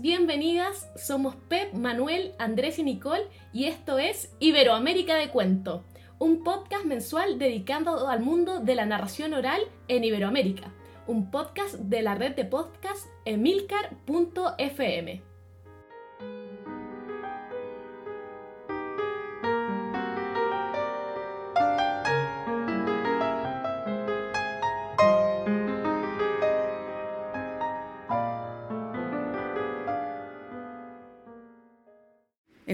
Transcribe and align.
Bienvenidas. 0.00 0.88
Somos 0.94 1.34
Pep, 1.34 1.74
Manuel, 1.74 2.32
Andrés 2.38 2.78
y 2.78 2.84
Nicole 2.84 3.24
y 3.52 3.64
esto 3.64 3.98
es 3.98 4.32
Iberoamérica 4.38 5.16
de 5.16 5.30
Cuento, 5.30 5.84
un 6.20 6.44
podcast 6.44 6.84
mensual 6.84 7.40
dedicado 7.40 8.08
al 8.08 8.20
mundo 8.20 8.60
de 8.60 8.76
la 8.76 8.86
narración 8.86 9.34
oral 9.34 9.60
en 9.88 10.04
Iberoamérica, 10.04 10.72
un 11.08 11.32
podcast 11.32 11.74
de 11.74 12.02
la 12.02 12.14
red 12.14 12.36
de 12.36 12.44
podcast 12.44 13.08
emilcar.fm. 13.24 15.27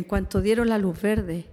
En 0.04 0.08
cuanto 0.08 0.42
dieron 0.42 0.68
la 0.68 0.76
luz 0.76 1.00
verde, 1.00 1.46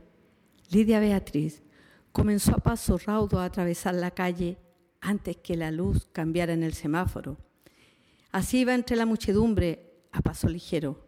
Lidia 0.72 1.00
Beatriz 1.00 1.64
comenzó 2.12 2.52
a 2.52 2.58
paso 2.58 2.98
raudo 2.98 3.40
a 3.40 3.46
atravesar 3.46 3.96
la 3.96 4.12
calle 4.12 4.58
antes 5.00 5.38
que 5.38 5.56
la 5.56 5.72
luz 5.72 6.10
cambiara 6.12 6.52
en 6.52 6.62
el 6.62 6.74
semáforo. 6.74 7.38
Así 8.30 8.60
iba 8.60 8.76
entre 8.76 8.98
la 8.98 9.06
muchedumbre 9.06 9.94
a 10.12 10.22
paso 10.22 10.50
ligero, 10.50 11.08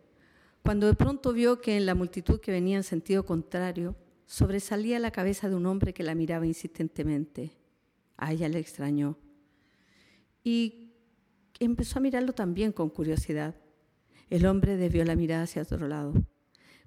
cuando 0.61 0.87
de 0.87 0.93
pronto 0.93 1.33
vio 1.33 1.59
que 1.59 1.75
en 1.75 1.85
la 1.85 1.95
multitud 1.95 2.39
que 2.39 2.53
venía 2.53 2.77
en 2.77 2.83
sentido 2.83 3.25
contrario 3.25 3.97
sobresalía 4.25 4.97
la 4.99 5.11
cabeza 5.11 5.49
de 5.49 5.55
un 5.55 5.65
hombre 5.65 5.93
que 5.93 6.03
la 6.03 6.15
miraba 6.15 6.47
insistentemente. 6.47 7.57
A 8.15 8.31
ella 8.31 8.47
le 8.47 8.59
extrañó 8.59 9.17
y 10.45 10.93
empezó 11.59 11.99
a 11.99 12.01
mirarlo 12.01 12.31
también 12.31 12.71
con 12.71 12.89
curiosidad. 12.89 13.53
El 14.29 14.45
hombre 14.45 14.77
desvió 14.77 15.03
la 15.03 15.17
mirada 15.17 15.43
hacia 15.43 15.63
otro 15.63 15.89
lado. 15.89 16.13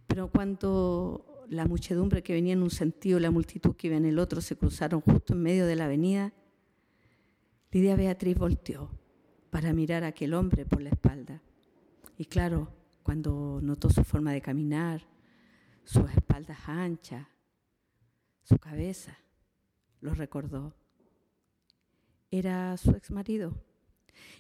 Pero 0.07 0.31
cuando 0.31 1.45
la 1.49 1.67
muchedumbre 1.67 2.23
que 2.23 2.33
venía 2.33 2.53
en 2.53 2.63
un 2.63 2.71
sentido 2.71 3.21
la 3.21 3.31
multitud 3.31 3.77
que 3.77 3.89
iba 3.89 3.97
en 3.97 4.05
el 4.05 4.19
otro 4.19 4.41
se 4.41 4.57
cruzaron 4.57 5.01
justo 5.01 5.33
en 5.33 5.43
medio 5.43 5.67
de 5.67 5.77
la 5.77 5.85
avenida, 5.85 6.33
Lidia 7.71 7.97
Beatriz 7.97 8.39
volteó 8.39 8.91
para 9.51 9.73
mirar 9.73 10.03
a 10.05 10.09
aquel 10.09 10.33
hombre 10.35 10.65
por 10.65 10.81
la 10.81 10.89
espalda. 10.89 11.43
Y 12.17 12.25
claro, 12.25 12.73
cuando 13.03 13.61
notó 13.63 13.91
su 13.91 14.03
forma 14.03 14.33
de 14.33 14.41
caminar, 14.41 15.07
sus 15.85 16.11
espaldas 16.11 16.59
anchas, 16.67 17.27
su 18.43 18.57
cabeza, 18.59 19.19
lo 20.01 20.15
recordó. 20.15 20.75
Era 22.31 22.77
su 22.79 22.93
ex 22.93 23.11
marido. 23.11 23.55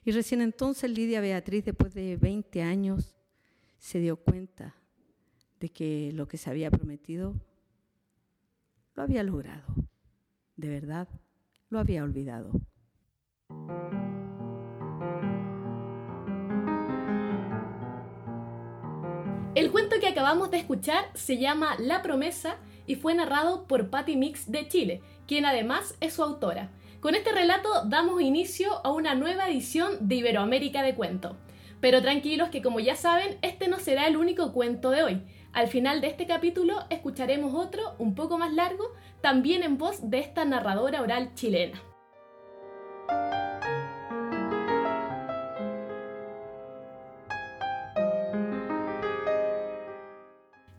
Y 0.03 0.12
recién 0.12 0.41
entonces 0.41 0.91
Lidia 0.91 1.20
Beatriz, 1.20 1.64
después 1.64 1.92
de 1.92 2.17
20 2.17 2.62
años, 2.62 3.14
se 3.78 3.98
dio 4.00 4.17
cuenta 4.17 4.75
de 5.61 5.71
que 5.71 6.11
lo 6.12 6.28
que 6.28 6.39
se 6.39 6.50
había 6.50 6.71
prometido 6.71 7.34
lo 8.94 9.03
había 9.03 9.22
logrado. 9.22 9.65
De 10.56 10.69
verdad, 10.69 11.09
lo 11.69 11.78
había 11.78 12.03
olvidado. 12.03 12.50
El 19.55 19.71
cuento 19.72 19.97
que 20.00 20.09
acabamos 20.09 20.50
de 20.50 20.59
escuchar 20.59 21.06
se 21.15 21.39
llama 21.39 21.77
La 21.78 22.03
promesa 22.03 22.56
y 22.87 22.97
fue 22.97 23.15
narrado 23.15 23.66
por 23.66 23.89
Patty 23.89 24.16
Mix 24.16 24.50
de 24.50 24.69
Chile, 24.69 25.00
quien 25.27 25.47
además 25.47 25.95
es 26.00 26.15
su 26.15 26.22
autora. 26.22 26.71
Con 27.00 27.15
este 27.15 27.33
relato 27.33 27.84
damos 27.87 28.21
inicio 28.21 28.84
a 28.84 28.93
una 28.93 29.15
nueva 29.15 29.49
edición 29.49 30.09
de 30.09 30.16
Iberoamérica 30.16 30.83
de 30.83 30.95
Cuento. 30.95 31.37
Pero 31.81 32.03
tranquilos 32.03 32.49
que 32.50 32.62
como 32.62 32.81
ya 32.81 32.97
saben, 32.97 33.39
este 33.43 33.69
no 33.69 33.78
será 33.78 34.06
el 34.06 34.16
único 34.16 34.53
cuento 34.53 34.91
de 34.91 35.03
hoy. 35.03 35.22
Al 35.56 35.69
final 35.69 36.03
de 36.03 36.09
este 36.09 36.27
capítulo 36.27 36.84
escucharemos 36.91 37.55
otro, 37.55 37.94
un 37.99 38.15
poco 38.15 38.37
más 38.37 38.53
largo, 38.53 38.93
también 39.22 39.62
en 39.62 39.78
voz 39.78 40.11
de 40.11 40.19
esta 40.19 40.44
narradora 40.44 41.00
oral 41.00 41.33
chilena. 41.33 41.83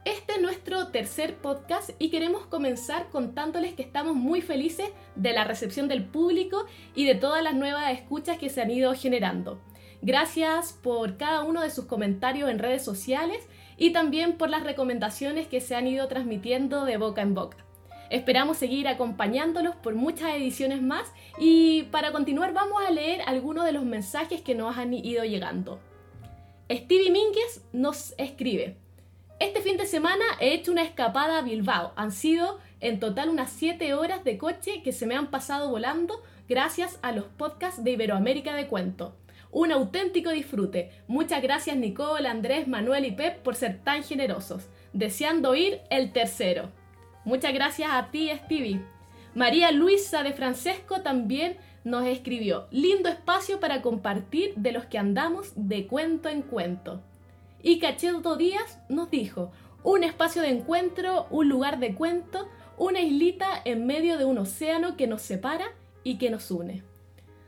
Este 0.05 0.33
es 0.33 0.41
nuestro 0.43 0.89
tercer 0.89 1.37
podcast 1.37 1.89
y 1.97 2.11
queremos 2.11 2.45
comenzar 2.45 3.09
contándoles 3.09 3.73
que 3.73 3.81
estamos 3.81 4.15
muy 4.15 4.41
felices 4.41 4.91
de 5.15 5.33
la 5.33 5.43
recepción 5.43 5.87
del 5.87 6.05
público 6.05 6.67
y 6.93 7.05
de 7.05 7.15
todas 7.15 7.41
las 7.41 7.55
nuevas 7.55 7.91
escuchas 7.91 8.37
que 8.37 8.49
se 8.49 8.61
han 8.61 8.69
ido 8.69 8.93
generando. 8.93 9.59
Gracias 10.03 10.73
por 10.73 11.17
cada 11.17 11.41
uno 11.41 11.61
de 11.61 11.71
sus 11.71 11.85
comentarios 11.85 12.51
en 12.51 12.59
redes 12.59 12.85
sociales 12.85 13.39
y 13.77 13.91
también 13.91 14.37
por 14.37 14.49
las 14.49 14.63
recomendaciones 14.63 15.47
que 15.47 15.61
se 15.61 15.75
han 15.75 15.87
ido 15.87 16.07
transmitiendo 16.07 16.85
de 16.85 16.97
boca 16.97 17.21
en 17.21 17.33
boca. 17.33 17.57
Esperamos 18.09 18.57
seguir 18.57 18.87
acompañándolos 18.87 19.75
por 19.75 19.95
muchas 19.95 20.33
ediciones 20.33 20.81
más 20.81 21.11
y 21.37 21.83
para 21.91 22.11
continuar 22.11 22.53
vamos 22.53 22.81
a 22.85 22.91
leer 22.91 23.21
algunos 23.25 23.65
de 23.65 23.73
los 23.73 23.83
mensajes 23.83 24.41
que 24.41 24.55
nos 24.55 24.77
han 24.77 24.93
ido 24.93 25.25
llegando. 25.25 25.79
Stevie 26.71 27.11
Mínguez 27.11 27.63
nos 27.73 28.13
escribe, 28.17 28.77
este 29.39 29.61
fin 29.61 29.77
de 29.77 29.85
semana 29.85 30.25
he 30.39 30.53
hecho 30.53 30.71
una 30.71 30.83
escapada 30.83 31.37
a 31.37 31.41
Bilbao, 31.43 31.93
han 31.95 32.11
sido 32.11 32.59
en 32.79 32.99
total 32.99 33.29
unas 33.29 33.51
7 33.51 33.93
horas 33.93 34.23
de 34.23 34.37
coche 34.37 34.81
que 34.83 34.91
se 34.91 35.05
me 35.05 35.15
han 35.15 35.29
pasado 35.29 35.69
volando 35.69 36.23
gracias 36.49 36.97
a 37.01 37.11
los 37.11 37.25
podcasts 37.25 37.83
de 37.83 37.91
Iberoamérica 37.91 38.55
de 38.55 38.67
Cuento 38.67 39.13
un 39.57 39.71
auténtico 39.71 40.29
disfrute. 40.29 40.91
Muchas 41.07 41.41
gracias 41.41 41.75
Nicole, 41.77 42.27
Andrés, 42.27 42.67
Manuel 42.67 43.05
y 43.05 43.11
Pep 43.11 43.41
por 43.41 43.55
ser 43.55 43.79
tan 43.83 44.03
generosos. 44.03 44.67
Deseando 44.93 45.49
oír 45.49 45.79
el 45.89 46.11
tercero. 46.11 46.69
Muchas 47.25 47.55
gracias 47.55 47.89
a 47.91 48.11
ti, 48.11 48.29
Stevie. 48.45 48.85
María 49.33 49.71
Luisa 49.71 50.21
de 50.21 50.33
Francesco 50.33 51.01
también 51.01 51.57
nos 51.83 52.05
escribió, 52.05 52.67
lindo 52.69 53.09
espacio 53.09 53.59
para 53.59 53.81
compartir 53.81 54.53
de 54.57 54.73
los 54.73 54.85
que 54.85 54.99
andamos 54.99 55.53
de 55.55 55.87
cuento 55.87 56.29
en 56.29 56.43
cuento. 56.43 57.01
Y 57.63 57.79
Cacheto 57.79 58.35
Díaz 58.35 58.77
nos 58.89 59.09
dijo, 59.09 59.51
un 59.83 60.03
espacio 60.03 60.43
de 60.43 60.49
encuentro, 60.49 61.25
un 61.31 61.49
lugar 61.49 61.79
de 61.79 61.95
cuento, 61.95 62.47
una 62.77 63.01
islita 63.01 63.47
en 63.65 63.87
medio 63.87 64.19
de 64.19 64.25
un 64.25 64.37
océano 64.37 64.95
que 64.95 65.07
nos 65.07 65.23
separa 65.23 65.65
y 66.03 66.19
que 66.19 66.29
nos 66.29 66.51
une. 66.51 66.83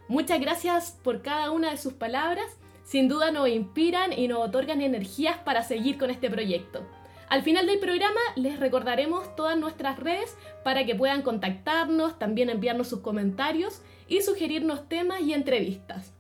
Muchas 0.09 0.41
gracias 0.41 0.97
por 1.03 1.21
cada 1.21 1.51
una 1.51 1.69
de 1.69 1.77
sus 1.77 1.93
palabras. 1.93 2.47
Sin 2.83 3.07
duda 3.07 3.29
nos 3.29 3.47
inspiran 3.47 4.11
y 4.11 4.27
nos 4.27 4.39
otorgan 4.39 4.81
energías 4.81 5.37
para 5.37 5.61
seguir 5.61 5.99
con 5.99 6.09
este 6.09 6.31
proyecto. 6.31 6.81
Al 7.29 7.43
final 7.43 7.67
del 7.67 7.77
programa 7.77 8.19
les 8.35 8.59
recordaremos 8.59 9.35
todas 9.35 9.55
nuestras 9.55 9.99
redes 9.99 10.35
para 10.63 10.83
que 10.87 10.95
puedan 10.95 11.21
contactarnos, 11.21 12.17
también 12.17 12.49
enviarnos 12.49 12.87
sus 12.87 13.01
comentarios 13.01 13.83
y 14.07 14.21
sugerirnos 14.21 14.89
temas 14.89 15.21
y 15.21 15.33
entrevistas. 15.35 16.11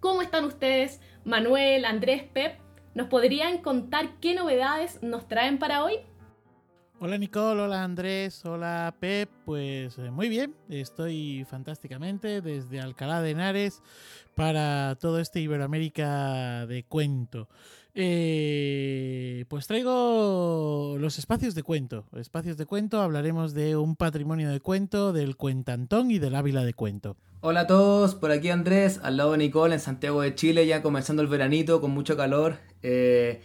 ¿Cómo 0.00 0.22
están 0.22 0.44
ustedes, 0.44 1.00
Manuel, 1.24 1.84
Andrés, 1.84 2.24
Pep? 2.24 2.58
¿Nos 2.94 3.06
podrían 3.06 3.58
contar 3.58 4.18
qué 4.20 4.34
novedades 4.34 5.04
nos 5.04 5.28
traen 5.28 5.60
para 5.60 5.84
hoy? 5.84 6.00
Hola 7.02 7.16
Nicole, 7.16 7.62
hola 7.62 7.82
Andrés, 7.82 8.44
hola 8.44 8.94
Pep, 9.00 9.30
pues 9.46 9.96
eh, 9.96 10.10
muy 10.10 10.28
bien, 10.28 10.54
estoy 10.68 11.46
fantásticamente 11.48 12.42
desde 12.42 12.78
Alcalá 12.78 13.22
de 13.22 13.30
Henares 13.30 13.80
para 14.34 14.98
todo 15.00 15.18
este 15.18 15.40
Iberoamérica 15.40 16.66
de 16.66 16.84
cuento. 16.84 17.48
Eh, 17.94 19.46
pues 19.48 19.66
traigo 19.66 20.96
los 21.00 21.18
espacios 21.18 21.54
de 21.54 21.62
cuento. 21.62 22.04
Espacios 22.18 22.58
de 22.58 22.66
cuento, 22.66 23.00
hablaremos 23.00 23.54
de 23.54 23.76
un 23.76 23.96
patrimonio 23.96 24.50
de 24.50 24.60
cuento, 24.60 25.14
del 25.14 25.38
cuentantón 25.38 26.10
y 26.10 26.18
del 26.18 26.34
Ávila 26.34 26.64
de 26.64 26.74
cuento. 26.74 27.16
Hola 27.40 27.60
a 27.60 27.66
todos, 27.66 28.14
por 28.14 28.30
aquí 28.30 28.50
Andrés, 28.50 29.00
al 29.02 29.16
lado 29.16 29.32
de 29.32 29.38
Nicole 29.38 29.72
en 29.72 29.80
Santiago 29.80 30.20
de 30.20 30.34
Chile, 30.34 30.66
ya 30.66 30.82
comenzando 30.82 31.22
el 31.22 31.28
veranito 31.28 31.80
con 31.80 31.92
mucho 31.92 32.18
calor. 32.18 32.58
Eh, 32.82 33.40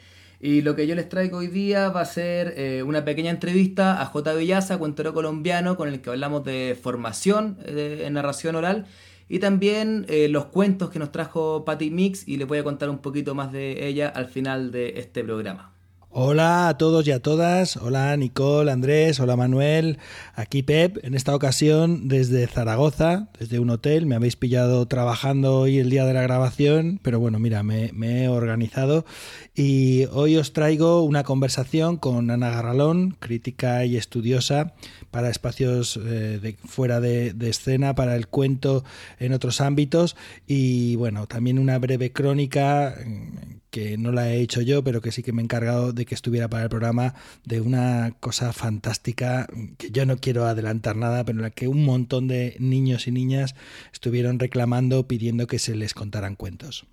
y 0.46 0.62
lo 0.62 0.76
que 0.76 0.86
yo 0.86 0.94
les 0.94 1.10
traigo 1.10 1.40
hoy 1.40 1.48
día 1.48 1.90
va 1.90 2.02
a 2.02 2.06
ser 2.06 2.54
eh, 2.56 2.84
una 2.84 3.04
pequeña 3.04 3.32
entrevista 3.32 4.00
a 4.00 4.06
J. 4.06 4.36
Villaza, 4.36 4.78
cuentero 4.78 5.12
colombiano, 5.12 5.76
con 5.76 5.90
el 5.90 6.02
que 6.02 6.12
hablamos 6.12 6.44
de 6.44 6.78
formación 6.80 7.58
eh, 7.66 8.04
en 8.06 8.14
narración 8.14 8.56
oral 8.56 8.86
y 9.28 9.40
también 9.40 10.06
eh, 10.08 10.28
los 10.30 10.46
cuentos 10.46 10.92
que 10.92 11.00
nos 11.00 11.12
trajo 11.12 11.66
Patty 11.66 11.90
Mix 11.90 12.28
y 12.28 12.38
les 12.38 12.48
voy 12.48 12.60
a 12.60 12.64
contar 12.64 12.92
un 12.92 13.00
poquito 13.00 13.34
más 13.34 13.52
de 13.52 13.88
ella 13.88 14.08
al 14.08 14.28
final 14.28 14.72
de 14.72 15.00
este 15.00 15.24
programa. 15.24 15.75
Hola 16.18 16.70
a 16.70 16.78
todos 16.78 17.06
y 17.06 17.12
a 17.12 17.22
todas. 17.22 17.76
Hola 17.76 18.16
Nicole, 18.16 18.72
Andrés, 18.72 19.20
hola 19.20 19.36
Manuel. 19.36 19.98
Aquí 20.34 20.64
Pep, 20.64 20.98
en 21.04 21.14
esta 21.14 21.36
ocasión 21.36 22.08
desde 22.08 22.48
Zaragoza, 22.48 23.28
desde 23.38 23.60
un 23.60 23.70
hotel. 23.70 24.06
Me 24.06 24.16
habéis 24.16 24.38
pillado 24.38 24.86
trabajando 24.86 25.60
hoy 25.60 25.78
el 25.78 25.90
día 25.90 26.06
de 26.06 26.14
la 26.14 26.22
grabación, 26.22 27.02
pero 27.04 27.20
bueno, 27.20 27.38
mira, 27.38 27.64
me, 27.64 27.92
he 28.00 28.30
organizado 28.30 29.04
y 29.56 30.06
hoy 30.14 30.38
os 30.38 30.54
traigo 30.54 31.02
una 31.02 31.24
conversación 31.24 31.98
con 31.98 32.32
Ana 32.32 32.50
Garralón, 32.50 33.18
crítica 33.20 33.84
y 33.84 33.98
estudiosa, 33.98 34.74
para 35.16 35.30
espacios 35.30 35.98
eh, 36.04 36.58
fuera 36.66 37.00
de, 37.00 37.32
de, 37.32 37.50
escena, 37.50 37.96
para 37.96 38.18
el 38.18 38.28
cuento 38.28 38.84
en 39.18 39.32
otros 39.32 39.62
ámbitos 39.62 40.18
y 40.46 40.98
bueno, 40.98 41.26
también 41.26 41.58
una 41.58 41.80
breve 41.80 42.12
crónica 42.12 42.94
mm, 43.06 43.60
que 43.70 43.98
no 43.98 44.12
la 44.12 44.30
he 44.30 44.42
hecho 44.42 44.60
yo, 44.60 44.84
pero 44.84 45.00
que 45.00 45.14
sí 45.14 45.24
que 45.24 45.32
me 45.32 45.42
he 45.42 45.46
encargado 45.46 45.94
de 45.94 46.06
que 46.06 46.16
estuviera 46.16 46.50
para 46.50 46.64
el 46.64 46.70
programa 46.70 47.14
de 47.46 47.62
una 47.62 48.14
cosa 48.20 48.52
fantástica 48.52 49.48
que 49.78 49.90
yo 49.90 50.06
no 50.06 50.18
quiero 50.18 50.48
adelantar 50.48 50.98
nada, 50.98 51.24
pero 51.24 51.38
en 51.38 51.44
la 51.44 51.50
que 51.50 51.70
un 51.70 51.86
montón 51.86 52.28
de 52.28 52.58
niños 52.60 53.08
y 53.08 53.12
niñas 53.12 53.56
estuvieron 53.94 54.38
reclamando, 54.38 55.08
pidiendo 55.08 55.48
que 55.48 55.60
se 55.60 55.76
les 55.76 55.94
contaran 55.94 56.36
cuentos. 56.36 56.86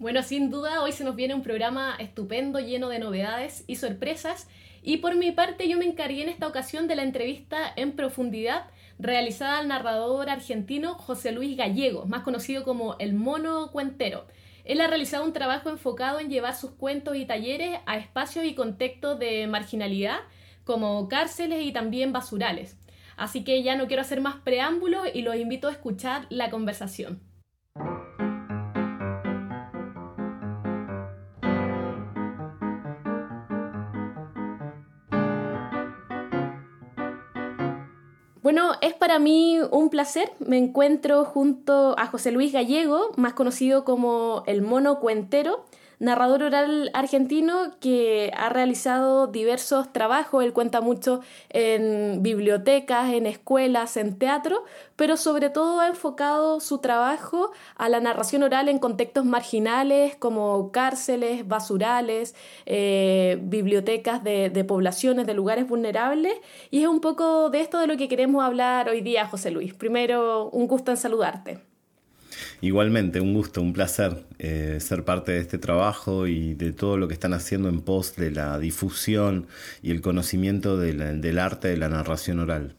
Bueno, 0.00 0.24
sin 0.24 0.50
duda, 0.50 0.82
hoy 0.82 0.90
se 0.90 1.04
nos 1.04 1.14
viene 1.14 1.34
un 1.36 1.42
programa 1.44 1.94
estupendo, 2.00 2.58
lleno 2.58 2.88
de 2.88 2.98
novedades 2.98 3.62
y 3.68 3.76
sorpresas. 3.76 4.48
Y 4.82 4.98
por 4.98 5.14
mi 5.16 5.30
parte, 5.32 5.68
yo 5.68 5.78
me 5.78 5.84
encargué 5.84 6.22
en 6.22 6.28
esta 6.28 6.46
ocasión 6.46 6.88
de 6.88 6.96
la 6.96 7.02
entrevista 7.02 7.72
en 7.76 7.92
profundidad 7.92 8.66
realizada 8.98 9.58
al 9.58 9.68
narrador 9.68 10.28
argentino 10.30 10.94
José 10.94 11.32
Luis 11.32 11.56
Gallego, 11.56 12.06
más 12.06 12.22
conocido 12.22 12.64
como 12.64 12.96
el 12.98 13.14
mono 13.14 13.70
cuentero. 13.72 14.26
Él 14.64 14.80
ha 14.80 14.86
realizado 14.86 15.24
un 15.24 15.32
trabajo 15.32 15.70
enfocado 15.70 16.20
en 16.20 16.30
llevar 16.30 16.54
sus 16.54 16.72
cuentos 16.72 17.16
y 17.16 17.24
talleres 17.24 17.78
a 17.86 17.96
espacios 17.96 18.44
y 18.44 18.54
contextos 18.54 19.18
de 19.18 19.46
marginalidad, 19.46 20.18
como 20.64 21.08
cárceles 21.08 21.64
y 21.64 21.72
también 21.72 22.12
basurales. 22.12 22.78
Así 23.16 23.42
que 23.44 23.62
ya 23.62 23.76
no 23.76 23.86
quiero 23.86 24.02
hacer 24.02 24.20
más 24.20 24.36
preámbulos 24.36 25.08
y 25.12 25.22
los 25.22 25.36
invito 25.36 25.68
a 25.68 25.72
escuchar 25.72 26.26
la 26.30 26.50
conversación. 26.50 27.20
Bueno, 38.42 38.72
es 38.80 38.94
para 38.94 39.18
mí 39.18 39.58
un 39.70 39.90
placer. 39.90 40.32
Me 40.38 40.56
encuentro 40.56 41.24
junto 41.26 41.94
a 41.98 42.06
José 42.06 42.30
Luis 42.30 42.52
Gallego, 42.52 43.10
más 43.16 43.34
conocido 43.34 43.84
como 43.84 44.44
el 44.46 44.62
mono 44.62 44.98
cuentero, 44.98 45.66
narrador 46.00 46.42
oral 46.42 46.90
argentino 46.94 47.76
que 47.78 48.32
ha 48.36 48.48
realizado 48.48 49.26
diversos 49.28 49.92
trabajos. 49.92 50.42
Él 50.42 50.52
cuenta 50.52 50.80
mucho 50.80 51.20
en 51.50 52.22
bibliotecas, 52.22 53.12
en 53.12 53.26
escuelas, 53.26 53.96
en 53.96 54.18
teatro, 54.18 54.64
pero 54.96 55.16
sobre 55.16 55.50
todo 55.50 55.80
ha 55.80 55.88
enfocado 55.88 56.58
su 56.60 56.78
trabajo 56.78 57.52
a 57.76 57.88
la 57.88 58.00
narración 58.00 58.42
oral 58.42 58.68
en 58.68 58.78
contextos 58.78 59.24
marginales 59.26 60.16
como 60.16 60.72
cárceles, 60.72 61.46
basurales, 61.46 62.34
eh, 62.66 63.38
bibliotecas 63.42 64.24
de, 64.24 64.50
de 64.50 64.64
poblaciones, 64.64 65.26
de 65.26 65.34
lugares 65.34 65.68
vulnerables. 65.68 66.34
Y 66.70 66.82
es 66.82 66.88
un 66.88 67.00
poco 67.00 67.50
de 67.50 67.60
esto 67.60 67.78
de 67.78 67.86
lo 67.86 67.96
que 67.98 68.08
queremos 68.08 68.42
hablar 68.42 68.88
hoy 68.88 69.02
día, 69.02 69.26
José 69.26 69.50
Luis. 69.50 69.74
Primero, 69.74 70.48
un 70.50 70.66
gusto 70.66 70.90
en 70.90 70.96
saludarte. 70.96 71.69
Igualmente, 72.60 73.20
un 73.20 73.34
gusto, 73.34 73.62
un 73.62 73.72
placer 73.72 74.24
eh, 74.38 74.78
ser 74.80 75.04
parte 75.04 75.32
de 75.32 75.40
este 75.40 75.58
trabajo 75.58 76.26
y 76.26 76.54
de 76.54 76.72
todo 76.72 76.96
lo 76.96 77.08
que 77.08 77.14
están 77.14 77.32
haciendo 77.32 77.68
en 77.68 77.80
pos 77.80 78.16
de 78.16 78.30
la 78.30 78.58
difusión 78.58 79.46
y 79.82 79.90
el 79.90 80.00
conocimiento 80.00 80.76
de 80.76 80.94
la, 80.94 81.12
del 81.12 81.38
arte 81.38 81.68
de 81.68 81.76
la 81.76 81.88
narración 81.88 82.38
oral. 82.40 82.76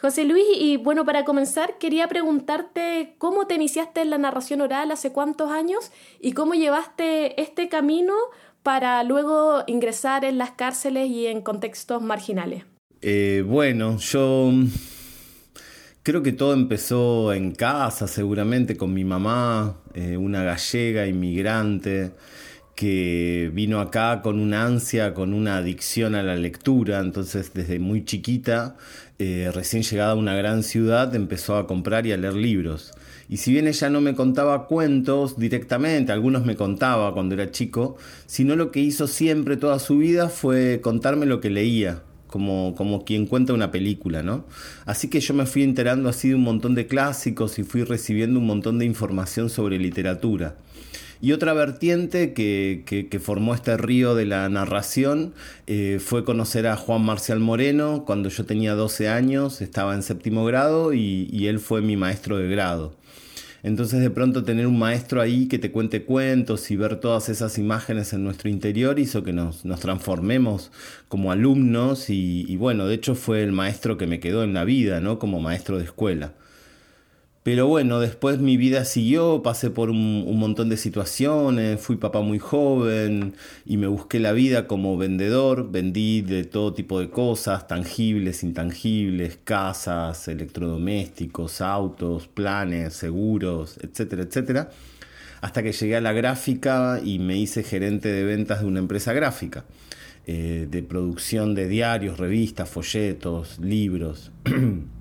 José 0.00 0.24
Luis, 0.24 0.46
y 0.56 0.78
bueno, 0.78 1.04
para 1.04 1.24
comenzar, 1.26 1.76
quería 1.76 2.08
preguntarte 2.08 3.16
cómo 3.18 3.46
te 3.46 3.56
iniciaste 3.56 4.00
en 4.00 4.08
la 4.08 4.16
narración 4.16 4.62
oral, 4.62 4.90
hace 4.92 5.12
cuántos 5.12 5.50
años, 5.50 5.92
y 6.20 6.32
cómo 6.32 6.54
llevaste 6.54 7.38
este 7.40 7.68
camino 7.68 8.14
para 8.62 9.04
luego 9.04 9.62
ingresar 9.66 10.24
en 10.24 10.38
las 10.38 10.52
cárceles 10.52 11.08
y 11.08 11.26
en 11.26 11.42
contextos 11.42 12.00
marginales. 12.00 12.64
Eh, 13.02 13.44
bueno, 13.46 13.98
yo 13.98 14.50
Creo 16.02 16.22
que 16.22 16.32
todo 16.32 16.54
empezó 16.54 17.34
en 17.34 17.52
casa, 17.52 18.08
seguramente, 18.08 18.78
con 18.78 18.94
mi 18.94 19.04
mamá, 19.04 19.76
eh, 19.92 20.16
una 20.16 20.42
gallega 20.42 21.06
inmigrante 21.06 22.12
que 22.74 23.50
vino 23.52 23.80
acá 23.80 24.22
con 24.22 24.40
una 24.40 24.64
ansia, 24.64 25.12
con 25.12 25.34
una 25.34 25.58
adicción 25.58 26.14
a 26.14 26.22
la 26.22 26.36
lectura, 26.36 27.00
entonces 27.00 27.52
desde 27.52 27.78
muy 27.78 28.06
chiquita, 28.06 28.78
eh, 29.18 29.50
recién 29.52 29.82
llegada 29.82 30.12
a 30.12 30.14
una 30.14 30.34
gran 30.34 30.62
ciudad, 30.62 31.14
empezó 31.14 31.56
a 31.56 31.66
comprar 31.66 32.06
y 32.06 32.12
a 32.12 32.16
leer 32.16 32.32
libros. 32.34 32.92
Y 33.28 33.36
si 33.36 33.52
bien 33.52 33.68
ella 33.68 33.90
no 33.90 34.00
me 34.00 34.14
contaba 34.14 34.68
cuentos 34.68 35.38
directamente, 35.38 36.12
algunos 36.12 36.46
me 36.46 36.56
contaba 36.56 37.12
cuando 37.12 37.34
era 37.34 37.50
chico, 37.50 37.98
sino 38.24 38.56
lo 38.56 38.70
que 38.70 38.80
hizo 38.80 39.06
siempre 39.06 39.58
toda 39.58 39.78
su 39.78 39.98
vida 39.98 40.30
fue 40.30 40.80
contarme 40.80 41.26
lo 41.26 41.42
que 41.42 41.50
leía 41.50 42.04
como, 42.30 42.74
como 42.76 43.04
quien 43.04 43.26
cuenta 43.26 43.52
una 43.52 43.70
película, 43.70 44.22
¿no? 44.22 44.44
Así 44.86 45.08
que 45.08 45.20
yo 45.20 45.34
me 45.34 45.46
fui 45.46 45.62
enterando 45.62 46.08
así 46.08 46.28
de 46.28 46.36
un 46.36 46.42
montón 46.42 46.74
de 46.74 46.86
clásicos 46.86 47.58
y 47.58 47.64
fui 47.64 47.82
recibiendo 47.82 48.38
un 48.38 48.46
montón 48.46 48.78
de 48.78 48.84
información 48.84 49.50
sobre 49.50 49.78
literatura. 49.78 50.56
Y 51.22 51.32
otra 51.32 51.52
vertiente 51.52 52.32
que, 52.32 52.84
que, 52.86 53.20
formó 53.20 53.54
este 53.54 53.76
río 53.76 54.14
de 54.14 54.24
la 54.24 54.48
narración 54.48 55.34
eh, 55.66 55.98
fue 56.02 56.24
conocer 56.24 56.66
a 56.66 56.76
Juan 56.76 57.02
Marcial 57.02 57.40
Moreno 57.40 58.04
cuando 58.06 58.30
yo 58.30 58.46
tenía 58.46 58.74
12 58.74 59.10
años, 59.10 59.60
estaba 59.60 59.94
en 59.94 60.02
séptimo 60.02 60.46
grado 60.46 60.94
y, 60.94 61.28
y 61.30 61.48
él 61.48 61.60
fue 61.60 61.82
mi 61.82 61.98
maestro 61.98 62.38
de 62.38 62.48
grado. 62.48 62.94
Entonces 63.62 64.00
de 64.00 64.10
pronto 64.10 64.44
tener 64.44 64.66
un 64.66 64.78
maestro 64.78 65.20
ahí 65.20 65.46
que 65.46 65.58
te 65.58 65.70
cuente 65.70 66.04
cuentos 66.04 66.70
y 66.70 66.76
ver 66.76 66.96
todas 66.96 67.28
esas 67.28 67.58
imágenes 67.58 68.12
en 68.12 68.24
nuestro 68.24 68.48
interior 68.48 68.98
hizo 68.98 69.22
que 69.22 69.32
nos, 69.32 69.64
nos 69.64 69.80
transformemos 69.80 70.70
como 71.08 71.32
alumnos 71.32 72.10
y, 72.10 72.44
y, 72.48 72.56
bueno, 72.56 72.86
de 72.86 72.94
hecho 72.94 73.14
fue 73.14 73.42
el 73.42 73.52
maestro 73.52 73.98
que 73.98 74.06
me 74.06 74.20
quedó 74.20 74.44
en 74.44 74.54
la 74.54 74.64
vida, 74.64 75.00
¿no? 75.00 75.18
Como 75.18 75.40
maestro 75.40 75.78
de 75.78 75.84
escuela. 75.84 76.32
Pero 77.42 77.66
bueno, 77.66 78.00
después 78.00 78.38
mi 78.38 78.58
vida 78.58 78.84
siguió, 78.84 79.42
pasé 79.42 79.70
por 79.70 79.88
un, 79.88 80.38
montón 80.38 80.68
de 80.68 80.76
situaciones, 80.76 81.80
fui 81.80 81.96
papá 81.96 82.20
muy 82.20 82.38
joven 82.38 83.34
y 83.64 83.78
me 83.78 83.86
busqué 83.86 84.20
la 84.20 84.32
vida 84.32 84.66
como 84.66 84.98
vendedor, 84.98 85.70
vendí 85.72 86.20
de 86.20 86.44
todo 86.44 86.74
tipo 86.74 87.00
de 87.00 87.08
cosas, 87.08 87.66
tangibles, 87.66 88.42
intangibles, 88.42 89.38
casas, 89.42 90.28
electrodomésticos, 90.28 91.62
autos, 91.62 92.28
planes, 92.28 92.92
seguros, 92.92 93.78
etcétera, 93.80 94.24
etcétera, 94.24 94.70
hasta 95.40 95.62
que 95.62 95.72
llegué 95.72 95.96
a 95.96 96.02
la 96.02 96.12
gráfica 96.12 97.00
y 97.02 97.20
me 97.20 97.38
hice 97.38 97.62
gerente 97.62 98.10
de 98.10 98.24
ventas 98.24 98.60
de 98.60 98.66
una 98.66 98.80
empresa 98.80 99.14
gráfica, 99.14 99.64
eh, 100.26 100.66
de 100.70 100.82
producción 100.82 101.54
de 101.54 101.68
diarios, 101.68 102.18
revistas, 102.18 102.68
folletos, 102.68 103.58
libros. 103.60 104.30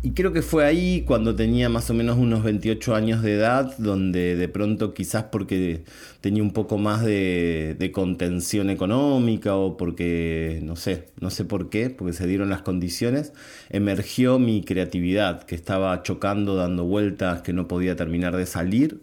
Y 0.00 0.12
creo 0.12 0.32
que 0.32 0.42
fue 0.42 0.64
ahí 0.64 1.02
cuando 1.04 1.34
tenía 1.34 1.68
más 1.68 1.90
o 1.90 1.94
menos 1.94 2.18
unos 2.18 2.44
28 2.44 2.94
años 2.94 3.20
de 3.20 3.34
edad, 3.34 3.76
donde 3.78 4.36
de 4.36 4.48
pronto 4.48 4.94
quizás 4.94 5.24
porque 5.24 5.82
tenía 6.20 6.40
un 6.40 6.52
poco 6.52 6.78
más 6.78 7.04
de, 7.04 7.90
contención 7.92 8.70
económica 8.70 9.56
o 9.56 9.76
porque, 9.76 10.60
no 10.62 10.76
sé, 10.76 11.08
no 11.20 11.30
sé 11.30 11.44
por 11.44 11.68
qué, 11.68 11.90
porque 11.90 12.12
se 12.12 12.28
dieron 12.28 12.48
las 12.48 12.62
condiciones, 12.62 13.32
emergió 13.70 14.38
mi 14.38 14.62
creatividad, 14.62 15.42
que 15.42 15.56
estaba 15.56 16.00
chocando, 16.04 16.54
dando 16.54 16.84
vueltas, 16.84 17.42
que 17.42 17.52
no 17.52 17.66
podía 17.66 17.96
terminar 17.96 18.36
de 18.36 18.46
salir. 18.46 19.00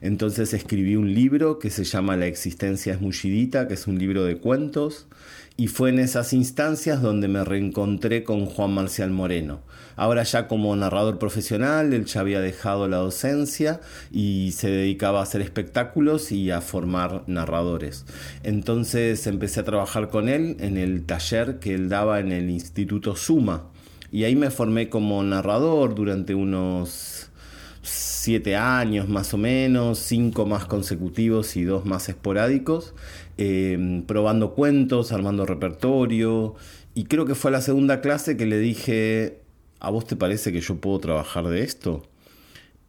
Entonces 0.00 0.54
escribí 0.54 0.96
un 0.96 1.14
libro 1.14 1.60
que 1.60 1.70
se 1.70 1.84
llama 1.84 2.16
La 2.16 2.26
existencia 2.26 2.94
es 2.94 3.00
mullidita, 3.00 3.68
que 3.68 3.74
es 3.74 3.86
un 3.86 3.96
libro 3.96 4.24
de 4.24 4.38
cuentos, 4.38 5.06
y 5.56 5.68
fue 5.68 5.90
en 5.90 5.98
esas 5.98 6.32
instancias 6.32 7.02
donde 7.02 7.28
me 7.28 7.44
reencontré 7.44 8.24
con 8.24 8.46
Juan 8.46 8.74
Marcial 8.74 9.10
Moreno 9.10 9.60
Ahora 9.96 10.22
ya 10.22 10.48
como 10.48 10.74
narrador 10.74 11.18
profesional, 11.18 11.92
él 11.92 12.06
ya 12.06 12.20
había 12.20 12.40
dejado 12.40 12.88
la 12.88 12.98
docencia 12.98 13.80
y 14.10 14.52
se 14.52 14.70
dedicaba 14.70 15.20
a 15.20 15.24
hacer 15.24 15.42
espectáculos 15.42 16.32
y 16.32 16.50
a 16.50 16.60
formar 16.60 17.24
narradores. 17.26 18.06
Entonces 18.42 19.26
empecé 19.26 19.60
a 19.60 19.64
trabajar 19.64 20.08
con 20.08 20.28
él 20.28 20.56
en 20.60 20.78
el 20.78 21.04
taller 21.04 21.58
que 21.58 21.74
él 21.74 21.88
daba 21.88 22.20
en 22.20 22.32
el 22.32 22.50
Instituto 22.50 23.16
Suma. 23.16 23.64
Y 24.10 24.24
ahí 24.24 24.36
me 24.36 24.50
formé 24.50 24.88
como 24.88 25.22
narrador 25.22 25.94
durante 25.94 26.34
unos 26.34 27.30
siete 27.82 28.56
años 28.56 29.08
más 29.08 29.34
o 29.34 29.38
menos, 29.38 29.98
cinco 29.98 30.46
más 30.46 30.64
consecutivos 30.66 31.56
y 31.56 31.64
dos 31.64 31.84
más 31.84 32.08
esporádicos, 32.08 32.94
eh, 33.38 34.02
probando 34.06 34.54
cuentos, 34.54 35.12
armando 35.12 35.46
repertorio. 35.46 36.54
Y 36.94 37.04
creo 37.04 37.26
que 37.26 37.34
fue 37.34 37.50
la 37.50 37.60
segunda 37.60 38.00
clase 38.00 38.36
que 38.36 38.46
le 38.46 38.58
dije, 38.58 39.40
¿a 39.80 39.90
vos 39.90 40.06
te 40.06 40.16
parece 40.16 40.52
que 40.52 40.60
yo 40.60 40.76
puedo 40.76 40.98
trabajar 40.98 41.48
de 41.48 41.62
esto? 41.62 42.02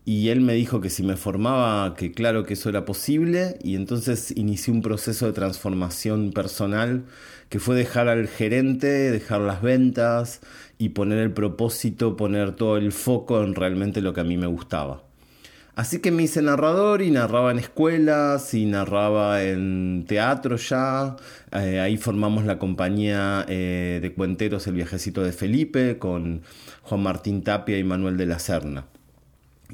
Y 0.06 0.30
él 0.30 0.42
me 0.42 0.54
dijo 0.54 0.82
que 0.82 0.90
si 0.90 1.02
me 1.02 1.16
formaba, 1.16 1.96
que 1.96 2.12
claro 2.12 2.44
que 2.44 2.56
eso 2.56 2.68
era 2.68 2.84
posible, 2.84 3.58
y 3.64 3.76
entonces 3.76 4.34
inicié 4.36 4.74
un 4.74 4.82
proceso 4.82 5.26
de 5.26 5.32
transformación 5.32 6.34
personal 6.34 7.06
que 7.48 7.60
fue 7.60 7.76
dejar 7.76 8.10
al 8.10 8.28
gerente, 8.28 8.88
dejar 8.88 9.40
las 9.42 9.62
ventas 9.62 10.42
y 10.78 10.90
poner 10.90 11.20
el 11.20 11.32
propósito, 11.32 12.18
poner 12.18 12.54
todo 12.54 12.78
el 12.78 12.92
foco 12.92 13.44
en 13.44 13.56
realmente 13.56 14.02
lo 14.02 14.14
que 14.14 14.22
a 14.22 14.26
mí 14.26 14.36
me 14.38 14.48
gustaba. 14.48 15.04
Así 15.76 16.00
que 16.00 16.12
me 16.12 16.24
hice 16.24 16.44
narrador 16.44 17.02
y 17.02 17.10
narraba 17.10 17.52
en 17.52 17.58
escuelas 17.58 18.54
y 18.54 18.66
narraba 18.66 19.44
en 19.44 20.06
teatro 20.08 20.56
ya. 20.58 21.16
Eh, 21.52 21.80
ahí 21.80 21.98
formamos 21.98 22.46
la 22.46 22.60
compañía 22.60 23.44
eh, 23.50 23.98
de 24.00 24.14
cuenteros 24.14 24.68
El 24.68 24.76
viajecito 24.76 25.24
de 25.24 25.32
Felipe 25.32 25.98
con 25.98 26.44
Juan 26.84 27.02
Martín 27.02 27.42
Tapia 27.42 27.80
y 27.80 27.84
Manuel 27.84 28.18
de 28.18 28.28
la 28.28 28.38
Serna. 28.38 28.86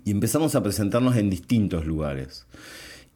Y 0.06 0.12
empezamos 0.12 0.56
a 0.56 0.64
presentarnos 0.64 1.18
en 1.18 1.30
distintos 1.30 1.86
lugares. 1.86 2.46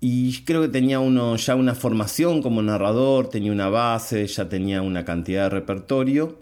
Y 0.02 0.44
creo 0.44 0.62
que 0.62 0.68
tenía 0.68 1.00
uno 1.00 1.38
ya 1.38 1.56
una 1.56 1.76
formación 1.76 2.42
como 2.42 2.62
narrador, 2.62 3.30
tenía 3.30 3.54
una 3.54 3.70
base, 3.70 4.28
ya 4.28 4.50
tenía 4.50 4.82
una 4.82 5.06
cantidad 5.06 5.44
de 5.44 5.50
repertorio. 5.52 6.40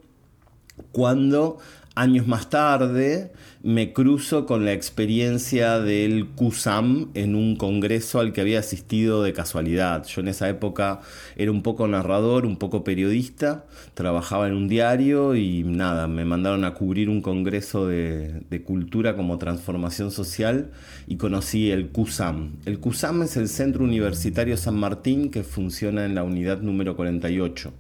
Cuando 0.92 1.60
años 1.96 2.28
más 2.28 2.50
tarde 2.50 3.32
me 3.64 3.94
cruzo 3.94 4.48
con 4.48 4.66
la 4.66 4.74
experiencia 4.74 5.80
del 5.80 6.30
CUSAM 6.30 7.10
en 7.14 7.36
un 7.36 7.56
congreso 7.56 8.20
al 8.20 8.34
que 8.34 8.42
había 8.42 8.60
asistido 8.60 9.22
de 9.22 9.34
casualidad. 9.34 10.06
Yo 10.08 10.22
en 10.22 10.30
esa 10.30 10.50
época 10.50 11.02
era 11.36 11.52
un 11.52 11.62
poco 11.62 11.88
narrador, 11.88 12.46
un 12.46 12.58
poco 12.58 12.84
periodista, 12.84 13.66
trabajaba 13.94 14.48
en 14.48 14.56
un 14.56 14.68
diario 14.68 15.36
y 15.36 15.64
nada, 15.64 16.08
me 16.08 16.26
mandaron 16.26 16.66
a 16.66 16.74
cubrir 16.74 17.08
un 17.08 17.22
congreso 17.22 17.88
de, 17.88 18.42
cultura 18.66 19.16
como 19.16 19.38
transformación 19.38 20.12
social 20.12 20.72
y 21.08 21.18
conocí 21.18 21.72
el 21.72 21.90
CUSAM. 21.90 22.54
El 22.66 22.80
CUSAM 22.80 23.24
es 23.24 23.38
el 23.38 23.48
Centro 23.48 23.84
Universitario 23.84 24.58
San 24.58 24.76
Martín 24.76 25.30
que 25.30 25.44
funciona 25.44 26.06
en 26.06 26.16
la 26.16 26.24
unidad 26.24 26.62
número 26.62 26.96
48, 26.96 27.70
eh, 27.70 27.74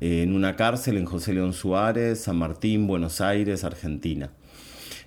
en 0.00 0.34
una 0.34 0.56
cárcel 0.56 0.96
en 0.96 1.04
José 1.04 1.32
León 1.34 1.52
Suárez, 1.52 2.20
San 2.20 2.36
Martín, 2.36 2.86
Buenos 2.86 3.20
Aires, 3.20 3.64
Argentina. 3.64 4.30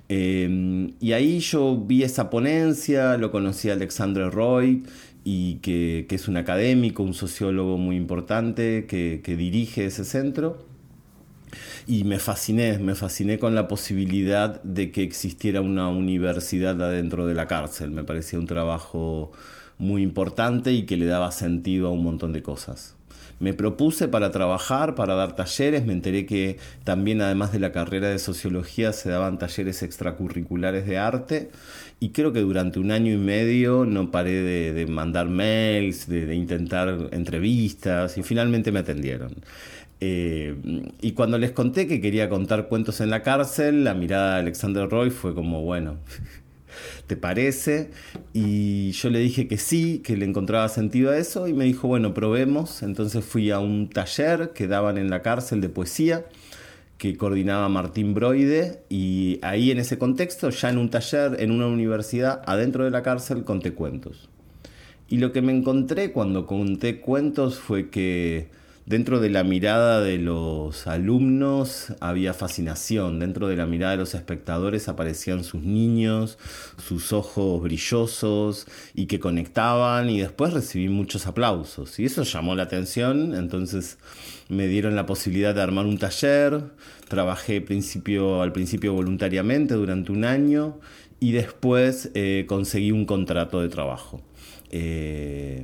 Em, 0.09 0.93
y 0.99 1.13
ahí 1.13 1.39
yo 1.39 1.77
vi 1.77 2.03
esa 2.03 2.29
ponencia, 2.29 3.17
lo 3.17 3.31
conocí 3.31 3.69
a 3.69 3.73
Alexandre 3.73 4.29
Roy, 4.29 4.83
y 5.23 5.55
que, 5.57 6.05
es 6.09 6.27
un 6.27 6.37
académico, 6.37 7.03
un 7.03 7.13
sociólogo 7.13 7.77
muy 7.77 7.95
importante 7.95 8.85
que, 8.87 9.35
dirige 9.37 9.85
ese 9.85 10.03
centro. 10.03 10.65
Y 11.87 12.03
me 12.03 12.19
fasciné, 12.19 12.77
me 12.79 12.95
fasciné 12.95 13.39
con 13.39 13.55
la 13.55 13.67
posibilidad 13.67 14.61
de 14.63 14.91
que 14.91 15.03
existiera 15.03 15.61
una 15.61 15.89
universidad 15.89 16.81
adentro 16.81 17.27
de 17.27 17.35
la 17.35 17.47
cárcel. 17.47 17.91
Me 17.91 18.03
parecía 18.03 18.39
un 18.39 18.47
trabajo 18.47 19.31
muy 19.77 20.03
importante 20.03 20.73
y 20.73 20.85
que 20.85 20.97
le 20.97 21.05
daba 21.05 21.31
sentido 21.31 21.87
a 21.87 21.91
un 21.91 22.03
montón 22.03 22.33
de 22.33 22.43
cosas 22.43 22.95
me 23.41 23.53
propuse 23.53 24.07
para 24.07 24.31
trabajar, 24.31 24.93
para 24.93 25.15
dar 25.15 25.35
talleres, 25.35 25.83
me 25.85 25.93
enteré 25.93 26.27
que 26.27 26.57
también 26.83 27.21
además 27.21 27.51
de 27.51 27.59
la 27.59 27.71
carrera 27.71 28.09
de 28.09 28.19
sociología 28.19 28.93
se 28.93 29.09
daban 29.09 29.39
talleres 29.39 29.81
extracurriculares 29.81 30.85
de 30.85 30.99
arte 30.99 31.49
y 31.99 32.09
creo 32.09 32.31
que 32.33 32.39
durante 32.41 32.79
un 32.79 32.91
año 32.91 33.11
y 33.11 33.17
medio 33.17 33.85
no 33.85 34.11
paré 34.11 34.43
de, 34.73 34.85
mandar 34.85 35.27
mails, 35.27 36.07
de, 36.07 36.33
intentar 36.35 37.09
entrevistas 37.11 38.17
y 38.17 38.23
finalmente 38.23 38.71
me 38.71 38.79
atendieron. 38.79 39.33
Eh, 39.99 40.55
y 41.01 41.11
cuando 41.13 41.37
les 41.39 41.51
conté 41.51 41.87
que 41.87 41.99
quería 41.99 42.29
contar 42.29 42.67
cuentos 42.67 43.01
en 43.01 43.09
la 43.09 43.23
cárcel, 43.23 43.83
la 43.83 43.95
mirada 43.95 44.35
de 44.35 44.41
Alexander 44.41 44.87
Roy 44.87 45.09
fue 45.09 45.33
como, 45.33 45.61
bueno, 45.63 45.97
¿te 47.07 47.15
parece? 47.15 47.91
Y 48.33 48.91
yo 48.91 49.09
le 49.09 49.19
dije 49.19 49.47
que 49.47 49.57
sí, 49.57 50.01
que 50.03 50.17
le 50.17 50.25
encontraba 50.25 50.69
sentido 50.69 51.11
a 51.11 51.17
eso 51.17 51.47
y 51.47 51.53
me 51.53 51.65
dijo, 51.65 51.87
bueno, 51.87 52.13
probemos. 52.13 52.83
Entonces 52.83 53.23
fui 53.23 53.51
a 53.51 53.59
un 53.59 53.89
taller 53.89 54.51
que 54.53 54.67
daban 54.67 54.97
en 54.97 55.09
la 55.09 55.21
cárcel 55.21 55.61
de 55.61 55.69
poesía 55.69 56.25
que 57.01 57.17
coordinaba 57.17 57.67
Martín 57.67 58.13
Broide 58.13 58.83
y 58.87 59.39
ahí 59.41 59.71
en 59.71 59.79
ese 59.79 59.97
contexto, 59.97 60.51
ya 60.51 60.69
en 60.69 60.77
un 60.77 60.91
taller, 60.91 61.37
en 61.39 61.49
una 61.49 61.65
universidad, 61.65 62.43
adentro 62.45 62.83
de 62.83 62.91
la 62.91 63.01
cárcel, 63.01 63.43
conté 63.43 63.73
cuentos. 63.73 64.29
Y 65.09 65.17
lo 65.17 65.31
que 65.31 65.41
me 65.41 65.51
encontré 65.51 66.11
cuando 66.11 66.45
conté 66.45 67.01
cuentos 67.01 67.57
fue 67.57 67.89
que 67.89 68.49
Dentro 68.91 69.21
de 69.21 69.29
la 69.29 69.45
mirada 69.45 70.01
de 70.01 70.17
los 70.17 70.85
alumnos 70.85 71.93
había 72.01 72.33
fascinación, 72.33 73.19
dentro 73.19 73.47
de 73.47 73.55
la 73.55 73.65
mirada 73.65 73.93
de 73.93 73.99
los 73.99 74.15
espectadores 74.15 74.89
aparecían 74.89 75.45
sus 75.45 75.63
niños, 75.63 76.37
sus 76.75 77.13
ojos 77.13 77.61
brillosos 77.61 78.67
y 78.93 79.05
que 79.05 79.21
conectaban 79.21 80.09
y 80.09 80.19
después 80.19 80.51
recibí 80.51 80.89
muchos 80.89 81.25
aplausos. 81.25 81.99
Y 81.99 82.03
eso 82.03 82.23
llamó 82.23 82.53
la 82.53 82.63
atención, 82.63 83.33
entonces 83.33 83.97
me 84.49 84.67
dieron 84.67 84.97
la 84.97 85.05
posibilidad 85.05 85.55
de 85.55 85.61
armar 85.61 85.85
un 85.85 85.97
taller, 85.97 86.61
trabajé 87.07 87.65
al 87.65 88.51
principio 88.51 88.93
voluntariamente 88.93 89.73
durante 89.75 90.11
un 90.11 90.25
año 90.25 90.81
y 91.21 91.31
después 91.31 92.11
eh, 92.13 92.43
conseguí 92.45 92.91
un 92.91 93.05
contrato 93.05 93.61
de 93.61 93.69
trabajo. 93.69 94.21
Eh, 94.69 95.63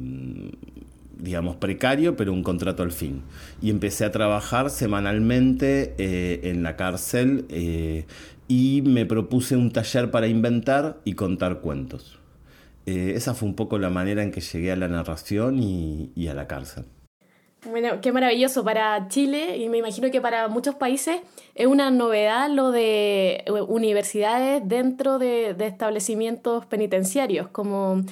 digamos, 1.20 1.56
precario, 1.56 2.16
pero 2.16 2.34
un 2.34 2.44
contrato 2.44 2.84
al 2.84 2.92
fin. 2.92 3.24
Y 3.62 3.70
empecé 3.70 4.06
a 4.06 4.12
trabajar 4.12 4.70
semanalmente 4.70 5.96
eh, 5.98 6.42
en 6.44 6.64
la 6.64 6.76
cárcel 6.76 7.46
eh, 7.50 8.06
y 8.48 8.82
me 8.86 9.06
propuse 9.06 9.56
un 9.56 9.72
taller 9.72 10.12
para 10.12 10.28
inventar 10.28 10.98
y 11.04 11.14
contar 11.14 11.60
cuentos. 11.60 12.20
Eh, 12.86 13.14
esa 13.16 13.34
fue 13.34 13.50
un 13.50 13.56
poco 13.56 13.78
la 13.78 13.90
manera 13.90 14.24
en 14.24 14.32
que 14.32 14.42
llegué 14.42 14.72
a 14.72 14.76
la 14.76 14.88
narración 14.88 15.60
y, 15.62 16.28
a 16.30 16.34
la 16.34 16.48
cárcel. 16.48 16.86
Bueno, 17.70 18.00
qué 18.02 18.14
maravilloso 18.14 18.64
para 18.64 19.10
Chile 19.10 19.58
y 19.58 19.68
me 19.68 19.80
imagino 19.80 20.10
que 20.10 20.22
para 20.22 20.48
muchos 20.48 20.76
países 20.76 21.20
es 21.56 21.68
una 21.68 21.92
novedad 21.92 22.50
lo 22.50 22.72
de 22.72 23.44
universidades 23.68 24.62
dentro 24.66 25.20
de, 25.20 25.54
de 25.54 25.68
establecimientos 25.68 26.66
penitenciarios, 26.68 27.50
como 27.50 28.04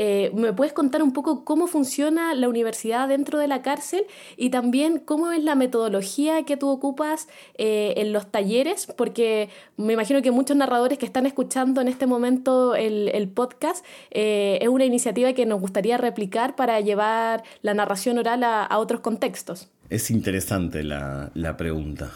eh, 0.00 0.30
¿Me 0.32 0.52
puedes 0.52 0.72
contar 0.72 1.02
un 1.02 1.12
poco 1.12 1.44
cómo 1.44 1.66
funciona 1.66 2.32
la 2.32 2.48
universidad 2.48 3.08
dentro 3.08 3.40
de 3.40 3.48
la 3.48 3.62
cárcel 3.62 4.04
y 4.36 4.50
también 4.50 5.00
cómo 5.00 5.32
es 5.32 5.42
la 5.42 5.56
metodología 5.56 6.44
que 6.44 6.56
tú 6.56 6.68
ocupas 6.68 7.26
eh, 7.56 7.94
en 7.96 8.12
los 8.12 8.30
talleres? 8.30 8.86
Porque 8.96 9.48
me 9.76 9.94
imagino 9.94 10.22
que 10.22 10.30
muchos 10.30 10.56
narradores 10.56 10.98
que 10.98 11.06
están 11.06 11.26
escuchando 11.26 11.80
en 11.80 11.88
este 11.88 12.06
momento 12.06 12.76
el, 12.76 13.28
podcast 13.34 13.84
eh, 14.12 14.60
es 14.62 14.68
una 14.68 14.84
iniciativa 14.84 15.32
que 15.32 15.46
nos 15.46 15.60
gustaría 15.60 15.96
replicar 15.96 16.54
para 16.54 16.80
llevar 16.80 17.42
la 17.62 17.74
narración 17.74 18.18
oral 18.18 18.44
a, 18.44 18.78
otros 18.78 19.00
contextos. 19.00 19.68
Es 19.90 20.12
interesante 20.12 20.84
la, 20.84 21.56
pregunta. 21.58 22.12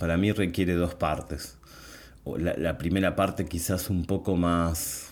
para 0.00 0.16
mí 0.16 0.32
requiere 0.32 0.72
dos 0.72 0.96
partes. 0.96 1.58
la 2.26 2.76
primera 2.76 3.14
parte 3.14 3.46
quizás 3.46 3.88
un 3.88 4.04
poco 4.04 4.34
más 4.34 5.07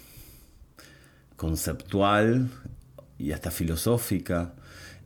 conceptual 1.37 2.49
y 3.19 3.33
hasta 3.33 3.50
filosófica, 3.50 4.55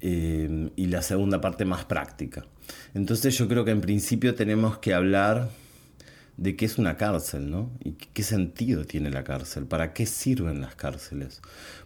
eh, 0.00 0.70
y 0.76 0.86
la 0.86 1.02
segunda 1.02 1.40
parte 1.40 1.64
más 1.64 1.84
práctica. 1.84 2.46
Entonces 2.94 3.36
yo 3.36 3.48
creo 3.48 3.64
que 3.64 3.70
en 3.70 3.82
principio 3.82 4.34
tenemos 4.34 4.78
que 4.78 4.94
hablar 4.94 5.50
de 6.38 6.56
qué 6.56 6.64
es 6.64 6.78
una 6.78 6.96
cárcel, 6.96 7.50
¿no? 7.50 7.70
Y 7.84 7.92
qué 7.92 8.22
sentido 8.22 8.86
tiene 8.86 9.10
la 9.10 9.24
cárcel, 9.24 9.66
para 9.66 9.92
qué 9.92 10.06
sirven 10.06 10.62
las 10.62 10.74
cárceles, 10.74 11.42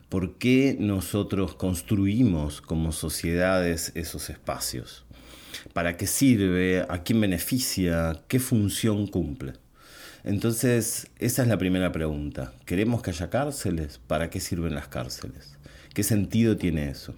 por 0.09 0.39
qué 0.39 0.77
nosotros 0.79 1.57
construimos 1.57 2.61
como 2.61 2.93
sociedades 2.93 3.91
esos 3.97 4.31
espacios, 4.31 5.05
para 5.73 5.97
qué 5.97 6.07
sirve, 6.07 6.87
a 6.89 7.03
quién 7.03 7.21
beneficia, 7.21 8.23
qué 8.29 8.39
función 8.39 9.09
cumple. 9.09 9.55
Entonces, 10.25 11.09
esa 11.19 11.43
es 11.43 11.49
la 11.49 11.59
primera 11.59 11.93
pregunta. 11.93 12.55
¿Queremos 12.65 13.03
que 13.03 13.11
haya 13.11 13.29
cárceles? 13.29 14.01
¿Para 14.07 14.31
qué 14.31 14.41
sirven 14.41 14.75
las 14.75 14.89
cárceles? 14.89 15.59
¿Qué 15.93 16.03
sentido 16.03 16.57
tiene 16.57 16.89
eso? 16.89 17.15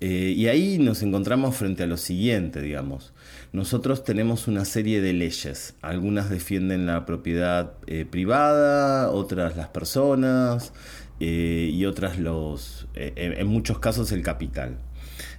Eh, 0.00 0.34
y 0.36 0.48
ahí 0.48 0.78
nos 0.78 1.02
encontramos 1.02 1.56
frente 1.56 1.84
a 1.84 1.86
lo 1.86 1.96
siguiente, 1.96 2.60
digamos. 2.60 3.12
Nosotros 3.52 4.02
tenemos 4.02 4.48
una 4.48 4.64
serie 4.64 5.00
de 5.00 5.12
leyes. 5.12 5.74
Algunas 5.82 6.28
defienden 6.28 6.86
la 6.86 7.06
propiedad 7.06 7.74
eh, 7.86 8.04
privada, 8.04 9.10
otras 9.10 9.56
las 9.56 9.68
personas 9.68 10.72
eh, 11.20 11.70
y 11.72 11.84
otras 11.86 12.18
los, 12.18 12.88
en 12.94 13.46
muchos 13.46 13.78
casos 13.78 14.10
el 14.10 14.22
capital. 14.22 14.78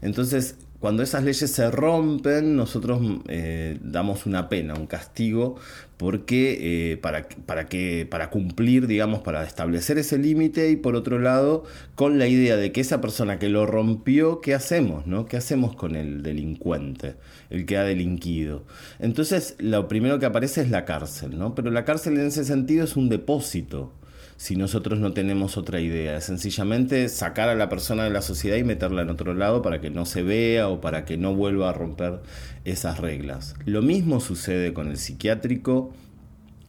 Entonces, 0.02 0.56
cuando 0.80 1.02
esas 1.02 1.24
leyes 1.24 1.50
se 1.50 1.72
rompen, 1.72 2.56
nosotros 2.56 3.02
eh, 3.28 3.80
damos 3.82 4.26
una 4.28 4.48
pena, 4.48 4.76
un 4.76 4.86
castigo, 4.86 5.56
porque 5.98 6.92
eh, 6.92 6.98
para, 6.98 7.28
para, 7.48 7.66
que, 7.66 8.08
para 8.10 8.30
cumplir, 8.30 8.86
digamos, 8.86 9.22
para 9.22 9.44
establecer 9.44 9.98
ese 9.98 10.20
límite 10.20 10.70
y 10.70 10.76
por 10.76 10.96
otro 10.96 11.18
lado, 11.18 11.64
con 11.96 12.20
la 12.20 12.28
idea 12.28 12.58
de 12.58 12.72
que 12.72 12.82
esa 12.82 13.02
persona 13.02 13.40
que 13.40 13.50
lo 13.50 13.66
rompió, 13.66 14.40
¿qué 14.40 14.54
hacemos? 14.54 15.08
No? 15.08 15.26
¿Qué 15.26 15.38
hacemos 15.38 15.76
con 15.76 15.96
el 15.96 16.22
delincuente, 16.22 17.16
el 17.50 17.66
que 17.66 17.78
ha 17.78 17.84
delinquido? 17.84 18.64
Entonces, 19.00 19.56
lo 19.58 19.88
primero 19.88 20.20
que 20.20 20.28
aparece 20.28 20.62
es 20.62 20.70
la 20.70 20.86
cárcel, 20.86 21.40
¿no? 21.40 21.56
Pero 21.56 21.72
la 21.72 21.86
cárcel 21.86 22.20
en 22.20 22.28
ese 22.28 22.46
sentido 22.46 22.84
es 22.84 22.96
un 22.96 23.10
depósito 23.10 23.94
si 24.38 24.56
nosotros 24.56 25.00
no 25.00 25.14
tenemos 25.14 25.58
otra 25.58 25.82
idea. 25.82 26.22
Sencillamente 26.22 27.10
sacar 27.10 27.50
a 27.50 27.56
la 27.56 27.70
persona 27.70 28.04
de 28.04 28.12
la 28.12 28.22
sociedad 28.22 28.58
y 28.58 28.64
meterla 28.64 29.02
en 29.02 29.10
otro 29.10 29.34
lado 29.34 29.62
para 29.62 29.82
que 29.82 29.90
no 29.90 30.06
se 30.06 30.24
vea 30.24 30.70
o 30.70 30.80
para 30.80 31.06
que 31.06 31.18
no 31.18 31.36
vuelva 31.36 31.70
a 31.70 31.74
romper 31.74 32.22
esas 32.64 33.00
reglas. 33.00 33.56
Lo 33.66 33.82
mismo 33.82 34.20
sucede 34.20 34.74
con 34.74 34.88
el 34.88 34.98
psiquiátrico 34.98 35.94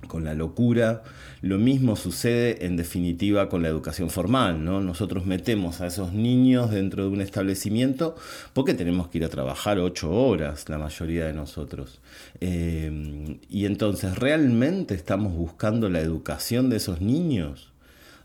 con 0.09 0.25
la 0.25 0.35
locura. 0.35 1.03
Lo 1.41 1.59
mismo 1.59 1.95
sucede 1.95 2.67
en 2.67 2.77
definitiva 2.77 3.49
con 3.49 3.63
la 3.63 3.69
educación 3.69 4.11
formal, 4.11 4.65
¿no? 4.65 4.81
Nosotros 4.81 5.25
metemos 5.25 5.81
a 5.81 5.87
esos 5.87 6.13
niños 6.13 6.71
dentro 6.71 7.05
de 7.05 7.11
un 7.11 7.21
establecimiento 7.21 8.17
porque 8.53 8.75
tenemos 8.75 9.09
que 9.09 9.19
ir 9.19 9.25
a 9.25 9.29
trabajar 9.29 9.79
ocho 9.79 10.11
horas, 10.11 10.69
la 10.69 10.79
mayoría 10.79 11.27
de 11.27 11.33
nosotros. 11.35 12.01
Eh, 12.41 13.39
y 13.49 13.67
entonces, 13.67 14.17
¿realmente 14.19 14.95
estamos 14.95 15.33
buscando 15.33 15.89
la 15.89 16.01
educación 16.01 16.71
de 16.71 16.77
esos 16.77 17.01
niños? 17.01 17.73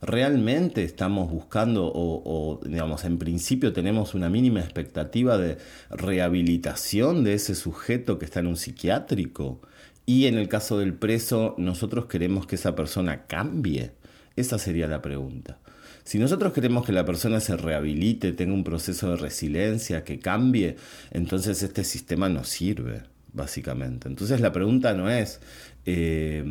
¿Realmente 0.02 0.84
estamos 0.84 1.32
buscando 1.32 1.90
o, 1.94 2.60
digamos, 2.66 3.06
en 3.06 3.18
principio 3.18 3.72
tenemos 3.72 4.14
una 4.14 4.30
mínima 4.30 4.60
expectativa 4.60 5.38
de 5.38 5.58
rehabilitación 5.92 7.24
de 7.24 7.36
ese 7.36 7.56
sujeto 7.56 8.20
que 8.20 8.26
está 8.26 8.42
en 8.42 8.48
un 8.48 8.58
psiquiátrico? 8.58 9.62
Y 10.06 10.26
en 10.26 10.38
el 10.38 10.50
caso 10.50 10.80
del 10.80 10.94
preso, 10.94 11.56
nosotros 11.58 12.06
queremos 12.06 12.46
que 12.46 12.56
esa 12.56 12.76
persona 12.76 13.26
cambie. 13.26 13.92
Esa 14.36 14.58
sería 14.58 14.88
la 14.88 15.02
pregunta. 15.02 15.60
Si 16.04 16.20
nosotros 16.20 16.52
queremos 16.52 16.86
que 16.86 16.92
la 16.92 17.06
persona 17.06 17.40
se 17.40 17.56
rehabilite, 17.56 18.34
tenga 18.34 18.54
un 18.54 18.66
proceso 18.66 19.12
de 19.12 19.16
resiliencia, 19.16 20.04
que 20.04 20.20
cambie, 20.20 20.76
entonces 21.12 21.64
este 21.64 21.86
sistema 21.86 22.28
no 22.28 22.44
sirve, 22.44 23.04
básicamente. 23.32 24.10
Entonces 24.10 24.42
la 24.42 24.52
pregunta 24.52 24.94
no 24.94 25.10
es, 25.10 25.40
eh, 25.86 26.44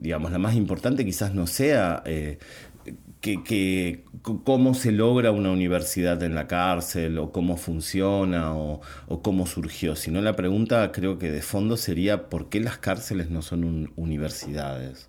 digamos, 0.00 0.32
la 0.32 0.38
más 0.38 0.54
importante 0.54 1.04
quizás 1.04 1.34
no 1.34 1.46
sea 1.46 2.02
eh, 2.06 2.38
que, 3.26 4.04
cómo 4.44 4.74
se 4.74 4.92
logra 4.92 5.32
una 5.32 5.50
universidad 5.50 6.22
en 6.22 6.34
la 6.34 6.46
cárcel 6.46 7.18
o 7.18 7.32
cómo 7.32 7.56
funciona 7.56 8.54
o, 8.54 8.80
cómo 9.22 9.46
surgió, 9.46 9.96
sino 9.96 10.20
la 10.20 10.36
pregunta 10.36 10.92
creo 10.92 11.18
que 11.18 11.30
de 11.30 11.42
fondo 11.42 11.76
sería 11.76 12.28
por 12.28 12.48
qué 12.48 12.60
las 12.60 12.78
cárceles 12.78 13.28
no 13.30 13.42
son 13.42 13.90
universidades, 13.96 15.08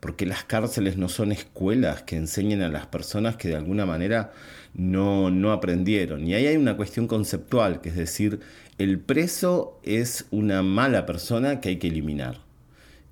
por 0.00 0.16
qué 0.16 0.24
las 0.24 0.44
cárceles 0.44 0.96
no 0.96 1.08
son 1.08 1.30
escuelas 1.32 2.02
que 2.02 2.16
enseñen 2.16 2.62
a 2.62 2.68
las 2.68 2.86
personas 2.86 3.36
que 3.36 3.48
de 3.48 3.56
alguna 3.56 3.84
manera 3.84 4.32
no, 4.74 5.30
no 5.30 5.52
aprendieron. 5.52 6.26
Y 6.26 6.34
ahí 6.34 6.46
hay 6.46 6.56
una 6.56 6.76
cuestión 6.76 7.06
conceptual, 7.06 7.80
que 7.82 7.90
es 7.90 7.96
decir, 7.96 8.40
el 8.78 8.98
preso 8.98 9.78
es 9.82 10.26
una 10.30 10.62
mala 10.62 11.04
persona 11.04 11.60
que 11.60 11.70
hay 11.70 11.76
que 11.76 11.88
eliminar. 11.88 12.40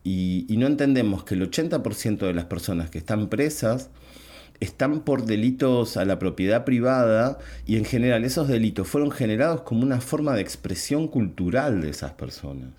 Y, 0.02 0.46
y 0.48 0.56
no 0.56 0.66
entendemos 0.66 1.24
que 1.24 1.34
el 1.34 1.50
80% 1.50 2.18
de 2.18 2.32
las 2.32 2.44
personas 2.44 2.90
que 2.90 2.98
están 2.98 3.28
presas, 3.28 3.90
están 4.60 5.00
por 5.00 5.24
delitos 5.24 5.96
a 5.96 6.04
la 6.04 6.18
propiedad 6.18 6.64
privada 6.64 7.38
y 7.66 7.76
en 7.76 7.84
general 7.84 8.24
esos 8.24 8.48
delitos 8.48 8.88
fueron 8.88 9.10
generados 9.10 9.62
como 9.62 9.82
una 9.82 10.00
forma 10.00 10.34
de 10.34 10.42
expresión 10.42 11.08
cultural 11.08 11.80
de 11.80 11.90
esas 11.90 12.12
personas. 12.12 12.70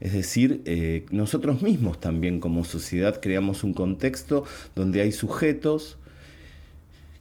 Es 0.00 0.12
decir, 0.12 0.62
eh, 0.66 1.06
nosotros 1.10 1.62
mismos 1.62 2.00
también 2.00 2.40
como 2.40 2.64
sociedad 2.64 3.20
creamos 3.20 3.64
un 3.64 3.74
contexto 3.74 4.44
donde 4.74 5.00
hay 5.00 5.12
sujetos 5.12 5.98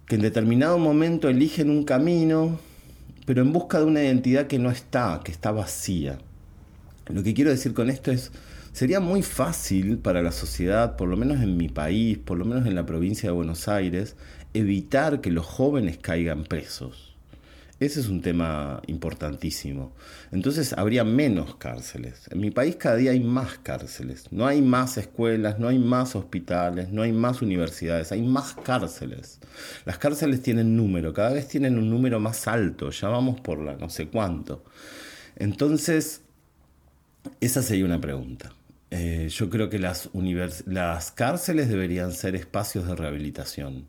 que 0.06 0.16
en 0.16 0.22
determinado 0.22 0.78
momento 0.78 1.30
eligen 1.30 1.70
un 1.70 1.84
camino, 1.84 2.60
pero 3.26 3.42
en 3.42 3.54
busca 3.54 3.80
de 3.80 3.86
una 3.86 4.04
identidad 4.04 4.48
que 4.48 4.60
no 4.60 4.70
está, 4.70 5.22
que 5.24 5.32
está 5.32 5.52
vacía. 5.52 6.20
Lo 7.08 7.24
que 7.24 7.34
quiero 7.34 7.52
decir 7.52 7.74
con 7.74 7.90
esto 7.90 8.12
es, 8.12 8.32
Sería 8.74 9.00
muy 9.00 9.22
fácil 9.22 10.00
para 10.00 10.24
la 10.24 10.32
sociedad, 10.32 10.96
por 10.96 11.08
lo 11.08 11.16
menos 11.16 11.44
en 11.44 11.58
mi 11.58 11.70
país, 11.70 12.18
por 12.18 12.40
lo 12.40 12.46
menos 12.46 12.66
en 12.66 12.74
la 12.74 12.88
provincia 12.88 13.30
de 13.30 13.36
Buenos 13.36 13.68
Aires, 13.68 14.16
evitar 14.56 15.22
que 15.22 15.30
los 15.30 15.46
jóvenes 15.46 16.00
caigan 16.00 16.44
presos. 16.44 17.16
Ese 17.80 18.00
es 18.00 18.08
un 18.08 18.22
tema 18.24 18.82
importantísimo. 18.88 19.94
Entonces 20.32 20.74
habría 20.74 21.04
menos 21.04 21.56
cárceles. 21.58 22.28
En 22.32 22.40
mi 22.40 22.50
país 22.50 22.76
cada 22.76 22.96
día 22.96 23.12
hay 23.12 23.20
más 23.20 23.60
cárceles. 23.60 24.32
No 24.32 24.48
hay 24.48 24.64
más 24.64 24.98
escuelas, 24.98 25.60
no 25.60 25.68
hay 25.68 25.78
más 25.78 26.16
hospitales, 26.16 26.90
no 26.90 27.04
hay 27.04 27.12
más 27.12 27.44
universidades, 27.44 28.12
hay 28.12 28.24
más 28.24 28.56
cárceles. 28.56 29.40
Las 29.86 30.00
cárceles 30.00 30.42
tienen 30.42 30.76
número, 30.76 31.14
cada 31.14 31.34
vez 31.34 31.48
tienen 31.48 31.78
un 31.78 31.92
número 31.92 32.20
más 32.20 32.48
alto, 32.48 32.90
ya 32.90 33.08
vamos 33.10 33.40
por 33.40 33.60
la 33.60 33.76
no 33.76 33.92
sé 33.92 34.08
cuánto. 34.08 34.64
Entonces, 35.36 36.22
esa 37.40 37.62
sería 37.62 37.86
una 37.86 38.02
pregunta. 38.02 38.52
Eh, 38.96 39.28
yo 39.30 39.50
creo 39.50 39.70
que 39.70 39.80
las, 39.80 40.12
las 40.68 41.12
cárceles 41.12 41.68
deberían 41.68 42.12
ser 42.12 42.36
espacios 42.36 42.86
de 42.88 42.96
rehabilitación 42.96 43.88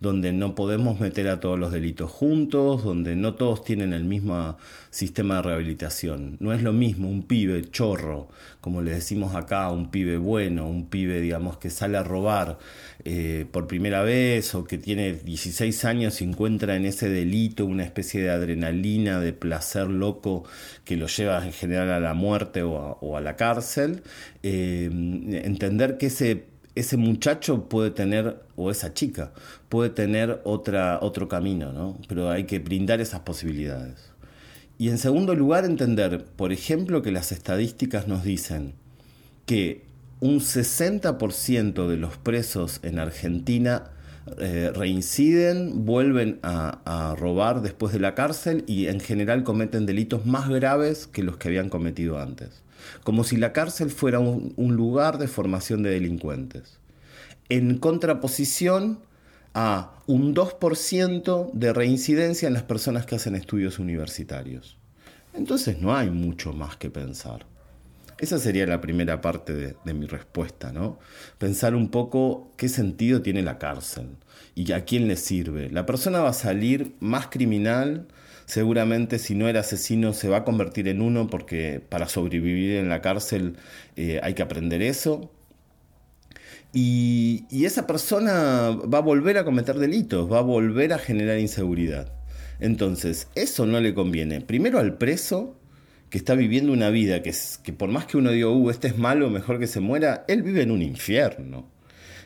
donde 0.00 0.32
no 0.32 0.54
podemos 0.54 1.00
meter 1.00 1.28
a 1.28 1.40
todos 1.40 1.58
los 1.58 1.72
delitos 1.72 2.10
juntos, 2.10 2.84
donde 2.84 3.16
no 3.16 3.34
todos 3.34 3.64
tienen 3.64 3.92
el 3.92 4.04
mismo 4.04 4.56
sistema 4.90 5.36
de 5.36 5.42
rehabilitación. 5.42 6.36
No 6.40 6.52
es 6.52 6.62
lo 6.62 6.72
mismo 6.72 7.08
un 7.08 7.24
pibe 7.24 7.64
chorro, 7.70 8.28
como 8.60 8.82
le 8.82 8.92
decimos 8.92 9.34
acá, 9.34 9.70
un 9.70 9.90
pibe 9.90 10.16
bueno, 10.16 10.68
un 10.68 10.88
pibe, 10.88 11.20
digamos, 11.20 11.58
que 11.58 11.70
sale 11.70 11.98
a 11.98 12.04
robar 12.04 12.58
eh, 13.04 13.46
por 13.50 13.66
primera 13.66 14.02
vez 14.02 14.54
o 14.54 14.64
que 14.64 14.78
tiene 14.78 15.14
16 15.14 15.84
años 15.84 16.20
y 16.20 16.24
encuentra 16.24 16.76
en 16.76 16.84
ese 16.84 17.08
delito 17.08 17.66
una 17.66 17.84
especie 17.84 18.22
de 18.22 18.30
adrenalina, 18.30 19.20
de 19.20 19.32
placer 19.32 19.88
loco 19.88 20.44
que 20.84 20.96
lo 20.96 21.06
lleva 21.06 21.44
en 21.44 21.52
general 21.52 21.90
a 21.90 22.00
la 22.00 22.14
muerte 22.14 22.62
o 22.62 23.16
a, 23.16 23.20
la 23.20 23.36
cárcel. 23.36 24.02
Eh, 24.42 24.88
entender 25.44 25.98
que 25.98 26.06
ese 26.06 26.57
ese 26.78 26.96
muchacho 26.96 27.68
puede 27.68 27.90
tener, 27.90 28.42
o 28.56 28.70
esa 28.70 28.94
chica, 28.94 29.32
puede 29.68 29.90
tener 29.90 30.40
otra, 30.44 30.98
otro 31.02 31.28
camino, 31.28 31.72
¿no? 31.72 31.98
Pero 32.08 32.30
hay 32.30 32.44
que 32.44 32.58
brindar 32.58 33.00
esas 33.00 33.20
posibilidades. 33.20 34.10
Y 34.78 34.90
en 34.90 34.98
segundo 34.98 35.34
lugar, 35.34 35.64
entender, 35.64 36.24
por 36.24 36.52
ejemplo, 36.52 37.02
que 37.02 37.10
las 37.10 37.32
estadísticas 37.32 38.06
nos 38.06 38.22
dicen 38.22 38.74
que 39.44 39.86
un 40.20 40.40
60% 40.40 41.88
de 41.88 41.96
los 41.96 42.16
presos 42.16 42.80
en 42.82 42.98
Argentina 42.98 43.90
eh, 44.38 44.70
reinciden, 44.74 45.84
vuelven 45.84 46.38
a, 46.42 47.14
robar 47.18 47.62
después 47.62 47.92
de 47.92 48.00
la 48.00 48.14
cárcel 48.14 48.64
y 48.66 48.86
en 48.86 49.00
general 49.00 49.42
cometen 49.42 49.86
delitos 49.86 50.26
más 50.26 50.48
graves 50.48 51.06
que 51.06 51.22
los 51.22 51.38
que 51.38 51.48
habían 51.48 51.70
cometido 51.70 52.18
antes 52.18 52.62
como 53.04 53.24
si 53.24 53.36
la 53.36 53.52
cárcel 53.52 53.90
fuera 53.90 54.18
un, 54.18 54.76
lugar 54.76 55.18
de 55.18 55.28
formación 55.28 55.82
de 55.82 55.90
delincuentes, 55.90 56.78
en 57.48 57.78
contraposición 57.78 59.00
a 59.54 59.92
un 60.06 60.34
2% 60.34 61.52
de 61.52 61.72
reincidencia 61.72 62.46
en 62.46 62.54
las 62.54 62.62
personas 62.62 63.06
que 63.06 63.16
hacen 63.16 63.34
estudios 63.34 63.78
universitarios. 63.78 64.76
Entonces 65.34 65.80
no 65.80 65.96
hay 65.96 66.10
mucho 66.10 66.52
más 66.52 66.76
que 66.76 66.90
pensar. 66.90 67.46
Esa 68.18 68.38
sería 68.38 68.66
la 68.66 68.80
primera 68.80 69.20
parte 69.20 69.54
de, 69.54 69.76
de, 69.84 69.94
mi 69.94 70.06
respuesta, 70.06 70.72
¿no? 70.72 70.98
Pensar 71.38 71.76
un 71.76 71.88
poco 71.88 72.52
qué 72.56 72.68
sentido 72.68 73.22
tiene 73.22 73.42
la 73.42 73.58
cárcel 73.58 74.16
y 74.56 74.72
a 74.72 74.84
quién 74.84 75.06
le 75.06 75.16
sirve. 75.16 75.70
La 75.70 75.86
persona 75.86 76.20
va 76.20 76.30
a 76.30 76.34
salir 76.34 76.96
más 76.98 77.28
criminal 77.28 78.08
seguramente 78.48 79.18
si 79.18 79.34
no 79.34 79.46
era 79.46 79.60
asesino 79.60 80.14
se 80.14 80.28
va 80.28 80.38
a 80.38 80.44
convertir 80.44 80.88
en 80.88 81.02
uno 81.02 81.28
porque 81.28 81.82
para 81.86 82.08
sobrevivir 82.08 82.76
en 82.76 82.88
la 82.88 83.02
cárcel 83.02 83.56
eh, 83.96 84.20
hay 84.22 84.32
que 84.32 84.42
aprender 84.42 84.80
eso. 84.80 85.30
Y, 86.72 87.44
esa 87.50 87.86
persona 87.86 88.70
va 88.70 88.98
a 88.98 89.02
volver 89.02 89.36
a 89.36 89.44
cometer 89.44 89.78
delitos, 89.78 90.30
va 90.32 90.38
a 90.38 90.42
volver 90.42 90.92
a 90.94 90.98
generar 90.98 91.38
inseguridad. 91.38 92.12
Entonces, 92.60 93.28
eso 93.34 93.66
no 93.66 93.80
le 93.80 93.94
conviene. 93.94 94.40
Primero 94.40 94.78
al 94.78 94.96
preso, 94.96 95.56
que 96.10 96.18
está 96.18 96.34
viviendo 96.34 96.72
una 96.72 96.90
vida 96.90 97.22
que, 97.22 97.30
es, 97.30 97.60
que 97.62 97.72
por 97.72 97.90
más 97.90 98.06
que 98.06 98.16
uno 98.16 98.30
diga, 98.30 98.48
uh, 98.48 98.70
este 98.70 98.88
es 98.88 98.98
malo, 98.98 99.30
mejor 99.30 99.58
que 99.58 99.66
se 99.66 99.80
muera, 99.80 100.24
él 100.28 100.42
vive 100.42 100.62
en 100.62 100.70
un 100.70 100.82
infierno. 100.82 101.68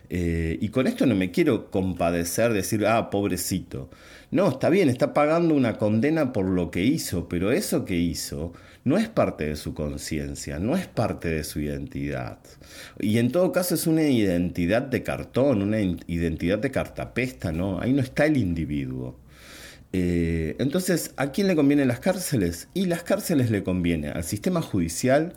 Eh, 0.09 0.59
y 0.61 0.69
con 0.69 0.87
esto 0.87 1.07
no 1.07 1.15
me 1.15 1.31
quiero 1.31 1.71
compadecer, 1.71 2.53
decir, 2.53 2.87
ah, 2.87 3.11
pobrecito. 3.11 3.91
No, 4.33 4.49
está 4.49 4.71
bien, 4.71 4.89
está 4.89 5.13
pagando 5.13 5.55
una 5.55 5.77
condena 5.77 6.33
por 6.33 6.47
lo 6.47 6.71
que 6.71 6.83
hizo, 6.83 7.29
pero 7.29 7.53
eso 7.53 7.85
que 7.85 7.97
hizo 7.97 8.55
no 8.83 8.97
es 8.97 9.07
parte 9.11 9.45
de 9.45 9.57
su 9.57 9.75
conciencia, 9.75 10.59
no 10.59 10.75
es 10.75 10.87
parte 10.87 11.29
de 11.29 11.45
su 11.45 11.61
identidad. 11.61 12.39
Y 12.99 13.19
en 13.19 13.31
todo 13.31 13.53
caso 13.53 13.75
es 13.75 13.87
una 13.87 14.05
identidad 14.05 14.81
de 14.81 15.03
cartón, 15.03 15.61
una 15.61 15.83
identidad 15.83 16.59
de 16.59 16.71
cartapesta, 16.71 17.53
¿no? 17.53 17.79
Ahí 17.79 17.93
no 17.93 18.01
está 18.01 18.25
el 18.25 18.39
individuo. 18.39 19.22
Eh, 19.95 20.57
entonces, 20.59 21.13
¿a 21.19 21.33
quién 21.33 21.49
le 21.49 21.55
convienen 21.55 21.87
las 21.87 22.01
cárceles? 22.01 22.69
Y 22.73 22.87
las 22.87 23.03
cárceles 23.03 23.51
le 23.51 23.63
conviene 23.63 24.09
al 24.09 24.25
sistema 24.25 24.63
judicial 24.63 25.35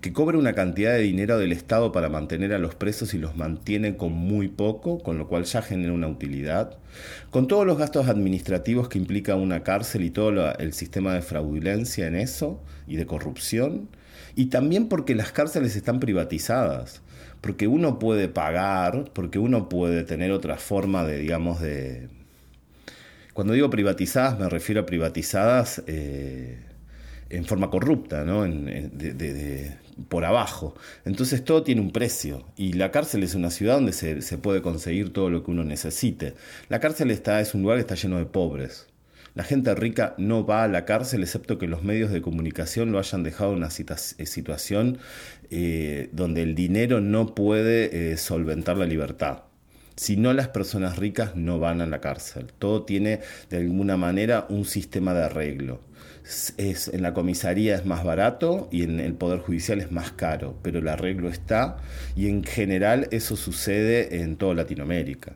que 0.00 0.14
cobra 0.14 0.38
una 0.38 0.54
cantidad 0.54 0.92
de 0.92 1.00
dinero 1.00 1.36
del 1.36 1.52
Estado 1.52 1.92
para 1.92 2.08
mantener 2.08 2.54
a 2.54 2.58
los 2.58 2.74
presos 2.74 3.12
y 3.12 3.18
los 3.18 3.36
mantiene 3.36 3.98
con 3.98 4.12
muy 4.12 4.48
poco, 4.48 4.98
con 5.00 5.18
lo 5.18 5.28
cual 5.28 5.44
ya 5.44 5.60
genera 5.60 5.92
una 5.92 6.08
utilidad, 6.08 6.78
con 7.30 7.48
todos 7.48 7.66
los 7.66 7.76
gastos 7.76 8.08
administrativos 8.08 8.88
que 8.88 8.98
implica 8.98 9.36
una 9.36 9.62
cárcel 9.62 10.02
y 10.02 10.10
todo 10.10 10.56
el 10.56 10.72
sistema 10.72 11.12
de 11.12 11.20
fraudulencia 11.20 12.06
en 12.06 12.16
eso 12.16 12.62
y 12.86 12.96
de 12.96 13.04
corrupción, 13.04 13.90
y 14.34 14.46
también 14.46 14.88
porque 14.88 15.14
las 15.14 15.32
cárceles 15.32 15.76
están 15.76 16.00
privatizadas 16.00 17.02
porque 17.40 17.68
uno 17.68 18.00
puede 18.00 18.28
pagar, 18.28 19.10
porque 19.12 19.38
uno 19.38 19.68
puede 19.68 20.02
tener 20.02 20.32
otra 20.32 20.56
forma 20.56 21.04
de, 21.04 21.18
digamos, 21.18 21.60
de, 21.60 22.08
cuando 23.38 23.54
digo 23.54 23.70
privatizadas 23.70 24.36
me 24.36 24.48
refiero 24.48 24.80
a 24.80 24.84
privatizadas 24.84 25.84
eh, 25.86 26.58
en 27.30 27.44
forma 27.44 27.70
corrupta, 27.70 28.24
¿no? 28.24 28.42
de, 28.42 29.76
por 30.08 30.24
abajo. 30.24 30.74
Entonces 31.04 31.44
todo 31.44 31.62
tiene 31.62 31.80
un 31.80 31.92
precio 31.92 32.44
y 32.56 32.72
la 32.72 32.90
cárcel 32.90 33.22
es 33.22 33.36
una 33.36 33.50
ciudad 33.50 33.74
donde 33.74 33.92
se, 33.92 34.38
puede 34.38 34.60
conseguir 34.60 35.12
todo 35.12 35.30
lo 35.30 35.44
que 35.44 35.52
uno 35.52 35.62
necesite. 35.62 36.34
La 36.68 36.80
cárcel 36.80 37.12
está, 37.12 37.40
es 37.40 37.54
un 37.54 37.62
lugar 37.62 37.76
que 37.76 37.82
está 37.82 37.94
lleno 37.94 38.18
de 38.18 38.26
pobres. 38.26 38.88
La 39.36 39.44
gente 39.44 39.72
rica 39.76 40.16
no 40.18 40.44
va 40.44 40.64
a 40.64 40.68
la 40.68 40.84
cárcel 40.84 41.22
excepto 41.22 41.58
que 41.58 41.68
los 41.68 41.84
medios 41.84 42.10
de 42.10 42.20
comunicación 42.20 42.90
lo 42.90 42.98
hayan 42.98 43.22
dejado 43.22 43.52
en 43.52 43.58
una 43.58 43.68
eh, 43.68 44.26
situación 44.26 44.98
eh, 45.52 46.08
donde 46.10 46.42
el 46.42 46.56
dinero 46.56 47.00
no 47.00 47.36
puede 47.36 48.16
solventar 48.16 48.76
la 48.78 48.86
libertad. 48.86 49.42
Si 49.98 50.16
no, 50.16 50.32
las 50.32 50.46
personas 50.46 50.96
ricas 50.96 51.34
no 51.34 51.58
van 51.58 51.80
a 51.80 51.86
la 51.86 52.00
cárcel. 52.00 52.46
Todo 52.60 52.84
tiene 52.84 53.18
de 53.50 53.56
alguna 53.56 53.96
manera 53.96 54.46
un 54.48 54.64
sistema 54.64 55.12
de 55.12 55.24
arreglo. 55.24 55.80
Es, 56.56 56.86
en 56.86 57.02
la 57.02 57.14
comisaría 57.14 57.74
es 57.74 57.84
más 57.84 58.04
barato 58.04 58.68
y 58.70 58.84
en 58.84 59.00
el 59.00 59.14
Poder 59.14 59.40
Judicial 59.40 59.80
es 59.80 59.90
más 59.90 60.12
caro, 60.12 60.56
pero 60.62 60.78
el 60.78 60.86
arreglo 60.86 61.28
está 61.28 61.78
y 62.14 62.28
en 62.28 62.44
general 62.44 63.08
eso 63.10 63.34
sucede 63.34 64.20
en 64.22 64.36
toda 64.36 64.54
Latinoamérica. 64.54 65.32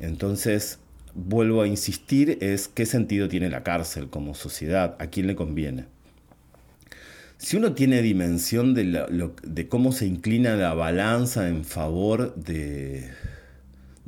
Entonces, 0.00 0.80
vuelvo 1.14 1.62
a 1.62 1.68
insistir, 1.68 2.36
es 2.40 2.66
qué 2.66 2.86
sentido 2.86 3.28
tiene 3.28 3.48
la 3.48 3.62
cárcel 3.62 4.10
como 4.10 4.34
sociedad, 4.34 4.96
a 4.98 5.06
quién 5.06 5.28
le 5.28 5.36
conviene. 5.36 5.84
Si 7.38 7.56
uno 7.56 7.74
tiene 7.74 8.02
dimensión 8.02 8.74
de, 8.74 9.66
cómo 9.68 9.92
se 9.92 10.06
inclina 10.06 10.56
la 10.56 10.74
balanza 10.74 11.48
en 11.48 11.64
favor 11.64 12.34
de, 12.34 13.08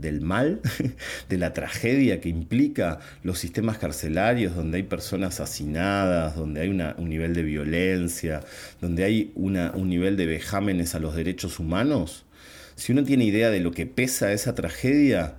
del 0.03 0.21
mal, 0.21 0.61
de 1.31 1.39
la 1.39 1.55
tragedia 1.55 2.21
que 2.21 2.29
implica 2.29 3.01
los 3.23 3.39
sistemas 3.39 3.79
carcelarios, 3.79 4.55
donde 4.55 4.77
hay 4.77 4.83
personas 4.83 5.41
asesinadas, 5.41 6.37
donde 6.37 6.61
hay 6.61 6.69
un 6.69 7.09
nivel 7.09 7.33
de 7.33 7.43
violencia, 7.43 8.43
donde 8.83 9.05
hay 9.05 9.33
un 9.35 9.89
nivel 9.89 10.19
de 10.19 10.27
vejámenes 10.27 10.95
a 10.95 10.99
los 10.99 11.17
derechos 11.17 11.59
humanos, 11.59 12.27
si 12.75 12.93
uno 12.93 13.05
tiene 13.05 13.25
idea 13.25 13.51
de 13.51 13.61
lo 13.61 13.71
que 13.71 13.87
pesa 13.87 14.33
esa 14.33 14.55
tragedia, 14.55 15.35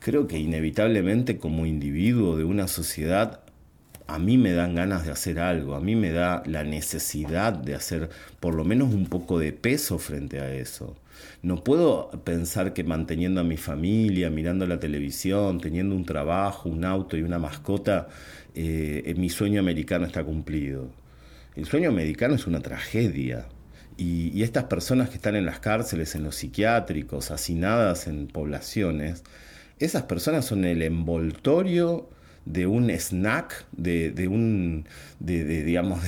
creo 0.00 0.26
que 0.26 0.38
inevitablemente 0.38 1.38
como 1.38 1.66
individuo 1.66 2.36
de 2.36 2.44
una 2.44 2.68
sociedad 2.68 3.40
a 4.06 4.18
mí 4.18 4.38
me 4.38 4.52
dan 4.52 4.74
ganas 4.74 5.04
de 5.04 5.12
hacer 5.12 5.38
algo, 5.38 5.74
a 5.74 5.80
mí 5.80 5.94
me 5.94 6.12
da 6.12 6.42
la 6.46 6.64
necesidad 6.64 7.52
de 7.52 7.74
hacer 7.74 8.08
por 8.40 8.54
lo 8.54 8.64
menos 8.64 8.94
un 8.94 9.06
poco 9.06 9.38
de 9.38 9.52
peso 9.52 9.98
frente 9.98 10.40
a 10.40 10.50
eso. 10.50 10.96
No 11.42 11.62
puedo 11.62 12.10
pensar 12.24 12.72
que 12.72 12.82
manteniendo 12.82 13.40
a 13.40 13.44
mi 13.44 13.56
familia, 13.56 14.28
mirando 14.28 14.66
la 14.66 14.80
televisión, 14.80 15.60
teniendo 15.60 15.94
un 15.94 16.04
trabajo, 16.04 16.68
un 16.68 16.84
auto 16.84 17.16
y 17.16 17.22
una 17.22 17.38
mascota, 17.38 18.08
eh, 18.54 19.14
mi 19.16 19.30
sueño 19.30 19.60
americano 19.60 20.04
está 20.06 20.24
cumplido. 20.24 20.90
El 21.54 21.66
sueño 21.66 21.90
americano 21.90 22.34
es 22.34 22.46
una 22.46 22.60
tragedia. 22.60 23.46
Y, 23.96 24.30
y 24.36 24.42
estas 24.42 24.64
personas 24.64 25.10
que 25.10 25.16
están 25.16 25.36
en 25.36 25.46
las 25.46 25.60
cárceles, 25.60 26.14
en 26.14 26.24
los 26.24 26.36
psiquiátricos, 26.36 27.30
hacinadas 27.30 28.08
en 28.08 28.26
poblaciones, 28.28 29.22
esas 29.78 30.04
personas 30.04 30.44
son 30.44 30.64
el 30.64 30.82
envoltorio 30.82 32.08
de 32.48 32.66
un 32.66 32.88
snack, 32.88 33.66
de, 33.72 34.26
un, 34.26 34.86
digamos, 35.20 36.00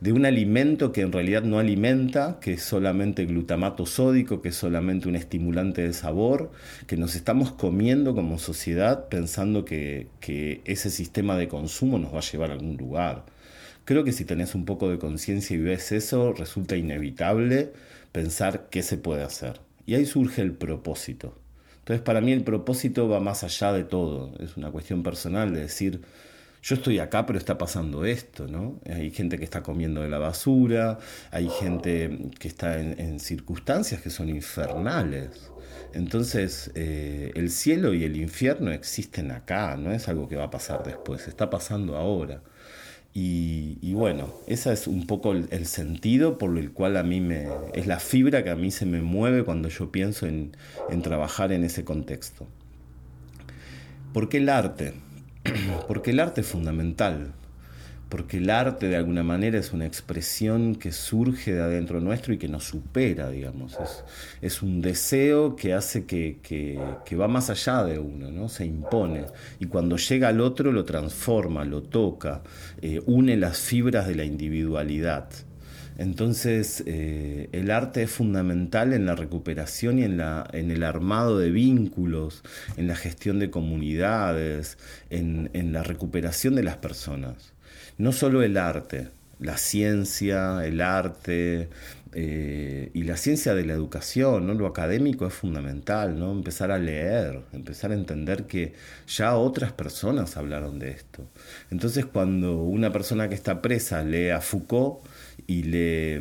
de, 0.00 0.12
un 0.12 0.24
alimento 0.24 0.92
que 0.92 1.02
en 1.02 1.12
realidad 1.12 1.42
no 1.42 1.58
alimenta, 1.58 2.38
que 2.40 2.54
es 2.54 2.62
solamente 2.62 3.26
glutamato 3.26 3.84
sódico, 3.84 4.40
que 4.40 4.48
es 4.48 4.54
solamente 4.54 5.08
un 5.08 5.16
estimulante 5.16 5.82
de 5.82 5.92
sabor, 5.92 6.50
que 6.86 6.96
nos 6.96 7.14
estamos 7.14 7.52
comiendo 7.52 8.14
como 8.14 8.38
sociedad 8.38 9.08
pensando 9.08 9.66
que, 9.66 10.08
que 10.20 10.62
ese 10.64 10.88
sistema 10.88 11.36
de 11.36 11.48
consumo 11.48 11.98
nos 11.98 12.14
va 12.14 12.18
a 12.18 12.22
llevar 12.22 12.50
a 12.50 12.54
algún 12.54 12.78
lugar. 12.78 13.26
Creo 13.84 14.04
que 14.04 14.12
si 14.12 14.24
tenés 14.24 14.54
un 14.54 14.64
poco 14.64 14.88
de 14.88 14.98
conciencia 14.98 15.54
y 15.54 15.58
ves 15.58 15.92
eso, 15.92 16.32
resulta 16.32 16.76
inevitable 16.76 17.72
pensar 18.12 18.68
qué 18.70 18.82
se 18.82 18.96
puede 18.96 19.22
hacer. 19.22 19.60
Y 19.84 19.94
ahí 19.94 20.06
surge 20.06 20.40
el 20.40 20.52
propósito. 20.52 21.34
Entonces 21.88 22.04
para 22.04 22.20
mí 22.20 22.32
el 22.32 22.44
propósito 22.44 23.08
va 23.08 23.18
más 23.18 23.44
allá 23.44 23.72
de 23.72 23.82
todo, 23.82 24.34
es 24.40 24.58
una 24.58 24.70
cuestión 24.70 25.02
personal 25.02 25.54
de 25.54 25.60
decir, 25.60 26.02
yo 26.62 26.74
estoy 26.74 26.98
acá 26.98 27.24
pero 27.24 27.38
está 27.38 27.56
pasando 27.56 28.04
esto, 28.04 28.46
¿no? 28.46 28.78
Hay 28.84 29.10
gente 29.10 29.38
que 29.38 29.44
está 29.44 29.62
comiendo 29.62 30.02
de 30.02 30.10
la 30.10 30.18
basura, 30.18 30.98
hay 31.30 31.48
gente 31.48 32.28
que 32.38 32.46
está 32.46 32.78
en, 32.78 33.18
circunstancias 33.20 34.02
que 34.02 34.10
son 34.10 34.28
infernales. 34.28 35.50
Entonces 35.94 36.70
eh, 36.74 37.32
el 37.34 37.48
cielo 37.50 37.94
y 37.94 38.04
el 38.04 38.16
infierno 38.16 38.70
existen 38.70 39.30
acá, 39.30 39.74
no 39.78 39.90
es 39.90 40.08
algo 40.08 40.28
que 40.28 40.36
va 40.36 40.44
a 40.44 40.50
pasar 40.50 40.84
después, 40.84 41.26
está 41.26 41.48
pasando 41.48 41.96
ahora. 41.96 42.42
Y, 43.14 43.94
bueno, 43.94 44.32
ese 44.46 44.72
es 44.72 44.86
un 44.86 45.06
poco 45.06 45.32
el, 45.32 45.66
sentido 45.66 46.38
por 46.38 46.56
el 46.56 46.70
cual 46.70 46.96
a 46.96 47.02
mí 47.02 47.20
me... 47.20 47.48
es 47.74 47.88
la 47.88 47.98
fibra 47.98 48.44
que 48.44 48.50
a 48.50 48.54
mí 48.54 48.70
se 48.70 48.86
me 48.86 49.02
mueve 49.02 49.42
cuando 49.42 49.68
yo 49.68 49.90
pienso 49.90 50.26
en, 50.26 50.56
en 50.88 51.02
trabajar 51.02 51.50
en 51.50 51.64
ese 51.64 51.84
contexto. 51.84 52.46
¿Por 54.12 54.28
qué 54.28 54.36
el 54.36 54.48
arte? 54.48 54.94
Porque 55.88 56.12
el 56.12 56.20
arte 56.20 56.42
es 56.42 56.46
fundamental 56.46 57.32
porque 58.08 58.38
el 58.38 58.48
arte 58.48 58.88
de 58.88 58.96
alguna 58.96 59.22
manera 59.22 59.58
es 59.58 59.72
una 59.72 59.86
expresión 59.86 60.76
que 60.76 60.92
surge 60.92 61.52
de 61.52 61.60
adentro 61.60 62.00
nuestro 62.00 62.32
y 62.32 62.38
que 62.38 62.48
nos 62.48 62.64
supera, 62.64 63.28
digamos. 63.28 63.76
Es, 64.40 64.62
un 64.62 64.80
deseo 64.80 65.56
que 65.56 65.74
hace 65.74 66.06
que, 66.06 66.78
va 67.18 67.28
más 67.28 67.50
allá 67.50 67.84
de 67.84 67.98
uno, 67.98 68.30
¿no? 68.30 68.48
se 68.48 68.64
impone. 68.64 69.26
Y 69.58 69.66
cuando 69.66 69.96
llega 69.96 70.28
al 70.28 70.40
otro 70.40 70.72
lo 70.72 70.84
transforma, 70.84 71.64
lo 71.64 71.82
toca, 71.82 72.42
eh, 72.80 73.00
une 73.06 73.36
las 73.36 73.58
fibras 73.58 74.06
de 74.06 74.14
la 74.14 74.24
individualidad. 74.24 75.28
Entonces, 75.98 76.84
eh, 76.86 77.48
el 77.52 77.70
arte 77.72 78.04
es 78.04 78.10
fundamental 78.10 78.92
en 78.92 79.04
la 79.04 79.16
recuperación 79.16 79.98
y 79.98 80.04
en, 80.04 80.20
el 80.70 80.82
armado 80.84 81.38
de 81.38 81.50
vínculos, 81.50 82.42
en 82.76 82.86
la 82.86 82.94
gestión 82.94 83.40
de 83.40 83.50
comunidades, 83.50 84.78
en 85.10 85.72
la 85.72 85.82
recuperación 85.82 86.54
de 86.54 86.62
las 86.62 86.76
personas 86.76 87.52
no 87.98 88.12
solo 88.12 88.42
el 88.42 88.56
arte, 88.56 89.08
la 89.40 89.56
ciencia, 89.58 90.64
el 90.64 90.80
arte 90.80 91.68
eh, 92.12 92.90
y 92.94 93.02
la 93.02 93.16
ciencia 93.16 93.54
de 93.54 93.64
la 93.64 93.74
educación, 93.74 94.46
¿no? 94.46 94.54
lo 94.54 94.66
académico 94.66 95.26
es 95.26 95.34
fundamental, 95.34 96.18
¿no? 96.18 96.32
empezar 96.32 96.70
a 96.70 96.78
leer, 96.78 97.42
empezar 97.52 97.90
a 97.90 97.94
entender 97.94 98.46
que 98.46 98.72
ya 99.06 99.36
otras 99.36 99.72
personas 99.72 100.36
hablaron 100.36 100.78
de 100.78 100.90
esto. 100.90 101.28
Entonces 101.70 102.06
cuando 102.06 102.56
una 102.62 102.92
persona 102.92 103.28
que 103.28 103.34
está 103.34 103.60
presa 103.60 104.02
lee 104.02 104.30
a 104.30 104.40
Foucault, 104.40 105.00
y, 105.46 105.62
le, 105.62 106.20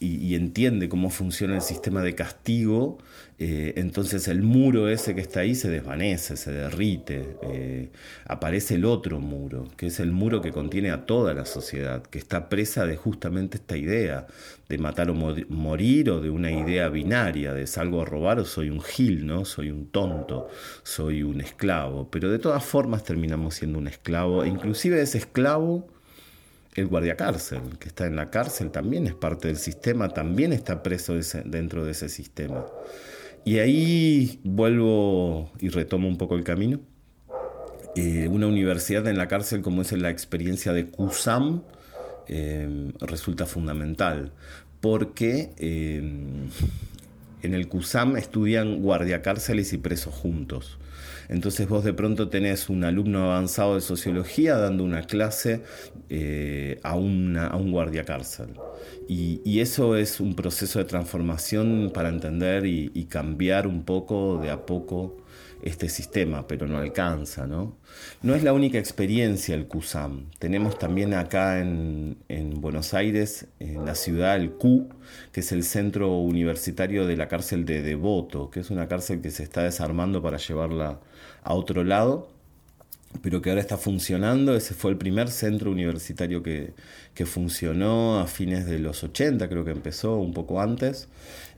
y, 0.00 0.34
entiende 0.34 0.88
cómo 0.88 1.10
funciona 1.10 1.56
el 1.56 1.62
sistema 1.62 2.02
de 2.02 2.14
castigo, 2.14 2.98
eh, 3.38 3.74
entonces 3.76 4.28
el 4.28 4.42
muro 4.42 4.88
ese 4.88 5.14
que 5.14 5.20
está 5.20 5.40
ahí 5.40 5.54
se 5.54 5.68
desvanece, 5.68 6.36
se 6.36 6.52
derrite, 6.52 7.36
eh, 7.42 7.90
aparece 8.26 8.74
el 8.74 8.84
otro 8.84 9.20
muro, 9.20 9.68
que 9.76 9.86
es 9.86 10.00
el 10.00 10.12
muro 10.12 10.40
que 10.40 10.52
contiene 10.52 10.90
a 10.90 11.06
toda 11.06 11.34
la 11.34 11.44
sociedad, 11.44 12.02
que 12.02 12.18
está 12.18 12.48
presa 12.48 12.86
de 12.86 12.96
justamente 12.96 13.56
esta 13.56 13.76
idea 13.76 14.26
de 14.68 14.78
matar 14.78 15.10
o 15.10 15.14
morir 15.14 16.10
o 16.10 16.20
de 16.20 16.30
una 16.30 16.52
idea 16.52 16.88
binaria, 16.88 17.52
de 17.52 17.66
salgo 17.66 18.02
a 18.02 18.04
robar 18.04 18.38
o 18.38 18.44
soy 18.44 18.70
un 18.70 18.80
gil, 18.80 19.26
¿no? 19.26 19.44
soy 19.44 19.70
un 19.70 19.86
tonto, 19.86 20.48
soy 20.82 21.22
un 21.22 21.40
esclavo, 21.40 22.08
pero 22.10 22.30
de 22.30 22.38
todas 22.38 22.64
formas 22.64 23.02
terminamos 23.02 23.56
siendo 23.56 23.78
un 23.78 23.88
esclavo, 23.88 24.44
e 24.44 24.48
inclusive 24.48 25.00
ese 25.00 25.18
esclavo 25.18 25.88
el 26.74 26.86
guardia 26.86 27.16
cárcel, 27.16 27.60
que 27.78 27.88
está 27.88 28.06
en 28.06 28.16
la 28.16 28.30
cárcel, 28.30 28.70
también 28.70 29.06
es 29.06 29.14
parte 29.14 29.48
del 29.48 29.58
sistema, 29.58 30.08
también 30.08 30.52
está 30.52 30.82
preso 30.82 31.14
dentro 31.44 31.84
de 31.84 31.90
ese 31.90 32.08
sistema. 32.08 32.64
Y 33.44 33.58
ahí 33.58 34.40
vuelvo 34.44 35.50
y 35.58 35.68
retomo 35.68 36.08
un 36.08 36.16
poco 36.16 36.36
el 36.36 36.44
camino. 36.44 36.80
Eh, 37.96 38.28
una 38.28 38.46
universidad 38.46 39.06
en 39.06 39.18
la 39.18 39.28
cárcel 39.28 39.60
como 39.60 39.82
es 39.82 39.92
la 39.92 40.10
experiencia 40.10 40.72
de 40.72 40.86
CUSAM 40.86 41.62
eh, 42.28 42.92
resulta 43.00 43.44
fundamental, 43.44 44.32
porque 44.80 45.50
eh, 45.58 45.98
en 47.42 47.54
el 47.54 47.68
CUSAM 47.68 48.16
estudian 48.16 48.80
guardia 48.80 49.20
cárceles 49.20 49.72
y 49.72 49.78
presos 49.78 50.14
juntos. 50.14 50.78
Entonces 51.28 51.68
vos 51.68 51.84
de 51.84 51.92
pronto 51.92 52.28
tenés 52.28 52.68
un 52.68 52.84
alumno 52.84 53.24
avanzado 53.24 53.74
de 53.74 53.80
sociología 53.80 54.56
dando 54.56 54.84
una 54.84 55.02
clase 55.02 55.62
eh, 56.08 56.78
a, 56.82 56.90
a, 56.90 56.96
un 56.96 57.70
guardia 57.70 58.04
cárcel. 58.04 58.48
Y, 59.08 59.60
eso 59.60 59.96
es 59.96 60.20
un 60.20 60.34
proceso 60.34 60.78
de 60.78 60.84
transformación 60.84 61.90
para 61.94 62.08
entender 62.08 62.66
y, 62.66 63.06
cambiar 63.10 63.66
un 63.66 63.84
poco 63.84 64.38
de 64.38 64.50
a 64.50 64.64
poco 64.64 65.18
este 65.62 65.88
sistema, 65.88 66.46
pero 66.48 66.66
no 66.66 66.78
alcanza, 66.78 67.46
¿no? 67.46 67.76
No 68.22 68.34
es 68.34 68.42
la 68.42 68.52
única 68.52 68.78
experiencia 68.78 69.54
el 69.54 69.66
CUSAM. 69.68 70.30
Tenemos 70.38 70.78
también 70.78 71.14
acá 71.14 71.60
en, 71.60 72.16
Buenos 72.60 72.94
Aires, 72.94 73.46
en 73.60 73.84
la 73.84 73.94
ciudad, 73.94 74.36
el 74.36 74.52
Q, 74.52 74.88
que 75.30 75.40
es 75.40 75.52
el 75.52 75.62
centro 75.62 76.16
universitario 76.18 77.06
de 77.06 77.16
la 77.16 77.28
cárcel 77.28 77.64
de 77.64 77.82
Devoto, 77.82 78.50
que 78.50 78.60
es 78.60 78.70
una 78.70 78.88
cárcel 78.88 79.20
que 79.20 79.30
se 79.30 79.42
está 79.42 79.62
desarmando 79.62 80.22
para 80.22 80.38
llevarla 80.38 81.00
a 81.42 81.54
otro 81.54 81.84
lado. 81.84 82.28
pero 83.22 83.42
que 83.42 83.50
ahora 83.50 83.60
está 83.60 83.76
funcionando. 83.76 84.56
Ese 84.56 84.74
fue 84.74 84.90
el 84.90 84.96
primer 84.98 85.28
centro 85.30 85.70
universitario 85.70 86.42
que, 86.42 86.72
funcionó 87.26 88.18
a 88.20 88.26
fines 88.26 88.66
de 88.66 88.78
los 88.78 89.04
80, 89.04 89.48
creo 89.48 89.64
que 89.64 89.70
empezó 89.70 90.16
un 90.16 90.32
poco 90.34 90.60
antes, 90.60 91.08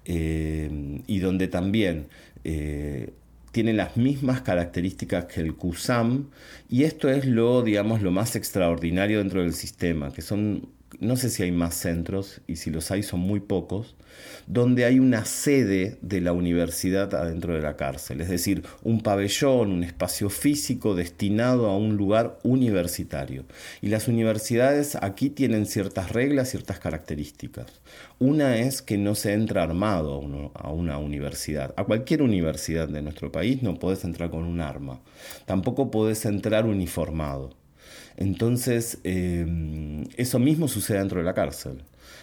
eh, 0.05 1.01
y 1.07 1.19
donde 1.21 1.49
también 1.49 2.09
eh, 2.45 3.15
tiene 3.53 3.73
las 3.73 3.97
mismas 3.97 4.43
características 4.43 5.27
que 5.27 5.41
el 5.41 5.55
CUSAM, 5.55 6.31
y 6.69 6.85
esto 6.85 7.09
es 7.09 7.25
lo, 7.25 7.63
digamos, 7.63 8.03
lo 8.03 8.11
más 8.11 8.35
extraordinario 8.37 9.19
dentro 9.19 9.43
del 9.43 9.55
sistema, 9.55 10.13
que 10.13 10.23
son 10.23 10.69
no 11.01 11.17
sé 11.17 11.31
si 11.31 11.43
hay 11.43 11.53
más 11.53 11.75
centros, 11.75 12.41
y 12.47 12.57
si 12.57 12.71
los 12.71 12.91
hay 12.91 13.03
son 13.03 13.21
muy 13.21 13.41
pocos, 13.41 13.97
donde 14.47 14.85
hay 14.85 14.99
una 14.99 15.25
sede 15.25 15.99
de 16.03 16.21
la 16.21 16.33
universidad 16.33 17.15
adentro 17.15 17.55
de 17.55 17.63
la 17.63 17.77
cárcel, 17.77 18.21
es 18.21 18.29
decir, 18.29 18.63
un 18.83 19.01
pabellón, 19.01 19.73
un 19.73 19.85
espacio 19.85 20.31
físico 20.31 20.95
destinado 20.95 21.67
a 21.67 21.77
un 21.77 21.97
lugar 21.97 22.39
universitario. 22.43 23.45
Y 23.81 23.89
las 23.89 24.09
universidades 24.09 24.97
aquí 24.97 25.31
tienen 25.31 25.67
ciertas 25.67 26.13
reglas, 26.13 26.51
ciertas 26.51 26.79
características. 26.79 27.67
Una 28.19 28.59
es 28.59 28.83
que 28.83 28.99
no 28.99 29.15
se 29.15 29.33
entra 29.33 29.63
armado 29.63 30.23
a 30.55 30.71
una 30.71 30.99
universidad. 30.99 31.75
A 31.77 31.85
cualquier 31.85 32.23
universidad 32.23 32.89
de 32.89 33.03
nuestro 33.03 33.33
país 33.33 33.63
no 33.63 33.79
puedes 33.79 34.05
entrar 34.05 34.31
con 34.31 34.45
un 34.45 34.61
arma. 34.61 35.01
Tampoco 35.47 35.91
puedes 35.91 36.25
entrar 36.25 36.67
uniformado. 36.67 37.51
Entonces, 38.17 38.99
eh, 39.05 40.05
eso 40.17 40.39
mismo 40.39 40.69
sucede 40.69 40.99
dentro 40.99 41.19
de 41.19 41.25
la 41.25 41.35
cárcel. 41.35 41.83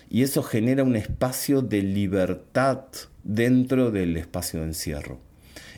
Y 0.09 0.23
eso 0.23 0.43
genera 0.43 0.83
un 0.83 0.95
espacio 0.95 1.61
de 1.61 1.81
libertad 1.81 2.83
dentro 3.23 3.91
del 3.91 4.17
espacio 4.17 4.59
de 4.59 4.67
encierro. 4.67 5.19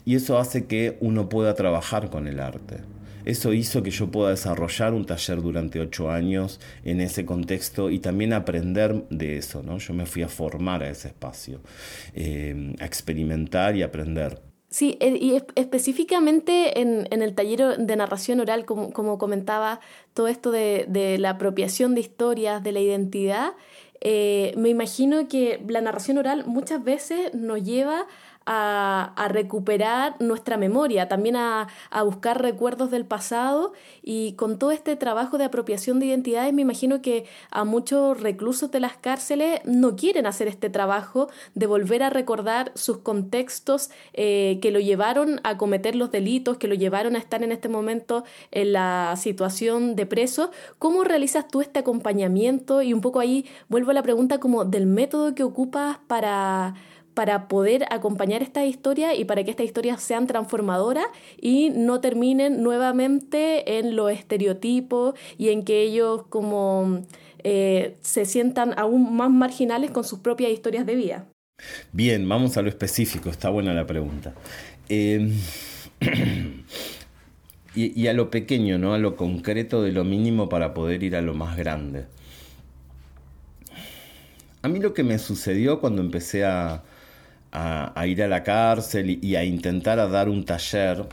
Y 0.06 0.16
eso 0.16 0.38
hace 0.38 0.66
que 0.66 0.98
uno 1.02 1.30
pueda 1.30 1.54
trabajar 1.56 2.10
con 2.10 2.28
el 2.28 2.40
arte. 2.40 2.78
Eso 3.26 3.54
hizo 3.54 3.84
que 3.84 3.92
yo 3.92 4.12
pueda 4.12 4.32
desarrollar 4.32 4.94
un 4.94 5.06
taller 5.06 5.42
durante 5.42 5.80
ocho 5.80 6.12
años 6.12 6.60
en 6.84 7.00
ese 7.00 7.26
contexto 7.26 7.90
y 7.90 8.00
también 8.00 8.34
aprender 8.34 9.06
de 9.10 9.38
eso. 9.38 9.64
¿no? 9.64 9.78
Yo 9.78 9.94
me 9.94 10.06
fui 10.06 10.24
a 10.24 10.28
formar 10.28 10.84
a 10.84 10.90
ese 10.90 11.08
espacio, 11.10 11.62
eh, 12.14 12.74
a 12.80 12.86
experimentar 12.86 13.78
y 13.78 13.84
aprender. 13.84 14.53
Sí, 14.74 14.98
eh, 15.02 15.16
y 15.22 15.40
específicamente 15.54 16.82
en, 16.82 17.06
el 17.12 17.36
taller 17.36 17.78
de 17.78 17.96
narración 17.96 18.40
oral, 18.40 18.66
como, 18.66 19.20
comentaba, 19.20 19.80
todo 20.16 20.28
esto 20.28 20.50
de, 20.50 21.18
la 21.20 21.30
apropiación 21.30 21.94
de 21.94 22.02
historias, 22.02 22.64
de 22.64 22.72
la 22.72 22.80
identidad, 22.80 23.54
eh, 24.02 24.52
me 24.58 24.70
imagino 24.70 25.28
que 25.28 25.64
la 25.68 25.82
narración 25.82 26.18
oral 26.18 26.48
muchas 26.48 26.84
veces 26.84 27.36
nos 27.36 27.62
lleva 27.62 28.08
a, 28.46 29.28
recuperar 29.30 30.16
nuestra 30.20 30.58
memoria, 30.58 31.08
también 31.08 31.36
a, 31.36 31.68
buscar 32.04 32.42
recuerdos 32.42 32.92
del 32.92 33.06
pasado 33.06 33.74
y 34.02 34.34
con 34.34 34.60
todo 34.60 34.72
este 34.72 34.96
trabajo 34.96 35.38
de 35.38 35.46
apropiación 35.46 36.00
de 36.00 36.08
identidades 36.08 36.54
me 36.54 36.62
imagino 36.62 37.02
que 37.02 37.26
a 37.50 37.64
muchos 37.64 38.20
reclusos 38.20 38.72
de 38.72 38.80
las 38.80 38.98
cárceles 38.98 39.62
no 39.64 39.96
quieren 39.96 40.26
hacer 40.26 40.48
este 40.48 40.70
trabajo 40.70 41.30
de 41.56 41.68
volver 41.68 42.04
a 42.04 42.10
recordar 42.10 42.72
sus 42.76 42.98
contextos 42.98 43.90
eh, 44.14 44.60
que 44.62 44.72
lo 44.72 44.80
llevaron 44.80 45.40
a 45.44 45.58
cometer 45.58 45.96
los 45.96 46.12
delitos, 46.12 46.58
que 46.58 46.68
lo 46.68 46.76
llevaron 46.76 47.16
a 47.16 47.20
estar 47.20 47.44
en 47.44 47.52
este 47.52 47.70
momento 47.70 48.24
en 48.52 48.74
la 48.74 49.16
situación 49.18 49.96
de 49.96 50.06
preso. 50.06 50.52
¿Cómo 50.80 51.04
realizas 51.04 51.48
tú 51.48 51.62
este 51.62 51.80
acompañamiento? 51.80 52.82
Y 52.82 52.94
un 52.94 53.02
poco 53.02 53.20
ahí 53.20 53.46
vuelvo 53.70 53.92
a 53.92 53.94
la 53.94 54.04
pregunta 54.04 54.40
como 54.40 54.66
del 54.66 54.86
método 54.86 55.36
que 55.36 55.44
ocupas 55.44 55.98
para 56.08 56.76
para 57.14 57.48
poder 57.48 57.86
acompañar 57.90 58.42
esta 58.42 58.66
historia 58.66 59.16
y 59.16 59.26
para 59.26 59.44
que 59.44 59.52
estas 59.52 59.66
historias 59.66 60.02
sean 60.02 60.28
transformadoras 60.28 61.06
y 61.40 61.70
no 61.70 62.02
terminen 62.02 62.64
nuevamente 62.64 63.78
en 63.78 63.96
los 63.96 64.12
estereotipos 64.12 65.16
y 65.38 65.50
en 65.50 65.64
que 65.64 65.82
ellos 65.82 66.24
como 66.30 67.04
eh, 67.44 67.98
se 68.02 68.26
sientan 68.26 68.74
aún 68.78 69.16
más 69.16 69.30
marginales 69.30 69.92
con 69.92 70.04
sus 70.04 70.20
propias 70.20 70.52
historias 70.52 70.86
de 70.86 70.96
vida. 70.96 71.28
Bien, 71.92 72.28
vamos 72.28 72.58
a 72.58 72.62
lo 72.62 72.70
específico, 72.70 73.30
está 73.30 73.50
buena 73.50 73.74
la 73.74 73.86
pregunta. 73.86 74.34
Em, 74.90 75.34
y, 77.76 78.02
y, 78.02 78.08
a 78.08 78.14
lo 78.14 78.30
pequeño, 78.30 78.78
¿no? 78.78 78.94
A 78.94 78.98
lo 78.98 79.16
concreto 79.16 79.82
de 79.84 79.92
lo 79.92 80.04
mínimo 80.04 80.50
para 80.50 80.74
poder 80.74 81.04
ir 81.04 81.16
a 81.16 81.22
lo 81.22 81.34
más 81.34 81.56
grande. 81.58 82.06
A 84.62 84.70
mí 84.70 84.80
lo 84.80 84.94
que 84.94 85.04
me 85.04 85.20
sucedió 85.20 85.82
cuando 85.82 86.02
empecé 86.02 86.46
a, 86.46 86.84
a, 87.54 88.08
ir 88.08 88.24
a 88.24 88.28
la 88.28 88.44
cárcel 88.44 89.20
y, 89.22 89.36
a 89.36 89.44
intentar 89.44 90.00
a 90.00 90.08
dar 90.08 90.28
un 90.28 90.44
taller, 90.44 91.06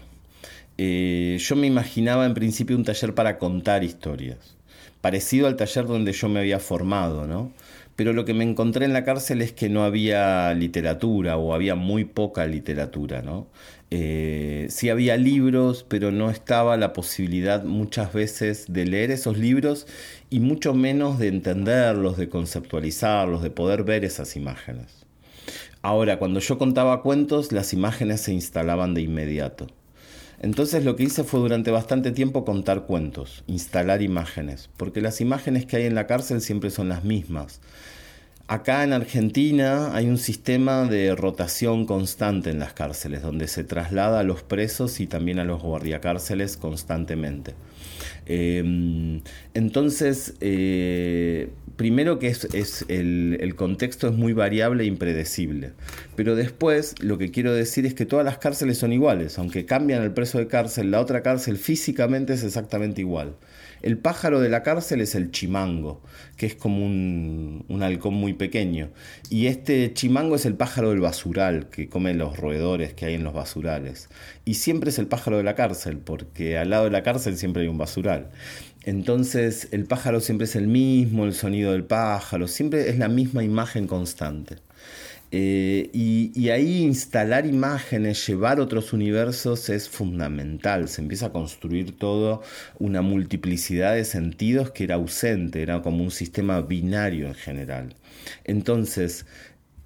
eh, 0.79 1.37
yo 1.38 1.57
me 1.57 1.66
imaginaba 1.66 2.24
en 2.24 2.35
principio 2.35 2.76
un 2.76 2.85
taller 2.85 3.14
para 3.14 3.38
contar 3.38 3.85
historias, 3.85 4.57
parecido 5.03 5.46
al 5.46 5.57
taller 5.57 5.87
donde 5.87 6.12
yo 6.12 6.29
me 6.29 6.40
había 6.40 6.59
formado, 6.59 7.26
¿no? 7.26 7.53
Pero 7.96 8.14
lo 8.14 8.24
que 8.24 8.33
me 8.33 8.44
encontré 8.44 8.87
en 8.87 8.94
la 8.94 9.05
cárcel 9.05 9.42
es 9.42 9.53
que 9.53 9.68
no 9.68 9.85
había 9.85 10.55
literatura 10.55 11.37
o 11.37 11.53
había 11.53 11.74
muy 11.74 12.07
poca 12.07 12.46
literatura, 12.46 13.20
¿no? 13.20 13.46
Eh, 13.90 14.68
sí 14.70 14.88
había 14.88 15.18
libros, 15.18 15.85
pero 15.87 16.11
no 16.11 16.31
estaba 16.31 16.79
la 16.79 16.94
posibilidad 16.94 17.64
muchas 17.64 18.14
veces 18.14 18.64
de 18.68 18.87
leer 18.87 19.11
esos 19.11 19.37
libros 19.37 19.87
y 20.31 20.40
mucho 20.40 20.72
menos 20.72 21.18
de 21.18 21.29
entenderlos, 21.29 22.16
de 22.16 22.31
conceptualizarlos, 22.31 23.42
de 23.42 23.50
poder 23.50 23.85
ver 23.85 24.05
esas 24.07 24.37
imágenes. 24.37 24.99
Ahora, 25.82 26.18
cuando 26.18 26.40
yo 26.40 26.58
contaba 26.58 27.02
cuentos, 27.02 27.52
las 27.52 27.72
imágenes 27.72 28.20
se 28.20 28.32
instalaban 28.32 28.94
de 28.94 29.02
inmediato. 29.02 29.66
Entonces 30.42 30.84
lo 30.84 30.96
que 30.96 31.04
hice 31.04 31.22
fue 31.24 31.40
durante 31.40 31.70
bastante 31.70 32.12
tiempo 32.12 32.44
contar 32.44 32.86
cuentos, 32.86 33.44
instalar 33.46 34.00
imágenes, 34.00 34.70
porque 34.76 35.02
las 35.02 35.20
imágenes 35.20 35.66
que 35.66 35.76
hay 35.76 35.84
en 35.84 35.94
la 35.94 36.06
cárcel 36.06 36.40
siempre 36.40 36.70
son 36.70 36.88
las 36.88 37.04
mismas. 37.04 37.60
Acá 38.50 38.82
en 38.82 38.92
Argentina 38.92 39.94
hay 39.94 40.08
un 40.08 40.18
sistema 40.18 40.84
de 40.84 41.14
rotación 41.14 41.86
constante 41.86 42.50
en 42.50 42.58
las 42.58 42.72
cárceles, 42.72 43.22
donde 43.22 43.46
se 43.46 43.64
traslada 43.64 44.18
a 44.18 44.22
los 44.24 44.42
presos 44.42 44.98
y 44.98 45.06
también 45.06 45.38
a 45.38 45.44
los 45.44 45.62
guardiacárceles 45.62 46.56
constantemente. 46.56 47.54
Em, 48.26 49.20
entonces, 49.54 50.34
eh, 50.40 51.50
primero 51.80 52.18
que 52.18 52.26
es, 52.26 52.84
el, 52.88 53.54
contexto 53.56 54.06
es 54.08 54.14
muy 54.14 54.34
variable 54.34 54.84
e 54.84 54.86
impredecible, 54.86 55.72
pero 56.14 56.36
después 56.36 56.94
lo 57.00 57.16
que 57.16 57.30
quiero 57.30 57.54
decir 57.54 57.86
es 57.86 57.94
que 57.94 58.04
todas 58.04 58.22
las 58.22 58.36
cárceles 58.36 58.76
son 58.76 58.92
iguales, 58.92 59.38
aunque 59.38 59.64
cambian 59.64 60.02
el 60.02 60.12
preso 60.12 60.36
de 60.36 60.46
cárcel, 60.46 60.90
la 60.90 61.00
otra 61.00 61.22
cárcel 61.22 61.56
físicamente 61.56 62.34
es 62.34 62.44
exactamente 62.44 63.00
igual. 63.00 63.36
El 63.80 63.96
pájaro 63.96 64.40
de 64.40 64.50
la 64.50 64.62
cárcel 64.62 65.00
es 65.00 65.14
el 65.14 65.30
chimango, 65.30 66.02
que 66.36 66.44
es 66.44 66.54
como 66.54 66.84
un, 66.84 67.64
un, 67.68 67.82
halcón 67.82 68.12
muy 68.12 68.34
pequeño. 68.34 68.90
Y 69.30 69.46
este 69.46 69.94
chimango 69.94 70.36
es 70.36 70.44
el 70.44 70.54
pájaro 70.54 70.90
del 70.90 71.00
basural, 71.00 71.70
que 71.70 71.88
come 71.88 72.12
los 72.12 72.36
roedores 72.36 72.92
que 72.92 73.06
hay 73.06 73.14
en 73.14 73.24
los 73.24 73.32
basurales. 73.32 74.10
Y 74.44 74.54
siempre 74.54 74.90
es 74.90 74.98
el 74.98 75.06
pájaro 75.06 75.38
de 75.38 75.44
la 75.44 75.54
cárcel, 75.54 75.96
porque 75.96 76.58
al 76.58 76.68
lado 76.68 76.84
de 76.84 76.90
la 76.90 77.02
cárcel 77.02 77.38
siempre 77.38 77.62
hay 77.62 77.68
un 77.68 77.78
basural. 77.78 78.28
Entonces 78.84 79.68
el 79.72 79.84
pájaro 79.84 80.20
siempre 80.20 80.46
es 80.46 80.56
el 80.56 80.66
mismo, 80.66 81.24
el 81.24 81.34
sonido 81.34 81.72
del 81.72 81.84
pájaro, 81.84 82.48
siempre 82.48 82.88
es 82.88 82.98
la 82.98 83.08
misma 83.08 83.44
imagen 83.44 83.86
constante. 83.86 84.56
Eh, 85.32 85.90
y, 85.92 86.48
ahí 86.48 86.82
instalar 86.82 87.46
imágenes, 87.46 88.26
llevar 88.26 88.58
otros 88.58 88.92
universos 88.92 89.68
es 89.68 89.88
fundamental. 89.88 90.88
Se 90.88 91.02
empieza 91.02 91.26
a 91.26 91.32
construir 91.32 91.96
todo 91.96 92.42
una 92.78 93.00
multiplicidad 93.00 93.94
de 93.94 94.04
sentidos 94.04 94.72
que 94.72 94.84
era 94.84 94.96
ausente, 94.96 95.62
era 95.62 95.82
como 95.82 96.02
un 96.02 96.10
sistema 96.10 96.60
binario 96.62 97.28
en 97.28 97.34
general. 97.34 97.94
Entonces, 98.44 99.24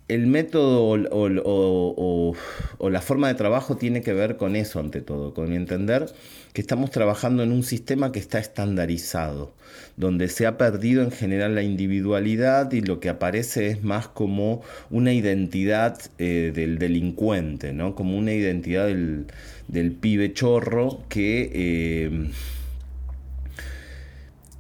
el 0.09 0.27
método 0.27 0.85
o, 1.11 2.91
la 2.91 3.01
forma 3.01 3.29
de 3.29 3.35
trabajo 3.35 3.77
tiene 3.77 4.03
que 4.03 4.13
ver 4.13 4.37
con 4.37 4.55
eso 4.55 4.79
ante 4.79 5.01
todo, 5.01 5.33
con 5.33 5.53
entender 5.53 6.07
que 6.53 6.61
estamos 6.61 6.91
trabajando 6.91 7.43
en 7.43 7.53
un 7.53 7.63
sistema 7.63 8.13
que 8.13 8.19
está 8.19 8.39
estandarizado, 8.39 9.55
donde 9.97 10.29
se 10.29 10.47
ha 10.47 10.59
perdido 10.59 11.03
en 11.03 11.11
general 11.11 11.55
la 11.55 11.63
individualidad 11.63 12.71
y 12.73 12.83
lo 12.83 13.01
que 13.01 13.09
aparece 13.09 13.69
es 13.69 13.83
más 13.83 14.07
como 14.07 14.63
una 14.91 15.13
identidad 15.13 15.99
eh, 16.19 16.53
del 16.55 16.79
delincuente, 16.79 17.73
¿no? 17.73 17.95
como 17.95 18.19
una 18.19 18.33
identidad 18.33 18.87
del, 18.87 19.93
pibe 20.01 20.33
chorro 20.33 21.01
que... 21.09 21.51
Eh, 21.53 22.31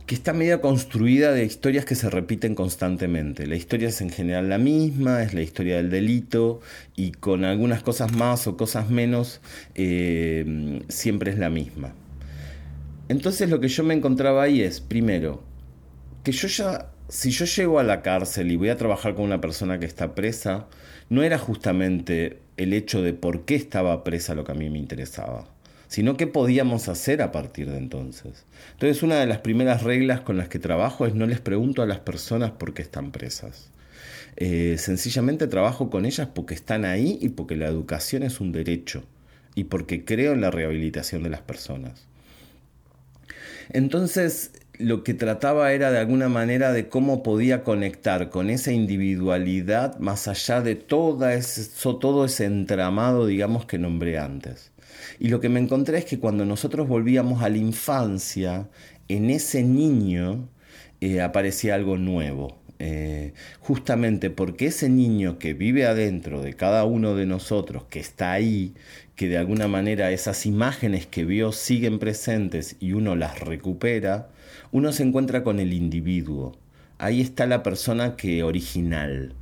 que 0.06 0.14
está 0.14 0.34
medio 0.34 0.60
construida 0.60 1.32
de 1.32 1.44
historias 1.44 1.86
que 1.86 1.94
se 1.94 2.10
repiten 2.10 2.54
constantemente. 2.54 3.46
La 3.46 3.56
historia 3.56 3.88
es 3.88 4.00
en 4.02 4.10
general 4.10 4.50
la 4.50 4.58
misma, 4.58 5.22
es 5.22 5.32
la 5.32 5.40
historia 5.40 5.76
del 5.76 5.88
delito 5.88 6.60
y 6.94 7.12
con 7.12 7.44
algunas 7.44 7.82
cosas 7.82 8.12
más 8.12 8.46
o 8.46 8.56
cosas 8.56 8.90
menos 8.90 9.40
eh, 9.74 10.82
siempre 10.88 11.30
es 11.30 11.38
la 11.38 11.48
misma. 11.48 11.94
Entonces 13.08 13.48
lo 13.48 13.60
que 13.60 13.68
yo 13.68 13.82
me 13.82 13.94
encontraba 13.94 14.42
ahí 14.42 14.60
es, 14.60 14.80
primero, 14.80 15.42
que 16.22 16.32
yo 16.32 16.48
ya, 16.48 16.90
si 17.08 17.30
yo 17.30 17.46
llego 17.46 17.78
a 17.78 17.82
la 17.82 18.02
cárcel 18.02 18.52
y 18.52 18.56
voy 18.56 18.68
a 18.68 18.76
trabajar 18.76 19.14
con 19.14 19.24
una 19.24 19.40
persona 19.40 19.78
que 19.78 19.86
está 19.86 20.14
presa, 20.14 20.66
no 21.08 21.22
era 21.22 21.38
justamente 21.38 22.40
el 22.58 22.74
hecho 22.74 23.02
de 23.02 23.14
por 23.14 23.46
qué 23.46 23.54
estaba 23.54 24.04
presa 24.04 24.34
lo 24.34 24.44
que 24.44 24.52
a 24.52 24.54
mí 24.54 24.68
me 24.68 24.78
interesaba 24.78 25.53
sino 25.94 26.16
qué 26.16 26.26
podíamos 26.26 26.88
hacer 26.88 27.22
a 27.22 27.30
partir 27.30 27.70
de 27.70 27.78
entonces. 27.78 28.46
Entonces 28.72 29.04
una 29.04 29.20
de 29.20 29.26
las 29.26 29.38
primeras 29.38 29.84
reglas 29.84 30.22
con 30.22 30.36
las 30.36 30.48
que 30.48 30.58
trabajo 30.58 31.06
es 31.06 31.14
no 31.14 31.24
les 31.24 31.38
pregunto 31.38 31.82
a 31.82 31.86
las 31.86 32.00
personas 32.00 32.50
por 32.50 32.74
qué 32.74 32.82
están 32.82 33.12
presas. 33.12 33.70
Eh, 34.34 34.74
sencillamente 34.76 35.46
trabajo 35.46 35.90
con 35.90 36.04
ellas 36.04 36.26
porque 36.34 36.54
están 36.54 36.84
ahí 36.84 37.16
y 37.22 37.28
porque 37.28 37.54
la 37.54 37.68
educación 37.68 38.24
es 38.24 38.40
un 38.40 38.50
derecho 38.50 39.04
y 39.54 39.64
porque 39.64 40.04
creo 40.04 40.32
en 40.32 40.40
la 40.40 40.50
rehabilitación 40.50 41.22
de 41.22 41.30
las 41.30 41.42
personas. 41.42 42.08
Entonces, 43.70 44.50
lo 44.76 45.04
que 45.04 45.14
trataba 45.14 45.72
era 45.74 45.92
de 45.92 45.98
alguna 45.98 46.28
manera 46.28 46.72
de 46.72 46.88
cómo 46.88 47.22
podía 47.22 47.62
conectar 47.62 48.30
con 48.30 48.50
esa 48.50 48.72
individualidad 48.72 49.96
más 50.00 50.26
allá 50.26 50.60
de 50.60 50.74
todo 50.74 51.30
ese 51.30 52.44
entramado, 52.46 53.26
digamos, 53.26 53.64
que 53.64 53.78
nombré 53.78 54.18
antes. 54.18 54.73
Y 55.18 55.28
lo 55.28 55.40
que 55.40 55.48
me 55.48 55.60
encontré 55.60 55.98
es 55.98 56.04
que 56.04 56.18
cuando 56.18 56.44
nosotros 56.44 56.88
volvíamos 56.88 57.42
a 57.42 57.48
la 57.48 57.58
infancia, 57.58 58.68
en 59.08 59.30
ese 59.30 59.62
niño 59.62 60.48
eh, 61.00 61.20
aparecía 61.20 61.74
algo 61.74 61.96
nuevo. 61.96 62.58
Eh, 62.80 63.32
justamente 63.60 64.30
porque 64.30 64.66
ese 64.66 64.88
niño 64.88 65.38
que 65.38 65.54
vive 65.54 65.86
adentro 65.86 66.42
de 66.42 66.54
cada 66.54 66.84
uno 66.84 67.14
de 67.14 67.24
nosotros, 67.24 67.84
que 67.88 68.00
está 68.00 68.32
ahí, 68.32 68.74
que 69.14 69.28
de 69.28 69.38
alguna 69.38 69.68
manera 69.68 70.10
esas 70.10 70.44
imágenes 70.44 71.06
que 71.06 71.24
vio 71.24 71.52
siguen 71.52 71.98
presentes 71.98 72.76
y 72.80 72.92
uno 72.92 73.14
las 73.16 73.40
recupera, 73.40 74.28
uno 74.72 74.92
se 74.92 75.04
encuentra 75.04 75.44
con 75.44 75.60
el 75.60 75.72
individuo. 75.72 76.56
Ahí 76.98 77.20
está 77.20 77.46
la 77.46 77.62
persona 77.62 78.16
que 78.16 78.42
original. 78.42 79.34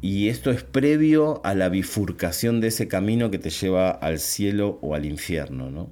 Y 0.00 0.28
esto 0.28 0.50
es 0.50 0.62
previo 0.62 1.40
a 1.44 1.54
la 1.54 1.68
bifurcación 1.68 2.60
de 2.60 2.68
ese 2.68 2.86
camino 2.86 3.30
que 3.30 3.38
te 3.38 3.50
lleva 3.50 3.90
al 3.90 4.20
cielo 4.20 4.78
o 4.80 4.94
al 4.94 5.04
infierno. 5.04 5.70
¿no? 5.70 5.90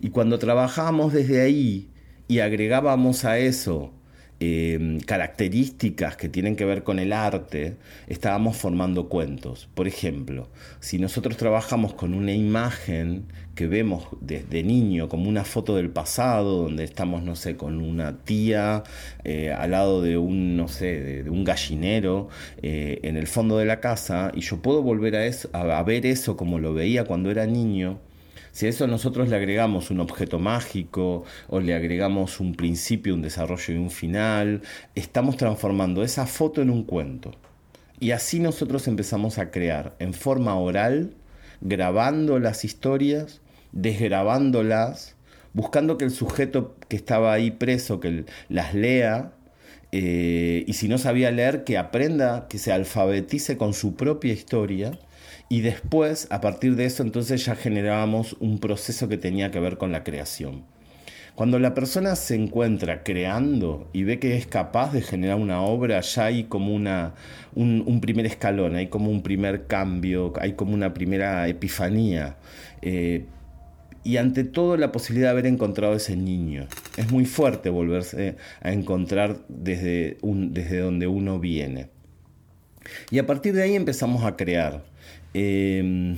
Y 0.00 0.10
cuando 0.10 0.38
trabajábamos 0.38 1.12
desde 1.12 1.40
ahí 1.40 1.88
y 2.28 2.40
agregábamos 2.40 3.24
a 3.24 3.38
eso 3.38 3.92
Em, 4.38 5.00
características 5.00 6.18
que 6.18 6.28
tienen 6.28 6.56
que 6.56 6.66
ver 6.66 6.82
con 6.82 6.98
el 6.98 7.14
arte, 7.14 7.76
estábamos 8.06 8.58
formando 8.58 9.08
cuentos. 9.08 9.66
Por 9.74 9.88
ejemplo, 9.88 10.50
si 10.78 10.98
nosotros 10.98 11.38
trabajamos 11.38 11.94
con 11.94 12.12
una 12.12 12.32
imagen 12.32 13.24
que 13.54 13.66
vemos 13.66 14.08
desde 14.20 14.62
niño 14.62 15.08
como 15.08 15.30
una 15.30 15.44
foto 15.44 15.76
del 15.76 15.88
pasado, 15.88 16.64
donde 16.64 16.84
estamos, 16.84 17.22
no 17.22 17.34
sé, 17.34 17.56
con 17.56 17.80
una 17.80 18.18
tía 18.24 18.82
eh, 19.24 19.52
al 19.52 19.70
lado 19.70 20.02
de 20.02 20.18
un, 20.18 20.54
no 20.54 20.68
sé, 20.68 21.22
de, 21.22 21.30
un 21.30 21.42
gallinero 21.42 22.28
eh, 22.60 23.00
en 23.04 23.16
el 23.16 23.26
fondo 23.28 23.56
de 23.56 23.64
la 23.64 23.80
casa, 23.80 24.32
y 24.34 24.42
yo 24.42 24.60
puedo 24.60 24.82
volver 24.82 25.16
a, 25.16 25.24
eso, 25.24 25.48
a 25.54 25.82
ver 25.82 26.04
eso 26.04 26.36
como 26.36 26.58
lo 26.58 26.74
veía 26.74 27.04
cuando 27.04 27.30
era 27.30 27.46
niño, 27.46 28.00
si 28.56 28.64
a 28.64 28.70
eso 28.70 28.86
nosotros 28.86 29.28
le 29.28 29.36
agregamos 29.36 29.90
un 29.90 30.00
objeto 30.00 30.38
mágico 30.38 31.24
o 31.46 31.60
le 31.60 31.74
agregamos 31.74 32.40
un 32.40 32.54
principio, 32.54 33.12
un 33.12 33.20
desarrollo 33.20 33.74
y 33.74 33.76
un 33.76 33.90
final, 33.90 34.62
estamos 34.94 35.36
transformando 35.36 36.02
esa 36.02 36.24
foto 36.24 36.62
en 36.62 36.70
un 36.70 36.84
cuento. 36.84 37.32
Y 38.00 38.12
así 38.12 38.40
nosotros 38.40 38.88
empezamos 38.88 39.36
a 39.36 39.50
crear 39.50 39.94
en 39.98 40.14
forma 40.14 40.58
oral, 40.58 41.12
grabando 41.60 42.38
las 42.38 42.64
historias, 42.64 43.42
desgrabándolas, 43.72 45.16
buscando 45.52 45.98
que 45.98 46.06
el 46.06 46.10
sujeto 46.10 46.76
que 46.88 46.96
estaba 46.96 47.34
ahí 47.34 47.50
preso, 47.50 48.00
que 48.00 48.24
las 48.48 48.72
lea, 48.72 49.32
eh, 49.92 50.64
y 50.66 50.72
si 50.72 50.88
no 50.88 50.96
sabía 50.96 51.30
leer, 51.30 51.62
que 51.64 51.76
aprenda, 51.76 52.46
que 52.48 52.56
se 52.56 52.72
alfabetice 52.72 53.58
con 53.58 53.74
su 53.74 53.96
propia 53.96 54.32
historia 54.32 54.98
y 55.48 55.60
después, 55.60 56.26
a 56.30 56.40
partir 56.40 56.76
de 56.76 56.86
eso, 56.86 57.02
entonces 57.02 57.44
ya 57.44 57.54
generábamos 57.54 58.36
un 58.40 58.58
proceso 58.58 59.08
que 59.08 59.16
tenía 59.16 59.50
que 59.50 59.60
ver 59.60 59.78
con 59.78 59.92
la 59.92 60.02
creación. 60.02 60.64
Cuando 61.36 61.58
la 61.58 61.74
persona 61.74 62.16
se 62.16 62.34
encuentra 62.34 63.02
creando 63.02 63.90
y 63.92 64.04
ve 64.04 64.18
que 64.18 64.36
es 64.36 64.46
capaz 64.46 64.92
de 64.92 65.02
generar 65.02 65.36
una 65.36 65.60
obra, 65.60 66.00
ya 66.00 66.24
hay 66.24 66.44
como 66.44 66.74
una, 66.74 67.14
un, 67.54 68.00
primer 68.00 68.24
escalón, 68.24 68.74
hay 68.74 68.86
como 68.88 69.10
un 69.10 69.22
primer 69.22 69.66
cambio, 69.66 70.32
hay 70.40 70.54
como 70.54 70.72
una 70.72 70.94
primera 70.94 71.46
epifanía. 71.46 72.36
Eh, 72.80 73.26
y 74.02 74.16
ante 74.16 74.44
todo 74.44 74.76
la 74.76 74.92
posibilidad 74.92 75.28
de 75.28 75.32
haber 75.32 75.46
encontrado 75.46 75.94
ese 75.94 76.16
niño. 76.16 76.68
Es 76.96 77.10
muy 77.12 77.26
fuerte 77.26 77.68
volverse 77.68 78.36
a 78.62 78.72
encontrar 78.72 79.40
desde, 79.48 80.16
desde 80.22 80.78
donde 80.78 81.06
uno 81.06 81.38
viene. 81.38 81.90
Y 83.10 83.18
a 83.18 83.26
partir 83.26 83.52
de 83.52 83.62
ahí 83.62 83.74
empezamos 83.74 84.24
a 84.24 84.36
crear. 84.36 84.84
Em, 85.38 86.16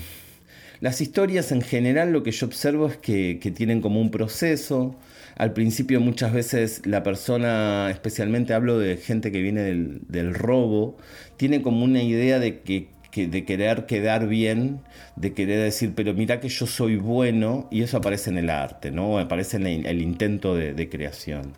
las 0.79 1.01
historias 1.01 1.51
en 1.51 1.61
general 1.61 2.13
lo 2.13 2.23
que 2.23 2.31
yo 2.31 2.47
observo 2.47 2.87
es 2.87 2.99
que, 2.99 3.35
tienen 3.57 3.81
como 3.81 4.01
un 4.01 4.13
proceso. 4.13 4.95
Al 5.37 5.53
principio 5.53 6.01
muchas 6.01 6.33
veces 6.33 6.83
la 6.87 7.03
persona, 7.03 7.91
especialmente 7.91 8.55
hablo 8.55 8.79
de 8.79 8.97
gente 8.97 9.33
que 9.33 9.43
viene 9.43 9.63
del, 9.63 10.35
robo, 10.35 10.99
tiene 11.37 11.63
como 11.63 11.85
una 11.85 12.01
idea 12.01 12.39
de 12.39 12.61
que, 12.61 12.91
de 13.13 13.45
querer 13.45 13.87
quedar 13.87 14.29
bien, 14.29 14.83
de 15.17 15.33
querer 15.35 15.65
decir, 15.65 15.95
pero 15.97 16.15
mira 16.15 16.39
que 16.39 16.49
yo 16.49 16.67
soy 16.67 16.97
bueno, 16.97 17.67
y 17.73 17.83
eso 17.83 17.97
aparece 17.97 18.31
en 18.31 18.39
el 18.39 18.51
arte, 18.51 18.93
¿no? 18.93 19.19
Aparece 19.19 19.57
en 19.57 19.67
el, 19.67 20.01
intento 20.01 20.55
de, 20.55 20.75
de 20.75 20.89
creación. 20.89 21.55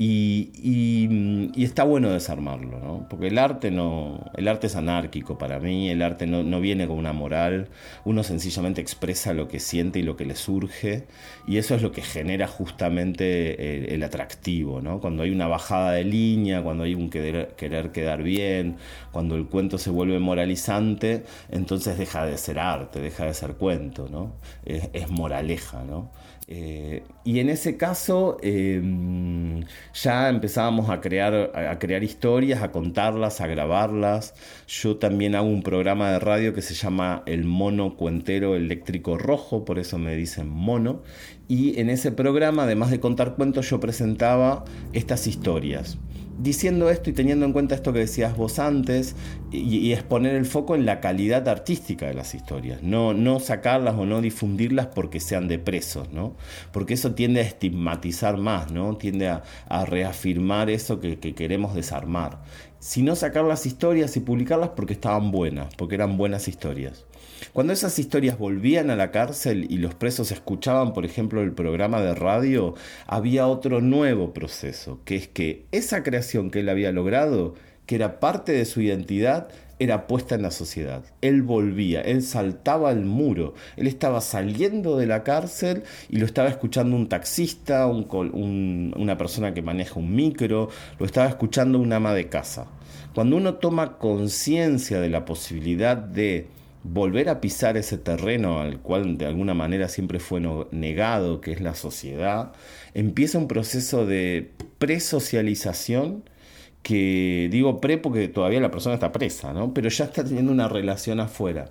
Y, 0.00 1.50
está 1.56 1.82
bueno 1.82 2.10
desarmarlo, 2.10 2.78
¿no? 2.78 3.06
porque 3.10 3.26
el 3.26 3.38
arte, 3.38 3.72
no, 3.72 4.30
el 4.36 4.46
arte 4.46 4.68
es 4.68 4.76
anárquico 4.76 5.38
para 5.38 5.58
mí, 5.58 5.90
el 5.90 6.02
arte 6.02 6.26
no, 6.26 6.60
viene 6.60 6.86
con 6.86 6.98
una 6.98 7.12
moral, 7.12 7.68
uno 8.04 8.22
sencillamente 8.22 8.80
expresa 8.80 9.32
lo 9.34 9.48
que 9.48 9.58
siente 9.58 9.98
y 9.98 10.02
lo 10.02 10.16
que 10.16 10.24
le 10.24 10.36
surge, 10.36 11.06
y 11.48 11.56
eso 11.58 11.74
es 11.74 11.82
lo 11.82 11.90
que 11.90 12.02
genera 12.02 12.46
justamente 12.46 13.92
el, 13.92 14.02
atractivo, 14.04 14.80
¿no? 14.80 15.00
cuando 15.00 15.24
hay 15.24 15.30
una 15.30 15.48
bajada 15.48 15.92
de 15.92 16.04
línea, 16.04 16.62
cuando 16.62 16.84
hay 16.84 16.94
un 16.94 17.10
querer, 17.10 17.56
quedar 17.56 18.22
bien, 18.22 18.76
cuando 19.10 19.34
el 19.34 19.46
cuento 19.46 19.78
se 19.78 19.90
vuelve 19.90 20.20
moralizante, 20.20 21.24
entonces 21.50 21.98
deja 21.98 22.24
de 22.24 22.38
ser 22.38 22.60
arte, 22.60 23.00
deja 23.00 23.24
de 23.24 23.34
ser 23.34 23.54
cuento, 23.54 24.08
¿no? 24.08 24.34
es, 24.64 24.90
es 24.92 25.10
moraleja. 25.10 25.82
¿no? 25.84 26.10
Eh, 26.50 27.02
y 27.24 27.40
en 27.40 27.50
ese 27.50 27.76
caso 27.76 28.38
em, 28.42 29.64
ya 29.92 30.30
empezábamos 30.30 30.88
a 30.88 31.02
crear, 31.02 31.52
a 31.54 31.78
crear 31.78 32.02
historias, 32.02 32.62
a 32.62 32.72
contarlas, 32.72 33.42
a 33.42 33.46
grabarlas. 33.46 34.34
Yo 34.66 34.96
también 34.96 35.34
hago 35.34 35.46
un 35.46 35.62
programa 35.62 36.10
de 36.10 36.18
radio 36.18 36.54
que 36.54 36.62
se 36.62 36.72
llama 36.74 37.22
El 37.26 37.44
Mono 37.44 37.96
Cuentero 37.96 38.56
Eléctrico 38.56 39.18
Rojo, 39.18 39.66
por 39.66 39.78
eso 39.78 39.98
me 39.98 40.16
dicen 40.16 40.48
mono. 40.48 41.02
Y 41.48 41.78
en 41.80 41.90
ese 41.90 42.12
programa, 42.12 42.62
además 42.64 42.90
de 42.90 43.00
contar 43.00 43.34
cuentos, 43.34 43.68
yo 43.68 43.78
presentaba 43.78 44.64
estas 44.94 45.26
historias 45.26 45.98
diciendo 46.38 46.88
esto 46.88 47.10
y 47.10 47.12
teniendo 47.12 47.44
en 47.44 47.52
cuenta 47.52 47.74
esto 47.74 47.92
que 47.92 48.00
decías 48.00 48.36
vos 48.36 48.58
antes, 48.58 49.16
y, 49.50 49.92
es 49.92 50.02
poner 50.02 50.34
el 50.36 50.46
foco 50.46 50.74
en 50.74 50.86
la 50.86 51.00
calidad 51.00 51.48
artística 51.48 52.06
de 52.06 52.14
las 52.14 52.34
historias, 52.34 52.82
no, 52.82 53.12
no 53.12 53.40
sacarlas 53.40 53.96
o 53.96 54.06
no 54.06 54.20
difundirlas 54.20 54.86
porque 54.86 55.20
sean 55.20 55.48
de 55.48 55.58
presos, 55.58 56.12
¿no? 56.12 56.36
Porque 56.72 56.94
eso 56.94 57.14
tiende 57.14 57.40
a 57.40 57.44
estigmatizar 57.44 58.36
más, 58.36 58.70
¿no? 58.70 58.96
Tiende 58.96 59.28
a, 59.28 59.42
reafirmar 59.84 60.70
eso 60.70 61.00
que, 61.00 61.18
que 61.18 61.34
queremos 61.34 61.74
desarmar. 61.74 62.40
Sino 62.78 63.16
sacar 63.16 63.44
las 63.44 63.66
historias 63.66 64.16
y 64.16 64.20
publicarlas 64.20 64.70
porque 64.70 64.92
estaban 64.92 65.30
buenas, 65.30 65.74
porque 65.74 65.96
eran 65.96 66.16
buenas 66.16 66.46
historias. 66.46 67.04
Cuando 67.52 67.72
esas 67.72 67.98
historias 67.98 68.38
volvían 68.38 68.90
a 68.90 68.96
la 68.96 69.10
cárcel 69.10 69.66
y 69.70 69.78
los 69.78 69.94
presos 69.94 70.30
escuchaban, 70.32 70.92
por 70.92 71.04
ejemplo, 71.04 71.42
el 71.42 71.52
programa 71.52 72.00
de 72.02 72.14
radio, 72.14 72.74
había 73.06 73.46
otro 73.46 73.80
nuevo 73.80 74.34
proceso, 74.34 75.00
que 75.04 75.16
es 75.16 75.28
que 75.28 75.64
esa 75.72 76.02
creación 76.02 76.50
que 76.50 76.60
él 76.60 76.68
había 76.68 76.92
logrado, 76.92 77.54
que 77.86 77.94
era 77.94 78.20
parte 78.20 78.52
de 78.52 78.66
su 78.66 78.82
identidad, 78.82 79.48
era 79.78 80.06
puesta 80.06 80.34
en 80.34 80.42
la 80.42 80.50
sociedad. 80.50 81.04
Él 81.22 81.42
volvía, 81.42 82.00
él 82.02 82.22
saltaba 82.22 82.90
el 82.90 83.04
muro, 83.04 83.54
él 83.76 83.86
estaba 83.86 84.20
saliendo 84.20 84.98
de 84.98 85.06
la 85.06 85.22
cárcel 85.22 85.84
y 86.10 86.18
lo 86.18 86.26
estaba 86.26 86.48
escuchando 86.48 86.96
un 86.96 87.08
taxista, 87.08 87.86
una 87.86 89.16
persona 89.16 89.54
que 89.54 89.62
maneja 89.62 89.98
un 89.98 90.14
micro, 90.14 90.68
lo 90.98 91.06
estaba 91.06 91.28
escuchando 91.28 91.78
un 91.78 91.92
ama 91.92 92.12
de 92.12 92.28
casa. 92.28 92.66
Cuando 93.14 93.36
uno 93.36 93.54
toma 93.54 93.98
conciencia 93.98 95.00
de 95.00 95.08
la 95.08 95.24
posibilidad 95.24 95.96
de 95.96 96.48
volver 96.82 97.28
a 97.28 97.40
pisar 97.40 97.76
ese 97.76 97.98
terreno 97.98 98.60
al 98.60 98.80
cual 98.80 99.18
de 99.18 99.26
alguna 99.26 99.54
manera 99.54 99.88
siempre 99.88 100.20
fue 100.20 100.40
negado, 100.70 101.40
que 101.40 101.52
es 101.52 101.60
la 101.60 101.74
sociedad, 101.74 102.52
empieza 102.94 103.38
un 103.38 103.48
proceso 103.48 104.06
de 104.06 104.52
presocialización 104.78 106.24
que 106.82 107.48
digo 107.50 107.80
pre 107.80 107.98
porque 107.98 108.28
todavía 108.28 108.60
la 108.60 108.70
persona 108.70 108.94
está 108.94 109.12
presa, 109.12 109.52
¿no? 109.52 109.74
pero 109.74 109.88
ya 109.88 110.06
está 110.06 110.24
teniendo 110.24 110.52
una 110.52 110.68
relación 110.68 111.20
afuera. 111.20 111.70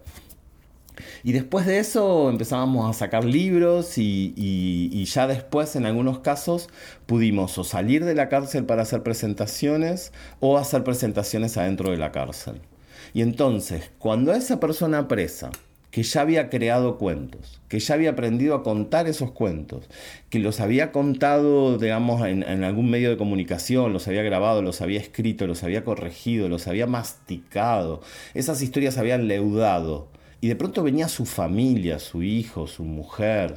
Y 1.24 1.32
después 1.32 1.66
de 1.66 1.80
eso 1.80 2.30
empezábamos 2.30 2.90
a 2.90 2.98
sacar 2.98 3.24
libros 3.26 3.98
y, 3.98 4.34
y, 4.36 5.06
ya 5.06 5.28
después 5.28 5.76
en 5.76 5.86
algunos 5.86 6.20
casos 6.20 6.70
pudimos 7.06 7.58
o 7.58 7.64
salir 7.64 8.04
de 8.06 8.16
la 8.16 8.30
cárcel 8.30 8.66
para 8.66 8.82
hacer 8.82 9.04
presentaciones 9.04 10.12
o 10.40 10.58
hacer 10.58 10.84
presentaciones 10.84 11.58
adentro 11.58 11.92
de 11.92 11.98
la 11.98 12.12
cárcel. 12.12 12.62
Y 13.14 13.22
entonces, 13.22 13.92
cuando 14.00 14.34
esa 14.34 14.60
persona 14.60 15.08
presa, 15.08 15.52
que 15.92 16.04
ya 16.04 16.22
había 16.22 16.50
creado 16.50 16.98
cuentos, 16.98 17.60
que 17.70 17.80
ya 17.80 17.96
había 17.96 18.12
aprendido 18.12 18.54
a 18.54 18.62
contar 18.62 19.08
esos 19.08 19.32
cuentos, 19.32 19.86
que 20.30 20.40
los 20.40 20.60
había 20.60 20.92
contado, 20.92 21.78
digamos, 21.78 22.26
en, 22.28 22.44
en, 22.44 22.64
algún 22.64 22.90
medio 22.90 23.10
de 23.10 23.18
comunicación, 23.18 23.94
los 23.94 24.08
había 24.08 24.22
grabado, 24.22 24.62
los 24.62 24.82
había 24.82 25.00
escrito, 25.00 25.48
los 25.48 25.64
había 25.64 25.84
corregido, 25.84 26.50
los 26.50 26.68
había 26.68 26.86
masticado, 26.86 28.02
esas 28.34 28.62
historias 28.62 28.98
habían 28.98 29.28
leudado. 29.28 30.08
Y 30.48 30.50
de 30.50 30.56
pronto 30.56 30.82
venía 30.82 31.10
su 31.10 31.26
familia, 31.26 32.00
su 32.00 32.24
hijo, 32.24 32.68
su 32.68 32.86
mujer, 32.86 33.56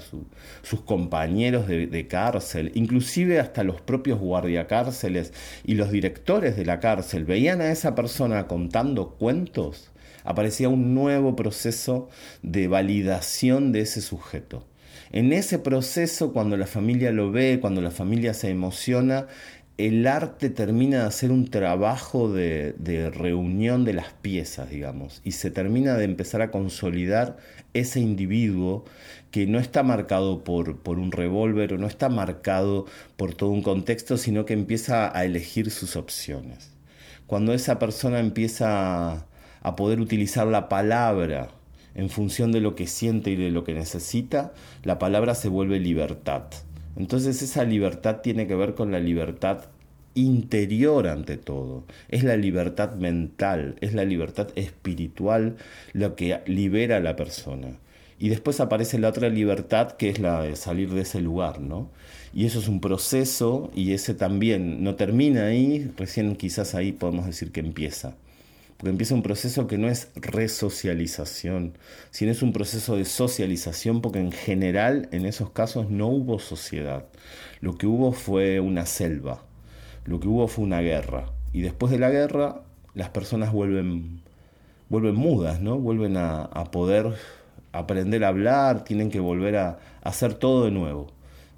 sus 0.62 0.80
compañeros 0.80 1.68
de, 1.68 1.86
de, 1.86 2.09
cárcel, 2.09 2.72
inclusive 2.74 3.38
hasta 3.38 3.62
los 3.62 3.80
propios 3.80 4.18
guardiacárceles 4.18 5.32
y 5.62 5.74
los 5.74 5.93
directores 5.93 6.57
de 6.57 6.64
la 6.64 6.80
cárcel, 6.80 7.24
veían 7.24 7.61
a 7.61 7.70
esa 7.70 7.95
persona 7.95 8.49
contando 8.49 9.11
cuentos 9.11 9.93
aparecía 10.24 10.68
un 10.68 10.93
nuevo 10.93 11.36
proceso 11.36 12.09
de 12.43 12.66
validación 12.66 13.70
de 13.70 13.82
ese 13.82 14.01
sujeto. 14.01 14.66
En 15.12 15.32
ese 15.32 15.61
proceso, 15.61 16.32
cuando 16.32 16.57
la 16.57 16.66
familia 16.66 17.12
lo 17.12 17.30
ve, 17.30 17.59
cuando 17.61 17.80
la 17.80 17.91
familia 17.93 18.34
se 18.34 18.49
emociona, 18.49 19.26
el 19.87 20.07
arte 20.07 20.51
termina 20.51 21.01
de 21.01 21.05
hacer 21.07 21.31
un 21.31 21.49
trabajo 21.49 22.33
de, 22.33 22.74
reunión 23.14 23.85
de 23.85 23.93
las 23.93 24.12
piezas, 24.12 24.70
digamos, 24.70 25.20
y 25.24 25.33
se 25.33 25.51
termina 25.51 25.97
de 25.97 26.05
empezar 26.05 26.43
a 26.43 26.51
consolidar 26.51 27.39
ese 27.72 28.01
individuo 28.01 28.85
que 29.31 29.47
no 29.47 29.59
está 29.59 29.83
marcado 29.83 30.45
por, 30.45 30.78
por 30.78 30.99
un 30.99 31.12
revólver 31.12 31.74
o 31.74 31.78
no 31.78 31.87
está 31.87 32.09
marcado 32.09 32.87
por 33.16 33.35
todo 33.35 33.51
un 33.51 33.62
contexto, 33.62 34.16
sino 34.16 34.45
que 34.45 34.55
empieza 34.55 35.16
a 35.16 35.24
elegir 35.24 35.70
sus 35.70 35.97
opciones. 35.97 36.72
Cuando 37.26 37.55
esa 37.55 37.78
persona 37.78 38.18
empieza 38.18 39.26
a 39.62 39.76
poder 39.76 40.01
utilizar 40.01 40.47
la 40.47 40.68
palabra 40.68 41.49
en 41.95 42.11
función 42.11 42.53
de 42.53 42.61
lo 42.61 42.74
que 42.74 42.87
siente 42.87 43.31
y 43.31 43.37
de 43.37 43.51
lo 43.51 43.64
que 43.64 43.74
necesita, 43.74 44.53
la 44.83 44.99
palabra 44.99 45.35
se 45.35 45.49
vuelve 45.49 45.78
libertad. 45.78 46.45
Entonces 46.97 47.43
esa 47.43 47.64
libertad 47.64 48.20
tiene 48.22 48.47
que 48.47 48.55
ver 48.55 48.74
con 48.74 48.91
la 48.91 49.01
libertad 49.01 49.64
interior 50.14 51.09
ante 51.09 51.36
todo. 51.36 51.84
Es 52.09 52.24
la 52.24 52.36
libertad 52.36 52.95
mental, 52.95 53.76
es 53.80 53.95
la 53.95 54.05
libertad 54.05 54.49
espiritual 54.57 55.57
lo 55.93 56.16
que 56.16 56.41
libera 56.47 56.97
a 56.97 57.01
la 57.01 57.16
persona. 57.16 57.78
Y 58.18 58.28
después 58.28 58.61
aparece 58.61 58.99
la 58.99 59.09
otra 59.09 59.30
libertad 59.30 59.93
que 59.93 60.11
es 60.11 60.18
la 60.18 60.43
de 60.43 60.57
salir 60.57 60.91
de 60.91 61.03
ese 61.03 61.20
lugar, 61.20 61.61
¿no? 61.61 61.91
Y 62.34 62.45
eso 62.45 62.59
es 62.59 62.68
un 62.68 62.80
proceso 62.80 63.70
y 63.74 63.93
ese 63.93 64.14
también 64.14 64.84
no 64.84 64.95
termina 64.97 65.47
ahí, 65.47 65.91
recién 65.97 66.36
quizás 66.36 66.74
ahí 66.74 66.93
podemos 66.93 67.26
decir 67.26 67.51
que 67.51 67.61
empieza 67.61 68.16
porque 68.81 68.93
empieza 68.93 69.14
un 69.14 69.22
proceso 69.22 69.66
que 69.66 69.76
no 69.76 69.91
es 69.91 70.11
resocialización, 70.14 71.76
sino 72.11 72.33
es 72.33 72.41
un 72.41 72.55
proceso 72.55 72.97
de 72.97 73.05
socialización, 73.05 74.01
porque 74.01 74.20
en 74.20 74.33
general 74.33 75.07
en 75.12 75.26
esos 75.26 75.51
casos 75.51 75.91
no 75.91 76.07
hubo 76.07 76.39
sociedad. 76.39 77.05
Lo 77.61 77.76
que 77.76 77.87
hubo 77.87 78.12
fue 78.12 78.59
una 78.59 78.87
selva, 78.87 79.43
lo 80.07 80.18
que 80.18 80.28
hubo 80.28 80.49
fue 80.49 80.64
una 80.64 80.81
guerra. 80.81 81.26
Y 81.53 81.61
después 81.61 81.93
de 81.93 81.99
la 81.99 82.09
guerra, 82.09 82.62
las 82.95 83.11
personas 83.11 83.53
vuelven, 83.53 84.22
vuelven 84.89 85.14
mudas, 85.14 85.61
¿no? 85.61 85.78
Vuelven 85.78 86.16
a, 86.16 86.49
poder 86.72 87.12
aprender 87.72 88.24
a 88.24 88.28
hablar, 88.28 88.85
tienen 88.85 89.11
que 89.11 89.20
volver 89.20 89.59
a, 89.59 89.78
hacer 90.03 90.33
todo 90.33 90.64
de 90.64 90.70
nuevo. 90.70 91.09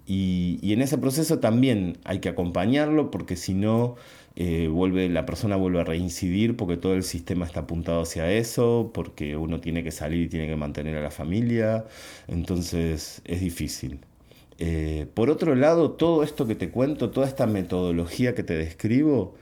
Y, 0.06 0.58
y 0.60 0.72
en 0.72 0.82
ese 0.82 0.98
proceso 0.98 1.38
también 1.38 1.98
hay 2.02 2.18
que 2.18 2.30
acompañarlo, 2.30 3.12
porque 3.12 3.36
si 3.36 3.54
no 3.54 3.94
eh, 4.34 4.68
vuelve, 4.68 5.08
la 5.08 5.26
persona 5.26 5.56
vuelve 5.56 5.80
a 5.80 5.84
reincidir 5.84 6.56
porque 6.56 6.76
todo 6.76 6.94
el 6.94 7.02
sistema 7.02 7.44
está 7.44 7.60
apuntado 7.60 8.02
hacia 8.02 8.30
eso, 8.32 8.90
porque 8.94 9.36
uno 9.36 9.60
tiene 9.60 9.84
que 9.84 9.90
salir 9.90 10.22
y 10.22 10.28
tiene 10.28 10.46
que 10.46 10.56
mantener 10.56 10.96
a 10.96 11.02
la 11.02 11.10
familia, 11.10 11.84
entonces 12.28 13.20
es 13.24 13.40
difícil. 13.40 14.00
Eh, 14.58 15.06
por 15.14 15.30
otro 15.30 15.54
lado, 15.54 15.92
todo 15.92 16.22
esto 16.22 16.46
que 16.46 16.54
te 16.54 16.70
cuento, 16.70 17.10
toda 17.10 17.26
esta 17.26 17.46
metodología 17.46 18.34
que 18.34 18.42
te 18.42 18.54
describo, 18.54 19.34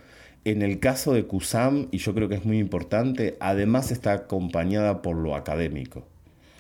en 0.45 0.63
el 0.63 0.81
caso 0.81 1.13
de 1.13 1.25
CUSAM, 1.27 1.89
y 1.91 1.99
yo 1.99 2.15
creo 2.15 2.29
que 2.29 2.37
es 2.37 2.45
muy 2.45 2.59
importante, 2.59 3.37
además 3.41 3.91
está 3.93 4.13
acompañada 4.13 5.03
por 5.03 5.17
lo 5.17 5.37
académico. 5.37 6.07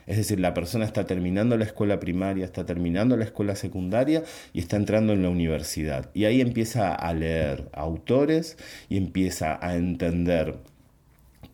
Es 0.06 0.16
decir, 0.16 0.40
la 0.40 0.54
persona 0.54 0.84
está 0.84 1.06
terminando 1.06 1.56
la 1.56 1.64
escuela 1.64 2.00
primaria, 2.00 2.44
está 2.44 2.66
terminando 2.66 3.16
la 3.16 3.24
escuela 3.24 3.54
secundaria 3.54 4.22
y 4.52 4.60
está 4.60 4.76
entrando 4.76 5.12
en 5.12 5.22
la 5.22 5.28
universidad. 5.28 6.10
Y 6.14 6.24
ahí 6.24 6.40
empieza 6.40 6.94
a 6.94 7.12
leer 7.14 7.68
autores 7.72 8.56
y 8.88 8.96
empieza 8.96 9.58
a 9.64 9.76
entender 9.76 10.58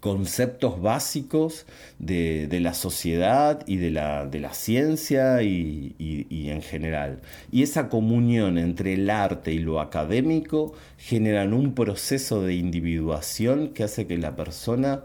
conceptos 0.01 0.81
básicos 0.81 1.67
de, 1.99 2.49
la 2.61 2.75
sociedad 2.75 3.65
y 3.67 3.77
de 3.79 3.91
la, 3.91 4.53
ciencia 4.53 5.43
y, 5.43 5.97
en 5.99 6.63
general. 6.63 7.21
Y 7.51 7.63
esa 7.63 7.89
comunión 7.89 8.59
entre 8.59 8.95
el 8.95 9.11
arte 9.11 9.53
y 9.53 9.59
lo 9.59 9.81
académico 9.81 10.75
generan 10.97 11.53
un 11.53 11.75
proceso 11.75 12.43
de 12.43 12.55
individuación 12.55 13.71
que 13.71 13.83
hace 13.83 14.07
que 14.07 14.17
la 14.17 14.37
persona 14.37 15.03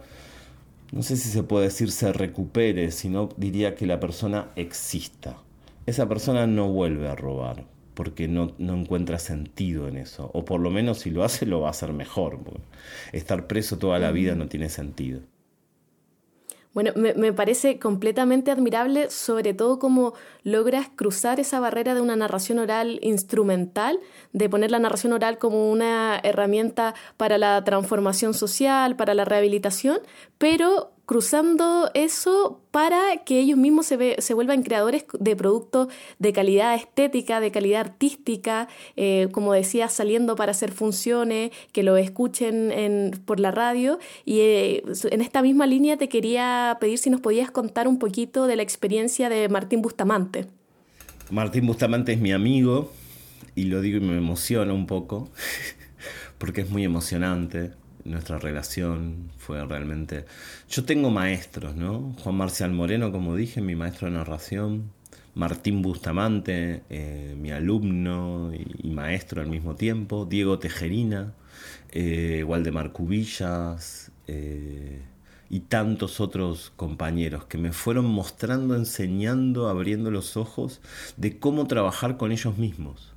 no 0.92 1.04
sé 1.04 1.16
si 1.18 1.30
se 1.30 1.44
puede 1.44 1.66
decir 1.66 1.92
se 1.92 2.12
recupere, 2.12 2.92
sino 2.92 3.30
diría 3.38 3.76
que 3.76 3.86
la 3.86 4.00
persona 4.00 4.52
exista. 4.56 5.38
Esa 5.86 6.08
persona 6.08 6.48
no 6.48 6.70
vuelve 6.70 7.08
a 7.08 7.16
robar 7.16 7.66
porque 7.94 8.28
no, 8.28 8.54
no, 8.58 8.76
encuentra 8.76 9.20
sentido 9.20 9.88
en 9.88 9.98
eso. 9.98 10.32
O 10.34 10.46
por 10.46 10.60
lo 10.60 10.70
menos 10.70 11.00
si 11.00 11.10
lo 11.10 11.24
hace, 11.24 11.46
lo 11.46 11.62
va 11.62 11.68
a 11.68 11.72
hacer 11.72 11.94
mejor. 11.94 12.40
Estar 13.12 13.48
preso 13.48 13.78
toda 13.78 14.00
la 14.00 14.12
vida 14.12 14.36
no 14.36 14.48
tiene 14.48 14.70
sentido. 14.70 15.22
Bueno, 16.74 16.92
me, 16.96 17.34
parece 17.34 17.80
completamente 17.80 18.50
admirable, 18.50 19.10
sobre 19.10 19.54
todo 19.54 19.78
cómo 19.78 20.14
logras 20.44 20.88
cruzar 20.96 21.42
esa 21.42 21.60
barrera 21.60 21.96
de 21.96 22.00
una 22.02 22.16
narración 22.16 22.60
oral 22.60 22.98
instrumental, 23.02 24.00
de 24.32 24.48
poner 24.48 24.72
la 24.72 24.80
narración 24.80 25.12
oral 25.12 25.38
como 25.38 25.70
una 25.70 26.18
herramienta 26.24 26.96
para 27.18 27.38
la 27.38 27.62
transformación 27.66 28.34
social, 28.34 28.96
para 28.96 29.14
la 29.14 29.26
rehabilitación, 29.26 30.00
pero 30.38 30.91
cruzando 31.06 31.92
eso 31.94 32.62
para 32.72 33.18
que 33.26 33.40
ellos 33.40 33.58
mismos 33.58 33.86
se, 33.86 34.16
se 34.22 34.34
vuelvan 34.34 34.64
creadores 34.64 35.06
de 35.20 35.36
productos 35.36 35.90
de 36.20 36.34
calidad 36.34 36.76
estética, 36.76 37.40
de 37.40 37.52
calidad 37.52 37.82
artística, 37.82 38.68
eh, 38.96 39.28
como 39.32 39.54
decía, 39.54 39.90
saliendo 39.90 40.36
para 40.36 40.52
hacer 40.52 40.72
funciones, 40.72 41.52
que 41.74 41.84
lo 41.84 41.98
escuchen 41.98 42.72
en, 42.72 43.12
por 43.26 43.40
la 43.40 43.52
radio. 43.52 44.00
Y 44.26 44.40
eh, 44.40 44.84
en 45.10 45.22
esta 45.22 45.42
misma 45.42 45.68
línea 45.68 45.98
te 45.98 46.08
quería 46.08 46.78
pedir 46.80 46.98
si 46.98 47.10
nos 47.10 47.22
podías 47.22 47.52
contar 47.52 47.88
un 47.88 48.00
poquito 48.00 48.48
de 48.48 48.56
la 48.56 48.64
experiencia 48.64 49.30
de 49.30 49.50
Martín 49.50 49.82
Bustamante. 49.82 50.48
Martín 51.30 51.68
Bustamante 51.68 52.14
es 52.14 52.20
mi 52.20 52.32
amigo 52.32 52.92
y 53.56 53.66
lo 53.66 53.82
digo 53.82 53.98
y 53.98 54.02
me 54.02 54.18
emociona 54.18 54.74
un 54.74 54.88
poco 54.88 55.30
porque 56.38 56.62
es 56.62 56.70
muy 56.70 56.84
emocionante 56.84 57.72
nuestra 58.06 58.40
relación 58.40 59.32
fue 59.38 59.66
realmente... 59.66 60.26
Yo 60.70 60.84
tengo 60.86 61.10
maestros, 61.10 61.76
¿no? 61.76 62.16
Juan 62.24 62.36
Marcial 62.36 62.72
Moreno, 62.72 63.12
como 63.12 63.36
dije, 63.36 63.62
mi 63.62 63.76
maestro 63.76 64.08
de 64.08 64.14
narración. 64.18 64.92
Martín 65.34 65.82
Bustamante, 65.82 66.84
eh, 66.90 67.36
mi 67.38 67.52
alumno 67.52 68.52
y, 68.54 68.90
maestro 68.90 69.42
al 69.42 69.48
mismo 69.50 69.76
tiempo. 69.76 70.26
Diego 70.26 70.60
Tejerina, 70.60 71.34
eh, 71.92 72.44
Waldemar 72.46 72.92
Cubillas 72.92 74.12
eh, 74.28 75.02
y 75.50 75.62
tantos 75.62 76.20
otros 76.20 76.72
compañeros 76.76 77.46
que 77.46 77.58
me 77.58 77.72
fueron 77.72 78.06
mostrando, 78.06 78.76
enseñando, 78.76 79.70
abriendo 79.70 80.12
los 80.12 80.38
ojos 80.38 80.82
de 81.18 81.40
cómo 81.40 81.68
trabajar 81.68 82.18
con 82.18 82.32
ellos 82.32 82.58
mismos. 82.58 83.11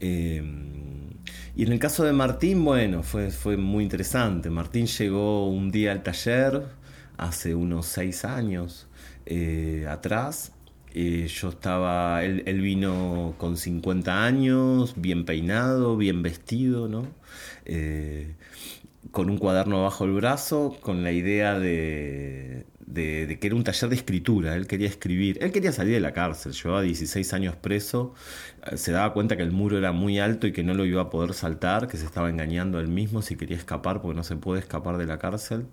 Y 0.00 1.64
en 1.64 1.72
el 1.72 1.78
caso 1.80 2.04
de 2.04 2.12
Martín, 2.12 2.64
bueno, 2.64 3.02
fue, 3.02 3.30
fue 3.30 3.56
muy 3.56 3.82
interesante. 3.82 4.48
Martín 4.48 4.86
llegó 4.86 5.48
un 5.48 5.70
día 5.72 5.92
al 5.92 6.02
taller 6.04 6.62
hace 7.16 7.54
unos 7.54 7.86
seis 7.86 8.24
años 8.24 8.88
eh, 9.26 9.86
atrás. 9.88 10.52
Eh, 10.94 11.26
yo 11.28 11.50
estaba, 11.50 12.24
él, 12.24 12.60
vino 12.60 13.34
con 13.38 13.56
50 13.56 14.24
años, 14.24 14.94
bien 14.96 15.24
peinado, 15.24 15.96
bien 15.96 16.22
vestido, 16.22 16.88
¿no? 16.88 17.08
Eh, 17.66 18.34
con 19.10 19.28
un 19.28 19.38
cuaderno 19.38 19.82
bajo 19.82 20.04
el 20.04 20.12
brazo, 20.12 20.76
con 20.80 21.02
la 21.02 21.12
idea 21.12 21.58
de, 21.58 22.66
de, 22.88 23.38
que 23.38 23.46
era 23.46 23.56
un 23.56 23.64
taller 23.64 23.90
de 23.90 23.96
escritura, 23.96 24.56
él 24.56 24.66
quería 24.66 24.88
escribir, 24.88 25.38
él 25.40 25.52
quería 25.52 25.72
salir 25.72 25.94
de 25.94 26.00
la 26.00 26.12
cárcel, 26.12 26.52
llevaba 26.52 26.82
16 26.82 27.32
años 27.32 27.56
preso, 27.56 28.14
se 28.76 28.92
daba 28.92 29.12
cuenta 29.12 29.36
que 29.36 29.42
el 29.42 29.52
muro 29.52 29.78
era 29.78 29.92
muy 29.92 30.18
alto 30.18 30.46
y 30.46 30.52
que 30.52 30.62
no 30.62 30.74
lo 30.74 30.84
iba 30.84 31.02
a 31.02 31.10
poder 31.10 31.34
saltar, 31.34 31.88
que 31.88 31.96
se 31.96 32.04
estaba 32.04 32.28
engañando 32.28 32.80
él 32.80 32.88
mismo 32.88 33.22
si 33.22 33.36
quería 33.36 33.56
escapar, 33.56 34.00
porque 34.00 34.16
no 34.16 34.24
se 34.24 34.36
puede 34.36 34.60
escapar 34.60 34.96
de 34.98 35.06
la 35.06 35.18
cárcel, 35.18 35.66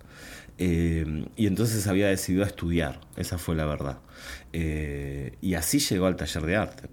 eh, 0.58 1.26
y 1.36 1.46
entonces 1.46 1.86
había 1.86 2.08
decidido 2.08 2.44
estudiar, 2.44 3.00
esa 3.16 3.38
fue 3.38 3.54
la 3.54 3.66
verdad, 3.66 3.98
eh, 4.52 5.36
y 5.40 5.54
así 5.54 5.78
llegó 5.78 6.06
al 6.06 6.16
taller 6.16 6.46
de 6.46 6.56
arte. 6.56 6.88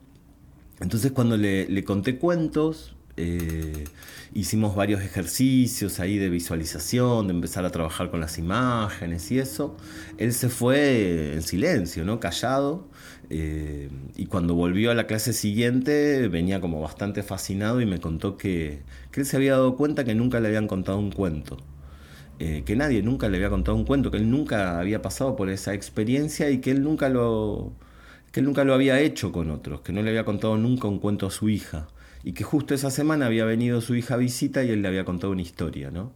Entonces 0.80 1.12
cuando 1.12 1.38
le, 1.38 1.84
conté 1.84 2.18
cuentos, 2.18 2.96
Eh, 3.16 3.84
hicimos 4.34 4.76
varios 4.76 5.02
ejercicios 5.02 6.00
ahí 6.00 6.18
de 6.18 6.30
visualización, 6.30 7.28
de 7.28 7.34
empezar 7.36 7.64
a 7.64 7.70
trabajar 7.70 8.10
con 8.10 8.20
las 8.20 8.40
imágenes 8.40 9.30
y 9.32 9.38
eso. 9.38 9.78
Él 10.18 10.34
se 10.34 10.50
fue 10.50 11.34
en 11.36 11.44
silencio, 11.44 12.04
¿no? 12.06 12.20
Callado. 12.20 12.88
Eh, 13.36 13.90
y 14.16 14.28
cuando 14.28 14.54
volvió 14.54 14.92
a 14.92 14.94
la 14.94 15.08
clase 15.08 15.34
siguiente 15.34 16.28
venía 16.28 16.62
como 16.62 16.82
bastante 16.82 17.24
fascinado 17.24 17.82
y 17.82 17.88
me 17.88 18.00
contó 18.00 18.38
que, 18.38 18.84
que 19.12 19.22
él 19.22 19.26
se 19.26 19.38
había 19.38 19.54
dado 19.54 19.76
cuenta 19.76 20.04
que 20.04 20.14
nunca 20.14 20.40
le 20.40 20.50
habían 20.50 20.68
contado 20.68 21.00
un 21.00 21.12
cuento. 21.12 21.58
Eh, 22.38 22.62
que 22.64 22.76
nadie 22.76 23.02
nunca 23.02 23.30
le 23.30 23.38
había 23.38 23.50
contado 23.50 23.76
un 23.76 23.86
cuento, 23.86 24.12
que 24.12 24.18
él 24.18 24.30
nunca 24.30 24.80
había 24.80 25.02
pasado 25.02 25.36
por 25.36 25.50
esa 25.50 25.74
experiencia 25.74 26.52
y 26.52 26.60
que 26.60 26.70
él 26.70 26.84
nunca 26.84 27.10
lo, 27.10 27.74
que 28.32 28.42
él 28.42 28.46
nunca 28.46 28.64
lo 28.66 28.76
había 28.76 29.00
hecho 29.00 29.32
con 29.32 29.50
otros, 29.50 29.82
que 29.82 29.94
no 29.94 30.04
le 30.04 30.10
había 30.10 30.26
contado 30.26 30.58
nunca 30.58 30.88
un 30.88 31.00
cuento 31.00 31.26
a 31.26 31.32
su 31.32 31.50
hija 31.50 31.88
y 32.24 32.34
que 32.34 32.44
justo 32.44 32.76
esa 32.76 32.92
semana 32.92 33.26
había 33.26 33.46
venido 33.46 33.82
su 33.82 33.96
hija 33.96 34.16
a 34.16 34.18
visita 34.18 34.64
y 34.64 34.70
él 34.70 34.84
le 34.84 34.90
había 34.90 35.06
contado 35.06 35.34
una 35.34 35.42
historia, 35.42 35.90
¿no? 35.90 36.14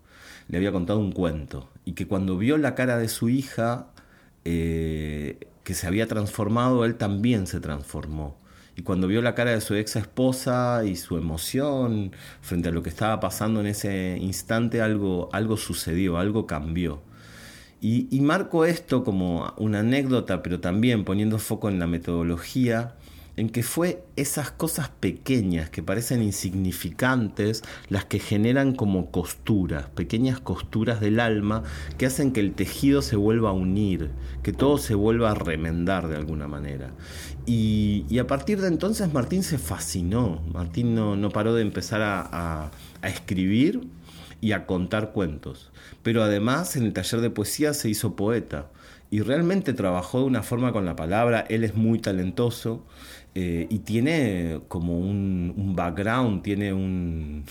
Le 0.50 0.58
había 0.58 0.72
contado 0.72 1.00
un 1.00 1.12
cuento 1.12 1.70
y 1.84 1.94
que 1.94 2.08
cuando 2.08 2.38
vio 2.38 2.58
la 2.58 2.76
cara 2.76 2.98
de 3.00 3.08
su 3.08 3.30
hija 3.30 3.88
eh, 4.46 5.40
que 5.68 5.74
se 5.74 5.86
había 5.86 6.08
transformado, 6.08 6.86
él 6.86 6.96
también 6.96 7.46
se 7.46 7.60
transformó. 7.60 8.38
Y 8.78 8.84
cuando 8.84 9.06
vio 9.06 9.22
la 9.22 9.36
cara 9.36 9.52
de 9.52 9.60
su 9.60 9.76
ex 9.76 9.98
esposa 9.98 10.86
y 10.86 10.96
su 10.96 11.18
emoción 11.18 12.14
frente 12.40 12.70
a 12.70 12.72
lo 12.72 12.84
que 12.84 12.90
estaba 12.90 13.20
pasando 13.20 13.60
en 13.60 13.68
ese 13.68 14.18
instante, 14.18 14.82
algo, 14.82 15.28
algo 15.34 15.58
sucedió, 15.58 16.20
algo 16.20 16.48
cambió. 16.48 17.02
Y, 17.82 18.08
y 18.16 18.22
marco 18.22 18.64
esto 18.64 19.04
como 19.04 19.54
una 19.58 19.80
anécdota, 19.80 20.42
pero 20.42 20.62
también 20.62 21.04
poniendo 21.04 21.38
foco 21.38 21.68
en 21.68 21.80
la 21.80 21.88
metodología 21.88 22.96
en 23.38 23.50
que 23.50 23.62
fue 23.62 24.04
esas 24.16 24.50
cosas 24.50 24.90
pequeñas 24.90 25.70
que 25.70 25.84
parecen 25.84 26.24
insignificantes 26.24 27.64
las 27.88 28.04
que 28.04 28.20
generan 28.20 28.74
como 28.74 29.12
costuras, 29.12 29.86
pequeñas 29.90 30.40
costuras 30.40 31.00
del 31.00 31.20
alma 31.20 31.64
que 32.00 32.08
hacen 32.08 32.34
que 32.34 32.40
el 32.40 32.54
tejido 32.54 33.04
se 33.04 33.16
vuelva 33.16 33.52
a 33.52 33.54
unir, 33.54 34.10
que 34.42 34.54
todo 34.54 34.80
se 34.80 34.96
vuelva 34.96 35.32
a 35.32 35.36
remendar 35.36 36.08
de 36.08 36.16
alguna 36.16 36.48
manera. 36.48 36.92
Y, 37.46 38.18
a 38.20 38.26
partir 38.26 38.60
de 38.60 38.68
entonces 38.68 39.14
Martín 39.14 39.44
se 39.44 39.60
fascinó, 39.60 40.42
Martín 40.52 40.96
no, 40.96 41.30
paró 41.30 41.54
de 41.54 41.62
empezar 41.62 42.02
a, 42.02 42.72
a 43.02 43.08
escribir 43.08 43.88
y 44.42 44.52
a 44.54 44.66
contar 44.66 45.12
cuentos, 45.12 45.72
pero 46.02 46.24
además 46.24 46.76
en 46.76 46.84
el 46.84 46.94
taller 46.94 47.22
de 47.22 47.30
poesía 47.30 47.74
se 47.74 47.90
hizo 47.90 48.16
poeta. 48.16 48.72
Y 49.10 49.22
realmente 49.22 49.72
trabajó 49.72 50.20
de 50.20 50.26
una 50.26 50.44
forma 50.44 50.74
con 50.74 50.84
la 50.84 50.98
palabra, 50.98 51.46
él 51.48 51.64
es 51.64 51.76
muy 51.76 51.98
talentoso 52.00 52.84
eh, 53.36 53.68
y 53.70 53.80
tiene 53.80 54.62
como 54.68 54.98
un, 54.98 55.74
background, 55.76 56.42
tiene 56.42 56.74
un, 56.74 57.44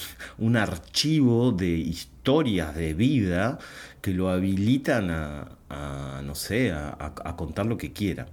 archivo 0.56 1.52
de 1.52 1.68
historias 1.68 2.74
de 2.74 2.94
vida 2.94 3.58
que 4.00 4.12
lo 4.12 4.28
habilitan 4.28 5.10
a, 5.10 6.22
no 6.24 6.34
sé, 6.34 6.72
a, 6.72 7.34
contar 7.36 7.66
lo 7.66 7.76
que 7.76 7.92
quiera. 7.92 8.26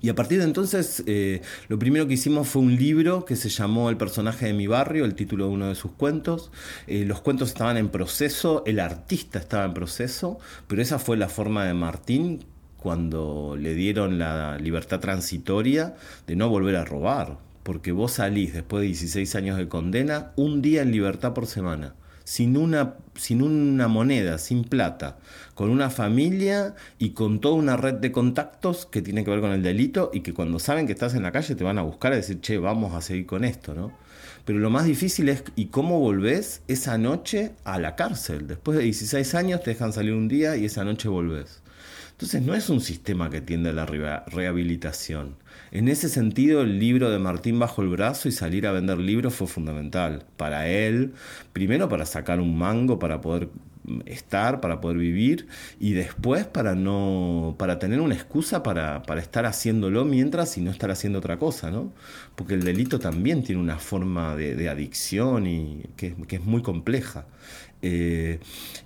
Y 0.00 0.08
a 0.08 0.14
partir 0.14 0.38
de 0.38 0.44
entonces, 0.44 1.02
eh, 1.06 1.42
lo 1.68 1.78
primero 1.78 2.08
que 2.08 2.14
hicimos 2.14 2.48
fue 2.48 2.62
un 2.62 2.74
libro 2.76 3.24
que 3.24 3.36
se 3.36 3.48
llamó 3.48 3.88
El 3.88 3.96
personaje 3.96 4.46
de 4.46 4.52
mi 4.52 4.66
barrio, 4.66 5.04
el 5.04 5.14
título 5.14 5.46
de 5.46 5.50
uno 5.52 5.68
de 5.68 5.76
sus 5.76 5.92
cuentos. 5.92 6.50
Eh, 6.88 7.04
los 7.04 7.20
cuentos 7.20 7.50
estaban 7.50 7.76
en 7.76 7.88
proceso, 7.88 8.64
el 8.66 8.80
artista 8.80 9.38
estaba 9.38 9.64
en 9.64 9.74
proceso, 9.74 10.38
pero 10.66 10.82
esa 10.82 10.98
fue 10.98 11.16
la 11.16 11.28
forma 11.28 11.64
de 11.64 11.74
Martín 11.74 12.44
cuando 12.82 13.56
le 13.58 13.74
dieron 13.74 14.18
la 14.18 14.58
libertad 14.58 14.98
transitoria 14.98 15.94
de 16.26 16.34
no 16.34 16.48
volver 16.48 16.76
a 16.76 16.84
robar, 16.84 17.38
porque 17.62 17.92
vos 17.92 18.12
salís 18.14 18.52
después 18.52 18.80
de 18.80 18.88
16 18.88 19.34
años 19.36 19.56
de 19.56 19.68
condena 19.68 20.32
un 20.34 20.62
día 20.62 20.82
en 20.82 20.90
libertad 20.90 21.32
por 21.32 21.46
semana, 21.46 21.94
sin 22.24 22.56
una, 22.56 22.94
sin 23.14 23.40
una 23.40 23.86
moneda, 23.86 24.38
sin 24.38 24.64
plata, 24.64 25.18
con 25.54 25.70
una 25.70 25.90
familia 25.90 26.74
y 26.98 27.10
con 27.10 27.40
toda 27.40 27.54
una 27.54 27.76
red 27.76 27.94
de 27.94 28.10
contactos 28.10 28.86
que 28.86 29.00
tiene 29.00 29.24
que 29.24 29.30
ver 29.30 29.40
con 29.40 29.52
el 29.52 29.62
delito 29.62 30.10
y 30.12 30.20
que 30.20 30.34
cuando 30.34 30.58
saben 30.58 30.86
que 30.86 30.92
estás 30.92 31.14
en 31.14 31.22
la 31.22 31.30
calle 31.32 31.54
te 31.54 31.64
van 31.64 31.78
a 31.78 31.82
buscar 31.82 32.12
a 32.12 32.16
decir, 32.16 32.40
che, 32.40 32.58
vamos 32.58 32.94
a 32.94 33.00
seguir 33.00 33.26
con 33.26 33.44
esto, 33.44 33.74
¿no? 33.74 33.92
Pero 34.44 34.58
lo 34.58 34.70
más 34.70 34.86
difícil 34.86 35.28
es, 35.28 35.44
¿y 35.54 35.66
cómo 35.66 36.00
volvés 36.00 36.62
esa 36.66 36.98
noche 36.98 37.52
a 37.62 37.78
la 37.78 37.94
cárcel? 37.94 38.48
Después 38.48 38.76
de 38.76 38.84
16 38.84 39.36
años 39.36 39.62
te 39.62 39.70
dejan 39.70 39.92
salir 39.92 40.14
un 40.14 40.26
día 40.26 40.56
y 40.56 40.64
esa 40.64 40.82
noche 40.82 41.08
volvés. 41.08 41.61
Entonces 42.22 42.42
no 42.42 42.54
es 42.54 42.70
un 42.70 42.80
sistema 42.80 43.30
que 43.30 43.40
tiende 43.40 43.70
a 43.70 43.72
la 43.72 43.84
rehabilitación. 43.84 45.34
En 45.72 45.88
ese 45.88 46.08
sentido, 46.08 46.62
el 46.62 46.78
libro 46.78 47.10
de 47.10 47.18
Martín 47.18 47.58
bajo 47.58 47.82
el 47.82 47.88
brazo 47.88 48.28
y 48.28 48.30
salir 48.30 48.64
a 48.68 48.70
vender 48.70 48.98
libros 48.98 49.34
fue 49.34 49.48
fundamental 49.48 50.24
para 50.36 50.68
él, 50.68 51.14
primero 51.52 51.88
para 51.88 52.06
sacar 52.06 52.38
un 52.38 52.56
mango 52.56 53.00
para 53.00 53.20
poder 53.20 53.48
estar, 54.06 54.60
para 54.60 54.80
poder 54.80 54.98
vivir 54.98 55.48
y 55.80 55.94
después 55.94 56.46
para 56.46 56.76
no 56.76 57.56
para 57.58 57.80
tener 57.80 58.00
una 58.00 58.14
excusa 58.14 58.62
para, 58.62 59.02
para 59.02 59.20
estar 59.20 59.44
haciéndolo 59.44 60.04
mientras 60.04 60.56
y 60.56 60.60
no 60.60 60.70
estar 60.70 60.92
haciendo 60.92 61.18
otra 61.18 61.40
cosa, 61.40 61.72
¿no? 61.72 61.92
Porque 62.36 62.54
el 62.54 62.62
delito 62.62 63.00
también 63.00 63.42
tiene 63.42 63.60
una 63.60 63.80
forma 63.80 64.36
de, 64.36 64.68
adicción 64.68 65.48
y 65.48 65.82
que, 65.96 66.14
que 66.28 66.36
es 66.36 66.44
muy 66.44 66.62
compleja. 66.62 67.26
Eh, 67.82 68.38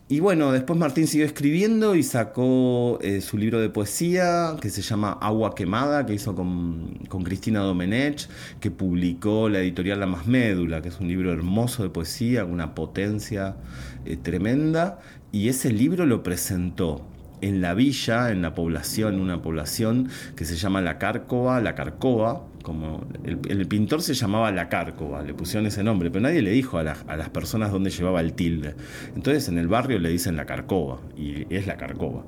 y 0.09 0.21
bueno, 0.21 0.53
después 0.53 0.79
Martín 0.79 1.07
siguió 1.07 1.27
escribiendo 1.27 1.95
y 1.97 2.03
sacó 2.03 2.99
eh, 3.03 3.21
su 3.21 3.37
libro 3.37 3.61
de 3.61 3.69
poesía 3.69 4.57
que 4.61 4.71
se 4.71 4.81
llama 4.81 5.19
Agua 5.21 5.55
Quemada, 5.55 6.07
que 6.07 6.15
hizo 6.15 6.35
con, 6.35 6.95
Cristina 7.25 7.61
Domenech, 7.61 8.29
que 8.61 8.71
publicó 8.71 9.49
la 9.49 9.59
editorial 9.59 10.01
La 10.01 10.07
Más 10.07 10.27
Médula, 10.27 10.81
que 10.81 10.89
es 10.89 11.01
un 11.01 11.09
libro 11.09 11.33
hermoso 11.33 11.83
de 11.83 11.91
poesía, 11.91 12.43
con 12.43 12.53
una 12.53 12.75
potencia 12.75 13.57
eh, 14.05 14.17
tremenda. 14.17 15.01
Y 15.33 15.49
ese 15.49 15.73
libro 15.73 16.07
lo 16.07 16.23
presentó 16.23 17.05
en 17.41 17.61
la 17.61 17.75
villa, 17.75 18.31
en 18.31 18.43
la 18.43 18.55
población, 18.55 19.21
una 19.21 19.43
población 19.43 20.09
que 20.37 20.45
se 20.45 20.57
llama 20.57 20.81
La 20.81 20.99
Cárcova, 20.99 21.61
La 21.61 21.75
Carcova, 21.75 22.47
como 22.67 23.07
el, 23.23 23.69
pintor 23.69 24.03
se 24.03 24.13
llamaba 24.13 24.51
La 24.51 24.69
Cárcova, 24.69 25.23
le 25.23 25.35
pusieron 25.35 25.67
ese 25.67 25.85
nombre, 25.85 26.11
pero 26.11 26.23
nadie 26.23 26.43
le 26.43 26.51
dijo 26.51 26.79
a, 26.79 26.83
las 26.83 27.29
personas 27.29 27.71
dónde 27.71 27.91
llevaba 27.91 28.21
el 28.21 28.33
tilde. 28.33 28.75
Entonces 29.15 29.47
en 29.47 29.57
el 29.59 29.69
barrio 29.69 30.01
le 30.01 30.09
dicen 30.09 30.35
La 30.35 30.47
Carcova, 30.47 30.99
y 31.17 31.47
es 31.55 31.69
La 31.69 31.77
Carcova. 31.77 32.25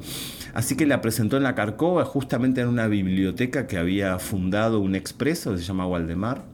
Así 0.55 0.77
que 0.77 0.87
la 0.87 1.01
presentó 1.01 1.39
en 1.39 1.43
La 1.43 1.57
Carcova, 1.57 2.05
justamente 2.05 2.61
en 2.61 2.69
una 2.69 2.87
biblioteca 2.87 3.67
que 3.67 3.79
había 3.79 4.17
fundado 4.21 4.79
un 4.79 4.95
expreso, 4.95 5.59
se 5.59 5.65
llama 5.65 5.89
Waldemar, 5.89 6.45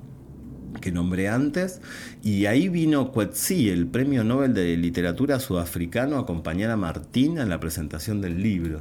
que 0.80 0.90
nombré 0.90 1.28
antes, 1.28 1.82
y 2.22 2.46
ahí 2.46 2.70
vino 2.70 3.12
Coetzee, 3.12 3.70
el 3.70 3.86
premio 3.86 4.24
Nobel 4.24 4.54
de 4.54 4.78
Literatura 4.78 5.40
sudafricano, 5.40 6.16
a 6.16 6.20
acompañar 6.20 6.70
a 6.70 6.78
Martín 6.78 7.36
en 7.36 7.50
la 7.50 7.60
presentación 7.60 8.22
del 8.22 8.42
libro. 8.42 8.80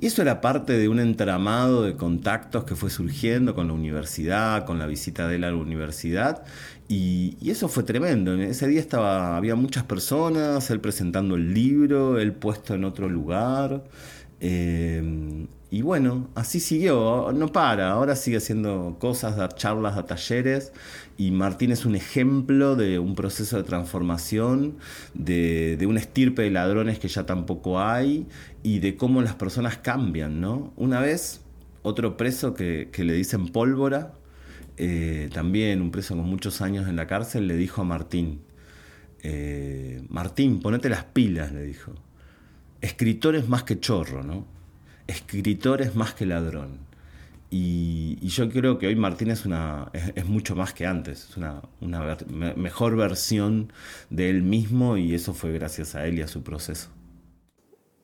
Y 0.00 0.06
eso 0.06 0.22
era 0.22 0.40
parte 0.40 0.74
de 0.74 0.88
un 0.88 1.00
entramado 1.00 1.82
de 1.82 1.96
contactos 1.96 2.64
que 2.64 2.76
fue 2.76 2.88
surgiendo 2.88 3.54
con 3.54 3.66
la 3.66 3.72
universidad, 3.72 4.64
con 4.64 4.78
la 4.78 4.86
visita 4.86 5.26
de 5.26 5.36
él 5.36 5.44
a 5.44 5.50
la 5.50 5.56
universidad, 5.56 6.44
y, 6.88 7.36
eso 7.50 7.68
fue 7.68 7.82
tremendo. 7.82 8.32
En 8.34 8.40
ese 8.42 8.68
día 8.68 8.80
estaba, 8.80 9.36
había 9.36 9.56
muchas 9.56 9.84
personas, 9.84 10.70
él 10.70 10.80
presentando 10.80 11.34
el 11.36 11.52
libro, 11.52 12.18
él 12.18 12.32
puesto 12.32 12.74
en 12.74 12.84
otro 12.84 13.08
lugar. 13.08 13.84
Eh, 14.40 15.46
y 15.70 15.82
bueno, 15.82 16.28
así 16.34 16.60
siguió, 16.60 17.30
no 17.34 17.52
para, 17.52 17.90
ahora 17.90 18.16
sigue 18.16 18.38
haciendo 18.38 18.96
cosas, 18.98 19.36
dar 19.36 19.54
charlas, 19.54 19.96
dar 19.96 20.06
talleres, 20.06 20.72
y 21.18 21.30
Martín 21.30 21.72
es 21.72 21.84
un 21.84 21.94
ejemplo 21.94 22.74
de 22.74 22.98
un 22.98 23.14
proceso 23.14 23.58
de 23.58 23.64
transformación, 23.64 24.78
de, 25.12 25.76
de 25.78 25.86
un 25.86 25.98
estirpe 25.98 26.42
de 26.42 26.50
ladrones 26.50 26.98
que 26.98 27.08
ya 27.08 27.26
tampoco 27.26 27.80
hay, 27.80 28.26
y 28.62 28.78
de 28.78 28.96
cómo 28.96 29.20
las 29.20 29.34
personas 29.34 29.76
cambian, 29.76 30.40
¿no? 30.40 30.72
Una 30.76 31.00
vez, 31.00 31.42
otro 31.82 32.16
preso 32.16 32.54
que, 32.54 32.90
le 32.96 33.12
dicen 33.12 33.48
pólvora, 33.48 34.14
eh, 34.78 35.28
también 35.34 35.82
un 35.82 35.90
preso 35.90 36.16
con 36.16 36.24
muchos 36.26 36.62
años 36.62 36.88
en 36.88 36.96
la 36.96 37.06
cárcel, 37.06 37.46
le 37.46 37.56
dijo 37.56 37.82
a 37.82 37.84
Martín, 37.84 38.40
eh, 39.22 40.02
Martín, 40.08 40.60
ponete 40.60 40.88
las 40.88 41.04
pilas, 41.04 41.52
le 41.52 41.62
dijo. 41.62 41.92
Escritor 42.80 43.36
es 43.36 43.48
más 43.48 43.64
que 43.64 43.80
chorro, 43.80 44.22
¿no? 44.22 44.57
Escritor 45.08 45.82
es 45.82 45.96
más 45.96 46.14
que 46.14 46.26
ladrón. 46.26 46.86
Y, 47.50 48.18
yo 48.28 48.50
creo 48.50 48.78
que 48.78 48.86
hoy 48.86 48.94
Martín 48.94 49.30
es, 49.30 49.46
una, 49.46 49.90
es, 50.14 50.26
mucho 50.26 50.54
más 50.54 50.74
que 50.74 50.86
antes, 50.86 51.30
es 51.30 51.36
una, 51.36 51.62
mejor 52.56 52.94
versión 52.94 53.72
de 54.10 54.28
él 54.28 54.42
mismo 54.42 54.98
y 54.98 55.14
eso 55.14 55.32
fue 55.32 55.52
gracias 55.52 55.94
a 55.94 56.06
él 56.06 56.18
y 56.18 56.22
a 56.22 56.28
su 56.28 56.42
proceso. 56.42 56.90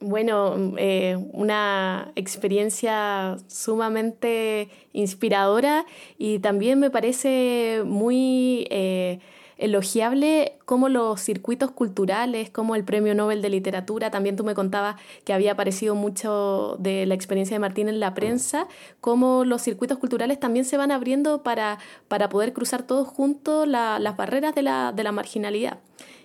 Bueno, 0.00 0.74
eh, 0.78 1.16
una 1.32 2.12
experiencia 2.16 3.36
sumamente 3.46 4.68
inspiradora 4.92 5.84
y 6.18 6.38
también 6.38 6.80
me 6.80 6.90
parece 6.90 7.82
muy... 7.84 8.66
Eh, 8.70 9.20
elogiable 9.58 10.58
como 10.64 10.88
los 10.88 11.20
circuitos 11.20 11.70
culturales, 11.70 12.50
como 12.50 12.74
el 12.74 12.84
Premio 12.84 13.14
Nobel 13.14 13.42
de 13.42 13.50
Literatura, 13.50 14.10
también 14.10 14.36
tú 14.36 14.44
me 14.44 14.54
contabas 14.54 14.96
que 15.24 15.32
había 15.32 15.52
aparecido 15.52 15.94
mucho 15.94 16.76
de 16.78 17.06
la 17.06 17.14
experiencia 17.14 17.54
de 17.54 17.60
Martín 17.60 17.88
en 17.88 18.00
la 18.00 18.14
prensa, 18.14 18.66
como 19.00 19.44
los 19.44 19.62
circuitos 19.62 19.98
culturales 19.98 20.40
también 20.40 20.64
se 20.64 20.76
van 20.76 20.90
abriendo 20.90 21.42
para, 21.42 21.78
para 22.08 22.28
poder 22.28 22.52
cruzar 22.52 22.82
todos 22.82 23.08
juntos 23.08 23.68
las 23.68 24.16
barreras 24.16 24.54
de 24.54 24.62
la, 24.62 24.92
de 24.92 25.04
la 25.04 25.12
marginalidad. 25.12 25.78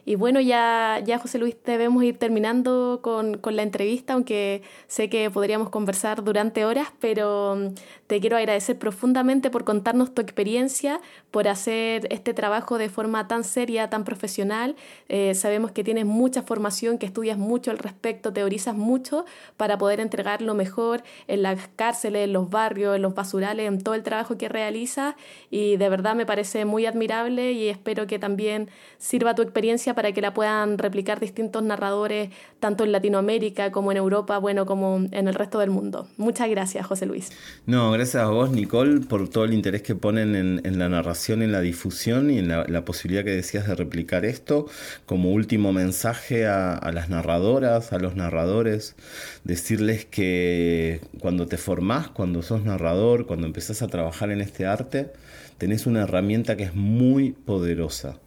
Y 0.05 0.15
bueno, 0.15 0.39
ya, 0.39 1.01
ya 1.05 1.19
José 1.19 1.37
Luis, 1.37 1.55
debemos 1.63 2.03
ir 2.03 2.17
terminando 2.17 2.99
con, 3.03 3.37
con, 3.37 3.55
la 3.55 3.61
entrevista, 3.61 4.13
aunque 4.13 4.63
sé 4.87 5.07
que 5.09 5.29
podríamos 5.29 5.69
conversar 5.69 6.23
durante 6.23 6.65
horas, 6.65 6.87
pero 6.99 7.71
te 8.09 8.19
quiero 8.19 8.37
agradecer 8.37 8.79
profundamente 8.79 9.51
por 9.51 9.63
contarnos 9.63 10.15
tu 10.15 10.23
experiencia, 10.23 10.99
por 11.29 11.47
hacer 11.47 12.07
este 12.09 12.33
trabajo 12.33 12.79
de 12.79 12.89
forma 12.89 13.27
tan 13.27 13.43
seria, 13.43 13.91
tan 13.91 14.03
profesional. 14.03 14.75
Eh, 15.09 15.35
sabemos 15.35 15.71
que 15.73 15.83
tienes 15.83 16.07
mucha 16.07 16.41
formación, 16.41 16.97
que 16.97 17.05
estudias 17.05 17.37
mucho 17.37 17.69
al 17.69 17.77
respecto, 17.77 18.33
teorizas 18.33 18.75
mucho 18.75 19.25
para 19.57 19.77
poder 19.77 19.99
entregar 19.99 20.41
lo 20.41 20.55
mejor 20.55 21.03
en 21.27 21.43
las 21.43 21.69
cárceles, 21.75 22.23
en 22.23 22.33
los 22.33 22.49
barrios, 22.49 22.95
en 22.95 23.03
los 23.03 23.13
basurales, 23.13 23.67
en 23.67 23.79
todo 23.79 23.93
el 23.93 24.01
trabajo 24.01 24.39
que 24.39 24.49
realizas. 24.49 25.13
Y 25.51 25.77
de 25.77 25.89
verdad 25.89 26.15
me 26.15 26.25
parece 26.25 26.65
muy 26.65 26.87
admirable 26.87 27.51
y 27.51 27.69
espero 27.69 28.07
que 28.07 28.17
también 28.17 28.71
sirva 28.97 29.35
tu 29.35 29.43
experiencia 29.43 29.93
para 29.93 30.13
que 30.13 30.21
la 30.21 30.33
puedan 30.33 30.79
replicar 30.79 31.19
distintos 31.19 31.61
narradores, 31.61 32.31
tanto 32.59 32.85
en 32.85 32.91
Latinoamérica 32.91 33.71
como 33.71 33.91
en 33.91 33.97
Europa, 33.97 34.39
bueno, 34.39 34.65
como 34.65 34.95
en 35.11 35.27
el 35.27 35.35
resto 35.35 35.59
del 35.59 35.69
mundo. 35.69 36.07
Muchas 36.17 36.49
gracias, 36.49 36.87
José 36.87 37.05
Luis. 37.05 37.31
No, 37.67 37.98
gracias 37.99 38.23
a 38.23 38.27
vos, 38.27 38.49
Nicole, 38.51 39.01
por 39.01 39.27
todo 39.27 39.43
el 39.43 39.53
interés 39.53 39.81
que 39.81 39.93
ponen 39.93 40.33
en, 40.33 40.79
la 40.79 40.87
narración, 40.87 41.41
en 41.41 41.51
la 41.51 41.59
difusión 41.59 42.31
y 42.31 42.37
en 42.37 42.47
la, 42.47 42.85
posibilidad 42.85 43.25
que 43.25 43.31
decías 43.31 43.67
de 43.67 43.75
replicar 43.75 44.23
esto. 44.23 44.67
Como 45.05 45.33
último 45.33 45.73
mensaje 45.73 46.47
a, 46.47 46.75
a 46.75 46.93
las 46.93 47.09
narradoras, 47.09 47.91
a 47.91 47.99
los 47.99 48.15
narradores, 48.15 48.95
decirles 49.43 50.05
que 50.05 51.01
cuando 51.19 51.45
te 51.47 51.57
formás, 51.57 52.07
cuando 52.07 52.41
sos 52.41 52.63
narrador, 52.63 53.25
cuando 53.25 53.47
empezás 53.47 53.81
a 53.81 53.87
trabajar 53.87 54.31
en 54.31 54.39
este 54.39 54.65
arte, 54.65 55.11
tenés 55.57 55.85
una 55.85 56.03
herramienta 56.03 56.55
que 56.55 56.63
es 56.63 56.75
muy 56.75 57.31
poderosa 57.31 58.17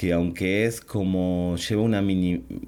que 0.00 0.14
aunque 0.14 0.64
es 0.64 0.80
como 0.80 1.56
lleva 1.56 1.82
una, 1.82 2.02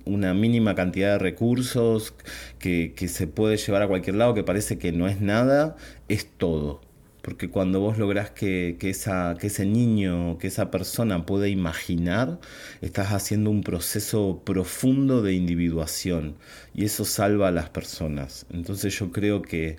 una 0.05 0.35
mínima 0.35 0.75
cantidad 0.75 1.13
de 1.13 1.19
recursos, 1.19 2.13
que, 2.59 2.93
se 3.09 3.27
puede 3.27 3.57
llevar 3.57 3.81
a 3.81 3.89
cualquier 3.89 4.17
lado, 4.17 4.35
que 4.35 4.45
parece 4.45 4.77
que 4.77 4.93
no 4.93 5.09
es 5.09 5.23
nada, 5.23 5.75
es 6.09 6.27
todo. 6.27 6.83
Porque 7.23 7.49
cuando 7.49 7.81
vos 7.81 7.97
lográs 7.97 8.31
que, 8.33 8.77
esa, 8.83 9.35
que 9.41 9.47
ese 9.47 9.65
niño, 9.65 10.37
que 10.37 10.49
esa 10.49 10.71
persona 10.71 11.25
pueda 11.25 11.49
imaginar, 11.49 12.39
estás 12.83 13.13
haciendo 13.13 13.49
un 13.49 13.63
proceso 13.63 14.43
profundo 14.45 15.23
de 15.23 15.33
individuación 15.33 16.37
y 16.75 16.85
eso 16.85 17.07
salva 17.07 17.49
a 17.49 17.51
las 17.51 17.71
personas. 17.71 18.45
Entonces 18.53 18.99
yo 18.99 19.11
creo 19.11 19.41
que, 19.41 19.77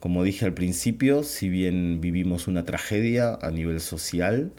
como 0.00 0.24
dije 0.24 0.46
al 0.46 0.54
principio, 0.54 1.22
si 1.22 1.48
bien 1.48 2.00
vivimos 2.00 2.48
una 2.48 2.64
tragedia 2.64 3.38
a 3.40 3.52
nivel 3.52 3.78
social, 3.80 4.52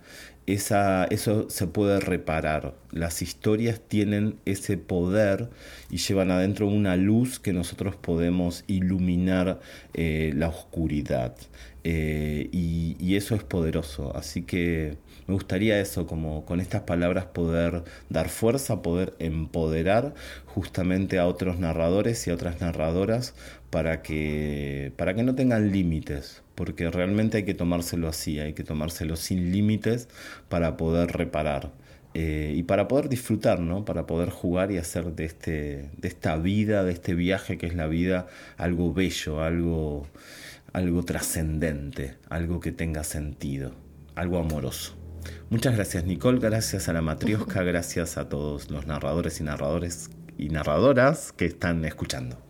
eso 0.53 1.49
se 1.49 1.67
puede 1.67 1.99
reparar. 1.99 2.75
Las 2.91 3.21
historias 3.21 3.81
tienen 3.87 4.37
ese 4.45 4.77
poder 4.77 5.49
y 5.89 5.97
llevan 5.97 6.31
adentro 6.31 6.67
una 6.67 6.95
luz 6.95 7.39
que 7.39 7.53
nosotros 7.53 7.95
podemos 7.95 8.63
iluminar 8.67 9.59
eh, 9.93 10.31
la 10.35 10.47
oscuridad. 10.47 11.35
Eh, 11.83 12.49
y, 12.51 12.97
y, 12.99 13.15
eso 13.15 13.35
es 13.35 13.43
poderoso. 13.43 14.15
Así 14.15 14.43
que 14.43 14.97
me 15.27 15.33
gustaría 15.33 15.79
eso, 15.79 16.07
como 16.07 16.43
con 16.45 16.59
estas 16.59 16.81
palabras 16.81 17.25
poder 17.25 17.83
dar 18.09 18.29
fuerza, 18.29 18.81
poder 18.81 19.13
empoderar 19.19 20.13
justamente 20.45 21.19
a 21.19 21.27
otros 21.27 21.59
narradores 21.59 22.25
y 22.27 22.31
a 22.31 22.33
otras 22.33 22.59
narradoras 22.59 23.35
para 23.69 24.01
que, 24.01 24.91
para 24.95 25.13
que 25.13 25.23
no 25.23 25.35
tengan 25.35 25.71
límites, 25.71 26.41
porque 26.55 26.89
realmente 26.89 27.37
hay 27.37 27.43
que 27.43 27.53
tomárselo 27.53 28.07
así, 28.07 28.39
hay 28.39 28.53
que 28.53 28.63
tomárselo 28.63 29.15
sin 29.15 29.51
límites 29.51 30.07
para 30.49 30.77
poder 30.77 31.11
reparar. 31.11 31.71
Eh, 32.15 32.53
y 32.55 32.63
para 32.63 32.87
poder 32.87 33.07
disfrutar, 33.07 33.59
¿no? 33.59 33.85
para 33.85 34.07
poder 34.07 34.31
jugar 34.31 34.71
y 34.71 34.77
hacer 34.77 35.13
de, 35.13 35.25
este, 35.25 35.89
de 35.95 36.07
esta 36.07 36.37
vida, 36.37 36.83
de 36.83 36.91
este 36.91 37.13
viaje 37.13 37.59
que 37.59 37.67
es 37.67 37.75
la 37.75 37.85
vida, 37.85 38.25
algo 38.57 38.93
bello, 38.93 39.43
algo, 39.43 40.07
algo 40.73 41.03
trascendente, 41.03 42.15
algo 42.29 42.59
que 42.61 42.71
tenga 42.71 43.03
sentido, 43.03 43.73
algo 44.15 44.39
amoroso. 44.39 44.95
Muchas 45.51 45.75
gracias 45.75 46.05
Nicole, 46.05 46.39
gracias 46.39 46.89
a 46.89 46.93
la 46.93 47.01
Matriosca, 47.03 47.61
gracias 47.63 48.17
a 48.17 48.27
todos 48.27 48.71
los 48.71 48.87
narradores 48.87 49.39
y 49.39 49.43
narradores 49.43 50.09
y 50.35 50.49
narradoras 50.49 51.31
que 51.31 51.45
están 51.45 51.85
escuchando. 51.85 52.48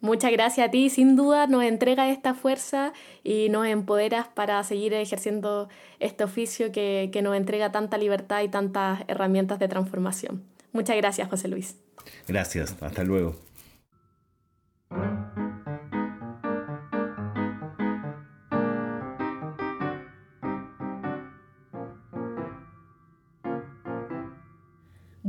Muchas 0.00 0.32
gracias 0.32 0.68
a 0.68 0.70
ti, 0.70 0.88
sin 0.88 1.14
duda 1.14 1.46
nos 1.46 1.62
entrega 1.62 2.10
esta 2.10 2.34
fuerza 2.34 2.92
y 3.22 3.48
nos 3.50 3.66
empoderas 3.66 4.28
para 4.28 4.62
seguir 4.64 4.94
ejerciendo 4.94 5.68
este 5.98 6.24
oficio 6.24 6.72
que, 6.72 7.10
que 7.12 7.20
nos 7.20 7.36
entrega 7.36 7.70
tanta 7.70 7.98
libertad 7.98 8.42
y 8.42 8.48
tantas 8.48 9.00
herramientas 9.08 9.58
de 9.58 9.68
transformación. 9.68 10.42
Muchas 10.72 10.96
gracias, 10.96 11.28
José 11.28 11.48
Luis. 11.48 11.76
Gracias, 12.26 12.76
hasta 12.80 13.04
luego. 13.04 13.36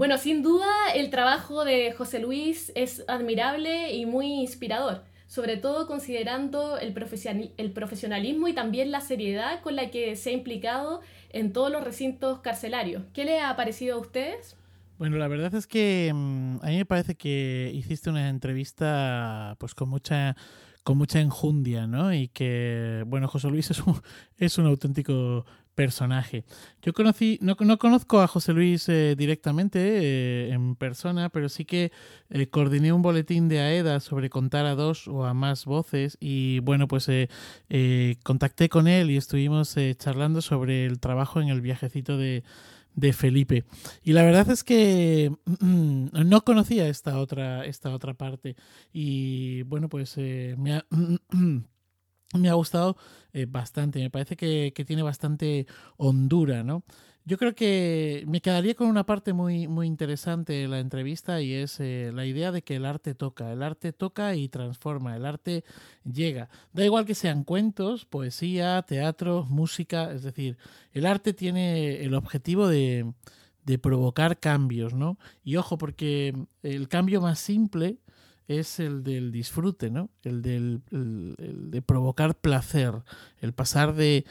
Bueno, 0.01 0.17
sin 0.17 0.41
duda 0.41 0.65
el 0.95 1.11
trabajo 1.11 1.63
de 1.63 1.91
José 1.91 2.17
Luis 2.17 2.71
es 2.73 3.03
admirable 3.07 3.93
y 3.93 4.07
muy 4.07 4.33
inspirador, 4.41 5.03
sobre 5.27 5.57
todo 5.57 5.85
considerando 5.85 6.79
el, 6.79 6.91
profesionalismo 6.91 8.47
y 8.47 8.53
también 8.53 8.89
la 8.89 9.01
seriedad 9.01 9.61
con 9.61 9.75
la 9.75 9.91
que 9.91 10.15
se 10.15 10.31
ha 10.31 10.33
implicado 10.33 11.01
en 11.29 11.53
todos 11.53 11.71
los 11.71 11.83
recintos 11.83 12.39
carcelarios. 12.39 13.03
¿Qué 13.13 13.25
le 13.25 13.41
ha 13.41 13.55
parecido 13.55 13.97
a 13.97 13.99
ustedes? 13.99 14.57
Bueno, 14.97 15.17
la 15.17 15.27
verdad 15.27 15.53
es 15.53 15.67
que 15.67 16.11
mm, 16.11 16.57
a 16.63 16.69
mí 16.69 16.77
me 16.77 16.85
parece 16.85 17.13
que 17.13 17.69
hiciste 17.71 18.09
una 18.09 18.27
entrevista 18.29 19.55
pues 19.59 19.75
con 19.75 19.87
mucha 19.87 20.35
con 20.83 20.97
mucha 20.97 21.19
enjundia, 21.19 21.85
¿no? 21.85 22.11
Y 22.13 22.27
que, 22.29 23.03
bueno, 23.05 23.27
José 23.27 23.49
Luis 23.49 23.69
es 23.69 23.81
un, 23.81 24.01
es 24.37 24.57
un 24.57 24.65
auténtico 24.65 25.45
personaje. 25.75 26.43
Yo 26.81 26.93
conocí, 26.93 27.39
no, 27.41 27.55
no 27.59 27.77
conozco 27.77 28.21
a 28.21 28.27
José 28.27 28.53
Luis 28.53 28.87
eh, 28.89 29.15
directamente 29.17 29.79
eh, 29.79 30.49
en 30.51 30.75
persona, 30.75 31.29
pero 31.29 31.49
sí 31.49 31.65
que 31.65 31.91
eh, 32.29 32.47
coordiné 32.47 32.93
un 32.93 33.01
boletín 33.01 33.47
de 33.49 33.59
AEDA 33.59 33.99
sobre 33.99 34.29
contar 34.29 34.65
a 34.65 34.75
dos 34.75 35.07
o 35.07 35.25
a 35.25 35.33
más 35.33 35.65
voces 35.65 36.17
y 36.19 36.59
bueno, 36.59 36.87
pues 36.87 37.09
contacté 38.23 38.69
con 38.69 38.87
él 38.87 39.11
y 39.11 39.17
estuvimos 39.17 39.75
charlando 39.97 40.41
sobre 40.41 40.85
el 40.85 40.99
trabajo 40.99 41.41
en 41.41 41.49
el 41.49 41.61
viajecito 41.61 42.17
de, 42.17 42.43
de 42.93 43.13
Felipe. 43.13 43.65
Y 44.03 44.13
la 44.13 44.23
verdad 44.23 44.49
es 44.49 44.63
que 44.63 45.31
no 45.59 46.41
conocía 46.43 46.87
esta 46.87 47.17
otra, 47.19 47.65
esta 47.65 47.93
otra 47.93 48.13
parte. 48.13 48.55
Y 48.93 49.63
bueno, 49.63 49.89
pues 49.89 50.17
me 50.17 50.73
ha, 50.73 50.85
me 52.33 52.49
ha 52.49 52.53
gustado 52.53 52.97
eh, 53.33 53.45
bastante, 53.47 53.99
me 53.99 54.09
parece 54.09 54.35
que, 54.35 54.73
tiene 54.85 55.03
bastante 55.03 55.67
hondura, 55.97 56.63
¿no? 56.63 56.83
Yo 57.23 57.37
creo 57.37 57.53
que 57.53 58.23
me 58.27 58.41
quedaría 58.41 58.73
con 58.73 58.87
una 58.87 59.05
parte 59.05 59.31
muy, 59.31 59.67
muy 59.67 59.85
interesante 59.85 60.53
de 60.53 60.67
la 60.67 60.79
entrevista 60.79 61.39
y 61.39 61.53
es 61.53 61.79
eh, 61.79 62.11
la 62.13 62.25
idea 62.25 62.51
de 62.51 62.63
que 62.63 62.77
el 62.77 62.85
arte 62.85 63.13
toca, 63.13 63.51
el 63.51 63.61
arte 63.61 63.93
toca 63.93 64.35
y 64.35 64.49
transforma, 64.49 65.15
el 65.15 65.27
arte 65.27 65.63
llega. 66.03 66.49
Da 66.73 66.83
igual 66.83 67.05
que 67.05 67.13
sean 67.13 67.43
cuentos, 67.43 68.05
poesía, 68.05 68.81
teatro, 68.81 69.45
música, 69.47 70.11
es 70.11 70.23
decir, 70.23 70.57
el 70.93 71.05
arte 71.05 71.33
tiene 71.33 72.03
el 72.03 72.15
objetivo 72.15 72.67
de, 72.67 73.13
de 73.65 73.77
provocar 73.77 74.39
cambios, 74.39 74.93
¿no? 74.95 75.19
Y 75.43 75.57
ojo, 75.57 75.77
porque 75.77 76.33
el 76.63 76.87
cambio 76.87 77.21
más 77.21 77.39
simple 77.39 77.99
es 78.47 78.79
el 78.79 79.03
del 79.03 79.31
disfrute, 79.31 79.89
¿no? 79.89 80.09
El, 80.23 80.41
del, 80.41 80.81
de 80.89 81.81
provocar 81.81 82.35
placer, 82.35 82.93
el 83.39 83.53
pasar 83.53 83.95
de, 83.95 84.25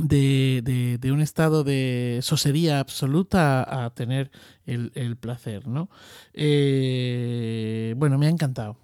de, 0.00 0.98
de, 1.00 1.12
un 1.12 1.20
estado 1.20 1.64
de 1.64 2.20
sosería 2.22 2.80
absoluta 2.80 3.84
a, 3.84 3.90
tener 3.94 4.30
el, 4.66 5.16
placer, 5.16 5.66
¿no? 5.66 5.90
Eh, 6.34 7.94
bueno, 7.96 8.18
me 8.18 8.26
ha 8.26 8.30
encantado. 8.30 8.76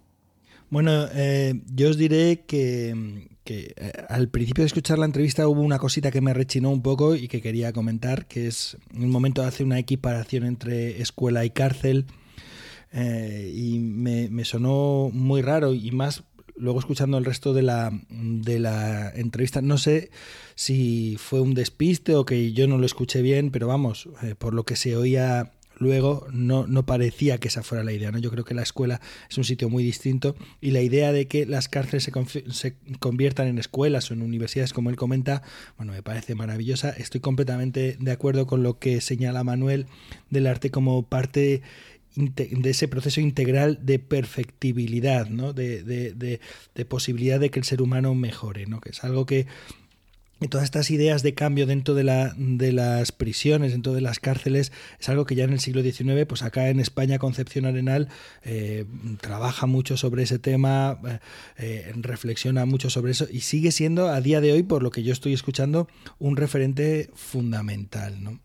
Bueno, 0.71 1.07
eh, 1.13 1.63
yo 1.73 1.91
os 1.91 1.97
diré 1.97 2.45
que, 2.47 3.29
que 3.45 3.75
eh, 3.77 3.93
al 4.09 4.29
principio 4.29 4.63
de 4.63 4.67
escuchar 4.67 4.99
la 4.99 5.07
entrevista 5.07 5.47
hubo 5.47 5.61
una 5.61 5.79
cosita 5.79 6.11
que 6.11 6.21
me 6.21 6.35
rechinó 6.35 6.71
un 6.71 6.83
poco 6.83 7.15
y 7.15 7.29
que 7.29 7.41
quería 7.41 7.73
comentar, 7.73 8.27
que 8.27 8.47
es 8.49 8.77
un 8.93 9.11
momento 9.11 9.43
de 9.43 9.49
hacer 9.49 9.67
una 9.67 9.79
equiparación 9.79 10.45
entre 10.45 11.01
escuela 11.01 11.45
y 11.45 11.51
cárcel 11.51 12.07
eh, 12.95 13.53
y 13.53 13.81
me, 13.81 14.45
sonó 14.45 15.11
muy 15.13 15.43
raro 15.43 15.75
y 15.75 15.91
más 15.91 16.23
luego 16.55 16.79
escuchando 16.79 17.19
el 17.19 17.25
resto 17.25 17.53
de 17.53 17.63
la, 17.63 17.91
de 18.09 18.61
la 18.61 19.11
entrevista, 19.11 19.61
no 19.61 19.79
sé 19.79 20.11
si 20.55 21.17
fue 21.19 21.41
un 21.41 21.55
despiste 21.55 22.15
o 22.15 22.25
que 22.25 22.53
yo 22.53 22.69
no 22.69 22.79
lo 22.79 22.87
escuché 22.87 23.21
bien, 23.23 23.51
pero 23.51 23.67
vamos, 23.67 24.09
eh, 24.23 24.37
por 24.37 24.55
lo 24.55 24.65
que 24.65 24.77
se 24.77 24.97
oía 24.97 25.53
luego 25.77 26.29
no, 26.33 26.69
no, 26.69 26.87
parecía 26.87 27.39
que 27.39 27.49
esa 27.49 27.65
fuera 27.65 27.83
la 27.83 27.93
idea. 27.93 28.13
¿no? 28.13 28.19
Yo 28.19 28.31
creo 28.31 28.45
que 28.45 28.55
la 28.55 28.63
escuela 28.63 29.01
es 29.29 29.37
un 29.39 29.45
sitio 29.45 29.69
muy 29.69 29.83
distinto 29.83 30.37
y 30.61 30.71
la 30.71 30.81
idea 30.81 31.13
de 31.13 31.27
que 31.27 31.47
las 31.47 31.69
cárceles 31.69 32.05
se, 32.05 32.13
se, 32.53 32.77
conviertan 33.01 33.49
en 33.49 33.59
escuelas 33.59 34.11
o 34.11 34.15
en 34.15 34.23
universidades, 34.23 34.73
como 34.73 34.91
él 34.91 34.97
comenta, 34.97 35.43
bueno, 35.77 35.93
me 35.93 36.03
parece 36.03 36.35
maravillosa. 36.35 36.91
Estoy 36.91 37.21
completamente 37.21 37.97
de 37.99 38.13
acuerdo 38.13 38.47
con 38.47 38.63
lo 38.63 38.79
que 38.79 39.01
señala 39.01 39.45
Manuel 39.45 39.87
del 40.31 40.47
arte 40.47 40.71
como 40.71 41.09
parte 41.09 41.63
de 42.17 42.71
ese 42.71 42.89
proceso 42.89 43.21
integral 43.21 43.81
de 43.83 43.99
perfectibilidad, 43.99 45.29
¿no? 45.29 45.53
de, 45.53 46.41
posibilidad 46.89 47.41
de 47.41 47.51
que 47.51 47.59
el 47.59 47.65
ser 47.65 47.83
humano 47.83 48.15
mejore, 48.15 48.67
¿no? 48.67 48.81
que 48.81 48.91
es 48.91 49.03
algo 49.05 49.27
que 49.27 49.47
todas 50.49 50.65
estas 50.65 50.91
ideas 50.91 51.23
de 51.23 51.35
cambio 51.35 51.67
dentro 51.67 51.95
de, 51.95 52.05
la, 52.05 52.35
de, 52.37 52.73
las 52.73 53.13
prisiones, 53.13 53.73
dentro 53.73 53.95
de 53.95 54.01
las 54.01 54.19
cárceles, 54.21 54.73
es 55.01 55.09
algo 55.09 55.25
que 55.27 55.35
ya 55.35 55.45
en 55.45 55.53
el 55.53 55.61
siglo 55.61 55.83
XIX, 55.83 56.27
pues 56.27 56.43
acá 56.43 56.69
en 56.69 56.81
España 56.81 57.19
Concepción 57.19 57.67
Arenal 57.67 58.09
eh, 58.43 58.85
trabaja 59.21 59.67
mucho 59.67 59.97
sobre 59.97 60.25
ese 60.25 60.39
tema, 60.39 60.99
eh, 61.07 61.19
eh, 61.59 61.93
reflexiona 61.97 62.67
mucho 62.67 62.91
sobre 62.91 63.13
eso 63.13 63.27
y 63.31 63.41
sigue 63.41 63.73
siendo 63.73 64.09
a 64.09 64.21
día 64.21 64.41
de 64.41 64.53
hoy, 64.53 64.63
por 64.63 64.83
lo 64.83 64.91
que 64.91 65.03
yo 65.03 65.13
estoy 65.13 65.33
escuchando, 65.33 65.89
un 66.19 66.37
referente 66.37 67.11
fundamental. 67.15 68.23
¿no? 68.23 68.41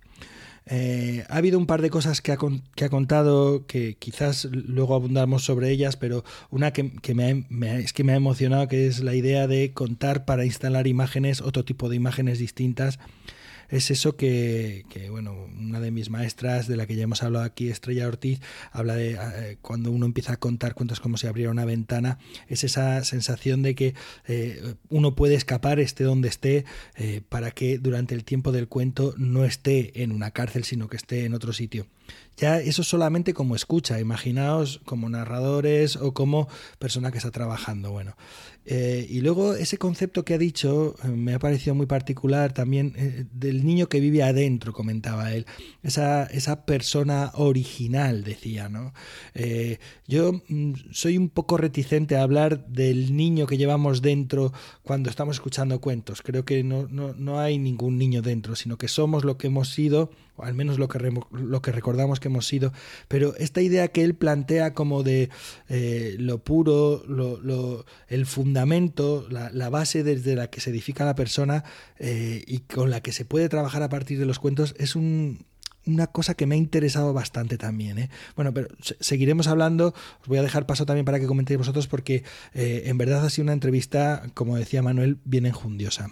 Eh, 0.71 1.25
ha 1.29 1.37
habido 1.37 1.57
un 1.57 1.65
par 1.65 1.81
de 1.81 1.89
cosas 1.89 2.21
que 2.21 2.31
ha, 2.31 2.37
que 2.75 2.85
ha, 2.85 2.89
contado 2.89 3.65
que 3.65 3.95
quizás 3.95 4.45
luego 4.51 4.93
abundamos 4.93 5.43
sobre 5.43 5.71
ellas, 5.71 5.97
pero 5.97 6.23
una 6.51 6.71
que, 6.71 6.91
me, 7.15 7.45
me, 7.49 7.79
es 7.79 7.91
que 7.91 8.03
me 8.03 8.13
ha 8.13 8.15
emocionado, 8.15 8.67
que 8.67 8.85
es 8.85 8.99
la 8.99 9.15
idea 9.15 9.47
de 9.47 9.73
contar 9.73 10.25
para 10.25 10.45
instalar 10.45 10.85
imágenes, 10.85 11.41
otro 11.41 11.65
tipo 11.65 11.89
de 11.89 11.95
imágenes 11.95 12.37
distintas 12.37 12.99
es 13.69 13.91
eso 13.91 14.15
que, 14.15 14.85
bueno, 15.09 15.33
una 15.59 15.79
de 15.79 15.91
mis 15.91 16.09
maestras, 16.09 16.67
de 16.67 16.75
la 16.75 16.87
que 16.87 16.95
ya 16.95 17.03
hemos 17.03 17.23
hablado 17.23 17.45
aquí, 17.45 17.69
Estrella 17.69 18.07
Ortiz, 18.07 18.39
habla 18.71 18.95
de 18.95 19.13
eh, 19.13 19.57
cuando 19.61 19.91
uno 19.91 20.05
empieza 20.05 20.33
a 20.33 20.37
contar 20.37 20.73
cuentos 20.73 20.99
como 20.99 21.17
si 21.17 21.27
abriera 21.27 21.51
una 21.51 21.65
ventana, 21.65 22.17
es 22.47 22.63
esa 22.63 23.03
sensación 23.03 23.61
de 23.61 23.75
que 23.75 23.93
eh, 24.27 24.75
uno 24.89 25.15
puede 25.15 25.35
escapar, 25.35 25.79
esté 25.79 26.03
donde 26.03 26.29
esté, 26.29 26.65
eh, 26.95 27.21
para 27.27 27.51
que 27.51 27.77
durante 27.77 28.15
el 28.15 28.23
tiempo 28.23 28.51
del 28.51 28.67
cuento 28.67 29.13
no 29.17 29.45
esté 29.45 30.03
en 30.03 30.11
una 30.11 30.31
cárcel, 30.31 30.63
sino 30.63 30.87
que 30.87 30.97
esté 30.97 31.25
en 31.25 31.33
otro 31.33 31.53
sitio. 31.53 31.87
Ya 32.37 32.59
eso 32.59 32.83
solamente 32.83 33.33
como 33.33 33.55
escucha, 33.55 33.99
imaginaos 33.99 34.79
como 34.85 35.09
narradores 35.09 35.97
o 35.97 36.13
como 36.13 36.47
persona 36.79 37.11
que 37.11 37.17
está 37.17 37.31
trabajando. 37.31 37.91
Bueno, 37.91 38.15
eh, 38.71 39.07
y 39.09 39.21
luego 39.21 39.55
ese 39.55 39.77
concepto 39.77 40.23
que 40.23 40.35
ha 40.35 40.37
dicho 40.37 40.95
eh, 41.03 41.07
me 41.07 41.33
ha 41.33 41.39
parecido 41.39 41.73
muy 41.73 41.87
particular 41.87 42.53
también 42.53 42.93
eh, 42.95 43.25
del 43.33 43.65
niño 43.65 43.89
que 43.89 43.99
vive 43.99 44.21
adentro, 44.21 44.73
comentaba 44.73 45.33
él. 45.33 45.47
Esa, 45.81 46.25
esa 46.25 46.65
persona 46.65 47.31
original, 47.33 48.23
decía, 48.23 48.69
¿no? 48.69 48.93
yo 50.07 50.33
mm, 50.47 50.73
soy 50.91 51.17
un 51.17 51.29
poco 51.29 51.57
reticente 51.57 52.15
a 52.15 52.21
hablar 52.23 52.67
del 52.67 53.15
niño 53.15 53.47
que 53.47 53.57
llevamos 53.57 54.01
dentro 54.01 54.53
cuando 54.83 55.09
estamos 55.09 55.37
escuchando 55.37 55.81
cuentos. 55.81 56.21
Creo 56.21 56.45
que 56.45 56.63
no, 56.63 56.87
no, 56.89 57.13
no 57.13 57.39
hay 57.39 57.57
ningún 57.57 57.97
niño 57.97 58.21
dentro, 58.21 58.55
sino 58.55 58.77
que 58.77 58.87
somos 58.87 59.25
lo 59.25 59.37
que 59.37 59.47
hemos 59.47 59.69
sido 59.69 60.11
al 60.43 60.53
menos 60.53 60.79
lo 60.79 60.87
que, 60.87 60.99
lo 61.31 61.61
que 61.61 61.71
recordamos 61.71 62.19
que 62.19 62.27
hemos 62.27 62.47
sido, 62.47 62.73
pero 63.07 63.35
esta 63.37 63.61
idea 63.61 63.87
que 63.89 64.03
él 64.03 64.15
plantea 64.15 64.73
como 64.73 65.03
de 65.03 65.29
eh, 65.67 66.15
lo 66.19 66.39
puro, 66.39 67.03
lo, 67.07 67.85
el 68.07 68.25
fundamento, 68.25 69.27
la, 69.29 69.69
base 69.69 70.03
desde 70.03 70.35
la 70.35 70.49
que 70.49 70.61
se 70.61 70.71
edifica 70.71 71.05
la 71.05 71.15
persona 71.15 71.63
eh, 71.97 72.43
y 72.47 72.59
con 72.59 72.89
la 72.89 73.01
que 73.01 73.11
se 73.11 73.25
puede 73.25 73.49
trabajar 73.49 73.83
a 73.83 73.89
partir 73.89 74.19
de 74.19 74.25
los 74.25 74.39
cuentos, 74.39 74.75
es 74.77 74.95
un, 74.95 75.45
una 75.85 76.07
cosa 76.07 76.33
que 76.33 76.45
me 76.45 76.55
ha 76.55 76.57
interesado 76.57 77.13
bastante 77.13 77.57
también. 77.57 77.99
¿eh? 77.99 78.09
Bueno, 78.35 78.53
pero 78.53 78.69
seguiremos 78.99 79.47
hablando. 79.47 79.93
Os 80.21 80.27
voy 80.27 80.39
a 80.39 80.43
dejar 80.43 80.65
paso 80.65 80.85
también 80.85 81.05
para 81.05 81.19
que 81.19 81.27
comentéis 81.27 81.57
vosotros 81.57 81.87
porque 81.87 82.23
en 82.53 82.97
verdad 82.97 83.25
ha 83.25 83.29
sido 83.29 83.43
una 83.43 83.53
entrevista, 83.53 84.23
como 84.33 84.57
decía 84.57 84.81
Manuel, 84.81 85.17
bien 85.25 85.45
enjundiosa. 85.45 86.09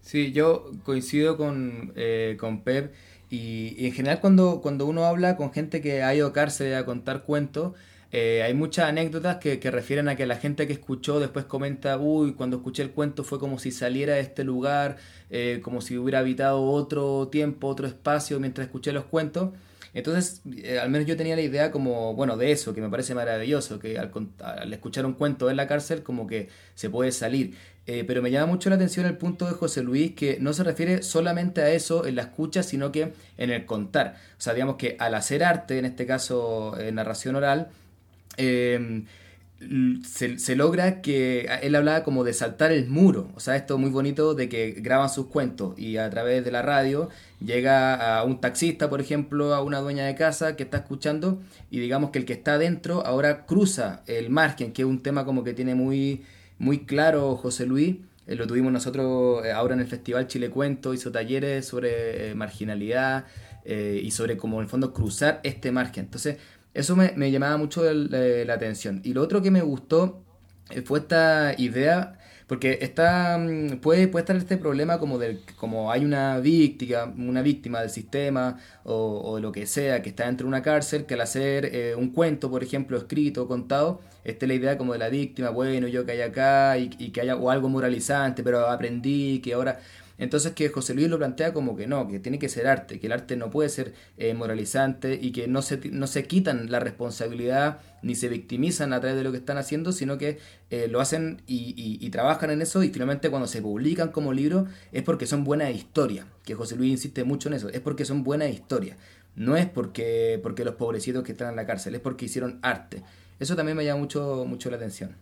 Sí, 0.00 0.32
yo 0.32 0.70
coincido 0.84 1.36
con, 1.36 1.92
con 2.38 2.62
Pep 2.62 2.92
y, 3.30 3.86
en 3.86 3.92
general 3.92 4.20
cuando, 4.20 4.60
cuando 4.62 4.86
uno 4.86 5.04
habla 5.04 5.36
con 5.36 5.52
gente 5.52 5.80
que 5.80 6.02
ha 6.02 6.14
ido 6.14 6.28
a 6.28 6.32
cárcel 6.32 6.74
a 6.74 6.84
contar 6.84 7.22
cuentos, 7.24 7.74
eh, 8.12 8.42
hay 8.44 8.54
muchas 8.54 8.88
anécdotas 8.88 9.36
que, 9.36 9.58
que, 9.58 9.70
refieren 9.70 10.08
a 10.08 10.16
que 10.16 10.26
la 10.26 10.36
gente 10.36 10.66
que 10.66 10.72
escuchó 10.72 11.18
después 11.18 11.44
comenta, 11.44 11.98
uy, 11.98 12.34
cuando 12.34 12.58
escuché 12.58 12.82
el 12.82 12.90
cuento 12.90 13.24
fue 13.24 13.40
como 13.40 13.58
si 13.58 13.72
saliera 13.72 14.14
de 14.14 14.20
este 14.20 14.44
lugar, 14.44 14.96
eh, 15.30 15.60
como 15.62 15.80
si 15.80 15.98
hubiera 15.98 16.20
habitado 16.20 16.62
otro 16.62 17.28
tiempo, 17.28 17.66
otro 17.66 17.86
espacio 17.86 18.38
mientras 18.38 18.66
escuché 18.66 18.92
los 18.92 19.04
cuentos. 19.04 19.50
Entonces, 19.96 20.42
eh, 20.62 20.78
al 20.78 20.90
menos 20.90 21.08
yo 21.08 21.16
tenía 21.16 21.34
la 21.36 21.40
idea 21.40 21.70
como, 21.70 22.12
bueno, 22.14 22.36
de 22.36 22.52
eso, 22.52 22.74
que 22.74 22.82
me 22.82 22.90
parece 22.90 23.14
maravilloso, 23.14 23.78
que 23.78 23.98
al, 23.98 24.12
al, 24.40 24.72
escuchar 24.74 25.06
un 25.06 25.14
cuento 25.14 25.48
en 25.48 25.56
la 25.56 25.66
cárcel 25.66 26.02
como 26.02 26.26
que 26.26 26.50
se 26.74 26.90
puede 26.90 27.12
salir. 27.12 27.54
Eh, 27.86 28.04
pero 28.06 28.20
me 28.20 28.30
llama 28.30 28.46
mucho 28.46 28.68
la 28.68 28.76
atención 28.76 29.06
el 29.06 29.16
punto 29.16 29.46
de 29.46 29.52
José 29.52 29.82
Luis, 29.82 30.12
que 30.12 30.36
no 30.38 30.52
se 30.52 30.64
refiere 30.64 31.02
solamente 31.02 31.62
a 31.62 31.70
eso 31.70 32.04
en 32.04 32.16
la 32.16 32.22
escucha, 32.22 32.62
sino 32.62 32.92
que 32.92 33.14
en 33.38 33.50
el 33.50 33.64
contar. 33.64 34.16
O 34.36 34.40
sea, 34.40 34.52
digamos 34.52 34.76
que 34.76 34.96
al 34.98 35.14
hacer 35.14 35.42
arte, 35.42 35.78
en 35.78 35.86
este 35.86 36.04
caso 36.04 36.78
eh, 36.78 36.92
narración 36.92 37.36
oral, 37.36 37.68
eh, 38.36 39.02
se, 40.04 40.38
se, 40.38 40.54
logra 40.54 41.00
que 41.00 41.48
él 41.62 41.74
hablaba 41.74 42.04
como 42.04 42.24
de 42.24 42.34
saltar 42.34 42.72
el 42.72 42.88
muro, 42.88 43.30
o 43.34 43.40
sea, 43.40 43.56
esto 43.56 43.78
muy 43.78 43.90
bonito 43.90 44.34
de 44.34 44.48
que 44.50 44.72
graban 44.72 45.08
sus 45.08 45.26
cuentos 45.26 45.78
y 45.78 45.96
a 45.96 46.10
través 46.10 46.44
de 46.44 46.50
la 46.50 46.60
radio 46.60 47.08
llega 47.40 48.18
a 48.18 48.24
un 48.24 48.40
taxista, 48.40 48.90
por 48.90 49.00
ejemplo, 49.00 49.54
a 49.54 49.62
una 49.62 49.80
dueña 49.80 50.04
de 50.04 50.14
casa 50.14 50.56
que 50.56 50.64
está 50.64 50.78
escuchando 50.78 51.40
y 51.70 51.78
digamos 51.80 52.10
que 52.10 52.18
el 52.18 52.26
que 52.26 52.34
está 52.34 52.54
adentro 52.54 53.04
ahora 53.06 53.46
cruza 53.46 54.02
el 54.06 54.28
margen, 54.28 54.72
que 54.72 54.82
es 54.82 54.88
un 54.88 55.02
tema 55.02 55.24
como 55.24 55.42
que 55.42 55.54
tiene 55.54 55.74
muy, 55.74 56.22
muy 56.58 56.84
claro 56.84 57.36
José 57.36 57.64
Luis, 57.64 57.96
eh, 58.26 58.34
lo 58.34 58.46
tuvimos 58.46 58.72
nosotros 58.72 59.44
eh, 59.44 59.52
ahora 59.52 59.74
en 59.74 59.80
el 59.80 59.86
Festival 59.86 60.26
Chile 60.26 60.50
Cuento, 60.50 60.92
hizo 60.92 61.10
talleres 61.10 61.66
sobre 61.66 62.30
eh, 62.30 62.34
marginalidad 62.34 63.24
eh, 63.68 64.00
y 64.00 64.12
sobre 64.12 64.36
cómo 64.36 64.58
en 64.58 64.62
el 64.62 64.68
fondo 64.68 64.92
cruzar 64.92 65.40
este 65.42 65.72
margen. 65.72 66.04
Entonces, 66.04 66.38
eso 66.76 66.94
me, 66.96 67.12
me 67.16 67.30
llamaba 67.30 67.56
mucho 67.56 67.82
la 67.92 68.54
atención. 68.54 69.00
Y 69.04 69.14
lo 69.14 69.22
otro 69.22 69.42
que 69.42 69.50
me 69.50 69.62
gustó 69.62 70.22
eh, 70.70 70.82
fue 70.82 70.98
esta 71.00 71.54
idea, 71.58 72.18
porque 72.46 72.78
está, 72.82 73.38
mm, 73.38 73.78
puede, 73.80 74.04
estar 74.04 74.36
este 74.36 74.56
problema 74.56 74.98
como, 74.98 75.18
del, 75.18 75.40
como 75.56 75.90
hay 75.92 76.04
una 76.04 76.38
víctima, 76.40 77.04
una 77.16 77.42
víctima 77.42 77.80
del 77.80 77.90
sistema 77.90 78.58
o, 78.84 79.20
o 79.20 79.40
lo 79.40 79.52
que 79.52 79.66
sea 79.66 80.02
que 80.02 80.10
está 80.10 80.26
dentro 80.26 80.44
de 80.46 80.48
una 80.48 80.62
cárcel, 80.62 81.06
que 81.06 81.14
al 81.14 81.20
hacer 81.22 81.66
eh, 81.72 81.94
un 81.96 82.10
cuento, 82.10 82.50
por 82.50 82.62
ejemplo, 82.62 82.98
escrito, 82.98 83.46
contado, 83.48 84.00
esté 84.24 84.46
la 84.46 84.54
idea 84.54 84.76
como 84.78 84.92
de 84.92 84.98
la 84.98 85.08
víctima, 85.08 85.50
bueno, 85.50 85.86
yo 85.88 86.04
que 86.04 86.12
hay 86.12 86.22
acá 86.22 86.78
y, 86.78 86.90
y 86.98 87.10
que 87.10 87.20
haya 87.20 87.36
o 87.36 87.50
algo 87.50 87.68
moralizante, 87.68 88.42
pero 88.42 88.68
aprendí 88.68 89.40
que 89.40 89.54
ahora... 89.54 89.80
Entonces 90.18 90.52
que 90.52 90.68
José 90.68 90.94
Luis 90.94 91.08
lo 91.08 91.18
plantea 91.18 91.52
como 91.52 91.76
que 91.76 91.86
no, 91.86 92.08
que 92.08 92.18
tiene 92.18 92.38
que 92.38 92.48
ser 92.48 92.66
arte, 92.66 92.98
que 92.98 93.06
el 93.06 93.12
arte 93.12 93.36
no 93.36 93.50
puede 93.50 93.68
ser 93.68 93.92
eh, 94.16 94.32
moralizante 94.34 95.18
y 95.20 95.32
que 95.32 95.46
no 95.46 95.62
se, 95.62 95.78
no 95.90 96.06
se 96.06 96.24
quitan 96.24 96.70
la 96.70 96.80
responsabilidad 96.80 97.80
ni 98.02 98.14
se 98.14 98.28
victimizan 98.28 98.92
a 98.92 99.00
través 99.00 99.16
de 99.16 99.24
lo 99.24 99.32
que 99.32 99.38
están 99.38 99.58
haciendo, 99.58 99.92
sino 99.92 100.16
que 100.16 100.38
eh, 100.70 100.88
lo 100.88 101.00
hacen 101.00 101.42
y, 101.46 101.74
y, 101.76 102.04
y, 102.04 102.10
trabajan 102.10 102.50
en 102.50 102.62
eso 102.62 102.82
y 102.82 102.90
finalmente 102.90 103.30
cuando 103.30 103.46
se 103.46 103.60
publican 103.60 104.10
como 104.10 104.32
libro 104.32 104.66
es 104.92 105.02
porque 105.02 105.26
son 105.26 105.44
buenas 105.44 105.74
historias, 105.74 106.26
que 106.44 106.54
José 106.54 106.76
Luis 106.76 106.90
insiste 106.90 107.24
mucho 107.24 107.48
en 107.48 107.54
eso, 107.54 107.68
es 107.68 107.80
porque 107.80 108.04
son 108.04 108.24
buenas 108.24 108.50
historias, 108.50 108.96
no 109.34 109.56
es 109.56 109.66
porque, 109.66 110.40
porque 110.42 110.64
los 110.64 110.76
pobrecitos 110.76 111.22
que 111.22 111.32
están 111.32 111.50
en 111.50 111.56
la 111.56 111.66
cárcel, 111.66 111.94
es 111.94 112.00
porque 112.00 112.24
hicieron 112.24 112.58
arte. 112.62 113.02
Eso 113.38 113.54
también 113.54 113.76
me 113.76 113.84
llama 113.84 114.00
mucho, 114.00 114.44
mucho 114.46 114.70
la 114.70 114.76
atención. 114.76 115.14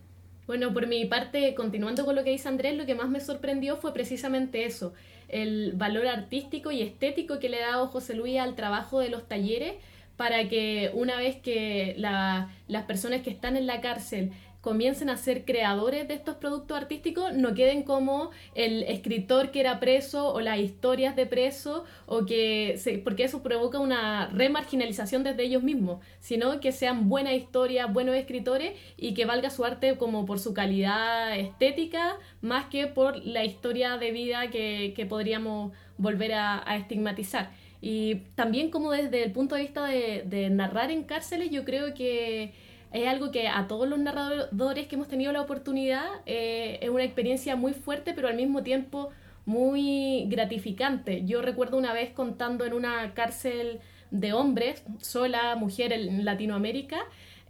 Bueno, 0.46 0.74
por 0.74 0.86
mi 0.86 1.04
parte, 1.06 1.54
continuando 1.54 2.04
con 2.04 2.14
lo 2.14 2.22
que 2.22 2.30
dice 2.30 2.48
Andrés, 2.48 2.76
lo 2.76 2.84
que 2.84 2.94
más 2.94 3.08
me 3.08 3.20
sorprendió 3.20 3.76
fue 3.76 3.94
precisamente 3.94 4.66
eso, 4.66 4.92
el 5.28 5.72
valor 5.72 6.06
artístico 6.06 6.70
y 6.70 6.82
estético 6.82 7.38
que 7.38 7.48
le 7.48 7.62
ha 7.62 7.70
dado 7.70 7.88
José 7.88 8.14
Luis 8.14 8.38
al 8.38 8.54
trabajo 8.54 9.00
de 9.00 9.08
los 9.08 9.26
talleres 9.26 9.74
para 10.16 10.48
que 10.48 10.90
una 10.94 11.16
vez 11.16 11.36
que 11.36 11.94
la, 11.98 12.50
las 12.68 12.84
personas 12.84 13.22
que 13.22 13.30
están 13.30 13.56
en 13.56 13.66
la 13.66 13.80
cárcel 13.80 14.32
comiencen 14.64 15.10
a 15.10 15.18
ser 15.18 15.44
creadores 15.44 16.08
de 16.08 16.14
estos 16.14 16.36
productos 16.36 16.74
artísticos, 16.74 17.34
no 17.34 17.52
queden 17.52 17.82
como 17.82 18.30
el 18.54 18.82
escritor 18.84 19.50
que 19.50 19.60
era 19.60 19.78
preso 19.78 20.32
o 20.32 20.40
las 20.40 20.58
historias 20.58 21.14
de 21.16 21.26
preso, 21.26 21.84
o 22.06 22.24
que 22.24 22.76
se, 22.78 22.96
porque 22.96 23.24
eso 23.24 23.42
provoca 23.42 23.78
una 23.78 24.28
remarginalización 24.28 25.22
desde 25.22 25.42
ellos 25.42 25.62
mismos, 25.62 26.02
sino 26.18 26.60
que 26.60 26.72
sean 26.72 27.10
buenas 27.10 27.34
historias, 27.34 27.92
buenos 27.92 28.16
escritores 28.16 28.72
y 28.96 29.12
que 29.12 29.26
valga 29.26 29.50
su 29.50 29.66
arte 29.66 29.98
como 29.98 30.24
por 30.24 30.38
su 30.38 30.54
calidad 30.54 31.38
estética, 31.38 32.16
más 32.40 32.64
que 32.70 32.86
por 32.86 33.22
la 33.22 33.44
historia 33.44 33.98
de 33.98 34.12
vida 34.12 34.48
que, 34.48 34.94
que 34.96 35.04
podríamos 35.04 35.72
volver 35.98 36.32
a, 36.32 36.64
estigmatizar. 36.74 37.50
Y 37.82 38.14
también 38.34 38.70
como 38.70 38.92
desde 38.92 39.24
el 39.24 39.32
punto 39.32 39.56
de 39.56 39.60
vista 39.60 39.84
de 39.84 40.48
narrar 40.48 40.90
en 40.90 41.04
cárceles, 41.04 41.50
yo 41.50 41.66
creo 41.66 41.92
que 41.92 42.54
es 42.94 43.08
algo 43.08 43.32
que 43.32 43.48
a 43.48 43.66
todos 43.66 43.88
los 43.88 43.98
narradores 43.98 44.86
que 44.86 44.94
hemos 44.94 45.08
tenido 45.08 45.32
la 45.32 45.42
oportunidad 45.42 46.06
eh, 46.26 46.78
es 46.80 46.88
una 46.88 47.02
experiencia 47.02 47.56
muy 47.56 47.72
fuerte, 47.72 48.14
pero 48.14 48.28
al 48.28 48.36
mismo 48.36 48.62
tiempo 48.62 49.10
muy 49.46 50.26
gratificante. 50.28 51.24
Yo 51.26 51.42
recuerdo 51.42 51.76
una 51.76 51.92
vez 51.92 52.10
contando 52.12 52.64
en 52.64 52.72
una 52.72 53.12
cárcel 53.12 53.80
de 54.12 54.32
hombres, 54.32 54.84
sola, 55.00 55.56
mujer 55.56 55.92
en 55.92 56.24
Latinoamérica, 56.24 57.00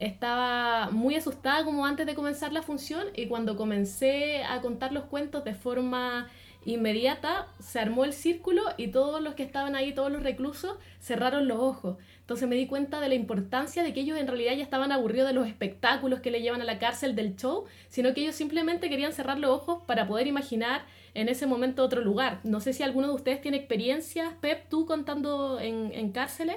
estaba 0.00 0.88
muy 0.90 1.14
asustada 1.14 1.62
como 1.62 1.84
antes 1.84 2.06
de 2.06 2.14
comenzar 2.14 2.54
la 2.54 2.62
función 2.62 3.04
y 3.14 3.26
cuando 3.26 3.54
comencé 3.54 4.44
a 4.44 4.62
contar 4.62 4.92
los 4.92 5.04
cuentos 5.04 5.44
de 5.44 5.54
forma 5.54 6.26
inmediata 6.64 7.48
se 7.58 7.78
armó 7.78 8.04
el 8.04 8.14
círculo 8.14 8.62
y 8.78 8.88
todos 8.88 9.20
los 9.20 9.34
que 9.34 9.42
estaban 9.42 9.76
ahí, 9.76 9.92
todos 9.92 10.10
los 10.10 10.22
reclusos, 10.22 10.78
cerraron 11.00 11.48
los 11.48 11.58
ojos. 11.58 11.98
Entonces 12.24 12.48
me 12.48 12.56
di 12.56 12.66
cuenta 12.66 13.00
de 13.00 13.10
la 13.10 13.16
importancia 13.16 13.82
de 13.82 13.92
que 13.92 14.00
ellos 14.00 14.18
en 14.18 14.26
realidad 14.26 14.54
ya 14.54 14.62
estaban 14.62 14.92
aburridos 14.92 15.28
de 15.28 15.34
los 15.34 15.46
espectáculos 15.46 16.20
que 16.20 16.30
le 16.30 16.40
llevan 16.40 16.62
a 16.62 16.64
la 16.64 16.78
cárcel 16.78 17.14
del 17.14 17.36
show, 17.36 17.66
sino 17.90 18.14
que 18.14 18.22
ellos 18.22 18.34
simplemente 18.34 18.88
querían 18.88 19.12
cerrar 19.12 19.38
los 19.38 19.50
ojos 19.50 19.82
para 19.86 20.08
poder 20.08 20.26
imaginar 20.26 20.86
en 21.12 21.28
ese 21.28 21.46
momento 21.46 21.84
otro 21.84 22.00
lugar. 22.00 22.40
No 22.42 22.60
sé 22.60 22.72
si 22.72 22.82
alguno 22.82 23.08
de 23.08 23.14
ustedes 23.14 23.42
tiene 23.42 23.58
experiencias, 23.58 24.32
Pep, 24.40 24.70
tú 24.70 24.86
contando 24.86 25.60
en, 25.60 25.92
en 25.92 26.12
cárceles. 26.12 26.56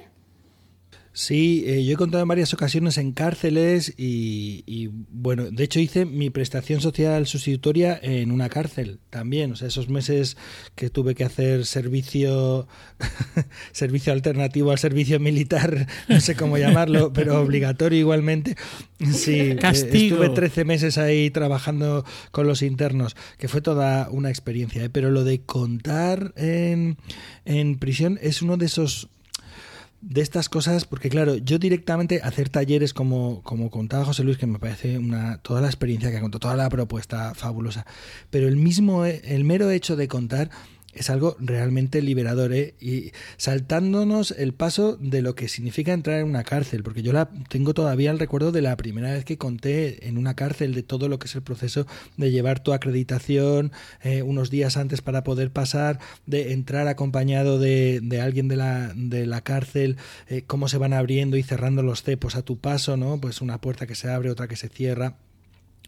Sí, 1.18 1.64
eh, 1.66 1.84
yo 1.84 1.94
he 1.94 1.96
contado 1.96 2.22
en 2.22 2.28
varias 2.28 2.54
ocasiones 2.54 3.00
en 3.00 3.12
cárceles 3.12 3.92
y, 3.98 4.92
bueno, 5.10 5.50
de 5.50 5.64
hecho 5.64 5.80
hice 5.80 6.06
mi 6.06 6.30
prestación 6.30 6.80
social 6.80 7.26
sustitutoria 7.26 8.00
en 8.00 8.30
una 8.30 8.50
cárcel 8.50 9.00
también, 9.10 9.52
o 9.52 9.56
sea, 9.56 9.68
esos 9.68 9.90
meses 9.90 10.38
que 10.76 10.92
tuve 10.92 11.16
que 11.16 11.24
hacer 11.24 11.66
servicio 11.66 12.68
servicio 13.72 14.14
alternativo 14.14 14.70
al 14.70 14.78
servicio 14.78 15.20
militar, 15.20 15.88
no 16.08 16.22
sé 16.22 16.36
cómo 16.36 16.56
llamarlo, 16.60 17.12
pero 17.14 17.42
obligatorio 17.42 17.98
igualmente. 17.98 18.56
Sí, 19.12 19.40
eh, 19.40 19.60
estuve 19.64 20.30
13 20.30 20.66
meses 20.66 21.00
ahí 21.00 21.32
trabajando 21.32 22.06
con 22.30 22.46
los 22.46 22.62
internos, 22.62 23.16
que 23.40 23.48
fue 23.48 23.62
toda 23.62 24.08
una 24.12 24.30
experiencia, 24.30 24.84
¿eh? 24.84 24.92
pero 24.92 25.10
lo 25.10 25.24
de 25.24 25.42
contar 25.42 26.32
en, 26.36 26.98
en 27.44 27.80
prisión 27.80 28.20
es 28.22 28.44
uno 28.44 28.58
de 28.58 28.68
esos 28.68 29.10
de 30.10 30.22
estas 30.22 30.48
cosas, 30.48 30.86
porque 30.86 31.10
claro, 31.10 31.36
yo 31.36 31.60
directamente 31.60 32.22
hacer 32.24 32.48
talleres 32.48 32.94
como, 32.94 33.42
como 33.44 33.70
contaba 33.70 34.06
José 34.06 34.24
Luis, 34.24 34.38
que 34.38 34.48
me 34.48 34.58
parece 34.58 34.98
una 34.98 35.40
toda 35.40 35.60
la 35.60 35.68
experiencia 35.68 36.12
que 36.12 36.22
contó, 36.22 36.40
toda 36.40 36.56
la 36.56 36.70
propuesta 36.70 37.34
fabulosa, 37.36 37.86
pero 38.30 38.48
el 38.48 38.56
mismo, 38.56 39.04
el 39.04 39.44
mero 39.44 39.70
hecho 39.70 39.98
de 39.98 40.08
contar 40.08 40.50
es 40.98 41.10
algo 41.10 41.38
realmente 41.40 42.02
liberador 42.02 42.54
¿eh? 42.54 42.74
y 42.80 43.12
saltándonos 43.38 44.32
el 44.32 44.54
paso 44.54 44.98
de 44.98 45.22
lo 45.22 45.36
que 45.36 45.48
significa 45.48 45.94
entrar 45.94 46.20
en 46.20 46.28
una 46.28 46.44
cárcel, 46.44 46.84
porque 46.84 47.04
yo 47.04 47.14
la 47.14 47.30
tengo 47.50 47.74
todavía 47.74 48.12
el 48.12 48.20
recuerdo 48.20 48.52
de 48.52 48.62
la 48.62 48.76
primera 48.78 49.14
vez 49.14 49.24
que 49.24 49.38
conté 49.38 50.08
en 50.08 50.18
una 50.18 50.36
cárcel 50.36 50.74
de 50.74 50.84
todo 50.84 51.08
lo 51.08 51.20
que 51.20 51.28
es 51.28 51.36
el 51.36 51.44
proceso 51.44 51.86
de 52.18 52.32
llevar 52.32 52.60
tu 52.60 52.74
acreditación 52.74 53.72
eh, 54.02 54.24
unos 54.24 54.50
días 54.50 54.76
antes 54.76 55.02
para 55.02 55.24
poder 55.24 55.52
pasar, 55.52 56.00
de 56.26 56.54
entrar 56.54 56.88
acompañado 56.88 57.60
de, 57.60 58.00
de 58.02 58.22
alguien 58.22 58.48
de 58.48 58.56
la, 58.56 58.92
de 58.96 59.28
la 59.28 59.42
cárcel, 59.42 59.98
eh, 60.28 60.44
cómo 60.48 60.68
se 60.68 60.78
van 60.78 60.94
abriendo 60.94 61.38
y 61.38 61.44
cerrando 61.44 61.84
los 61.84 62.04
cepos 62.04 62.36
a 62.36 62.42
tu 62.42 62.58
paso, 62.58 62.98
¿no? 62.98 63.22
Pues 63.22 63.42
una 63.42 63.62
puerta 63.62 63.86
que 63.86 63.96
se 63.96 64.10
abre, 64.10 64.32
otra 64.32 64.48
que 64.48 64.56
se 64.56 64.70
cierra 64.70 65.16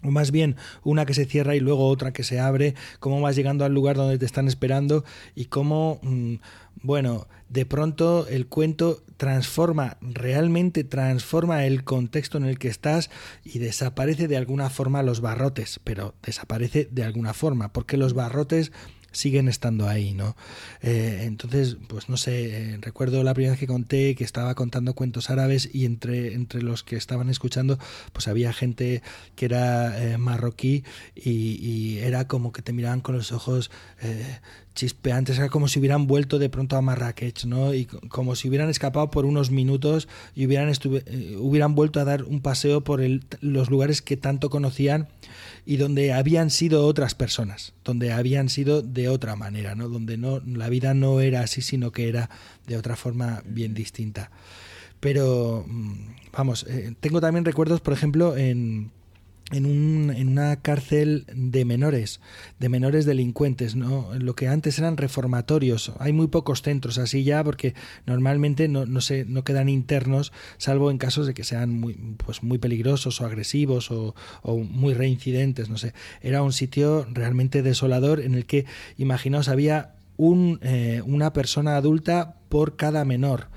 o 0.03 0.11
más 0.11 0.31
bien 0.31 0.55
una 0.83 1.05
que 1.05 1.13
se 1.13 1.25
cierra 1.25 1.55
y 1.55 1.59
luego 1.59 1.87
otra 1.87 2.13
que 2.13 2.23
se 2.23 2.39
abre, 2.39 2.75
cómo 2.99 3.21
vas 3.21 3.35
llegando 3.35 3.65
al 3.65 3.73
lugar 3.73 3.95
donde 3.95 4.17
te 4.17 4.25
están 4.25 4.47
esperando 4.47 5.03
y 5.35 5.45
cómo, 5.45 5.99
mm, 6.01 6.35
bueno, 6.81 7.27
de 7.49 7.65
pronto 7.65 8.27
el 8.27 8.47
cuento 8.47 9.03
transforma, 9.17 9.97
realmente 10.01 10.83
transforma 10.83 11.65
el 11.65 11.83
contexto 11.83 12.37
en 12.37 12.45
el 12.45 12.57
que 12.59 12.69
estás 12.69 13.09
y 13.43 13.59
desaparece 13.59 14.27
de 14.27 14.37
alguna 14.37 14.69
forma 14.69 15.03
los 15.03 15.19
barrotes, 15.19 15.79
pero 15.83 16.13
desaparece 16.23 16.87
de 16.91 17.03
alguna 17.03 17.33
forma, 17.33 17.73
porque 17.73 17.97
los 17.97 18.13
barrotes 18.13 18.71
siguen 19.11 19.47
estando 19.47 19.87
ahí, 19.87 20.13
¿no? 20.13 20.35
Eh, 20.81 21.21
entonces, 21.23 21.77
pues 21.87 22.09
no 22.09 22.17
sé, 22.17 22.73
eh, 22.73 22.77
recuerdo 22.81 23.23
la 23.23 23.33
primera 23.33 23.53
vez 23.53 23.59
que 23.59 23.67
conté 23.67 24.15
que 24.15 24.23
estaba 24.23 24.55
contando 24.55 24.93
cuentos 24.93 25.29
árabes 25.29 25.69
y 25.73 25.85
entre, 25.85 26.33
entre 26.33 26.61
los 26.61 26.83
que 26.83 26.95
estaban 26.95 27.29
escuchando, 27.29 27.79
pues 28.13 28.27
había 28.27 28.53
gente 28.53 29.01
que 29.35 29.45
era 29.45 30.03
eh, 30.03 30.17
marroquí 30.17 30.83
y, 31.15 31.97
era 31.99 32.27
como 32.27 32.51
que 32.51 32.61
te 32.61 32.73
miraban 32.73 33.01
con 33.01 33.15
los 33.15 33.31
ojos 33.31 33.71
chispeantes, 34.75 35.37
era 35.37 35.49
como 35.49 35.67
si 35.67 35.79
hubieran 35.79 36.07
vuelto 36.07 36.39
de 36.39 36.49
pronto 36.49 36.77
a 36.77 36.81
Marrakech, 36.81 37.45
¿no? 37.45 37.73
Y 37.73 37.85
como 37.85 38.35
si 38.35 38.47
hubieran 38.47 38.69
escapado 38.69 39.09
por 39.11 39.25
unos 39.25 39.51
minutos 39.51 40.07
y 40.35 40.45
hubieran, 40.45 40.71
hubieran 41.39 41.75
vuelto 41.75 41.99
a 41.99 42.05
dar 42.05 42.23
un 42.23 42.41
paseo 42.41 42.83
por 42.83 43.01
los 43.41 43.69
lugares 43.69 44.01
que 44.01 44.17
tanto 44.17 44.49
conocían 44.49 45.07
y 45.65 45.77
donde 45.77 46.13
habían 46.13 46.49
sido 46.49 46.85
otras 46.85 47.15
personas, 47.15 47.73
donde 47.83 48.11
habían 48.11 48.49
sido 48.49 48.81
de 48.81 49.09
otra 49.09 49.35
manera, 49.35 49.75
¿no? 49.75 49.89
Donde 49.89 50.17
no 50.17 50.39
la 50.39 50.69
vida 50.69 50.93
no 50.93 51.19
era 51.19 51.41
así, 51.41 51.61
sino 51.61 51.91
que 51.91 52.07
era 52.07 52.29
de 52.67 52.77
otra 52.77 52.95
forma 52.95 53.43
bien 53.45 53.73
distinta. 53.73 54.31
Pero 54.99 55.65
mm, 55.67 55.93
vamos, 56.31 56.65
eh, 56.67 56.93
tengo 56.99 57.21
también 57.21 57.45
recuerdos, 57.45 57.81
por 57.81 57.93
ejemplo, 57.93 58.35
en 58.37 58.91
en, 59.51 59.65
un, 59.65 60.13
en, 60.15 60.29
una 60.29 60.57
cárcel 60.57 61.25
de 61.33 61.65
menores, 61.65 62.19
de 62.59 62.69
menores 62.69 63.05
delincuentes, 63.05 63.75
¿no? 63.75 64.09
lo 64.17 64.35
que 64.35 64.47
antes 64.47 64.79
eran 64.79 64.97
reformatorios. 64.97 65.91
Hay 65.99 66.13
muy 66.13 66.27
pocos 66.27 66.61
centros 66.61 66.97
así 66.97 67.23
ya 67.23 67.43
porque 67.43 67.73
normalmente 68.05 68.67
no, 68.67 68.85
no, 68.85 69.01
se, 69.01 69.25
no 69.25 69.43
quedan 69.43 69.69
internos, 69.69 70.31
salvo 70.57 70.91
en 70.91 70.97
casos 70.97 71.27
de 71.27 71.33
que 71.33 71.43
sean 71.43 71.79
muy, 71.79 71.93
pues 71.93 72.43
muy 72.43 72.57
peligrosos 72.57 73.21
o 73.21 73.25
agresivos 73.25 73.91
o, 73.91 74.15
o 74.41 74.57
muy 74.57 74.93
reincidentes. 74.93 75.69
No 75.69 75.77
sé. 75.77 75.93
Era 76.21 76.43
un 76.43 76.53
sitio 76.53 77.07
realmente 77.11 77.61
desolador 77.61 78.19
en 78.19 78.35
el 78.35 78.45
que, 78.45 78.65
imaginaos, 78.97 79.49
había 79.49 79.95
un, 80.17 80.59
eh, 80.61 81.01
una 81.05 81.33
persona 81.33 81.77
adulta 81.77 82.35
por 82.49 82.75
cada 82.75 83.05
menor 83.05 83.47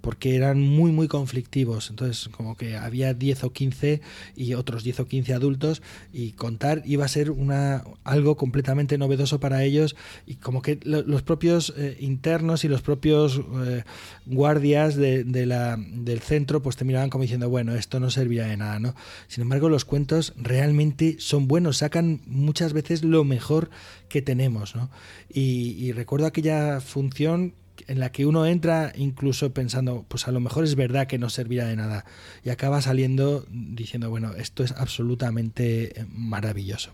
porque 0.00 0.36
eran 0.36 0.60
muy, 0.60 0.92
muy 0.92 1.08
conflictivos. 1.08 1.90
Entonces, 1.90 2.28
como 2.28 2.56
que 2.56 2.76
había 2.76 3.14
10 3.14 3.44
o 3.44 3.52
15 3.52 4.00
y 4.36 4.54
otros 4.54 4.84
10 4.84 5.00
o 5.00 5.06
15 5.06 5.34
adultos 5.34 5.82
y 6.12 6.32
contar 6.32 6.82
iba 6.86 7.04
a 7.04 7.08
ser 7.08 7.30
una, 7.30 7.84
algo 8.04 8.36
completamente 8.36 8.98
novedoso 8.98 9.40
para 9.40 9.64
ellos 9.64 9.96
y 10.26 10.36
como 10.36 10.62
que 10.62 10.78
los 10.82 11.22
propios 11.22 11.74
eh, 11.76 11.96
internos 12.00 12.64
y 12.64 12.68
los 12.68 12.82
propios 12.82 13.40
eh, 13.66 13.84
guardias 14.26 14.96
de, 14.96 15.24
la, 15.46 15.76
del 15.78 16.20
centro 16.20 16.62
pues 16.62 16.76
te 16.76 16.84
miraban 16.84 17.10
como 17.10 17.22
diciendo, 17.22 17.48
bueno, 17.48 17.74
esto 17.74 18.00
no 18.00 18.10
servía 18.10 18.46
de 18.46 18.56
nada, 18.56 18.78
¿no? 18.78 18.94
Sin 19.28 19.42
embargo, 19.42 19.68
los 19.68 19.84
cuentos 19.84 20.32
realmente 20.36 21.16
son 21.18 21.48
buenos, 21.48 21.78
sacan 21.78 22.20
muchas 22.26 22.72
veces 22.72 23.04
lo 23.04 23.24
mejor 23.24 23.70
que 24.08 24.22
tenemos, 24.22 24.74
¿no? 24.74 24.90
Y, 25.32 25.76
y 25.78 25.92
recuerdo 25.92 26.26
aquella 26.26 26.80
función 26.80 27.54
en 27.88 28.00
la 28.00 28.12
que 28.12 28.26
uno 28.26 28.46
entra 28.46 28.92
incluso 28.96 29.52
pensando, 29.52 30.04
pues 30.08 30.28
a 30.28 30.32
lo 30.32 30.40
mejor 30.40 30.64
es 30.64 30.74
verdad 30.74 31.06
que 31.06 31.18
no 31.18 31.30
servirá 31.30 31.66
de 31.66 31.76
nada 31.76 32.04
y 32.44 32.50
acaba 32.50 32.80
saliendo 32.82 33.44
diciendo, 33.50 34.10
bueno, 34.10 34.32
esto 34.34 34.64
es 34.64 34.72
absolutamente 34.72 36.06
maravilloso. 36.08 36.92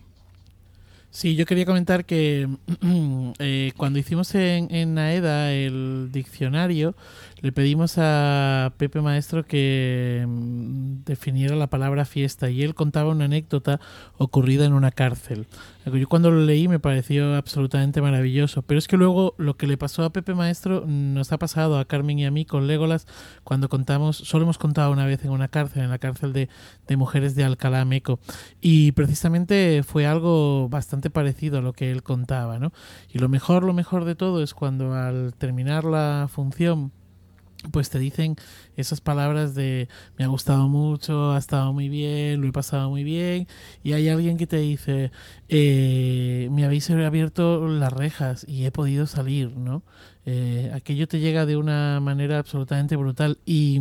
Sí, 1.09 1.35
yo 1.35 1.47
quería 1.47 1.65
comentar 1.65 2.05
que 2.05 2.47
eh, 3.39 3.71
cuando 3.75 3.97
hicimos 3.97 4.35
en, 4.35 4.73
en 4.73 4.97
el 4.99 6.09
diccionario, 6.11 6.95
le 7.41 7.51
pedimos 7.51 7.95
a 7.97 8.73
Pepe 8.77 9.01
Maestro 9.01 9.45
que 9.45 10.25
mm, 10.27 11.05
definiera 11.05 11.55
la 11.55 11.67
palabra 11.67 12.05
fiesta 12.05 12.49
y 12.49 12.61
él 12.61 12.75
contaba 12.75 13.09
una 13.09 13.25
anécdota 13.25 13.79
ocurrida 14.17 14.65
en 14.65 14.73
una 14.73 14.91
cárcel. 14.91 15.47
Yo 15.95 16.07
cuando 16.09 16.31
lo 16.31 16.41
leí 16.41 16.67
me 16.67 16.79
pareció 16.79 17.35
absolutamente 17.35 18.01
maravilloso, 18.01 18.61
pero 18.61 18.77
es 18.77 18.87
que 18.87 18.97
luego 18.97 19.35
lo 19.37 19.55
que 19.55 19.67
le 19.67 19.77
pasó 19.77 20.03
a 20.03 20.11
Pepe 20.11 20.33
Maestro 20.33 20.85
nos 20.85 21.31
ha 21.31 21.39
pasado 21.39 21.79
a 21.79 21.85
Carmen 21.85 22.19
y 22.19 22.25
a 22.25 22.31
mí 22.31 22.45
con 22.45 22.67
Legolas 22.67 23.07
cuando 23.43 23.69
contamos, 23.69 24.17
solo 24.17 24.43
hemos 24.43 24.57
contado 24.57 24.91
una 24.91 25.05
vez 25.05 25.23
en 25.23 25.31
una 25.31 25.47
cárcel, 25.47 25.83
en 25.83 25.89
la 25.89 25.97
cárcel 25.97 26.33
de, 26.33 26.49
mujeres 26.97 27.35
de 27.35 27.45
Alcalá 27.45 27.85
Meco, 27.85 28.19
y 28.59 28.91
precisamente 28.91 29.83
fue 29.83 30.05
algo 30.05 30.67
bastante 30.67 31.09
parecido 31.09 31.59
a 31.59 31.61
lo 31.61 31.73
que 31.73 31.91
él 31.91 32.03
contaba, 32.03 32.59
¿no? 32.59 32.73
Y 33.09 33.19
lo 33.19 33.29
mejor, 33.29 33.63
lo 33.63 33.73
mejor 33.73 34.03
de 34.03 34.15
todo 34.15 34.43
es 34.43 34.53
cuando 34.53 34.93
al 34.93 35.33
terminar 35.37 35.85
la 35.85 36.27
función 36.29 36.91
pues 37.71 37.89
te 37.89 37.99
dicen 37.99 38.35
esas 38.75 39.01
palabras 39.01 39.55
de 39.55 39.87
me 40.17 40.25
ha 40.25 40.27
gustado 40.27 40.67
mucho, 40.67 41.31
ha 41.31 41.37
estado 41.37 41.73
muy 41.73 41.89
bien, 41.89 42.41
lo 42.41 42.47
he 42.47 42.51
pasado 42.51 42.89
muy 42.89 43.03
bien, 43.03 43.47
y 43.83 43.93
hay 43.93 44.09
alguien 44.09 44.37
que 44.37 44.47
te 44.47 44.57
dice 44.57 45.11
eh, 45.49 46.49
me 46.51 46.65
habéis 46.65 46.89
abierto 46.89 47.67
las 47.67 47.93
rejas 47.93 48.45
y 48.47 48.65
he 48.65 48.71
podido 48.71 49.07
salir, 49.07 49.55
¿no? 49.57 49.83
Eh, 50.29 50.69
aquello 50.73 51.07
te 51.07 51.21
llega 51.21 51.45
de 51.45 51.55
una 51.55 52.01
manera 52.01 52.39
absolutamente 52.39 52.97
brutal. 52.97 53.39
Y, 53.45 53.79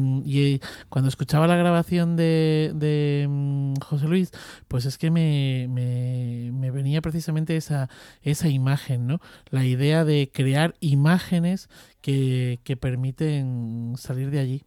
eh, 0.55 0.61
cuando 0.89 1.09
escuchaba 1.09 1.49
la 1.49 1.57
grabación 1.57 2.15
de, 2.17 2.71
de 2.73 3.27
mm, 3.29 3.75
José 3.81 4.07
Luis, 4.07 4.31
pues 4.69 4.85
es 4.87 4.97
que 4.97 5.11
me, 5.11 5.67
me, 5.69 6.71
venía 6.71 7.03
precisamente 7.03 7.57
esa, 7.57 7.91
esa 8.23 8.49
imagen, 8.49 9.09
¿no? 9.09 9.21
La 9.51 9.65
idea 9.65 10.05
de 10.05 10.31
crear 10.33 10.77
imágenes 10.79 11.69
que, 12.01 12.61
que 12.63 12.77
permiten 12.77 13.95
salir 13.97 14.31
de 14.31 14.39
allí. 14.39 14.65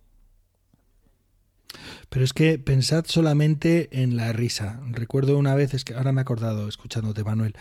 Pero 2.09 2.25
es 2.25 2.33
que 2.33 2.57
pensad 2.57 3.05
solamente 3.07 3.89
en 3.91 4.17
la 4.17 4.33
risa. 4.33 4.81
Recuerdo 4.91 5.37
una 5.37 5.55
vez, 5.55 5.73
es 5.73 5.85
que 5.85 5.93
ahora 5.93 6.11
me 6.11 6.21
he 6.21 6.23
acordado, 6.23 6.67
escuchándote, 6.67 7.23
Manuel, 7.23 7.53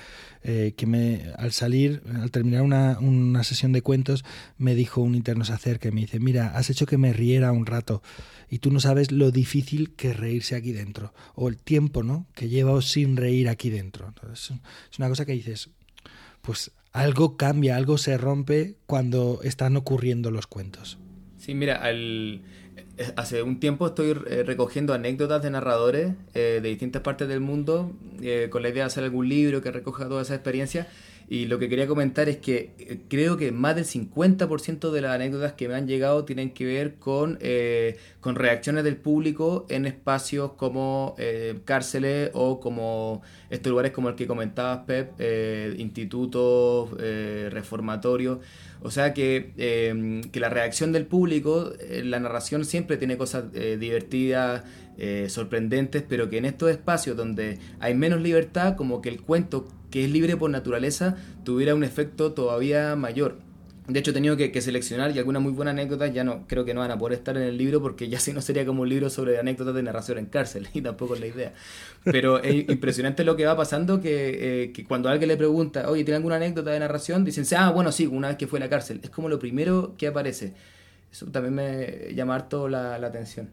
eh, 0.43 0.75
que 0.77 0.87
me, 0.87 1.33
al 1.37 1.53
salir, 1.53 2.03
al 2.15 2.31
terminar 2.31 2.63
una, 2.63 2.99
una, 3.01 3.45
sesión 3.45 3.73
de 3.73 3.83
cuentos, 3.83 4.25
me 4.57 4.75
dijo 4.75 5.03
un 5.03 5.15
interno 5.15 5.45
se 5.45 5.53
acerca 5.53 5.89
y 5.89 5.93
me 5.93 6.01
dice, 6.03 6.21
mira, 6.21 6.57
has 6.57 6.71
hecho 6.71 6.87
que 6.87 6.99
me 6.99 7.13
riera 7.13 7.53
un 7.53 7.67
rato 7.67 8.03
y 8.49 8.59
tú 8.59 8.71
no 8.71 8.81
sabes 8.81 9.13
lo 9.13 9.31
difícil 9.31 9.95
que 9.95 10.13
reírse 10.13 10.57
aquí 10.57 10.73
dentro 10.73 11.13
o 11.35 11.49
el 11.49 11.59
tiempo, 11.59 12.03
¿no? 12.03 12.27
Que 12.35 12.49
llevo 12.49 12.81
sin 12.81 13.17
reír 13.17 13.49
aquí 13.49 13.69
dentro. 13.69 14.15
Es 14.33 14.51
una 14.99 15.09
cosa 15.09 15.27
que 15.27 15.33
dices, 15.33 15.71
pues 16.41 16.71
algo 16.93 17.37
cambia, 17.37 17.77
algo 17.77 17.99
se 17.99 18.17
rompe 18.17 18.77
cuando 18.87 19.41
están 19.43 19.77
ocurriendo 19.77 20.31
los 20.31 20.47
cuentos. 20.47 20.99
Sí, 21.37 21.55
mira, 21.55 21.77
al 21.77 22.43
hace 23.17 23.43
un 23.43 23.61
tiempo 23.61 23.87
estoy 23.87 24.11
eh, 24.27 24.43
recogiendo 24.45 24.95
anécdotas 24.95 25.43
de 25.43 25.51
narradores 25.51 26.13
eh, 26.35 26.61
de 26.63 26.69
distintas 26.69 27.03
partes 27.03 27.29
del 27.29 27.41
mundo 27.41 27.93
eh, 28.23 28.49
con 28.51 28.63
la 28.63 28.69
idea 28.69 28.85
de 28.85 28.87
hacer 28.87 29.05
algún 29.05 29.29
libro 29.29 29.63
que 29.63 29.71
recoja 29.71 30.09
toda 30.09 30.23
esa 30.23 30.35
experiencia 30.35 30.89
y 31.31 31.45
lo 31.45 31.59
que 31.59 31.69
quería 31.69 31.87
comentar 31.87 32.29
es 32.31 32.39
que 32.39 33.03
creo 33.09 33.37
que 33.37 33.53
más 33.53 33.77
del 33.77 33.85
50% 33.85 34.91
de 34.91 35.01
las 35.03 35.15
anécdotas 35.15 35.53
que 35.53 35.69
me 35.69 35.75
han 35.75 35.87
llegado 35.87 36.25
tienen 36.25 36.55
que 36.55 36.65
ver 36.65 36.95
con, 36.95 37.39
con 38.21 38.35
reacciones 38.35 38.83
del 38.83 38.97
público 38.97 39.67
en 39.69 39.85
espacios 39.85 40.53
como 40.53 41.17
cárceles 41.67 42.31
o 42.33 42.61
como 42.61 43.21
estos 43.51 43.69
lugares 43.69 43.93
como 43.93 44.09
el 44.09 44.15
que 44.15 44.27
comentabas 44.27 44.87
Pep, 44.87 45.21
institutos, 45.79 46.93
reformatorios. 47.51 48.39
O 48.83 48.91
sea 48.91 49.13
que, 49.13 49.53
em, 49.57 50.23
que 50.23 50.41
la 50.41 50.49
reacción 50.49 50.93
del 50.93 51.07
público, 51.07 51.73
eh, 51.81 52.03
la 52.05 52.21
narración 52.21 52.65
siempre 52.65 52.97
tiene 52.97 53.17
cosas 53.17 53.45
eh, 53.55 53.77
divertidas, 53.79 54.63
eh, 54.99 55.27
sorprendentes, 55.29 56.05
pero 56.09 56.29
que 56.29 56.39
en 56.39 56.45
estos 56.45 56.71
espacios 56.71 57.17
donde 57.17 57.59
hay 57.81 57.95
menos 57.95 58.21
libertad, 58.21 58.77
como 58.77 59.01
que 59.01 59.09
el 59.09 59.21
cuento, 59.21 59.69
que 59.91 60.05
es 60.05 60.11
libre 60.11 60.37
por 60.37 60.51
naturaleza, 60.51 61.17
tuviera 61.45 61.75
un 61.75 61.85
efecto 61.85 62.33
todavía 62.33 62.95
mayor. 62.97 63.39
De 63.89 64.01
hecho, 64.01 64.11
he 64.11 64.15
tenido 64.15 64.37
que, 64.37 64.61
seleccionar 64.61 65.17
y 65.17 65.19
algunas 65.19 65.43
muy 65.43 65.51
buenas 65.51 65.73
anécdotas 65.73 66.13
ya 66.13 66.23
no 66.23 66.47
creo 66.47 66.67
que 66.67 66.75
no 66.75 66.81
van 66.81 66.91
a 66.91 66.99
poder 66.99 67.19
estar 67.19 67.35
en 67.39 67.43
el 67.43 67.57
libro 67.57 67.81
porque 67.81 68.09
ya 68.09 68.21
si 68.21 68.35
no 68.35 68.43
sería 68.43 68.67
como 68.67 68.83
un 68.83 68.89
libro 68.89 69.09
sobre 69.09 69.39
anécdotas 69.39 69.75
de 69.75 69.83
narración 69.83 70.19
en 70.19 70.27
cárcel 70.27 70.69
y 70.75 70.83
tampoco 70.83 71.15
es 71.15 71.21
la 71.21 71.27
idea. 71.27 71.53
Pero 72.05 72.43
es 72.43 72.55
impresionante 72.69 73.25
lo 73.25 73.35
que 73.35 73.47
va 73.47 73.57
pasando 73.57 74.01
que, 74.01 74.65
eh, 74.65 74.73
que 74.73 74.85
cuando 74.85 75.09
alguien 75.09 75.29
le 75.29 75.39
pregunta, 75.39 75.91
oye, 75.91 76.05
¿tiene 76.05 76.17
alguna 76.17 76.37
anécdota 76.37 76.71
de 76.71 76.81
narración? 76.81 77.25
Dicen, 77.25 77.45
ah, 77.57 77.71
bueno, 77.71 77.91
sí, 77.91 78.07
una 78.07 78.29
vez 78.29 78.37
que 78.37 78.47
fue 78.47 78.59
a 78.59 78.61
la 78.61 78.69
cárcel. 78.69 79.01
Es 79.03 79.09
como 79.09 79.31
lo 79.31 79.39
primero 79.39 79.95
que 79.97 80.07
aparece. 80.07 80.53
Eso 81.11 81.27
también 81.27 81.55
me 81.55 82.15
llama 82.15 82.35
harto 82.35 82.69
la, 82.69 82.97
atención. 82.97 83.51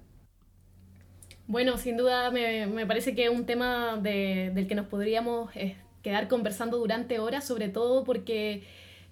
Bueno, 1.48 1.78
sin 1.78 1.96
duda 1.96 2.30
me, 2.32 2.68
me, 2.68 2.86
parece 2.86 3.16
que 3.16 3.26
es 3.26 3.30
un 3.30 3.46
tema 3.46 3.98
de, 4.02 4.52
del 4.54 4.68
que 4.68 4.76
nos 4.76 4.88
podríamos 4.88 5.56
eh, 5.56 5.78
quedar 6.02 6.28
conversando 6.28 6.78
durante 6.78 7.20
horas, 7.20 7.48
sobre 7.48 7.70
todo 7.70 8.04
porque 8.04 8.64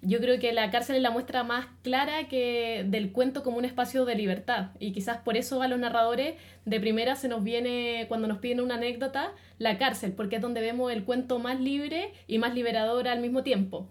yo 0.04 0.18
creo 0.20 0.38
que 0.38 0.52
la 0.52 0.70
cárcel 0.70 0.96
es 0.96 1.02
la 1.02 1.10
muestra 1.10 1.44
más 1.44 1.66
clara 1.82 2.28
que 2.28 2.84
del 2.86 3.12
cuento 3.12 3.42
como 3.42 3.58
un 3.58 3.64
espacio 3.64 4.04
de 4.04 4.14
libertad 4.14 4.70
y 4.78 4.92
quizás 4.92 5.18
por 5.18 5.36
eso 5.36 5.62
a 5.62 5.68
los 5.68 5.78
narradores 5.78 6.34
de 6.64 6.80
primera 6.80 7.16
se 7.16 7.28
nos 7.28 7.42
viene 7.42 8.06
cuando 8.08 8.28
nos 8.28 8.38
piden 8.38 8.60
una 8.60 8.74
anécdota 8.76 9.32
la 9.58 9.78
cárcel 9.78 10.12
porque 10.12 10.36
es 10.36 10.42
donde 10.42 10.60
vemos 10.60 10.92
el 10.92 11.04
cuento 11.04 11.38
más 11.38 11.60
libre 11.60 12.12
y 12.26 12.38
más 12.38 12.54
liberador 12.54 13.08
al 13.08 13.20
mismo 13.20 13.42
tiempo. 13.42 13.88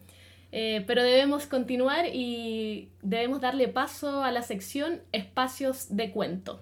Eh, 0.52 0.84
pero 0.86 1.02
debemos 1.02 1.48
continuar 1.48 2.06
y 2.14 2.90
debemos 3.02 3.42
darle 3.42 3.68
paso 3.68 4.24
a 4.24 4.32
la 4.32 4.44
sección 4.44 5.02
espacios 5.12 5.96
de 5.96 6.12
cuento. 6.12 6.62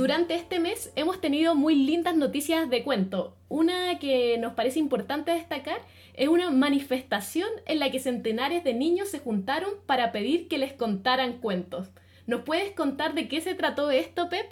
Durante 0.00 0.34
este 0.34 0.60
mes 0.60 0.90
hemos 0.96 1.20
tenido 1.20 1.54
muy 1.54 1.74
lindas 1.74 2.16
noticias 2.16 2.70
de 2.70 2.82
cuento. 2.84 3.36
Una 3.50 3.98
que 3.98 4.38
nos 4.38 4.54
parece 4.54 4.78
importante 4.78 5.30
destacar 5.30 5.82
es 6.14 6.26
una 6.26 6.50
manifestación 6.50 7.50
en 7.66 7.80
la 7.80 7.90
que 7.90 8.00
centenares 8.00 8.64
de 8.64 8.72
niños 8.72 9.10
se 9.10 9.18
juntaron 9.18 9.72
para 9.84 10.10
pedir 10.10 10.48
que 10.48 10.56
les 10.56 10.72
contaran 10.72 11.34
cuentos. 11.34 11.90
¿Nos 12.26 12.44
puedes 12.44 12.72
contar 12.72 13.12
de 13.12 13.28
qué 13.28 13.42
se 13.42 13.54
trató 13.54 13.90
esto, 13.90 14.30
Pep? 14.30 14.50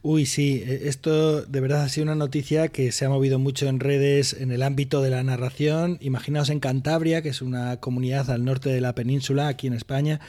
Uy, 0.00 0.26
sí, 0.26 0.62
e, 0.64 0.88
esto 0.88 1.42
de 1.42 1.60
verdad 1.60 1.82
ha 1.82 1.88
sido 1.88 2.04
una 2.04 2.14
noticia 2.14 2.68
que 2.68 2.92
se 2.92 3.04
ha 3.04 3.08
movido 3.08 3.40
mucho 3.40 3.66
en 3.66 3.80
redes 3.80 4.32
en 4.32 4.52
el 4.52 4.62
ámbito 4.62 5.02
de 5.02 5.10
la 5.10 5.24
narración. 5.24 5.98
Imaginaos 6.00 6.50
en 6.50 6.60
Cantabria, 6.60 7.20
que 7.20 7.30
es 7.30 7.42
una 7.42 7.78
comunidad 7.78 8.30
al 8.30 8.44
norte 8.44 8.68
de 8.70 8.80
la 8.80 8.94
península, 8.94 9.48
aquí 9.48 9.66
en 9.66 9.72
España, 9.72 10.20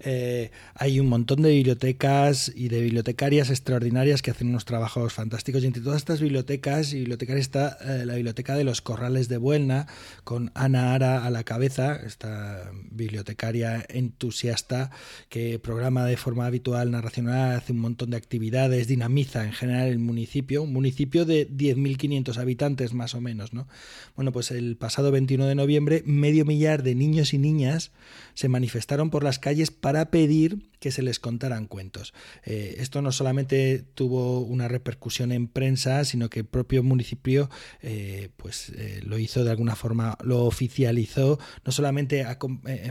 eh, 0.00 0.50
hay 0.74 0.98
un 0.98 1.08
montón 1.08 1.42
de 1.42 1.50
bibliotecas 1.50 2.50
y 2.54 2.68
de 2.68 2.80
bibliotecarias 2.80 3.50
extraordinarias 3.50 4.22
que 4.22 4.30
hacen 4.30 4.48
unos 4.48 4.64
trabajos 4.64 5.12
fantásticos. 5.12 5.62
Y 5.62 5.66
entre 5.66 5.82
todas 5.82 5.98
estas 5.98 6.22
bibliotecas 6.22 6.94
y 6.94 7.00
bibliotecarias 7.00 7.46
está 7.46 7.76
eh, 7.82 8.06
la 8.06 8.14
Biblioteca 8.14 8.56
de 8.56 8.64
los 8.64 8.80
Corrales 8.80 9.28
de 9.28 9.36
Buelna, 9.36 9.88
con 10.24 10.50
Ana 10.54 10.94
Ara 10.94 11.26
a 11.26 11.30
la 11.30 11.44
cabeza, 11.44 11.96
esta 11.96 12.70
bibliotecaria 12.90 13.84
entusiasta 13.90 14.90
que 15.28 15.58
programa 15.58 16.06
de 16.06 16.16
forma 16.16 16.46
habitual 16.46 16.90
narracional, 16.90 17.56
hace 17.56 17.72
un 17.72 17.80
montón 17.80 18.10
de 18.10 18.16
actividades, 18.16 18.88
en 19.20 19.52
general 19.52 19.88
el 19.88 19.98
municipio, 19.98 20.62
un 20.62 20.72
municipio 20.72 21.24
de 21.24 21.48
10.500 21.48 22.36
habitantes 22.36 22.94
más 22.94 23.14
o 23.14 23.20
menos. 23.20 23.52
¿no? 23.52 23.66
Bueno, 24.16 24.32
pues 24.32 24.50
el 24.50 24.76
pasado 24.76 25.10
21 25.10 25.46
de 25.46 25.54
noviembre, 25.54 26.02
medio 26.06 26.44
millar 26.44 26.82
de 26.82 26.94
niños 26.94 27.34
y 27.34 27.38
niñas 27.38 27.92
se 28.34 28.48
manifestaron 28.48 29.10
por 29.10 29.24
las 29.24 29.38
calles 29.38 29.70
para 29.70 30.10
pedir 30.10 30.68
que 30.80 30.90
se 30.90 31.02
les 31.02 31.18
contaran 31.18 31.66
cuentos. 31.66 32.14
Eh, 32.44 32.76
esto 32.78 33.02
no 33.02 33.12
solamente 33.12 33.84
tuvo 33.94 34.40
una 34.40 34.68
repercusión 34.68 35.32
en 35.32 35.48
prensa, 35.48 36.04
sino 36.04 36.30
que 36.30 36.40
el 36.40 36.46
propio 36.46 36.82
municipio 36.82 37.50
eh, 37.82 38.30
pues, 38.36 38.70
eh, 38.70 39.00
lo 39.04 39.18
hizo 39.18 39.44
de 39.44 39.50
alguna 39.50 39.76
forma, 39.76 40.16
lo 40.22 40.44
oficializó, 40.44 41.38
no 41.64 41.72
solamente 41.72 42.26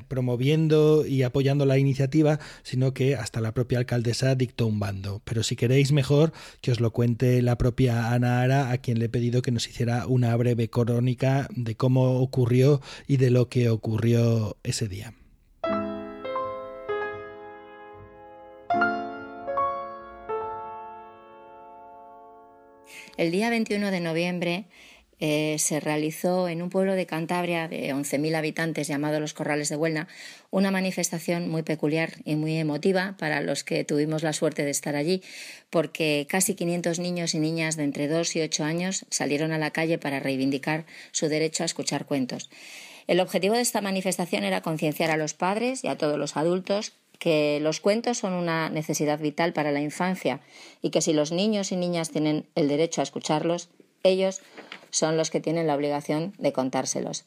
promoviendo 0.08 1.06
y 1.06 1.24
apoyando 1.24 1.66
la 1.66 1.78
iniciativa, 1.78 2.40
sino 2.64 2.94
que 2.94 3.16
hasta 3.16 3.42
la 3.42 3.54
propia 3.54 3.80
alcaldesa 3.80 4.36
dictó 4.36 4.68
un 4.68 4.80
bando. 4.80 5.22
Pero 5.24 5.44
si 5.44 5.56
queréis 5.56 5.92
mejor, 5.92 6.34
que 6.62 6.72
os 6.72 6.80
lo 6.80 6.92
cuente 6.92 7.42
la 7.42 7.58
propia 7.58 8.12
Ana 8.12 8.42
Ara, 8.42 8.72
a 8.72 8.78
quien 8.80 9.00
le 9.00 9.06
he 9.06 9.10
pedido 9.10 9.42
que 9.42 9.52
nos 9.52 9.68
hiciera 9.68 10.08
una 10.08 10.36
breve 10.36 10.70
crónica 10.70 11.48
de 11.56 11.76
cómo 11.76 12.20
ocurrió 12.20 12.82
y 13.08 13.18
de 13.18 13.32
lo 13.32 13.50
que 13.50 13.70
ocurrió 13.70 14.58
ese 14.64 14.88
día. 14.88 15.14
El 23.18 23.32
día 23.32 23.50
21 23.50 23.90
de 23.90 24.00
noviembre 24.00 24.66
eh, 25.20 25.56
se 25.58 25.80
realizó 25.80 26.48
en 26.48 26.62
un 26.62 26.70
pueblo 26.70 26.94
de 26.94 27.08
Cantabria 27.08 27.68
de 27.68 27.92
11.000 27.92 28.36
habitantes 28.36 28.88
llamado 28.88 29.20
Los 29.20 29.34
Corrales 29.34 29.70
de 29.70 29.76
Huelna 29.76 30.08
una 30.52 30.70
manifestación 30.70 31.50
muy 31.50 31.64
peculiar 31.64 32.14
y 32.26 32.36
muy 32.36 32.58
emotiva 32.58 33.16
para 33.18 33.42
los 33.42 33.64
que 33.64 33.84
tuvimos 33.84 34.22
la 34.22 34.34
suerte 34.34 34.64
de 34.64 34.70
estar 34.70 34.96
allí, 34.96 35.24
porque 35.72 36.28
casi 36.30 36.54
500 36.54 37.00
niños 37.00 37.34
y 37.34 37.40
niñas 37.40 37.76
de 37.76 37.86
entre 37.86 38.08
2 38.08 38.36
y 38.36 38.42
8 38.42 38.64
años 38.64 39.08
salieron 39.10 39.52
a 39.52 39.58
la 39.58 39.72
calle 39.72 39.98
para 39.98 40.20
reivindicar 40.20 40.86
su 41.12 41.28
derecho 41.28 41.64
a 41.64 41.66
escuchar 41.66 42.06
cuentos. 42.06 42.52
El 43.08 43.20
objetivo 43.20 43.56
de 43.56 43.62
esta 43.62 43.82
manifestación 43.82 44.44
era 44.44 44.62
concienciar 44.62 45.10
a 45.10 45.18
los 45.18 45.34
padres 45.34 45.84
y 45.84 45.88
a 45.88 45.98
todos 45.98 46.20
los 46.20 46.38
adultos 46.38 46.94
que 47.20 47.60
los 47.62 47.80
cuentos 47.80 48.18
son 48.18 48.34
una 48.34 48.70
necesidad 48.70 49.20
vital 49.20 49.54
para 49.54 49.72
la 49.72 49.82
infancia 49.82 50.42
y 50.82 50.90
que 50.90 51.02
si 51.02 51.14
los 51.14 51.32
niños 51.32 51.72
y 51.72 51.76
niñas 51.76 52.12
tienen 52.12 52.46
el 52.56 52.68
derecho 52.68 53.02
a 53.02 53.04
escucharlos, 53.04 53.70
ellos 54.04 54.42
son 54.90 55.18
los 55.18 55.30
que 55.30 55.40
tienen 55.40 55.68
la 55.68 55.76
obligación 55.76 56.34
de 56.38 56.54
contárselos. 56.54 57.26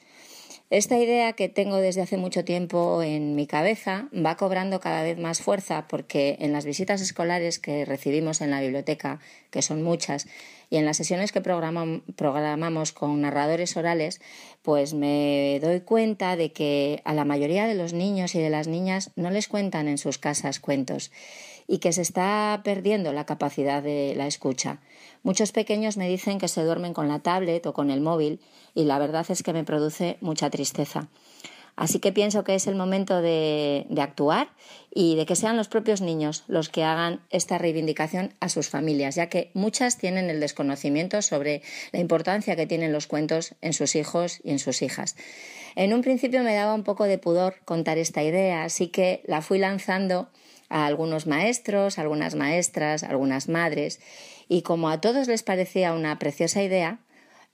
Esta 0.71 0.97
idea 0.97 1.33
que 1.33 1.49
tengo 1.49 1.79
desde 1.79 2.01
hace 2.01 2.17
mucho 2.17 2.45
tiempo 2.45 3.03
en 3.03 3.35
mi 3.35 3.49
cabeza 3.49 4.09
va 4.15 4.37
cobrando 4.37 4.79
cada 4.79 5.03
vez 5.03 5.19
más 5.19 5.43
fuerza 5.43 5.89
porque 5.89 6.37
en 6.39 6.53
las 6.53 6.65
visitas 6.65 7.01
escolares 7.01 7.59
que 7.59 7.85
recibimos 7.85 8.41
en 8.41 8.53
la 8.53 8.61
biblioteca, 8.61 9.19
que 9.51 9.63
son 9.63 9.83
muchas, 9.83 10.29
y 10.71 10.77
en 10.77 10.85
las 10.85 10.97
sesiones 10.97 11.33
que 11.33 11.41
programamos 11.41 12.93
con 12.93 13.21
narradores 13.21 13.77
orales, 13.77 14.21
pues 14.63 14.95
me 14.95 15.59
doy 15.61 15.81
cuenta 15.81 16.37
de 16.37 16.53
que 16.53 17.03
a 17.05 17.15
la 17.15 17.25
mayoría 17.25 17.67
de 17.67 17.75
los 17.75 17.93
niños 17.93 18.37
y 18.37 18.39
de 18.39 18.51
las 18.51 18.69
niñas 18.69 19.11
no 19.17 19.31
les 19.31 19.49
cuentan 19.49 19.89
en 19.89 19.99
sus 19.99 20.19
casas 20.19 20.61
cuentos 20.61 21.11
y 21.67 21.79
que 21.79 21.93
se 21.93 22.03
está 22.03 22.61
perdiendo 22.63 23.13
la 23.13 23.27
capacidad 23.27 23.83
de 23.83 24.15
la 24.17 24.29
escucha. 24.29 24.79
Muchos 25.23 25.53
pequeños 25.53 25.97
me 25.97 26.09
dicen 26.09 26.39
que 26.39 26.49
se 26.49 26.65
duermen 26.65 26.95
con 26.95 27.09
la 27.09 27.19
tablet 27.19 27.67
o 27.67 27.75
con 27.75 27.91
el 27.91 28.01
móvil 28.01 28.41
y 28.75 28.85
la 28.85 28.99
verdad 28.99 29.27
es 29.29 29.43
que 29.43 29.53
me 29.53 29.65
produce 29.65 30.17
mucha 30.21 30.51
tristeza. 30.51 31.09
Así 31.77 31.99
que 31.99 32.13
pienso 32.13 32.45
que 32.45 32.55
es 32.55 32.67
el 32.67 32.75
momento 32.75 33.23
de, 33.23 33.87
actuar 33.99 34.49
y 34.95 35.17
de 35.17 35.25
que 35.25 35.37
sean 35.37 35.57
los 35.57 35.69
propios 35.69 36.03
niños 36.03 36.45
los 36.47 36.69
que 36.69 36.85
hagan 36.85 37.23
esta 37.31 37.57
reivindicación 37.57 38.35
a 38.41 38.51
sus 38.51 38.69
familias, 38.69 39.15
ya 39.15 39.29
que 39.29 39.51
muchas 39.55 39.97
tienen 39.97 40.29
el 40.29 40.41
desconocimiento 40.41 41.23
sobre 41.23 41.63
la 41.93 42.01
importancia 42.01 42.57
que 42.57 42.67
tienen 42.67 42.93
los 42.93 43.07
cuentos 43.07 43.55
en 43.63 43.73
sus 43.73 43.95
hijos 43.97 44.41
y 44.45 44.51
en 44.51 44.59
sus 44.59 44.83
hijas. 44.83 45.17
En 45.75 45.95
un 45.95 46.03
principio 46.03 46.43
me 46.43 46.55
daba 46.55 46.75
un 46.75 46.85
poco 46.85 47.05
de 47.05 47.17
pudor 47.17 47.55
contar 47.65 47.97
esta 47.97 48.23
idea, 48.23 48.65
así 48.65 48.89
que 48.89 49.23
la 49.25 49.41
fui 49.41 49.59
lanzando 49.59 50.29
a 50.69 50.87
algunos 50.87 51.27
maestros, 51.27 51.99
algunas 51.99 52.35
maestras, 52.35 53.03
algunas 53.03 53.49
madres, 53.49 54.01
y 54.51 54.63
como 54.63 54.91
a 54.91 55.01
todos 55.01 55.29
les 55.29 55.45
parecía 55.45 55.93
una 55.93 56.19
preciosa 56.19 56.61
idea, 56.61 56.99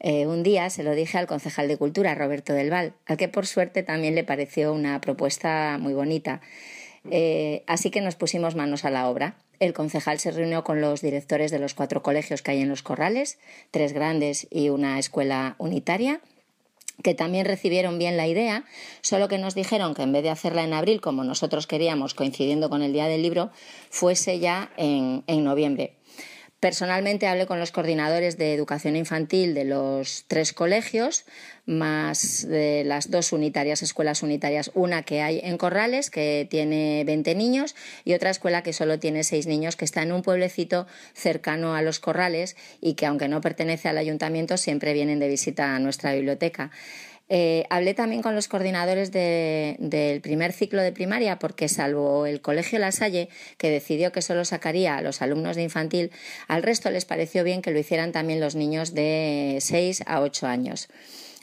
eh, 0.01 0.27
un 0.27 0.43
día 0.43 0.71
se 0.71 0.83
lo 0.83 0.95
dije 0.95 1.19
al 1.19 1.27
concejal 1.27 1.69
de 1.69 1.77
Cultura, 1.77 2.15
Roberto 2.15 2.55
del 2.55 2.71
Val, 2.71 2.95
al 3.05 3.19
que 3.19 3.29
por 3.29 3.47
suerte 3.47 3.83
también 3.83 4.15
le 4.15 4.25
pareció 4.25 4.73
una 4.73 4.99
propuesta 5.03 5.77
muy 5.79 5.93
bonita. 5.93 6.41
Eh, 7.11 7.65
así 7.67 7.91
que 7.91 8.01
nos 8.01 8.15
pusimos 8.15 8.55
manos 8.55 8.87
a 8.87 8.91
la 8.91 9.11
obra. 9.11 9.37
El 9.61 9.75
concejal 9.75 10.19
se 10.21 10.31
reunió 10.31 10.65
con 10.65 10.81
los 10.81 11.03
directores 11.03 11.51
de 11.51 11.59
los 11.59 11.75
cuatro 11.75 12.03
colegios 12.03 12.41
que 12.41 12.53
hay 12.53 12.63
en 12.63 12.71
los 12.71 12.83
corrales, 12.83 13.39
tres 13.71 13.93
grandes 13.93 14.47
y 14.51 14.71
una 14.71 14.99
escuela 14.99 15.55
unitaria, 15.59 16.23
que 17.03 17.13
también 17.13 17.45
recibieron 17.45 17.99
bien 17.99 18.17
la 18.17 18.27
idea, 18.27 18.65
solo 19.03 19.29
que 19.29 19.37
nos 19.37 19.55
dijeron 19.55 19.93
que 19.93 20.01
en 20.01 20.13
vez 20.13 20.23
de 20.23 20.31
hacerla 20.31 20.65
en 20.65 20.73
abril, 20.73 21.03
como 21.03 21.25
nosotros 21.25 21.67
queríamos, 21.67 22.15
coincidiendo 22.15 22.71
con 22.71 22.81
el 22.81 22.95
Día 22.95 23.05
del 23.05 23.21
Libro, 23.21 23.51
fuese 23.91 24.39
ya 24.39 24.71
en 24.79 25.45
noviembre. 25.45 25.93
Personalmente 26.59 27.27
hablé 27.27 27.47
con 27.47 27.61
los 27.61 27.71
coordinadores 27.71 28.39
de 28.39 28.55
educación 28.55 28.97
infantil 28.97 29.53
de 29.53 29.67
los 29.67 30.25
tres 30.27 30.55
colegios, 30.55 31.27
más 31.67 32.49
de 32.49 32.83
las 32.83 33.11
dos 33.11 33.33
unitarias, 33.33 33.83
escuelas 33.83 34.23
unitarias, 34.23 34.71
una 34.73 35.03
que 35.03 35.21
hay 35.21 35.41
en 35.45 35.59
Corrales, 35.59 36.09
que 36.09 36.47
tiene 36.49 37.05
20 37.05 37.35
niños, 37.35 37.77
y 38.05 38.15
otra 38.15 38.31
escuela 38.31 38.63
que 38.63 38.73
solo 38.73 38.99
tiene 38.99 39.23
seis 39.23 39.47
niños, 39.47 39.77
que 39.77 39.85
está 39.85 40.03
en 40.03 40.13
un 40.13 40.23
pueblecito 40.23 40.87
cercano 41.13 41.75
a 41.75 41.83
los 41.83 41.99
Corrales 41.99 42.57
y 42.81 42.95
que, 42.95 43.05
aunque 43.05 43.29
no 43.29 43.43
pertenece 43.43 43.91
al 43.91 43.99
ayuntamiento, 43.99 44.57
siempre 44.57 44.95
vienen 44.95 45.19
de 45.19 45.29
visita 45.29 45.77
a 45.77 45.79
nuestra 45.79 46.15
biblioteca. 46.15 46.71
Eh, 47.29 47.65
hablé 47.71 47.95
también 47.95 48.23
con 48.23 48.35
los 48.35 48.47
coordinadores 48.47 49.11
del 49.11 50.21
primer 50.21 50.53
ciclo 50.53 50.81
de 50.83 50.93
primaria 50.93 51.39
porque 51.39 51.69
salvo 51.69 52.27
el 52.27 52.41
Colegio 52.41 52.79
La 52.79 52.93
Salle, 52.93 53.29
que 53.59 53.71
decidió 53.71 54.13
que 54.13 54.23
solo 54.23 54.45
sacaría 54.45 54.97
a 54.97 55.03
los 55.03 55.23
alumnos 55.23 55.57
de 55.57 55.63
infantil, 55.63 56.13
al 56.47 56.63
resto 56.63 56.91
les 56.91 57.05
pareció 57.05 57.43
bien 57.43 57.63
que 57.63 57.73
lo 57.73 57.79
hicieran 57.79 58.13
también 58.13 58.41
los 58.41 58.55
niños 58.55 58.95
de 58.95 59.59
6 59.61 60.05
a 60.07 60.21
8 60.21 60.47
años. 60.47 60.89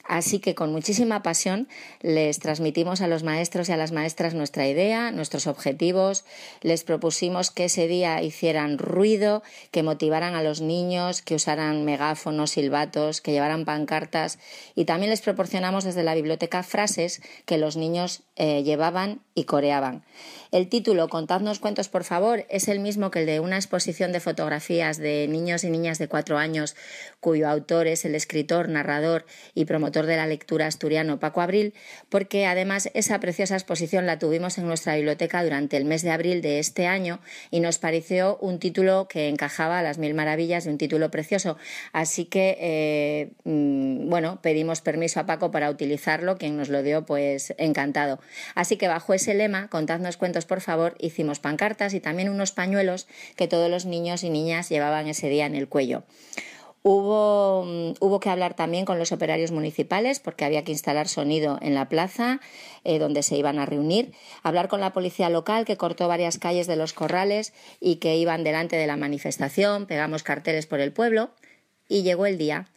Así 0.04 0.40
que 0.40 0.54
con 0.54 0.74
muchísima 0.74 1.24
pasión 1.24 1.70
les 2.02 2.40
transmitimos 2.40 3.00
a 3.00 3.08
los 3.08 3.24
maestros 3.24 3.70
y 3.70 3.72
a 3.72 3.78
las 3.78 3.94
maestras 3.94 4.34
nuestra 4.34 4.68
idea, 4.68 5.12
nuestros 5.12 5.48
objetivos, 5.48 6.26
les 6.62 6.84
propusimos 6.84 7.52
que 7.52 7.66
ese 7.66 7.88
día 7.88 8.22
hicieran 8.22 8.78
ruido, 8.78 9.44
que 9.72 9.82
motivaran 9.82 10.36
a 10.36 10.44
los 10.44 10.60
niños, 10.60 11.22
que 11.22 11.36
usaran 11.36 11.86
megáfonos, 11.86 12.52
silbatos, 12.52 13.22
que 13.22 13.32
llevaran 13.32 13.64
pancartas 13.64 14.40
y 14.76 14.84
también 14.86 15.10
les 15.10 15.22
proporcionamos 15.22 15.86
desde 15.86 16.04
la 16.04 16.16
biblioteca 16.16 16.64
frases 16.64 17.22
que 17.46 17.58
los 17.58 17.78
niños 17.78 18.24
eh, 18.36 18.64
llevaban 18.64 19.22
y 19.36 19.46
coreaban. 19.46 20.04
El 20.52 20.68
título 20.70 21.08
Contadnos 21.08 21.60
cuentos 21.60 21.88
por 21.88 22.04
favor 22.04 22.46
es 22.50 22.68
el 22.68 22.80
mismo 22.80 23.10
que 23.10 23.20
el 23.20 23.26
de 23.26 23.40
una 23.40 23.56
exposición 23.56 24.12
de 24.12 24.20
fotografías 24.20 24.98
de 24.98 25.28
niños 25.28 25.64
y 25.64 25.70
niñas 25.70 25.98
de 25.98 26.08
cuatro 26.08 26.38
años 26.38 26.76
cuyo 27.24 27.50
autor 27.50 27.88
es 27.88 28.06
el 28.06 28.14
escritor, 28.14 28.70
narrador 28.70 29.26
y 29.56 29.66
promotor 29.66 30.06
de 30.06 30.18
la 30.18 30.28
lectura 30.28 30.68
asturiano 30.68 31.20
Paco 31.20 31.42
Abril, 31.42 31.74
porque 32.10 32.46
además 32.46 32.92
esa 32.94 33.20
preciosa 33.20 33.56
exposición 33.56 34.06
la 34.06 34.20
tuvimos 34.20 34.58
en 34.58 34.68
nuestra 34.68 34.96
biblioteca 34.96 35.44
durante 35.44 35.78
el 35.78 35.86
mes 35.86 36.04
de 36.04 36.12
abril 36.12 36.42
de 36.42 36.60
este 36.60 36.86
año 36.86 37.22
y 37.50 37.62
nos 37.62 37.80
pareció 37.80 38.38
un 38.38 38.60
título 38.60 39.08
que 39.08 39.30
encajaba 39.30 39.80
a 39.80 39.82
las 39.82 39.98
mil 39.98 40.14
maravillas 40.14 40.66
de 40.66 40.72
un 40.72 40.78
título 40.78 41.10
precioso. 41.10 41.58
Así 41.94 42.26
que, 42.26 42.58
eh, 42.60 43.32
mm, 43.46 44.10
bueno, 44.10 44.42
pedimos 44.42 44.82
permiso 44.82 45.22
a 45.22 45.26
Paco 45.26 45.50
para 45.50 45.70
utilizarlo, 45.70 46.38
quien 46.38 46.58
nos 46.58 46.68
lo 46.68 46.84
dio, 46.84 47.06
pues 47.06 47.54
encantado. 47.58 48.20
Así 48.54 48.76
que 48.76 48.90
bajo 48.90 49.14
ese 49.14 49.34
lema, 49.34 49.70
contadnos 49.70 50.18
cuentos 50.18 50.46
por 50.46 50.60
favor, 50.60 50.96
hicimos 51.00 51.40
pancartas 51.40 51.94
y 51.94 52.02
también 52.02 52.28
unos 52.28 52.52
pañuelos 52.52 53.08
que 53.38 53.48
todos 53.48 53.70
los 53.70 53.86
niños 53.86 54.24
y 54.26 54.30
niñas 54.30 54.68
llevaban 54.68 55.08
ese 55.08 55.30
día 55.30 55.46
en 55.46 55.56
el 55.56 55.70
cuello. 55.70 56.04
Hubo, 56.86 57.64
mm, 57.66 57.94
hubo, 58.02 58.20
que 58.20 58.30
hablar 58.30 58.56
también 58.56 58.84
con 58.84 59.00
los 59.00 59.14
operarios 59.14 59.52
municipales 59.52 60.20
porque 60.20 60.44
había 60.44 60.66
que 60.66 60.74
instalar 60.74 61.08
sonido 61.08 61.58
en 61.62 61.76
la 61.76 61.88
plaza 61.88 62.42
eh, 62.84 63.00
donde 63.00 63.24
se 63.24 63.38
iban 63.38 63.58
a 63.58 63.66
reunir, 63.66 64.12
hablar 64.44 64.68
con 64.68 64.82
la 64.82 64.92
policía 64.92 65.30
local 65.30 65.64
que 65.64 65.78
cortó 65.78 66.10
varias 66.10 66.38
calles 66.38 66.68
de 66.68 66.76
los 66.76 66.92
corrales 66.92 67.54
y 67.80 67.96
que 67.96 68.18
iban 68.18 68.44
delante 68.44 68.76
de 68.76 68.86
la 68.86 68.98
manifestación, 68.98 69.86
pegamos 69.86 70.24
carteles 70.24 70.68
por 70.68 70.82
el 70.82 70.92
pueblo 70.92 71.32
y 71.94 72.02
llegó 72.02 72.26
el 72.26 72.38
día 72.38 72.68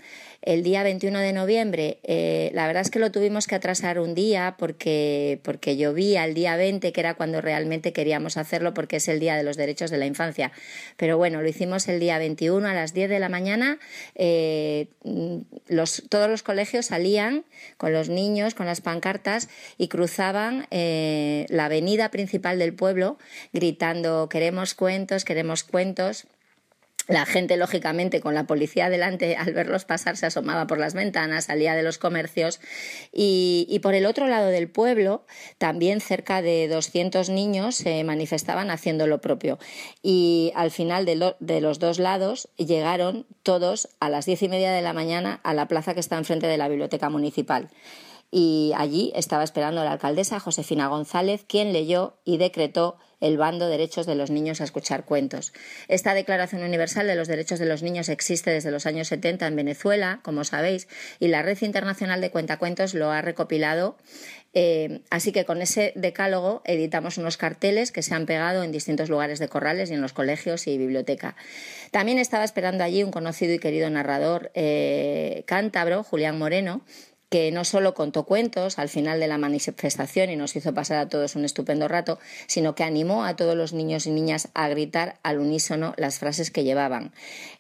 el 0.47 0.63
día 0.63 0.85
21 0.85 1.19
de 1.19 1.33
noviembre. 1.33 1.99
Eh, 2.05 2.51
la 2.55 2.69
verdad 2.69 2.83
es 2.83 2.91
que 2.91 3.01
lo 3.01 3.11
tuvimos 3.11 3.49
que 3.49 3.57
atrasar 3.57 3.99
un 3.99 4.15
día 4.15 4.55
porque, 4.59 5.41
porque 5.43 5.77
llovía 5.77 6.25
el 6.25 6.35
día 6.35 6.57
20, 6.57 6.93
que 6.93 7.01
era 7.01 7.15
cuando 7.15 7.41
realmente 7.41 7.93
queríamos 7.93 8.37
hacerlo 8.37 8.73
porque 8.73 8.97
es 8.97 9.09
el 9.09 9.19
Día 9.19 9.37
de 9.37 9.43
los 9.43 9.57
Derechos 9.57 9.91
de 9.91 9.99
la 9.99 10.07
Infancia. 10.07 10.53
Pero 10.97 11.19
bueno, 11.19 11.43
lo 11.43 11.49
hicimos 11.49 11.89
el 11.89 11.99
día 11.99 12.19
21 12.19 12.67
a 12.69 12.75
las 12.75 12.95
10 12.95 13.11
de 13.11 13.19
la 13.19 13.29
mañana. 13.29 13.79
Eh, 14.15 14.87
los, 15.67 16.05
todos 16.09 16.31
los 16.31 16.45
colegios 16.45 16.87
salían 16.87 17.45
con 17.77 17.93
los 17.93 18.09
niños, 18.09 18.55
con 18.55 18.67
las 18.67 18.81
pancartas 18.81 19.49
y 19.79 19.89
cruzaban 19.89 20.69
eh, 20.71 21.47
la 21.49 21.65
avenida 21.65 22.13
principal 22.13 22.61
del 22.61 22.73
pueblo 22.73 23.19
gritando 23.53 24.29
queremos 24.29 24.75
cuentos, 24.75 25.25
queremos 25.25 25.65
cuentos. 25.65 26.29
La 27.09 27.25
gente, 27.25 27.57
lógicamente, 27.57 28.21
con 28.21 28.35
la 28.35 28.47
policía 28.47 28.91
delante, 28.91 29.37
al 29.37 29.53
verlos 29.53 29.85
pasar, 29.85 30.17
se 30.17 30.27
asomaba 30.27 30.67
por 30.67 30.79
las 30.79 30.95
ventanas, 30.95 31.45
salía 31.45 31.75
de 31.75 31.85
los 31.85 31.99
comercios. 31.99 32.61
Y, 33.13 33.79
por 33.83 33.95
el 33.95 34.07
otro 34.07 34.27
lado 34.27 34.49
del 34.49 34.69
pueblo, 34.69 35.25
también 35.59 36.01
cerca 36.01 36.43
de 36.43 36.67
200 36.67 37.31
niños 37.31 37.77
se 37.77 38.03
manifestaban 38.03 38.71
haciendo 38.71 39.07
lo 39.07 39.21
propio. 39.21 39.59
Y 40.03 40.53
al 40.57 40.73
final 40.73 41.07
de, 41.07 41.35
de 41.39 41.61
los 41.61 41.79
dos 41.79 41.99
lados 41.99 42.49
llegaron 42.57 43.27
todos 43.45 43.89
a 44.01 44.09
las 44.09 44.27
diez 44.27 44.43
y 44.43 44.49
media 44.49 44.73
de 44.73 44.83
la 44.83 44.93
mañana 44.93 45.41
a 45.45 45.55
la 45.55 45.69
plaza 45.69 45.95
que 45.95 46.01
está 46.01 46.19
enfrente 46.19 46.49
de 46.49 46.57
la 46.57 46.69
biblioteca 46.69 47.09
municipal 47.09 47.69
y 48.31 48.73
allí 48.77 49.13
estaba 49.15 49.45
esperando 49.45 49.85
la 49.85 49.93
alcaldesa 49.93 50.41
Josefina 50.41 50.89
González, 50.89 51.45
quien 51.47 51.73
leyó 51.73 52.15
y 52.25 52.39
decretó 52.39 52.99
el 53.21 53.39
bando 53.39 53.69
Derechos 53.69 54.07
de 54.07 54.15
los 54.15 54.31
Niños 54.31 54.61
a 54.61 54.65
escuchar 54.65 55.05
cuentos. 55.05 55.53
Esta 55.89 56.15
Declaración 56.15 56.63
Universal 56.63 57.07
de 57.07 57.15
los 57.15 57.29
Derechos 57.29 57.59
de 57.59 57.67
los 57.67 57.83
Niños 57.83 58.09
existe 58.09 58.51
desde 58.51 58.71
los 58.71 58.87
años 58.87 59.09
70 59.09 59.47
en 59.47 59.57
Venezuela, 59.57 60.21
como 60.23 60.45
sabéis, 60.45 60.89
y 61.19 61.29
la 61.29 61.43
Red 61.43 61.59
Internacional 61.63 62.21
de 62.21 62.31
Cuentacuentos 62.31 62.95
lo 62.95 63.11
ha 63.11 63.23
recopilado. 63.23 63.97
Eh, 64.59 65.03
así 65.11 65.33
que 65.33 65.45
con 65.45 65.61
ese 65.61 65.93
decálogo 65.97 66.63
editamos 66.65 67.19
unos 67.19 67.37
carteles 67.37 67.93
que 67.93 68.03
se 68.03 68.15
han 68.15 68.25
pegado 68.25 68.63
en 68.63 68.73
distintos 68.73 69.11
lugares 69.11 69.39
de 69.39 69.49
corrales 69.49 69.91
y 69.91 69.95
en 69.95 70.01
los 70.01 70.15
colegios 70.15 70.67
y 70.67 70.79
biblioteca. 70.79 71.37
También 71.91 72.19
estaba 72.19 72.45
esperando 72.45 72.83
allí 72.83 73.03
un 73.03 73.11
conocido 73.11 73.53
y 73.53 73.59
querido 73.59 73.91
narrador 73.91 74.51
eh, 74.55 75.45
cántabro, 75.47 76.03
Julián 76.03 76.39
Moreno, 76.39 76.83
que 77.29 77.51
no 77.51 77.65
solo 77.65 77.95
contó 77.95 78.25
cuentos 78.25 78.79
al 78.79 78.89
final 78.89 79.19
de 79.19 79.27
la 79.27 79.39
manifestación 79.39 80.31
y 80.31 80.37
nos 80.37 80.55
hizo 80.55 80.75
pasar 80.75 80.99
a 80.99 81.09
todos 81.09 81.35
un 81.35 81.45
estupendo 81.45 81.89
rato, 81.89 82.19
sino 82.47 82.75
que 82.75 82.85
animó 82.85 83.25
a 83.25 83.35
todos 83.35 83.57
los 83.57 83.73
niños 83.73 84.07
y 84.07 84.11
niñas 84.11 84.49
a 84.55 84.69
gritar 84.69 85.19
al 85.23 85.41
unísono 85.41 85.95
las 85.97 86.19
frases 86.19 86.51
que 86.51 86.63
llevaban. 86.63 87.13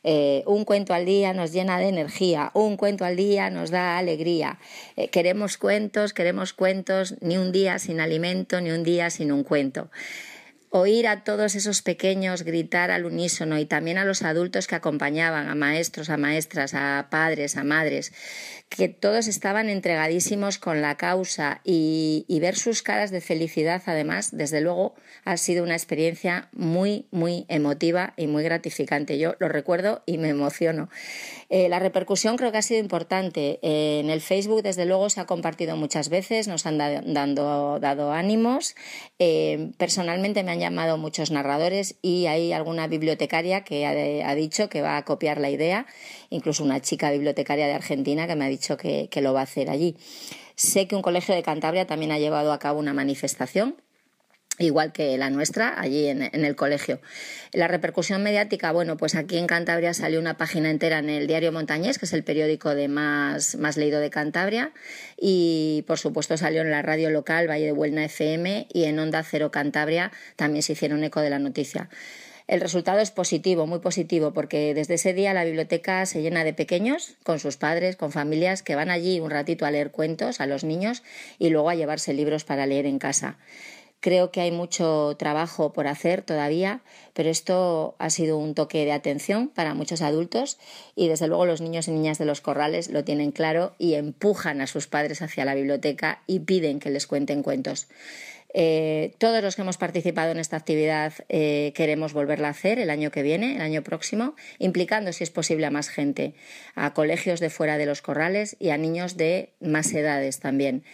Eh, 0.04 0.44
un 0.46 0.64
cuento 0.64 0.94
al 0.94 1.04
día 1.04 1.32
nos 1.32 1.52
llena 1.52 1.78
de 1.78 1.88
energía, 1.88 2.52
un 2.54 2.76
cuento 2.76 3.04
al 3.04 3.16
día 3.16 3.50
nos 3.50 3.70
da 3.70 3.98
alegría. 3.98 4.58
Eh, 4.96 5.08
queremos 5.08 5.58
cuentos, 5.58 6.12
queremos 6.12 6.52
cuentos, 6.52 7.16
ni 7.20 7.36
un 7.36 7.50
día 7.50 7.78
sin 7.78 8.00
alimento, 8.00 8.60
ni 8.60 8.70
un 8.70 8.84
día 8.84 9.10
sin 9.10 9.32
un 9.32 9.42
cuento 9.42 9.90
oír 10.76 11.06
a 11.06 11.24
todos 11.24 11.54
esos 11.54 11.82
pequeños 11.82 12.42
gritar 12.42 12.90
al 12.90 13.06
unísono 13.06 13.58
y 13.58 13.64
también 13.64 13.98
a 13.98 14.04
los 14.04 14.22
adultos 14.22 14.66
que 14.66 14.74
acompañaban, 14.74 15.48
a 15.48 15.54
maestros, 15.54 16.10
a 16.10 16.16
maestras, 16.16 16.74
a 16.74 17.08
padres, 17.10 17.56
a 17.56 17.64
madres, 17.64 18.12
que 18.68 18.88
todos 18.88 19.28
estaban 19.28 19.68
entregadísimos 19.68 20.58
con 20.58 20.82
la 20.82 20.96
causa 20.96 21.60
y, 21.64 22.24
ver 22.40 22.56
sus 22.56 22.82
caras 22.82 23.10
de 23.10 23.20
felicidad, 23.20 23.82
además, 23.86 24.36
desde 24.36 24.60
luego, 24.60 24.94
ha 25.24 25.36
sido 25.36 25.62
una 25.62 25.74
experiencia 25.74 26.48
muy, 26.52 27.06
muy 27.10 27.46
emotiva 27.48 28.12
y 28.16 28.26
muy 28.26 28.42
gratificante. 28.42 29.18
Yo 29.18 29.34
lo 29.38 29.48
recuerdo 29.48 30.02
y 30.04 30.18
me 30.18 30.28
emociono. 30.28 30.90
Eh, 31.48 31.68
la 31.68 31.78
repercusión 31.78 32.36
creo 32.36 32.50
que 32.52 32.58
ha 32.58 32.62
sido 32.62 32.80
importante. 32.80 33.58
Eh, 33.62 34.00
en 34.00 34.10
el 34.10 34.20
Facebook, 34.20 34.62
desde 34.62 34.84
luego, 34.84 35.08
se 35.10 35.20
ha 35.20 35.26
compartido 35.26 35.76
muchas 35.76 36.08
veces, 36.08 36.48
nos 36.48 36.66
han 36.66 36.78
dado 36.78 38.12
ánimos. 38.12 38.74
Eh, 39.18 39.72
personalmente 39.78 40.42
me 40.42 40.52
han 40.52 40.60
llamado 40.60 40.98
muchos 40.98 41.30
narradores 41.30 41.96
y 42.02 42.26
hay 42.26 42.52
alguna 42.52 42.88
bibliotecaria 42.88 43.62
que 43.62 43.86
ha, 43.86 44.34
dicho 44.34 44.68
que 44.68 44.82
va 44.82 44.96
a 44.96 45.04
copiar 45.04 45.40
la 45.40 45.50
idea, 45.50 45.86
incluso 46.30 46.64
una 46.64 46.80
chica 46.80 47.10
bibliotecaria 47.10 47.66
de 47.66 47.74
Argentina 47.74 48.26
que 48.26 48.36
me 48.36 48.44
ha 48.44 48.48
dicho 48.48 48.76
que, 48.76 49.08
que 49.08 49.20
lo 49.20 49.32
va 49.32 49.40
a 49.40 49.44
hacer 49.44 49.70
allí. 49.70 49.96
Sé 50.56 50.88
que 50.88 50.96
un 50.96 51.02
colegio 51.02 51.34
de 51.34 51.42
Cantabria 51.42 51.86
también 51.86 52.12
ha 52.12 52.18
llevado 52.18 52.52
a 52.52 52.58
cabo 52.58 52.80
una 52.80 52.94
manifestación 52.94 53.76
igual 54.58 54.92
que 54.92 55.16
la 55.18 55.30
nuestra, 55.30 55.78
allí 55.80 56.08
en, 56.08 56.22
el 56.22 56.56
colegio. 56.56 57.00
La 57.52 57.68
repercusión 57.68 58.22
mediática, 58.22 58.72
bueno, 58.72 58.96
pues 58.96 59.14
aquí 59.14 59.38
en 59.38 59.46
Cantabria 59.46 59.94
salió 59.94 60.20
una 60.20 60.36
página 60.36 60.70
entera 60.70 60.98
en 60.98 61.10
el 61.10 61.26
diario 61.26 61.52
Montañés, 61.52 61.98
que 61.98 62.06
es 62.06 62.12
el 62.12 62.24
periódico 62.24 62.74
de 62.74 62.88
más, 62.88 63.56
más 63.56 63.76
leído 63.76 64.00
de 64.00 64.10
Cantabria, 64.10 64.72
y 65.20 65.84
por 65.86 65.98
supuesto 65.98 66.36
salió 66.36 66.62
en 66.62 66.70
la 66.70 66.82
radio 66.82 67.10
local 67.10 67.48
Valle 67.48 67.66
de 67.66 67.72
Buelna 67.72 68.04
FM 68.04 68.68
y 68.72 68.84
en 68.84 68.98
Onda 68.98 69.22
Cero 69.22 69.50
Cantabria 69.50 70.12
también 70.36 70.62
se 70.62 70.72
hicieron 70.72 71.04
eco 71.04 71.20
de 71.20 71.30
la 71.30 71.38
noticia. 71.38 71.88
El 72.46 72.60
resultado 72.60 73.00
es 73.00 73.10
positivo, 73.10 73.66
muy 73.66 73.80
positivo, 73.80 74.32
porque 74.32 74.72
desde 74.72 74.94
ese 74.94 75.12
día 75.12 75.34
la 75.34 75.44
biblioteca 75.44 76.06
se 76.06 76.22
llena 76.22 76.44
de 76.44 76.54
pequeños, 76.54 77.16
con 77.24 77.40
sus 77.40 77.56
padres, 77.56 77.96
con 77.96 78.12
familias, 78.12 78.62
que 78.62 78.76
van 78.76 78.88
allí 78.88 79.18
un 79.18 79.30
ratito 79.30 79.66
a 79.66 79.72
leer 79.72 79.90
cuentos 79.90 80.40
a 80.40 80.46
los 80.46 80.62
niños 80.62 81.02
y 81.40 81.50
luego 81.50 81.70
a 81.70 81.74
llevarse 81.74 82.14
libros 82.14 82.44
para 82.44 82.66
leer 82.66 82.86
en 82.86 83.00
casa. 83.00 83.36
Creo 84.00 84.30
que 84.30 84.40
hay 84.40 84.50
mucho 84.50 85.16
trabajo 85.18 85.72
por 85.72 85.86
hacer 85.86 86.22
todavía, 86.22 86.80
pero 87.14 87.30
esto 87.30 87.96
ha 87.98 88.10
sido 88.10 88.38
un 88.38 88.54
toque 88.54 88.84
de 88.84 88.92
atención 88.92 89.48
para 89.48 89.74
muchos 89.74 90.02
adultos 90.02 90.58
y 90.94 91.08
desde 91.08 91.26
luego 91.28 91.46
los 91.46 91.60
niños 91.60 91.88
y 91.88 91.92
niñas 91.92 92.18
de 92.18 92.26
los 92.26 92.40
corrales 92.40 92.90
lo 92.90 93.04
tienen 93.04 93.32
claro 93.32 93.74
y 93.78 93.94
empujan 93.94 94.60
a 94.60 94.66
sus 94.66 94.86
padres 94.86 95.22
hacia 95.22 95.44
la 95.44 95.54
biblioteca 95.54 96.22
y 96.26 96.40
piden 96.40 96.78
que 96.78 96.90
les 96.90 97.06
cuenten 97.06 97.42
cuentos. 97.42 97.88
Eh, 98.58 99.12
todos 99.18 99.42
los 99.42 99.54
que 99.54 99.62
hemos 99.62 99.76
participado 99.76 100.30
en 100.30 100.38
esta 100.38 100.56
actividad 100.56 101.12
eh, 101.28 101.72
queremos 101.74 102.14
volverla 102.14 102.48
a 102.48 102.52
hacer 102.52 102.78
el 102.78 102.88
año 102.88 103.10
que 103.10 103.22
viene, 103.22 103.56
el 103.56 103.60
año 103.60 103.82
próximo, 103.82 104.34
implicando, 104.58 105.12
si 105.12 105.24
es 105.24 105.30
posible, 105.30 105.66
a 105.66 105.70
más 105.70 105.88
gente, 105.88 106.34
a 106.74 106.94
colegios 106.94 107.38
de 107.40 107.50
fuera 107.50 107.76
de 107.76 107.84
los 107.84 108.00
corrales 108.00 108.56
y 108.58 108.70
a 108.70 108.78
niños 108.78 109.18
de 109.18 109.50
más 109.60 109.92
edades 109.92 110.40
también. 110.40 110.84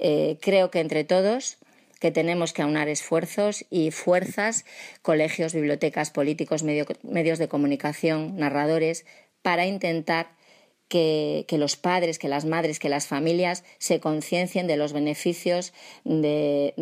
Eh, 0.00 0.38
creo 0.40 0.72
que 0.72 0.80
entre 0.80 1.04
todos 1.04 1.58
que 2.00 2.10
tenemos 2.10 2.52
que 2.52 2.62
aunar 2.62 2.88
esfuerzos 2.88 3.64
y 3.70 3.90
fuerzas, 3.90 4.64
colegios, 5.02 5.54
bibliotecas, 5.54 6.10
políticos, 6.10 6.62
medios 6.62 7.38
de 7.38 7.48
comunicación, 7.48 8.36
narradores, 8.36 9.04
para 9.42 9.66
intentar 9.66 10.28
que, 10.88 11.46
los 11.58 11.76
padres, 11.76 12.18
que 12.18 12.28
las 12.28 12.44
madres, 12.44 12.78
que 12.78 12.88
las 12.88 13.06
familias 13.06 13.64
se 13.78 14.00
conciencien 14.00 14.66
de 14.66 14.76
los 14.76 14.92
beneficios 14.92 15.72
de, 16.04 16.74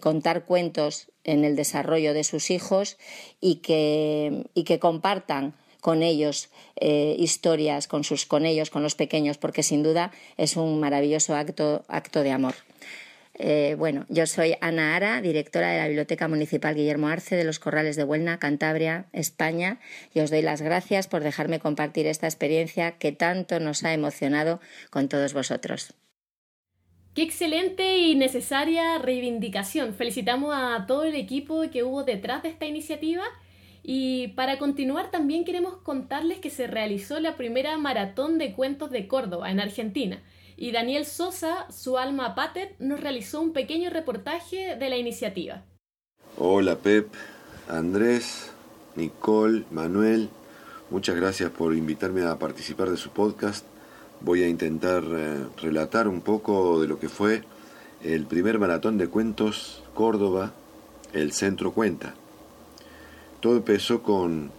contar 0.00 0.44
cuentos 0.44 1.08
en 1.24 1.44
el 1.44 1.56
desarrollo 1.56 2.14
de 2.14 2.24
sus 2.24 2.50
hijos 2.50 2.96
y 3.40 3.56
que, 3.56 4.78
compartan 4.80 5.54
con 5.80 6.02
ellos 6.02 6.50
eh, 6.76 7.14
historias, 7.18 7.86
con, 7.88 8.04
sus, 8.04 8.26
con 8.26 8.46
ellos, 8.46 8.70
con 8.70 8.82
los 8.82 8.94
pequeños, 8.94 9.38
porque 9.38 9.62
sin 9.62 9.82
duda 9.82 10.10
es 10.36 10.56
un 10.56 10.80
maravilloso 10.80 11.36
acto, 11.36 11.84
acto 11.88 12.22
de 12.22 12.32
amor. 12.32 12.54
Eh, 13.38 13.76
bueno, 13.78 14.04
yo 14.08 14.26
soy 14.26 14.56
Ana 14.60 14.96
Ara, 14.96 15.20
directora 15.20 15.70
de 15.70 15.78
la 15.78 15.86
Biblioteca 15.86 16.26
Municipal 16.26 16.74
Guillermo 16.74 17.06
Arce 17.06 17.36
de 17.36 17.44
los 17.44 17.60
Corrales 17.60 17.94
de 17.94 18.02
Huelna, 18.02 18.40
Cantabria, 18.40 19.06
España, 19.12 19.78
y 20.12 20.20
os 20.20 20.30
doy 20.30 20.42
las 20.42 20.60
gracias 20.60 21.06
por 21.06 21.22
dejarme 21.22 21.60
compartir 21.60 22.06
esta 22.06 22.26
experiencia 22.26 22.98
que 22.98 23.12
tanto 23.12 23.60
nos 23.60 23.84
ha 23.84 23.94
emocionado 23.94 24.60
con 24.90 25.08
todos 25.08 25.34
vosotros. 25.34 25.94
Qué 27.14 27.22
excelente 27.22 27.98
y 27.98 28.16
necesaria 28.16 28.98
reivindicación. 28.98 29.94
Felicitamos 29.94 30.52
a 30.54 30.86
todo 30.86 31.04
el 31.04 31.14
equipo 31.14 31.62
que 31.70 31.84
hubo 31.84 32.02
detrás 32.02 32.42
de 32.42 32.48
esta 32.48 32.66
iniciativa. 32.66 33.22
Y 33.84 34.28
para 34.28 34.58
continuar 34.58 35.10
también 35.10 35.44
queremos 35.44 35.76
contarles 35.78 36.40
que 36.40 36.50
se 36.50 36.66
realizó 36.66 37.20
la 37.20 37.36
primera 37.36 37.78
maratón 37.78 38.38
de 38.38 38.52
cuentos 38.52 38.90
de 38.90 39.06
Córdoba, 39.06 39.50
en 39.50 39.60
Argentina 39.60 40.22
y 40.58 40.72
Daniel 40.72 41.06
Sosa, 41.06 41.70
su 41.70 41.98
alma 41.98 42.34
pater, 42.34 42.74
nos 42.80 43.00
realizó 43.00 43.40
un 43.40 43.52
pequeño 43.52 43.90
reportaje 43.90 44.74
de 44.76 44.88
la 44.90 44.96
iniciativa. 44.96 45.62
Hola 46.36 46.76
Pep, 46.76 47.08
Andrés, 47.68 48.50
Nicole, 48.96 49.64
Manuel, 49.70 50.28
muchas 50.90 51.14
gracias 51.14 51.50
por 51.50 51.74
invitarme 51.74 52.24
a 52.24 52.38
participar 52.40 52.90
de 52.90 52.96
su 52.96 53.10
podcast. 53.10 53.64
Voy 54.20 54.42
a 54.42 54.48
intentar 54.48 55.04
eh, 55.06 55.44
relatar 55.62 56.08
un 56.08 56.22
poco 56.22 56.80
de 56.80 56.88
lo 56.88 56.98
que 56.98 57.08
fue 57.08 57.44
el 58.02 58.26
primer 58.26 58.58
maratón 58.58 58.98
de 58.98 59.06
cuentos 59.06 59.84
Córdoba, 59.94 60.52
el 61.12 61.32
Centro 61.32 61.72
Cuenta. 61.72 62.14
Todo 63.38 63.58
empezó 63.58 64.02
con, 64.02 64.50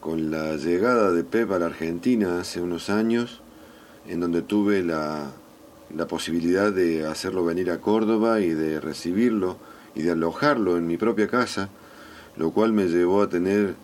con 0.00 0.32
la 0.32 0.56
llegada 0.56 1.12
de 1.12 1.22
Pep 1.22 1.52
a 1.52 1.60
la 1.60 1.66
Argentina 1.66 2.40
hace 2.40 2.60
unos 2.60 2.90
años 2.90 3.43
en 4.08 4.20
donde 4.20 4.42
tuve 4.42 4.82
la, 4.82 5.32
posibilidad 6.08 6.72
de 6.72 7.06
hacerlo 7.06 7.44
venir 7.44 7.70
a 7.70 7.80
Córdoba 7.80 8.40
y 8.40 8.50
de 8.50 8.80
recibirlo 8.80 9.56
y 9.94 10.02
de 10.02 10.10
alojarlo 10.10 10.76
en 10.76 10.86
mi 10.86 10.96
propia 10.96 11.28
casa, 11.28 11.68
lo 12.36 12.50
cual 12.50 12.72
me 12.72 12.88
llevó 12.88 13.22
a 13.22 13.28
tener 13.28 13.74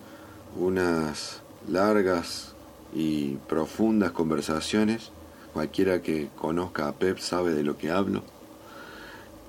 unas 0.57 1.41
largas 1.69 2.53
y 2.93 3.37
profundas 3.47 4.11
conversaciones. 4.11 5.11
Cualquiera 5.53 6.01
que 6.01 6.29
conozca 6.37 6.87
a 6.87 6.93
Pep 6.93 7.19
sabe 7.19 7.53
de 7.53 7.63
lo 7.63 7.77
que 7.77 7.91
hablo. 7.91 8.23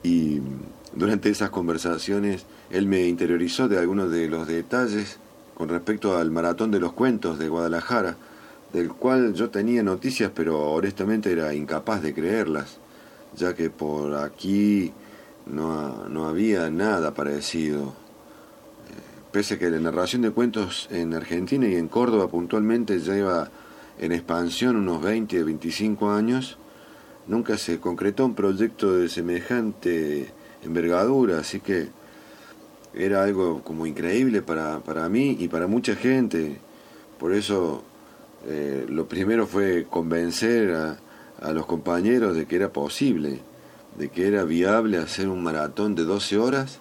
Y 0.02 0.40
durante 0.94 1.30
esas 1.30 1.50
conversaciones 1.50 2.46
él 2.70 2.86
me 2.86 3.06
interiorizó 3.06 3.68
de 3.68 3.78
algunos 3.78 4.10
de 4.10 4.28
los 4.28 4.46
detalles 4.46 5.18
con 5.54 5.68
respecto 5.68 6.16
al 6.16 6.30
maratón 6.30 6.70
de 6.70 6.80
los 6.80 6.92
cuentos 6.92 7.38
de 7.38 7.48
Guadalajara, 7.48 8.16
del 8.72 8.88
cual 8.92 9.34
yo 9.34 9.50
tenía 9.50 9.82
noticias, 9.82 10.30
pero 10.34 10.72
honestamente 10.72 11.30
era 11.30 11.54
incapaz 11.54 12.02
de 12.02 12.14
creerlas, 12.14 12.78
ya 13.36 13.54
que 13.54 13.70
por 13.70 14.14
aquí 14.14 14.92
no, 15.46 16.26
había 16.26 16.70
nada 16.70 17.12
parecido. 17.12 17.88
Eh, 17.88 17.92
pese 19.30 19.54
a 19.54 19.58
que 19.58 19.70
la 19.70 19.78
narración 19.78 20.22
de 20.22 20.30
cuentos 20.30 20.88
en 20.90 21.14
Argentina 21.14 21.66
y 21.66 21.76
en 21.76 21.88
Córdoba 21.88 22.28
puntualmente 22.28 22.98
lleva 23.00 23.50
en 23.98 24.12
expansión 24.12 24.76
unos 24.76 25.02
20 25.02 25.42
o 25.42 25.44
25 25.44 26.10
años, 26.10 26.56
nunca 27.26 27.58
se 27.58 27.78
concretó 27.78 28.24
un 28.24 28.34
proyecto 28.34 28.94
de 28.94 29.08
semejante 29.10 30.32
envergadura, 30.64 31.38
así 31.38 31.60
que 31.60 31.88
era 32.94 33.22
algo 33.22 33.62
como 33.62 33.86
increíble 33.86 34.42
para, 34.42 34.80
para 34.80 35.08
mí 35.08 35.36
y 35.38 35.48
para 35.48 35.66
mucha 35.66 35.94
gente. 35.94 36.58
Por 37.18 37.32
eso 37.32 37.84
eh, 38.47 38.86
lo 38.89 39.06
primero 39.06 39.47
fue 39.47 39.86
convencer 39.89 40.74
a, 40.74 40.98
los 41.52 41.66
compañeros 41.66 42.36
de 42.36 42.47
que 42.47 42.55
era 42.55 42.73
posible, 42.73 43.40
de 43.98 44.09
que 44.10 44.28
era 44.28 44.44
viable 44.44 44.98
hacer 44.98 45.28
un 45.28 45.43
maratón 45.43 45.97
de 45.97 46.05
12 46.05 46.39
horas. 46.39 46.78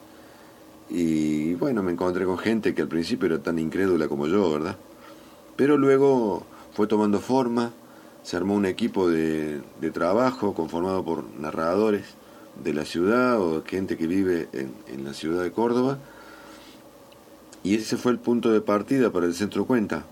Y 0.90 1.56
bueno, 1.56 1.82
me 1.82 1.92
encontré 1.92 2.26
con 2.26 2.38
gente 2.38 2.76
que 2.76 2.84
al 2.84 2.88
principio 2.88 3.26
era 3.28 3.40
tan 3.40 3.58
incrédula 3.58 4.08
como 4.08 4.28
yo, 4.28 4.52
¿verdad? 4.52 4.76
Pero 5.56 5.78
luego 5.78 6.46
fue 6.74 6.86
tomando 6.86 7.20
forma, 7.20 7.72
se 8.22 8.38
armó 8.38 8.54
un 8.54 8.66
equipo 8.66 9.10
de, 9.10 9.62
trabajo 9.94 10.54
conformado 10.54 11.04
por 11.04 11.24
narradores 11.40 12.04
de 12.64 12.74
la 12.74 12.86
ciudad 12.86 13.40
o 13.42 13.64
gente 13.64 13.98
que 13.98 14.06
vive 14.06 14.48
en, 14.54 14.74
en 14.88 15.04
la 15.06 15.14
ciudad 15.14 15.42
de 15.42 15.52
Córdoba. 15.52 15.98
Y 17.64 17.76
ese 17.76 17.98
fue 17.98 18.12
el 18.12 18.20
punto 18.20 18.52
de 18.52 18.62
partida 18.62 19.12
para 19.12 19.26
el 19.26 19.34
Centro 19.34 19.66
Cuenta. 19.66 20.06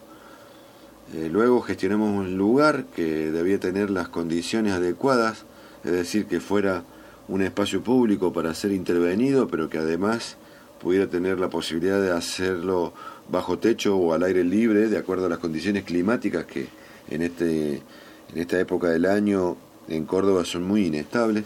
Eh, 1.13 1.27
luego 1.31 1.61
gestionamos 1.61 2.09
un 2.09 2.37
lugar 2.37 2.85
que 2.95 3.31
debía 3.31 3.59
tener 3.59 3.89
las 3.89 4.09
condiciones 4.09 4.73
adecuadas, 4.73 5.45
es 5.83 5.91
decir, 5.91 6.27
que 6.27 6.39
fuera 6.39 6.83
un 7.27 7.41
espacio 7.41 7.81
público 7.81 8.31
para 8.31 8.53
ser 8.53 8.71
intervenido, 8.71 9.47
pero 9.47 9.69
que 9.69 9.79
además 9.79 10.37
pudiera 10.79 11.07
tener 11.07 11.39
la 11.39 11.49
posibilidad 11.49 11.99
de 12.01 12.11
hacerlo 12.11 12.93
bajo 13.29 13.57
techo 13.57 13.97
o 13.97 14.13
al 14.13 14.23
aire 14.23 14.43
libre, 14.43 14.87
de 14.87 14.97
acuerdo 14.97 15.25
a 15.25 15.29
las 15.29 15.39
condiciones 15.39 15.83
climáticas 15.83 16.45
que 16.45 16.67
en, 17.09 17.23
este, 17.23 17.75
en 17.75 18.37
esta 18.37 18.59
época 18.59 18.89
del 18.89 19.05
año 19.05 19.57
en 19.87 20.05
Córdoba 20.05 20.45
son 20.45 20.63
muy 20.63 20.85
inestables. 20.85 21.45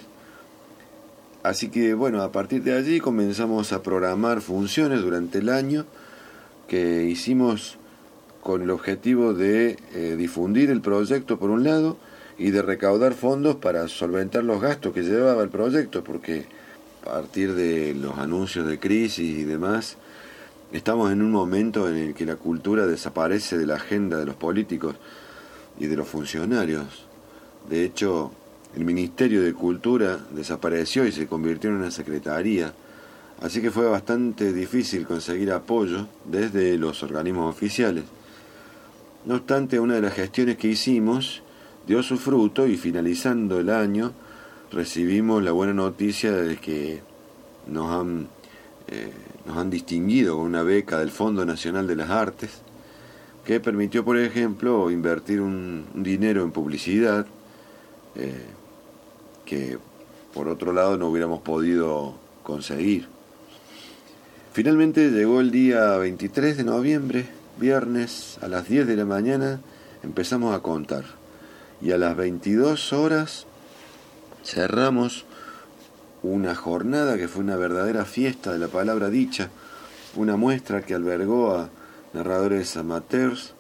Así 1.41 1.69
que 1.69 1.94
bueno, 1.94 2.22
a 2.22 2.31
partir 2.31 2.64
de 2.64 2.73
allí 2.73 2.99
comenzamos 2.99 3.73
a 3.73 3.81
programar 3.81 4.41
funciones 4.41 5.02
durante 5.02 5.40
el 5.40 5.49
año 5.49 5.85
que 6.68 7.03
hicimos 7.03 7.77
con 8.44 8.61
el 8.61 8.72
objetivo 8.72 9.34
de 9.34 9.78
eh, 9.94 10.15
difundir 10.18 10.70
el 10.70 10.82
proyecto 10.82 11.40
por 11.40 11.49
un 11.49 11.64
lado 11.64 11.95
y 12.38 12.52
de 12.52 12.61
recaudar 12.61 13.14
fondos 13.14 13.56
para 13.56 13.88
solventar 13.88 14.44
los 14.44 14.61
gastos 14.61 14.94
que 14.94 15.02
llevaba 15.02 15.44
el 15.44 15.49
proyecto, 15.49 16.03
porque 16.03 16.45
a 17.03 17.06
partir 17.06 17.53
de 17.53 17.94
los 17.94 18.18
anuncios 18.18 18.68
de 18.68 18.80
crisis 18.80 19.40
y 19.40 19.44
demás, 19.45 19.95
estamos 20.74 21.10
en 21.14 21.22
un 21.22 21.32
momento 21.32 21.88
en 21.88 21.95
el 21.95 22.14
que 22.14 22.26
la 22.26 22.36
cultura 22.36 22.86
desaparece 22.86 23.57
de 23.57 23.65
la 23.65 23.76
agenda 23.76 24.18
de 24.18 24.26
los 24.26 24.36
políticos 24.36 24.98
y 25.80 25.86
de 25.86 25.95
los 25.95 26.10
funcionarios. 26.10 27.06
De 27.70 27.86
hecho, 27.86 28.34
el 28.76 28.84
Ministerio 28.84 29.41
de 29.41 29.53
Cultura 29.53 30.20
desapareció 30.32 31.06
y 31.06 31.14
se 31.14 31.28
convirtió 31.28 31.70
en 31.70 31.78
una 31.78 31.91
secretaría, 31.91 32.74
así 33.41 33.61
que 33.61 33.72
fue 33.72 33.88
bastante 33.88 34.52
difícil 34.52 35.06
conseguir 35.06 35.53
apoyo 35.53 36.07
desde 36.26 36.78
los 36.78 37.03
organismos 37.03 37.49
oficiales. 37.49 38.03
No 39.26 39.36
obstante, 39.36 39.80
una 39.80 39.95
de 39.95 40.02
las 40.02 40.14
gestiones 40.14 40.58
que 40.58 40.68
hicimos 40.68 41.44
dio 41.88 42.04
su 42.04 42.18
fruto 42.18 42.68
y 42.68 42.76
finalizando 42.76 43.60
el 43.60 43.70
año 43.70 44.12
recibimos 44.72 45.41
la 45.44 45.52
buena 45.52 45.74
noticia 45.74 46.32
de 46.32 46.58
que 46.58 47.02
nos 47.68 47.91
han, 47.91 48.28
eh, 48.88 49.12
nos 49.45 49.58
han 49.58 49.70
distinguido 49.70 50.36
con 50.36 50.45
una 50.45 50.64
beca 50.64 51.00
del 51.00 51.12
Fondo 51.12 51.45
Nacional 51.45 51.88
de 51.88 51.95
las 51.95 52.10
Artes 52.10 52.62
que 53.45 53.60
permitió, 53.60 54.04
por 54.04 54.18
ejemplo, 54.18 54.90
invertir 54.90 55.41
un, 55.41 55.86
dinero 55.94 56.44
en 56.44 56.52
publicidad 56.52 57.26
eh, 58.16 58.45
que 59.45 59.78
por 60.34 60.48
otro 60.48 60.74
lado 60.74 60.98
no 60.98 61.08
hubiéramos 61.08 61.41
podido 61.41 62.16
conseguir. 62.41 63.08
Finalmente 64.54 65.12
llegó 65.12 65.40
el 65.40 65.52
día 65.52 65.98
23 65.98 66.58
de 66.58 66.64
noviembre, 66.64 67.26
viernes, 67.58 68.38
a 68.42 68.48
las 68.48 68.68
10 68.68 68.88
de 68.88 68.96
la 68.96 69.06
mañana 69.06 69.60
empezamos 70.04 70.56
a 70.56 70.60
contar 70.60 71.04
y 71.82 71.92
a 71.92 71.98
las 71.98 72.16
22 72.16 72.94
horas 72.94 73.46
cerramos 74.44 75.26
una 76.24 76.56
jornada 76.56 77.18
que 77.18 77.28
fue 77.28 77.44
una 77.44 77.56
verdadera 77.56 78.06
fiesta 78.06 78.54
de 78.54 78.60
la 78.60 78.68
palabra 78.68 79.10
dicha, 79.10 79.50
una 80.16 80.38
muestra 80.38 80.82
que 80.82 80.94
albergó 80.94 81.56
a 81.56 81.70
narradores 82.14 82.78
amateurs, 82.78 83.54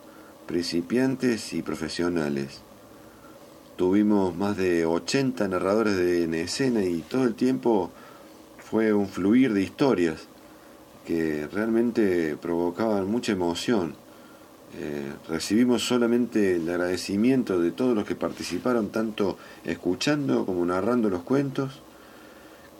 principiantes 0.47 1.53
y 1.53 1.61
profesionales. 1.61 2.61
Tuvimos 3.75 4.35
más 4.35 4.55
de 4.55 4.85
80 4.85 5.47
narradores 5.47 5.97
en 5.97 6.33
escena 6.33 6.83
y 6.83 7.01
todo 7.01 7.23
el 7.23 7.35
tiempo 7.35 7.91
fue 8.59 8.93
un 8.93 9.07
fluir 9.07 9.53
de 9.53 9.61
historias 9.61 10.27
que 11.05 11.47
realmente 11.51 12.37
provocaban 12.37 13.09
mucha 13.09 13.31
emoción. 13.31 13.95
Eh, 14.79 15.11
recibimos 15.29 15.85
solamente 15.85 16.55
el 16.55 16.67
agradecimiento 16.67 17.59
de 17.59 17.71
todos 17.71 17.95
los 17.95 18.05
que 18.05 18.15
participaron, 18.15 18.89
tanto 18.89 19.37
escuchando 19.65 20.45
como 20.45 20.65
narrando 20.65 21.09
los 21.09 21.23
cuentos, 21.23 21.81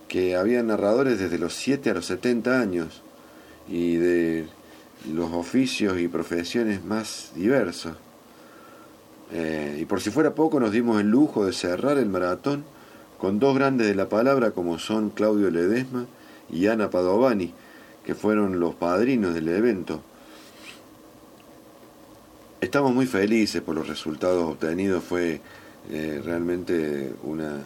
que 0.08 0.36
había 0.36 0.64
narradores 0.64 1.20
desde 1.20 1.38
los 1.38 1.54
7 1.54 1.90
a 1.90 1.94
los 1.94 2.06
70 2.06 2.60
años 2.60 3.02
y 3.68 3.96
de 3.98 4.48
los 5.12 5.32
oficios 5.34 6.00
y 6.00 6.08
profesiones 6.08 6.84
más 6.84 7.32
diversos. 7.36 7.94
Eh, 9.32 9.80
y 9.82 9.86
por 9.86 10.02
si 10.02 10.12
fuera 10.12 10.36
poco, 10.36 10.60
nos 10.60 10.72
dimos 10.72 11.02
el 11.02 11.10
lujo 11.10 11.46
de 11.46 11.54
cerrar 11.54 11.98
el 11.98 12.10
maratón 12.10 12.64
con 13.18 13.40
dos 13.40 13.56
grandes 13.56 13.88
de 13.88 13.96
la 13.96 14.10
palabra 14.10 14.52
como 14.52 14.80
son 14.80 15.10
Claudio 15.10 15.50
Ledesma 15.50 16.06
y 16.52 16.68
Ana 16.68 16.90
Padovani, 16.90 17.54
que 18.04 18.16
fueron 18.16 18.60
los 18.60 18.76
padrinos 18.76 19.34
del 19.34 19.50
evento. 19.50 20.02
Estamos 22.62 22.94
muy 22.94 23.06
felices 23.06 23.62
por 23.62 23.76
los 23.76 23.88
resultados 23.88 24.52
obtenidos, 24.52 25.04
fue 25.04 25.42
eh, 25.92 26.22
realmente 26.24 27.14
una, 27.24 27.62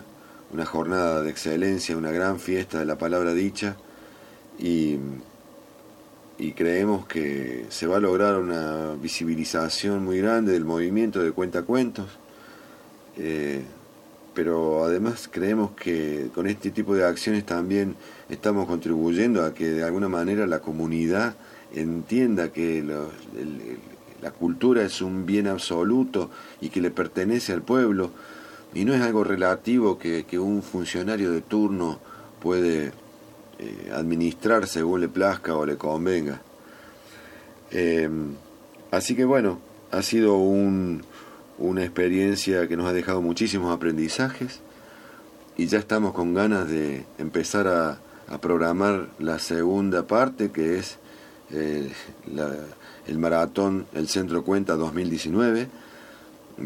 una 0.52 0.66
jornada 0.66 1.22
de 1.22 1.30
excelencia, 1.30 1.98
una 1.98 2.12
gran 2.12 2.40
fiesta 2.40 2.80
de 2.80 2.86
la 2.86 2.98
palabra 2.98 3.34
dicha. 3.34 3.78
Y 4.60 4.98
y 6.40 6.52
creemos 6.52 7.06
que 7.08 7.66
se 7.70 7.88
va 7.88 7.98
a 7.98 8.00
lograr 8.00 8.38
una 8.38 8.94
visibilización 9.02 10.06
muy 10.06 10.20
grande 10.20 10.54
del 10.54 10.66
movimiento 10.66 11.24
de 11.24 11.32
cuentacuentos, 11.32 12.06
eh, 13.18 13.64
pero 14.36 14.84
además 14.84 15.28
creemos 15.32 15.72
que 15.72 16.30
con 16.36 16.46
este 16.46 16.70
tipo 16.70 16.94
de 16.94 17.06
acciones 17.06 17.44
también 17.44 17.96
estamos 18.30 18.68
contribuyendo 18.68 19.46
a 19.46 19.54
que 19.54 19.70
de 19.70 19.84
alguna 19.84 20.10
manera 20.10 20.48
la 20.48 20.60
comunidad 20.60 21.36
entienda 21.74 22.52
que 22.52 22.84
la 24.22 24.32
cultura 24.32 24.84
es 24.84 25.02
un 25.02 25.26
bien 25.26 25.48
absoluto 25.48 26.30
y 26.62 26.70
que 26.70 26.82
le 26.82 26.92
pertenece 26.92 27.54
al 27.54 27.62
pueblo 27.62 28.12
y 28.74 28.86
no 28.86 28.94
es 28.94 29.02
algo 29.02 29.24
relativo 29.24 29.98
que, 29.98 30.26
un 30.38 30.62
funcionario 30.62 31.32
de 31.32 31.42
turno 31.42 32.00
puede 32.42 32.92
eh, 33.60 33.92
administrar 33.94 34.68
según 34.68 35.02
le 35.02 35.08
plazca 35.08 35.56
o 35.56 35.66
le 35.66 35.78
convenga. 35.78 36.42
Eh, 37.72 38.10
así 38.92 39.16
que 39.16 39.26
bueno, 39.26 39.60
ha 39.92 40.02
sido 40.02 40.36
un, 40.38 41.04
una 41.58 41.84
experiencia 41.84 42.68
que 42.68 42.78
nos 42.78 42.88
ha 42.88 42.94
dejado 42.94 43.22
muchísimos 43.22 43.74
aprendizajes 43.74 44.62
y 45.58 45.68
ya 45.68 45.80
estamos 45.80 46.14
con 46.14 46.34
ganas 46.34 46.70
de 46.70 47.06
empezar 47.18 47.68
a, 47.68 48.00
programar 48.42 49.08
la 49.20 49.40
segunda 49.40 50.06
parte 50.06 50.52
que 50.52 50.78
es 50.78 50.98
eh, 51.52 51.90
el 53.08 53.18
maratón 53.18 53.86
El 53.94 54.10
Centro 54.10 54.44
Cuenta 54.44 54.76
2019. 54.76 55.70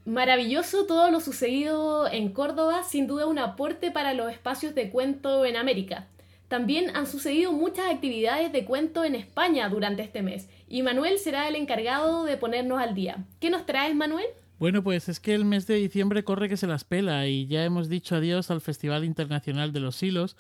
Maravilloso 0.06 0.85
todo 0.85 1.11
lo 1.11 1.19
sucedido 1.19 2.07
en 2.10 2.31
Córdoba, 2.31 2.84
sin 2.84 3.07
duda 3.07 3.26
un 3.26 3.39
aporte 3.39 3.91
para 3.91 4.14
los 4.14 4.31
espacios 4.31 4.73
de 4.73 4.89
cuento 4.89 5.44
en 5.45 5.57
América. 5.57 6.07
También 6.48 6.95
han 6.95 7.07
sucedido 7.07 7.52
muchas 7.52 7.94
actividades 7.94 8.53
de 8.53 8.64
cuento 8.64 9.03
en 9.03 9.15
España 9.15 9.68
durante 9.68 10.02
este 10.02 10.22
mes 10.22 10.48
y 10.69 10.81
Manuel 10.81 11.19
será 11.19 11.48
el 11.49 11.56
encargado 11.56 12.23
de 12.23 12.38
ponernos 12.38 12.80
al 12.80 12.95
día. 12.95 13.26
¿Qué 13.41 13.49
nos 13.49 13.65
traes, 13.65 13.95
Manuel? 13.95 14.27
Bueno, 14.57 14.81
pues 14.81 15.10
es 15.10 15.19
que 15.19 15.35
el 15.35 15.44
mes 15.45 15.68
de 15.68 15.76
diciembre 15.76 16.23
corre 16.23 16.48
que 16.48 16.57
se 16.57 16.65
las 16.65 16.84
pela 16.84 17.27
y 17.27 17.48
ya 17.48 17.65
hemos 17.65 17.89
dicho 17.89 18.15
adiós 18.15 18.49
al 18.49 18.61
Festival 18.61 19.03
Internacional 19.03 19.73
de 19.73 19.81
los 19.81 20.02
Hilos, 20.02 20.38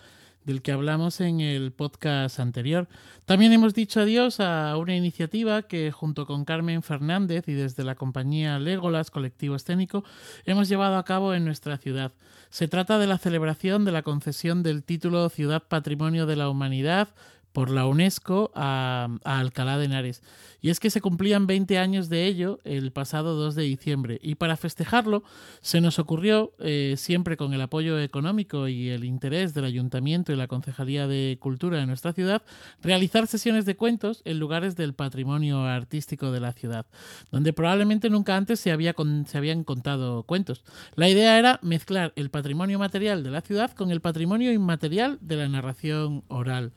del 0.47 0.61
que 0.61 0.71
hablamos 0.71 1.19
en 1.19 1.41
el 1.41 1.73
podcast 1.73 2.39
anterior. 2.39 2.87
También 3.25 3.51
hemos 3.51 3.73
dicho 3.73 3.99
adiós 3.99 4.39
a 4.39 4.77
una 4.77 4.95
iniciativa 4.95 5.63
que 5.63 5.91
junto 5.91 6.25
con 6.25 6.45
Carmen 6.45 6.83
Fernández 6.83 7.49
y 7.49 7.53
desde 7.53 7.83
la 7.83 7.95
compañía 7.95 8.57
Legolas 8.57 9.11
Colectivo 9.11 9.57
Escénico 9.57 10.05
hemos 10.45 10.69
llevado 10.69 10.95
a 10.95 11.03
cabo 11.03 11.33
en 11.33 11.43
nuestra 11.43 11.77
ciudad. 11.77 12.13
Se 12.49 12.69
trata 12.69 12.97
de 12.97 13.07
la 13.07 13.17
celebración 13.17 13.83
de 13.83 13.91
la 13.91 14.03
concesión 14.03 14.63
del 14.63 14.85
título 14.85 15.27
Ciudad 15.27 15.63
Patrimonio 15.67 16.25
de 16.25 16.37
la 16.37 16.49
Humanidad 16.49 17.09
por 17.57 17.71
la 17.71 17.87
UNESCO 17.87 18.51
a, 18.53 19.09
Alcalá 19.23 19.79
de 19.79 19.85
Henares. 19.85 20.21
Y 20.61 20.69
es 20.69 20.79
que 20.79 20.91
se 20.91 21.01
cumplían 21.01 21.47
20 21.47 21.79
años 21.79 22.07
de 22.07 22.27
ello 22.27 22.59
el 22.65 22.91
pasado 22.91 23.33
2 23.33 23.55
de 23.55 23.63
diciembre. 23.63 24.19
Y 24.21 24.35
para 24.35 24.57
festejarlo 24.57 25.23
se 25.61 25.81
nos 25.81 25.97
ocurrió, 25.97 26.53
eh, 26.59 26.93
siempre 26.97 27.35
con 27.35 27.55
el 27.55 27.61
apoyo 27.61 27.99
económico 27.99 28.67
y 28.67 28.89
el 28.89 29.03
interés 29.03 29.55
del 29.55 29.65
Ayuntamiento 29.65 30.31
y 30.31 30.35
la 30.35 30.45
Concejalía 30.45 31.07
de 31.07 31.39
Cultura 31.39 31.79
de 31.79 31.87
nuestra 31.87 32.13
ciudad, 32.13 32.43
realizar 32.83 33.25
sesiones 33.25 33.65
de 33.65 33.75
cuentos 33.75 34.21
en 34.25 34.37
lugares 34.37 34.75
del 34.75 34.93
patrimonio 34.93 35.63
artístico 35.63 36.31
de 36.31 36.41
la 36.41 36.53
ciudad, 36.53 36.85
donde 37.31 37.53
probablemente 37.53 38.11
nunca 38.11 38.37
antes 38.37 38.59
se, 38.59 38.71
había 38.71 38.93
se 39.25 39.35
habían 39.35 39.63
contado 39.63 40.21
cuentos. 40.21 40.63
La 40.93 41.09
idea 41.09 41.39
era 41.39 41.59
mezclar 41.63 42.13
el 42.17 42.29
patrimonio 42.29 42.77
material 42.77 43.23
de 43.23 43.31
la 43.31 43.41
ciudad 43.41 43.71
con 43.71 43.89
el 43.89 44.01
patrimonio 44.01 44.53
inmaterial 44.53 45.17
de 45.21 45.37
la 45.37 45.49
narración 45.49 46.23
oral. 46.27 46.71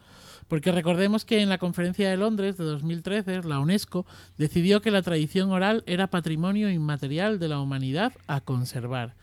Porque 0.50 0.72
recordemos 0.72 1.24
que 1.24 1.42
en 1.42 1.48
la 1.48 1.58
Conferencia 1.58 2.10
de 2.10 2.16
Londres 2.16 2.56
de 2.56 2.64
2013, 2.64 3.44
la 3.44 3.60
UNESCO 3.60 4.04
decidió 4.36 4.82
que 4.82 4.90
la 4.90 5.00
tradición 5.00 5.52
oral 5.52 5.84
era 5.86 6.08
patrimonio 6.08 6.68
inmaterial 6.70 7.38
de 7.38 7.46
la 7.46 7.60
humanidad 7.60 8.12
a 8.26 8.40
conservar. 8.40 9.14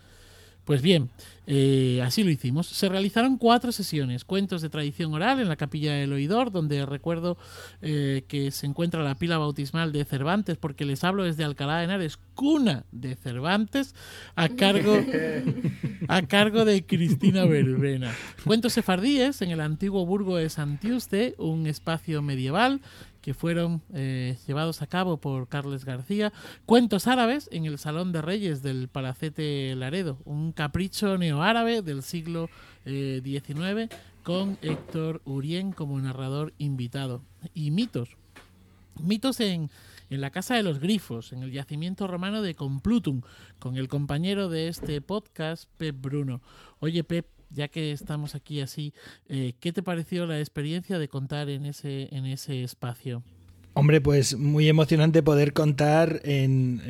Pues 0.68 0.82
bien, 0.82 1.10
eh, 1.46 2.02
así 2.04 2.26
lo 2.26 2.30
hicimos. 2.30 2.68
Se 2.68 2.90
realizaron 2.90 3.38
cuatro 3.38 3.72
sesiones, 3.72 4.26
cuentos 4.26 4.62
de 4.62 4.68
tradición 4.68 5.14
oral 5.14 5.40
en 5.40 5.48
la 5.48 5.56
capilla 5.56 5.94
del 5.94 6.12
oidor, 6.12 6.52
donde 6.52 6.86
recuerdo 6.86 7.38
eh, 7.82 8.26
que 8.28 8.52
se 8.52 8.66
encuentra 8.66 9.02
la 9.02 9.16
pila 9.16 9.38
bautismal 9.38 9.94
de 9.94 10.04
Cervantes, 10.04 10.58
porque 10.58 10.84
les 10.84 11.06
hablo 11.06 11.24
desde 11.24 11.46
Alcalá 11.46 11.78
de 11.78 11.86
Henares, 11.86 12.20
cuna 12.36 12.84
de 12.92 13.16
Cervantes, 13.16 13.96
a 14.36 14.50
cargo, 14.50 14.94
a 16.10 16.22
cargo 16.24 16.66
de 16.66 16.86
Cristina 16.86 17.46
Verbena. 17.46 18.14
Cuentos 18.44 18.74
sefardíes 18.74 19.42
en 19.42 19.52
el 19.52 19.62
antiguo 19.62 20.06
burgo 20.06 20.36
de 20.36 20.50
Santiuste, 20.50 21.34
un 21.38 21.66
espacio 21.66 22.22
medieval 22.22 22.82
que 23.28 23.34
fueron 23.34 23.82
eh, 23.94 24.38
llevados 24.48 24.82
a 24.82 24.88
cabo 24.88 25.18
por 25.18 25.50
Carles 25.50 25.84
García. 25.84 26.32
Cuentos 26.66 27.08
árabes 27.08 27.50
en 27.52 27.66
el 27.66 27.78
Salón 27.78 28.14
de 28.14 28.22
Reyes 28.22 28.64
del 28.64 28.88
Palacete 28.88 29.76
Laredo, 29.76 30.18
un 30.24 30.54
capricho 30.54 31.18
neoárabe 31.18 31.82
del 31.82 32.04
siglo 32.04 32.50
XIX 32.86 33.60
eh, 33.60 33.90
con 34.24 34.58
Héctor 34.62 35.22
Urien 35.26 35.74
como 35.74 36.00
narrador 36.00 36.54
invitado. 36.58 37.22
Y 37.54 37.72
mitos. 37.72 38.16
Mitos 38.98 39.42
en, 39.42 39.70
en 40.10 40.22
la 40.22 40.30
Casa 40.30 40.56
de 40.56 40.64
los 40.64 40.80
Grifos, 40.80 41.34
en 41.34 41.44
el 41.44 41.52
yacimiento 41.52 42.08
romano 42.08 42.42
de 42.42 42.56
Complutum, 42.56 43.24
con 43.60 43.76
el 43.76 43.90
compañero 43.90 44.48
de 44.48 44.70
este 44.70 45.02
podcast, 45.02 45.70
Pep 45.78 45.98
Bruno. 46.00 46.42
Oye, 46.80 47.04
Pep, 47.04 47.28
ya 47.50 47.68
que 47.68 47.92
estamos 47.92 48.36
aquí 48.36 48.62
así, 48.62 48.94
eh, 49.28 49.54
¿qué 49.60 49.74
te 49.74 49.84
pareció 49.84 50.26
la 50.26 50.40
experiencia 50.40 51.00
de 51.00 51.08
contar 51.08 51.50
en 51.50 51.66
ese, 51.66 52.14
en 52.16 52.26
ese 52.26 52.64
espacio? 52.64 53.24
Hombre, 53.80 54.02
pues 54.02 54.36
muy 54.36 54.68
emocionante 54.68 55.22
poder 55.22 55.54
contar 55.54 56.22
en, 56.24 56.82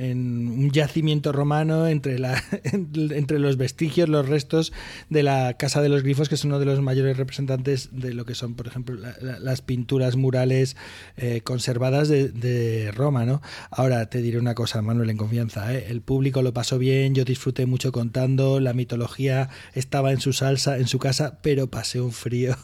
un 0.58 0.72
yacimiento 0.72 1.34
romano 1.34 1.86
entre, 1.86 2.18
la, 2.18 2.42
entre 2.64 3.40
los 3.40 3.58
vestigios, 3.58 4.08
los 4.08 4.30
restos 4.30 4.72
de 5.10 5.22
la 5.22 5.56
Casa 5.56 5.82
de 5.82 5.90
los 5.90 6.02
Grifos, 6.02 6.30
que 6.30 6.36
es 6.36 6.46
uno 6.46 6.60
de 6.60 6.66
los 6.66 6.80
mayores 6.80 7.18
representantes 7.18 7.90
de 7.92 8.14
lo 8.14 8.24
que 8.24 8.36
son, 8.36 8.56
por 8.56 8.68
ejemplo, 8.68 8.98
las 9.20 9.62
pinturas 9.62 10.16
murales 10.16 10.78
eh, 11.18 11.42
conservadas 11.42 12.08
de, 12.08 12.90
Roma. 12.96 13.26
¿no? 13.26 13.42
Ahora 13.70 14.10
te 14.10 14.22
diré 14.22 14.40
una 14.40 14.56
cosa, 14.56 14.82
Manuel, 14.82 15.10
en 15.10 15.18
confianza. 15.18 15.74
¿eh? 15.74 15.88
El 15.90 16.00
público 16.00 16.42
lo 16.42 16.54
pasó 16.54 16.78
bien, 16.78 17.14
yo 17.14 17.26
disfruté 17.26 17.66
mucho 17.66 17.92
contando, 17.92 18.62
la 18.62 18.72
mitología 18.72 19.50
estaba 19.74 20.14
en 20.14 20.22
su 20.22 20.32
salsa, 20.32 20.78
en 20.78 20.88
su 20.88 21.00
casa, 21.00 21.40
pero 21.42 21.70
pasé 21.70 22.00
un 22.00 22.14
frío 22.14 22.56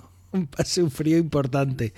pase 0.49 0.83
un 0.83 0.91
frío 0.91 1.17
importante. 1.17 1.93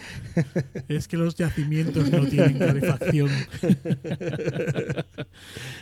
Es 0.87 1.07
que 1.07 1.17
los 1.17 1.35
yacimientos 1.35 2.09
no 2.11 2.25
tienen 2.25 2.59
calefacción. 2.59 3.29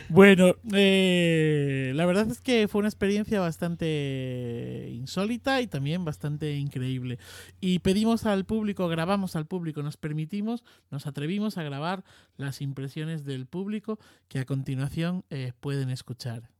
bueno, 0.08 0.54
eh, 0.72 1.92
la 1.94 2.06
verdad 2.06 2.30
es 2.30 2.40
que 2.40 2.68
fue 2.68 2.80
una 2.80 2.88
experiencia 2.88 3.40
bastante 3.40 4.90
insólita 4.92 5.60
y 5.60 5.66
también 5.66 6.04
bastante 6.04 6.56
increíble. 6.56 7.18
Y 7.60 7.80
pedimos 7.80 8.26
al 8.26 8.44
público, 8.44 8.88
grabamos 8.88 9.36
al 9.36 9.46
público, 9.46 9.82
nos 9.82 9.96
permitimos, 9.96 10.64
nos 10.90 11.06
atrevimos 11.06 11.58
a 11.58 11.62
grabar 11.62 12.04
las 12.36 12.60
impresiones 12.60 13.24
del 13.24 13.46
público 13.46 13.98
que 14.28 14.38
a 14.38 14.44
continuación 14.44 15.24
eh, 15.30 15.52
pueden 15.60 15.90
escuchar. 15.90 16.53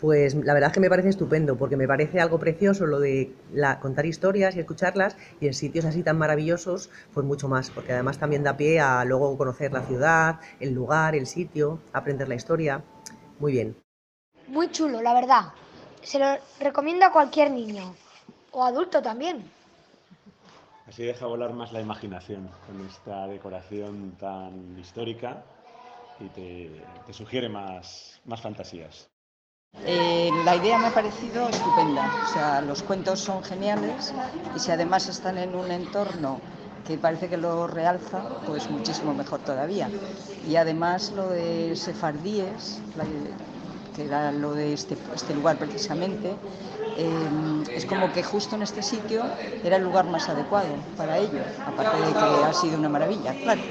Pues 0.00 0.34
la 0.34 0.54
verdad 0.54 0.68
es 0.68 0.74
que 0.74 0.80
me 0.80 0.88
parece 0.88 1.10
estupendo, 1.10 1.56
porque 1.56 1.76
me 1.76 1.86
parece 1.86 2.20
algo 2.20 2.38
precioso 2.38 2.86
lo 2.86 3.00
de 3.00 3.34
contar 3.82 4.06
historias 4.06 4.56
y 4.56 4.60
escucharlas, 4.60 5.16
y 5.40 5.46
en 5.46 5.52
sitios 5.52 5.84
así 5.84 6.02
tan 6.02 6.16
maravillosos, 6.16 6.88
pues 7.12 7.26
mucho 7.26 7.48
más, 7.48 7.70
porque 7.70 7.92
además 7.92 8.18
también 8.18 8.42
da 8.42 8.56
pie 8.56 8.80
a 8.80 9.04
luego 9.04 9.36
conocer 9.36 9.72
la 9.72 9.82
ciudad, 9.82 10.40
el 10.58 10.72
lugar, 10.72 11.14
el 11.14 11.26
sitio, 11.26 11.80
aprender 11.92 12.28
la 12.28 12.34
historia. 12.34 12.82
Muy 13.38 13.52
bien. 13.52 13.76
Muy 14.48 14.70
chulo, 14.70 15.02
la 15.02 15.12
verdad. 15.12 15.52
Se 16.02 16.18
lo 16.18 16.26
recomiendo 16.60 17.04
a 17.04 17.12
cualquier 17.12 17.50
niño, 17.50 17.94
o 18.52 18.64
adulto 18.64 19.02
también. 19.02 19.44
Así 20.88 21.04
deja 21.04 21.26
volar 21.26 21.52
más 21.52 21.72
la 21.72 21.80
imaginación 21.80 22.48
con 22.66 22.80
esta 22.88 23.26
decoración 23.28 24.12
tan 24.18 24.78
histórica 24.78 25.42
y 26.18 26.28
te, 26.30 27.12
sugiere 27.12 27.50
más, 27.50 28.20
más 28.24 28.40
fantasías. 28.40 29.09
Eh, 29.92 30.30
la 30.44 30.54
idea 30.54 30.78
me 30.78 30.86
ha 30.86 30.94
parecido 30.94 31.48
estupenda, 31.48 32.12
o 32.24 32.32
sea, 32.32 32.60
los 32.60 32.82
cuentos 32.82 33.18
son 33.18 33.42
geniales 33.42 34.12
y 34.54 34.60
si 34.60 34.70
además 34.70 35.08
están 35.08 35.36
en 35.36 35.54
un 35.54 35.70
entorno 35.72 36.40
que 36.86 36.96
parece 36.96 37.28
que 37.28 37.36
lo 37.36 37.66
realza, 37.66 38.22
pues 38.46 38.70
muchísimo 38.70 39.14
mejor 39.14 39.40
todavía. 39.40 39.90
Y 40.48 40.54
además 40.54 41.12
lo 41.16 41.28
de 41.30 41.74
Sefardíes, 41.74 42.80
que 43.96 44.04
era 44.04 44.30
lo 44.30 44.54
de 44.54 44.74
este, 44.74 44.96
este 45.14 45.34
lugar 45.34 45.56
precisamente, 45.56 46.36
eh, 46.96 47.64
es 47.72 47.84
como 47.84 48.12
que 48.12 48.22
justo 48.22 48.56
en 48.56 48.62
este 48.62 48.82
sitio 48.82 49.24
era 49.64 49.76
el 49.76 49.82
lugar 49.82 50.04
más 50.06 50.28
adecuado 50.28 50.74
para 50.96 51.18
ello, 51.18 51.42
aparte 51.66 51.96
de 51.96 52.12
que 52.12 52.44
ha 52.44 52.52
sido 52.52 52.78
una 52.78 52.88
maravilla, 52.88 53.34
claro. 53.34 53.62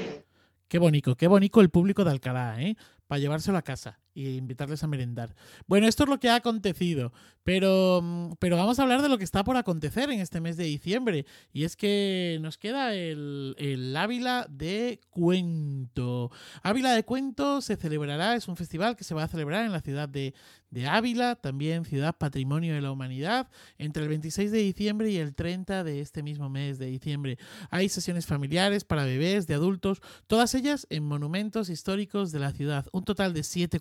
Qué 0.68 0.78
bonito, 0.78 1.16
qué 1.16 1.28
bonito 1.28 1.60
el 1.60 1.70
público 1.70 2.04
de 2.04 2.10
Alcalá, 2.10 2.60
¿eh? 2.60 2.76
Para 3.06 3.18
llevárselo 3.18 3.58
a 3.58 3.62
casa 3.62 3.98
y 4.14 4.36
invitarles 4.36 4.82
a 4.82 4.86
merendar. 4.86 5.34
Bueno, 5.66 5.86
esto 5.86 6.04
es 6.04 6.08
lo 6.08 6.18
que 6.18 6.28
ha 6.28 6.36
acontecido, 6.36 7.12
pero, 7.44 8.00
mm, 8.02 8.32
pero 8.38 8.56
vamos 8.56 8.78
a 8.78 8.82
hablar 8.82 9.02
de 9.02 9.08
lo 9.08 9.18
que 9.18 9.24
está 9.24 9.44
por 9.44 9.56
acontecer 9.56 10.10
en 10.10 10.20
este 10.20 10.40
mes 10.40 10.56
de 10.56 10.64
diciembre. 10.64 11.26
Y 11.52 11.64
es 11.64 11.76
que 11.76 12.38
nos 12.40 12.58
queda 12.58 12.94
el, 12.94 13.54
el 13.58 13.96
Ávila 13.96 14.46
de 14.50 15.00
Cuento. 15.10 16.30
Ávila 16.62 16.92
de 16.92 17.04
Cuento 17.04 17.60
se 17.60 17.76
celebrará, 17.76 18.34
es 18.34 18.48
un 18.48 18.56
festival 18.56 18.96
que 18.96 19.04
se 19.04 19.14
va 19.14 19.24
a 19.24 19.28
celebrar 19.28 19.64
en 19.64 19.72
la 19.72 19.80
ciudad 19.80 20.08
de, 20.08 20.34
de 20.70 20.86
Ávila, 20.86 21.36
también 21.36 21.84
ciudad 21.84 22.16
patrimonio 22.16 22.74
de 22.74 22.80
la 22.80 22.92
humanidad, 22.92 23.48
entre 23.78 24.02
el 24.02 24.08
26 24.08 24.52
de 24.52 24.58
diciembre 24.58 25.10
y 25.10 25.16
el 25.16 25.34
30 25.34 25.84
de 25.84 26.00
este 26.00 26.22
mismo 26.22 26.48
mes 26.48 26.78
de 26.78 26.86
diciembre. 26.86 27.38
Hay 27.70 27.88
sesiones 27.88 28.26
familiares 28.26 28.84
para 28.84 29.04
bebés, 29.04 29.46
de 29.46 29.54
adultos, 29.54 30.00
todas 30.26 30.54
ellas 30.54 30.86
en 30.90 31.04
monumentos 31.04 31.68
históricos 31.68 32.32
de 32.32 32.38
la 32.38 32.52
ciudad. 32.52 32.86
Un 32.92 33.04
total 33.04 33.34
de 33.34 33.42
siete 33.42 33.80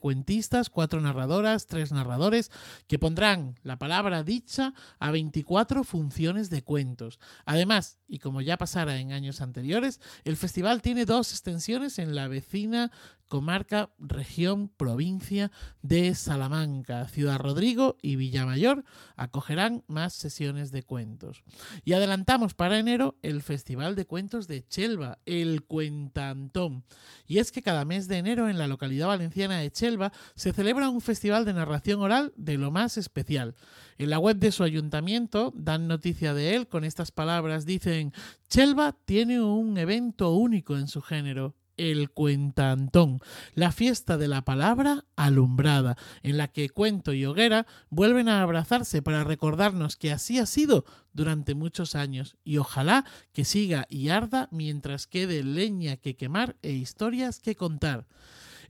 cuatro 0.72 1.02
narradoras, 1.02 1.68
tres 1.68 1.92
narradores, 1.92 2.52
que 2.88 3.00
pondrán 3.00 3.56
la 3.64 3.78
palabra 3.78 4.24
dicha 4.24 4.74
a 5.00 5.12
24 5.12 5.84
funciones 5.84 6.50
de 6.50 6.64
cuentos. 6.64 7.20
Además, 7.46 7.98
y 8.08 8.20
como 8.20 8.42
ya 8.42 8.58
pasara 8.58 9.00
en 9.00 9.12
años 9.12 9.42
anteriores, 9.42 10.00
el 10.24 10.38
festival 10.38 10.82
tiene 10.82 11.06
dos 11.06 11.32
extensiones 11.32 12.00
en 12.00 12.16
la 12.16 12.28
vecina 12.28 12.92
comarca, 13.30 13.92
región, 14.00 14.68
provincia 14.68 15.52
de 15.82 16.14
Salamanca. 16.16 17.08
Ciudad 17.08 17.38
Rodrigo 17.38 17.96
y 18.02 18.18
Villamayor 18.18 18.84
acogerán 19.16 19.84
más 19.88 20.14
sesiones 20.14 20.72
de 20.72 20.84
cuentos. 20.84 21.44
Y 21.86 21.94
adelantamos 21.94 22.56
para 22.56 22.80
enero 22.80 23.16
el 23.22 23.42
Festival 23.42 23.96
de 23.96 24.06
Cuentos 24.06 24.48
de 24.48 24.68
Chelva, 24.68 25.20
el 25.26 25.64
Cuentantón. 25.64 26.84
Y 27.28 27.38
es 27.38 27.52
que 27.52 27.62
cada 27.62 27.86
mes 27.86 28.08
de 28.08 28.18
enero 28.18 28.50
en 28.50 28.58
la 28.58 28.68
localidad 28.68 29.08
valenciana 29.08 29.60
de 29.60 29.72
Chelva 29.72 30.09
se 30.36 30.54
celebra 30.54 30.90
un 30.90 31.02
festival 31.02 31.46
de 31.46 31.54
narración 31.54 32.02
oral 32.02 32.34
de 32.36 32.58
lo 32.58 32.72
más 32.72 32.98
especial. 32.98 33.56
En 33.98 34.10
la 34.10 34.20
web 34.20 34.38
de 34.38 34.52
su 34.52 34.64
ayuntamiento 34.64 35.54
dan 35.56 35.88
noticia 35.88 36.34
de 36.34 36.56
él 36.56 36.68
con 36.68 36.84
estas 36.84 37.12
palabras. 37.12 37.66
Dicen, 37.66 38.14
Chelva 38.48 38.96
tiene 39.06 39.42
un 39.42 39.78
evento 39.78 40.32
único 40.32 40.78
en 40.78 40.88
su 40.88 41.02
género, 41.02 41.56
el 41.80 42.12
Cuentantón, 42.12 43.20
la 43.56 43.72
fiesta 43.72 44.18
de 44.18 44.28
la 44.28 44.44
palabra 44.44 45.06
alumbrada, 45.16 45.98
en 46.24 46.38
la 46.38 46.50
que 46.50 46.70
Cuento 46.70 47.14
y 47.14 47.26
Hoguera 47.26 47.66
vuelven 47.90 48.28
a 48.28 48.42
abrazarse 48.42 49.02
para 49.02 49.24
recordarnos 49.24 49.96
que 49.96 50.12
así 50.12 50.40
ha 50.40 50.46
sido 50.46 50.86
durante 51.14 51.56
muchos 51.56 51.96
años 51.96 52.38
y 52.44 52.58
ojalá 52.58 53.06
que 53.32 53.46
siga 53.46 53.86
y 53.90 54.10
arda 54.10 54.50
mientras 54.52 55.08
quede 55.08 55.44
leña 55.44 55.96
que 55.98 56.16
quemar 56.16 56.58
e 56.62 56.72
historias 56.72 57.40
que 57.40 57.56
contar. 57.56 58.08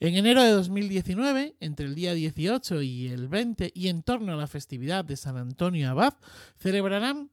En 0.01 0.15
enero 0.15 0.41
de 0.41 0.51
2019, 0.51 1.55
entre 1.59 1.85
el 1.85 1.95
día 1.95 2.13
18 2.13 2.81
y 2.81 3.07
el 3.07 3.27
20, 3.27 3.71
y 3.75 3.89
en 3.89 4.01
torno 4.01 4.31
a 4.31 4.37
la 4.37 4.47
festividad 4.47 5.03
de 5.03 5.17
San 5.17 5.35
Antonio 5.35 5.89
Abad, 5.89 6.13
celebrarán 6.57 7.31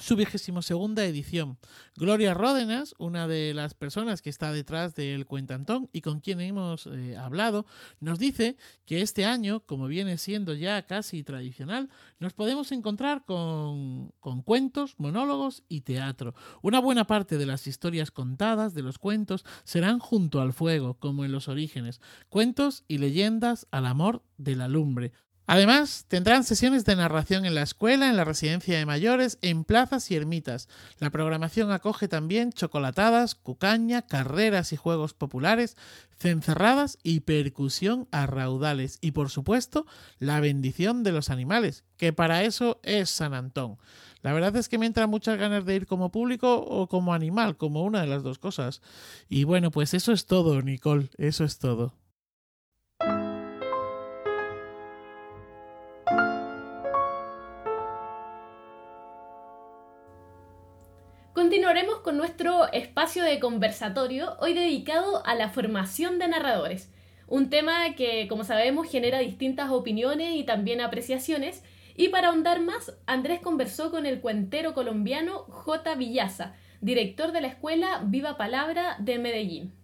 su 0.00 0.16
vigésimo 0.16 0.62
segunda 0.62 1.04
edición. 1.04 1.58
Gloria 1.96 2.34
Ródenas, 2.34 2.94
una 2.98 3.26
de 3.26 3.54
las 3.54 3.74
personas 3.74 4.22
que 4.22 4.30
está 4.30 4.52
detrás 4.52 4.94
del 4.94 5.26
Cuentantón 5.26 5.88
y 5.92 6.00
con 6.00 6.20
quien 6.20 6.40
hemos 6.40 6.86
eh, 6.86 7.16
hablado, 7.16 7.66
nos 8.00 8.18
dice 8.18 8.56
que 8.84 9.02
este 9.02 9.24
año, 9.24 9.60
como 9.60 9.86
viene 9.86 10.18
siendo 10.18 10.54
ya 10.54 10.86
casi 10.86 11.22
tradicional, 11.22 11.88
nos 12.18 12.32
podemos 12.32 12.72
encontrar 12.72 13.24
con, 13.24 14.12
con 14.20 14.42
cuentos, 14.42 14.94
monólogos 14.98 15.64
y 15.68 15.82
teatro. 15.82 16.34
Una 16.62 16.80
buena 16.80 17.06
parte 17.06 17.38
de 17.38 17.46
las 17.46 17.66
historias 17.66 18.10
contadas 18.10 18.74
de 18.74 18.82
los 18.82 18.98
cuentos 18.98 19.44
serán 19.64 19.98
junto 19.98 20.40
al 20.40 20.52
fuego, 20.52 20.94
como 20.94 21.24
en 21.24 21.32
los 21.32 21.48
orígenes, 21.48 22.00
cuentos 22.28 22.84
y 22.88 22.98
leyendas 22.98 23.66
al 23.70 23.86
amor 23.86 24.22
de 24.36 24.56
la 24.56 24.68
lumbre, 24.68 25.12
Además, 25.50 26.04
tendrán 26.08 26.44
sesiones 26.44 26.84
de 26.84 26.94
narración 26.94 27.46
en 27.46 27.54
la 27.54 27.62
escuela, 27.62 28.10
en 28.10 28.18
la 28.18 28.24
residencia 28.24 28.76
de 28.76 28.84
mayores, 28.84 29.38
en 29.40 29.64
plazas 29.64 30.10
y 30.10 30.14
ermitas. 30.14 30.68
La 30.98 31.08
programación 31.08 31.70
acoge 31.70 32.06
también 32.06 32.52
chocolatadas, 32.52 33.34
cucaña, 33.34 34.02
carreras 34.02 34.74
y 34.74 34.76
juegos 34.76 35.14
populares, 35.14 35.78
cencerradas 36.18 36.98
y 37.02 37.20
percusión 37.20 38.08
a 38.12 38.26
raudales. 38.26 38.98
Y 39.00 39.12
por 39.12 39.30
supuesto, 39.30 39.86
la 40.18 40.38
bendición 40.40 41.02
de 41.02 41.12
los 41.12 41.30
animales, 41.30 41.82
que 41.96 42.12
para 42.12 42.42
eso 42.42 42.78
es 42.82 43.08
San 43.08 43.32
Antón. 43.32 43.78
La 44.20 44.34
verdad 44.34 44.54
es 44.54 44.68
que 44.68 44.76
me 44.76 44.84
entran 44.84 45.08
muchas 45.08 45.38
ganas 45.38 45.64
de 45.64 45.76
ir 45.76 45.86
como 45.86 46.12
público 46.12 46.58
o 46.58 46.88
como 46.88 47.14
animal, 47.14 47.56
como 47.56 47.84
una 47.84 48.02
de 48.02 48.06
las 48.06 48.22
dos 48.22 48.38
cosas. 48.38 48.82
Y 49.30 49.44
bueno, 49.44 49.70
pues 49.70 49.94
eso 49.94 50.12
es 50.12 50.26
todo, 50.26 50.60
Nicole, 50.60 51.08
eso 51.16 51.44
es 51.44 51.58
todo. 51.58 51.94
Continuaremos 61.48 62.00
con 62.00 62.18
nuestro 62.18 62.70
espacio 62.74 63.24
de 63.24 63.40
conversatorio, 63.40 64.36
hoy 64.38 64.52
dedicado 64.52 65.24
a 65.24 65.34
la 65.34 65.48
formación 65.48 66.18
de 66.18 66.28
narradores, 66.28 66.92
un 67.26 67.48
tema 67.48 67.94
que, 67.96 68.28
como 68.28 68.44
sabemos, 68.44 68.86
genera 68.86 69.20
distintas 69.20 69.70
opiniones 69.70 70.34
y 70.34 70.44
también 70.44 70.82
apreciaciones. 70.82 71.64
Y 71.96 72.08
para 72.08 72.28
ahondar 72.28 72.60
más, 72.60 72.92
Andrés 73.06 73.40
conversó 73.40 73.90
con 73.90 74.04
el 74.04 74.20
cuentero 74.20 74.74
colombiano 74.74 75.46
J. 75.48 75.94
Villaza, 75.94 76.52
director 76.82 77.32
de 77.32 77.40
la 77.40 77.48
escuela 77.48 78.02
Viva 78.04 78.36
Palabra 78.36 78.96
de 78.98 79.18
Medellín. 79.18 79.77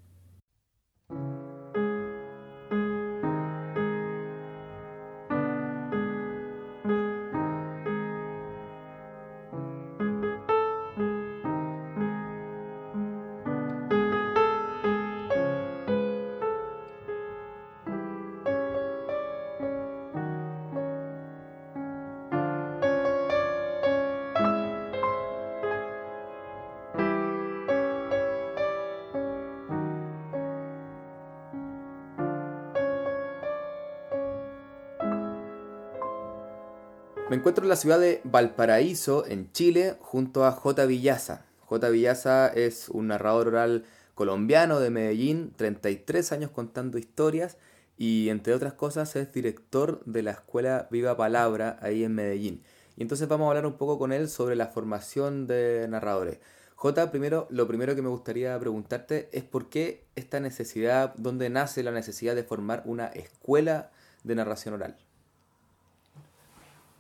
Encuentro 37.44 37.64
en 37.64 37.68
la 37.68 37.76
ciudad 37.76 38.00
de 38.00 38.22
Valparaíso, 38.24 39.26
en 39.26 39.52
Chile, 39.52 39.98
junto 40.00 40.46
a 40.46 40.52
J. 40.52 40.86
Villaza. 40.86 41.44
J. 41.66 41.90
Villaza 41.90 42.48
es 42.48 42.88
un 42.88 43.08
narrador 43.08 43.48
oral 43.48 43.84
colombiano 44.14 44.80
de 44.80 44.88
Medellín, 44.88 45.52
33 45.54 46.32
años 46.32 46.50
contando 46.50 46.96
historias 46.96 47.58
y 47.98 48.30
entre 48.30 48.54
otras 48.54 48.72
cosas 48.72 49.14
es 49.16 49.30
director 49.30 50.02
de 50.06 50.22
la 50.22 50.30
escuela 50.30 50.88
Viva 50.90 51.18
Palabra 51.18 51.78
ahí 51.82 52.02
en 52.02 52.14
Medellín. 52.14 52.62
Y 52.96 53.02
entonces 53.02 53.28
vamos 53.28 53.44
a 53.44 53.48
hablar 53.48 53.66
un 53.66 53.76
poco 53.76 53.98
con 53.98 54.14
él 54.14 54.30
sobre 54.30 54.56
la 54.56 54.68
formación 54.68 55.46
de 55.46 55.86
narradores. 55.86 56.38
J, 56.76 57.10
primero, 57.10 57.46
lo 57.50 57.68
primero 57.68 57.94
que 57.94 58.00
me 58.00 58.08
gustaría 58.08 58.58
preguntarte 58.58 59.28
es 59.32 59.44
por 59.44 59.68
qué 59.68 60.06
esta 60.16 60.40
necesidad, 60.40 61.12
dónde 61.18 61.50
nace 61.50 61.82
la 61.82 61.90
necesidad 61.90 62.34
de 62.34 62.42
formar 62.42 62.84
una 62.86 63.08
escuela 63.08 63.90
de 64.22 64.34
narración 64.34 64.72
oral. 64.72 64.96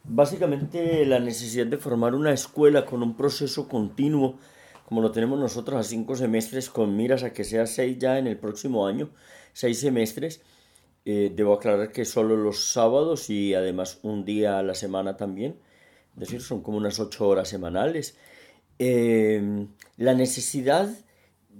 Básicamente 0.06 1.06
la 1.06 1.18
necesidad 1.18 1.66
de 1.66 1.78
formar 1.78 2.14
una 2.14 2.32
escuela 2.32 2.84
con 2.84 3.02
un 3.02 3.16
proceso 3.16 3.68
continuo, 3.68 4.38
como 4.84 5.00
lo 5.00 5.12
tenemos 5.12 5.38
nosotros 5.38 5.80
a 5.80 5.82
cinco 5.82 6.14
semestres, 6.14 6.68
con 6.68 6.94
miras 6.94 7.22
a 7.22 7.32
que 7.32 7.42
sea 7.42 7.66
seis 7.66 7.98
ya 7.98 8.18
en 8.18 8.26
el 8.26 8.36
próximo 8.36 8.86
año, 8.86 9.10
seis 9.54 9.80
semestres. 9.80 10.42
Eh, 11.06 11.32
debo 11.34 11.54
aclarar 11.54 11.90
que 11.90 12.04
solo 12.04 12.36
los 12.36 12.70
sábados 12.72 13.30
y 13.30 13.54
además 13.54 13.98
un 14.02 14.26
día 14.26 14.58
a 14.58 14.62
la 14.62 14.74
semana 14.74 15.16
también, 15.16 15.56
es 16.14 16.20
decir, 16.20 16.42
son 16.42 16.62
como 16.62 16.76
unas 16.76 17.00
ocho 17.00 17.26
horas 17.26 17.48
semanales. 17.48 18.16
Eh, 18.78 19.66
la 19.96 20.12
necesidad 20.12 20.88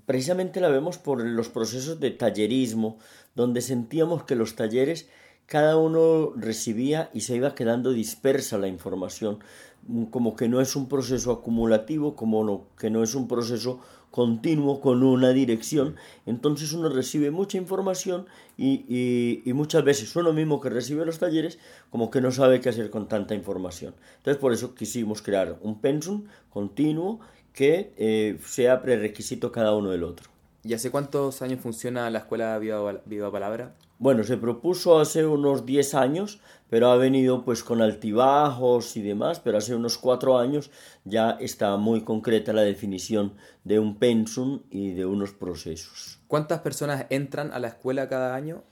precisamente 0.05 0.61
la 0.61 0.69
vemos 0.69 0.99
por 0.99 1.25
los 1.25 1.49
procesos 1.49 1.99
de 1.99 2.11
tallerismo, 2.11 2.99
donde 3.35 3.63
sentíamos 3.63 4.25
que 4.25 4.35
los 4.35 4.55
talleres 4.55 5.09
cada 5.47 5.77
uno 5.77 6.33
recibía 6.37 7.11
y 7.13 7.21
se 7.21 7.37
iba 7.37 7.55
quedando 7.55 7.93
dispersa 7.93 8.59
la 8.59 8.69
información, 8.69 9.39
mm, 9.87 10.05
como 10.05 10.37
que 10.37 10.49
no 10.49 10.61
es 10.61 10.77
un 10.77 10.89
proceso 10.89 11.33
acumulativo, 11.33 12.17
como 12.17 12.67
que 12.79 12.91
no 12.91 13.03
es 13.03 13.15
un 13.15 13.29
proceso 13.29 13.81
continuo 14.11 14.81
con 14.81 15.03
una 15.03 15.31
dirección, 15.31 15.97
entonces 16.25 16.73
uno 16.73 16.89
recibe 16.89 17.33
mucha 17.33 17.59
información 17.59 18.27
y, 18.57 19.43
y, 19.45 19.53
muchas 19.55 19.83
veces 19.83 20.15
uno 20.15 20.33
mismo 20.33 20.61
que 20.61 20.71
recibe 20.71 21.05
los 21.05 21.19
talleres 21.19 21.59
como 21.91 22.13
que 22.13 22.21
no 22.21 22.31
sabe 22.31 22.61
qué 22.61 22.69
hacer 22.69 22.91
con 22.91 23.09
tanta 23.09 23.35
información. 23.35 23.93
Entonces 24.19 24.41
por 24.41 24.53
eso 24.53 24.77
quisimos 24.77 25.21
crear 25.21 25.59
un 25.63 25.81
pensum 25.81 26.27
continuo 26.49 27.19
que 27.53 27.93
eh, 27.97 28.39
sea 28.45 28.83
prerequisito 28.83 29.51
cada 29.51 29.75
uno 29.75 29.91
del 29.91 30.05
otro. 30.05 30.31
¿Y 30.63 30.75
hace 30.75 30.91
cuántos 30.93 31.43
años 31.43 31.61
funciona 31.61 32.09
la 32.09 32.21
Escuela 32.21 32.59
Viva, 32.59 33.03
Viva 33.07 33.33
Palabra? 33.33 33.75
Bueno, 34.05 34.23
se 34.23 34.37
propuso 34.37 35.01
hace 35.01 35.25
unos 35.25 35.65
10 35.65 35.95
años, 35.95 36.39
pero 36.69 36.91
ha 36.91 36.97
venido 36.99 37.43
pues 37.43 37.65
con 37.65 37.81
altibajos 37.81 38.99
y 38.99 39.01
demás, 39.01 39.41
pero 39.41 39.57
hace 39.57 39.75
unos 39.75 39.97
4 39.97 40.39
años 40.39 40.71
ya 41.07 41.39
está 41.41 41.75
muy 41.79 42.03
concreta 42.03 42.53
la 42.53 42.61
definición 42.61 43.33
de 43.65 43.79
un 43.79 43.97
pensum 43.97 44.61
y 44.71 44.93
de 44.93 45.07
unos 45.07 45.33
procesos. 45.33 46.19
¿Cuántas 46.29 46.61
personas 46.61 47.07
entran 47.09 47.51
a 47.55 47.59
la 47.59 47.69
escuela 47.69 48.07
cada 48.11 48.35
año? 48.35 48.63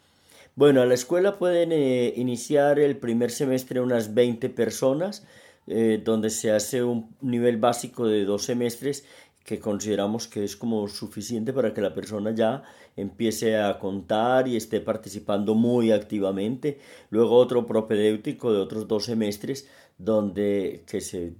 Bueno, 0.55 0.83
a 0.83 0.85
la 0.85 0.93
escuela 0.93 1.39
pueden 1.39 1.73
eh, 1.73 2.13
iniciar 2.15 2.79
el 2.79 2.99
primer 2.99 3.31
semestre 3.31 3.81
unas 3.81 4.13
20 4.13 4.51
personas, 4.51 5.27
eh, 5.67 5.99
donde 6.05 6.29
se 6.29 6.51
hace 6.51 6.83
un 6.83 7.17
nivel 7.23 7.57
básico 7.57 8.07
de 8.07 8.27
dos 8.27 8.45
semestres 8.45 9.07
que 9.45 9.59
consideramos 9.59 10.29
que 10.29 10.45
es 10.45 10.57
como 10.57 10.87
suficiente 10.89 11.53
para 11.53 11.75
que 11.75 11.81
la 11.81 11.95
persona 11.95 12.33
ya 12.33 12.63
empiece 12.97 13.57
a 13.57 13.79
contar 13.79 14.47
y 14.47 14.57
esté 14.57 14.81
participando 14.81 15.55
muy 15.55 15.91
activamente. 15.91 16.79
Luego 17.11 17.37
otro 17.37 17.67
propedéutico 17.67 18.53
de 18.53 18.61
otros 18.61 18.87
dos 18.87 19.05
semestres 19.05 19.69
donde 19.99 20.85
que 20.87 21.01
se 21.01 21.35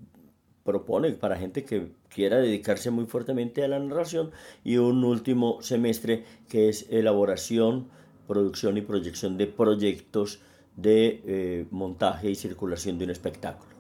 propone 0.65 1.11
para 1.13 1.37
gente 1.37 1.65
que 1.65 1.93
quiera 2.09 2.39
dedicarse 2.39 2.91
muy 2.91 3.07
fuertemente 3.07 3.65
a 3.65 3.69
la 3.69 3.79
narración 3.79 4.31
y 4.65 4.77
un 4.77 5.05
último 5.05 5.61
semestre 5.63 6.25
que 6.49 6.69
es 6.69 6.87
elaboración, 6.91 7.89
producción 8.27 8.77
y 8.77 8.83
proyección 8.83 9.37
de 9.39 9.47
proyectos 9.47 10.41
de 10.77 11.23
eh, 11.27 11.67
montaje 11.71 12.31
y 12.31 12.35
circulación 12.35 12.99
de 12.99 13.05
un 13.05 13.11
espectáculo. 13.11 13.73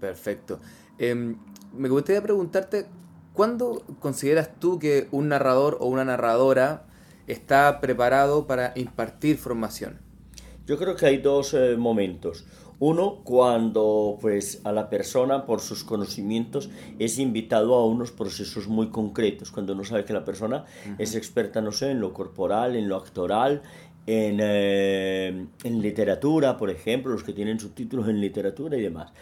Perfecto. 0.00 0.60
Em, 0.98 1.36
me 1.74 1.88
gustaría 1.88 2.22
preguntarte 2.22 2.86
¿Cuándo 3.32 3.82
consideras 4.00 4.50
tú 4.60 4.78
que 4.78 5.08
un 5.10 5.28
narrador 5.28 5.78
o 5.80 5.86
una 5.86 6.04
narradora 6.04 6.84
está 7.26 7.80
preparado 7.80 8.46
para 8.46 8.72
impartir 8.76 9.38
formación? 9.38 9.98
Yo 10.66 10.78
creo 10.78 10.96
que 10.96 11.06
hay 11.06 11.18
dos 11.18 11.54
eh, 11.54 11.76
momentos. 11.78 12.44
Uno, 12.78 13.22
cuando 13.24 14.18
pues 14.20 14.60
a 14.64 14.72
la 14.72 14.90
persona 14.90 15.46
por 15.46 15.60
sus 15.60 15.82
conocimientos 15.82 16.68
es 16.98 17.18
invitado 17.18 17.74
a 17.74 17.86
unos 17.86 18.10
procesos 18.10 18.66
muy 18.66 18.88
concretos, 18.88 19.50
cuando 19.50 19.72
uno 19.72 19.84
sabe 19.84 20.04
que 20.04 20.12
la 20.12 20.24
persona 20.24 20.64
es 20.98 21.14
experta, 21.14 21.60
no 21.60 21.72
sé, 21.72 21.92
en 21.92 22.00
lo 22.00 22.12
corporal, 22.12 22.74
en 22.74 22.88
lo 22.88 22.96
actoral, 22.96 23.62
en, 24.06 24.38
eh, 24.42 25.46
en 25.62 25.80
literatura, 25.80 26.56
por 26.56 26.70
ejemplo, 26.70 27.12
los 27.12 27.22
que 27.22 27.32
tienen 27.32 27.60
subtítulos 27.60 28.08
en 28.08 28.20
literatura 28.20 28.76
y 28.76 28.82
demás. 28.82 29.12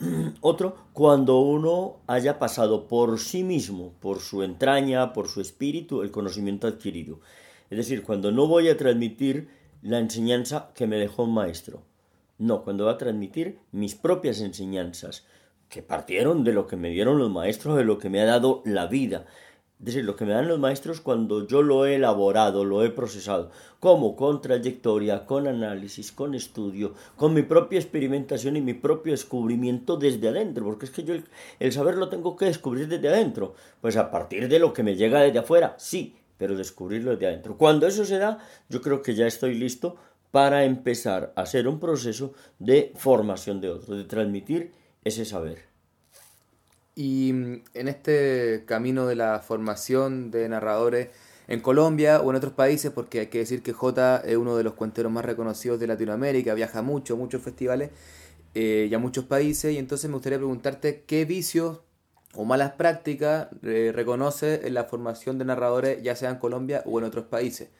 Otro, 0.40 0.76
cuando 0.92 1.40
uno 1.40 1.98
haya 2.06 2.38
pasado 2.38 2.88
por 2.88 3.18
sí 3.18 3.42
mismo, 3.42 3.92
por 4.00 4.20
su 4.20 4.42
entraña, 4.42 5.12
por 5.12 5.28
su 5.28 5.40
espíritu, 5.40 6.02
el 6.02 6.10
conocimiento 6.10 6.66
adquirido. 6.66 7.20
Es 7.68 7.78
decir, 7.78 8.02
cuando 8.02 8.32
no 8.32 8.46
voy 8.46 8.68
a 8.68 8.76
transmitir 8.76 9.48
la 9.82 9.98
enseñanza 9.98 10.70
que 10.74 10.86
me 10.86 10.96
dejó 10.96 11.24
un 11.24 11.34
maestro. 11.34 11.82
No, 12.38 12.62
cuando 12.62 12.84
voy 12.84 12.94
a 12.94 12.98
transmitir 12.98 13.58
mis 13.72 13.94
propias 13.94 14.40
enseñanzas, 14.40 15.26
que 15.68 15.82
partieron 15.82 16.42
de 16.42 16.52
lo 16.52 16.66
que 16.66 16.76
me 16.76 16.90
dieron 16.90 17.18
los 17.18 17.30
maestros, 17.30 17.76
de 17.76 17.84
lo 17.84 17.98
que 17.98 18.10
me 18.10 18.20
ha 18.20 18.24
dado 18.24 18.62
la 18.64 18.86
vida. 18.86 19.26
Es 19.80 19.86
decir, 19.86 20.04
lo 20.04 20.14
que 20.14 20.26
me 20.26 20.34
dan 20.34 20.46
los 20.46 20.58
maestros 20.58 21.00
cuando 21.00 21.46
yo 21.46 21.62
lo 21.62 21.86
he 21.86 21.94
elaborado, 21.94 22.66
lo 22.66 22.84
he 22.84 22.90
procesado, 22.90 23.50
como 23.80 24.14
con 24.14 24.42
trayectoria, 24.42 25.24
con 25.24 25.46
análisis, 25.46 26.12
con 26.12 26.34
estudio, 26.34 26.92
con 27.16 27.32
mi 27.32 27.40
propia 27.42 27.80
experimentación 27.80 28.58
y 28.58 28.60
mi 28.60 28.74
propio 28.74 29.14
descubrimiento 29.14 29.96
desde 29.96 30.28
adentro, 30.28 30.66
porque 30.66 30.84
es 30.84 30.90
que 30.90 31.02
yo 31.02 31.14
el, 31.58 31.72
saber 31.72 31.94
lo 31.94 32.10
tengo 32.10 32.36
que 32.36 32.44
descubrir 32.44 32.88
desde 32.88 33.08
adentro, 33.08 33.54
pues 33.80 33.96
a 33.96 34.10
partir 34.10 34.48
de 34.48 34.58
lo 34.58 34.74
que 34.74 34.82
me 34.82 34.96
llega 34.96 35.22
desde 35.22 35.38
afuera, 35.38 35.74
sí, 35.78 36.14
pero 36.36 36.58
descubrirlo 36.58 37.12
desde 37.12 37.28
adentro. 37.28 37.56
Cuando 37.56 37.86
eso 37.86 38.04
se 38.04 38.18
da, 38.18 38.36
yo 38.68 38.82
creo 38.82 39.00
que 39.00 39.14
ya 39.14 39.26
estoy 39.26 39.54
listo 39.54 39.96
para 40.30 40.64
empezar 40.64 41.32
a 41.36 41.40
hacer 41.40 41.66
un 41.66 41.80
proceso 41.80 42.34
de 42.58 42.92
formación 42.96 43.62
de 43.62 43.70
otros, 43.70 43.96
de 43.96 44.04
transmitir 44.04 44.72
ese 45.04 45.24
saber. 45.24 45.69
Y 47.00 47.32
mm, 47.32 47.62
en 47.72 47.88
este 47.88 48.64
camino 48.66 49.06
de 49.06 49.16
la 49.16 49.38
formación 49.40 50.30
de 50.30 50.46
narradores 50.50 51.08
en 51.48 51.60
Colombia 51.60 52.20
o 52.20 52.28
en 52.28 52.36
otros 52.36 52.52
países, 52.52 52.92
porque 52.92 53.20
hay 53.20 53.26
que 53.28 53.38
decir 53.38 53.62
que 53.62 53.72
J 53.72 54.18
es 54.18 54.36
uno 54.36 54.54
de 54.54 54.64
los 54.64 54.74
cuenteros 54.74 55.10
más 55.10 55.24
reconocidos 55.24 55.80
de 55.80 55.86
Latinoamérica, 55.86 56.52
viaja 56.52 56.82
mucho, 56.82 57.16
muchos 57.16 57.40
festivales 57.40 57.90
eh, 58.54 58.86
y 58.90 58.94
a 58.94 58.98
muchos 58.98 59.24
países, 59.24 59.72
y 59.72 59.78
entonces 59.78 60.10
me 60.10 60.14
gustaría 60.16 60.36
preguntarte 60.36 61.04
qué 61.06 61.24
vicios 61.24 61.80
o 62.34 62.44
malas 62.44 62.72
prácticas 62.72 63.48
eh, 63.62 63.92
reconoce 63.94 64.66
en 64.66 64.74
la 64.74 64.84
formación 64.84 65.38
de 65.38 65.46
narradores, 65.46 66.02
ya 66.02 66.14
sea 66.16 66.28
en 66.28 66.36
Colombia 66.36 66.82
o 66.84 66.98
en 66.98 67.06
otros 67.06 67.24
países. 67.24 67.70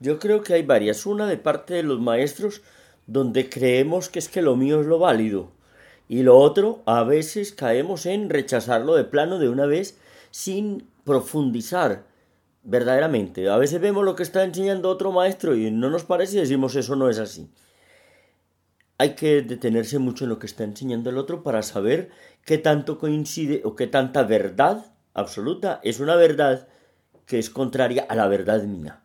Yo 0.00 0.18
creo 0.18 0.42
que 0.42 0.54
hay 0.54 0.64
varias. 0.64 1.06
Una 1.06 1.28
de 1.28 1.36
parte 1.36 1.74
de 1.74 1.84
los 1.84 2.00
maestros 2.00 2.62
donde 3.06 3.48
creemos 3.48 4.08
que 4.08 4.18
es 4.18 4.28
que 4.28 4.42
lo 4.42 4.56
mío 4.56 4.80
es 4.80 4.86
lo 4.88 4.98
válido. 4.98 5.52
Y 6.12 6.24
lo 6.24 6.38
otro, 6.38 6.82
a 6.84 7.04
veces 7.04 7.52
caemos 7.52 8.04
en 8.04 8.28
rechazarlo 8.28 8.96
de 8.96 9.04
plano 9.04 9.38
de 9.38 9.48
una 9.48 9.64
vez 9.64 9.96
sin 10.30 10.86
profundizar 11.04 12.04
verdaderamente. 12.64 13.48
A 13.48 13.56
veces 13.56 13.80
vemos 13.80 14.04
lo 14.04 14.14
que 14.14 14.22
está 14.22 14.44
enseñando 14.44 14.90
otro 14.90 15.10
maestro 15.10 15.56
y 15.56 15.70
no 15.70 15.88
nos 15.88 16.04
parece 16.04 16.36
y 16.36 16.40
decimos 16.40 16.76
eso 16.76 16.96
no 16.96 17.08
es 17.08 17.18
así. 17.18 17.48
Hay 18.98 19.14
que 19.14 19.40
detenerse 19.40 19.98
mucho 19.98 20.24
en 20.24 20.28
lo 20.28 20.38
que 20.38 20.44
está 20.44 20.64
enseñando 20.64 21.08
el 21.08 21.16
otro 21.16 21.42
para 21.42 21.62
saber 21.62 22.10
qué 22.44 22.58
tanto 22.58 22.98
coincide 22.98 23.62
o 23.64 23.74
qué 23.74 23.86
tanta 23.86 24.22
verdad 24.22 24.92
absoluta 25.14 25.80
es 25.82 25.98
una 25.98 26.16
verdad 26.16 26.68
que 27.24 27.38
es 27.38 27.48
contraria 27.48 28.04
a 28.06 28.14
la 28.16 28.28
verdad 28.28 28.62
mía. 28.64 29.00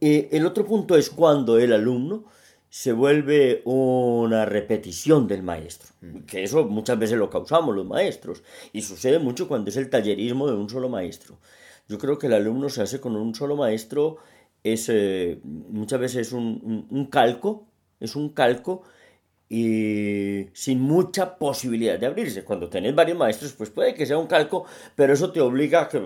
Eh, 0.00 0.30
el 0.32 0.44
otro 0.46 0.66
punto 0.66 0.96
es 0.96 1.10
cuando 1.10 1.60
el 1.60 1.72
alumno 1.72 2.24
se 2.70 2.92
vuelve 2.92 3.62
una 3.64 4.44
repetición 4.44 5.26
del 5.26 5.42
maestro, 5.42 5.90
mm. 6.00 6.20
que 6.20 6.44
eso 6.44 6.64
muchas 6.64 6.98
veces 6.98 7.18
lo 7.18 7.28
causamos 7.28 7.74
los 7.74 7.84
maestros, 7.84 8.44
y 8.72 8.82
sucede 8.82 9.18
mucho 9.18 9.48
cuando 9.48 9.70
es 9.70 9.76
el 9.76 9.90
tallerismo 9.90 10.46
de 10.46 10.56
un 10.56 10.70
solo 10.70 10.88
maestro. 10.88 11.36
Yo 11.88 11.98
creo 11.98 12.18
que 12.18 12.28
el 12.28 12.34
alumno 12.34 12.68
se 12.68 12.82
hace 12.82 13.00
con 13.00 13.16
un 13.16 13.34
solo 13.34 13.56
maestro, 13.56 14.18
es 14.62 14.88
eh, 14.88 15.40
muchas 15.42 15.98
veces 15.98 16.28
es 16.28 16.32
un, 16.32 17.08
calco, 17.10 17.66
es 17.98 18.14
un 18.14 18.28
calco 18.28 18.82
y 19.52 20.46
sin 20.52 20.80
mucha 20.80 21.36
posibilidad 21.36 21.98
de 21.98 22.06
abrirse. 22.06 22.44
Cuando 22.44 22.68
tenés 22.68 22.94
varios 22.94 23.18
maestros, 23.18 23.52
pues 23.52 23.68
puede 23.68 23.94
que 23.94 24.06
sea 24.06 24.16
un 24.16 24.28
calco, 24.28 24.64
pero 24.94 25.12
eso 25.12 25.32
te 25.32 25.40
obliga 25.40 25.82
a 25.82 25.88
que 25.88 26.00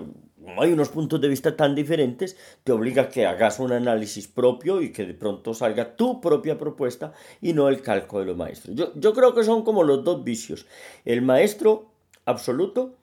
como 0.45 0.61
hay 0.61 0.73
unos 0.73 0.89
puntos 0.89 1.19
de 1.21 1.27
vista 1.27 1.55
tan 1.55 1.73
diferentes, 1.73 2.37
te 2.63 2.71
obliga 2.71 3.03
a 3.03 3.09
que 3.09 3.25
hagas 3.25 3.59
un 3.59 3.71
análisis 3.71 4.27
propio 4.27 4.81
y 4.81 4.91
que 4.91 5.05
de 5.05 5.13
pronto 5.13 5.53
salga 5.53 5.95
tu 5.95 6.21
propia 6.21 6.57
propuesta 6.57 7.13
y 7.41 7.53
no 7.53 7.67
el 7.67 7.81
calco 7.81 8.19
de 8.19 8.25
los 8.25 8.37
maestros. 8.37 8.75
Yo, 8.75 8.91
yo 8.95 9.13
creo 9.13 9.33
que 9.33 9.43
son 9.43 9.63
como 9.63 9.83
los 9.83 10.03
dos 10.03 10.23
vicios, 10.23 10.67
el 11.03 11.21
maestro 11.23 11.87
absoluto 12.25 12.95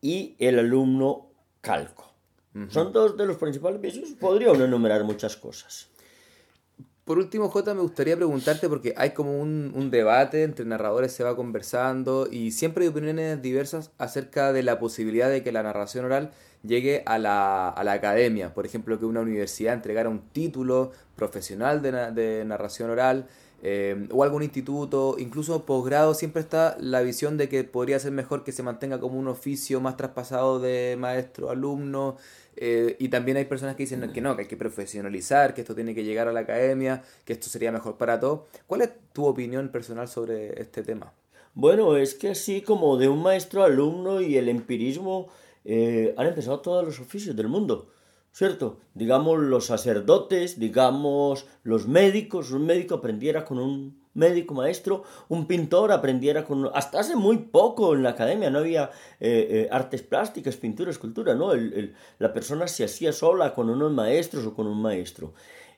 y 0.00 0.34
el 0.38 0.58
alumno 0.58 1.26
calco. 1.60 2.10
Son 2.68 2.92
dos 2.92 3.16
de 3.16 3.24
los 3.24 3.38
principales 3.38 3.80
vicios. 3.80 4.10
Podría 4.20 4.52
uno 4.52 4.66
enumerar 4.66 5.04
muchas 5.04 5.36
cosas. 5.36 5.88
Por 7.04 7.18
último, 7.18 7.48
J, 7.48 7.74
me 7.74 7.80
gustaría 7.80 8.16
preguntarte, 8.16 8.68
porque 8.68 8.94
hay 8.96 9.10
como 9.10 9.40
un, 9.40 9.90
debate 9.90 10.44
entre 10.44 10.64
narradores, 10.64 11.12
se 11.12 11.24
va 11.24 11.34
conversando, 11.34 12.28
y 12.30 12.52
siempre 12.52 12.84
hay 12.84 12.90
opiniones 12.90 13.42
diversas 13.42 13.90
acerca 13.98 14.52
de 14.52 14.62
la 14.62 14.78
posibilidad 14.78 15.28
de 15.28 15.42
que 15.42 15.50
la 15.50 15.64
narración 15.64 16.04
oral 16.04 16.30
llegue 16.62 17.02
a 17.06 17.18
la, 17.18 17.68
a 17.68 17.82
la 17.82 17.92
academia. 17.92 18.54
Por 18.54 18.66
ejemplo, 18.66 19.00
que 19.00 19.04
una 19.04 19.20
universidad 19.20 19.74
entregara 19.74 20.08
un 20.08 20.20
título 20.30 20.92
profesional 21.16 21.82
de 21.82 22.44
narración 22.44 22.90
oral, 22.90 23.26
eh, 23.62 24.08
o 24.10 24.24
algún 24.24 24.42
instituto, 24.42 25.16
incluso 25.18 25.64
posgrado, 25.64 26.14
siempre 26.14 26.42
está 26.42 26.76
la 26.80 27.00
visión 27.00 27.36
de 27.36 27.48
que 27.48 27.62
podría 27.62 27.98
ser 28.00 28.10
mejor 28.10 28.42
que 28.42 28.50
se 28.50 28.64
mantenga 28.64 28.98
como 28.98 29.18
un 29.18 29.28
oficio 29.28 29.80
más 29.80 29.96
traspasado 29.96 30.58
de 30.58 30.96
maestro 30.98 31.48
alumno 31.48 32.16
eh, 32.56 32.96
y 32.98 33.08
también 33.08 33.36
hay 33.36 33.44
personas 33.44 33.76
que 33.76 33.84
dicen 33.84 34.10
que 34.12 34.20
no, 34.20 34.36
que 34.36 34.42
hay 34.42 34.48
que 34.48 34.56
profesionalizar, 34.56 35.54
que 35.54 35.62
esto 35.62 35.74
tiene 35.74 35.94
que 35.94 36.04
llegar 36.04 36.28
a 36.28 36.32
la 36.32 36.40
academia, 36.40 37.02
que 37.24 37.32
esto 37.32 37.48
sería 37.48 37.72
mejor 37.72 37.96
para 37.96 38.18
todos. 38.20 38.40
¿Cuál 38.66 38.82
es 38.82 38.90
tu 39.12 39.26
opinión 39.26 39.68
personal 39.68 40.08
sobre 40.08 40.60
este 40.60 40.82
tema? 40.82 41.12
Bueno, 41.54 41.96
es 41.96 42.14
que 42.14 42.30
así 42.30 42.62
como 42.62 42.96
de 42.96 43.08
un 43.08 43.22
maestro 43.22 43.62
alumno 43.62 44.20
y 44.20 44.36
el 44.36 44.48
empirismo 44.48 45.28
eh, 45.64 46.14
han 46.16 46.26
empezado 46.26 46.60
todos 46.60 46.84
los 46.84 46.98
oficios 46.98 47.36
del 47.36 47.48
mundo. 47.48 47.91
¿Cierto? 48.32 48.78
Digamos 48.94 49.40
los 49.40 49.66
sacerdotes, 49.66 50.58
digamos 50.58 51.46
los 51.64 51.86
médicos, 51.86 52.50
un 52.50 52.64
médico 52.64 52.94
aprendiera 52.94 53.44
con 53.44 53.58
un 53.58 54.00
médico 54.14 54.54
maestro, 54.54 55.04
un 55.28 55.46
pintor 55.46 55.92
aprendiera 55.92 56.44
con... 56.44 56.70
Hasta 56.74 57.00
hace 57.00 57.14
muy 57.14 57.36
poco 57.36 57.94
en 57.94 58.02
la 58.02 58.10
academia 58.10 58.50
no 58.50 58.60
había 58.60 58.90
eh, 59.20 59.48
eh, 59.50 59.68
artes 59.70 60.02
plásticas, 60.02 60.56
pintura, 60.56 60.90
escultura, 60.90 61.34
¿no? 61.34 61.52
la 62.18 62.32
persona 62.32 62.68
se 62.68 62.84
hacía 62.84 63.12
sola 63.12 63.52
con 63.52 63.68
unos 63.68 63.92
maestros 63.92 64.46
o 64.46 64.54
con 64.54 64.66
un 64.66 64.80
maestro. 64.80 65.34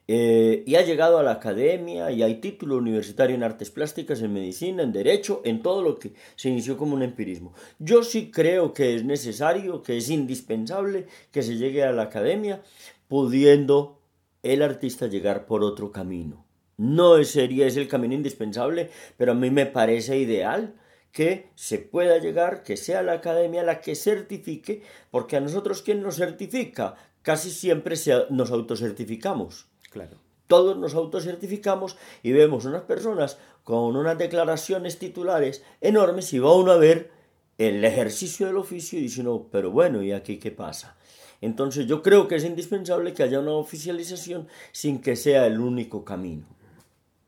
Eh, 0.06 0.62
y 0.66 0.74
ha 0.74 0.82
llegado 0.82 1.18
a 1.18 1.22
la 1.22 1.32
academia 1.32 2.10
y 2.10 2.22
hay 2.22 2.34
título 2.34 2.76
universitario 2.76 3.34
en 3.34 3.42
artes 3.42 3.70
plásticas, 3.70 4.20
en 4.20 4.34
medicina, 4.34 4.82
en 4.82 4.92
derecho, 4.92 5.40
en 5.44 5.62
todo 5.62 5.82
lo 5.82 5.98
que 5.98 6.12
se 6.36 6.50
inició 6.50 6.76
como 6.76 6.94
un 6.94 7.02
empirismo. 7.02 7.54
Yo 7.78 8.02
sí 8.02 8.30
creo 8.30 8.74
que 8.74 8.94
es 8.94 9.04
necesario, 9.04 9.82
que 9.82 9.96
es 9.96 10.10
indispensable 10.10 11.06
que 11.32 11.42
se 11.42 11.56
llegue 11.56 11.84
a 11.84 11.92
la 11.92 12.02
academia 12.02 12.62
pudiendo 13.08 14.00
el 14.42 14.62
artista 14.62 15.06
llegar 15.06 15.46
por 15.46 15.62
otro 15.62 15.90
camino. 15.90 16.44
No 16.76 17.22
sería 17.24 17.66
ese 17.66 17.80
el 17.80 17.88
camino 17.88 18.14
indispensable, 18.14 18.90
pero 19.16 19.32
a 19.32 19.34
mí 19.34 19.50
me 19.50 19.64
parece 19.64 20.18
ideal 20.18 20.74
que 21.12 21.50
se 21.54 21.78
pueda 21.78 22.18
llegar, 22.18 22.62
que 22.62 22.76
sea 22.76 23.02
la 23.02 23.12
academia 23.14 23.62
la 23.62 23.80
que 23.80 23.94
certifique, 23.94 24.82
porque 25.10 25.36
a 25.36 25.40
nosotros 25.40 25.80
¿quién 25.82 26.02
nos 26.02 26.16
certifica? 26.16 26.96
Casi 27.22 27.50
siempre 27.50 27.94
nos 28.30 28.50
autocertificamos. 28.50 29.68
Claro. 29.94 30.16
Todos 30.48 30.76
nos 30.76 30.94
autocertificamos 30.94 31.96
y 32.24 32.32
vemos 32.32 32.64
unas 32.64 32.82
personas 32.82 33.38
con 33.62 33.94
unas 33.96 34.18
declaraciones 34.18 34.98
titulares 34.98 35.62
enormes 35.80 36.32
y 36.32 36.40
va 36.40 36.52
uno 36.52 36.72
a 36.72 36.76
ver 36.76 37.12
el 37.58 37.84
ejercicio 37.84 38.48
del 38.48 38.56
oficio 38.56 38.98
y 38.98 39.02
dice, 39.02 39.22
no, 39.22 39.46
pero 39.52 39.70
bueno, 39.70 40.02
¿y 40.02 40.10
aquí 40.10 40.38
qué 40.38 40.50
pasa? 40.50 40.96
Entonces 41.40 41.86
yo 41.86 42.02
creo 42.02 42.26
que 42.26 42.34
es 42.34 42.44
indispensable 42.44 43.14
que 43.14 43.22
haya 43.22 43.38
una 43.38 43.52
oficialización 43.52 44.48
sin 44.72 45.00
que 45.00 45.14
sea 45.14 45.46
el 45.46 45.60
único 45.60 46.04
camino. 46.04 46.44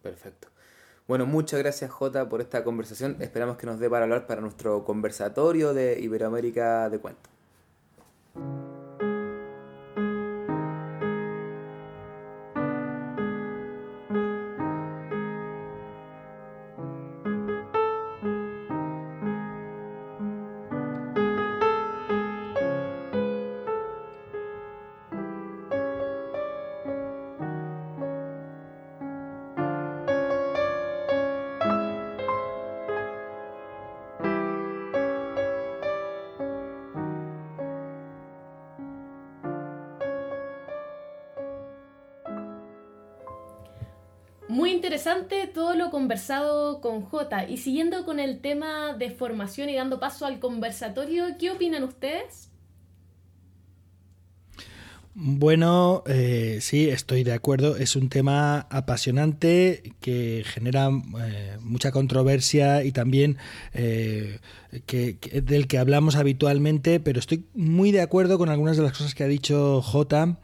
Perfecto. 0.03 0.49
Bueno, 1.07 1.25
muchas 1.25 1.61
gracias 1.61 1.93
Jota 1.93 2.29
por 2.29 2.41
esta 2.41 2.65
conversación. 2.65 3.17
Esperamos 3.21 3.59
que 3.59 3.67
nos 3.67 3.79
dé 3.79 3.89
para 3.89 4.07
hablar 4.07 4.27
para 4.27 4.41
nuestro 4.41 4.85
conversatorio 4.85 5.73
de 5.73 6.01
Iberoamérica 6.01 6.91
de 6.91 6.99
Cuento. 6.99 7.31
Conversado 46.07 46.81
con 46.81 47.03
J. 47.03 47.49
Y 47.49 47.57
siguiendo 47.57 48.05
con 48.05 48.21
el 48.21 48.39
tema 48.39 48.95
de 48.97 49.11
formación 49.11 49.69
y 49.71 49.75
dando 49.75 49.99
paso 49.99 50.25
al 50.25 50.39
conversatorio, 50.39 51.25
¿qué 51.37 51.51
opinan 51.51 51.83
ustedes? 51.83 52.49
Bueno, 55.15 56.05
eh, 56.07 56.59
sí, 56.61 56.89
estoy 56.89 57.25
de 57.25 57.33
acuerdo. 57.33 57.77
Es 57.77 57.97
un 57.97 58.09
tema 58.09 58.69
apasionante 58.71 59.95
que 60.01 60.45
genera 60.47 60.91
eh, 61.25 61.57
mucha 61.61 61.91
controversia 61.91 62.85
y 62.85 62.93
también 62.93 63.37
eh, 63.75 64.39
que, 64.87 65.19
del 65.43 65.67
que 65.67 65.79
hablamos 65.79 66.15
habitualmente, 66.15 67.01
pero 67.01 67.19
estoy 67.19 67.47
muy 67.53 67.91
de 67.91 68.03
acuerdo 68.03 68.39
con 68.39 68.49
algunas 68.49 68.77
de 68.77 68.85
las 68.85 68.93
cosas 68.93 69.17
que 69.17 69.25
ha 69.25 69.29
dicho 69.29 69.83
J 69.83 70.39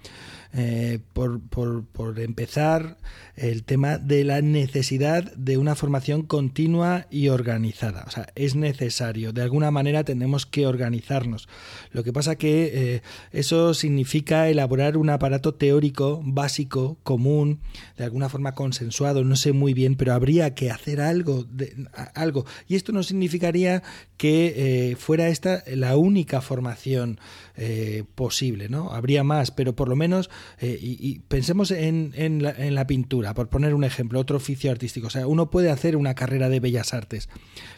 Eh, 0.54 0.98
por, 1.14 1.40
por, 1.40 1.86
por, 1.86 2.20
empezar, 2.20 2.98
el 3.36 3.64
tema 3.64 3.96
de 3.96 4.22
la 4.22 4.42
necesidad 4.42 5.32
de 5.34 5.56
una 5.56 5.74
formación 5.74 6.24
continua 6.24 7.06
y 7.10 7.28
organizada. 7.28 8.04
O 8.06 8.10
sea, 8.10 8.28
es 8.34 8.54
necesario. 8.54 9.32
De 9.32 9.40
alguna 9.40 9.70
manera 9.70 10.04
tenemos 10.04 10.44
que 10.44 10.66
organizarnos. 10.66 11.48
Lo 11.90 12.04
que 12.04 12.12
pasa 12.12 12.36
que 12.36 12.70
eh, 12.74 13.02
eso 13.30 13.72
significa 13.72 14.50
elaborar 14.50 14.98
un 14.98 15.08
aparato 15.08 15.54
teórico 15.54 16.20
básico, 16.22 16.98
común, 17.02 17.60
de 17.96 18.04
alguna 18.04 18.28
forma 18.28 18.54
consensuado. 18.54 19.24
No 19.24 19.36
sé 19.36 19.54
muy 19.54 19.72
bien, 19.72 19.94
pero 19.96 20.12
habría 20.12 20.54
que 20.54 20.70
hacer 20.70 21.00
algo. 21.00 21.44
De, 21.44 21.74
algo. 22.14 22.44
Y 22.68 22.76
esto 22.76 22.92
no 22.92 23.02
significaría 23.02 23.82
que 24.18 24.52
eh, 24.90 24.96
fuera 24.96 25.28
esta 25.28 25.64
la 25.66 25.96
única 25.96 26.42
formación 26.42 27.18
eh, 27.56 28.04
posible, 28.14 28.68
¿no? 28.70 28.92
Habría 28.92 29.24
más, 29.24 29.50
pero 29.50 29.76
por 29.76 29.88
lo 29.88 29.94
menos, 29.94 30.30
eh, 30.60 30.78
y, 30.80 31.18
pensemos 31.28 31.70
en, 31.70 32.12
en, 32.16 32.42
la, 32.42 32.50
en, 32.50 32.74
la, 32.74 32.86
pintura, 32.86 33.34
por 33.34 33.48
poner 33.48 33.74
un 33.74 33.84
ejemplo, 33.84 34.20
otro 34.20 34.38
oficio 34.38 34.70
artístico. 34.70 35.08
O 35.08 35.10
sea, 35.10 35.26
uno 35.26 35.50
puede 35.50 35.70
hacer 35.70 35.96
una 35.96 36.14
carrera 36.14 36.48
de 36.48 36.60
bellas 36.60 36.94
artes. 36.94 37.28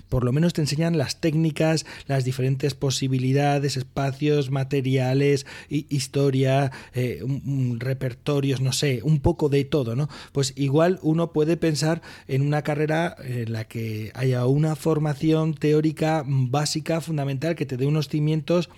Por 0.09 0.23
lo 0.23 0.31
menos 0.31 0.53
te 0.53 0.61
enseñan 0.61 0.97
las 0.97 1.21
técnicas, 1.21 1.87
las 2.07 2.25
diferentes 2.25 2.75
posibilidades, 2.75 3.77
espacios, 3.77 4.51
materiales, 4.51 5.45
historia, 5.69 6.71
eh, 6.95 7.23
repertorios, 7.79 8.61
no 8.61 8.73
sé, 8.73 9.01
un 9.03 9.19
poco 9.19 9.49
de 9.49 9.65
todo, 9.65 9.97
¿no? 9.97 10.09
Pues 10.33 10.53
igual 10.57 11.01
uno 11.03 11.33
puede 11.33 11.57
pensar 11.57 12.01
en 12.29 12.43
una 12.43 12.63
carrera 12.63 13.17
en 13.25 13.53
la 13.53 13.65
que 13.65 14.13
haya 14.15 14.47
una 14.47 14.77
formación 14.77 15.55
teórica 15.55 16.23
básica, 16.27 17.01
fundamental, 17.01 17.57
que 17.57 17.67
te 17.67 17.77
dé 17.77 17.87
unos 17.87 18.09
cimientos 18.09 18.71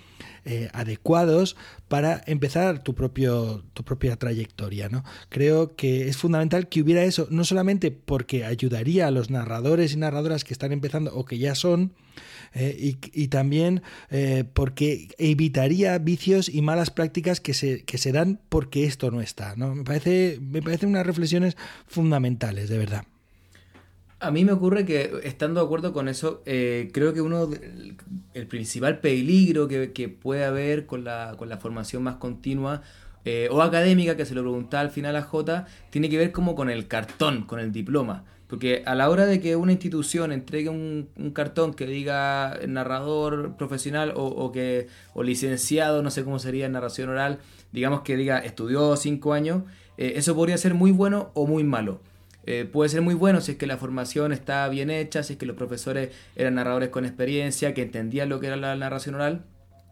eh, 0.48 0.70
adecuados 0.72 1.56
para 1.88 2.22
empezar 2.26 2.84
tu, 2.84 2.94
propio, 2.94 3.64
tu 3.74 3.82
propia 3.82 4.16
trayectoria. 4.16 4.88
¿no? 4.88 5.04
Creo 5.28 5.74
que 5.74 6.08
es 6.08 6.16
fundamental 6.16 6.68
que 6.68 6.82
hubiera 6.82 7.02
eso, 7.02 7.26
no 7.30 7.44
solamente 7.44 7.90
porque 7.90 8.44
ayudaría 8.44 9.08
a 9.08 9.10
los 9.10 9.28
narradores 9.28 9.92
y 9.92 9.96
narradoras 9.96 10.44
que 10.44 10.54
están 10.54 10.70
empezando 10.70 11.12
o 11.14 11.24
que 11.24 11.38
ya 11.38 11.56
son, 11.56 11.94
eh, 12.54 12.76
y, 12.78 12.96
y, 13.12 13.28
también 13.28 13.82
eh, 14.10 14.44
porque 14.54 15.08
evitaría 15.18 15.98
vicios 15.98 16.48
y 16.48 16.62
malas 16.62 16.90
prácticas 16.90 17.40
que 17.40 17.52
se, 17.52 17.84
que 17.84 17.98
se 17.98 18.12
dan 18.12 18.40
porque 18.48 18.84
esto 18.84 19.10
no 19.10 19.20
está. 19.20 19.56
¿no? 19.56 19.74
Me, 19.74 19.82
parece, 19.84 20.38
me 20.40 20.62
parecen 20.62 20.90
unas 20.90 21.06
reflexiones 21.06 21.56
fundamentales, 21.86 22.68
de 22.68 22.78
verdad. 22.78 23.04
A 24.26 24.30
mí 24.32 24.44
me 24.44 24.52
ocurre 24.52 24.84
que, 24.84 25.20
estando 25.22 25.60
de 25.60 25.66
acuerdo 25.66 25.92
con 25.92 26.08
eso, 26.08 26.42
eh, 26.46 26.90
creo 26.92 27.14
que 27.14 27.20
uno, 27.20 27.48
el, 28.34 28.46
principal 28.48 28.98
peligro 28.98 29.68
que, 29.68 30.08
puede 30.08 30.44
haber 30.44 30.86
con 30.86 31.04
la, 31.04 31.34
con 31.38 31.48
la 31.48 31.58
formación 31.58 32.02
más 32.02 32.16
continua 32.16 32.82
eh, 33.24 33.48
o 33.52 33.62
académica, 33.62 34.16
que 34.16 34.24
se 34.24 34.34
lo 34.34 34.42
preguntaba 34.42 34.80
al 34.80 34.90
final 34.90 35.14
a 35.14 35.22
J, 35.22 35.66
tiene 35.90 36.10
que 36.10 36.18
ver 36.18 36.32
como 36.32 36.56
con 36.56 36.70
el 36.70 36.88
cartón, 36.88 37.44
con 37.44 37.60
el 37.60 37.70
diploma. 37.70 38.24
Porque 38.48 38.82
a 38.86 38.94
la 38.94 39.10
hora 39.10 39.26
de 39.26 39.40
que 39.40 39.54
una 39.54 39.72
institución 39.72 40.32
entregue 40.32 40.70
un, 40.70 41.08
cartón 41.32 41.74
que 41.74 41.86
diga 41.86 42.58
narrador 42.66 43.56
profesional 43.56 44.12
o, 44.16 44.24
o, 44.24 44.50
que, 44.52 44.88
o 45.14 45.22
licenciado, 45.22 46.02
no 46.02 46.10
sé 46.10 46.24
cómo 46.24 46.38
sería 46.38 46.66
en 46.66 46.72
narración 46.72 47.10
oral, 47.10 47.38
digamos 47.72 48.02
que 48.02 48.16
diga 48.16 48.38
estudió 48.38 48.96
cinco 48.96 49.32
años, 49.32 49.62
eh, 49.98 50.14
eso 50.16 50.34
podría 50.34 50.58
ser 50.58 50.74
muy 50.74 50.90
bueno 50.90 51.30
o 51.34 51.46
muy 51.46 51.62
malo. 51.64 52.00
Eh, 52.46 52.64
puede 52.64 52.88
ser 52.88 53.02
muy 53.02 53.14
bueno 53.14 53.40
si 53.40 53.52
es 53.52 53.58
que 53.58 53.66
la 53.66 53.76
formación 53.76 54.32
está 54.32 54.68
bien 54.68 54.90
hecha, 54.90 55.22
si 55.22 55.34
es 55.34 55.38
que 55.38 55.46
los 55.46 55.56
profesores 55.56 56.10
eran 56.36 56.54
narradores 56.54 56.90
con 56.90 57.04
experiencia, 57.04 57.74
que 57.74 57.82
entendían 57.82 58.28
lo 58.28 58.40
que 58.40 58.46
era 58.46 58.56
la 58.56 58.76
narración 58.76 59.16
oral. 59.16 59.44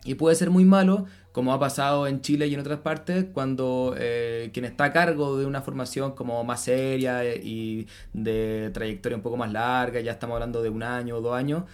Y 0.05 0.14
puede 0.14 0.36
ser 0.36 0.51
muy 0.51 0.64
malo, 0.64 1.06
como 1.32 1.52
ha 1.55 1.59
pasado 1.59 2.06
en 2.06 2.20
Chile 2.20 2.47
y 2.47 2.55
en 2.55 2.60
otras 2.60 2.81
partes, 2.81 3.24
cuando 3.32 3.94
eh, 3.98 4.51
quien 4.52 4.66
está 4.66 4.85
a 4.85 4.93
cargo 4.93 5.39
de 5.39 5.47
una 5.47 5.62
formación 5.62 6.12
como 6.12 6.44
más 6.44 6.62
seria 6.62 7.24
eh, 7.24 7.40
y 7.43 7.86
de 8.12 8.70
trayectoria 8.72 9.16
un 9.16 9.22
poco 9.22 9.39
más 9.39 9.51
larga, 9.51 10.01
ya 10.01 10.12
estamos 10.12 10.35
hablando 10.35 10.62
de 10.62 10.68
un 10.68 10.82
año 10.82 11.16
o 11.16 11.20
dos 11.22 11.35
años, 11.35 11.64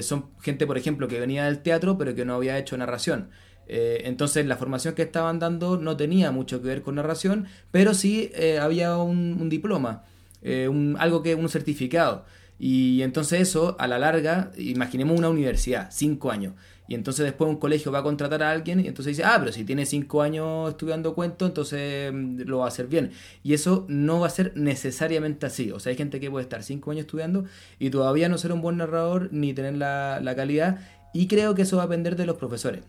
son 0.00 0.30
gente, 0.40 0.66
por 0.66 0.78
ejemplo, 0.78 1.08
que 1.08 1.18
venía 1.18 1.46
del 1.46 1.60
teatro 1.60 1.98
pero 1.98 2.14
que 2.14 2.24
no 2.24 2.34
había 2.34 2.56
hecho 2.56 2.76
narración. 2.76 3.30
Eh, 3.68 4.02
entonces 4.04 4.46
la 4.46 4.56
formación 4.56 4.94
que 4.94 5.02
estaban 5.02 5.38
dando 5.38 5.76
no 5.76 5.96
tenía 5.96 6.30
mucho 6.30 6.62
que 6.62 6.68
ver 6.68 6.82
con 6.82 6.96
narración, 6.96 7.46
pero 7.70 7.94
sí 7.94 8.30
eh, 8.34 8.58
había 8.58 8.96
un, 8.98 9.48
diploma, 9.48 10.04
eh, 10.42 10.68
un, 10.68 10.96
algo 10.98 11.22
que 11.22 11.34
un 11.34 11.48
certificado. 11.48 12.24
Y 12.58 13.02
entonces 13.02 13.40
eso, 13.40 13.76
a 13.78 13.86
la 13.86 13.98
larga, 13.98 14.50
imaginemos 14.56 15.18
una 15.18 15.28
universidad, 15.28 15.88
cinco 15.90 16.30
años. 16.30 16.54
Y 16.88 16.94
entonces 16.94 17.24
después 17.24 17.50
un 17.50 17.56
colegio 17.56 17.90
va 17.90 17.98
a 17.98 18.02
contratar 18.02 18.42
a 18.42 18.50
alguien 18.50 18.80
y 18.80 18.86
entonces 18.86 19.16
dice, 19.16 19.24
ah, 19.28 19.36
pero 19.40 19.52
si 19.52 19.64
tiene 19.64 19.86
cinco 19.86 20.22
años 20.22 20.70
estudiando 20.70 21.14
cuento, 21.14 21.46
entonces 21.46 22.12
mm, 22.12 22.42
lo 22.42 22.58
va 22.58 22.66
a 22.66 22.68
hacer 22.68 22.86
bien. 22.86 23.10
Y 23.42 23.54
eso 23.54 23.84
no 23.88 24.20
va 24.20 24.28
a 24.28 24.30
ser 24.30 24.52
necesariamente 24.56 25.46
así. 25.46 25.72
O 25.72 25.80
sea, 25.80 25.90
hay 25.90 25.96
gente 25.96 26.20
que 26.20 26.30
puede 26.30 26.44
estar 26.44 26.62
cinco 26.62 26.92
años 26.92 27.02
estudiando 27.02 27.44
y 27.78 27.90
todavía 27.90 28.28
no 28.28 28.38
ser 28.38 28.52
un 28.52 28.62
buen 28.62 28.76
narrador 28.76 29.28
ni 29.32 29.52
tener 29.52 29.74
la, 29.76 30.20
la 30.22 30.36
calidad. 30.36 30.78
Y 31.12 31.26
creo 31.28 31.54
que 31.54 31.62
eso 31.62 31.76
va 31.76 31.84
a 31.84 31.86
depender 31.86 32.16
de 32.16 32.26
los 32.26 32.36
profesores. 32.36 32.82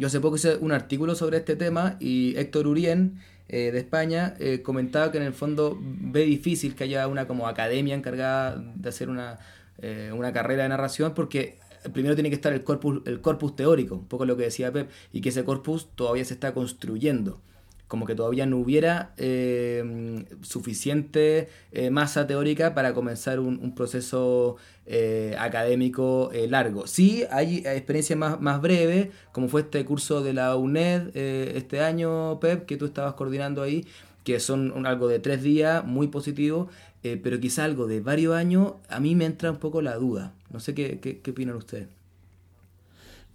Yo 0.00 0.06
hace 0.06 0.18
poco 0.18 0.36
hice 0.36 0.56
un 0.56 0.72
artículo 0.72 1.14
sobre 1.14 1.36
este 1.36 1.56
tema 1.56 1.98
y 2.00 2.34
Héctor 2.38 2.66
Urien 2.66 3.20
eh, 3.50 3.70
de 3.70 3.78
España 3.80 4.34
eh, 4.38 4.62
comentaba 4.62 5.12
que 5.12 5.18
en 5.18 5.24
el 5.24 5.34
fondo 5.34 5.78
ve 5.78 6.22
difícil 6.24 6.74
que 6.74 6.84
haya 6.84 7.06
una 7.06 7.28
como 7.28 7.46
academia 7.46 7.94
encargada 7.94 8.56
de 8.56 8.88
hacer 8.88 9.10
una, 9.10 9.38
eh, 9.76 10.10
una 10.16 10.32
carrera 10.32 10.62
de 10.62 10.70
narración 10.70 11.12
porque 11.12 11.58
primero 11.92 12.14
tiene 12.14 12.30
que 12.30 12.36
estar 12.36 12.50
el 12.54 12.64
corpus, 12.64 13.02
el 13.04 13.20
corpus 13.20 13.54
teórico, 13.54 13.96
un 13.96 14.08
poco 14.08 14.24
lo 14.24 14.38
que 14.38 14.44
decía 14.44 14.72
Pep, 14.72 14.88
y 15.12 15.20
que 15.20 15.28
ese 15.28 15.44
corpus 15.44 15.90
todavía 15.94 16.24
se 16.24 16.32
está 16.32 16.54
construyendo 16.54 17.42
como 17.90 18.06
que 18.06 18.14
todavía 18.14 18.46
no 18.46 18.56
hubiera 18.58 19.14
eh, 19.16 20.24
suficiente 20.42 21.48
eh, 21.72 21.90
masa 21.90 22.24
teórica 22.24 22.72
para 22.72 22.94
comenzar 22.94 23.40
un, 23.40 23.74
proceso 23.74 24.58
eh, 24.86 25.34
académico 25.36 26.30
largo. 26.48 26.86
Sí, 26.86 27.24
hay 27.32 27.64
experiencias 27.66 28.16
más, 28.16 28.40
más 28.40 28.60
breves, 28.60 29.08
como 29.32 29.48
fue 29.48 29.62
este 29.62 29.84
curso 29.84 30.22
de 30.22 30.32
la 30.34 30.54
UNED 30.54 31.16
este 31.16 31.80
año, 31.80 32.38
Pep, 32.38 32.64
que 32.64 32.76
tú 32.76 32.84
estabas 32.84 33.14
coordinando 33.14 33.60
ahí, 33.60 33.84
que 34.22 34.38
son 34.38 34.86
algo 34.86 35.08
de 35.08 35.18
tres 35.18 35.42
días, 35.42 35.84
muy 35.84 36.06
positivo, 36.06 36.68
pero 37.02 37.40
quizá 37.40 37.64
algo 37.64 37.88
de 37.88 38.00
varios 38.00 38.36
años, 38.36 38.74
a 38.88 39.00
mí 39.00 39.16
me 39.16 39.24
entra 39.24 39.50
un 39.50 39.58
poco 39.58 39.82
la 39.82 39.96
duda. 39.96 40.32
No 40.50 40.60
sé 40.60 40.74
qué, 40.74 41.00
qué, 41.00 41.18
qué 41.18 41.32
opinan 41.32 41.56
ustedes. 41.56 41.88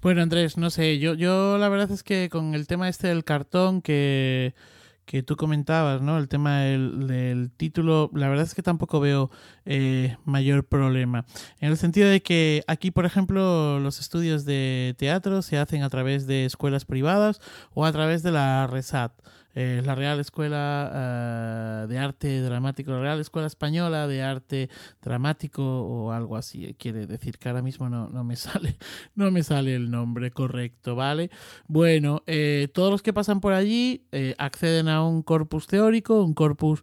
Bueno, 0.05 0.21
Andrés, 0.21 0.55
no 0.55 0.69
sé, 0.69 0.99
yo, 0.99 1.15
yo 1.15 1.57
la 1.57 1.67
verdad 1.67 1.89
es 1.89 2.03
que 2.03 2.29
con 2.29 2.53
el 2.53 2.67
tema 2.67 2.87
este 2.87 3.07
del 3.07 3.23
cartón 3.23 3.81
que, 3.81 4.53
que 5.05 5.23
tú 5.23 5.35
comentabas, 5.35 5.99
¿no? 5.99 6.19
El 6.19 6.27
tema 6.27 6.59
del, 6.59 7.07
del, 7.07 7.49
título, 7.49 8.11
la 8.13 8.29
verdad 8.29 8.45
es 8.45 8.53
que 8.53 8.61
tampoco 8.61 8.99
veo 8.99 9.31
eh, 9.65 10.15
mayor 10.23 10.63
problema. 10.63 11.25
En 11.59 11.71
el 11.71 11.77
sentido 11.77 12.07
de 12.07 12.21
que 12.21 12.63
aquí, 12.67 12.91
por 12.91 13.07
ejemplo, 13.07 13.79
los 13.79 13.99
estudios 13.99 14.45
de 14.45 14.93
teatro 14.99 15.41
se 15.41 15.57
hacen 15.57 15.81
a 15.81 15.89
través 15.89 16.27
de 16.27 16.45
escuelas 16.45 16.85
privadas 16.85 17.41
o 17.73 17.83
a 17.83 17.91
través 17.91 18.21
de 18.21 18.31
la 18.31 18.67
RESAT. 18.67 19.11
Eh, 19.55 19.81
la 19.85 19.95
Real 19.95 20.19
Escuela 20.19 20.91
eh, 20.93 21.87
de 21.87 21.97
Arte 21.97 22.41
Dramático, 22.41 22.91
la 22.91 22.99
Real 22.99 23.21
Escuela 23.21 23.47
Española 23.47 24.05
de 24.05 24.21
Arte 24.21 24.69
Dramático 25.01 25.63
o 25.63 26.11
algo 26.11 26.35
así. 26.35 26.75
Quiere 26.77 27.07
decir 27.07 27.37
que 27.37 27.47
ahora 27.47 27.61
mismo 27.61 27.89
no, 27.89 28.09
no 28.09 28.25
me 28.25 28.35
sale, 28.35 28.77
no 29.15 29.31
me 29.31 29.43
sale 29.43 29.73
el 29.75 29.89
nombre 29.89 30.31
correcto, 30.31 30.95
¿vale? 30.95 31.31
Bueno, 31.67 32.21
eh, 32.27 32.67
todos 32.73 32.91
los 32.91 33.01
que 33.01 33.13
pasan 33.13 33.39
por 33.39 33.53
allí 33.53 34.03
acceden 34.37 34.89
a 34.89 35.03
un 35.03 35.21
corpus 35.21 35.67
teórico, 35.67 36.21
un 36.21 36.33
corpus 36.33 36.81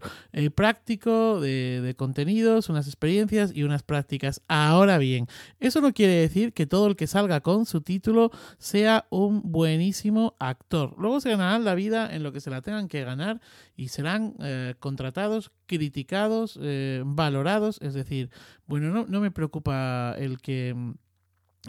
práctico 0.54 1.40
de, 1.40 1.80
de 1.82 1.94
contenidos, 1.94 2.70
unas 2.70 2.86
experiencias 2.86 3.52
y 3.54 3.64
unas 3.64 3.82
prácticas. 3.82 4.40
Ahora 4.48 4.96
bien, 4.96 5.26
eso 5.60 5.80
no 5.82 5.92
quiere 5.92 6.14
decir 6.14 6.54
que 6.54 6.66
todo 6.66 6.86
el 6.86 6.96
que 6.96 7.06
salga 7.06 7.40
con 7.40 7.66
su 7.66 7.82
título 7.82 8.30
sea 8.58 9.06
un 9.10 9.42
buenísimo 9.44 10.34
actor. 10.38 10.94
Luego 10.98 11.20
se 11.20 11.30
ganarán 11.30 11.64
la 11.64 11.74
vida 11.74 12.14
en 12.14 12.22
lo 12.22 12.32
que 12.32 12.40
se 12.40 12.48
la 12.48 12.61
tengan 12.62 12.88
que 12.88 13.04
ganar 13.04 13.40
y 13.76 13.88
serán 13.88 14.34
eh, 14.40 14.74
contratados, 14.78 15.52
criticados, 15.66 16.58
eh, 16.62 17.02
valorados. 17.04 17.78
Es 17.82 17.94
decir, 17.94 18.30
bueno, 18.66 18.90
no, 18.90 19.06
no 19.06 19.20
me 19.20 19.30
preocupa 19.30 20.14
el 20.18 20.40
que 20.40 20.74
mm, 20.74 20.94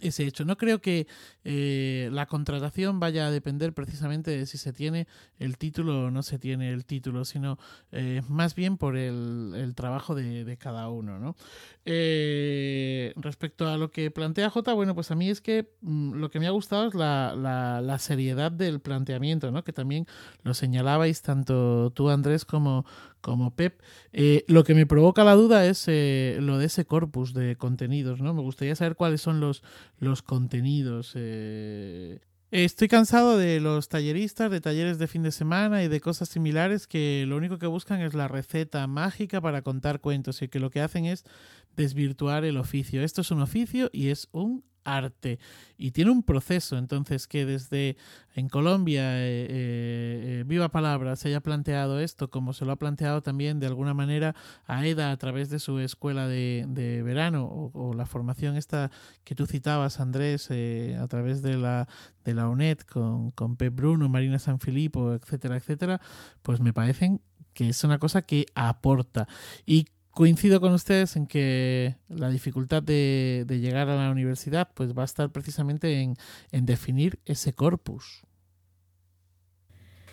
ese 0.02 0.26
hecho. 0.26 0.44
No 0.44 0.58
creo 0.58 0.82
que 0.82 1.08
eh, 1.44 2.10
la 2.12 2.26
contratación 2.26 3.00
vaya 3.00 3.28
a 3.28 3.32
depender 3.32 3.74
precisamente 3.74 4.32
de 4.32 4.46
si 4.48 4.58
se 4.58 4.74
tiene 4.74 5.08
el 5.38 5.58
título 5.58 6.06
o 6.06 6.12
no 6.12 6.24
se 6.24 6.40
tiene 6.40 6.72
el 6.72 6.86
título, 6.86 7.26
sino 7.26 7.60
eh, 7.92 8.22
más 8.28 8.56
bien 8.56 8.78
por 8.78 8.98
el, 8.98 9.54
el 9.56 9.76
trabajo 9.76 10.16
de, 10.16 10.46
de, 10.46 10.58
cada 10.58 10.90
uno. 10.90 11.20
¿no? 11.20 11.36
Eh, 11.86 13.14
respecto 13.18 13.68
a 13.68 13.78
lo 13.78 13.92
que 13.92 14.10
plantea 14.10 14.50
J, 14.50 14.74
bueno, 14.74 14.96
pues 14.96 15.12
a 15.12 15.16
mí 15.16 15.30
es 15.30 15.42
que 15.42 15.70
mm, 15.82 16.14
lo 16.14 16.32
que 16.32 16.40
me 16.40 16.48
ha 16.48 16.52
gustado 16.52 16.88
es 16.88 16.96
la, 16.96 17.36
la, 17.36 17.80
la, 17.82 18.00
seriedad 18.00 18.52
del 18.52 18.80
planteamiento, 18.80 19.52
¿no? 19.52 19.64
que 19.64 19.74
también 19.74 20.08
lo 20.42 20.56
señalabais 20.56 21.22
tanto 21.22 21.92
tú, 21.92 22.10
Andrés, 22.10 22.46
como, 22.46 22.86
como 23.24 23.56
Pep. 23.56 23.82
Eh, 24.12 24.44
lo 24.48 24.64
que 24.64 24.76
me 24.76 24.86
provoca 24.86 25.24
la 25.24 25.34
duda 25.34 25.66
es 25.66 25.86
eh, 25.88 26.38
lo 26.42 26.60
de 26.60 26.66
ese 26.68 26.86
corpus 26.86 27.34
de 27.34 27.56
contenidos, 27.56 28.22
¿no? 28.22 28.36
Me 28.36 28.42
gustaría 28.42 28.76
saber 28.76 28.96
cuáles 28.96 29.22
son 29.22 29.40
los, 29.40 29.64
los 29.98 30.22
contenidos. 30.22 31.14
Eh, 31.16 32.20
Estoy 32.52 32.88
cansado 32.88 33.36
de 33.36 33.60
los 33.60 33.90
talleristas, 33.90 34.52
de 34.52 34.62
talleres 34.62 35.00
de 35.00 35.08
fin 35.08 35.24
de 35.24 35.32
semana 35.32 35.84
y 35.84 35.88
de 35.88 36.00
cosas 36.00 36.30
similares 36.30 36.86
que 36.86 37.26
lo 37.28 37.36
único 37.36 37.58
que 37.58 37.66
buscan 37.66 38.00
es 38.02 38.14
la 38.14 38.28
receta 38.28 38.86
mágica 38.86 39.42
para 39.42 39.64
contar 39.64 40.02
cuentos 40.02 40.40
y 40.44 40.50
que 40.50 40.60
lo 40.60 40.70
que 40.70 40.82
hacen 40.82 41.06
es 41.06 41.24
desvirtuar 41.76 42.46
el 42.46 42.58
oficio. 42.58 43.02
Esto 43.02 43.22
es 43.22 43.32
un 43.32 43.42
oficio 43.42 43.90
y 43.92 44.10
es 44.10 44.30
un 44.34 44.64
arte 44.84 45.40
y 45.78 45.92
tiene 45.92 46.12
un 46.12 46.24
proceso 46.24 46.78
entonces 46.78 47.28
que 47.28 47.46
desde 47.46 47.98
en 48.36 48.50
Colombia 48.50 49.18
eh, 49.20 49.44
eh, 49.44 49.50
eh, 49.50 50.44
Viva 50.46 50.70
Palabra 50.70 51.16
se 51.16 51.30
haya 51.30 51.42
planteado 51.42 52.00
esto 52.00 52.30
como 52.30 52.54
se 52.54 52.66
lo 52.66 52.72
ha 52.72 52.76
planteado 52.78 53.22
también 53.22 53.60
de 53.60 53.68
alguna 53.68 53.94
manera 53.94 54.36
a 54.66 54.86
EDA 54.86 55.12
a 55.12 55.18
través 55.18 55.50
de 55.50 55.60
su 55.60 55.80
escuela 55.80 56.28
de, 56.28 57.02
verano 57.04 57.72
o, 57.74 57.94
la 57.94 58.06
formación 58.06 58.56
esta 58.56 58.92
que 59.24 59.36
tú 59.36 59.46
citabas 59.46 60.00
Andrés 60.00 60.50
a 60.52 61.08
través 61.08 61.42
de 61.42 61.58
la 61.58 61.88
de 62.24 62.34
la 62.34 62.48
UNED 62.48 62.80
con, 62.80 63.32
con 63.32 63.58
Pep 63.58 63.76
Bruno, 63.76 64.08
Marina 64.08 64.40
Sanfilippo, 64.40 65.14
etcétera, 65.14 65.58
etcétera, 65.58 66.00
pues 66.42 66.62
me 66.62 66.74
parecen 66.74 67.22
que 67.54 67.70
es 67.70 67.84
una 67.84 68.00
cosa 68.00 68.24
que 68.24 68.46
aporta. 68.56 69.28
Y 69.66 69.88
coincido 70.14 70.62
con 70.62 70.74
ustedes 70.74 71.16
en 71.16 71.28
que 71.28 71.96
la 72.08 72.30
dificultad 72.30 72.84
de, 72.84 73.46
llegar 73.50 73.90
a 73.90 73.96
la 73.96 74.12
universidad 74.12 74.70
pues 74.74 74.96
va 74.98 75.02
a 75.02 75.06
estar 75.06 75.32
precisamente 75.32 76.02
en, 76.02 76.66
definir 76.66 77.20
ese 77.26 77.54
corpus. 77.54 78.22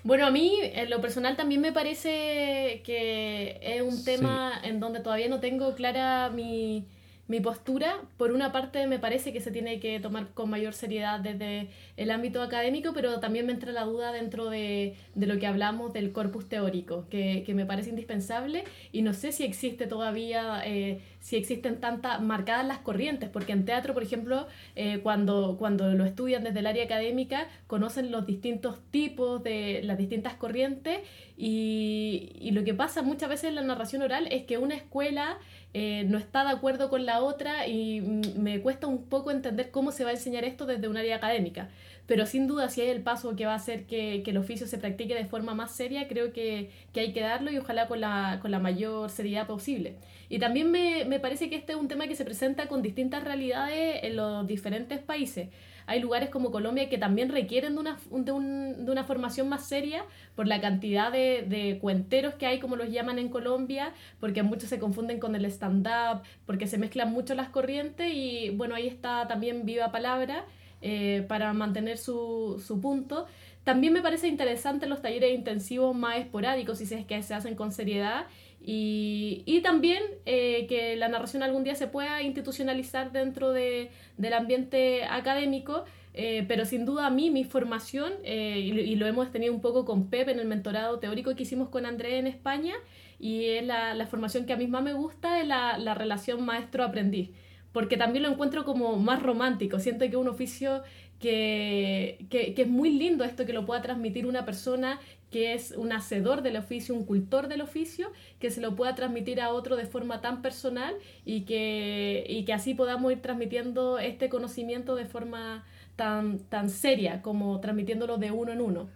Bueno, 0.02 0.26
a 0.26 0.30
mí 0.30 0.58
en 0.62 0.88
lo 0.88 1.02
personal 1.02 1.36
también 1.36 1.60
me 1.60 1.72
parece 1.72 2.82
que 2.84 3.60
es 3.62 3.82
un 3.82 4.02
tema 4.02 4.58
en 4.64 4.80
donde 4.80 5.00
todavía 5.00 5.28
no 5.28 5.40
tengo 5.40 5.74
clara 5.74 6.30
mi, 6.30 6.88
mi 7.30 7.38
postura, 7.38 8.00
por 8.16 8.32
una 8.32 8.50
parte, 8.50 8.88
me 8.88 8.98
parece 8.98 9.32
que 9.32 9.40
se 9.40 9.52
tiene 9.52 9.78
que 9.78 10.00
tomar 10.00 10.30
con 10.34 10.50
mayor 10.50 10.74
seriedad 10.74 11.20
desde 11.20 11.68
el 11.96 12.10
ámbito 12.10 12.42
académico, 12.42 12.90
pero 12.92 13.20
también 13.20 13.46
me 13.46 13.52
entra 13.52 13.70
la 13.70 13.84
duda 13.84 14.10
dentro 14.10 14.50
de, 14.50 14.96
de 15.14 15.26
lo 15.28 15.38
que 15.38 15.46
hablamos 15.46 15.92
del 15.92 16.10
corpus 16.10 16.48
teórico, 16.48 17.06
que, 17.08 17.44
que, 17.46 17.54
me 17.54 17.64
parece 17.66 17.90
indispensable 17.90 18.64
y 18.90 19.02
no 19.02 19.14
sé 19.14 19.30
si 19.30 19.44
existe 19.44 19.86
todavía, 19.86 20.60
eh, 20.64 21.02
si 21.20 21.36
existen 21.36 21.78
tantas 21.78 22.20
marcadas 22.20 22.66
las 22.66 22.78
corrientes, 22.78 23.28
porque 23.28 23.52
en 23.52 23.64
teatro, 23.64 23.94
por 23.94 24.02
ejemplo, 24.02 24.48
eh, 24.74 24.98
cuando, 25.04 25.54
cuando 25.56 25.94
lo 25.94 26.04
estudian 26.04 26.42
desde 26.42 26.58
el 26.58 26.66
área 26.66 26.82
académica, 26.82 27.46
conocen 27.68 28.10
los 28.10 28.26
distintos 28.26 28.80
tipos 28.90 29.40
de 29.44 29.82
las 29.84 29.98
distintas 29.98 30.34
corrientes 30.34 30.98
y, 31.36 32.32
y 32.40 32.50
lo 32.50 32.64
que 32.64 32.74
pasa 32.74 33.02
muchas 33.02 33.28
veces 33.28 33.50
en 33.50 33.54
la 33.54 33.62
narración 33.62 34.02
oral 34.02 34.26
es 34.32 34.46
que 34.46 34.58
una 34.58 34.74
escuela 34.74 35.38
eh, 35.72 36.04
no 36.08 36.18
está 36.18 36.42
de 36.44 36.50
acuerdo 36.50 36.90
con 36.90 37.06
la 37.06 37.22
otra 37.22 37.68
y 37.68 38.00
me 38.36 38.60
cuesta 38.60 38.88
un 38.88 39.04
poco 39.04 39.30
entender 39.30 39.70
cómo 39.70 39.92
se 39.92 40.02
va 40.04 40.10
a 40.10 40.14
enseñar 40.14 40.44
esto 40.44 40.66
desde 40.66 40.88
un 40.88 40.96
área 40.96 41.16
académica. 41.16 41.68
Pero 42.06 42.26
sin 42.26 42.48
duda, 42.48 42.68
si 42.68 42.80
hay 42.80 42.88
el 42.88 43.02
paso 43.02 43.36
que 43.36 43.46
va 43.46 43.52
a 43.52 43.56
hacer 43.56 43.84
que, 43.86 44.22
el 44.26 44.36
oficio 44.36 44.66
se 44.66 44.78
practique 44.78 45.14
de 45.14 45.26
forma 45.26 45.54
más 45.54 45.70
seria, 45.70 46.08
creo 46.08 46.32
que, 46.32 46.70
hay 46.96 47.12
que 47.12 47.20
darlo 47.20 47.52
y 47.52 47.58
ojalá 47.58 47.86
con 47.86 48.00
la, 48.00 48.40
con 48.42 48.50
la 48.50 48.58
mayor 48.58 49.10
seriedad 49.10 49.46
posible. 49.46 49.94
Y 50.28 50.40
también 50.40 50.70
me, 50.72 51.04
me 51.04 51.20
parece 51.20 51.48
que 51.48 51.56
este 51.56 51.72
es 51.72 51.78
un 51.78 51.86
tema 51.88 52.08
que 52.08 52.16
se 52.16 52.24
presenta 52.24 52.66
con 52.66 52.82
distintas 52.82 53.22
realidades 53.22 54.02
en 54.02 54.16
los 54.16 54.46
diferentes 54.46 54.98
países 54.98 55.48
hay 55.86 56.00
lugares 56.00 56.30
como 56.30 56.50
Colombia 56.50 56.88
que 56.88 56.98
también 56.98 57.30
requieren 57.30 57.74
de 57.74 57.80
una, 57.80 57.98
de, 58.10 58.32
un, 58.32 58.84
de 58.84 58.92
una 58.92 59.04
formación 59.04 59.48
más 59.48 59.66
seria 59.66 60.04
por 60.36 60.46
la 60.46 60.60
cantidad 60.60 61.12
de, 61.12 61.44
de, 61.48 61.78
cuenteros 61.78 62.34
que 62.34 62.46
hay, 62.46 62.58
como 62.58 62.76
los 62.76 62.90
llaman 62.90 63.18
en 63.18 63.28
Colombia, 63.28 63.92
porque 64.20 64.42
muchos 64.42 64.68
se 64.68 64.78
confunden 64.78 65.20
con 65.20 65.34
el 65.34 65.44
stand-up, 65.46 66.22
porque 66.46 66.66
se 66.66 66.78
mezclan 66.78 67.12
mucho 67.12 67.34
las 67.34 67.48
corrientes 67.48 68.12
y 68.12 68.50
bueno, 68.50 68.74
ahí 68.74 68.86
está 68.86 69.26
también 69.28 69.64
Viva 69.64 69.92
Palabra 69.92 70.44
eh, 70.82 71.24
para 71.28 71.52
mantener 71.52 71.98
su, 71.98 72.62
su 72.64 72.80
punto. 72.80 73.26
También 73.64 73.92
me 73.92 74.00
parece 74.00 74.26
interesante 74.26 74.86
los 74.86 75.02
talleres 75.02 75.34
intensivos 75.34 75.94
más 75.94 76.16
esporádicos, 76.16 76.78
si 76.78 76.92
es 76.94 77.04
que 77.04 77.22
se 77.22 77.34
hacen 77.34 77.54
con 77.54 77.72
seriedad 77.72 78.26
y, 78.62 79.42
y 79.46 79.62
también 79.62 80.02
eh, 80.26 80.66
que 80.68 80.96
la 80.96 81.08
narración 81.08 81.42
algún 81.42 81.64
día 81.64 81.74
se 81.74 81.86
pueda 81.86 82.22
institucionalizar 82.22 83.10
dentro 83.10 83.52
de, 83.52 83.90
del 84.18 84.32
ambiente 84.34 85.04
académico, 85.04 85.84
eh, 86.12 86.44
pero 86.46 86.66
sin 86.66 86.84
duda 86.84 87.06
a 87.06 87.10
mí 87.10 87.30
mi 87.30 87.44
formación, 87.44 88.12
eh, 88.22 88.58
y, 88.58 88.96
lo 88.96 89.06
hemos 89.06 89.30
tenido 89.32 89.54
un 89.54 89.60
poco 89.60 89.84
con 89.84 90.10
Pep 90.10 90.28
en 90.28 90.40
el 90.40 90.46
mentorado 90.46 90.98
teórico 90.98 91.34
que 91.34 91.44
hicimos 91.44 91.70
con 91.70 91.86
André 91.86 92.18
en 92.18 92.26
España, 92.26 92.74
y 93.18 93.46
es 93.46 93.64
la, 93.64 93.94
la 93.94 94.06
formación 94.06 94.44
que 94.44 94.52
a 94.52 94.56
mí 94.56 94.66
más 94.66 94.82
me 94.82 94.92
gusta, 94.92 95.40
es 95.40 95.46
la, 95.46 95.78
la 95.78 95.94
relación 95.94 96.44
maestro-aprendiz 96.44 97.30
porque 97.72 97.96
también 97.96 98.24
lo 98.24 98.30
encuentro 98.30 98.64
como 98.64 98.96
más 98.96 99.22
romántico. 99.22 99.78
Siento 99.78 100.00
que 100.00 100.10
es 100.10 100.16
un 100.16 100.26
oficio 100.26 100.82
que, 101.20 102.26
que, 102.30 102.54
que, 102.54 102.62
es 102.62 102.68
muy 102.68 102.90
lindo 102.90 103.24
esto 103.24 103.46
que 103.46 103.52
lo 103.52 103.66
pueda 103.66 103.82
transmitir 103.82 104.26
una 104.26 104.44
persona 104.44 104.98
que 105.30 105.54
es 105.54 105.72
un 105.72 105.92
hacedor 105.92 106.42
del 106.42 106.56
oficio, 106.56 106.94
un 106.94 107.04
cultor 107.04 107.48
del 107.48 107.60
oficio, 107.60 108.12
que 108.38 108.50
se 108.50 108.60
lo 108.60 108.74
pueda 108.74 108.94
transmitir 108.94 109.40
a 109.40 109.50
otro 109.50 109.76
de 109.76 109.86
forma 109.86 110.20
tan 110.20 110.42
personal 110.42 110.94
y 111.24 111.42
que, 111.42 112.24
y 112.28 112.44
que 112.44 112.52
así 112.52 112.74
podamos 112.74 113.12
ir 113.12 113.22
transmitiendo 113.22 113.98
este 113.98 114.28
conocimiento 114.28 114.96
de 114.96 115.06
forma 115.06 115.64
tan, 115.96 116.40
tan 116.40 116.68
seria 116.68 117.22
como 117.22 117.60
transmitiéndolo 117.60 118.18
de 118.18 118.30
uno 118.30 118.52
en 118.52 118.60
uno. 118.60 118.88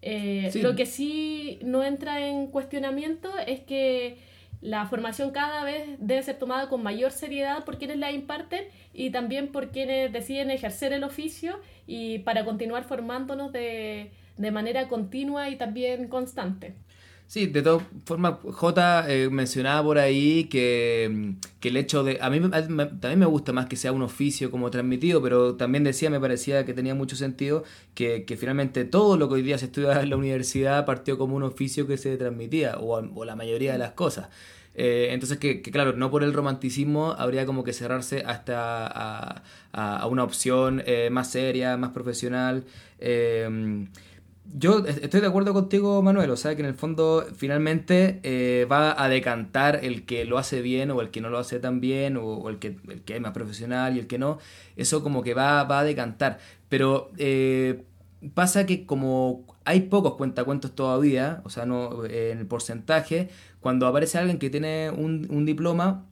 Eh, 0.00 0.50
lo 0.62 0.74
que 0.74 0.86
sí 0.86 1.60
no 1.62 1.84
entra 1.84 2.26
en 2.26 2.48
cuestionamiento 2.48 3.30
es 3.46 3.60
que 3.60 4.18
la 4.60 4.86
formación 4.86 5.30
cada 5.30 5.64
vez 5.64 5.96
debe 5.98 6.22
ser 6.22 6.38
tomada 6.38 6.68
con 6.68 6.82
mayor 6.82 7.10
seriedad 7.10 7.64
por 7.64 7.78
quienes 7.78 7.98
la 7.98 8.12
imparten 8.12 8.64
y 8.94 9.10
también 9.10 9.48
por 9.48 9.70
quienes 9.70 10.12
deciden 10.12 10.50
ejercer 10.50 10.92
el 10.92 11.04
oficio 11.04 11.60
y 11.86 12.20
para 12.20 12.44
continuar 12.44 12.84
formándonos 12.84 13.52
de, 13.52 14.12
de 14.36 14.50
manera 14.50 14.88
continua 14.88 15.48
y 15.48 15.56
también 15.56 16.08
constante. 16.08 16.74
Sí, 17.32 17.46
de 17.46 17.62
todas 17.62 17.82
formas, 18.04 18.34
J 18.42 19.06
eh, 19.08 19.30
mencionaba 19.30 19.82
por 19.82 19.96
ahí 19.98 20.44
que, 20.50 21.34
que, 21.60 21.68
el 21.70 21.78
hecho 21.78 22.04
de... 22.04 22.18
A 22.20 22.28
mí 22.28 22.38
también 22.40 23.18
me 23.18 23.24
gusta 23.24 23.54
más 23.54 23.64
que 23.68 23.76
sea 23.76 23.90
un 23.92 24.02
oficio 24.02 24.50
como 24.50 24.70
transmitido, 24.70 25.22
pero 25.22 25.54
también 25.56 25.82
decía, 25.82 26.10
me 26.10 26.20
parecía 26.20 26.66
que 26.66 26.74
tenía 26.74 26.94
mucho 26.94 27.16
sentido 27.16 27.64
que, 27.94 28.26
que 28.26 28.36
finalmente 28.36 28.84
todo 28.84 29.16
lo 29.16 29.28
que 29.28 29.36
hoy 29.36 29.42
día 29.42 29.56
se 29.56 29.64
estudia 29.64 30.02
en 30.02 30.10
la 30.10 30.16
universidad 30.16 30.84
partió 30.84 31.16
como 31.16 31.34
un 31.34 31.42
oficio 31.42 31.86
que 31.86 31.96
se 31.96 32.18
transmitía, 32.18 32.76
o, 32.78 33.24
la 33.24 33.34
mayoría 33.34 33.72
de 33.72 33.78
las 33.78 33.92
cosas. 33.92 34.28
Eh, 34.74 35.08
entonces, 35.12 35.38
que, 35.38 35.62
que, 35.62 35.70
claro, 35.70 35.94
no 35.94 36.10
por 36.10 36.24
el 36.24 36.34
romanticismo 36.34 37.12
habría 37.12 37.46
como 37.46 37.64
que 37.64 37.72
cerrarse 37.72 38.24
hasta 38.26 38.86
a, 38.86 39.42
a, 39.72 40.06
una 40.06 40.24
opción 40.24 40.82
eh, 40.84 41.08
más 41.10 41.30
seria, 41.30 41.78
más 41.78 41.92
profesional. 41.92 42.64
Yo 44.44 44.84
estoy 44.86 45.20
de 45.20 45.26
acuerdo 45.26 45.52
contigo, 45.54 46.02
Manuel. 46.02 46.30
O 46.30 46.36
sea, 46.36 46.54
que 46.54 46.62
en 46.62 46.68
el 46.68 46.74
fondo 46.74 47.24
finalmente 47.36 48.20
eh, 48.22 48.66
va 48.70 49.00
a 49.02 49.08
decantar 49.08 49.80
el 49.84 50.04
que 50.04 50.24
lo 50.24 50.38
hace 50.38 50.62
bien 50.62 50.90
o 50.90 51.00
el 51.00 51.10
que 51.10 51.20
no 51.20 51.30
lo 51.30 51.38
hace 51.38 51.58
tan 51.58 51.80
bien 51.80 52.16
o, 52.16 52.48
el, 52.48 52.58
que, 52.58 52.76
el 52.88 53.02
que 53.02 53.16
es 53.16 53.20
más 53.20 53.32
profesional 53.32 53.96
y 53.96 54.00
el 54.00 54.06
que 54.06 54.18
no. 54.18 54.38
Eso 54.76 55.02
como 55.02 55.22
que 55.22 55.34
va, 55.34 55.64
va 55.64 55.80
a 55.80 55.84
decantar. 55.84 56.38
Pero 56.68 57.10
eh, 57.18 57.84
pasa 58.34 58.66
que 58.66 58.84
como 58.86 59.46
hay 59.64 59.82
pocos 59.82 60.14
cuentacuentos 60.14 60.74
todavía, 60.74 61.40
o 61.44 61.50
sea, 61.50 61.66
no 61.66 62.04
en 62.04 62.38
el 62.38 62.46
porcentaje, 62.46 63.30
cuando 63.60 63.86
aparece 63.86 64.18
alguien 64.18 64.38
que 64.38 64.50
tiene 64.50 64.90
un, 64.90 65.28
un 65.30 65.46
diploma, 65.46 66.04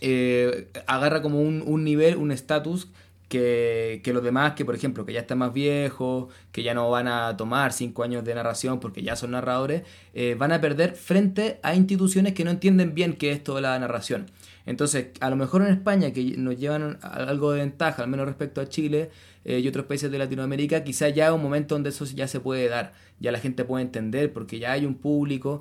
eh, 0.00 0.68
agarra 0.86 1.22
como 1.22 1.40
un, 1.40 1.62
un 1.64 1.84
nivel, 1.84 2.16
un 2.16 2.32
estatus 2.32 2.88
que, 3.28 4.00
que, 4.04 4.12
los 4.12 4.22
demás, 4.22 4.52
que 4.52 4.64
por 4.64 4.74
ejemplo, 4.74 5.04
que 5.04 5.12
ya 5.12 5.20
están 5.20 5.38
más 5.38 5.52
viejos, 5.52 6.32
que 6.52 6.62
ya 6.62 6.74
no 6.74 6.90
van 6.90 7.08
a 7.08 7.36
tomar 7.36 7.72
cinco 7.72 8.02
años 8.02 8.24
de 8.24 8.34
narración 8.34 8.78
porque 8.78 9.02
ya 9.02 9.16
son 9.16 9.32
narradores, 9.32 9.82
eh, 10.14 10.36
van 10.38 10.52
a 10.52 10.60
perder 10.60 10.94
frente 10.94 11.58
a 11.62 11.74
instituciones 11.74 12.34
que 12.34 12.44
no 12.44 12.50
entienden 12.50 12.94
bien 12.94 13.14
qué 13.14 13.32
es 13.32 13.42
toda 13.42 13.60
la 13.60 13.78
narración. 13.78 14.26
Entonces, 14.64 15.08
a 15.20 15.30
lo 15.30 15.36
mejor 15.36 15.62
en 15.62 15.68
España, 15.68 16.12
que 16.12 16.34
nos 16.36 16.58
llevan 16.58 16.98
algo 17.02 17.52
de 17.52 17.60
ventaja, 17.60 18.02
al 18.02 18.08
menos 18.08 18.26
respecto 18.26 18.60
a 18.60 18.68
Chile 18.68 19.10
eh, 19.44 19.60
y 19.60 19.68
otros 19.68 19.86
países 19.86 20.10
de 20.10 20.18
Latinoamérica, 20.18 20.82
quizá 20.82 21.08
ya 21.08 21.32
un 21.32 21.42
momento 21.42 21.76
donde 21.76 21.90
eso 21.90 22.04
ya 22.04 22.26
se 22.26 22.40
puede 22.40 22.68
dar, 22.68 22.92
ya 23.20 23.30
la 23.30 23.38
gente 23.38 23.64
puede 23.64 23.84
entender 23.84 24.32
porque 24.32 24.58
ya 24.58 24.72
hay 24.72 24.84
un 24.84 24.96
público 24.96 25.60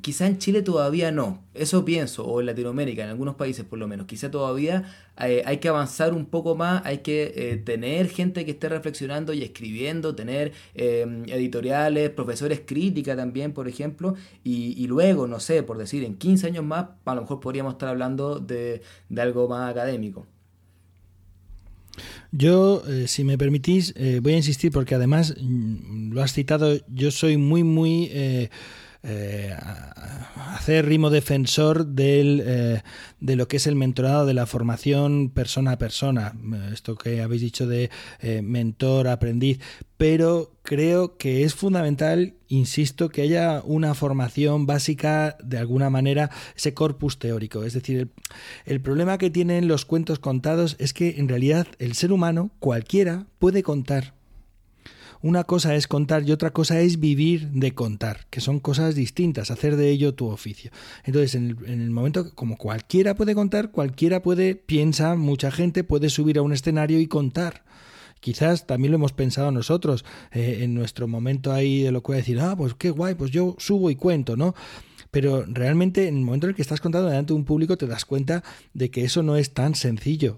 Quizá 0.00 0.26
en 0.26 0.38
Chile 0.38 0.62
todavía 0.62 1.12
no, 1.12 1.42
eso 1.52 1.84
pienso, 1.84 2.24
o 2.24 2.40
en 2.40 2.46
Latinoamérica, 2.46 3.04
en 3.04 3.10
algunos 3.10 3.34
países 3.34 3.62
por 3.66 3.78
lo 3.78 3.86
menos. 3.86 4.06
Quizá 4.06 4.30
todavía 4.30 4.84
eh, 5.20 5.42
hay 5.44 5.58
que 5.58 5.68
avanzar 5.68 6.14
un 6.14 6.24
poco 6.24 6.56
más, 6.56 6.80
hay 6.86 6.98
que 6.98 7.32
eh, 7.36 7.56
tener 7.58 8.08
gente 8.08 8.46
que 8.46 8.52
esté 8.52 8.70
reflexionando 8.70 9.34
y 9.34 9.42
escribiendo, 9.42 10.14
tener 10.14 10.52
em, 10.74 11.24
editoriales, 11.28 12.08
profesores 12.08 12.62
crítica 12.64 13.14
también, 13.16 13.52
por 13.52 13.68
ejemplo, 13.68 14.14
y, 14.44 14.86
luego, 14.86 15.26
no 15.26 15.40
sé, 15.40 15.62
por 15.62 15.76
decir, 15.76 16.04
en 16.04 16.16
15 16.16 16.46
años 16.46 16.64
más, 16.64 16.86
a 17.04 17.14
lo 17.14 17.20
mejor 17.20 17.40
podríamos 17.40 17.74
estar 17.74 17.90
hablando 17.90 18.40
de, 18.40 18.80
algo 19.18 19.46
más 19.46 19.70
académico. 19.70 20.26
Yo, 22.32 22.82
eh, 22.88 23.08
si 23.08 23.24
me 23.24 23.36
permitís, 23.36 23.94
voy 24.22 24.32
a 24.32 24.36
insistir 24.36 24.72
porque 24.72 24.94
además 24.94 25.34
mm, 25.38 26.12
lo 26.12 26.22
has 26.22 26.32
citado, 26.32 26.78
yo 26.88 27.10
soy 27.10 27.36
muy, 27.36 27.62
muy 27.62 28.08
eh, 28.12 28.50
rimo 30.82 31.10
defensor 31.10 31.86
del, 31.86 32.42
eh, 32.44 32.82
de 33.20 33.36
lo 33.36 33.48
que 33.48 33.56
es 33.58 33.66
el 33.66 33.76
mentorado 33.76 34.26
de 34.26 34.34
la 34.34 34.46
formación 34.46 35.30
persona 35.30 35.72
a 35.72 35.78
persona, 35.78 36.34
esto 36.72 36.96
que 36.96 37.22
habéis 37.22 37.42
dicho 37.42 37.66
de 37.66 37.90
eh, 38.20 38.42
mentor, 38.42 39.08
aprendiz, 39.08 39.60
pero 39.96 40.52
creo 40.62 41.16
que 41.16 41.44
es 41.44 41.54
fundamental, 41.54 42.34
insisto, 42.48 43.08
que 43.08 43.22
haya 43.22 43.62
una 43.64 43.94
formación 43.94 44.66
básica, 44.66 45.36
de 45.42 45.58
alguna 45.58 45.88
manera, 45.88 46.30
ese 46.56 46.74
corpus 46.74 47.18
teórico. 47.18 47.64
Es 47.64 47.72
decir, 47.72 48.10
el, 48.66 48.80
problema 48.80 49.18
que 49.18 49.30
tienen 49.30 49.68
los 49.68 49.84
cuentos 49.84 50.18
contados 50.18 50.76
es 50.78 50.92
que 50.92 51.14
en 51.18 51.28
realidad 51.28 51.66
el 51.78 51.94
ser 51.94 52.12
humano, 52.12 52.50
cualquiera, 52.58 53.26
puede 53.38 53.62
contar. 53.62 54.15
Una 55.22 55.44
cosa 55.44 55.74
es 55.74 55.86
contar 55.86 56.28
y 56.28 56.32
otra 56.32 56.50
cosa 56.50 56.80
es 56.80 57.00
vivir 57.00 57.48
de 57.50 57.74
contar, 57.74 58.26
que 58.30 58.40
son 58.40 58.60
cosas 58.60 58.94
distintas, 58.94 59.50
hacer 59.50 59.76
de 59.76 59.90
ello 59.90 60.14
tu 60.14 60.26
oficio. 60.28 60.70
Entonces, 61.04 61.34
en 61.34 61.58
el, 61.66 61.90
momento, 61.90 62.34
como 62.34 62.56
cualquiera 62.56 63.14
puede 63.14 63.34
contar, 63.34 63.70
cualquiera 63.70 64.22
puede, 64.22 64.54
piensa, 64.54 65.14
mucha 65.14 65.50
gente 65.50 65.84
puede 65.84 66.10
subir 66.10 66.38
a 66.38 66.42
un 66.42 66.52
escenario 66.52 67.00
y 67.00 67.06
contar. 67.06 67.64
Quizás 68.20 68.66
también 68.66 68.92
lo 68.92 68.96
hemos 68.96 69.12
pensado 69.12 69.52
nosotros 69.52 70.04
eh, 70.32 70.60
en 70.62 70.74
nuestro 70.74 71.06
momento 71.06 71.52
ahí 71.52 71.82
de 71.82 71.92
lo 71.92 72.02
que 72.02 72.08
voy 72.08 72.14
a 72.16 72.18
decir, 72.18 72.40
ah, 72.40 72.56
pues 72.56 72.74
qué 72.74 72.90
guay, 72.90 73.14
pues 73.14 73.30
yo 73.30 73.54
subo 73.58 73.90
y 73.90 73.96
cuento, 73.96 74.36
¿no? 74.36 74.54
pero 75.16 75.46
realmente 75.48 76.08
en 76.08 76.18
el 76.18 76.24
momento 76.24 76.44
en 76.44 76.50
el 76.50 76.56
que 76.56 76.60
estás 76.60 76.82
contando 76.82 77.08
delante 77.08 77.32
de 77.32 77.38
un 77.38 77.46
público 77.46 77.78
te 77.78 77.86
das 77.86 78.04
cuenta 78.04 78.44
de 78.74 78.90
que 78.90 79.02
eso 79.02 79.22
no 79.22 79.36
es 79.36 79.54
tan 79.54 79.74
sencillo. 79.74 80.36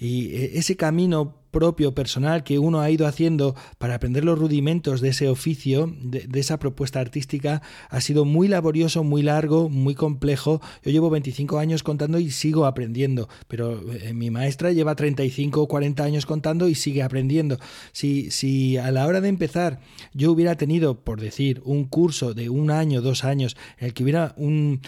Y, 0.00 0.34
eh, 0.34 0.50
ese 0.54 0.76
camino 0.76 1.36
propio, 1.50 1.94
personal, 1.94 2.44
que 2.44 2.58
uno 2.58 2.80
ha 2.80 2.90
ido 2.90 3.06
haciendo 3.06 3.54
para 3.78 3.94
aprender 3.94 4.24
los 4.24 4.38
rudimentos 4.38 5.00
de 5.00 5.08
ese 5.10 5.28
oficio, 5.28 5.92
de, 6.02 6.28
esa 6.40 6.58
propuesta 6.58 7.00
artística, 7.00 7.62
ha 7.88 8.00
sido 8.00 8.24
muy 8.24 8.48
laborioso, 8.48 9.04
muy 9.04 9.22
largo, 9.22 9.68
muy 9.68 9.94
complejo. 9.94 10.60
Yo 10.84 10.90
llevo 10.90 11.10
25 11.10 11.58
años 11.58 11.82
contando 11.82 12.18
y 12.18 12.30
sigo 12.30 12.66
aprendiendo, 12.66 13.28
pero 13.48 13.80
eh, 13.92 14.14
mi 14.14 14.30
maestra 14.30 14.72
lleva 14.72 14.94
35 14.94 15.62
o 15.62 15.68
40 15.68 16.02
años 16.02 16.26
contando 16.26 16.68
y 16.68 16.74
sigue 16.74 17.02
aprendiendo. 17.02 17.58
Si, 17.92 18.30
si 18.30 18.76
a 18.76 18.90
la 18.90 19.06
hora 19.06 19.20
de 19.20 19.28
empezar 19.28 19.80
yo 20.14 20.32
hubiera 20.32 20.56
tenido, 20.56 21.00
por 21.00 21.20
decir, 21.20 21.60
un 21.64 21.84
curso 21.84 22.34
de 22.34 22.48
un 22.48 22.70
año, 22.70 23.02
dos 23.02 23.24
años, 23.24 23.56
en 23.78 23.88
el 23.88 23.94
que 23.94 24.02
hubiera 24.02 24.34
un, 24.36 24.80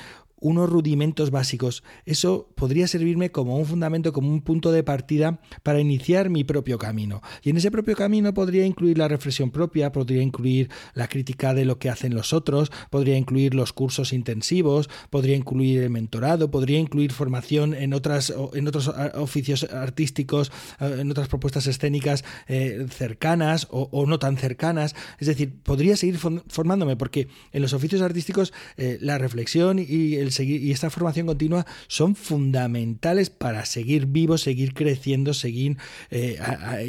unos 0.42 0.68
rudimentos 0.68 1.30
básicos. 1.30 1.82
Eso 2.04 2.50
podría 2.54 2.86
servirme 2.88 3.30
como 3.30 3.56
un 3.56 3.64
fundamento, 3.64 4.12
como 4.12 4.30
un 4.30 4.42
punto 4.42 4.72
de 4.72 4.82
partida 4.82 5.40
para 5.62 5.80
iniciar 5.80 6.28
mi 6.28 6.44
propio 6.44 6.78
camino. 6.78 7.22
Y 7.42 7.50
en 7.50 7.56
ese 7.56 7.70
propio 7.70 7.96
camino 7.96 8.34
podría 8.34 8.66
incluir 8.66 8.98
la 8.98 9.08
reflexión 9.08 9.50
propia, 9.50 9.92
podría 9.92 10.22
incluir 10.22 10.68
la 10.94 11.08
crítica 11.08 11.54
de 11.54 11.64
lo 11.64 11.78
que 11.78 11.88
hacen 11.88 12.14
los 12.14 12.32
otros, 12.32 12.70
podría 12.90 13.16
incluir 13.16 13.54
los 13.54 13.72
cursos 13.72 14.12
intensivos, 14.12 14.90
podría 15.10 15.36
incluir 15.36 15.82
el 15.82 15.90
mentorado, 15.90 16.50
podría 16.50 16.78
incluir 16.78 17.12
formación 17.12 17.74
en, 17.74 17.94
otras, 17.94 18.32
en 18.52 18.68
otros 18.68 18.88
oficios 19.14 19.64
artísticos, 19.64 20.50
en 20.80 21.10
otras 21.10 21.28
propuestas 21.28 21.66
escénicas 21.66 22.24
eh, 22.48 22.86
cercanas 22.90 23.68
o, 23.70 24.06
no 24.06 24.18
tan 24.18 24.36
cercanas. 24.36 24.94
Es 25.18 25.28
decir, 25.28 25.54
podría 25.62 25.96
seguir 25.96 26.18
formándome 26.18 26.96
porque 26.96 27.28
en 27.52 27.62
los 27.62 27.72
oficios 27.72 28.02
artísticos 28.02 28.52
eh, 28.76 28.98
la 29.00 29.18
reflexión 29.18 29.78
y 29.78 30.16
el 30.16 30.31
seguir, 30.32 30.62
y 30.62 30.72
esta 30.72 30.90
formación 30.90 31.26
continua 31.26 31.66
son 31.86 32.14
fundamentales 32.14 33.30
para 33.30 33.64
seguir 33.64 34.06
vivo, 34.06 34.38
seguir 34.38 34.74
creciendo, 34.74 35.34
seguir 35.34 35.76
eh, 36.10 36.38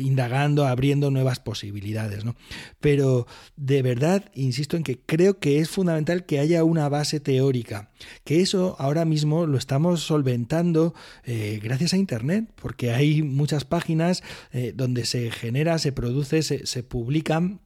indagando, 0.01 0.65
abriendo 0.65 1.11
nuevas 1.11 1.39
posibilidades. 1.39 2.25
¿no? 2.25 2.35
Pero 2.79 3.27
de 3.55 3.81
verdad, 3.81 4.31
insisto 4.33 4.77
en 4.77 4.83
que 4.83 4.99
creo 4.99 5.39
que 5.39 5.59
es 5.59 5.69
fundamental 5.69 6.25
que 6.25 6.39
haya 6.39 6.63
una 6.63 6.89
base 6.89 7.19
teórica, 7.19 7.91
que 8.23 8.41
eso 8.41 8.75
ahora 8.79 9.05
mismo 9.05 9.45
lo 9.45 9.57
estamos 9.57 10.01
solventando 10.01 10.93
eh, 11.23 11.59
gracias 11.61 11.93
a 11.93 11.97
Internet, 11.97 12.49
porque 12.55 12.91
hay 12.91 13.21
muchas 13.21 13.65
páginas 13.65 14.23
eh, 14.51 14.73
donde 14.75 15.05
se 15.05 15.31
genera, 15.31 15.77
se 15.79 15.91
produce, 15.91 16.43
se, 16.43 16.65
se 16.65 16.83
publican 16.83 17.62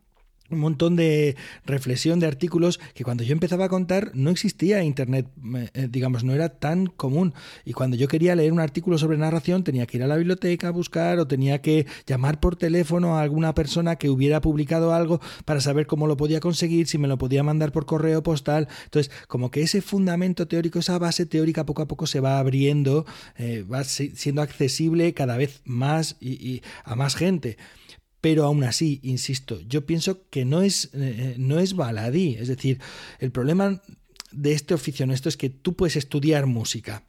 un 0.49 0.59
montón 0.59 0.95
de 0.95 1.35
reflexión 1.65 2.19
de 2.19 2.27
artículos 2.27 2.79
que 2.93 3.03
cuando 3.03 3.23
yo 3.23 3.33
empezaba 3.33 3.65
a 3.65 3.69
contar 3.69 4.11
no 4.13 4.29
existía 4.29 4.83
internet, 4.83 5.27
eh, 5.73 5.87
digamos, 5.89 6.23
no 6.23 6.33
era 6.33 6.49
tan 6.49 6.87
común. 6.87 7.33
Y 7.65 7.73
cuando 7.73 7.97
yo 7.97 8.07
quería 8.07 8.35
leer 8.35 8.53
un 8.53 8.59
artículo 8.59 8.97
sobre 8.97 9.17
narración 9.17 9.63
tenía 9.63 9.85
que 9.85 9.97
ir 9.97 10.03
a 10.03 10.07
la 10.07 10.15
biblioteca 10.15 10.69
a 10.69 10.71
buscar 10.71 11.19
o 11.19 11.27
tenía 11.27 11.61
que 11.61 11.85
llamar 12.05 12.39
por 12.39 12.55
teléfono 12.55 13.17
a 13.17 13.21
alguna 13.21 13.53
persona 13.53 13.97
que 13.97 14.09
hubiera 14.09 14.41
publicado 14.41 14.93
algo 14.93 15.19
para 15.45 15.61
saber 15.61 15.87
cómo 15.87 16.07
lo 16.07 16.17
podía 16.17 16.39
conseguir, 16.39 16.87
si 16.87 16.97
me 16.97 17.07
lo 17.07 17.17
podía 17.17 17.43
mandar 17.43 17.71
por 17.71 17.85
correo 17.85 18.23
postal. 18.23 18.67
Entonces, 18.85 19.11
como 19.27 19.51
que 19.51 19.61
ese 19.61 19.81
fundamento 19.81 20.47
teórico, 20.47 20.79
esa 20.79 20.97
base 20.97 21.25
teórica 21.25 21.65
poco 21.65 21.81
a 21.81 21.87
poco 21.87 22.07
se 22.07 22.19
va 22.19 22.39
abriendo, 22.39 23.05
eh, 23.37 23.65
va 23.71 23.83
siendo 23.83 24.41
accesible 24.41 25.13
cada 25.13 25.37
vez 25.37 25.61
más 25.65 26.15
y 26.19 26.61
a 26.83 26.95
más 26.95 27.15
gente 27.15 27.57
pero 28.21 28.45
aún 28.45 28.63
así, 28.63 28.99
insisto, 29.03 29.59
yo 29.61 29.85
pienso 29.85 30.27
que 30.29 30.45
no 30.45 30.61
es, 30.61 30.89
eh, 30.93 31.35
no 31.37 31.59
es 31.59 31.75
baladí. 31.75 32.35
Es 32.35 32.47
decir, 32.47 32.79
el 33.19 33.31
problema 33.31 33.81
de 34.31 34.53
este 34.53 34.73
oficio 34.73 35.05
nuestro 35.05 35.29
es 35.29 35.37
que 35.37 35.49
tú 35.49 35.75
puedes 35.75 35.95
estudiar 35.95 36.45
música 36.45 37.03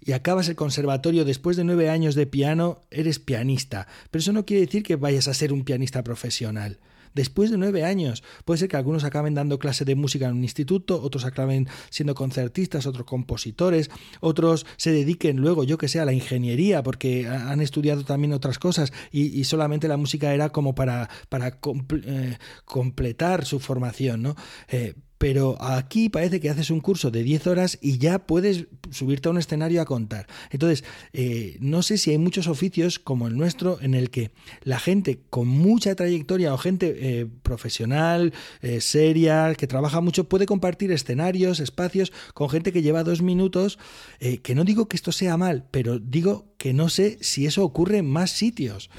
y 0.00 0.12
acabas 0.12 0.48
el 0.48 0.56
conservatorio 0.56 1.24
después 1.24 1.56
de 1.56 1.64
nueve 1.64 1.88
años 1.88 2.14
de 2.14 2.26
piano, 2.26 2.82
eres 2.90 3.18
pianista, 3.18 3.88
pero 4.10 4.20
eso 4.20 4.32
no 4.32 4.44
quiere 4.44 4.66
decir 4.66 4.82
que 4.82 4.96
vayas 4.96 5.28
a 5.28 5.34
ser 5.34 5.52
un 5.52 5.64
pianista 5.64 6.04
profesional 6.04 6.78
después 7.14 7.50
de 7.50 7.58
nueve 7.58 7.84
años. 7.84 8.22
Puede 8.44 8.58
ser 8.58 8.68
que 8.68 8.76
algunos 8.76 9.04
acaben 9.04 9.34
dando 9.34 9.58
clase 9.58 9.84
de 9.84 9.94
música 9.94 10.26
en 10.26 10.36
un 10.36 10.42
instituto, 10.42 11.00
otros 11.02 11.24
acaben 11.24 11.68
siendo 11.90 12.14
concertistas, 12.14 12.86
otros 12.86 13.06
compositores, 13.06 13.90
otros 14.20 14.66
se 14.76 14.92
dediquen 14.92 15.36
luego, 15.36 15.64
yo 15.64 15.78
que 15.78 15.88
sé, 15.88 16.00
a 16.00 16.04
la 16.04 16.12
ingeniería, 16.12 16.82
porque 16.82 17.26
han 17.26 17.60
estudiado 17.60 18.04
también 18.04 18.32
otras 18.32 18.58
cosas 18.58 18.92
y, 19.10 19.42
solamente 19.44 19.88
la 19.88 19.96
música 19.96 20.32
era 20.32 20.50
como 20.50 20.74
para, 20.74 21.10
para 21.28 21.58
eh, 22.06 22.38
completar 22.64 23.44
su 23.44 23.58
formación, 23.58 24.22
¿no? 24.22 24.36
Eh, 24.68 24.94
pero 25.22 25.56
aquí 25.62 26.08
parece 26.08 26.40
que 26.40 26.50
haces 26.50 26.68
un 26.70 26.80
curso 26.80 27.12
de 27.12 27.22
10 27.22 27.46
horas 27.46 27.78
y 27.80 27.98
ya 27.98 28.26
puedes 28.26 28.66
subirte 28.90 29.28
a 29.28 29.30
un 29.30 29.38
escenario 29.38 29.80
a 29.80 29.84
contar. 29.84 30.26
Entonces, 30.50 30.82
eh, 31.12 31.58
no 31.60 31.84
sé 31.84 31.96
si 31.96 32.10
hay 32.10 32.18
muchos 32.18 32.48
oficios 32.48 32.98
como 32.98 33.28
el 33.28 33.36
nuestro 33.36 33.80
en 33.80 33.94
el 33.94 34.10
que 34.10 34.32
la 34.64 34.80
gente 34.80 35.20
con 35.30 35.46
mucha 35.46 35.94
trayectoria 35.94 36.52
o 36.52 36.58
gente 36.58 37.20
eh, 37.20 37.28
profesional, 37.44 38.32
eh, 38.62 38.80
seria, 38.80 39.54
que 39.54 39.68
trabaja 39.68 40.00
mucho, 40.00 40.28
puede 40.28 40.44
compartir 40.44 40.90
escenarios, 40.90 41.60
espacios 41.60 42.12
con 42.34 42.50
gente 42.50 42.72
que 42.72 42.82
lleva 42.82 43.04
dos 43.04 43.22
minutos, 43.22 43.78
que 44.18 44.54
no 44.56 44.64
digo 44.64 44.88
que 44.88 44.96
esto 44.96 45.12
sea 45.12 45.36
mal, 45.36 45.68
pero 45.70 46.00
digo 46.00 46.46
que 46.58 46.72
no 46.72 46.88
sé 46.88 47.18
si 47.20 47.46
eso 47.46 47.62
ocurre 47.62 47.98
en 47.98 48.10
más 48.10 48.32
sitios. 48.32 48.90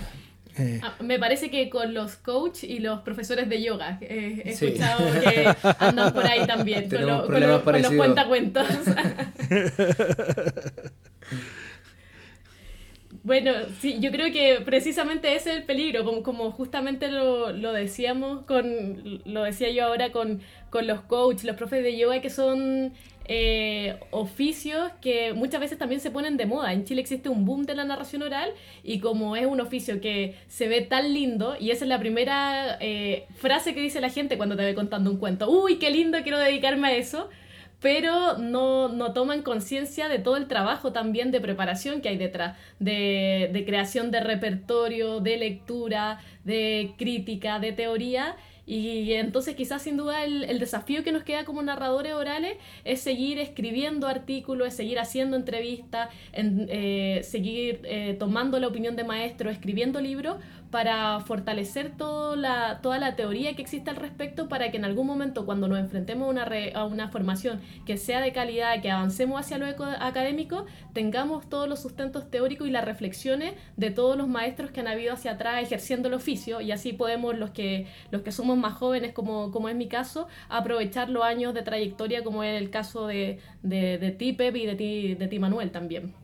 Eh. 0.57 0.79
Ah, 0.83 0.95
me 1.01 1.17
parece 1.17 1.49
que 1.49 1.69
con 1.69 1.93
los 1.93 2.15
coach 2.15 2.63
y 2.63 2.79
los 2.79 3.01
profesores 3.01 3.49
de 3.49 3.63
yoga 3.63 3.97
he 4.01 4.49
escuchado 4.49 5.03
que 5.21 5.47
andan 5.79 6.13
por 6.13 6.25
ahí 6.25 6.45
también, 6.45 6.89
con, 6.89 7.01
los 7.81 7.91
cuentacuentos. 7.93 8.67
bueno, 13.23 13.51
sí, 13.79 13.97
yo 13.99 14.11
creo 14.11 14.31
que 14.31 14.61
precisamente 14.63 15.35
ese 15.35 15.51
es 15.51 15.57
el 15.57 15.63
peligro, 15.63 16.05
como, 16.05 16.21
como 16.21 16.51
justamente 16.51 17.09
lo, 17.09 17.51
lo, 17.51 17.73
decíamos 17.73 18.45
con, 18.45 19.21
lo 19.25 19.43
decía 19.43 19.71
yo 19.71 19.85
ahora 19.85 20.11
con, 20.11 20.41
con 20.69 20.85
los 20.85 21.01
coaches, 21.01 21.45
los 21.45 21.55
profes 21.55 21.83
de 21.83 21.97
yoga 21.97 22.21
que 22.21 22.29
son 22.29 22.93
eh, 23.25 23.97
oficios 24.11 24.91
que 25.01 25.33
muchas 25.33 25.61
veces 25.61 25.77
también 25.77 26.01
se 26.01 26.11
ponen 26.11 26.37
de 26.37 26.45
moda. 26.45 26.73
En 26.73 26.85
Chile 26.85 27.01
existe 27.01 27.29
un 27.29 27.45
boom 27.45 27.65
de 27.65 27.75
la 27.75 27.85
narración 27.85 28.21
oral 28.21 28.51
y 28.83 28.99
como 28.99 29.35
es 29.35 29.45
un 29.45 29.61
oficio 29.61 30.01
que 30.01 30.35
se 30.47 30.67
ve 30.67 30.81
tan 30.81 31.13
lindo, 31.13 31.55
y 31.59 31.71
esa 31.71 31.85
es 31.85 31.89
la 31.89 31.99
primera 31.99 32.77
eh, 32.79 33.25
frase 33.35 33.73
que 33.73 33.81
dice 33.81 34.01
la 34.01 34.09
gente 34.09 34.37
cuando 34.37 34.55
te 34.55 34.63
ve 34.63 34.75
contando 34.75 35.09
un 35.09 35.17
cuento, 35.17 35.49
uy, 35.49 35.77
qué 35.77 35.89
lindo, 35.89 36.17
quiero 36.23 36.39
dedicarme 36.39 36.89
a 36.89 36.95
eso, 36.95 37.29
pero 37.79 38.37
no, 38.37 38.87
no 38.87 39.11
toman 39.11 39.41
conciencia 39.41 40.07
de 40.07 40.19
todo 40.19 40.37
el 40.37 40.47
trabajo 40.47 40.93
también 40.93 41.31
de 41.31 41.41
preparación 41.41 41.99
que 41.99 42.09
hay 42.09 42.17
detrás, 42.17 42.57
de, 42.79 43.49
de 43.51 43.65
creación 43.65 44.09
de 44.09 44.21
repertorio, 44.21 45.19
de 45.19 45.37
lectura, 45.37 46.19
de 46.45 46.93
crítica, 46.97 47.59
de 47.59 47.73
teoría 47.73 48.37
y 48.65 49.13
entonces 49.13 49.55
quizás 49.55 49.81
sin 49.81 49.97
duda 49.97 50.23
el, 50.23 50.59
desafío 50.59 51.03
que 51.03 51.11
nos 51.11 51.23
queda 51.23 51.43
como 51.43 51.61
narradores 51.61 52.13
orales 52.13 52.57
es 52.85 53.01
seguir 53.01 53.37
escribiendo 53.39 54.07
artículos, 54.07 54.69
es 54.69 54.75
seguir 54.75 54.99
haciendo 54.99 55.35
entrevistas, 55.35 56.09
en, 56.31 56.67
eh, 56.69 57.21
seguir 57.23 57.81
eh, 57.83 58.15
tomando 58.17 58.59
la 58.59 58.67
opinión 58.67 58.95
de 58.95 59.03
maestros, 59.03 59.53
escribiendo 59.53 59.99
libros, 59.99 60.37
para 60.73 61.19
fortalecer 61.19 61.95
toda 61.95 62.35
la, 62.35 62.81
toda 62.81 62.97
la 62.97 63.15
teoría 63.15 63.55
que 63.55 63.61
existe 63.61 63.91
al 63.91 63.95
respecto 63.95 64.49
para 64.49 64.71
que 64.71 64.77
en 64.77 64.85
algún 64.85 65.05
momento 65.05 65.45
cuando 65.45 65.67
nos 65.67 65.77
enfrentemos 65.77 66.35
a 66.73 66.85
una, 66.85 67.09
formación 67.09 67.61
que 67.85 67.95
sea 67.97 68.21
de 68.21 68.33
calidad, 68.33 68.81
que 68.81 68.89
avancemos 68.89 69.39
hacia 69.39 69.59
lo 69.59 69.67
académico, 69.67 70.65
tengamos 70.93 71.47
todos 71.47 71.69
los 71.69 71.79
sustentos 71.79 72.31
teóricos 72.31 72.67
y 72.67 72.71
las 72.71 72.85
reflexiones 72.85 73.53
de 73.77 73.91
todos 73.91 74.17
los 74.17 74.27
maestros 74.27 74.71
que 74.71 74.79
han 74.79 74.87
habido 74.87 75.13
hacia 75.13 75.33
atrás 75.33 75.61
ejerciendo 75.61 76.07
el 76.07 76.15
oficio 76.15 76.59
y 76.59 76.71
así 76.71 76.91
podemos 76.91 77.37
los 77.37 77.51
que, 77.51 77.85
los 78.09 78.23
que 78.23 78.31
somos 78.31 78.57
más 78.57 78.73
jóvenes, 78.73 79.13
como, 79.13 79.51
como 79.51 79.69
es 79.69 79.75
mi 79.75 79.87
caso, 79.87 80.27
aprovechar 80.49 81.07
los 81.07 81.23
años 81.23 81.53
de 81.53 81.61
trayectoria 81.61 82.23
como 82.23 82.43
es 82.43 82.59
el 82.59 82.71
caso 82.71 83.05
de, 83.05 83.37
de, 83.61 83.99
de 83.99 84.17
y 84.19 84.65
de 84.65 84.75
ti, 84.75 85.13
de 85.13 85.27
ti, 85.27 85.37
Manuel, 85.37 85.69
también. 85.69 86.22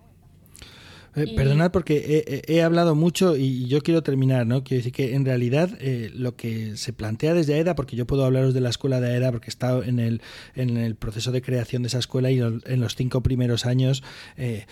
Eh, 1.16 1.34
perdonad 1.36 1.72
porque 1.72 2.44
he, 2.48 2.62
hablado 2.62 2.94
mucho 2.96 3.36
y 3.36 3.66
yo 3.68 3.82
quiero 3.82 4.04
terminar, 4.04 4.46
¿no? 4.46 4.64
Quiero 4.64 4.80
decir 4.80 4.94
que 4.94 5.16
en 5.16 5.26
realidad 5.26 5.72
eh, 5.80 6.12
lo 6.14 6.36
que 6.36 6.78
se 6.78 6.94
plantea 6.94 7.34
desde 7.34 7.56
AEDA, 7.56 7.76
porque 7.76 7.96
yo 7.96 8.06
puedo 8.06 8.26
hablaros 8.26 8.54
de 8.54 8.62
la 8.62 8.70
escuela 8.70 9.00
de 9.02 9.08
AEDA 9.08 9.32
porque 9.32 9.48
he 9.48 9.50
estado 9.50 9.84
en 9.84 10.00
el, 10.00 10.22
en 10.56 10.78
el 10.78 10.96
proceso 10.96 11.32
de 11.32 11.42
creación 11.42 11.82
de 11.82 11.88
esa 11.88 12.00
escuela 12.00 12.30
y 12.32 12.40
en 12.40 12.80
los 12.80 12.96
cinco 12.96 13.22
primeros 13.22 13.66
años 13.66 14.04
eh, 14.38 14.66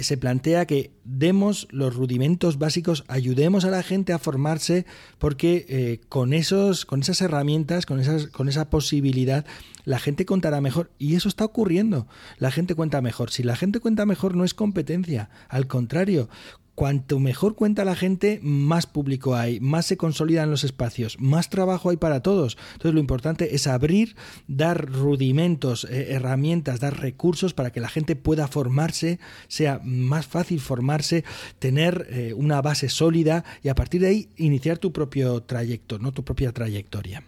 se 0.00 0.16
plantea 0.16 0.66
que 0.66 0.90
demos 1.04 1.68
los 1.70 1.94
rudimentos 1.94 2.58
básicos, 2.58 3.04
ayudemos 3.08 3.64
a 3.64 3.70
la 3.70 3.82
gente 3.82 4.12
a 4.12 4.18
formarse 4.18 4.84
porque 5.18 6.00
con, 6.08 6.32
esos, 6.32 6.84
con 6.84 7.00
esas 7.00 7.20
herramientas, 7.20 7.86
con, 7.86 8.00
esas, 8.00 8.26
con 8.26 8.48
esa 8.48 8.68
posibilidad, 8.68 9.46
la 9.84 9.98
gente 9.98 10.26
contará 10.26 10.60
mejor. 10.60 10.90
Y 10.98 11.14
eso 11.14 11.28
está 11.28 11.44
ocurriendo. 11.44 12.06
La 12.38 12.50
gente 12.50 12.74
cuenta 12.74 13.00
mejor. 13.00 13.30
Si 13.30 13.42
la 13.42 13.56
gente 13.56 13.80
cuenta 13.80 14.06
mejor 14.06 14.36
no 14.36 14.44
es 14.44 14.54
competencia. 14.54 15.30
Al 15.48 15.66
contrario, 15.66 16.28
cuanto 16.74 17.18
mejor 17.18 17.54
cuenta 17.54 17.84
la 17.84 17.94
gente, 17.94 18.40
más 18.42 18.86
público 18.86 19.34
hay, 19.34 19.60
más 19.60 19.86
se 19.86 19.96
consolidan 19.96 20.50
los 20.50 20.64
espacios, 20.64 21.18
más 21.20 21.50
trabajo 21.50 21.90
hay 21.90 21.96
para 21.96 22.20
todos. 22.20 22.56
Entonces 22.72 22.94
lo 22.94 23.00
importante 23.00 23.54
es 23.54 23.66
abrir, 23.66 24.16
dar 24.48 24.90
rudimentos, 24.90 25.84
eh, 25.84 26.12
herramientas, 26.12 26.80
dar 26.80 26.98
recursos 26.98 27.54
para 27.54 27.72
que 27.72 27.80
la 27.80 27.88
gente 27.88 28.16
pueda 28.16 28.48
formarse, 28.48 29.18
sea 29.48 29.80
más 29.84 30.26
fácil 30.26 30.60
formarse, 30.60 31.24
tener 31.58 32.06
eh, 32.10 32.34
una 32.34 32.62
base 32.62 32.88
sólida 32.88 33.44
y 33.62 33.68
a 33.68 33.74
partir 33.74 34.00
de 34.00 34.08
ahí 34.08 34.28
iniciar 34.36 34.78
tu 34.78 34.92
propio 34.92 35.42
trayecto, 35.42 35.98
no 35.98 36.12
tu 36.12 36.24
propia 36.24 36.52
trayectoria. 36.52 37.22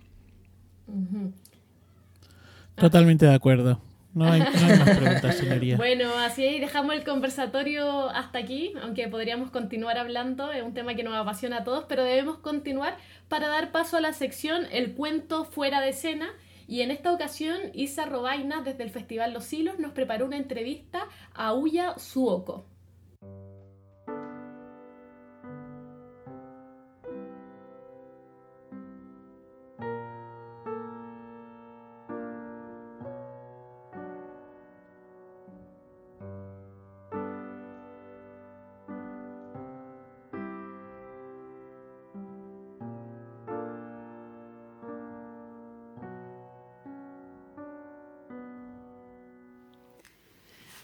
Totalmente 2.77 3.27
de 3.27 3.35
acuerdo. 3.35 3.81
No 4.15 4.31
hay, 4.31 4.41
más 4.41 4.97
preguntas, 4.97 5.37
señoría. 5.37 5.77
Bueno, 5.77 6.17
así 6.19 6.61
dejamos 6.61 6.95
el 6.95 7.03
conversatorio 7.03 8.09
hasta 8.11 8.39
aquí, 8.39 8.73
aunque 8.81 9.09
podríamos 9.09 9.51
continuar 9.51 9.99
hablando, 9.99 10.53
es 10.53 10.63
un 10.63 10.73
tema 10.73 10.95
que 10.95 11.03
nos 11.03 11.15
apasiona 11.15 11.59
a 11.59 11.65
todos, 11.65 11.87
pero 11.89 12.05
debemos 12.05 12.39
continuar 12.39 12.97
para 13.29 13.49
dar 13.49 13.73
paso 13.73 13.97
a 13.97 14.01
la 14.01 14.13
sección 14.13 14.67
El 14.71 14.95
cuento 14.95 15.45
fuera 15.45 15.81
de 15.81 15.89
escena. 15.91 16.29
Y 16.67 16.81
en 16.81 16.91
esta 16.91 17.13
ocasión, 17.13 17.59
Isa 17.75 18.07
Robaina, 18.07 18.63
desde 18.63 18.85
el 18.85 18.91
Festival 18.91 19.35
Los 19.35 19.53
Hilos, 19.53 19.79
nos 19.79 19.93
preparó 19.93 20.27
una 20.27 20.37
entrevista 20.37 21.09
a 21.35 21.53
Uya 21.53 21.99
Suoko. 21.99 22.67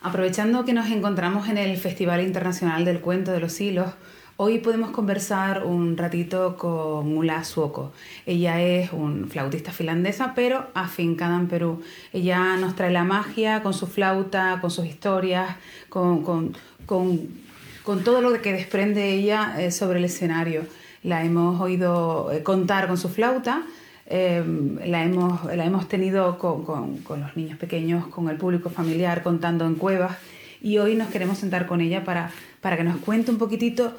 Aprovechando 0.02 0.64
que 0.64 0.72
nos 0.72 0.90
encontramos 0.90 1.50
en 1.50 1.58
el 1.58 1.76
Festival 1.76 2.22
Internacional 2.22 2.86
del 2.86 3.00
Cuento 3.00 3.32
de 3.32 3.40
los 3.40 3.60
Hilos, 3.60 3.90
hoy 4.38 4.56
podemos 4.56 4.92
conversar 4.92 5.66
un 5.66 5.98
ratito 5.98 6.56
con 6.56 7.06
Mula 7.06 7.44
Suoko. 7.44 7.92
Ella 8.24 8.62
es 8.62 8.94
un 8.94 9.28
flautista 9.28 9.72
finlandesa, 9.72 10.32
pero 10.34 10.68
afincada 10.72 11.36
en 11.36 11.48
Perú. 11.48 11.82
Ella 12.14 12.56
nos 12.56 12.76
trae 12.76 12.90
la 12.90 13.04
magia 13.04 13.62
con 13.62 13.74
su 13.74 13.86
flauta, 13.86 14.56
con 14.62 14.70
sus 14.70 14.86
historias, 14.86 15.56
con, 15.90 16.22
con, 16.22 16.56
con, 16.86 18.02
todo 18.02 18.22
lo 18.22 18.40
que 18.40 18.54
desprende 18.54 19.10
ella 19.10 19.56
eh, 19.58 19.70
sobre 19.70 19.98
el 19.98 20.06
escenario. 20.06 20.62
La 21.02 21.24
hemos 21.24 21.60
oído 21.60 22.32
eh, 22.32 22.42
contar 22.42 22.88
con 22.88 22.96
su 22.96 23.10
flauta 23.10 23.64
Em, 24.12 24.76
la, 24.84 25.04
hemos, 25.04 25.44
la 25.44 25.64
hemos 25.64 25.86
tenido 25.86 26.36
con, 26.36 26.64
con, 26.64 27.20
los 27.20 27.36
niños 27.36 27.56
pequeños, 27.58 28.08
con 28.08 28.28
el 28.28 28.36
público 28.36 28.68
familiar, 28.68 29.22
contando 29.22 29.64
en 29.66 29.76
cuevas. 29.76 30.16
Y 30.60 30.78
hoy 30.78 30.96
nos 30.96 31.10
queremos 31.10 31.38
sentar 31.38 31.66
con 31.68 31.80
ella 31.80 32.04
para, 32.04 32.32
para 32.60 32.76
que 32.76 32.82
nos 32.82 32.96
cuente 32.96 33.30
un 33.30 33.38
poquitito 33.38 33.92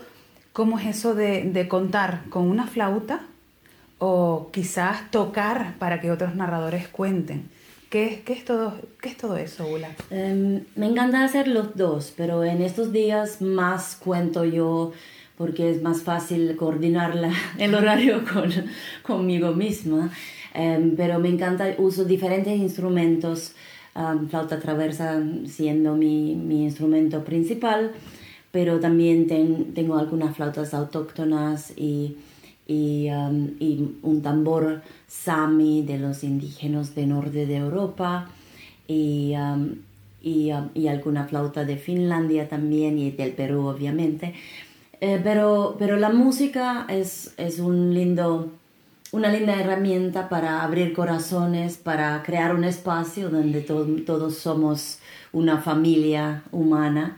cómo 0.52 0.78
es 0.78 0.88
eso 0.88 1.16
de, 1.16 1.44
de 1.44 1.68
contar 1.70 2.24
con 2.30 2.44
una 2.50 2.68
flauta 2.68 3.22
o 4.00 4.50
quizás 4.52 5.10
tocar 5.12 5.76
para 5.80 6.02
que 6.02 6.12
otros 6.12 6.36
narradores 6.36 6.90
cuenten. 6.90 7.50
¿Qué, 7.90 8.22
qué, 8.26 8.34
es, 8.34 8.44
todo, 8.44 8.74
¿Qué 9.02 9.10
es 9.10 9.18
todo 9.18 9.38
eso, 9.38 9.66
Ula? 9.66 9.96
Em, 10.10 10.66
me 10.76 10.88
encanta 10.88 11.24
hacer 11.24 11.48
los 11.48 11.78
dos, 11.78 12.14
pero 12.18 12.44
en 12.44 12.62
estos 12.62 12.92
días 12.92 13.42
más 13.42 13.96
cuento 13.96 14.44
yo 14.44 14.92
porque 15.42 15.72
es 15.72 15.82
más 15.82 16.04
fácil 16.04 16.56
coordinar 16.56 17.18
el 17.58 17.74
horario 17.74 18.22
con, 18.32 18.52
conmigo 19.02 19.54
misma. 19.54 20.12
Em, 20.54 20.96
pero 20.96 21.18
me 21.18 21.30
encanta, 21.30 21.74
uso 21.80 22.06
diferentes 22.06 22.56
instrumentos, 22.56 23.54
flauta 24.30 24.60
traversa 24.60 25.20
siendo 25.48 25.96
mi, 25.96 26.36
mi, 26.36 26.64
instrumento 26.64 27.24
principal, 27.24 27.92
pero 28.52 28.80
también 28.80 29.26
tengo 29.74 29.98
algunas 29.98 30.36
flautas 30.36 30.76
autóctonas 30.76 31.74
y, 31.76 32.18
y, 32.68 33.08
y, 33.60 33.96
un 34.04 34.22
tambor 34.22 34.84
sami 35.08 35.82
de 35.82 35.98
los 35.98 36.24
indígenas 36.24 36.94
del 36.94 37.10
norte 37.10 37.48
de 37.48 37.58
Europa 37.58 38.30
y, 38.88 39.34
y, 40.22 40.52
y 40.76 40.88
alguna 40.88 41.26
flauta 41.26 41.66
de 41.66 41.78
Finlandia 41.78 42.48
también 42.48 43.00
y 43.00 43.10
del 43.10 43.32
Perú 43.32 43.66
obviamente. 43.66 44.36
Eh, 45.02 45.20
pero, 45.24 45.76
pero 45.80 45.98
la 45.98 46.10
música 46.10 46.86
es, 46.88 47.34
es 47.38 47.58
un 47.58 47.92
lindo, 47.92 48.52
una 49.12 49.32
linda 49.34 49.60
herramienta 49.60 50.30
para 50.30 50.62
abrir 50.62 50.94
corazones, 50.94 51.78
para 51.78 52.22
crear 52.22 52.54
un 52.54 52.64
espacio 52.64 53.32
donde 53.32 53.62
todos 53.62 54.38
somos 54.38 55.00
una 55.34 55.58
familia 55.58 56.44
humana. 56.52 57.18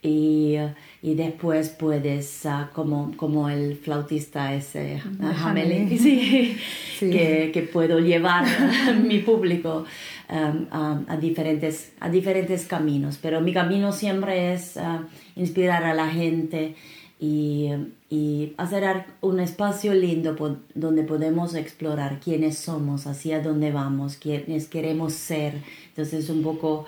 Y, 0.00 0.56
y 1.02 1.14
después 1.14 1.70
puedes, 1.70 2.44
uh, 2.44 2.72
como, 2.72 3.16
como 3.16 3.48
el 3.48 3.76
flautista 3.76 4.54
ese, 4.54 5.02
uh, 5.02 5.96
sí, 5.98 6.56
Que, 7.00 7.50
que, 7.52 7.62
puedo 7.62 7.98
llevar 7.98 8.44
a 8.44 8.92
mi 9.02 9.18
público 9.18 9.86
um, 10.30 10.66
a, 10.70 11.00
a, 11.08 11.16
diferentes, 11.16 11.94
a 11.98 12.10
diferentes 12.10 12.66
caminos. 12.66 13.18
Pero 13.20 13.40
mi 13.40 13.52
camino 13.52 13.90
siempre 13.90 14.52
es 14.52 14.76
uh, 14.76 15.04
inspirar 15.40 15.82
a 15.84 15.94
la 15.94 16.08
gente 16.08 16.76
y, 17.24 17.70
y 18.10 18.54
hacer 18.58 19.06
un 19.22 19.40
espacio 19.40 19.94
lindo 19.94 20.36
donde 20.74 21.02
podemos 21.04 21.54
explorar 21.54 22.20
quiénes 22.20 22.58
somos, 22.58 23.06
hacia 23.06 23.40
dónde 23.40 23.72
vamos, 23.72 24.16
quiénes 24.16 24.68
queremos 24.68 25.14
ser. 25.14 25.54
Entonces 25.88 26.28
un 26.28 26.42
poco 26.42 26.84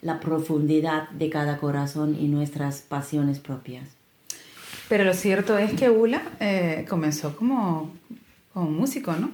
la 0.00 0.20
profundidad 0.20 1.08
de 1.10 1.28
cada 1.28 1.58
corazón 1.58 2.16
y 2.20 2.28
nuestras 2.28 2.82
pasiones 2.82 3.40
propias. 3.40 3.88
Pero 4.88 5.02
lo 5.02 5.14
cierto 5.14 5.58
es 5.58 5.72
que 5.72 5.90
Ula 5.90 6.22
eh, 6.38 6.86
comenzó 6.88 7.34
como, 7.34 7.90
como 8.52 8.70
músico, 8.70 9.12
¿no? 9.14 9.32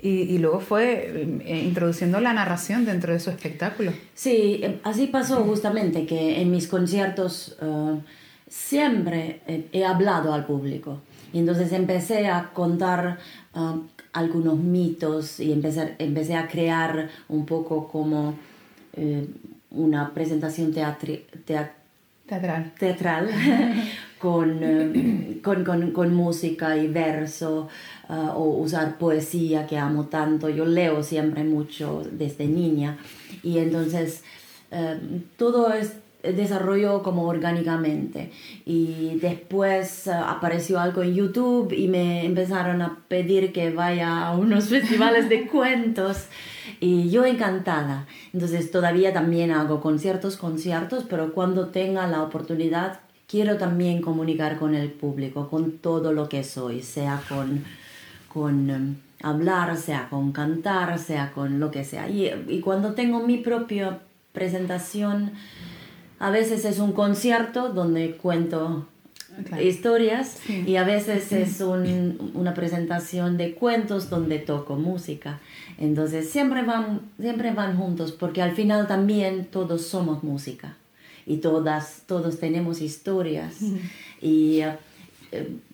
Y, 0.00 0.22
y, 0.22 0.38
luego 0.38 0.60
fue 0.60 1.40
eh, 1.46 1.62
introduciendo 1.64 2.20
la 2.20 2.34
narración 2.34 2.84
dentro 2.84 3.12
de 3.12 3.20
su 3.20 3.30
espectáculo. 3.30 3.90
Sí, 4.14 4.60
eh, 4.62 4.78
así 4.82 5.06
pasó 5.06 5.42
justamente, 5.44 6.04
que 6.04 6.42
en 6.42 6.50
mis 6.50 6.68
conciertos 6.68 7.56
siempre 8.54 9.40
he 9.72 9.84
hablado 9.84 10.32
al 10.32 10.46
público. 10.46 11.00
Y 11.32 11.40
entonces 11.40 11.72
empecé 11.72 12.28
a 12.28 12.50
contar 12.52 13.18
um, 13.52 13.88
algunos 14.12 14.56
mitos 14.56 15.40
y 15.40 15.52
empecé, 15.52 15.96
empecé 15.98 16.36
a 16.36 16.46
crear 16.46 17.10
un 17.28 17.46
poco 17.46 17.88
como 17.88 18.34
eh, 18.92 19.26
una 19.72 20.14
presentación 20.14 20.72
teatral. 20.72 21.72
teatral 22.78 23.28
con, 24.18 24.58
eh, 24.62 25.40
con, 25.42 25.64
con, 25.64 25.90
con, 25.90 26.14
música 26.14 26.76
y 26.76 26.86
verso 26.86 27.68
uh, 28.08 28.30
o 28.36 28.58
usar 28.60 28.98
poesía 28.98 29.66
que 29.66 29.78
amo 29.78 30.04
tanto. 30.04 30.48
Yo 30.48 30.64
leo 30.64 31.02
siempre 31.02 31.42
mucho 31.42 32.04
desde 32.12 32.46
niña 32.46 32.98
y 33.42 33.58
entonces 33.58 34.22
todo 35.36 35.72
es 35.72 35.92
desarrolló 36.32 37.02
como 37.02 37.26
orgánicamente 37.26 38.30
y 38.64 39.18
después 39.20 40.06
eh, 40.06 40.12
apareció 40.12 40.80
algo 40.80 41.02
en 41.02 41.14
YouTube 41.14 41.72
y 41.72 41.88
me 41.88 42.24
empezaron 42.24 42.82
a 42.82 42.98
pedir 43.08 43.52
que 43.52 43.70
vaya 43.70 44.26
a 44.26 44.36
unos 44.36 44.64
festivales 44.68 45.28
de 45.28 45.46
cuentos 45.46 46.26
y 46.80 47.10
yo 47.10 47.24
encantada. 47.24 48.06
Entonces 48.32 48.70
todavía 48.70 49.12
también 49.12 49.50
hago 49.50 49.80
conciertos, 49.80 50.36
conciertos, 50.36 51.04
pero 51.08 51.32
cuando 51.32 51.68
tenga 51.68 52.06
la 52.06 52.22
oportunidad 52.22 53.00
quiero 53.28 53.56
también 53.56 54.00
comunicar 54.00 54.58
con 54.58 54.74
el 54.74 54.90
público, 54.90 55.48
con 55.48 55.78
todo 55.78 56.12
lo 56.12 56.28
que 56.28 56.44
soy, 56.44 56.82
sea 56.82 57.22
con, 57.28 57.64
con 58.32 58.70
em, 58.70 58.96
hablar, 59.22 59.76
sea 59.76 60.08
con 60.08 60.32
cantar, 60.32 60.98
sea 60.98 61.32
con 61.32 61.58
lo 61.58 61.70
que 61.70 61.84
sea. 61.84 62.08
Y, 62.08 62.30
y 62.48 62.60
cuando 62.60 62.94
tengo 62.94 63.26
mi 63.26 63.38
propia 63.38 64.00
presentación, 64.32 65.32
a 66.24 66.30
veces 66.30 66.64
es 66.64 66.78
un 66.78 66.92
concierto 66.92 67.68
donde 67.68 68.12
cuento 68.12 68.86
historias 69.62 70.38
y 70.48 70.76
a 70.76 70.84
veces 70.84 71.30
es 71.32 71.60
un, 71.60 72.32
una 72.32 72.54
presentación 72.54 73.36
de 73.36 73.52
cuentos 73.52 74.08
donde 74.08 74.38
toco 74.38 74.76
música. 74.76 75.40
Entonces 75.76 76.30
siempre 76.30 76.62
van, 76.62 77.02
siempre 77.20 77.52
van 77.52 77.76
juntos 77.76 78.12
porque 78.12 78.40
al 78.40 78.52
final 78.52 78.86
también 78.86 79.44
todos 79.44 79.82
somos 79.82 80.24
música 80.24 80.78
y 81.26 81.38
todas, 81.38 82.04
todos 82.06 82.40
tenemos 82.40 82.80
historias. 82.80 83.56
Y 84.22 84.62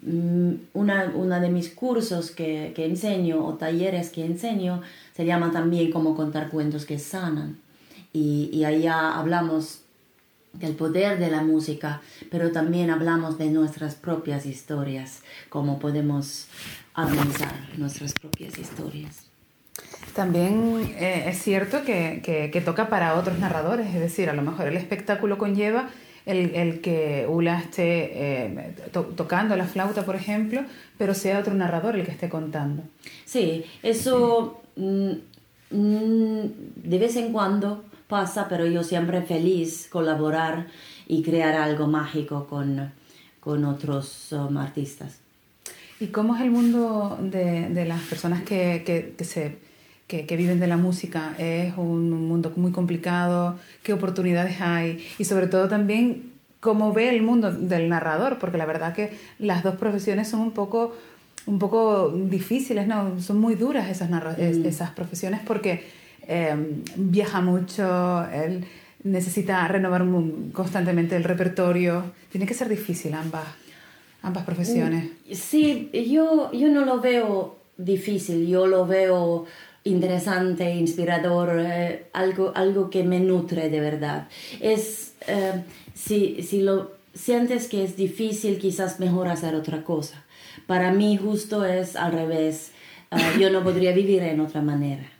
mm, 0.02 0.52
una, 0.74 1.12
una, 1.14 1.38
de 1.38 1.50
mis 1.50 1.68
cursos 1.70 2.32
que, 2.32 2.72
que 2.74 2.86
enseño 2.86 3.46
o 3.46 3.54
talleres 3.54 4.10
que 4.10 4.24
enseño 4.24 4.82
se 5.14 5.24
llama 5.24 5.52
también 5.52 5.92
cómo 5.92 6.16
contar 6.16 6.50
cuentos 6.50 6.86
que 6.86 6.98
sanan. 6.98 7.56
Y, 8.12 8.50
y 8.52 8.64
allá 8.64 9.16
hablamos 9.16 9.82
del 10.52 10.74
poder 10.74 11.18
de 11.18 11.30
la 11.30 11.42
música, 11.42 12.00
pero 12.30 12.50
también 12.50 12.90
hablamos 12.90 13.38
de 13.38 13.50
nuestras 13.50 13.94
propias 13.94 14.46
historias, 14.46 15.22
cómo 15.48 15.78
podemos 15.78 16.48
avanzar 16.94 17.54
nuestras 17.76 18.12
propias 18.14 18.58
historias. 18.58 19.30
También 20.14 20.94
eh, 20.98 21.24
es 21.28 21.38
cierto 21.42 21.84
que, 21.84 22.20
que, 22.22 22.60
toca 22.60 22.88
para 22.88 23.14
otros 23.14 23.38
narradores, 23.38 23.86
es 23.94 24.00
decir, 24.00 24.28
a 24.28 24.34
lo 24.34 24.42
mejor 24.42 24.66
el 24.66 24.76
espectáculo 24.76 25.38
conlleva 25.38 25.88
el, 26.26 26.54
el 26.54 26.80
que 26.80 27.26
Ula 27.28 27.60
esté 27.60 28.10
eh, 28.14 28.74
tocando 29.16 29.56
la 29.56 29.66
flauta, 29.66 30.04
por 30.04 30.16
ejemplo, 30.16 30.62
pero 30.98 31.14
sea 31.14 31.38
otro 31.38 31.54
narrador 31.54 31.96
el 31.96 32.04
que 32.04 32.12
esté 32.12 32.28
contando. 32.28 32.82
Sí, 33.24 33.64
eso 33.82 34.60
mm, 34.76 35.12
mm, 35.70 36.44
de 36.76 36.98
vez 36.98 37.16
en 37.16 37.32
cuando 37.32 37.84
pasa, 38.10 38.46
pero 38.48 38.66
yo 38.66 38.82
siempre 38.82 39.22
feliz 39.22 39.88
colaborar 39.90 40.66
y 41.08 41.22
crear 41.22 41.54
algo 41.54 41.86
mágico 41.86 42.46
con, 42.46 42.92
con 43.40 43.64
otros 43.64 44.32
um, 44.32 44.58
artistas. 44.58 45.20
¿Y 45.98 46.08
cómo 46.08 46.34
es 46.36 46.42
el 46.42 46.50
mundo 46.50 47.18
de, 47.22 47.68
de 47.70 47.84
las 47.86 48.02
personas 48.02 48.42
que, 48.42 48.82
que, 48.84 49.14
que 49.16 49.24
se, 49.24 49.58
que, 50.06 50.26
que, 50.26 50.36
viven 50.36 50.60
de 50.60 50.66
la 50.66 50.76
música? 50.76 51.34
¿Es 51.38 51.76
un 51.76 52.10
mundo 52.28 52.52
muy 52.56 52.72
complicado? 52.72 53.58
¿Qué 53.82 53.92
oportunidades 53.92 54.60
hay? 54.60 55.06
Y 55.18 55.24
sobre 55.24 55.46
todo 55.46 55.68
también, 55.68 56.32
¿cómo 56.60 56.92
ve 56.92 57.10
el 57.10 57.22
mundo 57.22 57.52
del 57.52 57.88
narrador? 57.88 58.38
Porque 58.38 58.58
la 58.58 58.66
verdad 58.66 58.94
que 58.94 59.16
las 59.38 59.62
dos 59.62 59.76
profesiones 59.76 60.28
son 60.28 60.40
un 60.40 60.52
poco, 60.52 60.96
un 61.46 61.58
poco 61.58 62.08
difíciles, 62.10 62.86
¿no? 62.86 63.20
Son 63.20 63.38
muy 63.38 63.54
duras 63.54 63.88
esas, 63.90 64.10
mm. 64.10 64.64
esas 64.64 64.90
profesiones 64.92 65.40
porque 65.46 65.99
Em, 66.26 66.82
viaja 66.96 67.40
mucho, 67.40 68.24
él 68.30 68.64
necesita 69.02 69.66
renovar 69.68 70.04
constantemente 70.52 71.16
el 71.16 71.24
repertorio. 71.24 72.12
Tiene 72.30 72.46
que 72.46 72.54
ser 72.54 72.68
difícil 72.68 73.14
ambas, 73.14 73.44
ambas 74.22 74.44
profesiones. 74.44 75.04
Mm, 75.04 75.34
sí, 75.34 75.90
yo, 75.92 76.52
yo 76.52 76.68
no 76.68 76.84
lo 76.84 77.00
veo 77.00 77.58
difícil, 77.76 78.46
yo 78.46 78.66
lo 78.66 78.86
veo 78.86 79.46
interesante, 79.84 80.74
inspirador, 80.74 81.58
eh, 81.58 82.06
algo, 82.12 82.52
algo 82.54 82.90
que 82.90 83.02
me 83.02 83.20
nutre 83.20 83.70
de 83.70 83.80
verdad. 83.80 84.28
Es, 84.60 85.14
eh, 85.26 85.64
si, 85.94 86.42
si 86.42 86.60
lo 86.60 86.92
sientes 87.14 87.68
que 87.68 87.84
es 87.84 87.96
difícil, 87.96 88.58
quizás 88.58 89.00
mejor 89.00 89.28
hacer 89.28 89.54
otra 89.54 89.82
cosa. 89.82 90.24
Para 90.66 90.92
mí 90.92 91.16
justo 91.16 91.64
es 91.64 91.96
al 91.96 92.12
revés. 92.12 92.72
Ah, 93.10 93.32
yo 93.40 93.50
no 93.50 93.64
podría 93.64 93.92
vivir 93.92 94.22
en 94.22 94.40
otra 94.40 94.62
manera 94.62 95.19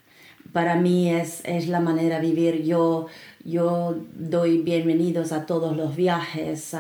para 0.53 0.77
mí 0.77 1.11
es, 1.11 1.43
es 1.45 1.69
la 1.69 1.81
manera 1.81 2.21
de 2.21 2.27
vivir. 2.27 2.63
Yo, 2.65 3.07
yo 3.45 3.97
doy 4.15 4.59
bienvenidos 4.59 5.33
a 5.33 5.47
todos 5.47 5.77
los 5.77 5.97
viajes. 5.97 6.77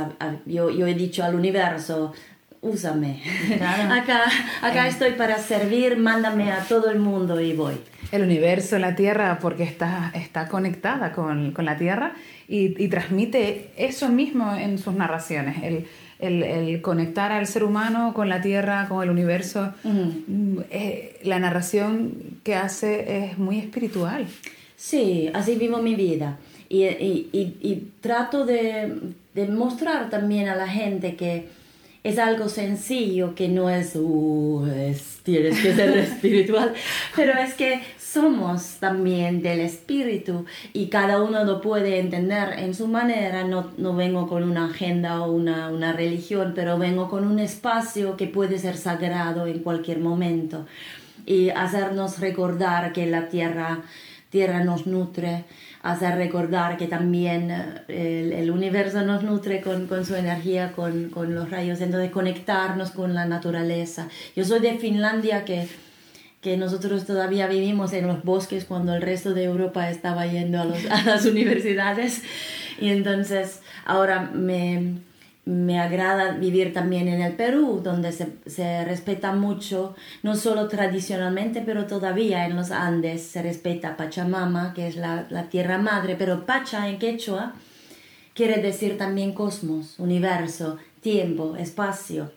yo, 0.46 0.70
yo 0.70 0.86
he 0.86 0.94
dicho 0.94 1.24
al 1.24 1.34
universo, 1.34 2.12
úsame. 2.60 3.22
acá 3.90 4.22
acá 4.62 4.86
eh. 4.86 4.90
estoy 4.90 5.12
para 5.12 5.38
servir, 5.38 5.96
mándame 5.96 6.52
a 6.52 6.64
todo 6.64 6.90
el 6.90 6.98
mundo 6.98 7.40
y 7.40 7.52
voy. 7.52 7.74
El 8.12 8.22
universo, 8.22 8.78
la 8.78 8.96
Tierra, 8.96 9.38
porque 9.40 9.62
está, 9.62 10.10
está 10.14 10.48
conectada 10.48 11.12
con, 11.12 11.52
con 11.52 11.64
la 11.64 11.76
Tierra 11.76 12.14
y, 12.48 12.82
y, 12.82 12.88
transmite 12.88 13.70
eso 13.76 14.08
mismo 14.08 14.52
en 14.54 14.78
sus 14.78 14.94
narraciones. 14.94 15.62
El, 15.62 15.86
el, 16.20 16.42
el, 16.42 16.82
conectar 16.82 17.32
al 17.32 17.46
ser 17.46 17.64
humano 17.64 18.12
con 18.14 18.28
la 18.28 18.40
tierra, 18.40 18.86
con 18.88 19.02
el 19.02 19.10
universo. 19.10 19.72
Mm, 19.84 20.58
eh, 20.70 21.18
la 21.24 21.38
narración 21.38 22.40
que 22.42 22.54
hace 22.54 23.26
es 23.26 23.38
muy 23.38 23.58
espiritual. 23.58 24.26
Sí, 24.76 25.30
así 25.34 25.56
vivo 25.56 25.78
mi 25.78 25.94
vida. 25.94 26.38
Y, 26.68 26.84
y, 26.84 27.28
y, 27.32 27.88
trato 28.00 28.46
de, 28.46 28.94
de, 29.34 29.48
mostrar 29.48 30.08
también 30.08 30.48
a 30.48 30.54
la 30.54 30.68
gente 30.68 31.16
que 31.16 31.48
es 32.04 32.18
algo 32.18 32.48
sencillo, 32.48 33.34
que 33.34 33.48
no 33.48 33.68
es, 33.68 33.96
uh, 33.96 34.66
es 34.66 35.18
tienes 35.22 35.60
que 35.60 35.74
ser 35.74 35.98
espiritual, 35.98 36.72
pero 37.16 37.32
es 37.38 37.54
que 37.54 37.80
somos 38.12 38.78
también 38.80 39.40
del 39.40 39.60
espíritu 39.60 40.44
y 40.72 40.88
cada 40.88 41.22
uno 41.22 41.44
lo 41.44 41.60
puede 41.60 42.00
entender 42.00 42.58
en 42.58 42.74
su 42.74 42.88
manera. 42.88 43.44
No, 43.44 43.70
no 43.76 43.94
vengo 43.94 44.26
con 44.26 44.42
una 44.42 44.66
agenda 44.66 45.22
o 45.22 45.30
una, 45.30 45.68
una 45.68 45.92
religión, 45.92 46.52
pero 46.54 46.76
vengo 46.78 47.08
con 47.08 47.24
un 47.24 47.38
espacio 47.38 48.16
que 48.16 48.26
puede 48.26 48.58
ser 48.58 48.76
sagrado 48.76 49.46
en 49.46 49.60
cualquier 49.60 50.00
momento 50.00 50.66
y 51.24 51.50
hacernos 51.50 52.18
recordar 52.18 52.92
que 52.92 53.06
la 53.06 53.28
tierra, 53.28 53.82
tierra 54.30 54.64
nos 54.64 54.88
nutre, 54.88 55.44
hacer 55.82 56.16
recordar 56.16 56.76
que 56.76 56.88
también 56.88 57.50
eh, 57.50 58.22
el, 58.26 58.32
el 58.32 58.50
universo 58.50 59.02
nos 59.02 59.22
nutre 59.22 59.60
con, 59.60 59.86
con 59.86 60.04
su 60.04 60.16
energía, 60.16 60.72
con, 60.72 61.10
con, 61.10 61.34
los 61.34 61.48
rayos, 61.50 61.80
entonces 61.80 62.10
conectarnos 62.10 62.90
con 62.90 63.14
la 63.14 63.26
naturaleza. 63.26 64.08
Yo 64.34 64.44
soy 64.44 64.58
de 64.60 64.78
Finlandia 64.78 65.44
que 65.44 65.68
que 66.40 66.56
nosotros 66.56 67.04
todavía 67.04 67.46
vivimos 67.46 67.92
en 67.92 68.06
los 68.06 68.24
bosques 68.24 68.64
cuando 68.64 68.94
el 68.94 69.02
resto 69.02 69.34
de 69.34 69.44
Europa 69.44 69.90
estaba 69.90 70.26
yendo 70.26 70.60
a, 70.90 71.02
las 71.04 71.26
universidades. 71.26 72.22
Y 72.80 72.88
entonces 72.88 73.60
ahora 73.84 74.30
me, 74.32 75.00
me, 75.44 75.78
agrada 75.78 76.32
vivir 76.32 76.72
también 76.72 77.08
en 77.08 77.20
el 77.20 77.34
Perú, 77.34 77.80
donde 77.84 78.12
se, 78.12 78.28
se, 78.46 78.84
respeta 78.86 79.32
mucho, 79.32 79.94
no 80.22 80.34
solo 80.34 80.68
tradicionalmente, 80.68 81.60
pero 81.60 81.86
todavía 81.86 82.46
en 82.46 82.56
los 82.56 82.70
Andes 82.70 83.22
se 83.22 83.42
respeta 83.42 83.98
Pachamama, 83.98 84.72
que 84.72 84.86
es 84.86 84.96
la, 84.96 85.26
la 85.28 85.50
tierra 85.50 85.76
madre, 85.76 86.16
pero 86.18 86.46
Pacha 86.46 86.88
en 86.88 86.98
quechua 86.98 87.52
quiere 88.32 88.62
decir 88.62 88.96
también 88.96 89.34
cosmos, 89.34 89.98
universo, 89.98 90.78
tiempo, 91.02 91.56
espacio. 91.56 92.32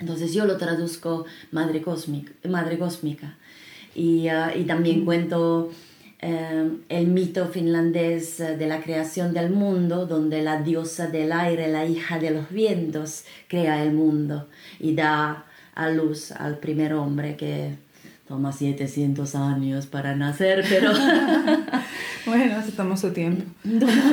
Entonces 0.00 0.32
yo 0.32 0.46
lo 0.46 0.56
traduzco 0.56 1.26
madre 1.52 1.82
cósmica. 1.82 2.32
Madre 2.48 2.78
cósmica. 2.78 3.36
Y, 3.94 4.28
ah, 4.28 4.52
y 4.56 4.64
también 4.64 5.04
cuento 5.04 5.70
eh, 6.22 6.70
el 6.90 7.06
mito 7.06 7.46
finlandés 7.48 8.40
eh, 8.40 8.56
de 8.56 8.66
la 8.66 8.82
creación 8.82 9.32
del 9.32 9.50
mundo, 9.50 10.04
donde 10.06 10.42
la 10.42 10.60
diosa 10.62 11.06
del 11.06 11.32
aire, 11.32 11.68
la 11.68 11.86
hija 11.86 12.18
de 12.18 12.30
los 12.30 12.50
vientos, 12.50 13.24
crea 13.48 13.82
el 13.82 13.92
mundo 13.92 14.48
y 14.78 14.94
da 14.94 15.46
a 15.74 15.88
luz 15.88 16.32
al 16.32 16.58
primer 16.58 16.92
hombre 16.92 17.36
que 17.36 17.76
toma 18.30 18.52
700 18.52 19.34
años 19.34 19.86
para 19.86 20.14
nacer, 20.14 20.64
pero... 20.68 20.92
bueno, 22.26 22.62
se 22.64 22.70
tomó 22.70 22.96
su 22.96 23.10
tiempo. 23.10 23.42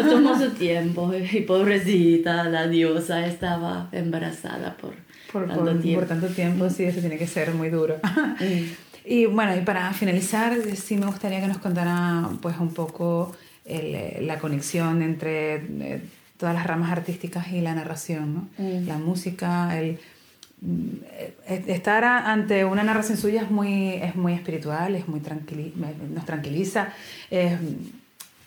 tomó 0.10 0.35
su 0.35 0.49
tiempo 0.49 1.14
y 1.14 1.41
pobrecita, 1.41 2.45
la 2.45 2.68
diosa 2.68 3.27
estaba 3.27 3.89
embarazada 3.91 4.76
por 4.76 4.95
por, 5.31 5.45
tanto 6.07 6.27
tiempo, 6.30 6.68
sí, 6.72 6.85
eso 6.85 6.99
tiene 6.99 7.19
que 7.19 7.27
ser 7.27 7.53
muy 7.53 7.69
duro. 7.69 7.98
y 9.06 9.27
bueno, 9.27 9.56
y 9.56 9.61
para 9.61 9.94
finalizar, 9.94 10.57
sí 10.76 10.98
me 10.98 11.06
gustaría 11.06 11.39
que 11.39 11.48
nos 11.48 11.60
contara 11.60 12.27
pues 12.41 12.57
un 12.57 12.73
poco 12.73 13.35
la 13.68 14.39
conexión 14.39 15.03
entre 15.03 15.56
eh, 15.57 16.02
todas 16.38 16.56
las 16.56 16.65
ramas 16.65 16.91
artísticas 16.91 17.52
y 17.52 17.61
la 17.61 17.76
narración, 17.76 18.34
¿no? 18.34 18.48
Mm. 18.57 18.88
La 18.88 18.98
música, 18.98 19.77
el 19.80 19.99
eh, 20.66 21.64
estar 21.68 22.04
ante 22.04 22.66
una 22.66 22.84
narración 22.84 23.18
suya 23.18 23.44
es 23.44 23.52
muy, 23.52 23.94
es 23.94 24.16
muy 24.16 24.34
espiritual, 24.34 24.96
es 24.96 25.08
muy 25.08 25.22
nos 26.14 26.26
tranquiliza, 26.26 26.94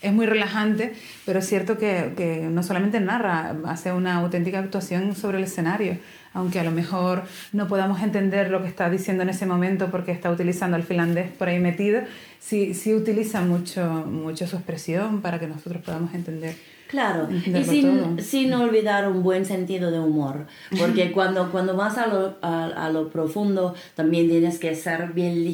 es 0.03 0.13
muy 0.13 0.27
relajante, 0.27 0.95
pero 1.27 1.41
es 1.41 1.47
cierto 1.47 1.79
que, 1.79 2.15
que, 2.17 2.49
no 2.51 2.63
solamente 2.63 3.01
narra, 3.01 3.55
hace 3.67 3.93
una 3.93 4.17
auténtica 4.17 4.59
actuación 4.59 5.15
sobre 5.15 5.39
el 5.39 5.45
escenario, 5.45 5.99
aunque 6.33 6.61
a 6.61 6.65
lo 6.65 6.71
mejor 6.71 7.25
no 7.53 7.69
podamos 7.69 8.03
entender 8.03 8.51
lo 8.51 8.63
que 8.63 8.69
está 8.69 8.89
diciendo 8.89 9.23
en 9.23 9.29
ese 9.29 9.47
momento 9.47 9.91
porque 9.91 10.13
está 10.13 10.31
utilizando 10.31 10.77
el 10.77 10.85
finlandés 10.85 11.31
por 11.31 11.49
ahí 11.49 11.59
metido, 11.59 12.03
sí, 12.39 12.75
sí 12.75 12.95
utiliza 12.95 13.43
mucho, 13.43 13.85
mucho 14.07 14.47
su 14.47 14.57
expresión 14.57 15.21
para 15.21 15.39
que 15.39 15.47
nosotros 15.47 15.83
podamos 15.83 16.15
entender. 16.15 16.55
Claro, 16.91 17.29
y 17.47 17.65
sin, 17.65 18.21
sin, 18.21 18.53
olvidar 18.53 19.09
un 19.09 19.23
buen 19.23 19.47
sentido 19.47 19.93
de 19.93 20.01
humor, 20.01 20.47
porque 20.77 21.13
cuando, 21.15 21.53
cuando 21.53 21.77
vas 21.77 21.97
a 21.97 22.09
lo, 22.09 22.35
a, 22.43 22.67
a 22.67 22.91
lo 22.91 23.11
profundo 23.11 23.75
también 23.95 24.29
tienes 24.29 24.59
que 24.59 24.75
ser 24.75 25.13
bien 25.13 25.45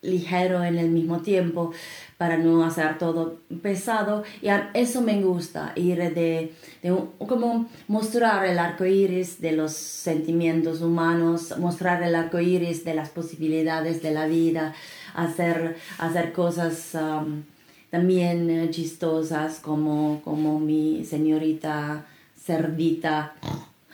ligero 0.00 0.64
en 0.64 0.78
el 0.78 0.88
mismo 0.88 1.18
tiempo 1.18 1.72
para 2.16 2.38
no 2.38 2.64
hacer 2.64 2.96
todo 2.96 3.36
pesado. 3.62 4.24
Y 4.40 4.48
eso 4.72 5.02
me 5.02 5.20
gusta 5.20 5.72
ir 5.76 5.98
de, 5.98 6.54
de 6.82 7.04
como 7.18 7.68
mostrar 7.86 8.46
el 8.46 8.58
arco 8.58 8.86
iris 8.86 9.42
de 9.42 9.52
los 9.52 9.72
sentimientos 9.72 10.80
humanos 10.80 11.54
mostrar 11.58 12.02
el 12.02 12.14
arco 12.14 12.40
iris 12.40 12.84
de 12.84 12.94
las 12.94 13.10
posibilidades 13.10 14.02
de 14.02 14.10
la 14.12 14.26
vida 14.26 14.74
hacer 15.14 15.76
hacer 15.98 16.32
cosas 16.32 16.94
um, 16.94 17.42
también 17.90 18.50
eh, 18.50 18.70
chistosas 18.70 19.60
como 19.60 20.20
como 20.22 20.60
mi 20.60 21.04
señorita 21.04 22.06
cerdita 22.36 23.34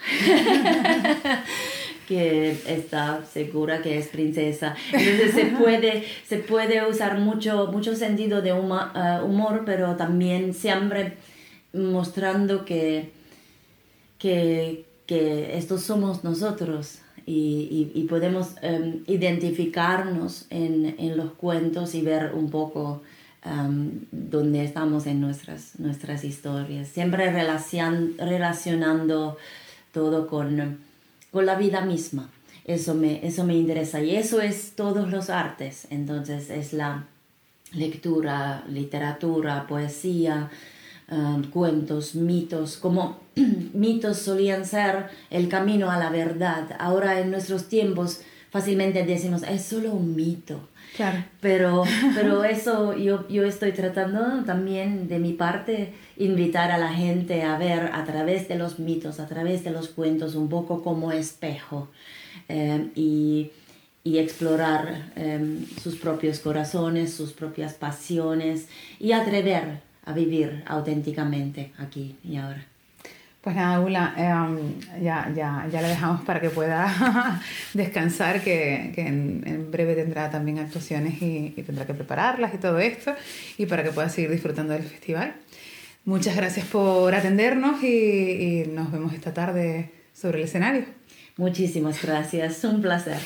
que 2.07 2.51
está 2.67 3.25
segura 3.25 3.83
que 3.83 3.99
es 3.99 4.09
princesa. 4.09 4.75
Entonces 4.93 5.35
se 5.35 5.47
puede, 5.59 6.05
se 6.27 6.39
puede 6.39 6.87
usar 6.89 7.19
mucho, 7.19 7.69
mucho 7.73 7.97
sentido 7.97 8.43
de 8.43 8.51
eh, 8.51 8.55
humor, 9.25 9.63
pero 9.65 9.97
también 9.97 10.55
siempre 10.55 11.17
mostrando 11.73 12.65
que, 12.65 13.11
que, 14.19 14.85
que 15.07 15.57
estos 15.57 15.83
somos 15.83 16.25
nosotros. 16.25 17.01
Y, 17.27 17.91
y, 17.95 18.03
podemos 18.03 18.49
em, 18.61 19.03
identificarnos 19.07 20.45
en, 20.51 20.95
en, 20.99 21.17
los 21.17 21.33
cuentos 21.33 21.95
y 21.95 22.03
ver 22.03 22.35
un 22.35 22.51
poco 22.51 23.01
dónde 24.11 24.65
estamos 24.65 25.07
en 25.07 25.21
nuestras, 25.21 25.79
nuestras 25.79 26.25
historias. 26.25 26.89
Siempre 26.89 27.31
relacionando 27.31 29.37
todo 29.93 30.27
con, 30.27 30.79
con 31.31 31.47
la 31.47 31.57
vida 31.57 31.83
misma. 31.83 32.31
Eso 32.65 32.95
me, 32.95 33.27
eso 33.27 33.45
me 33.45 33.55
interesa 33.55 34.01
y 34.01 34.17
eso 34.17 34.41
es 34.41 34.73
todos 34.75 35.11
los 35.11 35.29
artes. 35.29 35.87
Entonces 35.91 36.49
es 36.49 36.73
la 36.73 37.05
lectura, 37.75 38.65
literatura, 38.69 39.67
poesía, 39.67 40.51
cuentos, 41.53 42.15
mitos, 42.15 42.79
como 42.79 43.19
mitos 43.75 44.19
solían 44.19 44.65
ser 44.65 45.11
el 45.31 45.49
camino 45.49 45.91
a 45.91 45.99
la 45.99 46.11
verdad. 46.11 46.77
Ahora 46.79 47.21
en 47.21 47.31
nuestros 47.31 47.69
tiempos 47.69 48.21
fácilmente 48.51 49.05
decimos, 49.05 49.43
es 49.43 49.63
solo 49.63 49.93
un 49.93 50.17
mito. 50.17 50.69
Claro. 50.97 51.25
Pero, 51.41 51.85
pero 52.15 52.45
eso 52.45 52.97
yo, 52.97 53.27
yo 53.29 53.45
estoy 53.45 53.73
tratando 53.73 54.45
también 54.45 55.09
de 55.09 55.19
mi 55.19 55.33
parte 55.33 55.93
invitar 56.17 56.71
a 56.71 56.79
la 56.79 56.93
gente 56.93 57.43
a 57.43 57.59
ver 57.59 57.91
a 57.93 58.05
través 58.05 58.49
de 58.49 58.57
los 58.57 58.79
mitos, 58.79 59.19
a 59.21 59.27
través 59.27 59.65
de 59.65 59.71
los 59.71 59.89
cuentos, 59.89 60.35
un 60.35 60.49
poco 60.49 60.83
como 60.83 61.11
espejo 61.11 61.89
eh, 62.49 62.91
y, 62.95 63.51
y, 64.05 64.19
explorar 64.19 65.13
eh, 65.17 65.65
sus 65.83 65.97
propios 65.97 66.39
corazones, 66.39 67.13
sus 67.13 67.33
propias 67.33 67.75
pasiones 67.75 68.69
y 69.01 69.13
atrever 69.13 69.81
a 70.05 70.13
vivir 70.13 70.63
auténticamente 70.67 71.73
aquí 71.79 72.17
y 72.23 72.37
ahora. 72.37 72.74
Pues 73.45 73.57
nada, 73.57 73.79
Ula, 73.81 74.15
em, 74.17 75.03
ya, 75.03 75.31
ya, 75.37 75.69
ya 75.71 75.83
la 75.83 75.89
dejamos 75.89 76.23
para 76.23 76.41
que 76.41 76.49
pueda 76.49 77.43
descansar, 77.75 78.41
que, 78.41 78.91
que 78.95 79.03
en, 79.03 79.71
breve 79.71 79.95
tendrá 79.95 80.31
también 80.31 80.59
actuaciones 80.61 81.21
y, 81.21 81.51
tendrá 81.51 81.85
que 81.85 81.93
prepararlas 81.93 82.55
y 82.55 82.57
todo 82.57 82.79
esto, 82.79 83.13
y 83.59 83.67
para 83.67 83.85
que 83.85 83.91
pueda 83.91 84.09
seguir 84.09 84.31
disfrutando 84.31 84.73
del 84.73 84.85
festival. 84.85 85.35
Muchas 86.07 86.37
gracias 86.37 86.67
por 86.69 87.15
atendernos 87.15 87.83
y, 87.83 87.87
y 88.65 88.67
nos 88.67 88.91
vemos 88.91 89.13
esta 89.13 89.35
tarde 89.35 89.91
sobre 90.15 90.39
el 90.39 90.45
escenario. 90.45 90.87
Muchísimas 91.37 92.03
gracias, 92.03 92.65
un 92.65 92.81
placer. 92.81 93.19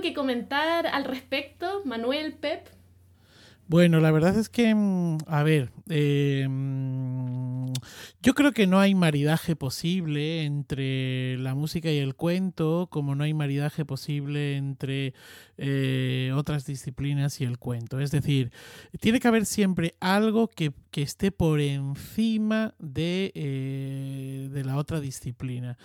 Que 0.00 0.14
comentar 0.14 0.86
al 0.86 1.04
respecto, 1.04 1.82
Manuel, 1.84 2.34
Pep? 2.34 2.68
Bueno, 3.68 4.00
la 4.00 4.10
verdad 4.10 4.34
es 4.38 4.48
que, 4.48 4.74
mm, 4.74 5.18
a 5.26 5.42
ver, 5.42 5.70
mm, 5.86 7.72
yo 8.22 8.32
creo 8.34 8.52
que 8.52 8.66
no 8.66 8.80
hay 8.80 8.94
maridaje 8.94 9.56
posible 9.56 10.44
entre 10.44 11.36
la 11.36 11.54
música 11.54 11.90
y 11.90 11.98
el 11.98 12.14
cuento, 12.14 12.88
como 12.90 13.14
no 13.14 13.24
hay 13.24 13.34
maridaje 13.34 13.84
posible 13.84 14.56
entre 14.56 15.12
eh, 15.58 16.32
otras 16.34 16.64
disciplinas 16.64 17.42
y 17.42 17.44
el 17.44 17.58
cuento. 17.58 18.00
Es 18.00 18.10
decir, 18.10 18.52
tiene 19.00 19.20
que 19.20 19.28
haber 19.28 19.44
siempre 19.44 19.96
algo 20.00 20.48
que, 20.48 20.72
esté 20.94 21.30
por 21.30 21.60
encima 21.60 22.74
de, 22.80 23.30
eh, 23.36 24.48
de 24.50 24.64
la 24.64 24.76
otra 24.78 24.98
disciplina. 24.98 25.78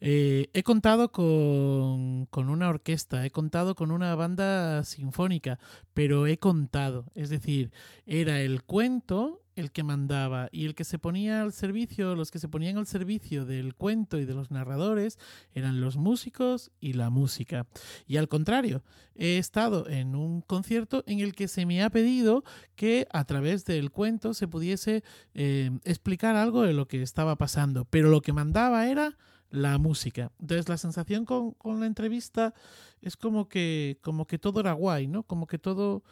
Eh, 0.00 0.48
he 0.54 0.62
contado 0.62 1.12
con, 1.12 2.26
con, 2.26 2.48
una 2.48 2.68
orquesta, 2.68 3.24
he 3.26 3.30
contado 3.30 3.74
con 3.74 3.90
una 3.90 4.14
banda 4.14 4.82
sinfónica, 4.84 5.58
pero 5.94 6.26
he 6.26 6.38
contado, 6.38 7.06
es 7.14 7.28
decir, 7.28 7.70
era 8.06 8.40
el 8.40 8.62
cuento 8.62 9.42
el 9.60 9.70
que 9.70 9.82
mandaba 9.82 10.48
y 10.50 10.64
el 10.64 10.74
que 10.74 10.84
se 10.84 10.98
ponía 10.98 11.42
al 11.42 11.52
servicio, 11.52 12.16
los 12.16 12.30
que 12.30 12.38
se 12.38 12.48
ponían 12.48 12.78
al 12.78 12.86
servicio 12.86 13.44
del 13.44 13.74
cuento 13.74 14.18
y 14.18 14.24
de 14.24 14.34
los 14.34 14.50
narradores 14.50 15.18
eran 15.54 15.80
los 15.80 15.96
músicos 15.96 16.72
y 16.80 16.94
la 16.94 17.10
música. 17.10 17.66
Y 18.06 18.16
al 18.16 18.28
contrario, 18.28 18.82
he 19.14 19.38
estado 19.38 19.88
en 19.88 20.14
un 20.14 20.40
concierto 20.40 21.04
en 21.06 21.20
el 21.20 21.34
que 21.34 21.46
se 21.46 21.66
me 21.66 21.82
ha 21.82 21.90
pedido 21.90 22.42
que 22.74 23.06
a 23.12 23.24
través 23.24 23.64
del 23.64 23.90
cuento 23.90 24.34
se 24.34 24.48
pudiese 24.48 25.04
eh, 25.34 25.70
explicar 25.84 26.36
algo 26.36 26.62
de 26.62 26.72
lo 26.72 26.88
que 26.88 27.02
estaba 27.02 27.36
pasando, 27.36 27.84
pero 27.84 28.08
lo 28.08 28.22
que 28.22 28.32
mandaba 28.32 28.88
era 28.88 29.16
la 29.50 29.78
música. 29.78 30.32
Entonces 30.40 30.68
la 30.68 30.78
sensación 30.78 31.24
con, 31.24 31.52
con, 31.52 31.80
la 31.80 31.86
entrevista 31.86 32.54
es 33.02 33.16
como 33.16 33.48
que, 33.48 33.98
como 34.02 34.26
que 34.26 34.38
todo 34.38 34.60
era 34.60 34.72
guay, 34.72 35.06
¿no? 35.06 35.24
Como 35.24 35.46
que 35.46 35.58
todo, 35.58 36.02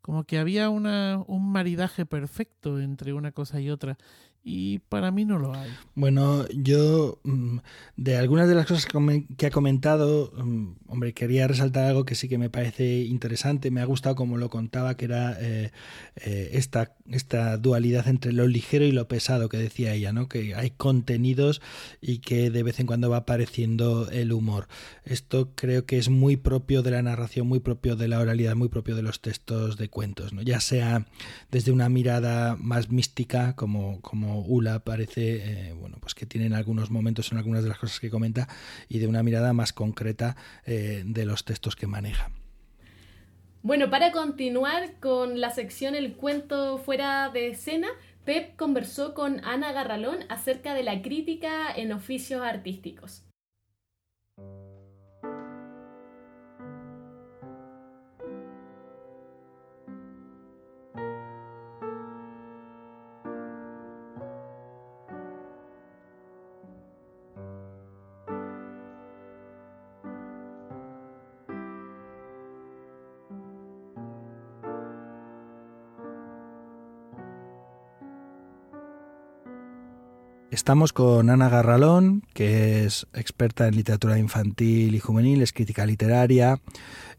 como 0.00 0.24
que 0.24 0.38
había 0.38 0.70
una, 0.70 1.22
un 1.26 1.50
maridaje 1.50 2.06
perfecto 2.06 2.80
entre 2.80 3.12
una 3.12 3.32
cosa 3.32 3.60
y 3.60 3.70
otra 3.70 3.98
y 4.46 4.80
para 4.80 5.10
mí 5.10 5.24
no 5.24 5.38
lo 5.38 5.54
hay. 5.54 5.70
Bueno, 5.94 6.46
yo 6.48 7.18
mm, 7.24 7.58
de 7.96 8.16
algunas 8.18 8.46
de 8.46 8.54
las 8.54 8.66
cosas 8.66 8.86
que 9.38 9.46
ha 9.46 9.50
comentado, 9.50 10.32
mm, 10.36 10.72
hombre, 10.86 11.14
quería 11.14 11.48
resaltar 11.48 11.86
algo 11.86 12.04
que 12.04 12.14
sí 12.14 12.28
que 12.28 12.36
me 12.36 12.50
parece 12.50 13.04
interesante, 13.04 13.70
me 13.70 13.80
ha 13.80 13.86
gustado 13.86 14.14
como 14.16 14.36
lo 14.36 14.50
contaba, 14.50 14.98
que 14.98 15.06
era 15.06 15.34
eh, 15.40 15.72
eh, 16.16 16.50
esta, 16.52 16.94
esta 17.10 17.56
dualidad 17.56 18.06
entre 18.06 18.32
lo 18.32 18.46
ligero 18.46 18.84
y 18.84 18.92
lo 18.92 19.08
pesado 19.08 19.48
que 19.48 19.56
decía 19.56 19.94
ella, 19.94 20.12
¿no? 20.12 20.28
que 20.28 20.54
hay 20.54 20.70
contenidos 20.70 21.62
y 22.02 22.18
que 22.18 22.50
de 22.50 22.62
vez 22.62 22.78
en 22.80 22.86
cuando 22.86 23.08
va 23.08 23.18
apareciendo 23.18 24.10
el 24.10 24.30
humor. 24.30 24.68
Esto 25.04 25.52
creo 25.54 25.86
que 25.86 25.96
es 25.96 26.10
muy 26.10 26.36
propio 26.36 26.82
de 26.82 26.90
la 26.90 27.02
narración, 27.02 27.46
muy 27.46 27.60
propio 27.60 27.96
de 27.96 28.08
la 28.08 28.20
oralidad, 28.20 28.56
muy 28.56 28.68
propio 28.68 28.94
de 28.94 29.02
los 29.02 29.22
textos 29.22 29.78
de 29.78 29.88
cuentos, 29.88 30.34
¿no? 30.34 30.42
ya 30.42 30.60
sea 30.60 31.06
desde 31.50 31.72
una 31.72 31.88
mirada 31.88 32.56
más 32.56 32.90
mística 32.90 33.56
como, 33.56 34.02
como 34.02 34.33
Ula 34.40 34.80
parece, 34.80 35.68
eh, 35.68 35.72
bueno, 35.72 35.98
pues 36.00 36.14
que 36.14 36.26
tienen 36.26 36.54
algunos 36.54 36.90
momentos 36.90 37.30
en 37.32 37.38
algunas 37.38 37.62
de 37.62 37.68
las 37.68 37.78
cosas 37.78 38.00
que 38.00 38.10
comenta 38.10 38.48
y 38.88 38.98
de 38.98 39.06
una 39.06 39.22
mirada 39.22 39.52
más 39.52 39.72
concreta 39.72 40.36
eh, 40.66 41.02
de 41.04 41.24
los 41.24 41.44
textos 41.44 41.76
que 41.76 41.86
maneja. 41.86 42.30
Bueno, 43.62 43.88
para 43.88 44.12
continuar 44.12 45.00
con 45.00 45.40
la 45.40 45.50
sección 45.50 45.94
El 45.94 46.14
cuento 46.14 46.78
fuera 46.78 47.30
de 47.30 47.48
escena, 47.48 47.88
Pep 48.24 48.56
conversó 48.56 49.14
con 49.14 49.44
Ana 49.44 49.72
Garralón 49.72 50.18
acerca 50.28 50.74
de 50.74 50.82
la 50.82 51.02
crítica 51.02 51.74
en 51.74 51.92
oficios 51.92 52.42
artísticos. 52.42 53.22
Estamos 80.64 80.94
con 80.94 81.28
Ana 81.28 81.50
Garralón, 81.50 82.22
que 82.32 82.86
es 82.86 83.06
experta 83.12 83.68
en 83.68 83.76
literatura 83.76 84.18
infantil 84.18 84.94
y 84.94 84.98
juvenil, 84.98 85.42
es 85.42 85.52
crítica 85.52 85.84
literaria 85.84 86.58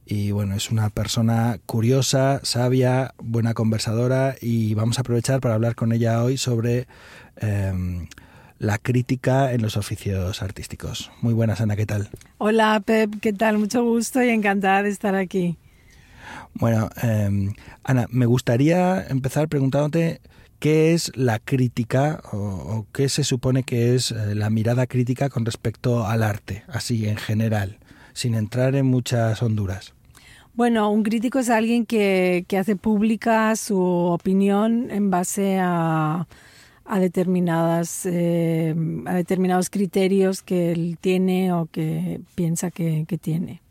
y 0.04 0.32
bueno, 0.32 0.56
es 0.56 0.72
una 0.72 0.90
persona 0.90 1.60
curiosa, 1.68 2.40
sabia, 2.42 3.14
buena 3.20 3.54
conversadora 3.54 4.34
y 4.42 4.74
vamos 4.74 4.98
a 4.98 5.02
aprovechar 5.02 5.42
para 5.42 5.54
hablar 5.54 5.76
con 5.76 5.92
ella 5.92 6.24
hoy 6.24 6.38
sobre 6.38 6.88
em, 7.38 8.08
la 8.58 8.80
crítica 8.80 9.54
en 9.54 9.62
los 9.62 9.78
oficios 9.78 10.42
artísticos. 10.42 11.12
Muy 11.22 11.36
buenas, 11.36 11.62
Ana, 11.62 11.76
¿qué 11.76 11.86
tal? 11.86 12.10
Hola, 12.40 12.82
Pep, 12.84 13.20
¿qué 13.22 13.32
tal? 13.32 13.60
Mucho 13.60 13.84
gusto 13.84 14.24
y 14.24 14.30
encantada 14.30 14.82
de 14.82 14.90
estar 14.90 15.14
aquí. 15.14 15.56
Bueno, 16.56 16.90
em, 17.00 17.54
Ana, 17.84 18.08
me 18.10 18.26
gustaría 18.26 19.06
empezar 19.08 19.50
preguntándote 19.50 20.20
qué 20.66 20.96
es 20.96 21.12
la 21.16 21.38
crítica 21.38 22.24
o, 22.32 22.88
qué 22.92 23.08
se 23.08 23.24
supone 23.24 23.62
que 23.62 23.94
es 23.94 24.10
eh, 24.10 24.34
la 24.34 24.50
mirada 24.50 24.88
crítica 24.88 25.30
con 25.30 25.46
respecto 25.46 26.08
al 26.08 26.24
arte, 26.24 26.64
así 26.68 27.08
en 27.08 27.18
general, 27.18 27.78
sin 28.14 28.34
entrar 28.34 28.76
en 28.76 28.88
muchas 28.88 29.44
honduras. 29.44 29.94
Bueno, 30.56 30.90
un 30.90 31.04
crítico 31.04 31.38
es 31.38 31.52
alguien 31.52 31.86
que, 31.86 32.48
hace 32.60 32.76
pública 32.76 33.56
su 33.56 33.80
opinión 33.80 34.90
en 34.90 35.12
base 35.12 35.60
a, 35.62 36.28
a 36.84 37.00
determinadas 37.00 38.08
eh, 38.08 38.74
a 39.06 39.14
determinados 39.14 39.70
criterios 39.70 40.42
que 40.42 40.72
él 40.72 40.98
tiene 41.00 41.54
o 41.54 41.68
que 41.68 42.22
piensa 42.34 42.72
que, 42.72 43.06
tiene. 43.22 43.62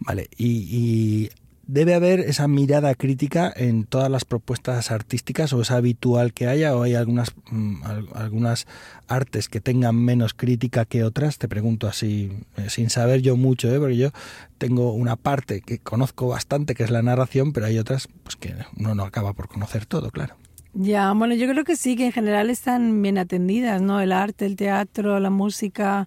Vale, 0.00 0.26
y 0.36 1.30
¿Debe 1.72 1.94
haber 1.94 2.20
esa 2.20 2.48
mirada 2.48 2.94
crítica 2.94 3.50
en 3.56 3.84
todas 3.84 4.10
las 4.10 4.26
propuestas 4.26 4.90
artísticas 4.90 5.54
o 5.54 5.62
es 5.62 5.70
habitual 5.70 6.34
que 6.34 6.46
haya 6.46 6.76
o 6.76 6.82
hay 6.82 6.94
algunas, 6.94 7.32
mm, 7.50 7.82
algunas 8.12 8.66
artes 9.08 9.48
que 9.48 9.62
tengan 9.62 9.96
menos 9.96 10.34
crítica 10.34 10.84
que 10.84 11.02
otras? 11.02 11.38
Te 11.38 11.48
pregunto 11.48 11.88
así, 11.88 12.30
eh, 12.58 12.68
sin 12.68 12.90
saber 12.90 13.22
yo 13.22 13.38
mucho, 13.38 13.74
¿eh? 13.74 13.78
porque 13.78 13.96
yo 13.96 14.10
tengo 14.58 14.92
una 14.92 15.16
parte 15.16 15.62
que 15.62 15.78
conozco 15.78 16.28
bastante, 16.28 16.74
que 16.74 16.82
es 16.82 16.90
la 16.90 17.00
narración, 17.00 17.54
pero 17.54 17.64
hay 17.64 17.78
otras 17.78 18.06
pues, 18.22 18.36
que 18.36 18.54
uno 18.76 18.94
no 18.94 19.04
acaba 19.04 19.32
por 19.32 19.48
conocer 19.48 19.86
todo, 19.86 20.10
claro. 20.10 20.34
Ya, 20.74 21.10
bueno, 21.14 21.34
yo 21.34 21.48
creo 21.48 21.64
que 21.64 21.76
sí, 21.76 21.96
que 21.96 22.04
en 22.04 22.12
general 22.12 22.50
están 22.50 23.00
bien 23.00 23.16
atendidas, 23.16 23.80
¿no? 23.80 23.98
El 23.98 24.12
arte, 24.12 24.44
el 24.44 24.56
teatro, 24.56 25.18
la 25.20 25.30
música, 25.30 26.06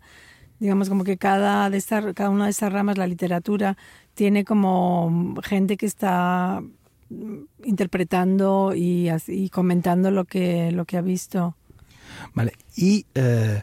digamos 0.59 0.89
como 0.89 1.03
que 1.03 1.17
cada, 1.17 1.71
de 1.71 1.81
cada 2.13 2.29
una 2.29 2.45
de 2.45 2.51
estas 2.51 2.71
ramas, 2.71 2.99
la 2.99 3.07
literatura, 3.07 3.77
tiene 4.15 4.45
como 4.45 5.35
gente 5.43 5.77
que 5.77 5.85
está 5.85 6.63
interpretando 7.63 8.73
y, 8.75 9.09
comentando 9.51 10.09
lo 10.09 10.25
que, 10.25 10.71
lo 10.71 10.85
que 10.85 10.97
ha 10.97 11.01
visto. 11.01 11.55
Vale, 12.33 12.53
y 12.75 13.05
eh, 13.13 13.61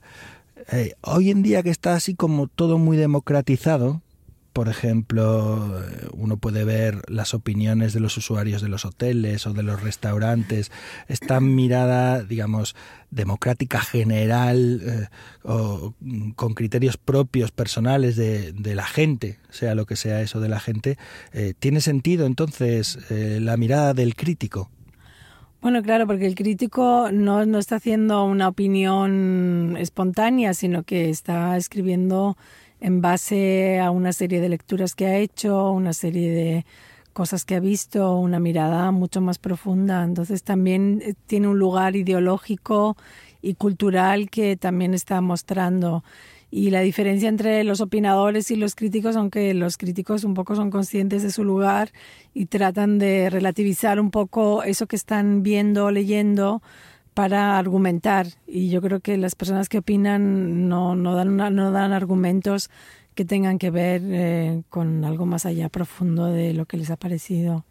eh, 0.71 0.95
hoy 1.01 1.31
en 1.31 1.43
día 1.43 1.63
que 1.63 1.71
está 1.71 1.95
así 1.95 2.15
como 2.15 2.47
todo 2.47 2.79
muy 2.79 2.97
democratizado, 2.97 4.03
por 4.53 4.69
ejemplo, 4.69 5.83
uno 6.13 6.37
puede 6.37 6.65
ver 6.65 7.03
las 7.09 7.35
opiniones 7.35 7.93
de 7.93 8.01
los 8.01 8.17
usuarios 8.17 8.61
de 8.63 8.69
los 8.69 8.85
hoteles 8.85 9.47
o 9.47 9.53
de 9.53 9.63
los 9.63 9.83
restaurantes, 9.83 10.71
esta 11.09 11.41
mirada, 11.41 12.23
digamos, 12.23 12.77
democrática 13.11 13.81
general 13.81 14.81
eh, 14.83 15.09
o 15.43 15.95
con 16.37 16.55
criterios 16.55 16.97
propios, 16.97 17.51
personales 17.51 18.17
de, 18.17 18.75
la 18.75 18.87
gente, 18.87 19.39
sea 19.51 19.75
lo 19.75 19.87
que 19.87 19.97
sea 19.97 20.23
eso 20.23 20.41
de 20.41 20.49
la 20.49 20.61
gente, 20.61 20.99
eh, 21.33 21.55
¿tiene 21.59 21.81
sentido 21.81 22.27
entonces 22.27 22.99
eh, 23.11 23.39
la 23.41 23.57
mirada 23.57 23.95
del 23.95 24.15
crítico? 24.17 24.71
Bueno, 25.61 25.81
claro, 25.83 26.09
porque 26.09 26.27
el 26.27 26.35
crítico 26.35 27.11
no, 27.13 27.47
no 27.47 27.59
está 27.59 27.77
haciendo 27.77 28.25
una 28.25 28.49
opinión 28.49 29.77
espontánea, 29.79 30.55
sino 30.55 30.83
que 30.83 31.09
está 31.09 31.57
escribiendo 31.57 32.37
en 32.83 33.01
base 33.01 33.79
a 33.79 33.93
una 33.93 34.13
serie 34.13 34.41
de 34.41 34.49
lecturas 34.49 34.97
que 34.97 35.07
ha 35.07 35.17
hecho, 35.17 35.71
una 35.71 35.93
serie 35.93 36.33
de 36.33 36.67
cosas 37.13 37.45
que 37.45 37.55
ha 37.55 37.61
visto, 37.61 38.17
una 38.17 38.41
mirada 38.41 38.91
mucho 38.91 39.21
más 39.21 39.39
profunda. 39.39 40.03
Entonces 40.03 40.43
también 40.43 41.01
eh, 41.05 41.15
tiene 41.27 41.47
un 41.47 41.61
lugar 41.61 41.95
ideológico 41.95 42.97
y 43.41 43.55
cultural 43.55 44.31
que 44.31 44.57
también 44.57 44.95
está 44.95 45.21
mostrando. 45.21 46.03
Y 46.51 46.71
la 46.71 46.81
diferencia 46.81 47.29
entre 47.29 47.63
los 47.63 47.81
opinadores 47.81 48.51
y 48.51 48.57
los 48.57 48.75
críticos, 48.75 49.15
aunque 49.15 49.55
los 49.55 49.79
críticos 49.79 50.25
un 50.25 50.35
poco 50.35 50.57
son 50.57 50.71
conscientes 50.71 51.23
de 51.23 51.31
su 51.31 51.45
lugar 51.45 51.93
y 52.35 52.47
tratan 52.47 52.99
de 52.99 53.31
relativizar 53.31 54.01
un 54.01 54.11
poco 54.11 54.65
eso 54.65 54.89
que 54.89 54.97
están 54.97 55.45
viendo, 55.45 55.93
leyendo, 55.93 56.63
para 57.15 57.59
argumentar 57.59 58.27
y 58.47 58.71
yo 58.71 58.81
creo 58.81 59.01
que 59.01 59.17
las 59.17 59.35
personas 59.35 59.69
que 59.69 59.79
opinan 59.79 60.69
no, 60.69 60.97
no, 60.97 61.15
dan, 61.15 61.37
no 61.37 61.71
dan 61.71 61.93
argumentos 61.93 62.71
que 63.15 63.25
tengan 63.25 63.59
que 63.59 63.71
ver 63.71 64.03
eh, 64.05 64.63
con 64.71 65.05
algo 65.05 65.27
más 65.27 65.47
allá 65.47 65.69
profundo 65.69 66.27
de 66.27 66.55
lo 66.55 66.67
que 66.67 66.77
les 66.77 66.91
ha 66.91 66.97
parecido. 66.97 67.65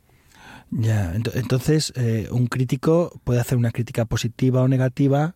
Ya, 0.69 1.13
entonces 1.15 1.91
eh, 1.95 2.27
un 2.31 2.47
crítico 2.47 3.19
puede 3.23 3.41
hacer 3.41 3.57
una 3.57 3.71
crítica 3.71 4.05
positiva 4.05 4.61
o 4.61 4.67
negativa, 4.67 5.35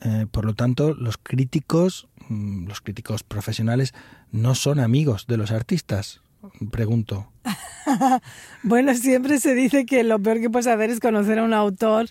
eh, 0.00 0.26
por 0.30 0.44
lo 0.44 0.54
tanto 0.54 0.94
los 0.94 1.18
críticos, 1.18 2.08
mm, 2.28 2.66
los 2.66 2.80
críticos 2.80 3.22
profesionales, 3.22 3.92
no 4.30 4.54
son 4.54 4.80
amigos 4.80 5.26
de 5.26 5.36
los 5.36 5.50
artistas. 5.50 6.22
Pregunto. 6.70 7.30
bueno, 8.62 8.94
siempre 8.94 9.38
se 9.40 9.54
dice 9.54 9.84
que 9.84 10.04
lo 10.04 10.18
peor 10.18 10.40
que 10.40 10.48
puedes 10.48 10.66
hacer 10.66 10.88
es 10.88 11.00
conocer 11.00 11.38
a 11.38 11.44
un 11.44 11.52
autor 11.52 12.06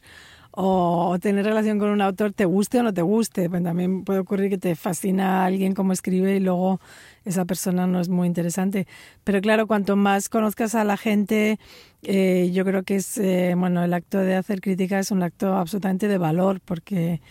o 0.52 1.18
tener 1.22 1.46
relación 1.46 1.80
con 1.80 1.90
un 1.90 2.02
autor, 2.02 2.34
te 2.34 2.46
guste 2.46 2.80
o 2.80 2.84
no 2.84 2.94
te 2.94 3.02
guste. 3.02 3.50
Pues 3.50 3.64
también 3.64 4.04
puede 4.04 4.20
ocurrir 4.20 4.50
que 4.50 4.58
te 4.58 4.76
fascina 4.76 5.46
alguien 5.46 5.74
como 5.74 5.94
escribe 5.94 6.36
y 6.36 6.40
luego 6.40 6.80
esa 7.26 7.46
persona 7.46 7.88
no 7.88 8.00
es 8.00 8.10
muy 8.10 8.28
interesante. 8.28 8.88
Pero 9.24 9.42
claro, 9.42 9.68
cuanto 9.68 9.96
más 9.96 10.30
conozcas 10.30 10.76
a 10.76 10.84
la 10.84 10.98
gente, 10.98 11.60
eh, 12.04 12.50
yo 12.54 12.66
creo 12.66 12.84
que 12.84 12.96
es, 12.96 13.18
eh, 13.18 13.54
bueno, 13.58 13.84
el 13.84 13.94
acto 13.94 14.20
de 14.20 14.36
hacer 14.36 14.62
crítica 14.62 15.00
es 15.00 15.12
un 15.12 15.24
acto 15.24 15.54
absolutamente 15.56 16.08
de 16.08 16.18
valor 16.18 16.62
porque 16.64 17.22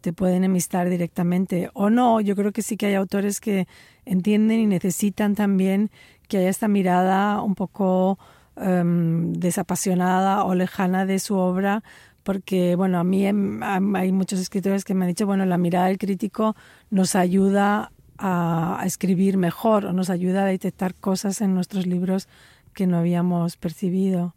te 0.00 0.12
pueden 0.12 0.36
enemistar 0.36 0.88
directamente. 0.88 1.70
O 1.74 1.90
no, 1.90 2.20
yo 2.20 2.36
creo 2.36 2.52
que 2.52 2.62
sí 2.62 2.76
que 2.76 2.86
hay 2.86 2.94
autores 2.94 3.40
que 3.40 3.66
entienden 4.04 4.60
y 4.60 4.66
necesitan 4.66 5.34
también 5.34 5.90
que 6.28 6.38
haya 6.38 6.48
esta 6.48 6.68
mirada 6.68 7.42
un 7.42 7.54
poco 7.54 8.18
em, 8.56 9.32
desapasionada 9.32 10.44
o 10.44 10.54
lejana 10.54 11.06
de 11.06 11.18
su 11.18 11.36
obra 11.36 11.82
porque 12.22 12.76
bueno, 12.76 12.98
a 12.98 13.04
mí 13.04 13.26
em, 13.26 13.62
hay 13.62 14.12
muchos 14.12 14.38
escritores 14.38 14.84
que 14.84 14.94
me 14.94 15.04
han 15.04 15.10
dicho, 15.10 15.26
bueno, 15.26 15.44
la 15.46 15.58
mirada 15.58 15.86
del 15.86 15.98
crítico 15.98 16.56
nos 16.90 17.14
ayuda 17.14 17.92
a, 18.18 18.82
escribir 18.84 19.36
mejor 19.36 19.86
o 19.86 19.92
nos 19.92 20.10
ayuda 20.10 20.42
a 20.42 20.46
detectar 20.46 20.94
cosas 20.94 21.40
en 21.40 21.54
nuestros 21.54 21.86
libros 21.86 22.28
que 22.74 22.86
no 22.86 22.98
habíamos 22.98 23.56
percibido. 23.56 24.34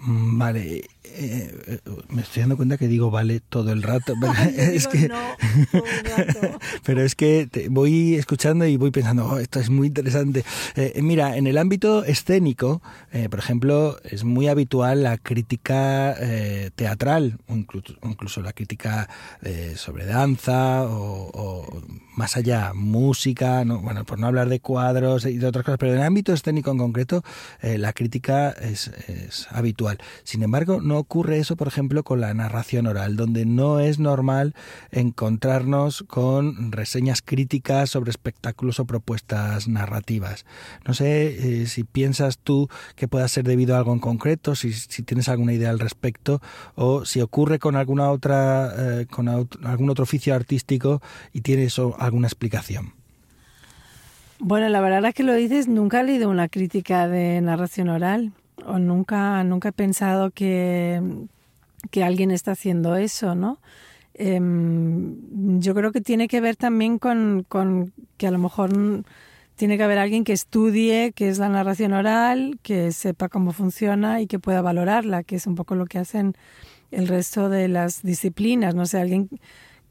Mm, 0.00 0.38
vale, 0.38 0.84
eh, 1.14 1.80
me 2.08 2.22
estoy 2.22 2.40
dando 2.42 2.56
cuenta 2.56 2.76
que 2.76 2.88
digo 2.88 3.10
vale 3.10 3.40
todo 3.40 3.72
el 3.72 3.82
rato. 3.82 4.14
Pero 4.22 4.72
es 4.72 4.86
que, 4.88 5.10
pero 6.84 7.02
es 7.02 7.14
que 7.14 7.48
voy 7.70 8.14
escuchando 8.14 8.66
y 8.66 8.76
voy 8.76 8.90
pensando, 8.90 9.26
oh, 9.26 9.38
esto 9.38 9.60
es 9.60 9.70
muy 9.70 9.88
interesante. 9.88 10.44
Eh, 10.76 11.00
mira, 11.02 11.36
en 11.36 11.46
el 11.46 11.58
ámbito 11.58 12.04
escénico, 12.04 12.82
eh, 13.12 13.28
por 13.28 13.38
ejemplo, 13.38 13.98
es 14.04 14.24
muy 14.24 14.48
habitual 14.48 15.02
la 15.02 15.18
crítica 15.18 16.16
teatral, 16.74 17.38
incluso, 17.48 17.94
incluso, 18.02 18.42
la 18.42 18.52
crítica 18.52 19.08
sobre 19.76 20.06
danza 20.06 20.84
o, 20.84 21.82
más 22.14 22.36
allá, 22.36 22.72
música, 22.74 23.64
no, 23.64 23.80
bueno, 23.80 24.04
por 24.04 24.18
no 24.18 24.26
hablar 24.26 24.48
de 24.48 24.60
cuadros 24.60 25.24
y 25.26 25.38
de 25.38 25.46
otras 25.46 25.64
cosas, 25.64 25.78
pero 25.78 25.92
en 25.92 25.98
el 25.98 26.04
ámbito 26.04 26.32
escénico 26.32 26.70
en 26.70 26.78
concreto, 26.78 27.22
la 27.62 27.92
crítica 27.92 28.50
es, 28.50 28.88
es 29.08 29.48
habitual. 29.50 29.98
Sin 30.24 30.42
embargo, 30.42 30.80
no 30.80 30.98
ocurre 30.98 31.38
eso, 31.38 31.56
por 31.56 31.68
ejemplo, 31.68 32.02
con 32.02 32.20
la 32.20 32.34
narración 32.34 32.86
oral, 32.86 33.16
donde 33.16 33.46
no 33.46 33.80
es 33.80 33.98
normal 33.98 34.54
encontrarnos 34.90 36.04
con 36.06 36.72
reseñas 36.72 37.22
críticas 37.22 37.90
sobre 37.90 38.10
espectáculos 38.10 38.80
o 38.80 38.84
propuestas 38.84 39.68
narrativas. 39.68 40.44
No 40.86 40.94
sé 40.94 41.62
eh, 41.62 41.66
si 41.66 41.84
piensas 41.84 42.38
tú 42.38 42.68
que 42.96 43.08
pueda 43.08 43.26
ser 43.28 43.44
debido 43.44 43.74
a 43.74 43.78
algo 43.78 43.92
en 43.92 43.98
concreto, 43.98 44.54
si, 44.54 44.72
tienes 45.04 45.28
alguna 45.28 45.52
idea 45.52 45.70
al 45.70 45.78
respecto, 45.78 46.40
o 46.74 47.04
si 47.04 47.20
ocurre 47.20 47.58
con 47.58 47.76
alguna 47.76 48.10
otra, 48.10 48.72
eh, 48.76 49.06
con 49.10 49.28
algún 49.28 49.90
otro 49.90 50.04
oficio 50.04 50.34
artístico 50.34 51.02
y 51.32 51.40
tienes 51.42 51.78
alguna 52.04 52.26
explicación. 52.26 52.94
Bueno, 54.38 54.68
la 54.68 54.80
verdad 54.80 55.04
es 55.04 55.14
que 55.14 55.22
lo 55.22 55.34
dices, 55.34 55.68
nunca 55.68 56.00
he 56.00 56.04
leído 56.04 56.28
una 56.28 56.48
crítica 56.48 57.06
de 57.06 57.40
narración 57.40 57.88
oral 57.88 58.32
o 58.66 58.78
nunca, 58.78 59.44
nunca 59.44 59.68
he 59.68 59.72
pensado 59.72 60.30
que, 60.30 61.00
que 61.90 62.02
alguien 62.02 62.30
está 62.30 62.52
haciendo 62.52 62.96
eso, 62.96 63.34
¿no? 63.34 63.58
Em, 64.14 65.60
yo 65.60 65.74
creo 65.74 65.92
que 65.92 66.00
tiene 66.00 66.28
que 66.28 66.40
ver 66.40 66.56
también 66.56 66.98
con, 66.98 67.46
con, 67.48 67.92
que 68.16 68.26
a 68.26 68.30
lo 68.30 68.38
mejor 68.38 68.70
tiene 69.56 69.76
que 69.76 69.84
haber 69.84 69.98
alguien 69.98 70.24
que 70.24 70.32
estudie 70.32 71.12
qué 71.14 71.28
es 71.28 71.38
la 71.38 71.48
narración 71.48 71.92
oral, 71.92 72.58
que 72.62 72.92
sepa 72.92 73.28
cómo 73.28 73.52
funciona 73.52 74.20
y 74.20 74.26
que 74.26 74.38
pueda 74.38 74.60
valorarla, 74.60 75.22
que 75.22 75.36
es 75.36 75.46
un 75.46 75.54
poco 75.54 75.76
lo 75.76 75.86
que 75.86 75.98
hacen 75.98 76.34
el 76.90 77.08
resto 77.08 77.48
de 77.48 77.68
las 77.68 78.02
disciplinas, 78.02 78.74
no 78.74 78.86
sé, 78.86 79.00
alguien 79.00 79.28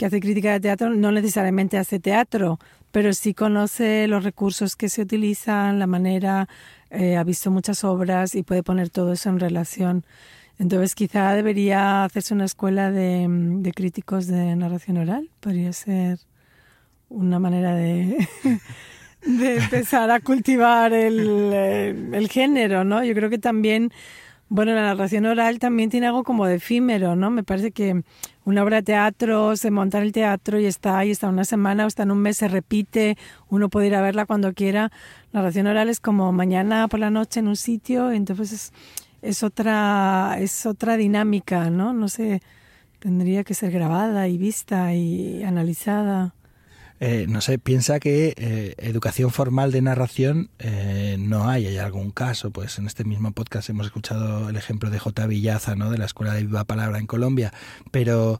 que 0.01 0.07
hace 0.07 0.19
crítica 0.19 0.53
de 0.53 0.59
teatro 0.59 0.89
no 0.89 1.11
necesariamente 1.11 1.77
hace 1.77 1.99
teatro, 1.99 2.57
pero 2.91 3.13
sí 3.13 3.35
conoce 3.35 4.07
los 4.07 4.23
recursos 4.23 4.75
que 4.75 4.89
se 4.89 5.03
utilizan, 5.03 5.77
la 5.77 5.85
manera, 5.85 6.49
eh, 6.89 7.17
ha 7.17 7.23
visto 7.23 7.51
muchas 7.51 7.83
obras 7.83 8.33
y 8.33 8.41
puede 8.41 8.63
poner 8.63 8.89
todo 8.89 9.13
eso 9.13 9.29
en 9.29 9.39
relación. 9.39 10.03
Entonces 10.57 10.95
quizá 10.95 11.35
debería 11.35 12.03
hacerse 12.03 12.33
una 12.33 12.45
escuela 12.45 12.89
de, 12.89 13.27
de 13.29 13.71
críticos 13.73 14.25
de 14.25 14.55
narración 14.55 14.97
oral, 14.97 15.29
podría 15.39 15.71
ser 15.71 16.17
una 17.09 17.37
manera 17.37 17.75
de, 17.75 18.27
de 19.21 19.57
empezar 19.57 20.09
a 20.09 20.19
cultivar 20.19 20.93
el, 20.93 21.51
eh, 21.53 22.09
el, 22.13 22.27
género, 22.27 22.83
¿no? 22.83 23.03
Yo 23.03 23.13
creo 23.13 23.29
que 23.29 23.37
también, 23.37 23.91
bueno, 24.51 24.75
la 24.75 24.81
narración 24.81 25.25
oral 25.27 25.59
también 25.59 25.89
tiene 25.89 26.07
algo 26.07 26.25
como 26.25 26.45
de 26.45 26.55
efímero, 26.55 27.15
¿no? 27.15 27.31
Me 27.31 27.41
parece 27.41 27.71
que 27.71 28.03
una 28.43 28.63
obra 28.63 28.75
de 28.77 28.83
teatro 28.83 29.55
se 29.55 29.71
monta 29.71 29.99
en 29.99 30.03
el 30.03 30.11
teatro 30.11 30.59
y 30.59 30.65
está 30.65 30.97
ahí, 30.97 31.09
está 31.09 31.29
una 31.29 31.45
semana 31.45 31.85
o 31.85 31.87
está 31.87 32.03
en 32.03 32.11
un 32.11 32.17
mes, 32.19 32.35
se 32.35 32.49
repite, 32.49 33.17
uno 33.47 33.69
puede 33.69 33.87
ir 33.87 33.95
a 33.95 34.01
verla 34.01 34.25
cuando 34.25 34.53
quiera. 34.53 34.91
La 35.31 35.39
narración 35.39 35.67
oral 35.67 35.87
es 35.87 36.01
como 36.01 36.33
mañana 36.33 36.89
por 36.89 36.99
la 36.99 37.09
noche 37.09 37.39
en 37.39 37.47
un 37.47 37.55
sitio, 37.55 38.11
entonces 38.11 38.51
es, 38.51 38.73
es 39.21 39.41
otra, 39.41 40.35
es 40.37 40.65
otra 40.65 40.97
dinámica, 40.97 41.69
¿no? 41.69 41.93
No 41.93 42.09
sé, 42.09 42.41
tendría 42.99 43.45
que 43.45 43.53
ser 43.53 43.71
grabada 43.71 44.27
y 44.27 44.37
vista 44.37 44.93
y 44.93 45.43
analizada. 45.43 46.35
Eh, 47.03 47.25
no 47.27 47.41
sé, 47.41 47.57
piensa 47.57 47.99
que 47.99 48.35
eh, 48.37 48.75
educación 48.77 49.31
formal 49.31 49.71
de 49.71 49.81
narración 49.81 50.51
eh, 50.59 51.17
no 51.19 51.49
hay. 51.49 51.65
Hay 51.65 51.79
algún 51.79 52.11
caso, 52.11 52.51
pues 52.51 52.77
en 52.77 52.85
este 52.85 53.05
mismo 53.05 53.31
podcast 53.31 53.67
hemos 53.71 53.87
escuchado 53.87 54.49
el 54.49 54.55
ejemplo 54.55 54.91
de 54.91 54.99
J. 54.99 55.25
Villaza, 55.25 55.75
¿no? 55.75 55.89
de 55.89 55.97
la 55.97 56.05
Escuela 56.05 56.35
de 56.35 56.41
Viva 56.43 56.63
Palabra 56.63 56.99
en 56.99 57.07
Colombia, 57.07 57.53
pero 57.89 58.39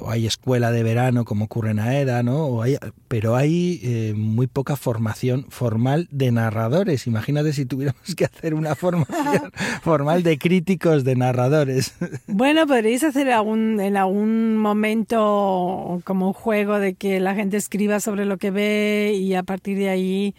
o 0.00 0.10
hay 0.10 0.26
escuela 0.26 0.72
de 0.72 0.82
verano 0.82 1.24
como 1.24 1.44
ocurre 1.44 1.70
en 1.70 1.78
AEDA, 1.78 2.24
¿no? 2.24 2.46
O 2.46 2.62
hay, 2.62 2.76
pero 3.06 3.36
hay 3.36 4.12
muy 4.16 4.48
poca 4.48 4.74
formación 4.74 5.46
formal 5.48 6.08
de 6.10 6.32
narradores. 6.32 7.06
Imagínate 7.06 7.52
si 7.52 7.64
tuviéramos 7.64 8.14
que 8.16 8.24
hacer 8.24 8.54
una 8.54 8.74
formación 8.74 9.52
formal 9.82 10.24
de 10.24 10.36
críticos 10.38 11.04
de 11.04 11.14
narradores. 11.14 11.94
Bueno, 12.26 12.66
podríais 12.66 13.04
hacer 13.04 13.30
algún, 13.30 13.80
en 13.80 13.96
algún 13.96 14.56
momento 14.56 16.02
como 16.04 16.26
un 16.26 16.32
juego 16.32 16.80
de 16.80 16.94
que 16.94 17.20
la 17.20 17.34
gente 17.34 17.56
escriba 17.56 17.99
sobre 18.00 18.24
lo 18.24 18.38
que 18.38 18.50
ve 18.50 19.14
y 19.16 19.34
a 19.34 19.42
partir 19.42 19.78
de 19.78 19.88
ahí 19.88 20.34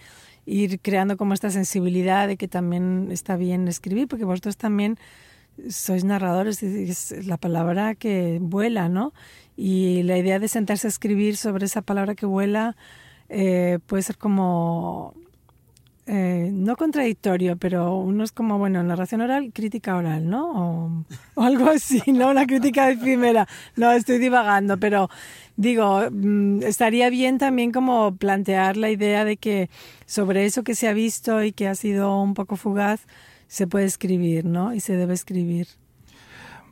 ir 0.46 0.80
creando 0.80 1.18
como 1.18 1.34
esta 1.34 1.50
sensibilidad 1.50 2.28
de 2.28 2.38
que 2.38 2.48
también 2.48 3.10
está 3.12 3.36
bien 3.38 3.68
escribir, 3.68 4.08
porque 4.08 4.26
vosotros 4.26 4.58
también 4.58 4.98
sois 5.70 6.04
narradores, 6.04 6.64
es 6.64 7.26
la 7.26 7.38
palabra 7.38 7.96
que 7.96 8.40
vuela, 8.42 8.90
¿no? 8.90 9.14
Y 9.56 10.04
la 10.04 10.18
idea 10.18 10.40
de 10.40 10.48
sentarse 10.48 10.88
a 10.88 10.90
escribir 10.90 11.38
sobre 11.38 11.66
esa 11.66 11.82
palabra 11.82 12.16
que 12.16 12.26
vuela 12.26 12.76
eh, 13.30 13.80
puede 13.86 14.04
ser 14.04 14.18
como 14.18 15.14
eh, 16.14 16.50
no 16.52 16.76
contradictorio, 16.76 17.56
pero 17.56 17.96
uno 17.96 18.26
es 18.26 18.34
como, 18.34 18.58
bueno, 18.58 18.84
narración 18.84 19.22
oral, 19.22 19.54
crítica 19.54 19.96
oral, 19.96 20.30
¿no? 20.30 20.52
O, 20.52 21.06
algo 21.42 21.70
así, 21.70 22.04
¿no? 22.12 22.28
Una 22.28 22.46
crítica 22.46 22.90
efímera. 22.90 23.48
No, 23.78 23.94
estoy 23.94 24.18
divagando, 24.18 24.78
pero 24.78 25.10
digo, 25.56 26.02
mm, 26.12 26.64
estaría 26.64 27.10
bien 27.10 27.38
también 27.38 27.72
como 27.72 28.14
plantear 28.18 28.76
la 28.76 28.90
idea 28.90 29.24
de 29.24 29.38
que 29.38 29.70
sobre 30.06 30.46
eso 30.46 30.66
que 30.66 30.76
se 30.76 30.90
ha 30.90 30.94
visto 30.94 31.46
y 31.46 31.54
que 31.54 31.70
ha 31.70 31.76
sido 31.76 32.22
un 32.22 32.34
poco 32.34 32.58
fugaz, 32.58 33.08
se 33.48 33.66
puede 33.68 33.86
escribir, 33.86 34.44
¿no? 34.44 34.74
Y 34.74 34.82
se 34.82 34.98
debe 34.98 35.14
escribir. 35.14 35.70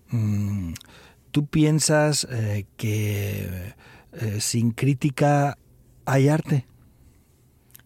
Mm, 0.09 0.73
¿Tú 1.31 1.45
piensas 1.45 2.27
eh, 2.29 2.65
que 2.75 3.73
eh, 4.11 4.41
sin 4.41 4.71
crítica 4.71 5.57
hay 6.03 6.27
arte? 6.27 6.65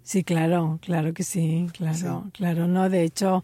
Sí, 0.03 0.23
claro, 0.23 0.79
claro 0.81 1.13
que 1.13 1.23
sí, 1.23 1.67
claro, 1.71 2.29
claro, 2.33 2.67
no, 2.67 2.89
de 2.89 3.03
hecho, 3.03 3.43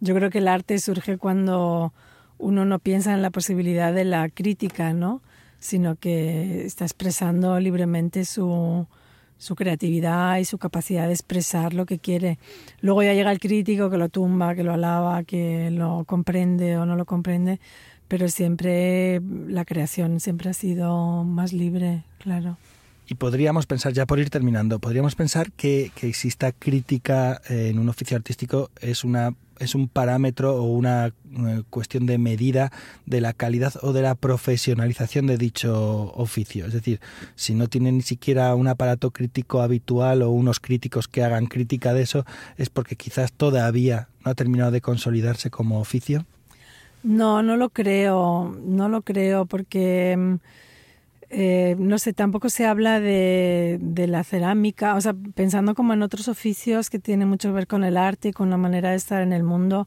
yo 0.00 0.14
creo 0.14 0.30
que 0.30 0.38
el 0.38 0.48
arte 0.48 0.78
surge 0.78 1.18
cuando 1.18 1.92
uno 2.38 2.64
no 2.64 2.78
piensa 2.78 3.12
en 3.12 3.22
la 3.22 3.30
posibilidad 3.30 3.92
de 3.92 4.04
la 4.04 4.28
crítica, 4.28 4.92
¿no? 4.92 5.20
Sino 5.58 5.96
que 5.96 6.64
está 6.64 6.84
expresando 6.84 7.58
libremente 7.58 8.24
su, 8.24 8.86
su 9.38 9.56
creatividad 9.56 10.38
y 10.38 10.44
su 10.44 10.58
capacidad 10.58 11.06
de 11.06 11.14
expresar 11.14 11.74
lo 11.74 11.84
que 11.84 11.98
quiere. 11.98 12.38
Luego 12.80 13.02
ya 13.02 13.14
llega 13.14 13.32
el 13.32 13.40
crítico 13.40 13.90
que 13.90 13.98
lo 13.98 14.08
tumba, 14.08 14.54
que 14.54 14.62
lo 14.62 14.74
alaba, 14.74 15.24
que 15.24 15.70
lo 15.72 16.04
comprende 16.04 16.76
o 16.76 16.86
no 16.86 16.94
lo 16.94 17.06
comprende, 17.06 17.58
pero 18.06 18.28
siempre 18.28 19.20
la 19.48 19.64
creación 19.64 20.20
siempre 20.20 20.50
ha 20.50 20.54
sido 20.54 21.24
más 21.24 21.52
libre, 21.52 22.04
claro. 22.18 22.56
Y 23.08 23.14
podríamos 23.14 23.66
pensar, 23.66 23.94
ya 23.94 24.04
por 24.06 24.18
ir 24.18 24.28
terminando, 24.28 24.78
podríamos 24.78 25.14
pensar 25.14 25.50
que, 25.52 25.90
que 25.94 26.08
exista 26.08 26.52
crítica 26.52 27.40
en 27.48 27.78
un 27.78 27.88
oficio 27.88 28.16
artístico 28.16 28.70
es 28.80 29.02
una 29.02 29.34
es 29.58 29.74
un 29.74 29.88
parámetro 29.88 30.56
o 30.56 30.62
una 30.62 31.06
eh, 31.06 31.62
cuestión 31.70 32.06
de 32.06 32.18
medida 32.18 32.70
de 33.06 33.20
la 33.20 33.32
calidad 33.32 33.74
o 33.82 33.92
de 33.92 34.02
la 34.02 34.14
profesionalización 34.14 35.26
de 35.26 35.36
dicho 35.36 36.12
oficio. 36.14 36.66
Es 36.66 36.72
decir, 36.72 37.00
si 37.34 37.54
no 37.54 37.68
tiene 37.68 37.92
ni 37.92 38.02
siquiera 38.02 38.54
un 38.54 38.68
aparato 38.68 39.10
crítico 39.10 39.62
habitual 39.62 40.22
o 40.22 40.30
unos 40.30 40.60
críticos 40.60 41.08
que 41.08 41.24
hagan 41.24 41.46
crítica 41.46 41.92
de 41.92 42.02
eso, 42.02 42.24
es 42.56 42.70
porque 42.70 42.96
quizás 42.96 43.32
todavía 43.32 44.08
no 44.24 44.30
ha 44.30 44.34
terminado 44.34 44.70
de 44.70 44.80
consolidarse 44.80 45.50
como 45.50 45.80
oficio. 45.80 46.24
No, 47.02 47.42
no 47.42 47.56
lo 47.56 47.70
creo, 47.70 48.56
no 48.64 48.88
lo 48.88 49.02
creo 49.02 49.46
porque 49.46 50.16
mm, 50.16 50.34
eh, 51.30 51.76
no 51.78 51.98
sé, 51.98 52.12
tampoco 52.14 52.48
se 52.48 52.66
habla 52.66 53.00
de, 53.00 53.78
de, 53.80 54.06
la 54.06 54.24
cerámica, 54.24 54.94
o 54.94 55.00
sea, 55.00 55.14
pensando 55.34 55.74
como 55.74 55.92
en 55.92 56.02
otros 56.02 56.28
oficios 56.28 56.88
que 56.88 56.98
tienen 56.98 57.28
mucho 57.28 57.50
que 57.50 57.54
ver 57.54 57.66
con 57.66 57.84
el 57.84 57.96
arte 57.98 58.28
y 58.28 58.32
con 58.32 58.48
la 58.50 58.56
manera 58.56 58.90
de 58.90 58.96
estar 58.96 59.22
en 59.22 59.34
el 59.34 59.42
mundo, 59.42 59.86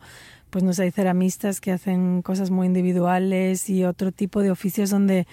pues 0.51 0.63
no 0.63 0.73
sé, 0.73 0.84
hay 0.84 0.91
ceramistas 0.91 1.59
que 1.59 1.72
hacen 1.72 2.22
cosas 2.22 2.51
muy 2.51 2.68
individuales 2.68 3.69
y 3.69 3.85
otro 3.85 4.11
tipo 4.11 4.41
de 4.41 4.51
oficios 4.51 4.91
donde 4.91 5.26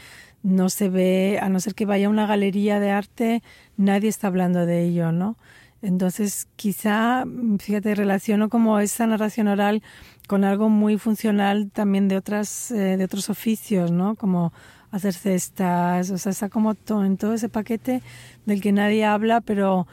no 0.42 0.70
se 0.70 0.88
ve, 0.88 1.38
a 1.42 1.48
no 1.48 1.60
ser 1.60 1.74
que 1.74 1.84
vaya 1.84 2.06
a 2.06 2.10
una 2.10 2.26
galería 2.26 2.80
de 2.80 2.90
arte, 2.90 3.42
nadie 3.76 4.08
está 4.08 4.28
hablando 4.28 4.64
de 4.64 4.84
ello, 4.84 5.12
¿no? 5.12 5.36
Entonces, 5.82 6.48
quizá, 6.56 7.24
fíjate, 7.58 7.94
relaciono 7.94 8.48
como 8.48 8.80
esa 8.80 9.06
narración 9.06 9.48
oral 9.48 9.82
con 10.26 10.44
algo 10.44 10.68
muy 10.68 10.98
funcional 10.98 11.70
también 11.70 12.08
de 12.08 12.16
otras, 12.16 12.70
eh, 12.70 12.96
de 12.96 13.04
otros 13.04 13.30
oficios, 13.30 13.92
¿no? 13.92 14.16
Como 14.16 14.52
hacer 14.90 15.14
cestas, 15.14 16.10
o 16.10 16.18
sea, 16.18 16.30
está 16.30 16.48
como 16.48 16.74
todo, 16.74 17.04
en 17.04 17.16
todo 17.16 17.34
ese 17.34 17.48
paquete 17.48 18.02
del 18.46 18.60
que 18.60 18.72
nadie 18.72 19.04
habla, 19.04 19.40
pero 19.40 19.86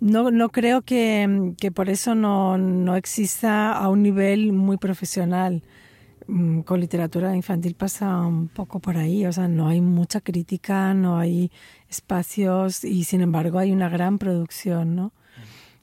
no, 0.00 0.30
no 0.30 0.50
creo 0.50 0.82
que, 0.82 1.54
que 1.58 1.70
por 1.70 1.88
eso 1.88 2.14
no, 2.14 2.58
no, 2.58 2.96
exista 2.96 3.72
a 3.72 3.88
un 3.88 4.02
nivel 4.02 4.52
muy 4.52 4.76
profesional. 4.76 5.62
Mm, 6.26 6.60
con 6.60 6.80
literatura 6.80 7.34
infantil 7.36 7.74
pasa 7.74 8.18
un 8.20 8.48
poco 8.48 8.80
por 8.80 8.96
ahí, 8.96 9.26
o 9.26 9.32
sea, 9.32 9.48
no 9.48 9.68
hay 9.68 9.80
mucha 9.80 10.20
crítica, 10.20 10.94
no 10.94 11.18
hay 11.18 11.50
espacios 11.88 12.84
y 12.84 13.04
sin 13.04 13.22
embargo 13.22 13.58
hay 13.58 13.72
una 13.72 13.88
gran 13.88 14.18
producción, 14.18 14.96
¿no? 14.96 15.12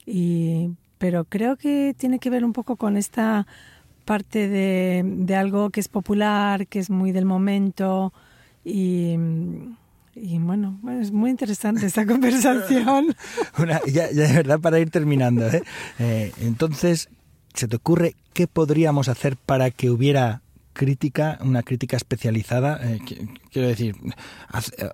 Y, 0.06 0.70
pero 0.98 1.24
creo 1.24 1.56
que 1.56 1.94
tiene 1.96 2.18
que 2.18 2.30
ver 2.30 2.44
un 2.44 2.52
poco 2.52 2.76
con 2.76 2.96
esta 2.96 3.46
parte 4.04 4.48
de, 4.48 5.02
de 5.04 5.36
algo 5.36 5.70
que 5.70 5.80
es 5.80 5.88
popular, 5.88 6.66
que 6.66 6.78
es 6.78 6.90
muy 6.90 7.12
del 7.12 7.26
momento, 7.26 8.12
y, 8.64 9.16
y 10.14 10.38
bueno, 10.38 10.78
es 11.00 11.12
muy 11.12 11.30
interesante 11.30 11.86
esta 11.86 12.06
conversación. 12.06 13.14
ya, 13.86 14.08
de 14.08 14.32
verdad, 14.32 14.60
para 14.60 14.78
ir 14.78 14.90
terminando. 14.90 15.48
¿eh? 15.48 15.62
Eh, 15.98 16.32
entonces, 16.40 17.08
¿se 17.54 17.68
te 17.68 17.76
ocurre 17.76 18.14
qué 18.32 18.46
podríamos 18.46 19.08
hacer 19.08 19.36
para 19.36 19.70
que 19.70 19.90
hubiera 19.90 20.42
crítica, 20.72 21.38
una 21.42 21.62
crítica 21.62 21.96
especializada? 21.96 22.80
Eh, 22.82 23.00
quiero 23.50 23.68
decir, 23.68 23.96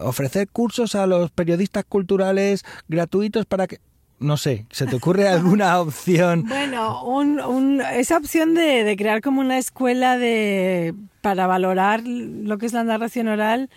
ofrecer 0.00 0.48
cursos 0.48 0.94
a 0.94 1.06
los 1.06 1.30
periodistas 1.30 1.84
culturales 1.84 2.64
gratuitos 2.88 3.46
para 3.46 3.66
que 3.66 3.80
no 4.18 4.38
sé, 4.38 4.64
¿se 4.70 4.86
te 4.86 4.96
ocurre 4.96 5.28
alguna 5.28 5.78
opción? 5.78 6.44
Bueno, 6.48 7.04
un, 7.04 7.80
esa 7.80 8.16
opción 8.16 8.54
de, 8.54 8.82
de, 8.84 8.96
crear 8.96 9.20
como 9.20 9.40
una 9.42 9.58
escuela 9.58 10.16
de 10.16 10.94
para 11.26 11.48
valorar 11.48 12.04
lo 12.06 12.56
que 12.56 12.66
es 12.66 12.72
la 12.72 12.84
narración 12.84 13.26
oral 13.26 13.68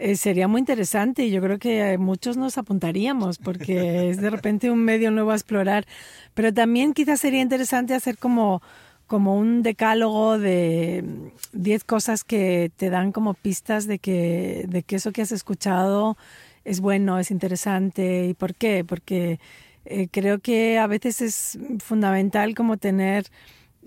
eh, 0.00 0.16
sería 0.16 0.48
muy 0.48 0.58
interesante 0.58 1.24
y 1.24 1.30
yo 1.30 1.40
creo 1.40 1.60
que 1.60 1.96
muchos 1.96 2.36
nos 2.36 2.58
apuntaríamos 2.58 3.38
porque 3.38 4.10
es 4.10 4.20
de 4.20 4.30
repente 4.30 4.68
un 4.68 4.80
medio 4.80 5.12
nuevo 5.12 5.30
a 5.30 5.36
explorar. 5.36 5.86
Pero 6.34 6.52
también 6.52 6.94
quizás 6.94 7.20
sería 7.20 7.40
interesante 7.40 7.94
hacer 7.94 8.18
como 8.18 8.62
como 9.06 9.36
un 9.36 9.62
decálogo 9.62 10.38
de 10.40 11.04
10 11.52 11.84
cosas 11.84 12.24
que 12.24 12.72
te 12.76 12.90
dan 12.90 13.12
como 13.12 13.34
pistas 13.34 13.86
de 13.86 14.00
que, 14.00 14.64
de 14.66 14.82
que 14.82 14.96
eso 14.96 15.12
que 15.12 15.22
has 15.22 15.30
escuchado 15.30 16.16
es 16.64 16.80
bueno, 16.80 17.20
es 17.20 17.30
interesante. 17.30 18.26
¿Y 18.26 18.34
por 18.34 18.56
qué? 18.56 18.84
Porque 18.84 19.38
eh, 19.84 20.08
creo 20.10 20.40
que 20.40 20.78
a 20.78 20.88
veces 20.88 21.20
es 21.22 21.58
fundamental 21.78 22.56
como 22.56 22.76
tener 22.76 23.26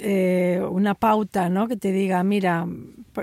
eh, 0.02 0.62
una 0.70 0.96
pauta, 0.96 1.50
¿no? 1.50 1.68
Que 1.68 1.78
te 1.78 1.92
diga, 1.92 2.24
mira, 2.24 2.68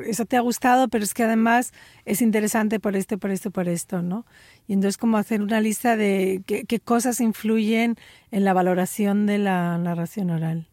eso 0.06 0.24
te 0.24 0.36
ha 0.36 0.40
gustado, 0.40 0.88
pero 0.88 1.04
es 1.04 1.14
que 1.14 1.24
además 1.24 1.72
es 2.04 2.22
interesante 2.22 2.78
por 2.78 2.96
esto, 2.96 3.18
por 3.18 3.30
esto, 3.30 3.50
por 3.50 3.68
esto, 3.68 4.02
¿no? 4.02 4.24
Y 4.66 4.74
entonces 4.74 4.96
como 4.96 5.16
hacer 5.16 5.42
una 5.42 5.60
lista 5.60 5.96
de 5.96 6.42
qué, 6.46 6.64
qué 6.64 6.78
cosas 6.78 7.20
influyen 7.20 7.96
en 8.30 8.44
la 8.44 8.52
valoración 8.52 9.26
de 9.26 9.38
la 9.38 9.76
narración 9.78 10.30
oral. 10.30 10.68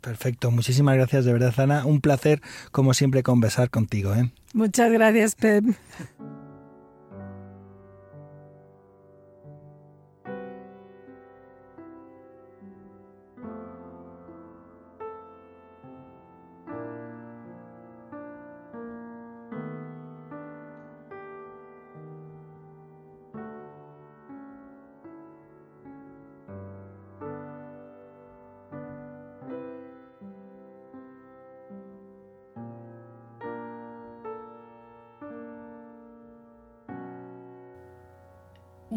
Perfecto, 0.00 0.50
muchísimas 0.50 0.96
gracias 0.96 1.24
de 1.24 1.32
verdad, 1.32 1.54
Ana. 1.58 1.86
Un 1.86 2.00
placer, 2.00 2.42
como 2.72 2.92
siempre, 2.92 3.22
conversar 3.22 3.70
contigo. 3.70 4.14
¿eh? 4.14 4.32
Muchas 4.52 4.90
gracias, 4.90 5.36
Pep. 5.36 5.64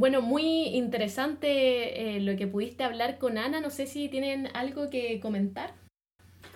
Bueno, 0.06 0.22
muy 0.22 0.68
interesante 0.68 2.18
eh, 2.18 2.20
lo 2.20 2.36
que 2.36 2.46
pudiste 2.46 2.84
hablar 2.84 3.18
con 3.18 3.40
Ana. 3.40 3.60
No 3.60 3.72
sé 3.72 3.88
si 3.88 4.08
tienen 4.08 4.50
algo 4.54 4.92
que 4.92 5.20
comentar. 5.20 5.74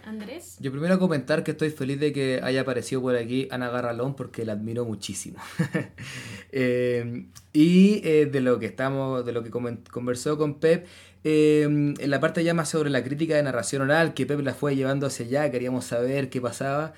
Andrés. 0.06 0.58
Yo 0.60 0.70
primero 0.70 1.00
comentar 1.00 1.44
que 1.44 1.50
estoy 1.50 1.72
feliz 1.72 2.00
de 2.00 2.14
que 2.14 2.42
haya 2.44 2.62
aparecido 2.62 3.02
por 3.02 3.16
aquí 3.16 3.48
Ana 3.50 3.70
Garralón 3.70 4.14
porque 4.14 4.46
la 4.46 4.54
admiro 4.54 4.86
muchísimo. 4.86 5.40
Eh, 6.52 7.26
y 7.54 8.02
eh, 8.08 8.28
de 8.28 8.42
lo 8.42 8.60
que 8.60 8.68
estamos, 8.68 9.26
de 9.26 9.32
lo 9.32 9.44
que 9.44 9.50
conversó 9.50 10.38
con 10.38 10.60
Pep, 10.60 10.86
en 11.24 11.96
la 12.06 12.20
parte 12.20 12.44
ya 12.44 12.54
más 12.54 12.70
sobre 12.70 12.92
la 12.92 13.04
crítica 13.04 13.36
de 13.36 13.44
narración 13.44 13.82
oral, 13.82 14.14
que 14.14 14.28
Pep 14.28 14.42
la 14.42 14.54
fue 14.54 14.76
llevando 14.76 15.08
hacia 15.08 15.26
allá, 15.26 15.52
queríamos 15.52 15.86
saber 15.86 16.30
qué 16.30 16.40
pasaba. 16.40 16.94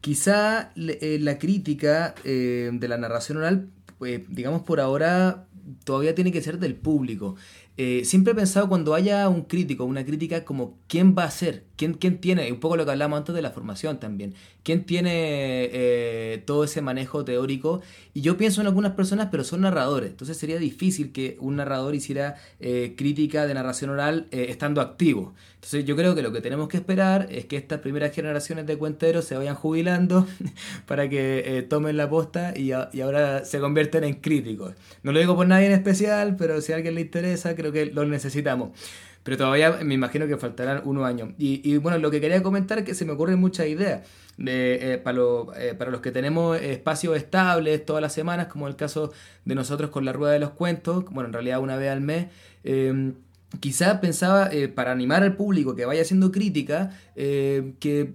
quizá 0.00 0.72
la 0.74 1.38
crítica 1.38 2.14
de 2.24 2.86
la 2.88 2.96
narración 2.96 3.38
oral 3.38 3.68
pues, 4.00 4.22
digamos 4.30 4.62
por 4.62 4.80
ahora, 4.80 5.46
todavía 5.84 6.14
tiene 6.14 6.32
que 6.32 6.40
ser 6.40 6.58
del 6.58 6.74
público. 6.74 7.36
Eh, 7.76 8.00
siempre 8.06 8.32
he 8.32 8.34
pensado 8.34 8.66
cuando 8.66 8.94
haya 8.94 9.28
un 9.28 9.42
crítico, 9.42 9.84
una 9.84 10.06
crítica, 10.06 10.42
como 10.42 10.78
quién 10.88 11.14
va 11.16 11.24
a 11.24 11.30
ser, 11.30 11.66
quién, 11.80 11.94
quién 11.94 12.18
tiene, 12.18 12.52
un 12.52 12.60
poco 12.60 12.76
lo 12.76 12.84
que 12.84 12.90
hablamos 12.90 13.16
antes 13.16 13.34
de 13.34 13.40
la 13.40 13.52
formación 13.52 13.98
también, 13.98 14.34
quién 14.62 14.84
tiene 14.84 15.70
eh, 15.72 16.42
todo 16.44 16.64
ese 16.64 16.82
manejo 16.82 17.24
teórico. 17.24 17.80
Y 18.12 18.20
yo 18.20 18.36
pienso 18.36 18.60
en 18.60 18.66
algunas 18.66 18.92
personas, 18.92 19.28
pero 19.30 19.44
son 19.44 19.62
narradores, 19.62 20.10
entonces 20.10 20.36
sería 20.36 20.58
difícil 20.58 21.10
que 21.10 21.38
un 21.40 21.56
narrador 21.56 21.94
hiciera 21.94 22.34
eh, 22.58 22.92
crítica 22.98 23.46
de 23.46 23.54
narración 23.54 23.88
oral 23.88 24.26
estando 24.30 24.82
activo. 24.82 25.32
Entonces 25.54 25.86
yo 25.86 25.96
creo 25.96 26.14
que 26.14 26.20
lo 26.20 26.32
que 26.32 26.42
tenemos 26.42 26.68
que 26.68 26.76
esperar 26.76 27.28
es 27.30 27.46
que 27.46 27.56
estas 27.56 27.80
primeras 27.80 28.14
generaciones 28.14 28.66
de 28.66 28.76
cuenteros 28.76 29.24
se 29.24 29.36
vayan 29.36 29.54
jubilando 29.54 30.26
para 30.86 31.08
que 31.08 31.66
tomen 31.70 31.96
la 31.96 32.10
posta 32.10 32.52
y, 32.54 32.72
y 32.92 33.00
ahora 33.00 33.46
se 33.46 33.58
convierten 33.58 34.04
en 34.04 34.14
críticos. 34.14 34.74
No 35.02 35.12
lo 35.12 35.18
digo 35.18 35.34
por 35.34 35.46
nadie 35.46 35.66
en 35.66 35.72
especial, 35.72 36.36
pero 36.36 36.60
si 36.60 36.72
a 36.72 36.76
alguien 36.76 36.94
le 36.94 37.00
interesa, 37.00 37.54
creo 37.54 37.72
que 37.72 37.86
lo 37.86 38.04
necesitamos. 38.04 38.70
Pero 39.22 39.36
todavía 39.36 39.78
me 39.82 39.94
imagino 39.94 40.26
que 40.26 40.36
faltarán 40.36 40.82
unos 40.84 41.04
años. 41.04 41.30
Y, 41.38 41.76
bueno, 41.78 41.98
lo 41.98 42.10
que 42.10 42.20
quería 42.20 42.42
comentar 42.42 42.78
es 42.78 42.84
que 42.84 42.94
se 42.94 43.04
me 43.04 43.12
ocurren 43.12 43.38
muchas 43.38 43.66
ideas. 43.66 44.06
De, 44.36 44.94
eh, 44.94 44.98
para, 44.98 45.18
eh, 45.58 45.74
para, 45.74 45.90
los 45.90 46.00
que 46.00 46.12
tenemos 46.12 46.58
espacios 46.58 47.14
estables 47.14 47.84
todas 47.84 48.00
las 48.00 48.14
semanas, 48.14 48.46
como 48.46 48.68
el 48.68 48.76
caso 48.76 49.12
de 49.44 49.54
nosotros 49.54 49.90
con 49.90 50.06
la 50.06 50.14
Rueda 50.14 50.32
de 50.32 50.38
los 50.38 50.50
Cuentos, 50.50 51.04
bueno, 51.10 51.26
en 51.26 51.34
realidad 51.34 51.60
una 51.60 51.76
vez 51.76 51.90
al 51.90 52.00
mes. 52.00 52.28
Eh, 52.64 53.12
quizá 53.58 54.00
pensaba, 54.00 54.48
eh, 54.52 54.68
para 54.68 54.92
animar 54.92 55.22
al 55.24 55.34
público 55.34 55.74
que 55.74 55.84
vaya 55.84 56.02
haciendo 56.02 56.30
crítica, 56.30 56.90
eh, 57.16 57.74
que 57.80 58.12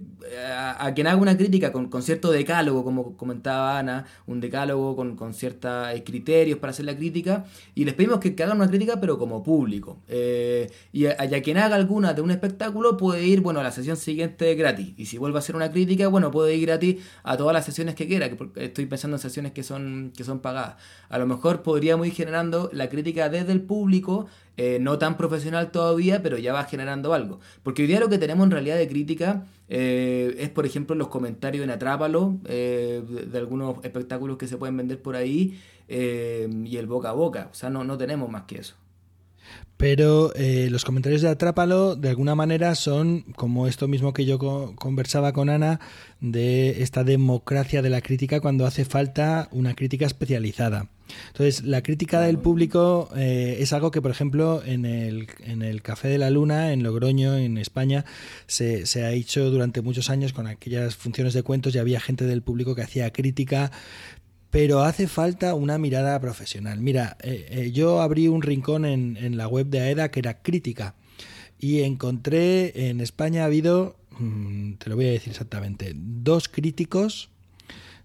a, 0.50 0.92
quien 0.94 1.06
haga 1.06 1.18
una 1.18 1.36
crítica 1.36 1.72
con, 1.72 2.02
cierto 2.02 2.30
decálogo, 2.30 2.82
como 2.82 3.16
comentaba 3.16 3.78
Ana, 3.78 4.06
un 4.26 4.40
decálogo 4.40 4.96
con, 4.96 5.14
con 5.14 5.34
ciertos 5.34 5.88
eh, 5.92 6.02
criterios 6.04 6.58
para 6.58 6.70
hacer 6.70 6.86
la 6.86 6.96
crítica, 6.96 7.44
y 7.74 7.84
les 7.84 7.94
pedimos 7.94 8.18
que, 8.18 8.34
hagan 8.42 8.56
una 8.56 8.68
crítica 8.68 8.98
pero 8.98 9.18
como 9.18 9.42
público. 9.42 9.98
y 10.92 11.06
a, 11.06 11.42
quien 11.42 11.58
haga 11.58 11.76
alguna 11.76 12.14
de 12.14 12.22
un 12.22 12.30
espectáculo 12.30 12.96
puede 12.96 13.26
ir, 13.26 13.42
bueno, 13.42 13.60
a 13.60 13.62
la 13.62 13.72
sesión 13.72 13.98
siguiente 13.98 14.54
gratis, 14.54 14.94
y 14.96 15.04
si 15.04 15.18
vuelve 15.18 15.36
a 15.38 15.40
hacer 15.40 15.54
una 15.54 15.70
crítica, 15.70 16.08
bueno, 16.08 16.30
puede 16.30 16.54
ir 16.54 16.66
gratis 16.66 17.04
a 17.24 17.36
todas 17.36 17.52
las 17.52 17.64
sesiones 17.64 17.94
que 17.94 18.06
quiera, 18.06 18.30
que 18.30 18.64
estoy 18.64 18.86
pensando 18.86 19.16
en 19.16 19.20
sesiones 19.20 19.52
que 19.52 19.62
son, 19.62 20.12
que 20.16 20.24
son 20.24 20.40
pagadas. 20.40 20.76
A 21.10 21.18
lo 21.18 21.26
mejor 21.26 21.62
podríamos 21.62 22.06
ir 22.06 22.14
generando 22.14 22.70
la 22.72 22.88
crítica 22.88 23.28
desde 23.28 23.52
el 23.52 23.60
público, 23.60 24.26
eh, 24.56 24.78
no 24.80 24.98
tan 24.98 25.16
profesional 25.18 25.70
todavía, 25.70 26.22
pero 26.22 26.38
ya 26.38 26.52
va 26.52 26.64
generando 26.64 27.12
algo. 27.12 27.40
Porque 27.62 27.82
hoy 27.82 27.88
día 27.88 28.00
lo 28.00 28.08
que 28.08 28.18
tenemos 28.18 28.44
en 28.44 28.52
realidad 28.52 28.76
de 28.76 28.88
crítica 28.88 29.46
eh, 29.68 30.34
es, 30.38 30.48
por 30.48 30.64
ejemplo, 30.64 30.96
los 30.96 31.08
comentarios 31.08 31.62
en 31.62 31.70
Atrápalo, 31.70 32.38
eh, 32.46 33.02
de, 33.30 33.38
algunos 33.38 33.84
espectáculos 33.84 34.38
que 34.38 34.48
se 34.48 34.56
pueden 34.56 34.76
vender 34.76 35.02
por 35.02 35.16
ahí, 35.16 35.60
y 35.88 36.76
el 36.76 36.86
boca 36.86 37.10
a 37.10 37.12
boca. 37.12 37.48
O 37.52 37.54
sea, 37.54 37.70
no, 37.70 37.84
no 37.84 37.96
tenemos 37.96 38.28
más 38.28 38.42
que 38.44 38.58
eso. 38.58 38.74
Pero 39.76 40.32
los 40.36 40.84
comentarios 40.84 41.22
de 41.22 41.28
Atrápalo, 41.28 41.94
de 41.94 42.08
alguna 42.08 42.34
manera, 42.34 42.74
son 42.74 43.22
como 43.36 43.68
esto 43.68 43.86
mismo 43.86 44.12
que 44.12 44.24
yo 44.24 44.38
conversaba 44.38 45.32
con 45.32 45.48
Ana, 45.48 45.78
de 46.20 46.82
esta 46.82 47.04
democracia 47.04 47.82
de 47.82 47.90
la 47.90 48.00
crítica 48.00 48.40
cuando 48.40 48.66
hace 48.66 48.84
falta 48.84 49.48
una 49.52 49.74
crítica 49.74 50.06
especializada. 50.06 50.88
Entonces, 51.28 51.64
la 51.64 51.82
crítica 51.82 52.20
del 52.20 52.38
público 52.38 53.08
eh, 53.16 53.58
es 53.60 53.72
algo 53.72 53.90
que, 53.90 54.02
por 54.02 54.10
ejemplo, 54.10 54.62
en 54.64 54.84
el, 54.84 55.28
en 55.40 55.62
el 55.62 55.82
Café 55.82 56.08
de 56.08 56.18
la 56.18 56.30
Luna, 56.30 56.72
en 56.72 56.82
Logroño, 56.82 57.36
en 57.36 57.58
España, 57.58 58.04
se, 58.46 58.84
ha 59.04 59.12
hecho 59.12 59.50
durante 59.50 59.82
muchos 59.82 60.10
años 60.10 60.32
con 60.32 60.46
aquellas 60.46 60.96
funciones 60.96 61.34
de 61.34 61.42
cuentos 61.42 61.74
y 61.74 61.78
había 61.78 62.00
gente 62.00 62.24
del 62.24 62.42
público 62.42 62.74
que 62.74 62.82
hacía 62.82 63.12
crítica, 63.12 63.70
pero 64.50 64.82
hace 64.82 65.06
falta 65.06 65.54
una 65.54 65.78
mirada 65.78 66.18
profesional. 66.20 66.80
Mira, 66.80 67.16
eh, 67.22 67.46
eh, 67.50 67.72
yo 67.72 68.00
abrí 68.00 68.28
un 68.28 68.42
rincón 68.42 68.84
en, 68.84 69.16
en, 69.16 69.36
la 69.36 69.48
web 69.48 69.66
de 69.66 69.80
AEDA 69.80 70.10
que 70.10 70.20
era 70.20 70.42
crítica 70.42 70.94
y 71.58 71.82
encontré 71.82 72.88
en 72.88 73.00
España 73.00 73.42
ha 73.42 73.46
habido, 73.46 73.96
mm, 74.18 74.74
te 74.74 74.90
lo 74.90 74.96
voy 74.96 75.06
a 75.06 75.10
decir 75.12 75.30
exactamente, 75.30 75.92
dos 75.94 76.48
críticos 76.48 77.30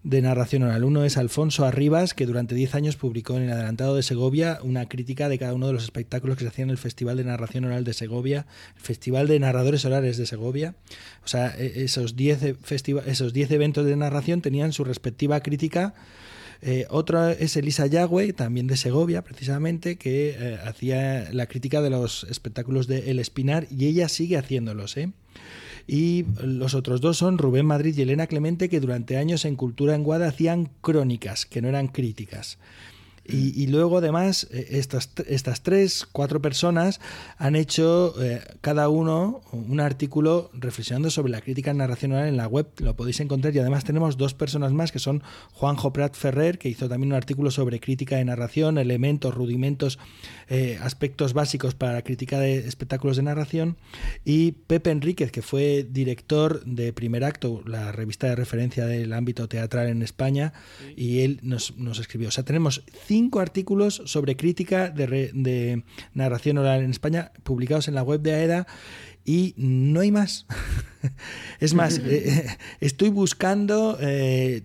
de 0.04 0.22
narración 0.22 0.64
oral. 0.64 0.84
Uno 0.84 1.04
es 1.04 1.18
Alfonso 1.18 1.66
Arribas, 1.66 2.14
que 2.14 2.26
durante 2.26 2.56
10 2.56 2.76
años 2.76 2.96
publicó 2.96 3.38
en 3.38 3.44
el 3.44 3.52
Adelantado 3.52 3.96
de 3.96 4.04
Segovia 4.04 4.60
una 4.64 4.88
crítica 4.90 5.30
de 5.30 5.38
cada 5.38 5.54
uno 5.54 5.68
de 5.68 5.74
los 5.74 5.84
espectáculos 5.84 6.38
que 6.38 6.44
se 6.44 6.48
hacían 6.48 6.70
en 6.70 6.72
el 6.72 6.78
Festival 6.78 7.18
de 7.18 7.24
Narración 7.24 7.66
Oral 7.66 7.84
de 7.84 7.94
Segovia, 7.94 8.48
el 8.76 8.82
Festival 8.82 9.28
de 9.28 9.40
Narradores 9.40 9.86
Orales 9.86 10.18
de 10.18 10.26
Segovia. 10.26 10.74
O 11.24 11.28
sea, 11.28 11.56
e, 11.58 11.84
esos 11.84 12.16
10 12.16 12.44
e, 12.44 12.56
esos 13.06 13.34
eventos 13.36 13.86
de 13.86 13.96
narración 13.96 14.42
tenían 14.42 14.74
su 14.74 14.84
respectiva 14.84 15.40
crítica. 15.42 15.94
Eh, 16.64 16.86
otro 16.90 17.30
es 17.30 17.56
Elisa 17.56 17.88
Yagüe, 17.88 18.34
también 18.34 18.68
de 18.68 18.78
Segovia, 18.78 19.24
precisamente, 19.24 19.98
que 19.98 20.36
eh, 20.38 20.60
hacía 20.64 21.30
la 21.32 21.48
crítica 21.48 21.82
de 21.82 21.90
los 21.90 22.24
espectáculos 22.26 22.88
de 22.88 23.10
El 23.12 23.20
Espinar 23.20 23.68
y 23.72 23.88
ella 23.88 24.10
sigue 24.10 24.38
haciéndolos. 24.38 24.98
¿eh? 24.98 25.12
Y 25.92 26.24
los 26.42 26.74
otros 26.74 27.02
dos 27.02 27.18
son 27.18 27.38
Rubén 27.38 27.66
Madrid 27.66 27.94
y 27.98 28.02
Elena 28.02 28.26
Clemente, 28.26 28.70
que 28.70 28.80
durante 28.80 29.18
años 29.18 29.44
en 29.44 29.58
Cultura 29.58 29.94
en 29.94 30.04
Guada 30.04 30.30
hacían 30.30 30.70
crónicas, 30.80 31.46
que 31.46 31.62
no 31.62 31.68
eran 31.68 31.90
críticas. 31.90 32.60
Y, 33.24 33.68
luego, 33.68 34.00
además, 34.00 34.48
eh, 34.52 34.68
estas, 34.72 35.12
estas 35.28 35.62
tres, 35.62 36.08
cuatro 36.12 36.42
personas 36.42 37.00
han 37.38 37.56
hecho 37.56 38.16
eh, 38.22 38.42
cada 38.62 38.90
uno 38.90 39.42
un 39.52 39.80
artículo 39.80 40.50
reflexionando 40.54 41.12
sobre 41.12 41.32
la 41.32 41.42
crítica 41.42 41.72
narracional 41.74 42.28
en 42.28 42.36
la 42.36 42.48
web. 42.48 42.68
Lo 42.78 42.96
podéis 42.96 43.20
encontrar. 43.20 43.56
Y 43.56 43.60
además, 43.60 43.84
tenemos 43.84 44.18
dos 44.18 44.34
personas 44.34 44.74
más 44.74 44.92
que 44.92 44.98
son 45.00 45.22
Juanjo 45.54 45.94
Prat 45.94 46.16
Ferrer, 46.16 46.58
que 46.58 46.68
hizo 46.68 46.90
también 46.90 47.12
un 47.12 47.16
artículo 47.16 47.52
sobre 47.52 47.80
crítica 47.80 48.18
de 48.18 48.26
narración, 48.26 48.80
elementos, 48.80 49.36
rudimentos, 49.36 50.00
eh, 50.50 50.80
aspectos 50.82 51.34
básicos 51.34 51.76
para 51.76 51.94
la 51.94 52.02
crítica 52.02 52.40
de 52.40 52.58
espectáculos 52.58 53.18
de 53.18 53.24
narración. 53.24 53.78
Y 54.26 54.54
Pepe 54.54 54.90
Enríquez, 54.90 55.32
que 55.32 55.44
fue 55.44 55.88
director 55.90 56.66
de 56.66 56.92
Primer 56.92 57.24
Acto, 57.24 57.62
la 57.68 57.92
revista 57.92 58.28
de 58.28 58.36
referencia 58.36 58.88
del 58.88 59.14
ámbito 59.14 59.48
teatral 59.48 59.90
en 59.90 60.02
España. 60.02 60.54
Y 60.96 61.20
él 61.20 61.40
nos, 61.44 61.78
nos 61.78 62.00
escribió. 62.00 62.30
O 62.30 62.32
sea, 62.32 62.44
tenemos 62.44 62.84
cinco 63.12 63.42
artículos 63.42 64.02
sobre 64.06 64.38
crítica 64.38 64.90
de, 64.90 65.84
narración 66.14 66.58
oral 66.60 66.82
en 66.82 66.92
España 66.92 67.34
publicados 67.44 67.90
en 67.90 67.96
la 67.96 68.04
web 68.04 68.22
de 68.22 68.32
AEDA 68.32 68.68
y 69.26 69.54
no 69.58 70.00
hay 70.00 70.14
más. 70.14 70.46
es 71.60 71.74
más, 71.74 71.98
eh, 72.06 72.06
eh, 72.06 72.48
estoy 72.80 73.10
buscando, 73.10 73.98
eh, 74.00 74.64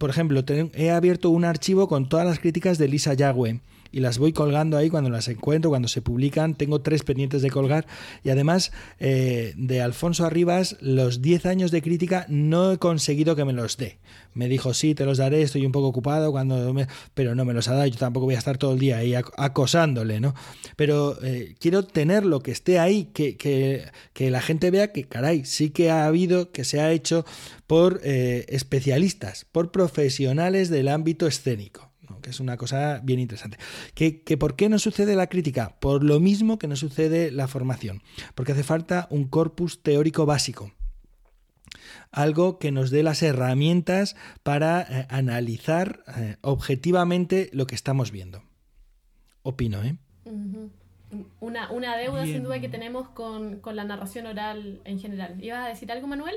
por 0.00 0.10
ejemplo, 0.10 0.42
he 0.74 0.90
abierto 0.90 1.30
un 1.30 1.44
archivo 1.44 1.86
con 1.86 2.08
todas 2.08 2.26
las 2.26 2.40
críticas 2.40 2.78
de 2.78 2.88
Lisa 2.88 3.14
Yagüe 3.14 3.60
y 3.94 4.00
las 4.00 4.18
voy 4.18 4.32
colgando 4.32 4.76
ahí 4.76 4.90
cuando 4.90 5.08
las 5.08 5.28
encuentro, 5.28 5.70
cuando 5.70 5.86
se 5.86 6.02
publican. 6.02 6.56
Tengo 6.56 6.80
tres 6.80 7.04
pendientes 7.04 7.42
de 7.42 7.50
colgar 7.50 7.86
y 8.24 8.30
además 8.30 8.72
eh, 8.98 9.54
de 9.56 9.82
Alfonso 9.82 10.26
Arribas, 10.26 10.76
los 10.80 11.22
10 11.22 11.46
años 11.46 11.70
de 11.70 11.80
crítica 11.80 12.26
no 12.28 12.72
he 12.72 12.78
conseguido 12.78 13.36
que 13.36 13.44
me 13.44 13.52
los 13.52 13.76
dé. 13.76 13.98
Me 14.32 14.48
dijo, 14.48 14.74
sí, 14.74 14.96
te 14.96 15.04
los 15.04 15.18
daré, 15.18 15.42
estoy 15.42 15.64
un 15.64 15.70
poco 15.70 15.86
ocupado, 15.86 16.32
cuando 16.32 16.74
pero 17.14 17.36
no 17.36 17.44
me 17.44 17.54
los 17.54 17.68
ha 17.68 17.74
dado. 17.74 17.86
Yo 17.86 17.96
tampoco 17.96 18.26
voy 18.26 18.34
a 18.34 18.38
estar 18.38 18.58
todo 18.58 18.72
el 18.72 18.80
día 18.80 18.96
ahí 18.98 19.14
acosándole, 19.14 20.18
¿no? 20.18 20.34
Pero 20.74 21.16
eh, 21.22 21.54
quiero 21.60 21.84
tenerlo, 21.84 22.40
que 22.40 22.50
esté 22.50 22.80
ahí, 22.80 23.04
que, 23.14 23.36
que, 23.36 24.30
la 24.30 24.40
gente 24.40 24.72
vea 24.72 24.90
que, 24.90 25.04
caray, 25.04 25.44
sí 25.44 25.70
que 25.70 25.92
ha 25.92 26.06
habido, 26.06 26.50
que 26.50 26.64
se 26.64 26.80
ha 26.80 26.90
hecho 26.90 27.24
por 27.68 28.00
eh, 28.02 28.44
especialistas, 28.48 29.46
por 29.52 29.70
profesionales 29.70 30.68
del 30.68 30.88
ámbito 30.88 31.28
escénico 31.28 31.93
que 32.24 32.30
es 32.30 32.40
una 32.40 32.56
cosa 32.56 33.00
bien 33.04 33.20
interesante. 33.20 33.58
¿Que, 33.94 34.36
por 34.38 34.56
qué 34.56 34.70
no 34.70 34.78
sucede 34.78 35.14
la 35.14 35.28
crítica? 35.28 35.76
Por 35.78 36.02
lo 36.02 36.20
mismo 36.20 36.58
que 36.58 36.66
no 36.66 36.74
sucede 36.74 37.30
la 37.30 37.46
formación, 37.46 38.02
porque 38.34 38.52
hace 38.52 38.64
falta 38.64 39.06
un 39.10 39.28
corpus 39.28 39.82
teórico 39.82 40.26
básico 40.26 40.72
algo 42.12 42.60
que 42.60 42.70
nos 42.70 42.90
dé 42.90 43.02
las 43.02 43.22
herramientas 43.24 44.14
para 44.44 44.82
eh, 44.82 45.06
analizar 45.10 46.04
eh, 46.16 46.36
objetivamente 46.42 47.50
lo 47.52 47.66
que 47.66 47.74
estamos 47.74 48.12
viendo. 48.12 48.42
Opino, 49.42 49.82
¿eh? 49.82 49.96
una, 51.40 51.72
una, 51.72 51.96
deuda 51.96 52.24
sin 52.24 52.44
duda 52.44 52.60
que 52.60 52.68
tenemos 52.68 53.08
con, 53.08 53.58
con, 53.58 53.74
la 53.74 53.82
narración 53.82 54.26
oral 54.26 54.80
en 54.84 55.00
general. 55.00 55.42
¿Ibas 55.42 55.66
a 55.66 55.68
decir 55.68 55.90
algo, 55.90 56.06
Manuel? 56.06 56.36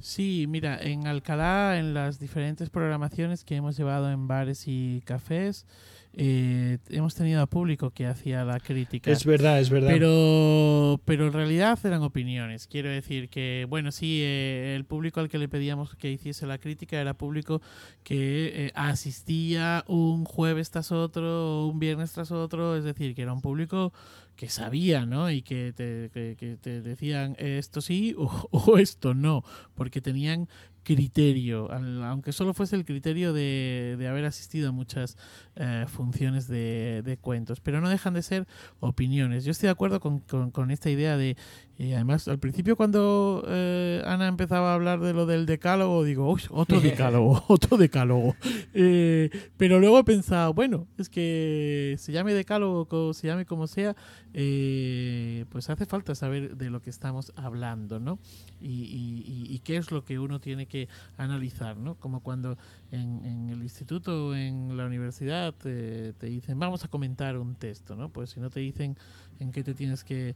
Sí, 0.00 0.46
mira, 0.48 0.78
en 0.80 1.06
Alcalá, 1.06 1.78
en 1.78 1.94
las 1.94 2.18
diferentes 2.18 2.70
programaciones 2.70 3.44
que 3.44 3.56
hemos 3.56 3.76
llevado 3.76 4.10
en 4.10 4.26
bares 4.26 4.64
y 4.66 5.02
cafés, 5.04 5.66
eh, 6.14 6.78
hemos 6.88 7.14
tenido 7.14 7.40
a 7.40 7.46
público 7.46 7.90
que 7.90 8.06
hacía 8.06 8.44
la 8.44 8.58
crítica. 8.58 9.10
Es 9.12 9.24
verdad, 9.24 9.60
es 9.60 9.70
verdad. 9.70 9.90
Pero, 9.90 11.00
pero 11.04 11.26
en 11.26 11.32
realidad 11.32 11.78
eran 11.84 12.02
opiniones. 12.02 12.66
Quiero 12.66 12.88
decir 12.88 13.28
que, 13.28 13.66
bueno, 13.68 13.92
sí, 13.92 14.20
eh, 14.22 14.74
el 14.74 14.84
público 14.84 15.20
al 15.20 15.28
que 15.28 15.38
le 15.38 15.48
pedíamos 15.48 15.94
que 15.94 16.10
hiciese 16.10 16.46
la 16.46 16.58
crítica 16.58 17.00
era 17.00 17.14
público 17.14 17.62
que 18.02 18.66
eh, 18.66 18.72
asistía 18.74 19.84
un 19.86 20.24
jueves 20.24 20.70
tras 20.70 20.90
otro, 20.90 21.66
un 21.66 21.78
viernes 21.78 22.12
tras 22.12 22.32
otro, 22.32 22.74
es 22.76 22.84
decir, 22.84 23.14
que 23.14 23.22
era 23.22 23.32
un 23.32 23.40
público 23.40 23.92
que 24.40 24.48
sabía, 24.48 25.04
¿no? 25.04 25.30
Y 25.30 25.42
que 25.42 25.74
te, 25.76 26.08
que, 26.10 26.56
te 26.56 26.80
decían 26.80 27.36
esto 27.38 27.82
sí 27.82 28.14
o, 28.16 28.24
o, 28.50 28.78
esto 28.78 29.12
no, 29.12 29.44
porque 29.74 30.00
tenían 30.00 30.48
criterio, 30.82 31.70
aunque 31.70 32.32
solo 32.32 32.54
fuese 32.54 32.74
el 32.74 32.86
criterio 32.86 33.34
de, 33.34 33.96
de 33.98 34.08
haber 34.08 34.24
asistido 34.24 34.70
a 34.70 34.72
muchas 34.72 35.18
eh, 35.56 35.84
funciones 35.88 36.48
de, 36.48 37.02
de, 37.04 37.18
cuentos, 37.18 37.60
pero 37.60 37.82
no 37.82 37.90
dejan 37.90 38.14
de 38.14 38.22
ser 38.22 38.46
opiniones. 38.80 39.44
Yo 39.44 39.50
estoy 39.50 39.66
de 39.66 39.72
acuerdo 39.72 40.00
con, 40.00 40.20
con, 40.20 40.70
esta 40.70 40.88
idea 40.88 41.18
de, 41.18 41.36
y 41.80 41.94
además 41.94 42.28
al 42.28 42.38
principio 42.38 42.76
cuando 42.76 43.42
eh, 43.48 44.02
Ana 44.04 44.28
empezaba 44.28 44.72
a 44.72 44.74
hablar 44.74 45.00
de 45.00 45.14
lo 45.14 45.24
del 45.24 45.46
decálogo, 45.46 46.04
digo, 46.04 46.30
Uy, 46.30 46.42
otro 46.50 46.78
decálogo, 46.82 47.42
otro 47.48 47.78
decálogo. 47.78 48.36
Eh, 48.74 49.30
pero 49.56 49.80
luego 49.80 49.98
he 49.98 50.04
pensado, 50.04 50.52
bueno, 50.52 50.86
es 50.98 51.08
que 51.08 51.96
se 51.98 52.12
llame 52.12 52.34
decálogo, 52.34 53.14
se 53.14 53.28
llame 53.28 53.46
como 53.46 53.66
sea, 53.66 53.96
pues 54.30 55.70
hace 55.70 55.86
falta 55.86 56.14
saber 56.14 56.58
de 56.58 56.68
lo 56.68 56.82
que 56.82 56.90
estamos 56.90 57.32
hablando, 57.34 57.98
¿no? 57.98 58.18
Y, 58.60 59.46
y 59.48 59.58
qué 59.60 59.78
es 59.78 59.90
lo 59.90 60.04
que 60.04 60.18
uno 60.18 60.38
tiene 60.38 60.66
que 60.66 60.86
analizar, 61.16 61.78
¿no? 61.78 61.94
Como 61.94 62.20
cuando 62.20 62.58
en, 62.92 63.50
el 63.50 63.62
instituto 63.62 64.28
o 64.28 64.34
en 64.34 64.76
la 64.76 64.86
universidad 64.86 65.54
te, 65.54 66.12
dicen, 66.20 66.58
vamos 66.58 66.84
a 66.84 66.88
comentar 66.88 67.38
un 67.38 67.54
texto, 67.54 67.96
¿no? 67.96 68.10
Pues 68.10 68.30
si 68.30 68.40
no 68.40 68.50
te 68.50 68.60
dicen 68.60 68.96
en 69.40 69.52
qué 69.52 69.64
te 69.64 69.74
tienes 69.74 70.04
que, 70.04 70.34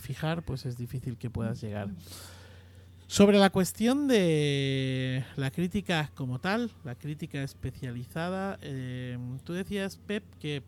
fijar, 0.00 0.42
pues 0.42 0.66
es 0.66 0.76
difícil 0.76 1.16
que 1.16 1.30
puedas 1.30 1.60
llegar. 1.60 1.90
Sobre 3.06 3.38
la 3.38 3.50
cuestión 3.50 4.08
de 4.08 5.24
la 5.36 5.52
crítica 5.52 6.10
como 6.16 6.40
tal, 6.40 6.72
la 6.82 6.96
crítica 6.96 7.42
especializada, 7.42 8.58
eh, 8.62 9.16
tú 9.44 9.52
decías, 9.52 9.96
Pep, 9.96 10.24
que 10.40 10.64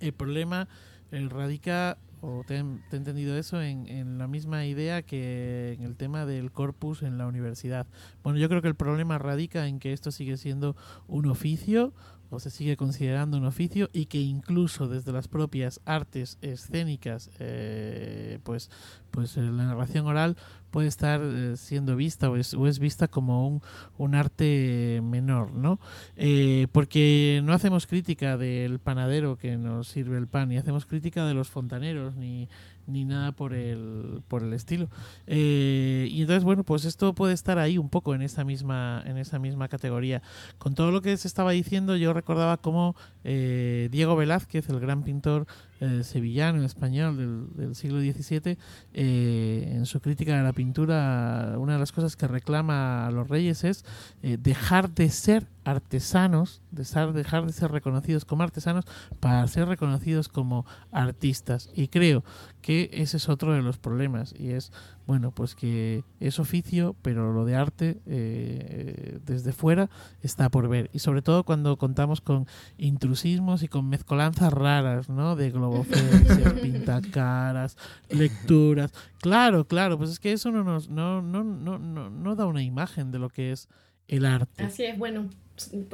el 0.00 0.12
problema 0.12 0.68
radica 1.10 1.96
o 2.20 2.42
te, 2.46 2.56
he 2.56 2.58
entendido 2.96 3.36
eso 3.36 3.62
en, 3.62 4.18
la 4.18 4.26
misma 4.26 4.66
idea 4.66 5.02
que 5.02 5.74
en 5.78 5.84
el 5.84 5.96
tema 5.96 6.26
del 6.26 6.50
corpus 6.50 7.02
en 7.02 7.18
la 7.18 7.26
universidad. 7.26 7.86
Bueno, 8.22 8.38
yo 8.38 8.48
creo 8.48 8.62
que 8.62 8.68
el 8.68 8.74
problema 8.74 9.18
radica 9.18 9.66
en 9.66 9.78
que 9.78 9.92
esto 9.92 10.10
sigue 10.10 10.36
siendo 10.36 10.76
un 11.06 11.26
oficio 11.26 11.92
o 12.30 12.40
se 12.40 12.50
sigue 12.50 12.76
considerando 12.76 13.38
un 13.38 13.46
oficio 13.46 13.88
y 13.92 14.06
que 14.06 14.18
incluso 14.18 14.88
desde 14.88 15.12
las 15.12 15.28
propias 15.28 15.80
artes 15.84 16.38
escénicas, 16.42 17.30
eh, 17.38 18.38
pues, 18.42 18.70
pues 19.10 19.36
la 19.36 19.50
narración 19.50 20.06
oral 20.06 20.36
puede 20.70 20.88
estar 20.88 21.20
eh, 21.22 21.56
siendo 21.56 21.96
vista 21.96 22.30
o 22.30 22.36
es, 22.36 22.78
vista 22.78 23.08
como 23.08 23.62
un, 23.96 24.14
arte 24.14 25.00
menor, 25.02 25.52
¿no? 25.52 25.80
Eh, 26.16 26.66
porque 26.72 27.40
no 27.44 27.52
hacemos 27.52 27.86
crítica 27.86 28.36
del 28.36 28.78
panadero 28.78 29.38
que 29.38 29.56
nos 29.56 29.88
sirve 29.88 30.18
el 30.18 30.26
pan, 30.26 30.50
ni 30.50 30.58
hacemos 30.58 30.86
crítica 30.86 31.26
de 31.26 31.34
los 31.34 31.48
fontaneros, 31.48 32.16
ni, 32.16 32.48
ni 32.88 33.04
nada 33.04 33.32
por 33.32 33.54
el, 33.54 34.22
por 34.28 34.42
el 34.42 34.52
estilo. 34.52 34.88
Eh, 35.26 36.08
y 36.10 36.22
entonces, 36.22 36.44
bueno, 36.44 36.64
pues 36.64 36.84
esto 36.84 37.14
puede 37.14 37.34
estar 37.34 37.58
ahí 37.58 37.78
un 37.78 37.88
poco 37.88 38.14
en 38.14 38.22
esa 38.22 38.44
misma, 38.44 39.02
en 39.06 39.18
esa 39.18 39.38
misma 39.38 39.68
categoría. 39.68 40.22
Con 40.58 40.74
todo 40.74 40.90
lo 40.90 41.02
que 41.02 41.16
se 41.16 41.28
estaba 41.28 41.52
diciendo, 41.52 41.96
yo 41.96 42.12
recordaba 42.12 42.56
cómo 42.56 42.96
Diego 43.22 44.16
Velázquez, 44.16 44.68
el 44.70 44.80
gran 44.80 45.02
pintor 45.02 45.46
eh, 45.80 46.02
sevillano, 46.02 46.64
español 46.64 47.52
del, 47.54 47.74
siglo 47.76 48.00
XVII, 48.00 48.58
eh, 48.94 49.72
en 49.76 49.86
su 49.86 50.00
crítica 50.00 50.36
de 50.36 50.42
la 50.42 50.52
pintura, 50.52 51.54
una 51.56 51.74
de 51.74 51.78
las 51.78 51.92
cosas 51.92 52.16
que 52.16 52.26
reclama 52.26 53.06
a 53.06 53.10
los 53.12 53.28
reyes 53.28 53.62
es 53.62 53.84
eh, 54.22 54.38
dejar 54.40 54.90
de 54.90 55.08
ser 55.08 55.46
artesanos, 55.64 56.62
dejar 56.72 57.12
de 57.12 57.52
ser 57.52 57.70
reconocidos 57.70 58.24
como 58.24 58.42
artesanos 58.42 58.86
para 59.20 59.46
ser 59.46 59.68
reconocidos 59.68 60.28
como 60.28 60.66
artistas. 60.90 61.70
Y 61.74 61.88
creo 61.88 62.24
que 62.60 62.90
ese 62.92 63.18
es 63.18 63.28
otro 63.28 63.52
de 63.52 63.62
los 63.62 63.78
problemas 63.78 64.34
y 64.36 64.50
es 64.50 64.72
bueno, 65.08 65.30
pues 65.30 65.54
que 65.54 66.04
es 66.20 66.38
oficio, 66.38 66.94
pero 67.00 67.32
lo 67.32 67.46
de 67.46 67.56
arte 67.56 67.96
eh, 68.04 69.18
desde 69.24 69.52
fuera 69.54 69.88
está 70.20 70.50
por 70.50 70.68
ver. 70.68 70.90
Y 70.92 70.98
sobre 70.98 71.22
todo 71.22 71.44
cuando 71.44 71.78
contamos 71.78 72.20
con 72.20 72.46
intrusismos 72.76 73.62
y 73.62 73.68
con 73.68 73.88
mezcolanzas 73.88 74.52
raras, 74.52 75.08
¿no? 75.08 75.34
De 75.34 75.50
globofencias, 75.50 76.52
pintacaras, 76.62 77.78
lecturas. 78.10 78.92
Claro, 79.22 79.66
claro, 79.66 79.96
pues 79.96 80.10
es 80.10 80.20
que 80.20 80.30
eso 80.30 80.50
no, 80.50 80.62
nos, 80.62 80.90
no, 80.90 81.22
no, 81.22 81.42
no, 81.42 81.78
no, 81.78 82.36
da 82.36 82.44
una 82.44 82.62
imagen 82.62 83.10
de 83.10 83.18
lo 83.18 83.30
que 83.30 83.52
es 83.52 83.70
el 84.08 84.26
arte. 84.26 84.62
Así 84.62 84.84
es, 84.84 84.98
bueno, 84.98 85.30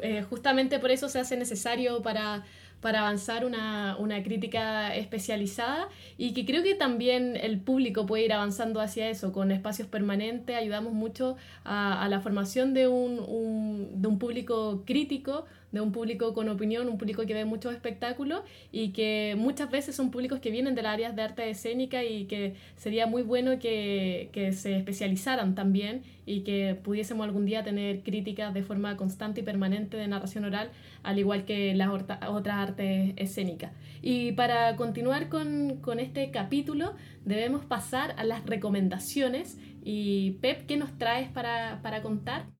eh, 0.02 0.24
justamente 0.28 0.80
por 0.80 0.90
eso 0.90 1.08
se 1.08 1.20
hace 1.20 1.36
necesario 1.36 2.02
para 2.02 2.42
para 2.84 3.00
avanzar 3.00 3.46
una, 3.46 3.96
una, 3.98 4.22
crítica 4.22 4.94
especializada 4.94 5.88
y 6.18 6.34
que 6.34 6.44
creo 6.44 6.62
que 6.62 6.74
también 6.74 7.34
el 7.34 7.58
público 7.58 8.04
puede 8.04 8.26
ir 8.26 8.34
avanzando 8.34 8.78
hacia 8.78 9.08
eso, 9.08 9.32
con 9.32 9.50
espacios 9.52 9.88
permanentes, 9.88 10.54
ayudamos 10.54 10.92
mucho 10.92 11.38
a, 11.64 12.06
la 12.10 12.20
formación 12.20 12.74
de 12.74 12.86
un, 12.86 13.20
un, 13.26 14.02
de 14.02 14.06
un 14.06 14.18
público 14.18 14.82
crítico, 14.84 15.46
de 15.74 15.80
un 15.80 15.90
público 15.90 16.32
con 16.34 16.48
opinión, 16.48 16.88
un 16.88 16.98
público 16.98 17.26
que 17.26 17.34
ve 17.34 17.44
muchos 17.44 17.74
espectáculos 17.74 18.42
y 18.70 18.90
que 18.90 19.34
muchas 19.36 19.70
veces 19.70 19.96
son 19.96 20.12
públicos 20.12 20.38
que 20.38 20.50
vienen 20.50 20.76
de 20.76 20.82
las 20.82 20.94
áreas 20.94 21.16
de 21.16 21.22
arte 21.22 21.50
escénica 21.50 22.04
y 22.04 22.26
que 22.26 22.54
sería 22.76 23.08
muy 23.08 23.22
bueno 23.22 23.58
que, 23.58 24.30
que 24.32 24.52
se 24.52 24.76
especializaran 24.76 25.56
también 25.56 26.02
y 26.26 26.42
que 26.42 26.76
pudiésemos 26.80 27.26
algún 27.26 27.44
día 27.44 27.64
tener 27.64 28.02
críticas 28.02 28.54
de 28.54 28.62
forma 28.62 28.96
constante 28.96 29.40
y 29.40 29.44
permanente 29.44 29.96
de 29.96 30.06
narración 30.06 30.44
oral, 30.44 30.70
al 31.02 31.18
igual 31.18 31.44
que 31.44 31.74
las 31.74 31.88
otras 31.88 32.56
artes 32.56 33.12
escénicas. 33.16 33.72
Y 34.00 34.30
para 34.32 34.76
continuar 34.76 35.28
con, 35.28 35.78
con 35.80 35.98
este 35.98 36.30
capítulo, 36.30 36.94
debemos 37.24 37.64
pasar 37.64 38.14
a 38.16 38.22
las 38.22 38.46
recomendaciones. 38.46 39.58
Y 39.82 40.38
Pep, 40.40 40.66
¿qué 40.66 40.76
nos 40.76 40.96
traes 40.98 41.28
para, 41.30 41.80
para 41.82 42.00
contar? 42.00 42.53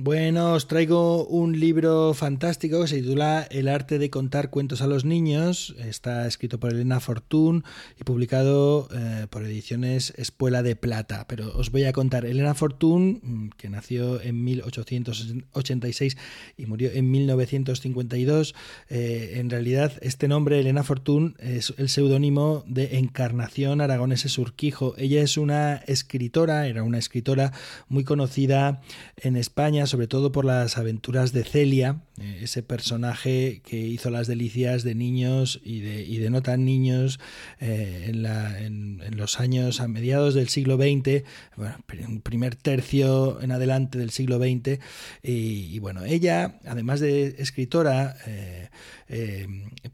Bueno, 0.00 0.52
os 0.52 0.68
traigo 0.68 1.26
un 1.26 1.58
libro 1.58 2.14
fantástico 2.14 2.82
que 2.82 2.86
se 2.86 3.02
titula 3.02 3.48
El 3.50 3.66
arte 3.66 3.98
de 3.98 4.10
contar 4.10 4.48
cuentos 4.48 4.80
a 4.80 4.86
los 4.86 5.04
niños. 5.04 5.74
Está 5.76 6.28
escrito 6.28 6.60
por 6.60 6.70
Elena 6.70 7.00
Fortún 7.00 7.64
y 8.00 8.04
publicado 8.04 8.88
eh, 8.94 9.26
por 9.28 9.42
ediciones 9.42 10.14
Espuela 10.16 10.62
de 10.62 10.76
Plata. 10.76 11.26
Pero 11.26 11.52
os 11.58 11.72
voy 11.72 11.82
a 11.82 11.92
contar. 11.92 12.26
Elena 12.26 12.54
Fortún, 12.54 13.20
mm, 13.24 13.48
que 13.56 13.70
nació 13.70 14.22
en 14.22 14.44
1886 14.44 16.16
y 16.56 16.66
murió 16.66 16.92
en 16.92 17.10
1952, 17.10 18.54
eh, 18.90 19.32
en 19.38 19.50
realidad 19.50 19.94
este 20.00 20.28
nombre, 20.28 20.60
Elena 20.60 20.84
Fortún, 20.84 21.34
es 21.40 21.74
el 21.76 21.88
seudónimo 21.88 22.62
de 22.68 22.98
Encarnación 22.98 23.80
Aragonese 23.80 24.28
Surquijo. 24.28 24.94
Ella 24.96 25.22
es 25.22 25.36
una 25.36 25.74
escritora, 25.74 26.68
era 26.68 26.84
una 26.84 26.98
escritora 26.98 27.52
muy 27.88 28.04
conocida 28.04 28.80
en 29.16 29.34
España 29.34 29.48
España 29.68 29.87
sobre 29.88 30.06
todo 30.06 30.30
por 30.30 30.44
las 30.44 30.78
aventuras 30.78 31.32
de 31.32 31.44
Celia, 31.44 32.02
eh, 32.20 32.40
ese 32.42 32.62
personaje 32.62 33.60
que 33.64 33.78
hizo 33.78 34.10
las 34.10 34.26
delicias 34.26 34.84
de 34.84 34.94
niños 34.94 35.60
y 35.64 35.80
de, 35.80 36.02
y 36.02 36.18
de 36.18 36.30
no 36.30 36.42
tan 36.42 36.64
niños 36.64 37.18
eh, 37.60 38.06
en, 38.08 38.22
la, 38.22 38.60
en, 38.60 38.98
los 39.16 39.40
años 39.40 39.80
a 39.80 39.88
mediados 39.88 40.34
del 40.34 40.48
siglo 40.48 40.76
XX, 40.76 41.24
bueno, 41.56 41.76
primer 42.22 42.54
tercio 42.54 43.40
en 43.40 43.50
adelante 43.50 43.98
del 43.98 44.10
siglo 44.10 44.38
XX. 44.38 44.78
Y, 45.22 45.78
bueno, 45.80 46.04
ella, 46.04 46.60
además 46.66 47.00
de 47.00 47.34
escritora, 47.38 48.16
eh, 48.26 48.68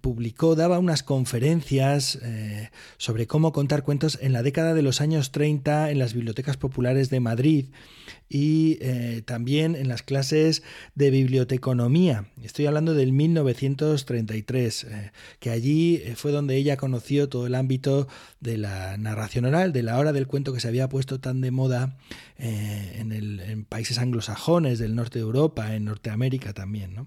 publicó, 0.00 0.56
daba 0.56 0.78
unas 0.78 1.02
conferencias 1.02 2.18
sobre 2.98 3.26
cómo 3.26 3.52
contar 3.52 3.82
cuentos 3.82 4.18
en 4.20 4.32
la 4.32 4.42
década 4.42 4.74
de 4.74 4.82
los 4.82 5.00
años 5.00 5.32
30 5.32 5.90
en 5.90 5.98
las 5.98 6.12
bibliotecas 6.12 6.56
populares 6.56 7.08
de 7.08 7.20
Madrid 7.20 7.66
y 8.34 8.78
eh, 8.80 9.22
también 9.24 9.76
en 9.76 9.86
las 9.86 10.02
clases 10.02 10.64
de 10.96 11.10
biblioteconomía. 11.10 12.26
Estoy 12.42 12.66
hablando 12.66 12.92
del 12.92 13.12
1933, 13.12 14.84
eh, 14.84 15.12
que 15.38 15.50
allí 15.50 16.02
eh, 16.02 16.16
fue 16.16 16.32
donde 16.32 16.56
ella 16.56 16.76
conoció 16.76 17.28
todo 17.28 17.46
el 17.46 17.54
ámbito 17.54 18.08
de 18.40 18.58
la 18.58 18.96
narración 18.96 19.44
oral, 19.44 19.72
de 19.72 19.84
la 19.84 20.00
hora 20.00 20.12
del 20.12 20.26
cuento 20.26 20.52
que 20.52 20.58
se 20.58 20.66
había 20.66 20.88
puesto 20.88 21.20
tan 21.20 21.40
de 21.42 21.52
moda 21.52 21.96
en, 22.36 23.12
en 23.12 23.64
países 23.66 23.98
anglosajones 23.98 24.80
del 24.80 24.96
norte 24.96 25.20
de 25.20 25.24
Europa, 25.24 25.76
en 25.76 25.84
Norteamérica 25.84 26.52
también, 26.52 26.92
¿no? 26.92 27.06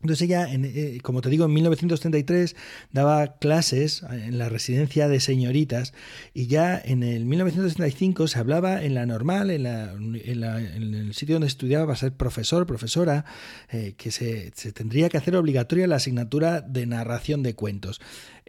Entonces 0.00 0.22
ella, 0.22 0.46
eh, 0.52 1.00
como 1.02 1.22
te 1.22 1.28
digo, 1.28 1.46
en 1.46 1.52
1933 1.52 2.54
daba 2.92 3.38
clases 3.38 4.04
en 4.08 4.38
la 4.38 4.48
residencia 4.48 5.08
de 5.08 5.18
señoritas 5.18 5.92
y 6.32 6.46
ya 6.46 6.80
en 6.82 7.02
el 7.02 7.24
1935 7.24 8.28
se 8.28 8.38
hablaba 8.38 8.84
en 8.84 8.94
la 8.94 9.06
normal, 9.06 9.50
en, 9.50 9.66
el 9.66 11.14
sitio 11.14 11.34
donde 11.34 11.48
estudiaba 11.48 11.86
para 11.86 11.98
ser 11.98 12.12
profesor, 12.12 12.64
profesora, 12.64 13.24
eh, 13.70 13.94
que 13.96 14.12
se, 14.12 14.52
tendría 14.72 15.08
que 15.08 15.16
hacer 15.16 15.34
obligatoria 15.34 15.88
la 15.88 15.96
asignatura 15.96 16.60
de 16.60 16.86
narración 16.86 17.42
de 17.42 17.54
cuentos. 17.54 18.00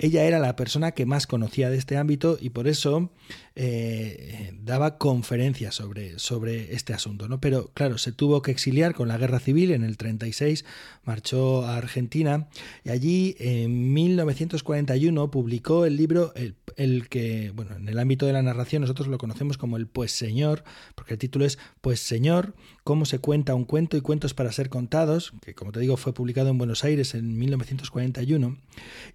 Ella 0.01 0.23
era 0.23 0.39
la 0.39 0.55
persona 0.55 0.93
que 0.93 1.05
más 1.05 1.27
conocía 1.27 1.69
de 1.69 1.77
este 1.77 1.97
ámbito 1.97 2.37
y 2.39 2.51
por 2.51 2.69
eso 2.69 3.11
eh, 3.55 4.53
daba 4.63 4.97
conferencias 4.97 5.75
sobre, 5.75 6.17
sobre 6.19 6.73
este 6.73 6.93
asunto. 6.93 7.27
¿no? 7.27 7.41
Pero 7.41 7.71
claro, 7.73 7.97
se 7.97 8.13
tuvo 8.13 8.41
que 8.41 8.51
exiliar 8.51 8.93
con 8.95 9.09
la 9.09 9.17
guerra 9.17 9.41
civil 9.41 9.71
en 9.71 9.83
el 9.83 9.97
36, 9.97 10.63
marchó 11.03 11.65
a 11.65 11.75
Argentina 11.75 12.47
y 12.85 12.91
allí 12.91 13.35
en 13.39 13.93
1941 13.93 15.31
publicó 15.31 15.85
el 15.85 15.97
libro 15.97 16.31
el, 16.35 16.55
el, 16.77 17.09
que, 17.09 17.51
bueno, 17.53 17.75
en 17.75 17.89
el 17.89 17.99
ámbito 17.99 18.25
de 18.25 18.31
la 18.31 18.41
narración 18.41 18.83
nosotros 18.83 19.09
lo 19.09 19.17
conocemos 19.17 19.57
como 19.57 19.75
el 19.75 19.87
Pues 19.87 20.13
Señor, 20.13 20.63
porque 20.95 21.15
el 21.15 21.19
título 21.19 21.43
es 21.43 21.59
Pues 21.81 21.99
Señor, 21.99 22.55
cómo 22.83 23.05
se 23.05 23.19
cuenta 23.19 23.55
un 23.55 23.65
cuento 23.65 23.97
y 23.97 24.01
cuentos 24.01 24.33
para 24.33 24.51
ser 24.51 24.69
contados, 24.69 25.33
que 25.41 25.53
como 25.53 25.71
te 25.71 25.79
digo 25.79 25.97
fue 25.97 26.13
publicado 26.13 26.49
en 26.49 26.57
Buenos 26.57 26.83
Aires 26.83 27.15
en 27.15 27.37
1941 27.37 28.57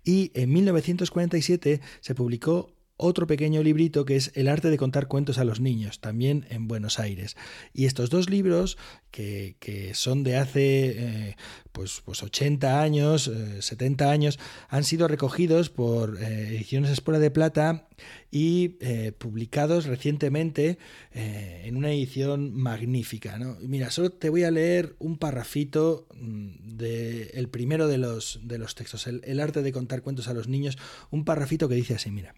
y 0.04 0.30
en 0.34 0.52
1947 0.52 1.80
se 2.00 2.14
publicó 2.14 2.73
otro 2.96 3.26
pequeño 3.26 3.62
librito 3.62 4.04
que 4.04 4.16
es 4.16 4.30
El 4.34 4.48
arte 4.48 4.70
de 4.70 4.78
contar 4.78 5.08
cuentos 5.08 5.38
a 5.38 5.44
los 5.44 5.60
niños, 5.60 6.00
también 6.00 6.46
en 6.50 6.68
Buenos 6.68 6.98
Aires. 7.00 7.36
Y 7.72 7.86
estos 7.86 8.08
dos 8.08 8.30
libros, 8.30 8.78
que, 9.10 9.56
son 9.94 10.22
de 10.22 10.36
hace 10.36 10.94
eh, 10.96 11.36
pues, 11.72 12.02
pues 12.04 12.22
80 12.22 12.80
años, 12.80 13.30
70 13.60 14.04
eh, 14.04 14.08
años, 14.08 14.38
han 14.68 14.84
sido 14.84 15.08
recogidos 15.08 15.70
por 15.70 16.22
eh, 16.22 16.48
Ediciones 16.48 16.90
Espuela 16.90 17.18
de 17.18 17.30
Plata 17.30 17.88
y 18.30 18.70
publicados 19.18 19.86
recientemente 19.86 20.78
en 21.12 21.76
una 21.76 21.92
edición 21.92 22.52
magnífica. 22.52 23.38
Mira, 23.60 23.92
solo 23.92 24.10
te 24.10 24.30
voy 24.30 24.42
a 24.42 24.50
leer 24.50 24.96
un 24.98 25.16
parrafito 25.16 26.08
mm, 26.14 26.76
del 26.76 27.48
primero 27.48 27.86
de 27.86 27.98
los, 27.98 28.40
de 28.42 28.58
los 28.58 28.74
textos, 28.74 29.06
el, 29.06 29.20
el 29.24 29.38
arte 29.38 29.62
de 29.62 29.70
contar 29.70 30.02
cuentos 30.02 30.26
a 30.26 30.34
los 30.34 30.48
niños, 30.48 30.76
un 31.10 31.24
parrafito 31.24 31.68
que 31.68 31.76
dice 31.76 31.94
así, 31.94 32.10
mira. 32.10 32.34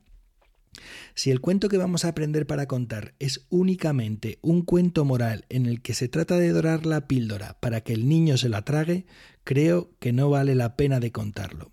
Si 1.17 1.31
el 1.31 1.41
cuento 1.41 1.70
que 1.70 1.78
vamos 1.78 2.05
a 2.05 2.09
aprender 2.09 2.47
para 2.47 2.69
contar 2.69 3.15
es 3.19 3.47
únicamente 3.49 4.39
un 4.43 4.61
cuento 4.61 5.07
moral 5.07 5.47
en 5.49 5.65
el 5.65 5.81
que 5.81 5.95
se 5.95 6.09
trata 6.09 6.36
de 6.36 6.51
dorar 6.51 6.85
la 6.85 7.09
píldora 7.09 7.59
para 7.59 7.81
que 7.81 7.95
el 7.95 8.07
niño 8.07 8.36
se 8.36 8.51
la 8.51 8.67
trague, 8.67 9.07
creo 9.43 9.91
que 9.99 10.12
no 10.12 10.28
vale 10.28 10.55
la 10.55 10.77
pena 10.77 11.01
de 11.01 11.12
contarlo. 11.12 11.73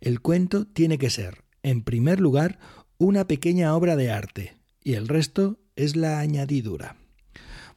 El 0.00 0.22
cuento 0.22 0.66
tiene 0.66 0.96
que 0.96 1.10
ser, 1.10 1.44
en 1.62 1.82
primer 1.82 2.20
lugar, 2.20 2.58
una 2.96 3.26
pequeña 3.26 3.76
obra 3.76 3.96
de 3.96 4.10
arte, 4.10 4.56
y 4.82 4.94
el 4.94 5.08
resto 5.08 5.60
es 5.76 5.94
la 5.94 6.18
añadidura. 6.18 6.96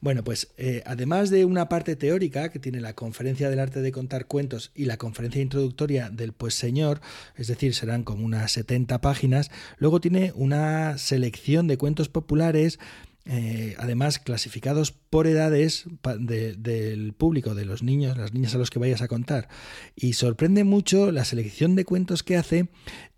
Bueno, 0.04 0.22
pues 0.22 0.50
eh, 0.58 0.84
además 0.86 1.30
de 1.30 1.46
una 1.46 1.70
parte 1.70 1.96
teórica 1.96 2.50
que 2.50 2.60
tiene 2.60 2.82
la 2.82 2.94
conferencia 2.94 3.50
del 3.50 3.60
arte 3.60 3.82
de 3.82 3.94
contar 3.94 4.26
cuentos 4.26 4.74
y 4.76 4.84
la 4.84 4.98
conferencia 4.98 5.42
introductoria 5.42 6.10
del 6.10 6.34
Pues 6.34 6.56
Señor, 6.56 7.00
es 7.38 7.48
decir, 7.48 7.74
serán 7.74 8.04
como 8.04 8.26
unas 8.26 8.52
70 8.52 9.00
páginas, 9.00 9.50
luego 9.78 10.02
tiene 10.02 10.34
una 10.36 10.98
selección 10.98 11.68
de 11.68 11.78
cuentos 11.78 12.10
populares 12.10 12.80
eh, 13.26 13.76
además 13.80 14.20
clasificados 14.20 14.92
por 14.92 15.26
edades 15.26 15.86
del 16.20 17.14
público, 17.14 17.56
de 17.56 17.64
los 17.64 17.82
niños, 17.82 18.18
las 18.18 18.34
niñas 18.34 18.54
a 18.56 18.58
los 18.58 18.70
que 18.70 18.80
vayas 18.80 19.02
a 19.02 19.08
contar. 19.08 19.48
Y 19.96 20.14
sorprende 20.14 20.66
mucho 20.66 21.14
la 21.14 21.24
selección 21.24 21.78
de 21.78 21.86
cuentos 21.86 22.24
que 22.24 22.36
hace 22.36 22.68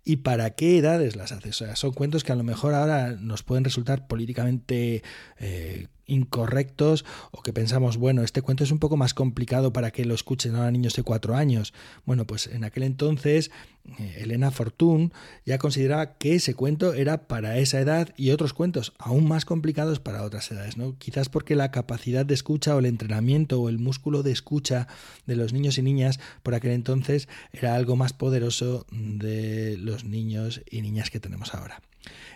y 0.04 0.18
para 0.18 0.50
qué 0.50 0.78
edades 0.78 1.16
las 1.16 1.32
hace. 1.32 1.48
O 1.48 1.52
sea, 1.52 1.74
son 1.74 1.92
cuentos 1.92 2.22
que 2.22 2.30
a 2.30 2.36
lo 2.36 2.44
mejor 2.44 2.74
ahora 2.74 3.16
nos 3.20 3.42
pueden 3.42 3.64
resultar 3.64 4.06
políticamente 4.06 5.02
eh, 5.40 5.88
incorrectos 6.06 7.04
o 7.30 7.42
que 7.42 7.52
pensamos, 7.52 7.96
bueno, 7.96 8.22
este 8.22 8.42
cuento 8.42 8.64
es 8.64 8.70
un 8.70 8.78
poco 8.78 8.96
más 8.96 9.14
complicado 9.14 9.72
para 9.72 9.90
que 9.90 10.04
lo 10.04 10.14
escuchen 10.14 10.54
ahora 10.54 10.70
niños 10.70 10.94
de 10.94 11.02
cuatro 11.02 11.36
años. 11.36 11.72
Bueno, 12.04 12.26
pues 12.26 12.46
en 12.46 12.64
aquel 12.64 12.84
entonces 12.84 13.50
eh, 13.98 14.18
Elena 14.20 14.50
Fortún 14.50 15.12
ya 15.44 15.58
consideraba 15.58 16.14
que 16.14 16.34
ese 16.34 16.54
cuento 16.54 16.94
era 16.94 17.26
para 17.28 17.58
esa 17.58 17.80
edad 17.80 18.12
y 18.16 18.30
otros 18.30 18.52
cuentos 18.52 18.92
aún 18.98 19.28
más 19.28 19.44
complicados 19.44 20.00
para 20.00 20.22
otras 20.22 20.50
edades, 20.50 20.76
¿no? 20.76 20.96
Quizás 20.98 21.28
porque 21.28 21.56
la 21.56 21.70
capacidad 21.70 22.24
de 22.24 22.34
escucha 22.34 22.74
o 22.74 22.78
el 22.78 22.86
entrenamiento 22.86 23.60
o 23.60 23.68
el 23.68 23.78
músculo 23.78 24.22
de 24.22 24.32
escucha 24.32 24.88
de 25.26 25.36
los 25.36 25.52
niños 25.52 25.78
y 25.78 25.82
niñas 25.82 26.20
por 26.42 26.54
aquel 26.54 26.72
entonces 26.72 27.28
era 27.52 27.74
algo 27.74 27.96
más 27.96 28.12
poderoso 28.12 28.86
de 28.90 29.76
los 29.78 30.04
niños 30.04 30.62
y 30.70 30.82
niñas 30.82 31.10
que 31.10 31.20
tenemos 31.20 31.54
ahora. 31.54 31.80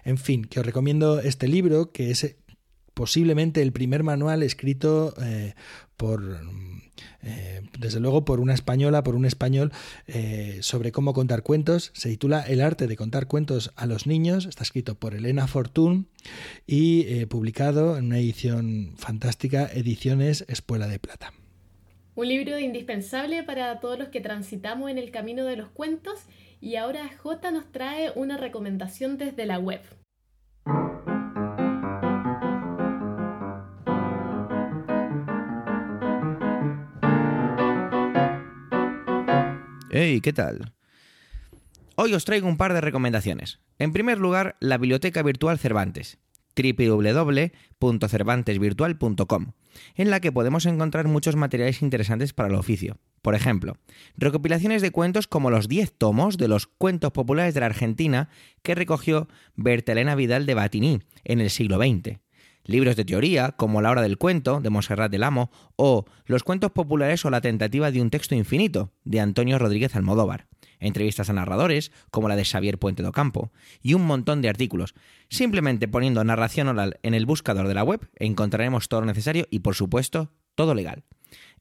En 0.05 0.18
fin, 0.18 0.44
que 0.44 0.60
os 0.60 0.66
recomiendo 0.66 1.20
este 1.20 1.47
libro, 1.47 1.92
que 1.92 2.10
es 2.10 2.36
posiblemente 3.01 3.62
el 3.62 3.73
primer 3.73 4.03
manual 4.03 4.43
escrito 4.43 5.15
eh, 5.23 5.55
por, 5.97 6.39
eh, 7.23 7.62
desde 7.79 7.99
luego, 7.99 8.27
por 8.27 8.41
una 8.41 8.53
española, 8.53 9.03
por 9.03 9.15
un 9.15 9.25
español, 9.25 9.73
eh, 10.07 10.59
sobre 10.61 10.93
cómo 10.93 11.15
contar 11.15 11.43
cuentos. 11.43 11.93
Se 11.95 12.11
titula 12.11 12.43
El 12.43 12.61
arte 12.61 12.87
de 12.87 12.97
contar 12.97 13.27
cuentos 13.27 13.73
a 13.75 13.87
los 13.87 14.07
niños. 14.07 14.45
Está 14.45 14.65
escrito 14.65 14.97
por 14.97 15.15
Elena 15.15 15.47
Fortún 15.47 16.09
y 16.67 17.25
publicado 17.25 17.97
en 17.97 18.05
una 18.05 18.19
edición 18.19 18.93
fantástica, 18.99 19.67
Ediciones 19.73 20.45
Espuela 20.47 20.87
de 20.87 20.99
Plata. 20.99 21.33
Un 22.17 22.29
libro 22.29 22.59
indispensable 22.59 23.45
para 23.45 23.81
todos 23.81 23.99
los 23.99 24.09
que 24.09 24.20
transitamos 24.20 24.91
en 24.91 24.99
el 24.99 25.11
camino 25.11 25.47
de 25.47 25.57
los 25.57 25.70
cuentos 25.70 26.27
y 26.61 26.77
ahora 26.77 27.09
J 27.17 27.51
nos 27.51 27.73
trae 27.73 28.12
una 28.15 28.37
recomendación 28.37 29.17
desde 29.17 29.47
la 29.47 29.59
web. 29.59 29.81
Hey, 39.93 40.20
¿qué 40.20 40.33
tal? 40.33 40.73
Hoy 41.97 42.15
os 42.15 42.25
traigo 42.25 42.47
un 42.47 42.57
par 42.57 42.75
de 42.75 42.81
recomendaciones. 42.81 43.59
En 43.77 43.93
primer 43.93 44.19
lugar, 44.19 44.55
la 44.60 44.78
Biblioteca 44.78 45.25
Virtual 45.25 45.59
Cervantes, 45.59 46.19
www.cervantesvirtual.com, 46.55 49.52
en 49.97 50.10
la 50.10 50.20
que 50.20 50.31
podemos 50.31 50.65
encontrar 50.67 51.09
muchos 51.09 51.35
materiales 51.35 51.83
interesantes 51.83 52.33
para 52.33 52.51
el 52.51 52.55
oficio. 52.55 52.99
Por 53.20 53.35
ejemplo, 53.35 53.78
recopilaciones 54.17 54.81
de 54.81 54.93
cuentos 54.93 55.27
como 55.27 55.51
los 55.51 55.67
10 55.67 55.93
tomos 55.99 56.39
de 56.39 56.47
los 56.47 56.69
cuentos 56.69 57.10
populares 57.10 57.55
de 57.55 57.60
la 57.60 57.67
Argentina 57.67 58.28
que 58.62 58.77
recogió 58.77 59.27
Bertelena 59.57 60.15
Vidal 60.15 60.47
de 60.47 60.55
Batigny 60.55 61.01
en 61.25 61.41
el 61.41 61.51
siglo 61.51 61.78
XX 61.78 62.20
libros 62.65 62.97
de 62.97 63.05
teoría 63.05 63.53
como 63.53 63.83
La 63.83 63.91
hora 63.91 64.03
del 64.03 64.19
cuento 64.19 64.61
de 64.61 64.71
Monserrat 64.71 65.11
del 65.11 65.23
Amo 65.23 65.51
o 65.77 66.05
Los 66.27 66.45
cuentos 66.45 66.71
populares 66.71 67.25
o 67.25 67.31
la 67.31 67.41
tentativa 67.41 67.91
de 67.91 68.01
un 68.01 68.11
texto 68.11 68.35
infinito 68.35 68.93
de 69.05 69.21
Antonio 69.21 69.59
Rodríguez 69.59 69.97
Almodóvar, 69.97 70.47
entrevistas 70.79 71.31
a 71.31 71.33
narradores 71.33 71.93
como 72.11 72.29
la 72.29 72.37
de 72.37 72.45
Xavier 72.45 72.79
Puente 72.79 73.03
do 73.03 73.13
Campo 73.13 73.53
y 73.83 73.95
un 73.95 74.07
montón 74.07 74.43
de 74.43 74.49
artículos. 74.49 74.95
Simplemente 75.29 75.89
poniendo 75.89 76.25
narración 76.25 76.69
oral 76.69 76.99
en 77.03 77.15
el 77.15 77.27
buscador 77.27 77.69
de 77.69 77.75
la 77.75 77.85
web 77.85 78.09
encontraremos 78.17 78.89
todo 78.89 79.01
lo 79.01 79.07
necesario 79.07 79.47
y 79.51 79.61
por 79.61 79.75
supuesto 79.75 80.33
todo 80.55 80.75
legal. 80.75 81.05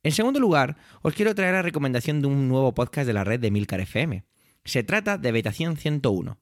En 0.04 0.12
segundo 0.12 0.40
lugar, 0.40 0.78
os 1.02 1.14
quiero 1.14 1.36
traer 1.36 1.54
la 1.54 1.62
recomendación 1.62 2.22
de 2.22 2.28
un 2.28 2.48
nuevo 2.48 2.74
podcast 2.74 3.06
de 3.06 3.14
la 3.14 3.24
red 3.24 3.40
de 3.40 3.52
Milcar 3.52 3.82
FM. 3.82 4.24
Se 4.64 4.84
trata 4.84 5.18
de 5.18 5.30
Habitación 5.30 5.78
101 5.78 6.38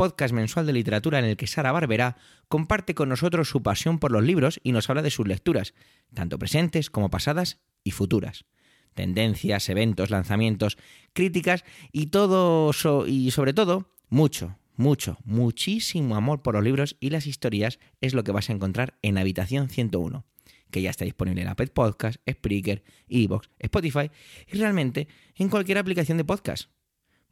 podcast 0.00 0.32
mensual 0.32 0.64
de 0.64 0.72
literatura 0.72 1.18
en 1.18 1.26
el 1.26 1.36
que 1.36 1.46
Sara 1.46 1.72
Barbera 1.72 2.16
comparte 2.48 2.94
con 2.94 3.10
nosotros 3.10 3.50
su 3.50 3.62
pasión 3.62 3.98
por 3.98 4.12
los 4.12 4.24
libros 4.24 4.58
y 4.62 4.72
nos 4.72 4.88
habla 4.88 5.02
de 5.02 5.10
sus 5.10 5.28
lecturas, 5.28 5.74
tanto 6.14 6.38
presentes 6.38 6.88
como 6.88 7.10
pasadas 7.10 7.60
y 7.84 7.90
futuras. 7.90 8.46
Tendencias, 8.94 9.68
eventos, 9.68 10.08
lanzamientos, 10.08 10.78
críticas 11.12 11.66
y 11.92 12.06
todo, 12.06 12.70
y 13.06 13.30
sobre 13.30 13.52
todo, 13.52 13.92
mucho, 14.08 14.56
mucho, 14.74 15.18
muchísimo 15.22 16.16
amor 16.16 16.40
por 16.40 16.54
los 16.54 16.64
libros 16.64 16.96
y 16.98 17.10
las 17.10 17.26
historias 17.26 17.78
es 18.00 18.14
lo 18.14 18.24
que 18.24 18.32
vas 18.32 18.48
a 18.48 18.54
encontrar 18.54 18.98
en 19.02 19.18
Habitación 19.18 19.68
101, 19.68 20.24
que 20.70 20.80
ya 20.80 20.88
está 20.88 21.04
disponible 21.04 21.42
en 21.42 21.48
Apple 21.48 21.66
Podcast, 21.66 22.22
Spreaker, 22.26 22.82
Evox, 23.06 23.50
Spotify 23.58 24.10
y 24.50 24.56
realmente 24.56 25.08
en 25.34 25.50
cualquier 25.50 25.76
aplicación 25.76 26.16
de 26.16 26.24
podcast. 26.24 26.70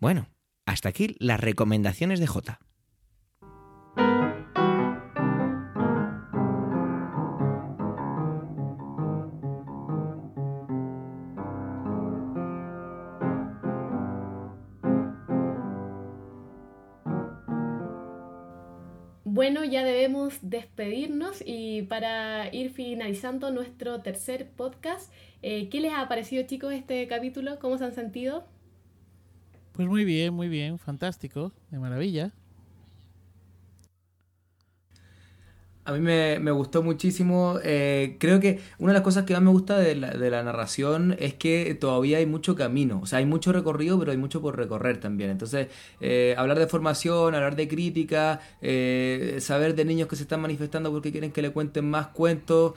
Bueno, 0.00 0.28
hasta 0.68 0.90
aquí 0.90 1.16
las 1.18 1.40
recomendaciones 1.40 2.20
de 2.20 2.26
J. 2.26 2.60
Bueno, 19.24 19.64
ya 19.64 19.84
debemos 19.84 20.38
despedirnos 20.42 21.42
y 21.46 21.82
para 21.82 22.54
ir 22.54 22.70
finalizando 22.70 23.50
nuestro 23.50 24.02
tercer 24.02 24.50
podcast, 24.50 25.10
eh, 25.42 25.68
¿qué 25.70 25.80
les 25.80 25.94
ha 25.94 26.08
parecido 26.08 26.42
chicos 26.42 26.74
este 26.74 27.06
capítulo? 27.06 27.58
¿Cómo 27.58 27.78
se 27.78 27.84
han 27.84 27.94
sentido? 27.94 28.44
Pues 29.78 29.86
muy 29.86 30.04
bien, 30.04 30.34
muy 30.34 30.48
bien, 30.48 30.80
fantástico, 30.80 31.52
de 31.70 31.78
maravilla. 31.78 32.32
A 35.88 35.92
mí 35.92 36.00
me, 36.00 36.38
me 36.38 36.50
gustó 36.50 36.82
muchísimo. 36.82 37.58
Eh, 37.64 38.18
creo 38.20 38.40
que 38.40 38.60
una 38.78 38.92
de 38.92 38.98
las 38.98 39.02
cosas 39.02 39.24
que 39.24 39.32
más 39.32 39.40
me 39.40 39.48
gusta 39.48 39.78
de 39.78 39.94
la, 39.94 40.10
de 40.10 40.28
la, 40.28 40.42
narración 40.42 41.16
es 41.18 41.32
que 41.32 41.74
todavía 41.80 42.18
hay 42.18 42.26
mucho 42.26 42.54
camino. 42.54 43.00
O 43.02 43.06
sea, 43.06 43.20
hay 43.20 43.24
mucho 43.24 43.52
recorrido, 43.52 43.98
pero 43.98 44.10
hay 44.10 44.18
mucho 44.18 44.42
por 44.42 44.58
recorrer 44.58 45.00
también. 45.00 45.30
Entonces, 45.30 45.68
eh, 46.02 46.34
hablar 46.36 46.58
de 46.58 46.66
formación, 46.66 47.34
hablar 47.34 47.56
de 47.56 47.68
crítica, 47.68 48.40
eh, 48.60 49.38
saber 49.40 49.74
de 49.74 49.86
niños 49.86 50.08
que 50.08 50.16
se 50.16 50.24
están 50.24 50.42
manifestando 50.42 50.92
porque 50.92 51.10
quieren 51.10 51.32
que 51.32 51.40
le 51.40 51.52
cuenten 51.52 51.88
más 51.88 52.08
cuentos, 52.08 52.74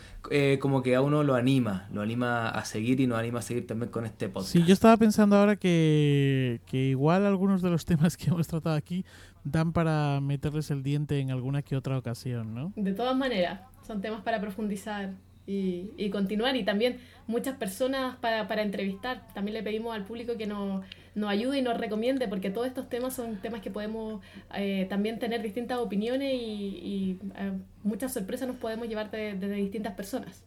como 0.61 0.81
que 0.81 0.95
a 0.95 1.01
uno 1.01 1.21
lo 1.23 1.35
anima. 1.35 1.89
Lo 1.91 2.01
anima 2.01 2.47
a 2.47 2.63
seguir 2.63 3.01
y 3.01 3.07
nos 3.07 3.19
anima 3.19 3.39
a 3.39 3.41
seguir 3.41 3.67
también 3.67 3.91
con 3.91 4.05
este 4.05 4.29
podcast. 4.29 4.53
Sí, 4.53 4.63
yo 4.65 4.71
estaba 4.71 4.95
pensando 4.95 5.35
ahora 5.35 5.57
que, 5.57 6.61
que 6.65 6.77
igual 6.77 7.25
algunos 7.25 7.61
de 7.61 7.71
los 7.71 7.83
temas 7.83 8.15
que 8.15 8.29
hemos 8.29 8.47
tratado 8.47 8.77
aquí 8.77 9.03
dan 9.43 9.73
para 9.73 10.19
meterles 10.21 10.71
el 10.71 10.83
diente 10.83 11.19
en 11.19 11.31
alguna 11.31 11.61
que 11.61 11.75
otra 11.75 11.97
ocasión, 11.97 12.53
¿no? 12.53 12.73
De 12.75 12.93
todas 12.93 13.15
maneras, 13.15 13.61
son 13.85 14.01
temas 14.01 14.21
para 14.21 14.39
profundizar 14.39 15.13
y, 15.47 15.91
y 15.97 16.09
continuar 16.09 16.55
y 16.55 16.63
también 16.63 16.99
muchas 17.27 17.57
personas 17.57 18.17
para, 18.17 18.61
entrevistar. 18.61 19.27
También 19.33 19.55
le 19.55 19.63
pedimos 19.63 19.95
al 19.95 20.05
público 20.05 20.37
que 20.37 20.47
nos, 20.47 20.83
nos 21.15 21.29
ayude 21.29 21.59
y 21.59 21.61
nos 21.61 21.77
recomiende 21.77 22.27
porque 22.27 22.51
todos 22.51 22.67
estos 22.67 22.89
temas 22.89 23.13
son 23.13 23.37
temas 23.37 23.61
que 23.61 23.71
podemos 23.71 24.21
eh, 24.55 24.85
también 24.89 25.19
tener 25.19 25.41
distintas 25.41 25.79
opiniones 25.79 26.33
y, 26.33 27.19
eh, 27.35 27.51
muchas 27.83 28.13
sorpresas 28.13 28.47
nos 28.47 28.57
podemos 28.57 28.87
llevar 28.87 29.09
de, 29.11 29.35
de 29.35 29.53
distintas 29.53 29.93
personas. 29.93 30.43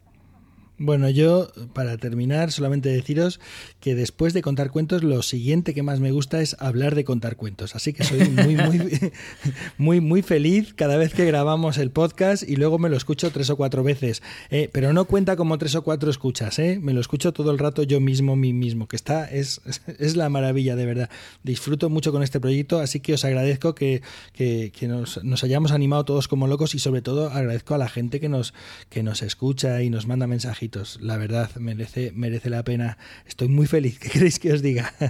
Bueno, 0.77 1.09
yo 1.09 1.47
para 1.73 1.95
terminar 1.95 2.51
solamente 2.51 2.89
deciros 2.89 3.39
que 3.79 3.95
después 3.95 4.33
de 4.33 4.41
contar 4.41 4.71
cuentos 4.71 5.03
lo 5.03 5.21
siguiente 5.21 5.73
que 5.73 5.83
más 5.83 6.01
me 6.01 6.11
gusta 6.11 6.41
es 6.41 6.57
hablar 6.59 6.95
de 6.95 7.05
contar 7.05 7.37
cuentos, 7.37 7.77
así 7.77 7.93
que 7.93 8.03
soy 8.03 8.27
muy 8.27 8.57
muy 8.57 9.11
muy 9.77 10.01
muy 10.01 10.21
feliz 10.21 10.73
cada 10.73 10.97
vez 10.97 11.13
que 11.13 11.23
grabamos 11.23 11.77
el 11.77 11.91
podcast 11.91 12.43
y 12.43 12.57
luego 12.57 12.77
me 12.77 12.89
lo 12.89 12.97
escucho 12.97 13.31
tres 13.31 13.49
o 13.49 13.55
cuatro 13.55 13.83
veces, 13.83 14.21
eh, 14.49 14.69
pero 14.69 14.91
no 14.91 15.05
cuenta 15.05 15.37
como 15.37 15.57
tres 15.57 15.75
o 15.75 15.83
cuatro 15.83 16.11
escuchas, 16.11 16.59
eh, 16.59 16.77
me 16.81 16.91
lo 16.91 16.99
escucho 16.99 17.31
todo 17.31 17.51
el 17.51 17.57
rato 17.57 17.83
yo 17.83 18.01
mismo, 18.01 18.35
mí 18.35 18.51
mismo, 18.51 18.89
que 18.89 18.97
está 18.97 19.25
es, 19.29 19.61
es 19.97 20.17
la 20.17 20.27
maravilla 20.27 20.75
de 20.75 20.85
verdad. 20.85 21.09
Disfruto 21.41 21.89
mucho 21.89 22.11
con 22.11 22.21
este 22.21 22.41
proyecto, 22.41 22.79
así 22.79 22.99
que 22.99 23.13
os 23.13 23.23
agradezco 23.23 23.75
que, 23.75 24.01
que, 24.33 24.73
que 24.77 24.89
nos, 24.89 25.23
nos, 25.23 25.45
hayamos 25.45 25.71
animado 25.71 26.03
todos 26.03 26.27
como 26.27 26.47
locos 26.47 26.75
y 26.75 26.79
sobre 26.79 27.01
todo 27.01 27.29
agradezco 27.29 27.75
a 27.75 27.77
la 27.77 27.87
gente 27.87 28.19
que 28.19 28.27
nos 28.27 28.53
que 28.89 29.03
nos 29.03 29.21
escucha 29.21 29.81
y 29.81 29.89
nos 29.89 30.05
manda 30.05 30.27
mensajes 30.27 30.64
la 30.99 31.17
verdad, 31.17 31.49
merece, 31.55 32.11
merece 32.13 32.49
la 32.49 32.63
pena. 32.63 32.97
Estoy 33.25 33.47
muy 33.47 33.67
feliz. 33.67 33.99
¿Qué 33.99 34.09
queréis 34.09 34.39
que 34.39 34.53
os 34.53 34.61
diga? 34.61 34.93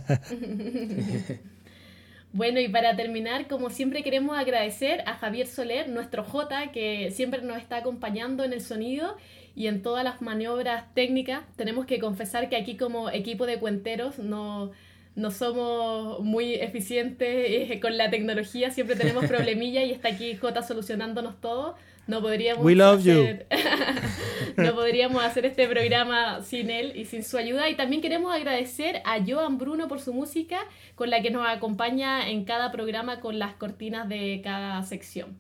Bueno, 2.36 2.60
y 2.60 2.68
para 2.68 2.98
terminar, 2.98 3.48
como 3.48 3.70
siempre 3.70 4.04
queremos 4.04 4.38
agradecer 4.38 5.04
a 5.06 5.14
Javier 5.14 5.48
Soler, 5.48 5.88
nuestro 5.88 6.26
J, 6.26 6.74
que 6.74 7.10
siempre 7.12 7.42
nos 7.42 7.56
está 7.60 7.78
acompañando 7.78 8.44
en 8.44 8.52
el 8.52 8.60
sonido 8.60 9.16
y 9.56 9.68
en 9.68 9.82
todas 9.82 10.04
las 10.04 10.22
maniobras 10.22 10.94
técnicas. 10.94 11.44
Tenemos 11.56 11.86
que 11.86 11.98
confesar 11.98 12.50
que 12.50 12.58
aquí 12.58 12.76
como 12.76 13.10
equipo 13.10 13.46
de 13.46 13.58
cuenteros 13.58 14.20
no, 14.20 14.74
no 15.16 15.32
somos 15.32 16.20
muy 16.26 16.56
eficientes 16.56 17.72
eh, 17.72 17.80
con 17.80 17.98
la 17.98 18.10
tecnología, 18.10 18.70
siempre 18.70 18.98
tenemos 18.98 19.26
problemilla 19.30 19.84
y 19.86 19.92
está 19.92 20.10
aquí 20.10 20.36
J 20.36 20.62
solucionándonos 20.62 21.40
todo. 21.40 21.78
No 22.08 22.22
podríamos 22.22 22.66
hacer, 22.66 23.48
no 24.58 24.76
podríamos 24.76 25.24
hacer 25.24 25.46
este 25.46 25.68
programa 25.68 26.42
sin 26.44 26.70
él 26.70 26.94
y 26.96 27.06
sin 27.06 27.24
su 27.24 27.38
ayuda. 27.38 27.70
Y 27.70 27.76
también 27.76 28.02
queremos 28.02 28.34
agradecer 28.34 29.02
a 29.06 29.18
Joan 29.26 29.58
Bruno 29.58 29.88
por 29.88 30.00
su 30.00 30.14
música, 30.14 30.60
con 30.94 31.10
la 31.10 31.22
que 31.22 31.32
nos 31.32 31.48
acompaña 31.48 32.30
en 32.30 32.46
cada 32.46 32.72
programa 32.72 33.20
con 33.20 33.40
las 33.40 33.56
cortinas 33.56 34.08
de 34.08 34.42
cada 34.44 34.84
sección. 34.84 35.38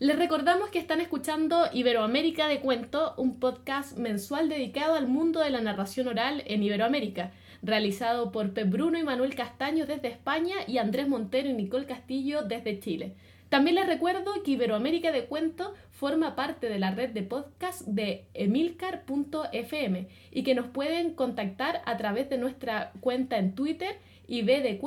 Les 0.00 0.16
recordamos 0.16 0.70
que 0.70 0.78
están 0.78 1.00
escuchando 1.00 1.64
Iberoamérica 1.72 2.46
de 2.46 2.60
Cuento, 2.60 3.14
un 3.16 3.40
podcast 3.40 3.98
mensual 3.98 4.48
dedicado 4.48 4.94
al 4.94 5.08
mundo 5.08 5.40
de 5.40 5.50
la 5.50 5.60
narración 5.60 6.06
oral 6.06 6.44
en 6.46 6.62
Iberoamérica, 6.62 7.32
realizado 7.62 8.30
por 8.30 8.54
Pep 8.54 8.70
Bruno 8.70 8.96
y 8.96 9.02
Manuel 9.02 9.34
Castaño 9.34 9.86
desde 9.86 10.06
España 10.06 10.54
y 10.68 10.78
Andrés 10.78 11.08
Montero 11.08 11.48
y 11.48 11.54
Nicole 11.54 11.86
Castillo 11.86 12.42
desde 12.42 12.78
Chile. 12.78 13.16
También 13.48 13.76
les 13.76 13.86
recuerdo 13.86 14.42
que 14.42 14.50
Iberoamérica 14.52 15.10
de 15.10 15.24
Cuento 15.24 15.74
forma 15.90 16.36
parte 16.36 16.68
de 16.68 16.78
la 16.78 16.90
red 16.90 17.10
de 17.10 17.22
podcast 17.22 17.82
de 17.82 18.26
emilcar.fm 18.34 20.08
y 20.30 20.42
que 20.42 20.54
nos 20.54 20.66
pueden 20.66 21.14
contactar 21.14 21.82
a 21.86 21.96
través 21.96 22.28
de 22.28 22.36
nuestra 22.36 22.92
cuenta 23.00 23.38
en 23.38 23.54
Twitter 23.54 23.96
IB 24.26 24.62
de 24.62 24.78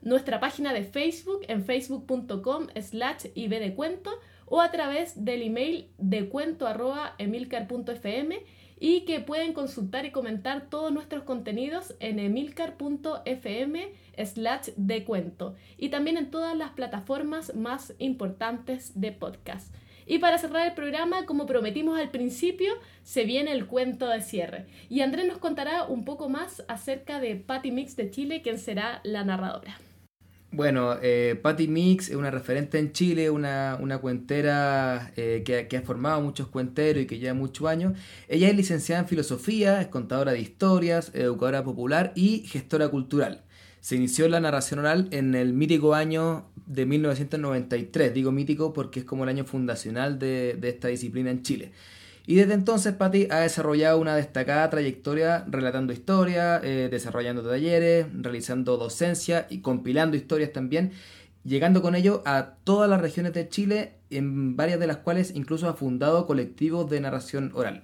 nuestra 0.00 0.40
página 0.40 0.72
de 0.72 0.84
Facebook 0.84 1.42
en 1.48 1.64
facebook.com 1.64 2.68
slash 2.80 3.26
IB 3.34 3.50
de 3.50 3.74
o 4.46 4.60
a 4.60 4.70
través 4.70 5.24
del 5.24 5.42
email 5.42 5.88
de 5.98 6.28
cuento 6.28 6.66
y 8.80 9.02
que 9.02 9.20
pueden 9.20 9.52
consultar 9.52 10.06
y 10.06 10.10
comentar 10.10 10.68
todos 10.68 10.92
nuestros 10.92 11.22
contenidos 11.22 11.94
en 12.00 12.18
emilcar.fm 12.18 13.92
slash 14.16 14.70
de 14.76 15.04
cuento 15.04 15.54
y 15.78 15.88
también 15.88 16.16
en 16.16 16.30
todas 16.30 16.56
las 16.56 16.70
plataformas 16.70 17.54
más 17.54 17.94
importantes 17.98 18.92
de 19.00 19.12
podcast. 19.12 19.74
Y 20.06 20.18
para 20.18 20.38
cerrar 20.38 20.66
el 20.66 20.74
programa, 20.74 21.26
como 21.26 21.46
prometimos 21.46 21.98
al 21.98 22.10
principio, 22.10 22.72
se 23.02 23.24
viene 23.24 23.52
el 23.52 23.66
cuento 23.66 24.08
de 24.08 24.20
cierre. 24.20 24.66
Y 24.88 25.00
Andrés 25.00 25.26
nos 25.26 25.38
contará 25.38 25.84
un 25.84 26.04
poco 26.04 26.28
más 26.28 26.64
acerca 26.68 27.20
de 27.20 27.36
Patty 27.36 27.70
Mix 27.70 27.96
de 27.96 28.10
Chile, 28.10 28.42
quien 28.42 28.58
será 28.58 29.00
la 29.04 29.24
narradora. 29.24 29.78
Bueno, 30.54 30.98
eh, 31.00 31.40
Patty 31.40 31.66
Mix 31.66 32.10
es 32.10 32.16
una 32.16 32.30
referente 32.30 32.78
en 32.78 32.92
Chile, 32.92 33.30
una, 33.30 33.78
una 33.80 33.98
cuentera 33.98 35.10
eh, 35.16 35.42
que, 35.46 35.66
que, 35.66 35.78
ha 35.78 35.80
formado 35.80 36.20
muchos 36.20 36.48
cuenteros 36.48 37.04
y 37.04 37.06
que 37.06 37.18
lleva 37.18 37.32
muchos 37.32 37.66
años. 37.66 37.94
Ella 38.28 38.48
es 38.48 38.56
licenciada 38.56 39.00
en 39.00 39.08
filosofía, 39.08 39.80
es 39.80 39.86
contadora 39.86 40.32
de 40.32 40.40
historias, 40.40 41.10
educadora 41.14 41.64
popular 41.64 42.12
y 42.14 42.40
gestora 42.40 42.88
cultural. 42.90 43.44
Se 43.82 43.96
inició 43.96 44.28
la 44.28 44.38
narración 44.38 44.78
oral 44.78 45.08
en 45.10 45.34
el 45.34 45.54
mítico 45.54 45.94
año 45.94 46.46
de 46.66 46.86
1993. 46.86 48.14
Digo 48.14 48.30
mítico 48.30 48.72
porque 48.72 49.00
es 49.00 49.04
como 49.04 49.24
el 49.24 49.28
año 49.28 49.44
fundacional 49.44 50.20
de, 50.20 50.56
esta 50.62 50.86
disciplina 50.86 51.32
en 51.32 51.42
Chile. 51.42 51.72
Y 52.24 52.36
desde 52.36 52.54
entonces 52.54 52.94
Patty 52.94 53.26
ha 53.28 53.40
desarrollado 53.40 53.98
una 53.98 54.14
destacada 54.14 54.70
trayectoria 54.70 55.44
relatando 55.48 55.92
historias, 55.92 56.62
eh, 56.62 56.86
desarrollando 56.92 57.42
talleres, 57.42 58.06
realizando 58.14 58.76
docencia 58.76 59.48
y 59.50 59.62
compilando 59.62 60.16
historias 60.16 60.52
también, 60.52 60.92
llegando 61.42 61.82
con 61.82 61.96
ello 61.96 62.22
a 62.24 62.54
todas 62.62 62.88
las 62.88 63.00
regiones 63.00 63.32
de 63.32 63.48
Chile, 63.48 63.94
en 64.10 64.54
varias 64.54 64.78
de 64.78 64.86
las 64.86 64.98
cuales 64.98 65.34
incluso 65.34 65.68
ha 65.68 65.74
fundado 65.74 66.28
colectivos 66.28 66.88
de 66.88 67.00
narración 67.00 67.50
oral. 67.52 67.82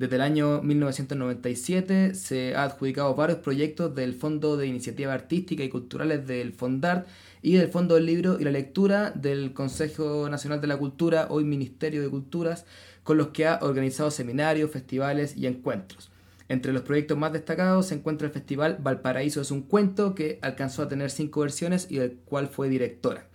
Desde 0.00 0.16
el 0.16 0.22
año 0.22 0.62
1997 0.62 2.14
se 2.14 2.54
ha 2.54 2.64
adjudicado 2.64 3.14
varios 3.14 3.40
proyectos 3.40 3.94
del 3.94 4.14
Fondo 4.14 4.56
de 4.56 4.66
Iniciativas 4.66 5.12
Artísticas 5.12 5.66
y 5.66 5.68
Culturales 5.68 6.26
del 6.26 6.54
FONDART 6.54 7.06
y 7.42 7.56
del 7.56 7.68
Fondo 7.68 7.96
del 7.96 8.06
Libro 8.06 8.40
y 8.40 8.44
la 8.44 8.50
Lectura 8.50 9.10
del 9.10 9.52
Consejo 9.52 10.30
Nacional 10.30 10.62
de 10.62 10.68
la 10.68 10.78
Cultura, 10.78 11.26
hoy 11.28 11.44
Ministerio 11.44 12.00
de 12.00 12.08
Culturas, 12.08 12.64
con 13.02 13.18
los 13.18 13.28
que 13.28 13.46
ha 13.46 13.58
organizado 13.60 14.10
seminarios, 14.10 14.70
festivales 14.70 15.36
y 15.36 15.46
encuentros. 15.46 16.10
Entre 16.48 16.72
los 16.72 16.80
proyectos 16.80 17.18
más 17.18 17.34
destacados 17.34 17.88
se 17.88 17.96
encuentra 17.96 18.26
el 18.26 18.32
Festival 18.32 18.78
Valparaíso 18.80 19.42
es 19.42 19.50
un 19.50 19.60
cuento, 19.60 20.14
que 20.14 20.38
alcanzó 20.40 20.80
a 20.80 20.88
tener 20.88 21.10
cinco 21.10 21.42
versiones 21.42 21.88
y 21.90 21.98
del 21.98 22.16
cual 22.24 22.48
fue 22.48 22.70
directora. 22.70 23.29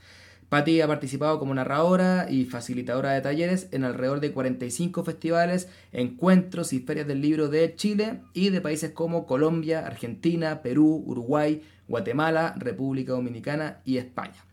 Patti 0.56 0.80
ha 0.80 0.88
participado 0.88 1.38
como 1.38 1.54
narradora 1.54 2.28
y 2.32 2.46
facilitadora 2.46 3.12
de 3.12 3.20
talleres 3.20 3.68
en 3.74 3.84
alrededor 3.84 4.22
de 4.22 4.32
45 4.32 5.04
festivales, 5.04 5.68
encuentros 5.92 6.72
y 6.72 6.80
ferias 6.80 7.08
del 7.08 7.20
libro 7.20 7.50
de 7.50 7.76
Chile 7.76 8.22
y 8.34 8.52
de 8.52 8.62
países 8.62 8.92
como 8.92 9.26
Colombia, 9.26 9.86
Argentina, 9.86 10.62
Perú, 10.62 11.04
Uruguay, 11.06 11.62
Guatemala, 11.90 12.56
República 12.58 13.12
Dominicana 13.12 13.82
y 13.84 13.98
España. 13.98 14.46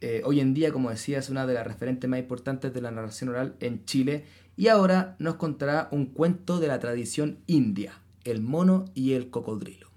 Eh, 0.00 0.22
hoy 0.24 0.40
en 0.40 0.54
día, 0.54 0.72
como 0.72 0.90
decía, 0.90 1.20
es 1.20 1.30
una 1.30 1.46
de 1.46 1.54
las 1.54 1.68
referentes 1.68 2.10
más 2.10 2.18
importantes 2.18 2.74
de 2.74 2.80
la 2.80 2.90
narración 2.90 3.30
oral 3.30 3.54
en 3.60 3.84
Chile 3.84 4.24
y 4.56 4.66
ahora 4.66 5.14
nos 5.20 5.36
contará 5.36 5.86
un 5.92 6.06
cuento 6.06 6.58
de 6.58 6.66
la 6.66 6.80
tradición 6.80 7.38
india, 7.46 7.92
el 8.24 8.42
mono 8.42 8.86
y 8.92 9.12
el 9.12 9.30
cocodrilo. 9.30 9.87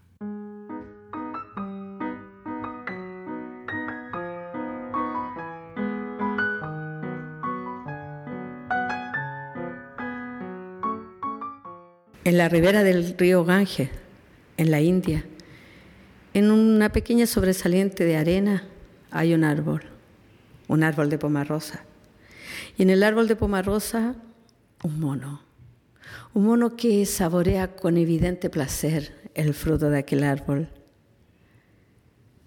En 12.31 12.37
la 12.37 12.47
ribera 12.47 12.83
del 12.83 13.17
río 13.17 13.43
Ganges, 13.43 13.89
en 14.55 14.71
la 14.71 14.79
India, 14.79 15.25
en 16.33 16.49
una 16.49 16.89
pequeña 16.93 17.27
sobresaliente 17.27 18.05
de 18.05 18.15
arena, 18.15 18.63
hay 19.09 19.33
un 19.33 19.43
árbol, 19.43 19.83
un 20.69 20.81
árbol 20.81 21.09
de 21.09 21.17
pomarrosa. 21.17 21.83
Y 22.77 22.83
en 22.83 22.89
el 22.89 23.03
árbol 23.03 23.27
de 23.27 23.35
pomarrosa, 23.35 24.15
un 24.81 25.01
mono. 25.01 25.41
Un 26.33 26.45
mono 26.45 26.77
que 26.77 27.05
saborea 27.05 27.75
con 27.75 27.97
evidente 27.97 28.49
placer 28.49 29.29
el 29.33 29.53
fruto 29.53 29.89
de 29.89 29.97
aquel 29.97 30.23
árbol. 30.23 30.69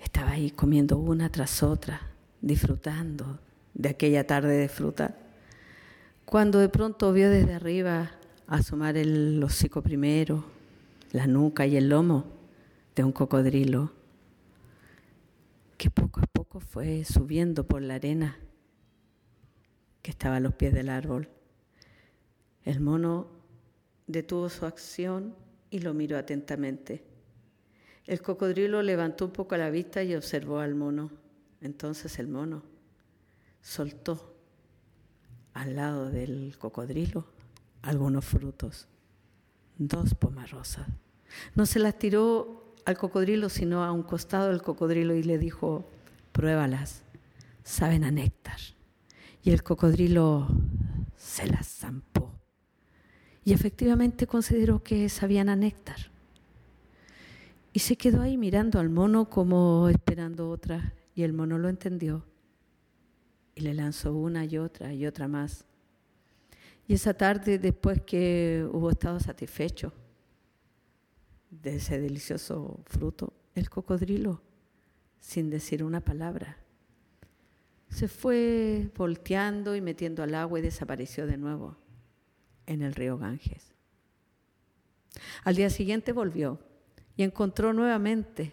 Estaba 0.00 0.30
ahí 0.30 0.50
comiendo 0.50 0.96
una 0.96 1.28
tras 1.28 1.62
otra, 1.62 2.00
disfrutando 2.40 3.38
de 3.74 3.90
aquella 3.90 4.26
tarde 4.26 4.56
de 4.56 4.70
fruta, 4.70 5.14
cuando 6.24 6.58
de 6.58 6.70
pronto 6.70 7.12
vio 7.12 7.28
desde 7.28 7.52
arriba 7.52 8.12
asomar 8.46 8.96
el 8.96 9.42
hocico 9.42 9.82
primero, 9.82 10.44
la 11.12 11.26
nuca 11.26 11.66
y 11.66 11.76
el 11.76 11.88
lomo 11.88 12.24
de 12.94 13.04
un 13.04 13.12
cocodrilo 13.12 13.92
que 15.78 15.90
poco 15.90 16.20
a 16.20 16.26
poco 16.26 16.60
fue 16.60 17.04
subiendo 17.04 17.66
por 17.66 17.82
la 17.82 17.94
arena 17.94 18.36
que 20.02 20.10
estaba 20.10 20.36
a 20.36 20.40
los 20.40 20.54
pies 20.54 20.72
del 20.74 20.88
árbol. 20.88 21.28
El 22.64 22.80
mono 22.80 23.26
detuvo 24.06 24.48
su 24.48 24.66
acción 24.66 25.34
y 25.70 25.80
lo 25.80 25.94
miró 25.94 26.18
atentamente. 26.18 27.02
El 28.06 28.20
cocodrilo 28.20 28.82
levantó 28.82 29.24
un 29.24 29.32
poco 29.32 29.56
la 29.56 29.70
vista 29.70 30.02
y 30.02 30.14
observó 30.14 30.58
al 30.58 30.74
mono. 30.74 31.10
Entonces 31.60 32.18
el 32.18 32.28
mono 32.28 32.62
soltó 33.62 34.34
al 35.54 35.76
lado 35.76 36.10
del 36.10 36.54
cocodrilo 36.58 37.33
algunos 37.84 38.24
frutos, 38.24 38.88
dos 39.78 40.14
pomarrosas. 40.14 40.86
No 41.54 41.66
se 41.66 41.78
las 41.78 41.98
tiró 41.98 42.74
al 42.84 42.96
cocodrilo, 42.98 43.48
sino 43.48 43.84
a 43.84 43.92
un 43.92 44.02
costado 44.02 44.48
del 44.48 44.62
cocodrilo 44.62 45.14
y 45.14 45.22
le 45.22 45.38
dijo, 45.38 45.90
pruébalas, 46.32 47.02
saben 47.62 48.04
a 48.04 48.10
néctar. 48.10 48.58
Y 49.42 49.50
el 49.50 49.62
cocodrilo 49.62 50.48
se 51.16 51.46
las 51.46 51.68
zampó. 51.68 52.32
Y 53.44 53.52
efectivamente 53.52 54.26
consideró 54.26 54.82
que 54.82 55.08
sabían 55.08 55.50
a 55.50 55.56
néctar. 55.56 56.10
Y 57.72 57.80
se 57.80 57.96
quedó 57.96 58.22
ahí 58.22 58.38
mirando 58.38 58.78
al 58.78 58.88
mono 58.88 59.28
como 59.28 59.88
esperando 59.90 60.48
otra. 60.48 60.94
Y 61.14 61.24
el 61.24 61.34
mono 61.34 61.58
lo 61.58 61.68
entendió. 61.68 62.24
Y 63.54 63.60
le 63.60 63.74
lanzó 63.74 64.14
una 64.14 64.44
y 64.46 64.56
otra 64.56 64.94
y 64.94 65.06
otra 65.06 65.28
más. 65.28 65.66
Y 66.86 66.94
esa 66.94 67.14
tarde, 67.14 67.58
después 67.58 68.02
que 68.02 68.66
hubo 68.72 68.90
estado 68.90 69.18
satisfecho, 69.20 69.92
de 71.50 71.76
ese 71.76 72.00
delicioso 72.00 72.80
fruto, 72.86 73.32
el 73.54 73.70
cocodrilo, 73.70 74.42
sin 75.20 75.50
decir 75.50 75.82
una 75.82 76.00
palabra, 76.00 76.58
se 77.88 78.08
fue 78.08 78.90
volteando 78.96 79.76
y 79.76 79.80
metiendo 79.80 80.22
al 80.22 80.34
agua 80.34 80.58
y 80.58 80.62
desapareció 80.62 81.26
de 81.26 81.36
nuevo 81.36 81.76
en 82.66 82.82
el 82.82 82.94
río 82.94 83.16
Ganges. 83.18 83.72
Al 85.44 85.54
día 85.54 85.70
siguiente 85.70 86.12
volvió 86.12 86.58
y 87.16 87.22
encontró 87.22 87.72
nuevamente 87.72 88.52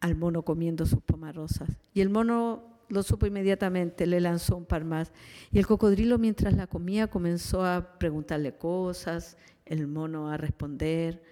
al 0.00 0.14
mono 0.16 0.42
comiendo 0.42 0.86
sus 0.86 1.02
pomarosas. 1.02 1.68
Y 1.94 2.00
el 2.00 2.10
mono 2.10 2.71
lo 2.88 3.02
supo 3.02 3.26
inmediatamente, 3.26 4.06
le 4.06 4.20
lanzó 4.20 4.56
un 4.56 4.66
par 4.66 4.84
más. 4.84 5.12
Y 5.50 5.58
el 5.58 5.66
cocodrilo 5.66 6.18
mientras 6.18 6.54
la 6.54 6.66
comía 6.66 7.08
comenzó 7.08 7.64
a 7.64 7.98
preguntarle 7.98 8.56
cosas, 8.56 9.36
el 9.64 9.86
mono 9.86 10.30
a 10.30 10.36
responder 10.36 11.22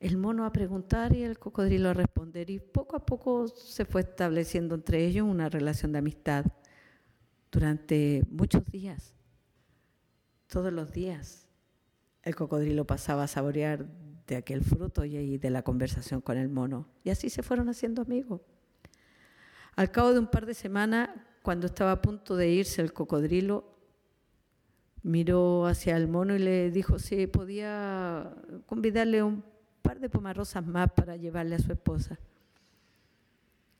el 0.00 0.16
mono 0.16 0.44
a 0.44 0.52
preguntar 0.52 1.14
y 1.14 1.22
el 1.22 1.38
cocodrilo 1.38 1.88
a 1.88 1.94
responder. 1.94 2.50
Y 2.50 2.60
poco 2.60 2.96
a 2.96 3.04
poco 3.04 3.48
se 3.48 3.84
fue 3.84 4.02
estableciendo 4.02 4.74
entre 4.74 5.04
ellos 5.04 5.26
una 5.26 5.48
relación 5.48 5.92
de 5.92 5.98
amistad 5.98 6.44
durante 7.50 8.22
muchos 8.30 8.64
días, 8.66 9.14
todos 10.46 10.72
los 10.72 10.92
días. 10.92 11.46
El 12.22 12.36
cocodrilo 12.36 12.86
pasaba 12.86 13.24
a 13.24 13.28
saborear 13.28 13.86
de 14.26 14.36
aquel 14.36 14.62
fruto 14.62 15.04
y 15.04 15.38
de 15.38 15.50
la 15.50 15.62
conversación 15.62 16.20
con 16.20 16.36
el 16.36 16.48
mono. 16.48 16.86
Y 17.02 17.10
así 17.10 17.30
se 17.30 17.42
fueron 17.42 17.68
haciendo 17.68 18.02
amigos. 18.02 18.42
Al 19.78 19.92
cabo 19.92 20.12
de 20.12 20.18
un 20.18 20.26
par 20.26 20.44
de 20.44 20.54
semanas, 20.54 21.08
cuando 21.40 21.68
estaba 21.68 21.92
a 21.92 22.02
punto 22.02 22.34
de 22.34 22.50
irse 22.50 22.82
el 22.82 22.92
cocodrilo, 22.92 23.64
miró 25.04 25.66
hacia 25.66 25.96
el 25.96 26.08
mono 26.08 26.34
y 26.34 26.40
le 26.40 26.72
dijo 26.72 26.98
si 26.98 27.28
podía 27.28 28.34
convidarle 28.66 29.22
un 29.22 29.44
par 29.80 30.00
de 30.00 30.10
pomarrosas 30.10 30.66
más 30.66 30.90
para 30.90 31.14
llevarle 31.14 31.54
a 31.54 31.60
su 31.60 31.70
esposa. 31.70 32.18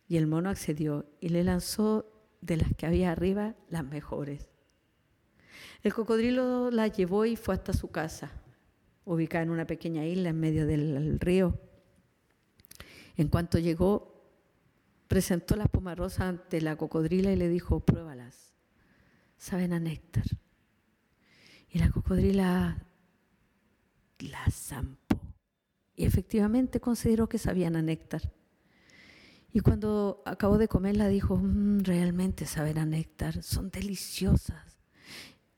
Y 0.07 0.19
el 0.19 0.29
mono 0.29 0.51
accedió 0.51 1.05
y 1.19 1.31
le 1.31 1.43
lanzó 1.43 2.07
de 2.43 2.59
las 2.59 2.73
que 2.77 2.87
había 2.87 3.11
arriba 3.11 3.57
las 3.69 3.83
mejores. 3.83 4.49
El 5.83 5.93
cocodrilo 5.93 6.71
la 6.71 6.87
llevó 6.87 7.25
y 7.25 7.35
fue 7.35 7.57
hasta 7.57 7.73
su 7.73 7.91
casa, 7.91 8.31
ubicada 9.05 9.43
en 9.43 9.51
una 9.51 9.67
pequeña 9.67 10.07
isla 10.07 10.29
en 10.29 10.39
medio 10.39 10.65
del 10.65 11.19
río. 11.19 11.59
En 13.17 13.27
cuanto 13.27 13.59
llegó, 13.59 14.18
presentó 15.09 15.57
las 15.57 15.69
pomarrosas 15.69 16.21
ante 16.21 16.61
la 16.61 16.77
cocodrila 16.77 17.33
y 17.33 17.37
le 17.37 17.49
dijo, 17.49 17.81
pruébalas, 17.81 18.55
saben 19.37 19.73
a 19.73 19.81
néctar. 19.81 20.25
Y 21.71 21.79
la 21.79 21.91
cocodrila 21.91 22.87
las 24.19 24.55
zampó 24.55 25.19
y 25.99 26.05
efectivamente 26.05 26.81
consideró 26.81 27.29
que 27.29 27.39
sabían 27.39 27.75
a 27.75 27.83
néctar. 27.83 28.33
Y 29.53 29.61
cuando 29.61 30.23
acabó 30.27 30.57
de 30.57 30.69
comerla 30.69 31.09
dijo, 31.09 31.37
mm, 31.37 31.81
realmente 31.81 32.47
saben 32.47 32.79
a 32.79 32.87
néctar, 32.87 33.43
son 33.43 33.71
deliciosas. 33.71 34.79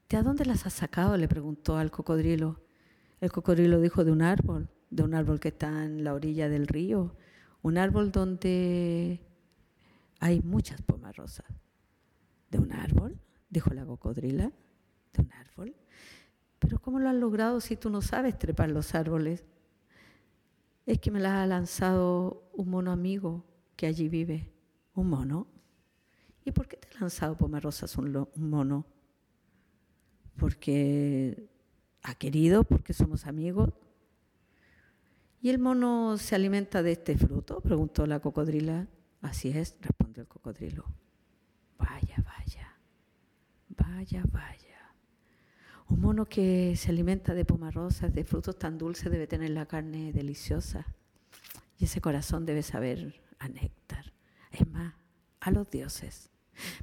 ¿De 0.09 0.17
a 0.17 0.23
dónde 0.23 0.47
las 0.47 0.65
has 0.65 0.73
sacado? 0.73 1.17
le 1.19 1.29
preguntó 1.29 1.77
al 1.77 1.91
cocodrilo. 1.91 2.63
El 3.21 3.31
cocodrilo 3.31 3.81
dijo, 3.81 4.03
de 4.03 4.13
un 4.13 4.23
árbol, 4.23 4.71
de 4.89 5.03
un 5.03 5.15
árbol 5.15 5.41
que 5.41 5.49
está 5.49 5.85
en 5.85 6.05
la 6.05 6.15
orilla 6.15 6.49
del 6.49 6.67
río, 6.67 7.15
un 7.61 7.77
árbol 7.77 8.11
donde 8.11 9.21
hay 10.21 10.41
muchas 10.41 10.81
pomas 10.83 11.17
rosas. 11.17 11.47
¿De 12.51 12.59
un 12.59 12.73
árbol? 12.73 13.19
dijo 13.49 13.75
la 13.75 13.85
cocodrila. 13.85 14.53
¿De 15.13 15.23
un 15.23 15.33
árbol? 15.33 15.75
Pero 16.61 16.79
¿cómo 16.79 17.01
lo 17.01 17.09
has 17.09 17.17
logrado 17.17 17.61
si 17.61 17.77
tú 17.77 17.91
no 17.91 18.01
sabes 18.01 18.39
trepar 18.39 18.71
los 18.71 18.95
árboles? 18.95 19.45
es 20.87 20.99
que 20.99 21.11
me 21.11 21.21
la 21.21 21.43
ha 21.43 21.47
lanzado 21.47 22.51
un 22.53 22.69
mono 22.69 22.91
amigo 22.91 23.45
que 23.77 23.87
allí 23.87 24.09
vive. 24.09 24.53
¿Un 24.95 25.09
mono? 25.09 25.47
¿Y 26.45 26.51
por 26.53 26.67
qué 26.67 26.77
te 26.77 26.89
ha 26.89 27.01
lanzado 27.01 27.37
Pomarosas 27.37 27.97
un, 27.97 28.17
un 28.17 28.51
mono? 28.51 28.87
Porque 30.37 31.49
ha 32.03 32.15
querido, 32.15 32.65
porque 32.65 32.93
somos 32.93 33.27
amigos. 33.27 33.71
¿Y 35.41 35.51
el 35.51 35.59
mono 35.59 36.19
se 36.19 36.35
alimenta 36.35 36.83
de 36.83 36.93
este 36.93 37.17
fruto? 37.17 37.61
preguntó 37.61 38.07
la 38.07 38.21
cocodrila. 38.21 38.89
Así 39.21 39.51
es, 39.51 39.77
respondió 39.81 40.23
el 40.23 40.29
cocodrilo. 40.29 40.85
Vaya, 41.79 42.17
vaya, 42.25 42.77
vaya, 43.69 44.25
vaya. 44.33 44.95
Un 45.89 46.01
mono 46.01 46.27
que 46.27 46.77
se 46.77 46.91
alimenta 46.91 47.35
de 47.35 47.45
pomarrosas, 47.45 48.15
de 48.15 48.25
frutos 48.25 48.59
tan 48.59 48.79
dulces, 48.79 49.11
debe 49.11 49.27
tener 49.27 49.51
la 49.51 49.67
carne 49.67 50.13
deliciosa. 50.13 50.87
Y 51.79 51.85
ese 51.85 52.01
corazón 52.01 52.47
debe 52.47 52.63
saber 52.63 53.21
a 53.39 53.49
néctar. 53.49 54.13
Es 54.51 54.67
más, 54.69 54.95
a 55.41 55.51
los 55.51 55.71
dioses. 55.71 56.31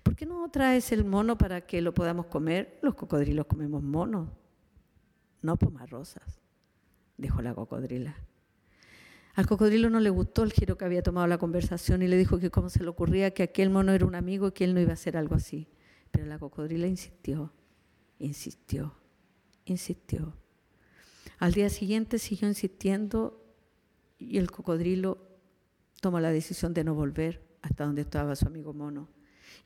¿Por 0.03 0.15
qué 0.15 0.25
no 0.25 0.49
traes 0.49 0.91
el 0.91 1.05
mono 1.05 1.37
para 1.37 1.61
que 1.61 1.81
lo 1.81 1.93
podamos 1.93 2.25
comer? 2.27 2.79
Los 2.81 2.95
cocodrilos 2.95 3.45
comemos 3.45 3.83
monos, 3.83 4.29
no 5.41 5.57
pomarrosas, 5.57 6.39
dijo 7.17 7.41
la 7.41 7.53
cocodrila. 7.53 8.15
Al 9.37 9.45
cocodrilo 9.45 9.91
no 9.91 9.99
le 9.99 10.09
gustó 10.09 10.41
el 10.41 10.51
giro 10.51 10.79
que 10.79 10.85
había 10.85 11.03
tomado 11.03 11.27
la 11.27 11.37
conversación 11.37 12.01
y 12.01 12.07
le 12.07 12.17
dijo 12.17 12.39
que 12.39 12.49
cómo 12.49 12.71
se 12.71 12.81
le 12.81 12.89
ocurría 12.89 13.35
que 13.35 13.43
aquel 13.43 13.69
mono 13.69 13.91
era 13.91 14.03
un 14.03 14.15
amigo 14.15 14.47
y 14.47 14.51
que 14.51 14.63
él 14.63 14.73
no 14.73 14.79
iba 14.79 14.89
a 14.89 14.93
hacer 14.93 15.15
algo 15.15 15.35
así. 15.35 15.67
Pero 16.09 16.25
la 16.25 16.39
cocodrila 16.39 16.87
insistió, 16.87 17.53
insistió, 18.17 18.95
insistió. 19.65 20.33
Al 21.37 21.53
día 21.53 21.69
siguiente 21.69 22.17
siguió 22.17 22.47
insistiendo 22.47 23.45
y 24.17 24.39
el 24.39 24.49
cocodrilo 24.49 25.19
tomó 26.01 26.19
la 26.19 26.31
decisión 26.31 26.73
de 26.73 26.83
no 26.83 26.95
volver 26.95 27.45
hasta 27.61 27.85
donde 27.85 28.01
estaba 28.01 28.35
su 28.35 28.47
amigo 28.47 28.73
mono. 28.73 29.07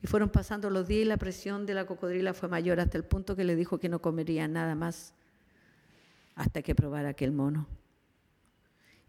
Y 0.03 0.07
fueron 0.07 0.31
pasando 0.31 0.69
los 0.69 0.85
días 0.85 1.03
y 1.03 1.05
la 1.05 1.15
presión 1.15 1.65
de 1.65 1.75
la 1.75 1.85
cocodrila 1.85 2.33
fue 2.33 2.49
mayor 2.49 2.81
hasta 2.81 2.97
el 2.97 3.05
punto 3.05 3.37
que 3.37 3.45
le 3.45 3.55
dijo 3.55 3.79
que 3.79 3.87
no 3.87 4.01
comería 4.01 4.49
nada 4.49 4.75
más 4.75 5.13
hasta 6.35 6.61
que 6.61 6.75
probara 6.75 7.07
aquel 7.07 7.31
mono. 7.31 7.69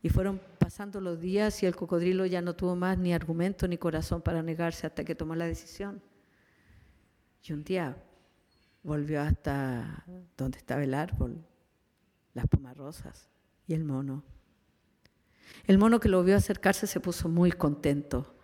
Y 0.02 0.08
fueron 0.08 0.40
pasando 0.58 1.00
los 1.00 1.20
días 1.20 1.62
y 1.62 1.66
el 1.66 1.76
cocodrilo 1.76 2.26
ya 2.26 2.42
no 2.42 2.54
tuvo 2.54 2.74
más 2.74 2.98
ni 2.98 3.14
argumento 3.14 3.68
ni 3.68 3.78
corazón 3.78 4.20
para 4.20 4.42
negarse 4.42 4.86
hasta 4.86 5.04
que 5.04 5.14
tomó 5.14 5.36
la 5.36 5.46
decisión. 5.46 6.02
Y 7.44 7.52
un 7.52 7.62
día 7.62 7.96
volvió 8.82 9.20
hasta 9.20 10.04
donde 10.36 10.58
estaba 10.58 10.82
el 10.82 10.94
árbol, 10.94 11.44
las 12.34 12.46
pomarrosas 12.48 13.28
y 13.66 13.74
el 13.74 13.84
mono. 13.84 14.24
El 15.66 15.78
mono 15.78 16.00
que 16.00 16.08
lo 16.08 16.24
vio 16.24 16.36
acercarse 16.36 16.86
se 16.86 17.00
puso 17.00 17.28
muy 17.28 17.52
contento. 17.52 18.34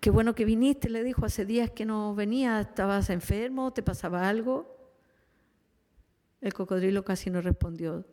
Qué 0.00 0.10
bueno 0.10 0.34
que 0.34 0.44
viniste, 0.44 0.88
le 0.88 1.02
dijo, 1.02 1.24
hace 1.24 1.44
días 1.44 1.70
que 1.70 1.84
no 1.84 2.14
venía, 2.14 2.60
estabas 2.60 3.10
enfermo, 3.10 3.72
te 3.72 3.82
pasaba 3.82 4.28
algo. 4.28 4.76
El 6.40 6.52
cocodrilo 6.54 7.04
casi 7.04 7.30
no 7.30 7.40
respondió, 7.40 8.04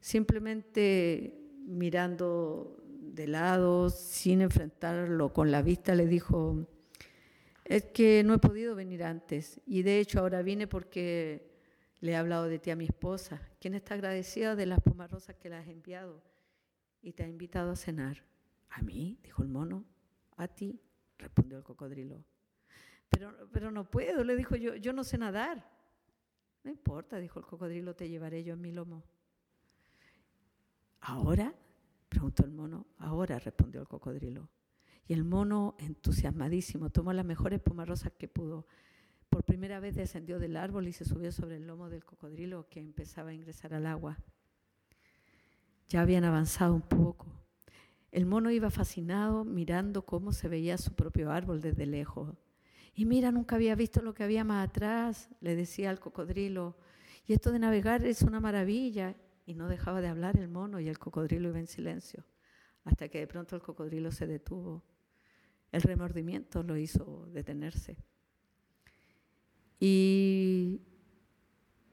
simplemente 0.00 1.39
mirando 1.66 2.76
de 3.00 3.26
lado, 3.26 3.90
sin 3.90 4.40
enfrentarlo 4.40 5.32
con 5.32 5.50
la 5.50 5.62
vista, 5.62 5.94
le 5.94 6.06
dijo, 6.06 6.66
es 7.64 7.84
que 7.84 8.22
no 8.24 8.34
he 8.34 8.38
podido 8.38 8.74
venir 8.74 9.04
antes 9.04 9.60
y 9.66 9.82
de 9.82 10.00
hecho 10.00 10.20
ahora 10.20 10.42
vine 10.42 10.66
porque 10.66 11.50
le 12.00 12.12
he 12.12 12.16
hablado 12.16 12.44
de 12.44 12.58
ti 12.58 12.70
a 12.70 12.76
mi 12.76 12.86
esposa, 12.86 13.40
quien 13.60 13.74
está 13.74 13.94
agradecida 13.94 14.56
de 14.56 14.66
las 14.66 14.80
pomarrosas 14.80 15.36
que 15.36 15.50
le 15.50 15.56
has 15.56 15.68
enviado 15.68 16.22
y 17.02 17.12
te 17.12 17.24
ha 17.24 17.28
invitado 17.28 17.72
a 17.72 17.76
cenar. 17.76 18.24
¿A 18.70 18.82
mí? 18.82 19.18
dijo 19.22 19.42
el 19.42 19.48
mono. 19.48 19.84
¿A 20.36 20.48
ti? 20.48 20.80
respondió 21.18 21.58
el 21.58 21.64
cocodrilo. 21.64 22.24
Pero, 23.10 23.48
pero 23.52 23.70
no 23.70 23.90
puedo, 23.90 24.24
le 24.24 24.36
dijo 24.36 24.56
yo, 24.56 24.76
yo 24.76 24.92
no 24.92 25.04
sé 25.04 25.18
nadar. 25.18 25.68
No 26.62 26.70
importa, 26.70 27.18
dijo 27.18 27.38
el 27.38 27.46
cocodrilo, 27.46 27.94
te 27.94 28.08
llevaré 28.08 28.44
yo 28.44 28.54
en 28.54 28.60
mi 28.60 28.72
lomo. 28.72 29.02
¿Ahora? 31.00 31.54
preguntó 32.08 32.44
el 32.44 32.50
mono. 32.50 32.86
Ahora, 32.98 33.38
respondió 33.38 33.80
el 33.80 33.88
cocodrilo. 33.88 34.48
Y 35.06 35.12
el 35.12 35.24
mono, 35.24 35.76
entusiasmadísimo, 35.78 36.90
tomó 36.90 37.12
las 37.12 37.24
mejores 37.24 37.60
pomarrosas 37.60 38.12
que 38.12 38.28
pudo. 38.28 38.66
Por 39.28 39.44
primera 39.44 39.80
vez 39.80 39.94
descendió 39.94 40.38
del 40.38 40.56
árbol 40.56 40.88
y 40.88 40.92
se 40.92 41.04
subió 41.04 41.32
sobre 41.32 41.56
el 41.56 41.66
lomo 41.66 41.88
del 41.88 42.04
cocodrilo 42.04 42.68
que 42.68 42.80
empezaba 42.80 43.30
a 43.30 43.34
ingresar 43.34 43.74
al 43.74 43.86
agua. 43.86 44.18
Ya 45.88 46.02
habían 46.02 46.24
avanzado 46.24 46.74
un 46.74 46.82
poco. 46.82 47.26
El 48.12 48.26
mono 48.26 48.50
iba 48.50 48.70
fascinado 48.70 49.44
mirando 49.44 50.02
cómo 50.02 50.32
se 50.32 50.48
veía 50.48 50.78
su 50.78 50.94
propio 50.94 51.30
árbol 51.30 51.60
desde 51.60 51.86
lejos. 51.86 52.34
Y 52.94 53.04
mira, 53.04 53.30
nunca 53.30 53.56
había 53.56 53.74
visto 53.76 54.02
lo 54.02 54.14
que 54.14 54.24
había 54.24 54.42
más 54.42 54.68
atrás, 54.68 55.30
le 55.40 55.54
decía 55.54 55.90
al 55.90 56.00
cocodrilo. 56.00 56.76
Y 57.26 57.32
esto 57.32 57.52
de 57.52 57.60
navegar 57.60 58.04
es 58.04 58.22
una 58.22 58.40
maravilla. 58.40 59.14
Y 59.50 59.54
no 59.54 59.66
dejaba 59.66 60.00
de 60.00 60.06
hablar 60.06 60.36
el 60.36 60.46
mono 60.46 60.78
y 60.78 60.88
el 60.88 61.00
cocodrilo 61.00 61.48
iba 61.48 61.58
en 61.58 61.66
silencio, 61.66 62.24
hasta 62.84 63.08
que 63.08 63.18
de 63.18 63.26
pronto 63.26 63.56
el 63.56 63.62
cocodrilo 63.62 64.12
se 64.12 64.28
detuvo. 64.28 64.84
El 65.72 65.82
remordimiento 65.82 66.62
lo 66.62 66.76
hizo 66.76 67.26
detenerse. 67.32 67.96
Y 69.80 70.82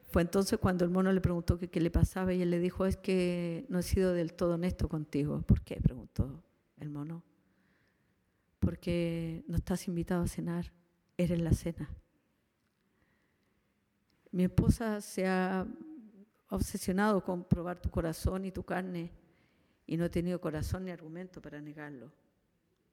fue 0.03 0.21
entonces 0.21 0.59
cuando 0.59 0.85
el 0.85 0.91
mono 0.91 1.11
le 1.11 1.19
preguntó 1.19 1.57
qué 1.57 1.81
le 1.81 1.89
pasaba 1.89 2.31
y 2.31 2.43
él 2.43 2.51
le 2.51 2.59
dijo, 2.59 2.85
es 2.85 2.95
que 2.95 3.65
no 3.69 3.79
he 3.79 3.83
sido 3.83 4.13
del 4.13 4.33
todo 4.33 4.53
honesto 4.53 4.87
contigo. 4.87 5.41
¿Por 5.41 5.63
qué? 5.63 5.77
preguntó 5.81 6.43
el 6.77 6.91
mono. 6.91 7.23
Porque 8.59 9.43
no 9.47 9.57
estás 9.57 9.87
invitado 9.87 10.21
a 10.21 10.27
cenar, 10.27 10.71
eres 11.17 11.41
la 11.41 11.53
cena. 11.53 11.89
Mi 14.29 14.43
esposa 14.43 15.01
se 15.01 15.25
ha 15.25 15.65
obsesionado 16.49 17.23
con 17.23 17.43
probar 17.43 17.79
tu 17.79 17.89
corazón 17.89 18.45
y 18.45 18.51
tu 18.51 18.63
carne 18.63 19.11
y 19.85 19.97
no 19.97 20.05
he 20.05 20.09
tenido 20.09 20.41
corazón 20.41 20.85
ni 20.85 20.91
argumento 20.91 21.41
para 21.41 21.61
negarlo. 21.61 22.11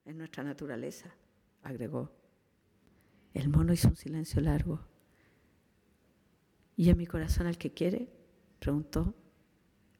Es 0.04 0.14
nuestra 0.14 0.44
naturaleza, 0.44 1.14
agregó. 1.62 2.12
El 3.32 3.48
mono 3.48 3.72
hizo 3.72 3.88
un 3.88 3.96
silencio 3.96 4.40
largo. 4.40 4.80
¿Y 6.76 6.88
en 6.90 6.96
mi 6.96 7.06
corazón 7.06 7.46
al 7.46 7.58
que 7.58 7.72
quiere? 7.72 8.08
preguntó. 8.60 9.14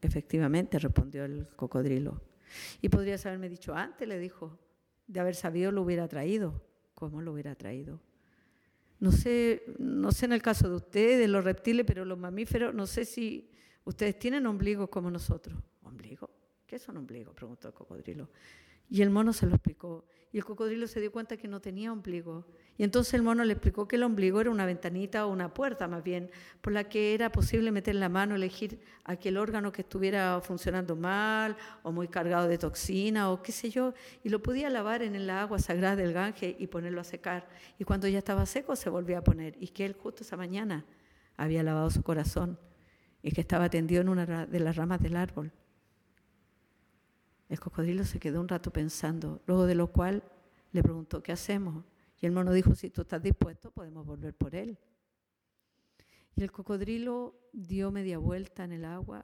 Efectivamente, 0.01 0.79
respondió 0.79 1.25
el 1.25 1.47
cocodrilo. 1.55 2.21
Y 2.81 2.89
podrías 2.89 3.25
haberme 3.25 3.49
dicho 3.49 3.73
antes, 3.73 4.07
le 4.07 4.19
dijo. 4.19 4.57
De 5.07 5.19
haber 5.19 5.35
sabido 5.35 5.71
lo 5.71 5.81
hubiera 5.81 6.07
traído. 6.07 6.63
¿Cómo 6.93 7.21
lo 7.21 7.33
hubiera 7.33 7.55
traído? 7.55 7.99
No 8.99 9.11
sé, 9.11 9.63
no 9.77 10.11
sé 10.11 10.25
en 10.25 10.33
el 10.33 10.41
caso 10.41 10.69
de 10.69 10.75
ustedes, 10.75 11.19
de 11.19 11.27
los 11.27 11.43
reptiles, 11.43 11.85
pero 11.85 12.05
los 12.05 12.17
mamíferos, 12.17 12.73
no 12.73 12.87
sé 12.87 13.05
si 13.05 13.51
ustedes 13.83 14.17
tienen 14.17 14.45
ombligos 14.45 14.89
como 14.89 15.11
nosotros. 15.11 15.57
¿Ombligo? 15.83 16.29
¿Qué 16.65 16.77
es 16.77 16.87
un 16.87 16.97
ombligo? 16.97 17.33
preguntó 17.33 17.67
el 17.67 17.73
cocodrilo. 17.73 18.29
Y 18.89 19.01
el 19.01 19.09
mono 19.09 19.33
se 19.33 19.45
lo 19.45 19.55
explicó. 19.55 20.05
Y 20.35 20.39
el 20.39 20.43
cocodrilo 20.43 20.85
se 20.85 20.99
dio 20.99 21.13
cuenta 21.13 21.37
que 21.37 21.47
no 21.47 21.61
tenía 21.61 21.93
ombligo. 21.93 22.45
Y 22.77 22.83
entonces 22.83 23.13
el 23.13 23.21
mono 23.21 23.45
le 23.45 23.53
explicó 23.53 23.87
que 23.87 23.95
el 23.95 24.03
ombligo 24.03 24.41
era 24.41 24.51
una 24.51 24.65
ventanita 24.65 25.25
o 25.25 25.31
una 25.31 25.53
puerta 25.53 25.87
más 25.87 26.03
bien, 26.03 26.29
por 26.59 26.73
la 26.73 26.89
que 26.89 27.13
era 27.13 27.31
posible 27.31 27.71
meter 27.71 27.95
la 27.95 28.09
mano, 28.09 28.35
elegir 28.35 28.81
aquel 29.05 29.37
órgano 29.37 29.71
que 29.71 29.83
estuviera 29.83 30.41
funcionando 30.41 30.97
mal 30.97 31.55
o 31.83 31.93
muy 31.93 32.09
cargado 32.09 32.49
de 32.49 32.57
toxina 32.57 33.31
o 33.31 33.41
qué 33.41 33.53
sé 33.53 33.69
yo, 33.69 33.93
y 34.25 34.27
lo 34.27 34.43
podía 34.43 34.69
lavar 34.69 35.03
en 35.03 35.15
el 35.15 35.29
agua 35.29 35.57
sagrada 35.57 35.95
del 35.95 36.11
Gange 36.11 36.57
y 36.59 36.67
ponerlo 36.67 36.99
a 36.99 37.05
secar. 37.05 37.47
Y 37.79 37.85
cuando 37.85 38.09
ya 38.09 38.17
estaba 38.17 38.45
seco 38.45 38.75
se 38.75 38.89
volvía 38.89 39.19
a 39.19 39.23
poner. 39.23 39.55
Y 39.61 39.69
que 39.69 39.85
él 39.85 39.93
justo 39.93 40.23
esa 40.23 40.35
mañana 40.35 40.83
había 41.37 41.63
lavado 41.63 41.89
su 41.89 42.03
corazón 42.03 42.59
y 43.23 43.31
que 43.31 43.39
estaba 43.39 43.69
tendido 43.69 44.01
en 44.01 44.09
una 44.09 44.45
de 44.45 44.59
las 44.59 44.75
ramas 44.75 45.01
del 45.01 45.15
árbol. 45.15 45.53
El 47.49 47.59
cocodrilo 47.59 48.03
se 48.03 48.19
quedó 48.19 48.41
un 48.41 48.47
rato 48.47 48.71
pensando, 48.71 49.41
luego 49.45 49.65
de 49.65 49.75
lo 49.75 49.91
cual 49.91 50.23
le 50.71 50.81
preguntó, 50.81 51.21
¿qué 51.21 51.31
hacemos? 51.31 51.85
Y 52.19 52.25
el 52.25 52.31
mono 52.31 52.51
dijo, 52.51 52.73
si 52.75 52.89
tú 52.89 53.01
estás 53.01 53.21
dispuesto, 53.21 53.71
podemos 53.71 54.05
volver 54.05 54.33
por 54.33 54.55
él. 54.55 54.77
Y 56.35 56.43
el 56.43 56.51
cocodrilo 56.51 57.35
dio 57.53 57.91
media 57.91 58.17
vuelta 58.17 58.63
en 58.63 58.73
el 58.73 58.85
agua 58.85 59.23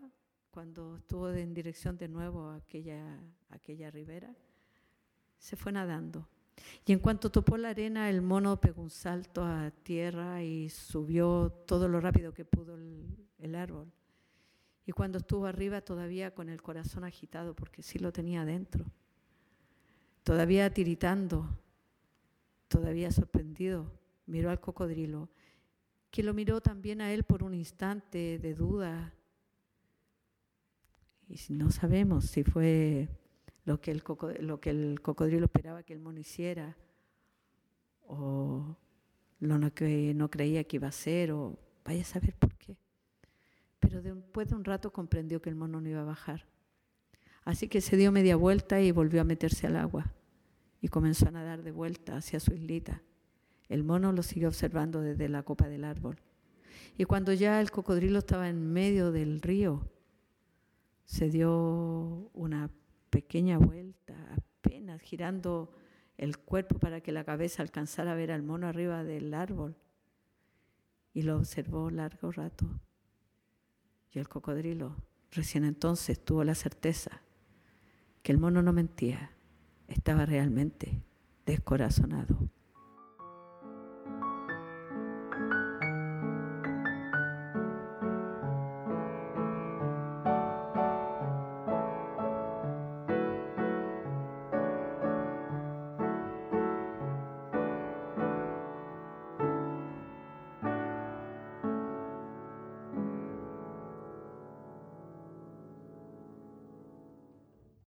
cuando 0.50 0.98
estuvo 0.98 1.30
en 1.30 1.53
dirección 1.53 1.98
de 1.98 2.08
nuevo 2.08 2.50
a 2.50 2.58
aquella, 2.58 3.19
aquella 3.50 3.90
ribera. 3.90 4.33
Se 5.38 5.56
fue 5.56 5.72
nadando. 5.72 6.27
Y 6.85 6.93
en 6.93 7.00
cuanto 7.00 7.32
topó 7.32 7.58
la 7.58 7.69
arena, 7.69 8.09
el 8.09 8.22
mono 8.22 8.59
pegó 8.59 8.82
un 8.82 8.90
salto 8.90 9.43
a 9.43 9.72
tierra 9.83 10.43
y 10.43 10.69
subió 10.69 11.51
todo 11.66 11.88
lo 11.88 12.00
rápido 12.00 12.33
que 12.33 12.45
pudo 12.45 12.75
el, 12.75 13.27
el 13.40 13.56
árbol. 13.56 13.91
Y 14.85 14.92
cuando 14.92 15.19
estuvo 15.19 15.45
arriba 15.45 15.82
todavía 15.82 16.34
con 16.34 16.50
el 16.50 16.61
corazón 16.61 17.03
agitado, 17.03 17.56
porque 17.56 17.84
sí 17.84 18.00
lo 18.00 18.11
tenía 18.11 18.45
dentro, 18.45 18.85
todavía 20.24 20.74
tiritando, 20.74 21.48
todavía 22.68 23.11
sorprendido, 23.11 23.92
miró 24.26 24.50
al 24.50 24.60
cocodrilo, 24.60 25.30
que 26.10 26.24
lo 26.24 26.34
miró 26.34 26.61
también 26.61 27.01
a 27.01 27.14
él 27.14 27.24
por 27.24 27.43
un 27.43 27.53
instante 27.53 28.40
de 28.40 28.53
duda. 28.53 29.14
Y 31.27 31.38
no 31.53 31.72
sabemos 31.72 32.26
si 32.26 32.43
fue 32.43 33.08
lo 33.66 33.80
que 33.80 33.92
el, 33.92 34.03
cocodrilo 34.03 35.45
esperaba 35.45 35.84
que 35.84 35.93
el 35.93 36.00
mono 36.00 36.19
hiciera, 36.19 36.76
o 38.08 38.76
lo 39.40 39.74
que 39.74 40.14
no 40.16 40.30
creía 40.30 40.64
que 40.64 40.77
iba 40.77 40.88
a 40.88 40.92
ser, 40.92 41.32
o 41.32 41.58
vaya 41.85 42.01
a 42.01 42.06
saber 42.06 42.35
por 42.35 42.53
qué 42.56 42.60
pero 43.92 44.02
después 44.02 44.48
de 44.48 44.56
un 44.56 44.64
rato 44.64 44.94
comprendió 44.94 45.42
que 45.42 45.50
el 45.50 45.56
mono 45.56 45.82
no 45.82 45.90
iba 45.90 46.00
a 46.00 46.06
bajar. 46.06 46.45
Así 47.44 47.68
que 47.68 47.82
se 47.82 47.98
dio 47.98 48.14
media 48.14 48.38
vuelta 48.38 48.80
y 48.80 48.92
volvió 48.92 49.20
a 49.20 49.26
meterse 49.26 49.68
al 49.68 49.76
agua 49.76 50.14
y 50.80 50.88
comenzó 50.88 51.28
a 51.28 51.32
nadar 51.32 51.61
de 51.61 51.72
vuelta 51.72 52.16
hacia 52.16 52.40
su 52.40 52.53
islita. 52.53 53.02
El 53.68 53.84
mono 53.84 54.14
lo 54.14 54.24
siguió 54.24 54.48
observando 54.48 55.02
desde 55.02 55.28
la 55.28 55.44
copa 55.44 55.68
del 55.68 55.84
árbol. 55.84 56.22
Y 56.98 57.03
cuando 57.03 57.34
ya 57.34 57.60
el 57.60 57.70
cocodrilo 57.70 58.20
estaba 58.20 58.48
en 58.48 58.72
medio 58.72 59.11
del 59.11 59.42
río, 59.42 59.86
se 61.03 61.30
dio 61.30 62.30
una 62.34 62.70
pequeña 63.10 63.58
vuelta, 63.58 64.16
apenas 64.38 65.02
girando 65.02 65.74
el 66.18 66.38
cuerpo 66.38 66.80
para 66.80 67.02
que 67.02 67.11
la 67.11 67.26
cabeza 67.26 67.61
alcanzara 67.61 68.14
a 68.14 68.16
ver 68.16 68.32
al 68.32 68.44
mono 68.44 68.68
arriba 68.68 69.03
del 69.03 69.34
árbol. 69.34 69.76
Y 71.14 71.24
lo 71.24 71.36
observó 71.36 71.90
largo 71.90 72.32
rato. 72.32 72.80
Y 74.11 74.19
el 74.19 74.27
cocodrilo 74.27 74.95
recién 75.31 75.64
entonces 75.64 76.23
tuvo 76.23 76.43
la 76.43 76.56
certeza 76.56 77.22
que 78.23 78.31
el 78.31 78.38
mono 78.38 78.61
no 78.61 78.73
mentía, 78.73 79.31
estaba 79.88 80.25
realmente 80.25 81.01
descorazonado. 81.45 82.38